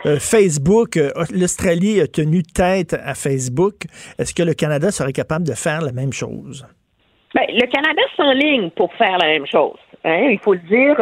Euh, 0.04 0.18
Facebook, 0.20 0.98
euh, 0.98 1.08
l'Australie 1.32 2.02
a 2.02 2.06
tenu 2.06 2.42
tête 2.42 2.92
à 2.92 3.14
Facebook. 3.14 3.86
Est-ce 4.18 4.34
que 4.34 4.42
le 4.42 4.52
Canada 4.52 4.90
serait 4.90 5.14
capable 5.14 5.46
de 5.46 5.54
faire 5.54 5.80
la 5.80 5.92
même 5.92 6.12
chose? 6.12 6.66
Ben, 7.34 7.46
le 7.48 7.66
Canada 7.66 8.02
s'enligne 8.14 8.68
pour 8.76 8.92
faire 8.96 9.16
la 9.16 9.28
même 9.28 9.46
chose. 9.46 9.78
Hein? 10.04 10.28
Il 10.30 10.38
faut 10.40 10.52
le 10.52 10.60
dire. 10.68 10.96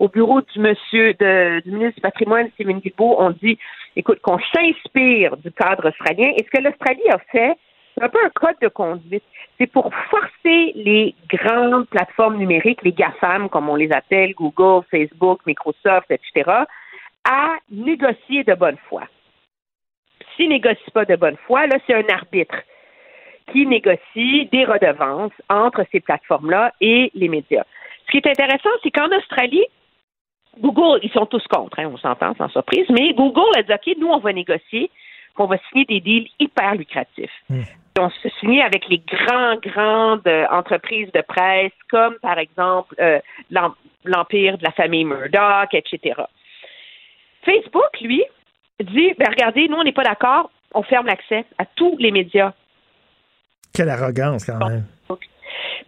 au 0.00 0.08
bureau 0.08 0.40
du 0.40 0.58
monsieur 0.58 1.14
de, 1.14 1.60
du 1.60 1.70
ministre 1.70 1.94
du 1.94 2.00
patrimoine, 2.00 2.48
Stephen 2.54 2.80
Guilbeault, 2.80 3.14
on 3.20 3.30
dit, 3.30 3.56
écoute, 3.94 4.18
qu'on 4.20 4.38
s'inspire 4.52 5.36
du 5.36 5.52
cadre 5.52 5.90
australien. 5.90 6.32
Et 6.36 6.44
ce 6.44 6.50
que 6.50 6.60
l'Australie 6.60 7.08
a 7.08 7.18
fait, 7.30 7.54
c'est 7.94 8.04
un 8.04 8.08
peu 8.08 8.18
un 8.24 8.30
code 8.30 8.56
de 8.60 8.68
conduite. 8.68 9.22
C'est 9.58 9.66
pour 9.66 9.90
forcer 10.10 10.72
les 10.74 11.14
grandes 11.28 11.88
plateformes 11.88 12.36
numériques, 12.36 12.82
les 12.82 12.92
GAFAM, 12.92 13.48
comme 13.48 13.68
on 13.68 13.76
les 13.76 13.90
appelle, 13.90 14.34
Google, 14.34 14.84
Facebook, 14.90 15.40
Microsoft, 15.46 16.10
etc., 16.10 16.50
à 17.24 17.56
négocier 17.70 18.44
de 18.44 18.54
bonne 18.54 18.76
foi. 18.88 19.04
S'ils 20.34 20.50
négocient 20.50 20.92
pas 20.92 21.06
de 21.06 21.16
bonne 21.16 21.36
foi, 21.46 21.66
là, 21.66 21.78
c'est 21.86 21.94
un 21.94 22.06
arbitre 22.14 22.56
qui 23.50 23.66
négocie 23.66 24.46
des 24.52 24.64
redevances 24.64 25.32
entre 25.48 25.84
ces 25.90 26.00
plateformes-là 26.00 26.72
et 26.80 27.10
les 27.14 27.28
médias. 27.28 27.64
Ce 28.06 28.10
qui 28.10 28.18
est 28.18 28.26
intéressant, 28.26 28.70
c'est 28.82 28.90
qu'en 28.90 29.08
Australie, 29.16 29.64
Google, 30.60 31.00
ils 31.02 31.10
sont 31.10 31.26
tous 31.26 31.44
contre, 31.48 31.78
hein, 31.78 31.90
on 31.92 31.96
s'entend 31.96 32.34
sans 32.34 32.48
surprise, 32.48 32.86
mais 32.90 33.12
Google 33.14 33.56
a 33.56 33.62
dit, 33.62 33.72
OK, 33.72 33.96
nous, 33.98 34.08
on 34.08 34.18
va 34.18 34.32
négocier, 34.32 34.90
qu'on 35.34 35.46
va 35.46 35.56
signer 35.68 35.84
des 35.84 36.00
deals 36.00 36.28
hyper 36.38 36.74
lucratifs. 36.74 37.30
Hmm 37.48 37.62
on 37.98 38.10
se 38.10 38.28
signé 38.40 38.62
avec 38.62 38.88
les 38.88 38.98
grands, 38.98 39.56
grandes 39.56 40.26
euh, 40.26 40.46
entreprises 40.50 41.10
de 41.12 41.22
presse, 41.22 41.72
comme 41.90 42.14
par 42.20 42.38
exemple 42.38 42.94
euh, 43.00 43.20
l'empire 44.04 44.58
de 44.58 44.64
la 44.64 44.72
famille 44.72 45.04
Murdoch, 45.04 45.72
etc. 45.72 46.22
Facebook, 47.44 48.00
lui, 48.00 48.24
dit 48.80 49.12
ben 49.18 49.28
regardez, 49.28 49.68
nous, 49.68 49.76
on 49.76 49.84
n'est 49.84 49.92
pas 49.92 50.04
d'accord, 50.04 50.50
on 50.74 50.82
ferme 50.82 51.06
l'accès 51.06 51.44
à 51.58 51.64
tous 51.64 51.96
les 51.98 52.10
médias. 52.10 52.52
Quelle 53.72 53.90
arrogance, 53.90 54.44
quand 54.44 54.58
même. 54.68 54.84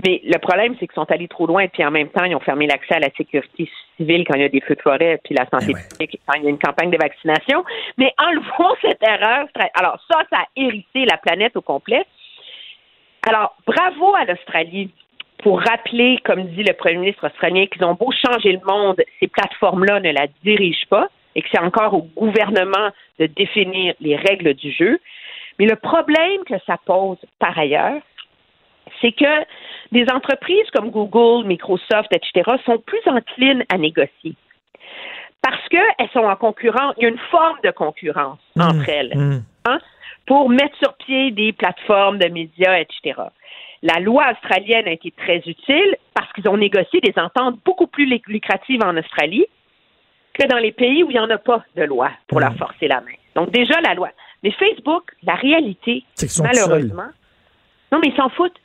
Mais 0.04 0.20
le 0.24 0.38
problème, 0.38 0.74
c'est 0.78 0.86
qu'ils 0.86 0.94
sont 0.94 1.10
allés 1.10 1.28
trop 1.28 1.46
loin, 1.46 1.66
puis 1.68 1.84
en 1.84 1.90
même 1.90 2.08
temps, 2.08 2.24
ils 2.24 2.34
ont 2.34 2.40
fermé 2.40 2.66
l'accès 2.66 2.94
à 2.94 3.00
la 3.00 3.10
sécurité 3.16 3.70
civile 3.96 4.24
quand 4.26 4.36
il 4.36 4.42
y 4.42 4.44
a 4.44 4.48
des 4.48 4.60
feux 4.60 4.74
de 4.74 4.82
forêt, 4.82 5.20
puis 5.24 5.34
la 5.34 5.46
santé 5.48 5.72
ben 5.72 5.80
publique 5.90 6.20
quand 6.26 6.34
il 6.38 6.44
y 6.44 6.46
a 6.46 6.50
une 6.50 6.58
campagne 6.58 6.90
de 6.90 6.98
vaccination. 6.98 7.64
Mais 7.96 8.12
enlevons 8.18 8.74
cette 8.82 9.02
erreur. 9.02 9.46
Alors, 9.74 9.98
ça, 10.10 10.20
ça 10.30 10.38
a 10.40 10.46
hérissé 10.56 11.04
la 11.04 11.16
planète 11.16 11.56
au 11.56 11.62
complet. 11.62 12.04
Alors, 13.28 13.54
bravo 13.66 14.14
à 14.14 14.24
l'Australie 14.24 14.90
pour 15.42 15.60
rappeler, 15.60 16.18
comme 16.24 16.44
dit 16.48 16.62
le 16.62 16.72
premier 16.72 16.96
ministre 16.96 17.26
australien, 17.26 17.66
qu'ils 17.66 17.84
ont 17.84 17.94
beau 17.94 18.10
changer 18.12 18.52
le 18.52 18.60
monde, 18.66 19.00
ces 19.20 19.28
plateformes-là 19.28 20.00
ne 20.00 20.12
la 20.12 20.26
dirigent 20.42 20.86
pas 20.90 21.08
et 21.34 21.42
que 21.42 21.48
c'est 21.52 21.60
encore 21.60 21.94
au 21.94 22.02
gouvernement 22.02 22.90
de 23.18 23.26
définir 23.26 23.94
les 24.00 24.16
règles 24.16 24.54
du 24.54 24.72
jeu. 24.72 24.98
Mais 25.58 25.66
le 25.66 25.76
problème 25.76 26.42
que 26.46 26.54
ça 26.66 26.76
pose 26.84 27.18
par 27.38 27.56
ailleurs, 27.58 28.00
c'est 29.00 29.12
que 29.12 29.44
des 29.92 30.06
entreprises 30.12 30.68
comme 30.74 30.90
Google, 30.90 31.46
Microsoft, 31.46 32.08
etc., 32.12 32.50
sont 32.64 32.78
plus 32.78 33.00
enclines 33.06 33.64
à 33.72 33.78
négocier. 33.78 34.34
Parce 35.42 35.68
qu'elles 35.68 36.10
sont 36.12 36.24
en 36.24 36.36
concurrence, 36.36 36.94
il 36.98 37.04
y 37.04 37.06
a 37.06 37.10
une 37.10 37.18
forme 37.30 37.58
de 37.62 37.70
concurrence 37.70 38.38
mmh. 38.56 38.60
entre 38.60 38.88
elles 38.88 39.16
mmh. 39.16 39.42
hein, 39.66 39.78
pour 40.26 40.50
mettre 40.50 40.76
sur 40.78 40.94
pied 40.94 41.30
des 41.30 41.52
plateformes 41.52 42.18
de 42.18 42.28
médias, 42.28 42.78
etc. 42.78 43.22
La 43.82 44.00
loi 44.00 44.32
australienne 44.32 44.88
a 44.88 44.90
été 44.90 45.12
très 45.12 45.38
utile 45.38 45.96
parce 46.12 46.32
qu'ils 46.32 46.48
ont 46.48 46.56
négocié 46.56 47.00
des 47.00 47.14
ententes 47.16 47.58
beaucoup 47.64 47.86
plus 47.86 48.06
lucratives 48.26 48.82
en 48.84 48.96
Australie 48.96 49.46
que 50.34 50.46
dans 50.48 50.58
les 50.58 50.72
pays 50.72 51.04
où 51.04 51.10
il 51.10 51.14
n'y 51.14 51.20
en 51.20 51.30
a 51.30 51.38
pas 51.38 51.64
de 51.76 51.84
loi 51.84 52.10
pour 52.26 52.40
leur 52.40 52.52
mmh. 52.52 52.58
forcer 52.58 52.88
la 52.88 53.00
main. 53.00 53.14
Donc 53.36 53.50
déjà 53.50 53.80
la 53.80 53.94
loi. 53.94 54.10
Mais 54.42 54.50
Facebook, 54.52 55.12
la 55.22 55.34
réalité, 55.34 56.04
malheureusement, 56.40 57.10
non 57.92 58.00
mais 58.00 58.08
ils 58.08 58.16
s'en 58.16 58.28
foutent 58.30 58.58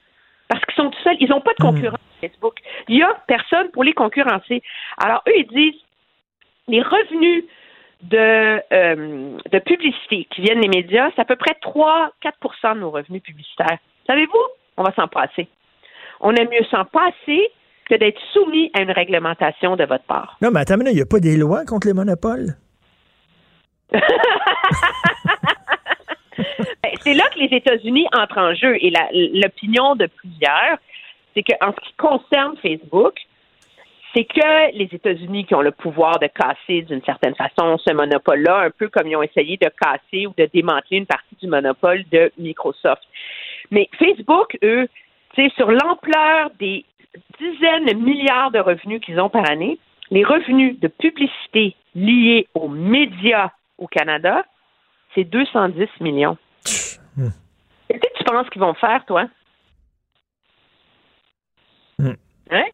parce 0.47 0.63
qu'ils 0.65 0.75
sont 0.75 0.89
tout 0.89 1.01
seuls. 1.03 1.17
Ils 1.19 1.29
n'ont 1.29 1.41
pas 1.41 1.53
de 1.57 1.63
hmm. 1.63 1.71
concurrence 1.71 1.99
Facebook. 2.21 2.55
Il 2.87 2.95
n'y 2.95 3.03
a 3.03 3.13
personne 3.27 3.69
pour 3.71 3.83
les 3.83 3.93
concurrencer. 3.93 4.61
Alors, 4.97 5.21
eux, 5.27 5.33
ils 5.37 5.47
disent 5.47 5.81
les 6.67 6.81
revenus 6.81 7.45
de, 8.03 8.61
euh, 8.73 9.37
de 9.51 9.59
publicité 9.59 10.27
qui 10.29 10.41
viennent 10.41 10.61
des 10.61 10.67
médias, 10.67 11.09
c'est 11.15 11.21
à 11.21 11.25
peu 11.25 11.35
près 11.35 11.55
3-4% 11.61 12.75
de 12.75 12.79
nos 12.79 12.91
revenus 12.91 13.21
publicitaires. 13.23 13.77
Savez-vous? 14.07 14.43
On 14.77 14.83
va 14.83 14.93
s'en 14.93 15.07
passer. 15.07 15.47
On 16.19 16.33
aime 16.35 16.49
mieux 16.49 16.65
s'en 16.69 16.85
passer 16.85 17.49
que 17.89 17.95
d'être 17.95 18.19
soumis 18.33 18.71
à 18.73 18.81
une 18.81 18.91
réglementation 18.91 19.75
de 19.75 19.85
votre 19.85 20.05
part. 20.05 20.37
Non, 20.41 20.51
mais 20.51 20.61
attends, 20.61 20.79
il 20.79 20.95
n'y 20.95 21.01
a 21.01 21.05
pas 21.05 21.19
des 21.19 21.37
lois 21.37 21.65
contre 21.65 21.87
les 21.87 21.93
monopoles? 21.93 22.55
Ben, 26.83 26.91
c'est 26.99 27.13
là 27.13 27.23
que 27.33 27.39
les 27.39 27.55
États-Unis 27.55 28.07
entrent 28.13 28.39
en 28.39 28.53
jeu. 28.53 28.75
Et 28.81 28.91
l'opinion 29.33 29.95
de 29.95 30.07
plusieurs, 30.07 30.77
c'est 31.33 31.43
qu'en 31.43 31.71
ce 31.71 31.87
qui 31.87 31.93
concerne 31.97 32.55
Facebook, 32.61 33.15
c'est 34.13 34.25
que 34.25 34.77
les 34.77 34.89
États-Unis 34.91 35.45
qui 35.45 35.55
ont 35.55 35.61
le 35.61 35.71
pouvoir 35.71 36.19
de 36.19 36.27
casser 36.27 36.83
d'une 36.83 37.01
certaine 37.03 37.35
façon 37.35 37.77
ce 37.77 37.91
monopole-là, 37.93 38.59
un 38.59 38.69
peu 38.69 38.87
comme 38.89 39.07
ils 39.07 39.15
ont 39.15 39.23
essayé 39.23 39.57
de 39.57 39.69
casser 39.79 40.27
ou 40.27 40.33
de 40.37 40.47
démanteler 40.53 40.97
une 40.97 41.05
partie 41.05 41.35
du 41.41 41.47
monopole 41.47 42.03
de 42.11 42.31
Microsoft. 42.37 43.01
Mais 43.71 43.89
Facebook, 43.97 44.57
eux, 44.63 44.87
sur 45.55 45.71
l'ampleur 45.71 46.51
des 46.59 46.85
dizaines 47.39 47.85
de 47.85 47.93
milliards 47.93 48.51
de 48.51 48.59
revenus 48.59 49.01
qu'ils 49.01 49.19
ont 49.19 49.29
par 49.29 49.49
année, 49.49 49.79
les 50.11 50.23
revenus 50.23 50.79
de 50.79 50.87
publicité 50.87 51.75
liés 51.95 52.47
aux 52.53 52.67
médias 52.67 53.49
au 53.77 53.87
Canada, 53.87 54.45
c'est 55.15 55.23
210 55.23 55.87
millions. 56.01 56.37
Hmm. 57.15 57.29
Qu'est-ce 57.87 57.99
que 57.99 58.17
tu 58.17 58.23
penses 58.23 58.49
qu'ils 58.49 58.61
vont 58.61 58.73
faire, 58.73 59.05
toi? 59.05 59.27
Hmm. 61.99 62.13
Hein? 62.51 62.65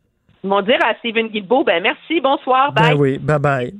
Ils 0.43 0.49
vont 0.49 0.61
dire 0.61 0.79
à 0.85 0.95
Stephen 0.95 1.27
Guilbeault, 1.27 1.63
ben 1.63 1.83
merci, 1.83 2.21
bonsoir, 2.21 2.71
ben 2.71 2.81
bye. 2.81 2.93
Ben 2.93 2.99
oui, 2.99 3.17
bye 3.17 3.39
bye. 3.39 3.73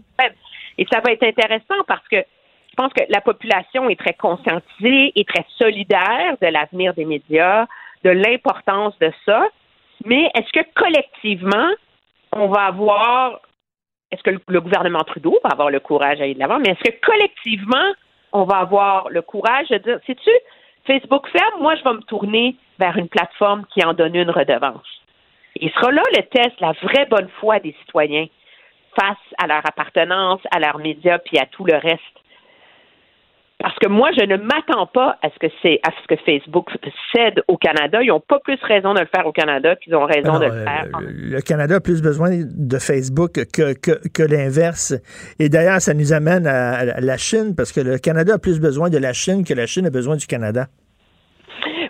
Et 0.78 0.86
ça 0.92 1.02
va 1.02 1.12
être 1.12 1.24
intéressant 1.24 1.84
parce 1.88 2.08
que 2.08 2.18
je 2.18 2.76
pense 2.76 2.94
que 2.94 3.04
la 3.10 3.22
population 3.22 3.90
est 3.90 4.00
très 4.00 4.14
conscientisée 4.14 5.12
et 5.16 5.26
très 5.26 5.46
solidaire 5.58 6.38
de 6.42 6.48
l'avenir 6.48 6.94
des 6.94 7.06
médias, 7.06 7.66
de 8.04 8.10
l'importance 8.10 8.98
de 9.00 9.12
ça. 9.26 9.46
Mais 10.06 10.32
est-ce 10.36 10.52
que 10.54 10.66
collectivement, 10.76 11.70
on 12.32 12.48
va 12.48 12.68
avoir, 12.68 13.42
est-ce 14.12 14.24
que 14.24 14.42
le 14.48 14.62
gouvernement 14.62 15.04
Trudeau 15.04 15.38
va 15.44 15.50
avoir 15.52 15.70
le 15.70 15.80
courage 15.80 16.22
à 16.22 16.24
aller 16.24 16.36
de 16.36 16.40
l'avant, 16.40 16.60
mais 16.60 16.70
est-ce 16.70 16.92
que 16.92 17.06
collectivement, 17.06 17.94
on 18.32 18.44
va 18.44 18.58
avoir 18.58 19.10
le 19.10 19.22
courage 19.22 19.68
de 19.70 19.78
dire, 19.78 20.00
sais-tu, 20.06 20.32
Facebook 20.86 21.28
ferme, 21.30 21.62
moi, 21.62 21.76
je 21.76 21.84
vais 21.84 21.94
me 21.94 22.02
tourner 22.02 22.56
vers 22.80 22.98
une 22.98 23.10
plateforme 23.10 23.66
qui 23.74 23.84
en 23.84 23.94
donne 23.94 24.16
une 24.16 24.30
redevance. 24.32 24.88
Et 25.56 25.70
sera 25.70 25.92
là 25.92 26.04
le 26.16 26.24
test, 26.24 26.60
la 26.60 26.72
vraie 26.84 27.06
bonne 27.08 27.30
foi 27.40 27.60
des 27.60 27.76
citoyens 27.82 28.28
face 29.00 29.18
à 29.38 29.48
leur 29.48 29.66
appartenance, 29.66 30.42
à 30.52 30.60
leurs 30.60 30.80
médias, 30.80 31.20
puis 31.20 31.38
à 31.38 31.46
tout 31.46 31.66
le 31.66 31.76
reste. 31.76 32.02
Parce 33.62 33.78
que 33.78 33.90
moi, 33.90 34.10
je 34.18 34.24
ne 34.24 34.38
m'attends 34.38 34.88
pas 34.88 35.18
à 35.22 35.30
ce 35.30 35.38
que 35.38 35.54
c'est 35.62 35.82
à 35.86 35.92
ce 35.92 36.08
que 36.08 36.16
Facebook 36.24 36.70
cède 37.14 37.44
au 37.50 37.58
Canada. 37.58 38.02
Ils 38.02 38.08
n'ont 38.08 38.22
pas 38.22 38.40
plus 38.40 38.58
raison 38.64 38.94
de 38.94 39.02
le 39.02 39.06
faire 39.14 39.28
au 39.28 39.34
Canada 39.34 39.76
qu'ils 39.76 39.94
ont 39.96 40.06
raison 40.06 40.40
de 40.40 40.46
le 40.46 40.64
faire. 40.64 40.88
Le, 41.02 41.42
Canada 41.42 41.76
a 41.76 41.80
plus 41.82 42.02
besoin 42.02 42.30
de 42.32 42.80
Facebook 42.80 43.34
que, 43.52 43.74
que, 43.74 44.24
l'inverse. 44.24 44.94
Et 45.40 45.50
d'ailleurs, 45.50 45.82
ça 45.82 45.94
nous 45.94 46.14
amène 46.14 46.48
à, 46.48 47.02
la 47.02 47.18
Chine, 47.18 47.54
parce 47.56 47.74
que 47.74 47.82
le 47.82 47.98
Canada 47.98 48.36
a 48.36 48.40
plus 48.40 48.62
besoin 48.62 48.90
de 48.90 48.98
la 48.98 49.12
Chine 49.12 49.44
que 49.44 49.54
la 49.54 49.66
Chine 49.66 49.86
a 49.88 49.90
besoin 49.90 50.16
du 50.16 50.26
Canada. 50.26 50.68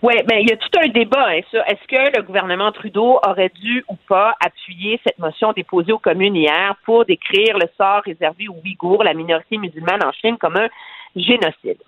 Oui, 0.01 0.13
ben 0.27 0.39
il 0.39 0.49
y 0.49 0.53
a 0.53 0.57
tout 0.57 0.79
un 0.81 0.87
débat 0.87 1.27
hein, 1.27 1.41
Est-ce 1.67 1.87
que 1.87 2.17
le 2.17 2.23
gouvernement 2.23 2.71
Trudeau 2.71 3.19
aurait 3.27 3.51
dû 3.61 3.83
ou 3.89 3.95
pas 4.07 4.33
appuyer 4.43 4.99
cette 5.05 5.19
motion 5.19 5.51
déposée 5.51 5.91
aux 5.91 5.99
communes 5.99 6.37
hier 6.37 6.75
pour 6.85 7.05
décrire 7.05 7.57
le 7.57 7.67
sort 7.77 8.01
réservé 8.05 8.47
aux 8.47 8.55
Ouïghours, 8.63 9.03
la 9.03 9.13
minorité 9.13 9.57
musulmane 9.57 10.03
en 10.03 10.11
Chine, 10.13 10.37
comme 10.39 10.55
un 10.55 10.69
génocide. 11.15 11.81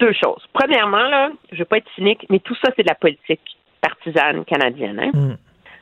deux 0.00 0.12
choses. 0.12 0.44
Premièrement, 0.52 1.08
là, 1.08 1.30
je 1.50 1.54
ne 1.54 1.58
veux 1.60 1.64
pas 1.64 1.78
être 1.78 1.90
cynique, 1.94 2.26
mais 2.28 2.40
tout 2.40 2.56
ça, 2.56 2.72
c'est 2.76 2.82
de 2.82 2.88
la 2.88 2.94
politique 2.94 3.40
partisane 3.80 4.44
canadienne. 4.44 4.98
Hein? 4.98 5.10
Mm. 5.14 5.36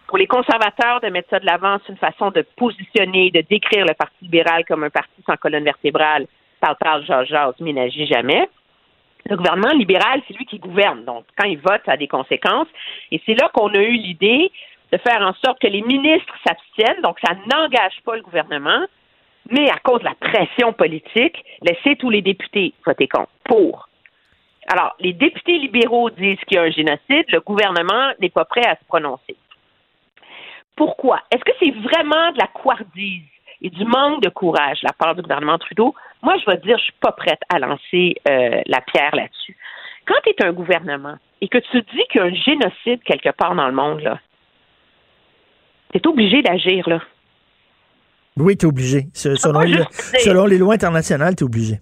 Pour 0.07 0.19
les 0.19 0.27
conservateurs, 0.27 1.01
de 1.01 1.09
mettre 1.09 1.31
ça 1.31 1.41
de 1.41 1.47
l'avant, 1.47 1.79
c'est 1.81 1.93
une 1.93 1.99
façon 1.99 2.31
de 2.31 2.45
positionner, 2.57 3.31
de 3.31 3.41
décrire 3.41 3.87
le 3.87 3.95
Parti 3.95 4.17
libéral 4.23 4.65
comme 4.67 4.85
un 4.85 4.91
parti 4.91 5.23
sans 5.25 5.37
colonne 5.37 5.65
vertébrale. 5.65 6.27
Parle, 6.61 6.77
parle, 6.79 7.05
jase, 7.07 7.29
jase, 7.29 7.55
mais 7.61 7.73
n'agit 7.73 8.07
jamais. 8.07 8.47
Le 9.29 9.37
gouvernement 9.37 9.73
libéral, 9.73 10.21
c'est 10.27 10.37
lui 10.37 10.45
qui 10.45 10.59
gouverne. 10.59 11.05
Donc, 11.05 11.25
quand 11.39 11.49
il 11.49 11.59
vote, 11.59 11.81
ça 11.87 11.93
a 11.93 11.97
des 11.97 12.09
conséquences. 12.09 12.69
Et 13.11 13.23
c'est 13.25 13.35
là 13.35 13.49
qu'on 13.55 13.73
a 13.73 13.79
eu 13.79 13.93
l'idée 13.93 14.51
de 14.93 14.99
faire 14.99 15.23
en 15.23 15.33
sorte 15.43 15.61
que 15.61 15.69
les 15.69 15.81
ministres 15.81 16.35
s'abstiennent. 16.47 17.01
Donc, 17.03 17.19
ça 17.25 17.35
n'engage 17.51 17.99
pas 18.05 18.17
le 18.17 18.23
gouvernement. 18.23 18.85
Mais 19.51 19.69
à 19.71 19.79
cause 19.79 20.01
de 20.01 20.05
la 20.05 20.15
pression 20.15 20.73
politique, 20.73 21.45
laissez 21.63 21.97
tous 21.97 22.11
les 22.11 22.23
députés 22.23 22.75
voter 22.85 23.09
contre. 23.09 23.31
Pour. 23.45 23.89
Alors, 24.69 24.95
les 25.01 25.13
députés 25.13 25.59
libéraux 25.59 26.11
disent 26.11 26.39
qu'il 26.47 26.57
y 26.57 26.59
a 26.59 26.63
un 26.63 26.71
génocide. 26.71 27.25
Le 27.29 27.41
gouvernement 27.41 28.13
n'est 28.21 28.31
pas 28.31 28.45
prêt 28.45 28.65
à 28.67 28.77
se 28.77 28.85
prononcer. 28.87 29.37
Pourquoi? 30.77 31.21
Est-ce 31.31 31.45
que 31.45 31.53
c'est 31.61 31.73
vraiment 31.73 32.33
de 32.33 32.39
la 32.39 32.47
couardise 32.47 33.23
et 33.61 33.71
du 33.71 33.85
manque 33.85 34.23
de 34.23 34.29
courage 34.29 34.81
de 34.81 34.87
la 34.87 34.93
part 34.93 35.15
du 35.15 35.23
gouvernement 35.23 35.59
Trudeau? 35.59 35.95
Moi, 36.23 36.37
je 36.39 36.51
vais 36.51 36.59
dire, 36.59 36.79
je 36.79 36.85
suis 36.85 36.93
pas 37.01 37.13
prête 37.13 37.41
à 37.53 37.59
lancer 37.59 38.15
euh, 38.29 38.63
la 38.67 38.81
pierre 38.81 39.15
là-dessus. 39.15 39.57
Quand 40.07 40.15
tu 40.25 40.31
es 40.31 40.45
un 40.45 40.53
gouvernement 40.53 41.17
et 41.41 41.49
que 41.49 41.59
tu 41.59 41.83
dis 41.83 42.03
qu'il 42.11 42.21
y 42.21 42.25
a 42.25 42.27
un 42.27 42.35
génocide 42.35 43.03
quelque 43.05 43.31
part 43.31 43.55
dans 43.55 43.67
le 43.67 43.75
monde, 43.75 44.01
là, 44.01 44.19
tu 45.93 45.99
es 45.99 46.07
obligé 46.07 46.43
d'agir, 46.43 46.89
là. 46.89 47.01
Oui, 48.37 48.57
tu 48.57 48.67
es 48.67 48.69
obligé. 48.69 49.07
Se- 49.13 49.35
Selon, 49.37 49.61
les, 49.61 49.69
juste 49.75 50.13
dire- 50.13 50.21
selon 50.21 50.47
les 50.47 50.59
lois 50.59 50.75
internationales, 50.75 51.35
tu 51.37 51.45
es 51.45 51.47
obligé. 51.47 51.81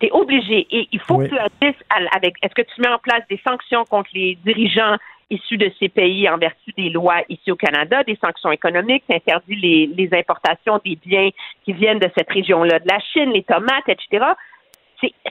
tu 0.00 0.06
es 0.06 0.10
obligé. 0.12 0.66
Et 0.70 0.88
il 0.92 1.00
faut 1.00 1.16
Oui. 1.16 1.28
que 1.28 1.34
tu 1.34 1.38
agisses 1.40 1.80
avec. 2.14 2.34
Est-ce 2.42 2.54
que 2.54 2.62
tu 2.62 2.80
mets 2.80 2.88
en 2.88 2.98
place 2.98 3.22
des 3.30 3.40
sanctions 3.46 3.84
contre 3.84 4.10
les 4.14 4.36
dirigeants 4.44 4.96
issus 5.30 5.56
de 5.56 5.72
ces 5.80 5.88
pays 5.88 6.28
en 6.28 6.36
vertu 6.36 6.70
des 6.76 6.90
lois 6.90 7.22
ici 7.30 7.50
au 7.50 7.56
Canada, 7.56 8.04
des 8.04 8.16
sanctions 8.22 8.52
économiques, 8.52 9.04
tu 9.08 9.16
interdis 9.16 9.56
les, 9.56 9.86
les 9.86 10.08
importations 10.18 10.78
des 10.84 10.96
biens 11.04 11.30
qui 11.64 11.72
viennent 11.72 11.98
de 11.98 12.10
cette 12.16 12.30
région-là, 12.30 12.78
de 12.78 12.86
la 12.88 13.00
Chine, 13.00 13.30
les 13.32 13.42
tomates, 13.42 13.88
etc. 13.88 14.26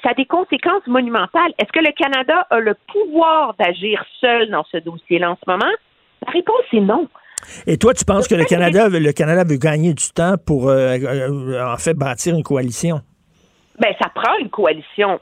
Ça 0.04 0.10
a 0.10 0.14
des 0.16 0.26
conséquences 0.26 0.86
monumentales. 0.88 1.54
Est-ce 1.60 1.72
que 1.72 1.80
le 1.80 1.92
Canada 1.94 2.48
a 2.50 2.60
le 2.60 2.76
pouvoir 2.92 3.54
d'agir 3.60 4.04
seul 4.20 4.50
dans 4.50 4.66
ce 4.72 4.78
dossier-là 4.78 5.32
en 5.32 5.36
ce 5.36 5.50
moment? 5.50 5.72
La 6.26 6.32
réponse 6.32 6.66
est 6.74 6.80
non. 6.80 7.08
Et 7.68 7.78
toi, 7.78 7.94
tu 7.94 8.06
penses 8.06 8.28
que 8.28 8.36
le 8.36 8.46
Canada, 8.54 8.90
veut- 8.90 9.00
le 9.00 9.12
Canada 9.14 9.44
veut 9.44 9.58
gagner 9.58 9.94
du 9.94 10.10
temps 10.14 10.36
pour, 10.46 10.70
euh, 10.70 10.98
euh, 10.98 11.66
en 11.74 11.78
fait, 11.78 11.94
bâtir 11.94 12.36
une 12.36 12.44
coalition? 12.44 13.02
ben, 13.80 13.94
ça 14.02 14.10
prend 14.14 14.38
une 14.40 14.50
coalition 14.50 15.20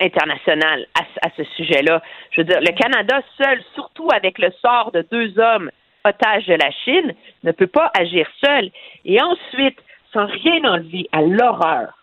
internationale 0.00 0.86
à, 0.94 1.00
ce- 1.04 1.28
à 1.28 1.30
ce 1.36 1.44
sujet-là. 1.56 2.02
Je 2.30 2.40
veux 2.40 2.44
dire, 2.46 2.60
le 2.60 2.72
Canada 2.78 3.20
seul, 3.38 3.60
surtout 3.74 4.08
avec 4.14 4.38
le 4.38 4.50
sort 4.60 4.92
de 4.92 5.06
deux 5.10 5.38
hommes 5.38 5.70
otages 6.04 6.46
de 6.46 6.54
la 6.54 6.70
Chine, 6.84 7.14
ne 7.42 7.52
peut 7.52 7.66
pas 7.66 7.90
agir 7.98 8.26
seul. 8.44 8.70
Et 9.04 9.20
ensuite, 9.20 9.78
sans 10.12 10.26
rien 10.26 10.62
enlever 10.64 11.08
à 11.12 11.22
l'horreur 11.22 11.96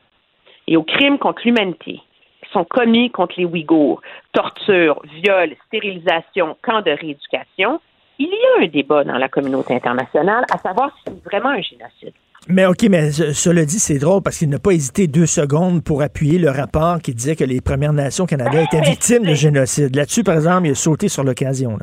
et 0.68 0.76
aux 0.78 0.84
crimes 0.84 1.20
contre 1.20 1.42
l'humanité 1.46 2.02
qui 2.44 2.52
sont 2.52 2.66
commis 2.66 3.10
contre 3.12 3.36
les 3.38 3.46
Ouïghours, 3.46 4.02
torture, 4.34 5.02
viol, 5.24 5.56
stérilisation, 5.68 6.58
camps 6.64 6.82
de 6.82 6.92
rééducation, 6.92 7.80
il 8.20 8.28
y 8.28 8.62
a 8.62 8.64
un 8.64 8.68
débat 8.68 9.04
dans 9.04 9.18
la 9.18 9.28
communauté 9.30 9.74
internationale 9.76 10.44
à 10.54 10.58
savoir 10.58 10.92
si 10.98 11.04
c'est 11.14 11.24
vraiment 11.26 11.50
un 11.50 11.62
génocide. 11.62 12.14
Mais 12.50 12.66
OK, 12.66 12.84
mais 12.90 13.12
ce- 13.12 13.32
cela 13.34 13.64
dit, 13.64 13.80
c'est 13.80 14.00
drôle 14.00 14.22
parce 14.22 14.38
qu'il 14.38 14.50
n'a 14.50 14.60
pas 14.60 14.72
hésité 14.72 15.08
deux 15.08 15.26
secondes 15.26 15.84
pour 15.84 16.02
appuyer 16.02 16.38
le 16.40 16.50
rapport 16.50 17.00
qui 17.02 17.14
disait 17.14 17.36
que 17.38 17.46
les 17.46 17.62
Premières 17.62 17.94
Nations 17.94 18.26
Canada 18.26 18.62
étaient 18.62 18.82
victimes 18.82 19.24
de 19.26 19.34
génocide. 19.34 19.96
Là-dessus, 19.96 20.24
par 20.24 20.36
exemple, 20.36 20.68
il 20.68 20.72
a 20.72 20.76
sauté 20.76 21.08
sur 21.08 21.24
l'occasion. 21.24 21.78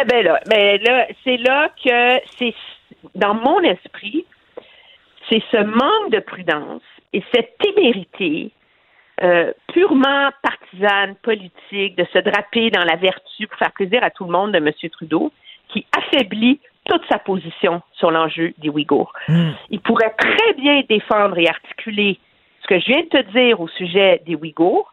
Eh 0.00 0.04
ben 0.04 0.24
là, 0.24 0.40
ben 0.48 0.80
là, 0.82 1.06
c'est 1.24 1.36
là 1.38 1.68
que 1.84 2.20
c'est 2.38 2.54
dans 3.16 3.34
mon 3.34 3.60
esprit, 3.60 4.24
c'est 5.28 5.42
ce 5.50 5.56
manque 5.64 6.12
de 6.12 6.20
prudence 6.20 6.82
et 7.12 7.22
cette 7.34 7.56
témérité 7.58 8.52
euh, 9.22 9.52
purement 9.72 10.30
partisane, 10.42 11.16
politique, 11.22 11.96
de 11.96 12.06
se 12.12 12.18
draper 12.20 12.70
dans 12.70 12.84
la 12.84 12.94
vertu 12.94 13.48
pour 13.48 13.58
faire 13.58 13.72
plaisir 13.72 14.04
à 14.04 14.10
tout 14.10 14.24
le 14.24 14.30
monde 14.30 14.52
de 14.52 14.58
M. 14.58 14.70
Trudeau, 14.92 15.32
qui 15.68 15.86
affaiblit 15.96 16.60
toute 16.84 17.02
sa 17.10 17.18
position 17.18 17.82
sur 17.92 18.10
l'enjeu 18.10 18.54
des 18.58 18.68
Ouïghours. 18.68 19.12
Il 19.70 19.80
pourrait 19.80 20.14
très 20.16 20.54
bien 20.54 20.82
défendre 20.88 21.38
et 21.38 21.48
articuler 21.48 22.18
ce 22.62 22.66
que 22.66 22.80
je 22.80 22.86
viens 22.86 23.02
de 23.02 23.08
te 23.08 23.32
dire 23.32 23.60
au 23.60 23.68
sujet 23.68 24.22
des 24.26 24.34
Ouïghours, 24.34 24.92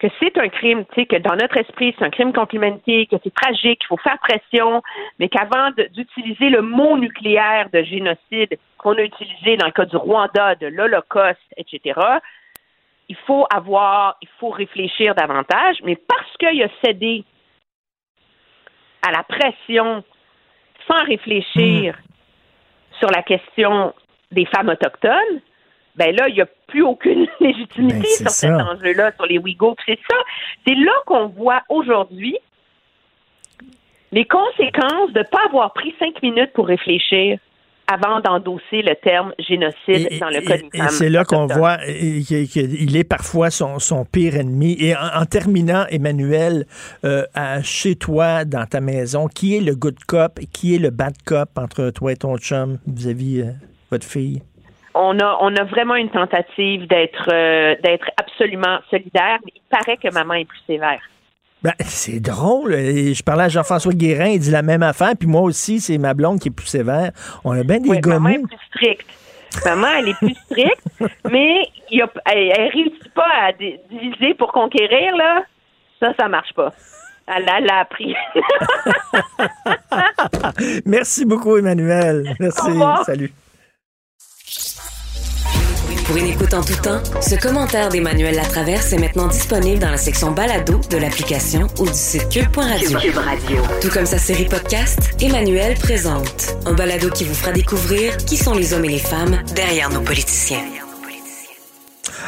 que 0.00 0.08
c'est 0.18 0.36
un 0.38 0.48
crime, 0.48 0.84
tu 0.86 1.02
sais, 1.02 1.06
que 1.06 1.16
dans 1.16 1.36
notre 1.36 1.58
esprit, 1.58 1.94
c'est 1.98 2.04
un 2.04 2.10
crime 2.10 2.32
contre 2.32 2.54
l'humanité, 2.54 3.06
que 3.06 3.16
c'est 3.22 3.34
tragique, 3.34 3.80
qu'il 3.80 3.86
faut 3.86 3.98
faire 3.98 4.18
pression, 4.18 4.82
mais 5.18 5.28
qu'avant 5.28 5.70
d'utiliser 5.92 6.48
le 6.48 6.62
mot 6.62 6.96
nucléaire 6.96 7.68
de 7.70 7.82
génocide 7.82 8.58
qu'on 8.78 8.94
a 8.94 9.02
utilisé 9.02 9.58
dans 9.58 9.66
le 9.66 9.72
cas 9.72 9.84
du 9.84 9.96
Rwanda, 9.96 10.54
de 10.54 10.68
l'Holocauste, 10.68 11.38
etc., 11.58 12.00
il 13.10 13.16
faut 13.26 13.46
avoir, 13.54 14.16
il 14.22 14.28
faut 14.38 14.50
réfléchir 14.50 15.14
davantage, 15.14 15.76
mais 15.84 15.96
parce 15.96 16.36
qu'il 16.38 16.62
a 16.62 16.68
cédé 16.82 17.24
à 19.02 19.10
la 19.12 19.22
pression 19.22 20.04
sans 20.86 21.04
réfléchir 21.04 21.98
sur 22.98 23.10
la 23.10 23.22
question 23.22 23.94
des 24.30 24.46
femmes 24.46 24.68
autochtones, 24.68 25.40
ben 25.96 26.14
là, 26.14 26.28
il 26.28 26.34
n'y 26.34 26.40
a 26.40 26.46
plus 26.66 26.82
aucune 26.82 27.26
légitimité 27.40 27.98
Ben, 27.98 28.28
sur 28.28 28.30
cet 28.30 28.50
enjeu-là, 28.52 29.12
sur 29.16 29.26
les 29.26 29.38
Ouïghours. 29.38 29.76
C'est 29.86 29.98
ça, 30.08 30.16
c'est 30.66 30.74
là 30.74 30.92
qu'on 31.06 31.26
voit 31.28 31.62
aujourd'hui 31.68 32.36
les 34.12 34.24
conséquences 34.24 35.12
de 35.12 35.20
ne 35.20 35.24
pas 35.24 35.44
avoir 35.46 35.72
pris 35.72 35.94
cinq 35.98 36.20
minutes 36.22 36.52
pour 36.52 36.66
réfléchir 36.66 37.38
avant 37.92 38.20
d'endosser 38.20 38.82
le 38.82 38.94
terme 39.02 39.32
génocide 39.38 40.20
dans 40.20 40.28
le 40.28 40.40
cas 40.42 40.58
des 40.58 40.68
Et 40.74 40.78
femmes 40.78 40.88
c'est 40.90 41.08
là 41.08 41.24
qu'on 41.24 41.46
voit 41.46 41.78
qu'il 41.78 42.96
est 42.96 43.04
parfois 43.08 43.50
son, 43.50 43.78
son 43.78 44.04
pire 44.04 44.36
ennemi. 44.36 44.76
Et 44.78 44.94
en, 44.94 45.22
en 45.22 45.24
terminant, 45.24 45.84
Emmanuel, 45.90 46.66
euh, 47.04 47.24
à- 47.34 47.62
chez 47.62 47.96
toi, 47.96 48.44
dans 48.44 48.66
ta 48.66 48.80
maison, 48.80 49.26
qui 49.26 49.56
est 49.56 49.60
le 49.60 49.74
good 49.74 49.98
cop 50.06 50.38
et 50.40 50.46
qui 50.46 50.76
est 50.76 50.78
le 50.78 50.90
bad 50.90 51.14
cop 51.26 51.48
entre 51.56 51.90
toi 51.90 52.12
et 52.12 52.16
ton 52.16 52.36
chum 52.38 52.78
vis-à-vis 52.86 53.40
euh, 53.40 53.52
votre 53.90 54.06
fille? 54.06 54.42
On 54.94 55.18
a, 55.18 55.38
on 55.40 55.54
a 55.56 55.64
vraiment 55.64 55.94
une 55.94 56.10
tentative 56.10 56.86
d'être 56.88 57.28
euh, 57.32 57.76
d'être 57.82 58.06
absolument 58.20 58.78
solidaire, 58.90 59.38
mais 59.44 59.52
il 59.54 59.62
paraît 59.70 59.96
que 59.96 60.12
maman 60.12 60.34
est 60.34 60.44
plus 60.44 60.60
sévère. 60.66 61.00
Ben, 61.62 61.72
c'est 61.80 62.20
drôle. 62.20 62.72
Je 62.72 63.22
parlais 63.22 63.44
à 63.44 63.48
Jean-François 63.48 63.92
Guérin, 63.92 64.28
il 64.28 64.40
dit 64.40 64.50
la 64.50 64.62
même 64.62 64.82
affaire. 64.82 65.12
Puis 65.18 65.28
moi 65.28 65.42
aussi, 65.42 65.80
c'est 65.80 65.98
ma 65.98 66.14
blonde 66.14 66.40
qui 66.40 66.48
est 66.48 66.52
plus 66.52 66.66
sévère. 66.66 67.10
On 67.44 67.52
a 67.52 67.62
bien 67.62 67.80
des 67.80 67.90
Oui, 67.90 68.00
maman 68.06 68.30
est 68.30 68.38
plus 68.46 68.56
stricte. 68.68 69.06
Maman, 69.64 69.88
elle 69.98 70.08
est 70.10 70.18
plus 70.18 70.34
stricte, 70.46 70.80
mais 71.30 71.66
y 71.90 72.00
a, 72.00 72.08
elle, 72.26 72.52
elle 72.56 72.70
réussit 72.70 73.12
pas 73.14 73.26
à 73.48 73.52
di- 73.52 73.74
diviser 73.90 74.34
pour 74.34 74.52
conquérir, 74.52 75.16
là. 75.16 75.42
Ça, 75.98 76.12
ça 76.18 76.28
marche 76.28 76.54
pas. 76.54 76.72
Elle 77.26 77.44
l'a 77.44 77.80
appris. 77.80 78.14
Merci 80.86 81.24
beaucoup, 81.24 81.56
Emmanuel. 81.56 82.34
Merci. 82.40 82.70
Salut. 83.04 83.32
Pour 86.10 86.18
une 86.18 86.26
écoute 86.26 86.54
en 86.54 86.62
tout 86.64 86.74
temps, 86.82 87.00
ce 87.22 87.36
commentaire 87.36 87.88
d'Emmanuel 87.88 88.34
Latraverse 88.34 88.92
est 88.92 88.98
maintenant 88.98 89.28
disponible 89.28 89.78
dans 89.78 89.92
la 89.92 89.96
section 89.96 90.32
balado 90.32 90.80
de 90.90 90.96
l'application 90.96 91.68
ou 91.78 91.86
du 91.86 91.94
site 91.94 92.28
cube.radio. 92.28 92.98
Cube 92.98 93.14
Radio. 93.14 93.62
Tout 93.80 93.90
comme 93.90 94.06
sa 94.06 94.18
série 94.18 94.46
podcast, 94.46 95.14
Emmanuel 95.20 95.76
présente 95.78 96.56
un 96.66 96.72
balado 96.72 97.10
qui 97.10 97.22
vous 97.22 97.34
fera 97.34 97.52
découvrir 97.52 98.16
qui 98.16 98.36
sont 98.36 98.54
les 98.54 98.74
hommes 98.74 98.86
et 98.86 98.88
les 98.88 98.98
femmes 98.98 99.38
derrière 99.54 99.88
nos 99.88 100.00
politiciens. 100.00 100.64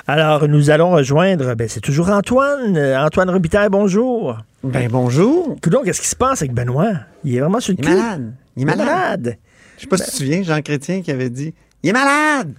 Alors, 0.07 0.47
nous 0.47 0.71
allons 0.71 0.93
rejoindre, 0.93 1.57
ben, 1.57 1.67
c'est 1.69 1.81
toujours 1.81 2.09
Antoine. 2.11 2.79
Antoine 2.79 3.31
Robitaille, 3.31 3.69
bonjour. 3.69 4.39
Ben, 4.63 4.89
bonjour. 4.89 5.57
Donc, 5.67 5.87
qu'est-ce 5.87 6.03
qui 6.03 6.07
se 6.07 6.15
passe 6.15 6.43
avec 6.43 6.55
Benoît? 6.55 6.93
Il 7.25 7.35
est 7.35 7.41
vraiment 7.41 7.59
sur 7.59 7.73
le 7.73 7.81
Il 7.81 7.85
est 7.85 7.95
malade. 7.97 8.33
Il 8.57 8.63
est 8.63 8.65
malade. 8.65 9.39
Je 9.77 9.81
sais 9.83 9.87
pas 9.89 9.97
si 9.97 10.05
tu 10.05 10.11
te 10.13 10.17
souviens, 10.19 10.45
Jean 10.45 10.63
Chrétien 10.63 11.03
qui 11.03 11.11
avait 11.11 11.31
dit 11.31 11.53
Il 11.83 11.91
est 11.91 11.93
malade! 11.93 12.55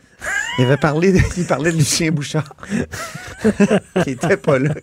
Il 0.60 0.66
avait 0.66 0.78
parlé 0.78 1.12
de, 1.12 1.20
il 1.38 1.46
parlait 1.46 1.72
de 1.72 1.78
Lucien 1.78 2.12
Bouchard. 2.12 2.56
qui 4.04 4.12
était 4.12 4.38
pas 4.38 4.60
là. 4.60 4.74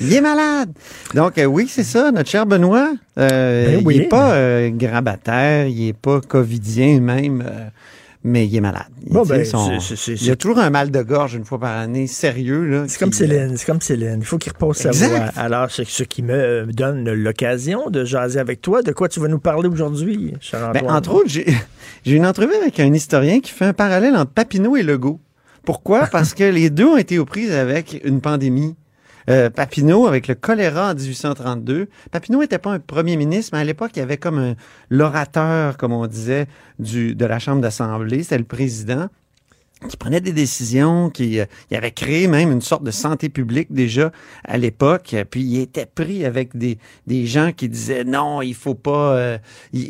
Il 0.00 0.12
est 0.12 0.20
malade. 0.20 0.70
Donc, 1.14 1.38
euh, 1.38 1.44
oui, 1.44 1.66
c'est 1.68 1.82
ça, 1.84 2.10
notre 2.12 2.30
cher 2.30 2.46
Benoît. 2.46 2.92
euh, 3.18 3.76
Ben 3.76 3.82
oui. 3.84 3.96
Il 3.96 4.02
est 4.02 4.08
pas 4.08 4.32
euh, 4.34 4.70
grabataire, 4.70 5.66
il 5.66 5.88
est 5.88 5.92
pas 5.96 6.20
covidien 6.20 7.00
même, 7.00 7.42
euh, 7.46 7.68
mais 8.24 8.46
il 8.46 8.54
est 8.54 8.60
malade. 8.60 8.86
Il, 9.04 9.12
Bon, 9.12 9.24
ben, 9.24 9.44
il 9.44 10.30
a 10.30 10.36
toujours 10.36 10.58
un 10.58 10.70
mal 10.70 10.90
de 10.90 11.02
gorge 11.02 11.34
une 11.34 11.44
fois 11.44 11.58
par 11.58 11.76
année, 11.76 12.06
sérieux. 12.06 12.64
là, 12.64 12.84
C'est 12.86 12.98
comme 12.98 13.08
euh, 13.08 13.12
Céline, 13.12 13.56
c'est 13.56 13.66
comme 13.66 13.80
Céline. 13.80 14.18
Il 14.20 14.24
faut 14.24 14.38
qu'il 14.38 14.52
repose 14.52 14.76
sa 14.76 14.90
voix. 14.90 15.26
Alors, 15.36 15.70
c'est 15.70 15.86
ce 15.86 16.04
qui 16.04 16.22
me 16.22 16.66
donne 16.72 17.10
l'occasion 17.12 17.90
de 17.90 18.04
jaser 18.04 18.38
avec 18.38 18.60
toi. 18.60 18.82
De 18.82 18.92
quoi 18.92 19.08
tu 19.08 19.20
vas 19.20 19.28
nous 19.28 19.40
parler 19.40 19.68
aujourd'hui, 19.68 20.34
cher 20.40 20.70
Ben, 20.72 20.88
entre 20.88 21.14
autres, 21.14 21.28
j'ai 21.28 21.46
j'ai 22.04 22.16
une 22.16 22.26
entrevue 22.26 22.54
avec 22.54 22.78
un 22.78 22.92
historien 22.92 23.40
qui 23.40 23.50
fait 23.50 23.64
un 23.64 23.72
parallèle 23.72 24.14
entre 24.14 24.32
Papineau 24.32 24.76
et 24.76 24.82
Legault. 24.82 25.20
Pourquoi? 25.64 26.06
Parce 26.06 26.34
que 26.34 26.44
les 26.44 26.70
deux 26.70 26.86
ont 26.86 26.96
été 26.96 27.18
aux 27.18 27.24
prises 27.24 27.52
avec 27.52 28.00
une 28.04 28.20
pandémie. 28.20 28.74
Euh, 29.30 29.50
Papineau 29.50 30.06
avec 30.06 30.28
le 30.28 30.34
choléra 30.34 30.92
en 30.92 30.94
1832. 30.94 31.88
Papineau 32.10 32.40
n'était 32.40 32.58
pas 32.58 32.72
un 32.72 32.78
premier 32.78 33.16
ministre, 33.16 33.50
mais 33.54 33.60
à 33.60 33.64
l'époque, 33.64 33.92
il 33.94 34.00
y 34.00 34.02
avait 34.02 34.16
comme 34.16 34.54
l'orateur, 34.90 35.76
comme 35.76 35.92
on 35.92 36.06
disait, 36.06 36.46
du, 36.78 37.14
de 37.14 37.26
la 37.26 37.38
Chambre 37.38 37.60
d'Assemblée, 37.60 38.22
c'était 38.22 38.38
le 38.38 38.44
président 38.44 39.08
qui 39.88 39.96
prenait 39.96 40.20
des 40.20 40.32
décisions, 40.32 41.10
qui 41.10 41.40
euh, 41.40 41.44
il 41.70 41.76
avait 41.76 41.90
créé 41.90 42.26
même 42.28 42.50
une 42.52 42.60
sorte 42.60 42.84
de 42.84 42.90
santé 42.90 43.28
publique 43.28 43.68
déjà 43.72 44.12
à 44.44 44.58
l'époque, 44.58 45.14
puis 45.30 45.42
il 45.42 45.60
était 45.60 45.86
pris 45.86 46.24
avec 46.24 46.56
des, 46.56 46.78
des 47.06 47.26
gens 47.26 47.52
qui 47.52 47.68
disaient 47.68 48.04
non, 48.04 48.42
il 48.42 48.54
faut 48.54 48.74
pas 48.74 49.14
euh, 49.16 49.38
il, 49.72 49.82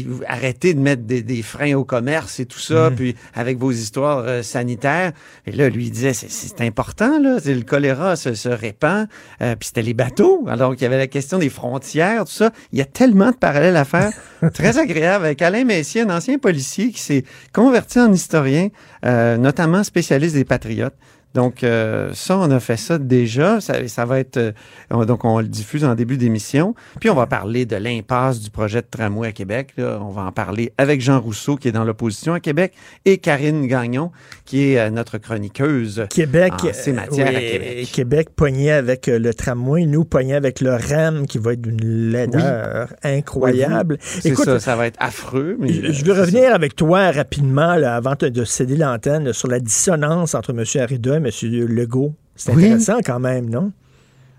il- 0.00 0.06
arrêter 0.26 0.74
de 0.74 0.80
mettre 0.80 1.02
des, 1.02 1.22
des 1.22 1.42
freins 1.42 1.74
au 1.74 1.84
commerce 1.84 2.40
et 2.40 2.46
tout 2.46 2.58
ça, 2.58 2.90
Mhm. 2.90 2.96
puis 2.96 3.16
avec 3.34 3.58
vos 3.58 3.72
histoires 3.72 4.24
euh, 4.26 4.42
sanitaires. 4.42 5.12
Et 5.46 5.52
là, 5.52 5.68
lui 5.68 5.86
il 5.86 5.90
disait 5.90 6.12
c'est- 6.12 6.60
important 6.60 7.18
là, 7.20 7.38
c'est 7.42 7.54
le 7.54 7.62
choléra 7.62 8.16
se, 8.16 8.34
se 8.34 8.48
répand, 8.48 9.06
euh, 9.42 9.54
puis 9.56 9.68
c'était 9.68 9.82
les 9.82 9.94
bateaux. 9.94 10.44
Alors 10.48 10.72
qu'il 10.74 10.82
y 10.82 10.86
avait 10.86 10.98
la 10.98 11.06
question 11.06 11.38
des 11.38 11.48
frontières, 11.50 12.24
tout 12.24 12.32
ça. 12.32 12.50
Il 12.72 12.78
y 12.78 12.82
a 12.82 12.84
tellement 12.84 13.30
de 13.30 13.36
parallèles 13.36 13.76
à 13.76 13.84
faire, 13.84 14.10
très 14.52 14.78
agréable 14.78 15.24
avec 15.24 15.40
Alain 15.42 15.64
Messier, 15.64 16.02
un 16.02 16.10
ancien 16.16 16.38
policier 16.38 16.90
qui 16.90 17.00
s'est 17.00 17.24
converti 17.52 17.98
en 18.00 18.12
historien, 18.12 18.68
euh, 19.04 19.36
notamment 19.38 19.84
spécialiste 19.84 20.34
des 20.34 20.44
patriotes. 20.44 20.96
Donc, 21.34 21.62
euh, 21.62 22.10
ça, 22.14 22.36
on 22.38 22.50
a 22.50 22.58
fait 22.60 22.76
ça 22.76 22.98
déjà. 22.98 23.60
Ça, 23.60 23.86
ça 23.88 24.04
va 24.04 24.18
être. 24.18 24.38
euh, 24.38 24.52
on- 24.90 25.04
donc, 25.04 25.24
on 25.24 25.38
le 25.40 25.46
diffuse 25.48 25.84
en 25.84 25.94
début 25.94 26.16
d'émission. 26.16 26.74
Puis, 27.00 27.10
on 27.10 27.14
va 27.14 27.26
parler 27.26 27.66
de 27.66 27.76
l'impasse 27.76 28.40
du 28.40 28.50
projet 28.50 28.80
de 28.80 28.86
tramway 28.90 29.28
à 29.28 29.32
Québec. 29.32 29.74
là. 29.76 29.98
On 30.02 30.08
va 30.10 30.22
en 30.22 30.32
parler 30.32 30.72
avec 30.78 31.00
Jean 31.00 31.20
Rousseau, 31.20 31.56
qui 31.56 31.68
est 31.68 31.72
dans 31.72 31.84
l'opposition 31.84 32.32
à 32.32 32.40
Québec, 32.40 32.72
et 33.04 33.18
Karine 33.18 33.66
Gagnon, 33.66 34.10
qui 34.46 34.72
est 34.72 34.78
euh, 34.80 34.90
notre 34.90 35.18
chroniqueuse 35.18 36.06
Québec, 36.10 36.52
en 36.62 36.72
ces 36.72 36.92
matières 36.92 37.28
oui, 37.28 37.36
à 37.36 37.40
Québec. 37.40 37.88
Québec 37.92 38.28
pogné 38.34 38.72
avec 38.72 39.06
le 39.06 39.34
tramway, 39.34 39.84
nous 39.86 40.04
pogné 40.04 40.34
avec 40.34 40.60
le 40.60 40.74
REM 40.74 41.26
qui 41.26 41.38
va 41.38 41.52
être 41.52 41.60
d'une 41.62 42.10
laideur 42.10 42.88
incroyable. 43.02 43.98
C'est 44.00 44.34
ça, 44.34 44.58
ça 44.60 44.76
va 44.76 44.86
être 44.86 44.96
affreux. 45.00 45.56
Mais 45.58 45.72
je, 45.72 45.92
je 45.92 46.04
veux 46.04 46.18
revenir 46.18 46.54
avec 46.54 46.74
toi 46.76 47.10
rapidement 47.10 47.74
là, 47.76 47.96
avant 47.96 48.14
de, 48.18 48.28
de 48.28 48.44
céder 48.44 48.76
l'antenne 48.76 49.32
sur 49.32 49.48
la 49.48 49.60
dissonance 49.60 50.34
entre 50.34 50.50
M. 50.50 50.64
Arruda 50.82 51.17
M. 51.18 51.66
Legault. 51.66 52.14
C'est 52.34 52.54
Oui. 52.54 52.64
intéressant 52.64 52.98
quand 53.04 53.20
même, 53.20 53.48
non? 53.50 53.72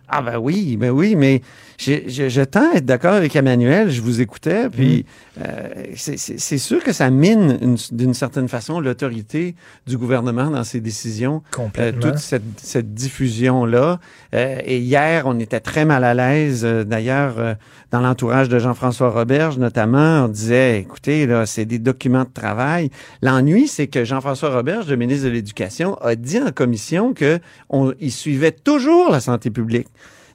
Ah 0.07 0.21
ben 0.21 0.37
oui, 0.39 0.75
ben 0.77 0.89
oui, 0.89 1.15
mais 1.15 1.41
je, 1.79 1.93
je, 2.07 2.27
je 2.27 2.41
tends 2.41 2.73
à 2.73 2.75
être 2.77 2.85
d'accord 2.85 3.13
avec 3.13 3.33
Emmanuel, 3.37 3.89
je 3.89 4.01
vous 4.01 4.19
écoutais, 4.19 4.69
puis 4.69 5.05
Mm. 5.37 5.41
euh, 5.47 5.67
c'est- 5.95 6.57
sûr 6.57 6.83
que 6.83 6.91
ça 6.91 7.09
mine 7.09 7.57
une- 7.61 7.77
d'une 7.91 8.13
certaine 8.13 8.49
façon 8.49 8.81
l'autorité 8.81 9.55
du 9.87 9.97
gouvernement 9.97 10.49
dans 10.51 10.65
ses 10.65 10.81
décisions. 10.81 11.41
Complètement. 11.51 12.05
Euh, 12.07 12.09
toute 12.11 12.19
cette, 12.19 12.43
cette 12.57 12.93
diffusion-là. 12.93 13.99
Euh, 14.33 14.59
et 14.65 14.79
hier, 14.79 15.23
on 15.25 15.39
était 15.39 15.61
très 15.61 15.85
mal 15.85 16.03
à 16.03 16.13
l'aise, 16.13 16.63
euh, 16.65 16.83
d'ailleurs, 16.83 17.35
euh, 17.39 17.53
dans 17.91 18.01
l'entourage 18.01 18.49
de 18.49 18.59
Jean-François 18.59 19.09
Roberge 19.11 19.57
notamment, 19.57 20.25
on 20.25 20.27
disait, 20.27 20.79
écoutez, 20.81 21.25
là, 21.27 21.45
c'est 21.45 21.65
des 21.65 21.79
documents 21.79 22.25
de 22.25 22.33
travail. 22.33 22.89
L'ennui, 23.21 23.69
c'est 23.69 23.87
que 23.87 24.03
Jean-François 24.03 24.53
Roberge, 24.53 24.87
le 24.89 24.97
ministre 24.97 25.25
de 25.25 25.31
l'Éducation, 25.31 25.95
a 26.01 26.15
dit 26.15 26.39
en 26.41 26.51
commission 26.51 27.13
qu'il 27.13 28.11
suivait 28.11 28.51
toujours 28.51 29.11
la 29.11 29.21
santé 29.21 29.49
publique. 29.49 29.87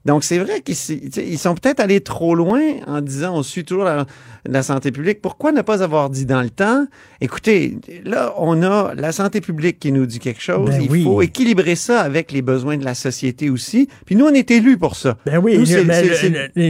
Donc, 0.05 0.24
c'est 0.24 0.39
vrai 0.39 0.60
qu'ils 0.60 1.39
sont 1.39 1.55
peut-être 1.55 1.81
allés 1.81 2.01
trop 2.01 2.35
loin 2.35 2.60
en 2.86 3.01
disant 3.01 3.36
on 3.36 3.43
suit 3.43 3.64
toujours 3.64 3.85
la, 3.85 4.06
la 4.46 4.62
santé 4.62 4.92
publique. 4.92 5.20
Pourquoi 5.22 5.52
ne 5.52 5.62
pas 5.62 5.82
avoir 5.82 6.10
dit 6.10 6.26
dans 6.26 6.42
le 6.42 6.50
temps, 6.50 6.86
écoutez, 7.20 7.78
là, 8.04 8.34
on 8.38 8.62
a 8.62 8.92
la 8.94 9.12
santé 9.12 9.40
publique 9.40 9.78
qui 9.78 9.90
nous 9.92 10.06
dit 10.06 10.18
quelque 10.18 10.42
chose. 10.42 10.68
Ben 10.70 10.82
il 10.82 10.90
oui. 10.90 11.04
faut 11.04 11.22
équilibrer 11.22 11.74
ça 11.76 12.00
avec 12.00 12.30
les 12.32 12.42
besoins 12.42 12.76
de 12.76 12.84
la 12.84 12.94
société 12.94 13.48
aussi. 13.50 13.88
Puis 14.06 14.16
nous, 14.16 14.26
on 14.26 14.34
est 14.34 14.50
élus 14.50 14.76
pour 14.78 14.96
ça. 14.96 15.16
Ben 15.26 15.38
oui, 15.38 15.54
Nous, 15.58 15.64
le- 15.64 15.82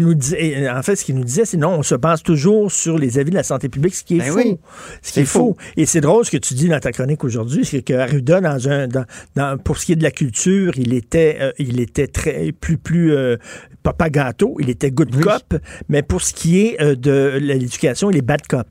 le- 0.00 0.14
dis- 0.14 0.68
en 0.68 0.82
fait, 0.82 0.96
ce 0.96 1.04
qu'il 1.04 1.16
nous 1.16 1.24
disait, 1.24 1.44
c'est 1.44 1.56
non, 1.56 1.70
on 1.70 1.82
se 1.82 1.94
base 1.94 2.22
toujours 2.22 2.70
sur 2.70 2.98
les 2.98 3.18
avis 3.18 3.30
de 3.30 3.36
la 3.36 3.42
santé 3.42 3.68
publique, 3.68 3.94
ce 3.94 4.04
qui 4.04 4.16
est 4.16 4.18
Ben 4.18 4.32
faux. 4.32 4.36
oui, 4.38 4.56
ce 5.02 5.12
qui 5.12 5.20
est 5.20 5.24
faux. 5.24 5.38
faux. 5.38 5.56
Et 5.76 5.86
c'est 5.86 6.00
drôle 6.00 6.24
ce 6.24 6.30
que 6.30 6.36
tu 6.36 6.54
dis 6.54 6.68
dans 6.68 6.80
ta 6.80 6.92
chronique 6.92 7.24
aujourd'hui, 7.24 7.64
c'est 7.64 7.82
que 7.82 7.94
Arruda, 7.94 8.40
dans 8.40 8.68
un, 8.68 8.86
dans, 8.88 9.04
dans- 9.36 9.58
pour 9.58 9.78
ce 9.78 9.86
qui 9.86 9.92
est 9.92 9.96
de 9.96 10.02
la 10.02 10.10
culture, 10.10 10.72
il 10.76 10.94
était, 10.94 11.38
euh, 11.40 11.52
il 11.58 11.80
était 11.80 12.06
très 12.06 12.52
plus, 12.52 12.76
plus 12.78 13.12
euh, 13.12 13.36
papa 13.84 14.10
gâteau, 14.10 14.56
il 14.58 14.68
était 14.70 14.90
good 14.90 15.14
cop, 15.22 15.54
mais 15.88 16.02
pour 16.02 16.22
ce 16.22 16.32
qui 16.34 16.60
est 16.66 16.82
euh, 16.82 16.96
de 16.96 17.38
l'éducation, 17.40 18.10
il 18.10 18.16
est 18.16 18.22
bad 18.22 18.44
cop. 18.48 18.66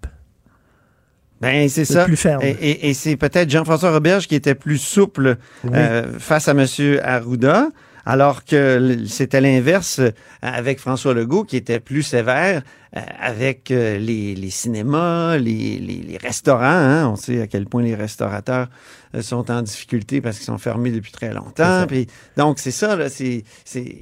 Ben, 1.40 1.68
c'est 1.70 1.86
ça. 1.86 2.06
plus 2.06 2.16
ferme. 2.18 2.42
Et, 2.42 2.50
et- 2.52 2.90
et 2.90 2.94
c'est 2.94 3.16
peut-être 3.18 3.50
Jean-François 3.50 3.92
Roberge 3.92 4.28
qui 4.28 4.36
était 4.36 4.56
plus 4.56 4.78
souple 4.78 5.36
euh, 5.74 6.18
face 6.20 6.48
à 6.48 6.52
M. 6.52 6.66
Arruda, 7.04 7.68
alors 8.06 8.44
que 8.46 8.98
c'était 9.08 9.42
l'inverse 9.42 10.00
euh, 10.00 10.12
avec 10.42 10.80
François 10.80 11.14
Legault 11.14 11.44
qui 11.44 11.58
était 11.58 11.80
plus 11.80 12.02
sévère 12.04 12.62
avec 12.96 13.72
euh, 13.72 13.98
les, 13.98 14.36
les 14.36 14.50
cinémas, 14.50 15.38
les, 15.38 15.80
les- 15.80 16.04
les 16.08 16.18
restaurants. 16.18 16.62
hein. 16.64 17.08
On 17.10 17.16
sait 17.16 17.42
à 17.42 17.48
quel 17.48 17.66
point 17.66 17.82
les 17.82 17.96
restaurateurs 17.96 18.68
euh, 19.16 19.22
sont 19.24 19.50
en 19.50 19.62
difficulté 19.64 20.22
parce 20.22 20.38
qu'ils 20.38 20.46
sont 20.46 20.58
fermés 20.60 20.92
depuis 20.92 21.12
très 21.12 21.34
longtemps. 21.34 21.86
Puis, 21.88 22.08
donc, 22.38 22.60
c'est 22.60 22.72
ça. 22.72 22.96
Là, 22.96 23.10
c'est. 23.10 23.44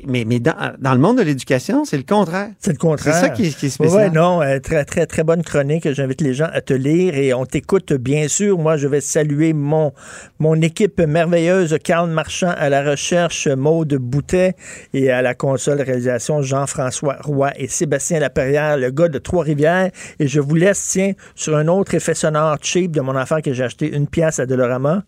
Mais, 0.06 0.26
mais 0.26 0.40
dans, 0.40 0.74
dans 0.80 0.94
le 0.94 1.00
monde 1.00 1.18
de 1.20 1.24
l'éducation, 1.24 1.86
c'est 1.86 1.96
le 1.98 2.04
contraire. 2.04 2.50
C'est 2.60 2.72
le 2.74 2.78
contraire. 2.78 3.14
C'est 3.16 3.22
ça 3.22 3.30
qui, 3.30 3.54
qui 3.54 3.68
est 3.68 3.70
spécial. 3.70 4.12
non, 4.12 4.42
euh, 4.42 4.60
très, 4.60 4.84
très, 4.84 5.06
très 5.06 5.24
bonne 5.24 5.44
chronique. 5.44 5.90
J'invite 5.94 6.20
les 6.22 6.34
gens 6.34 6.50
à 6.52 6.60
te 6.62 6.74
lire 6.74 7.16
et 7.16 7.34
on 7.34 7.46
t'écoute, 7.46 7.94
bien 7.94 8.28
sûr. 8.28 8.58
Moi, 8.58 8.76
je 8.76 8.88
vais 8.88 9.00
saluer 9.02 9.54
mon, 9.54 9.94
mon 10.40 10.60
équipe 10.62 11.00
merveilleuse, 11.00 11.78
Carl 11.84 12.10
Marchand 12.10 12.54
à 12.58 12.68
la 12.70 12.84
recherche, 12.84 13.48
Maude 13.48 13.94
Boutet 13.96 14.56
et 14.94 15.12
à 15.12 15.22
la 15.22 15.34
console 15.34 15.80
réalisation, 15.82 16.42
Jean-François 16.42 17.18
Roy 17.22 17.52
et 17.56 17.68
Sébastien 17.70 18.20
Laperrière, 18.20 18.81
le 18.82 18.92
gars 18.92 19.08
de 19.08 19.18
Trois-Rivières. 19.18 19.92
Et 20.20 20.28
je 20.28 20.40
vous 20.40 20.56
laisse, 20.56 20.90
tiens, 20.92 21.14
sur 21.36 21.56
un 21.56 21.68
autre 21.68 21.94
effet 21.96 22.14
sonore 22.14 22.58
cheap 22.62 22.92
de 22.92 23.02
mon 23.02 23.16
affaire 23.16 23.42
que 23.42 23.54
j'ai 23.54 23.64
acheté 23.64 23.96
une 23.96 24.08
pièce 24.08 24.40
à 24.40 24.46
Dolorama. 24.46 25.04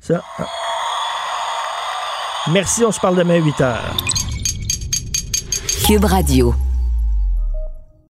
Ça. 0.00 0.22
Ah. 0.38 0.46
Merci, 2.52 2.84
on 2.84 2.92
se 2.92 3.00
parle 3.00 3.16
demain 3.16 3.34
à 3.34 3.44
8 3.44 3.60
heures. 3.60 3.96
Cube 5.86 6.04
Radio. 6.04 6.54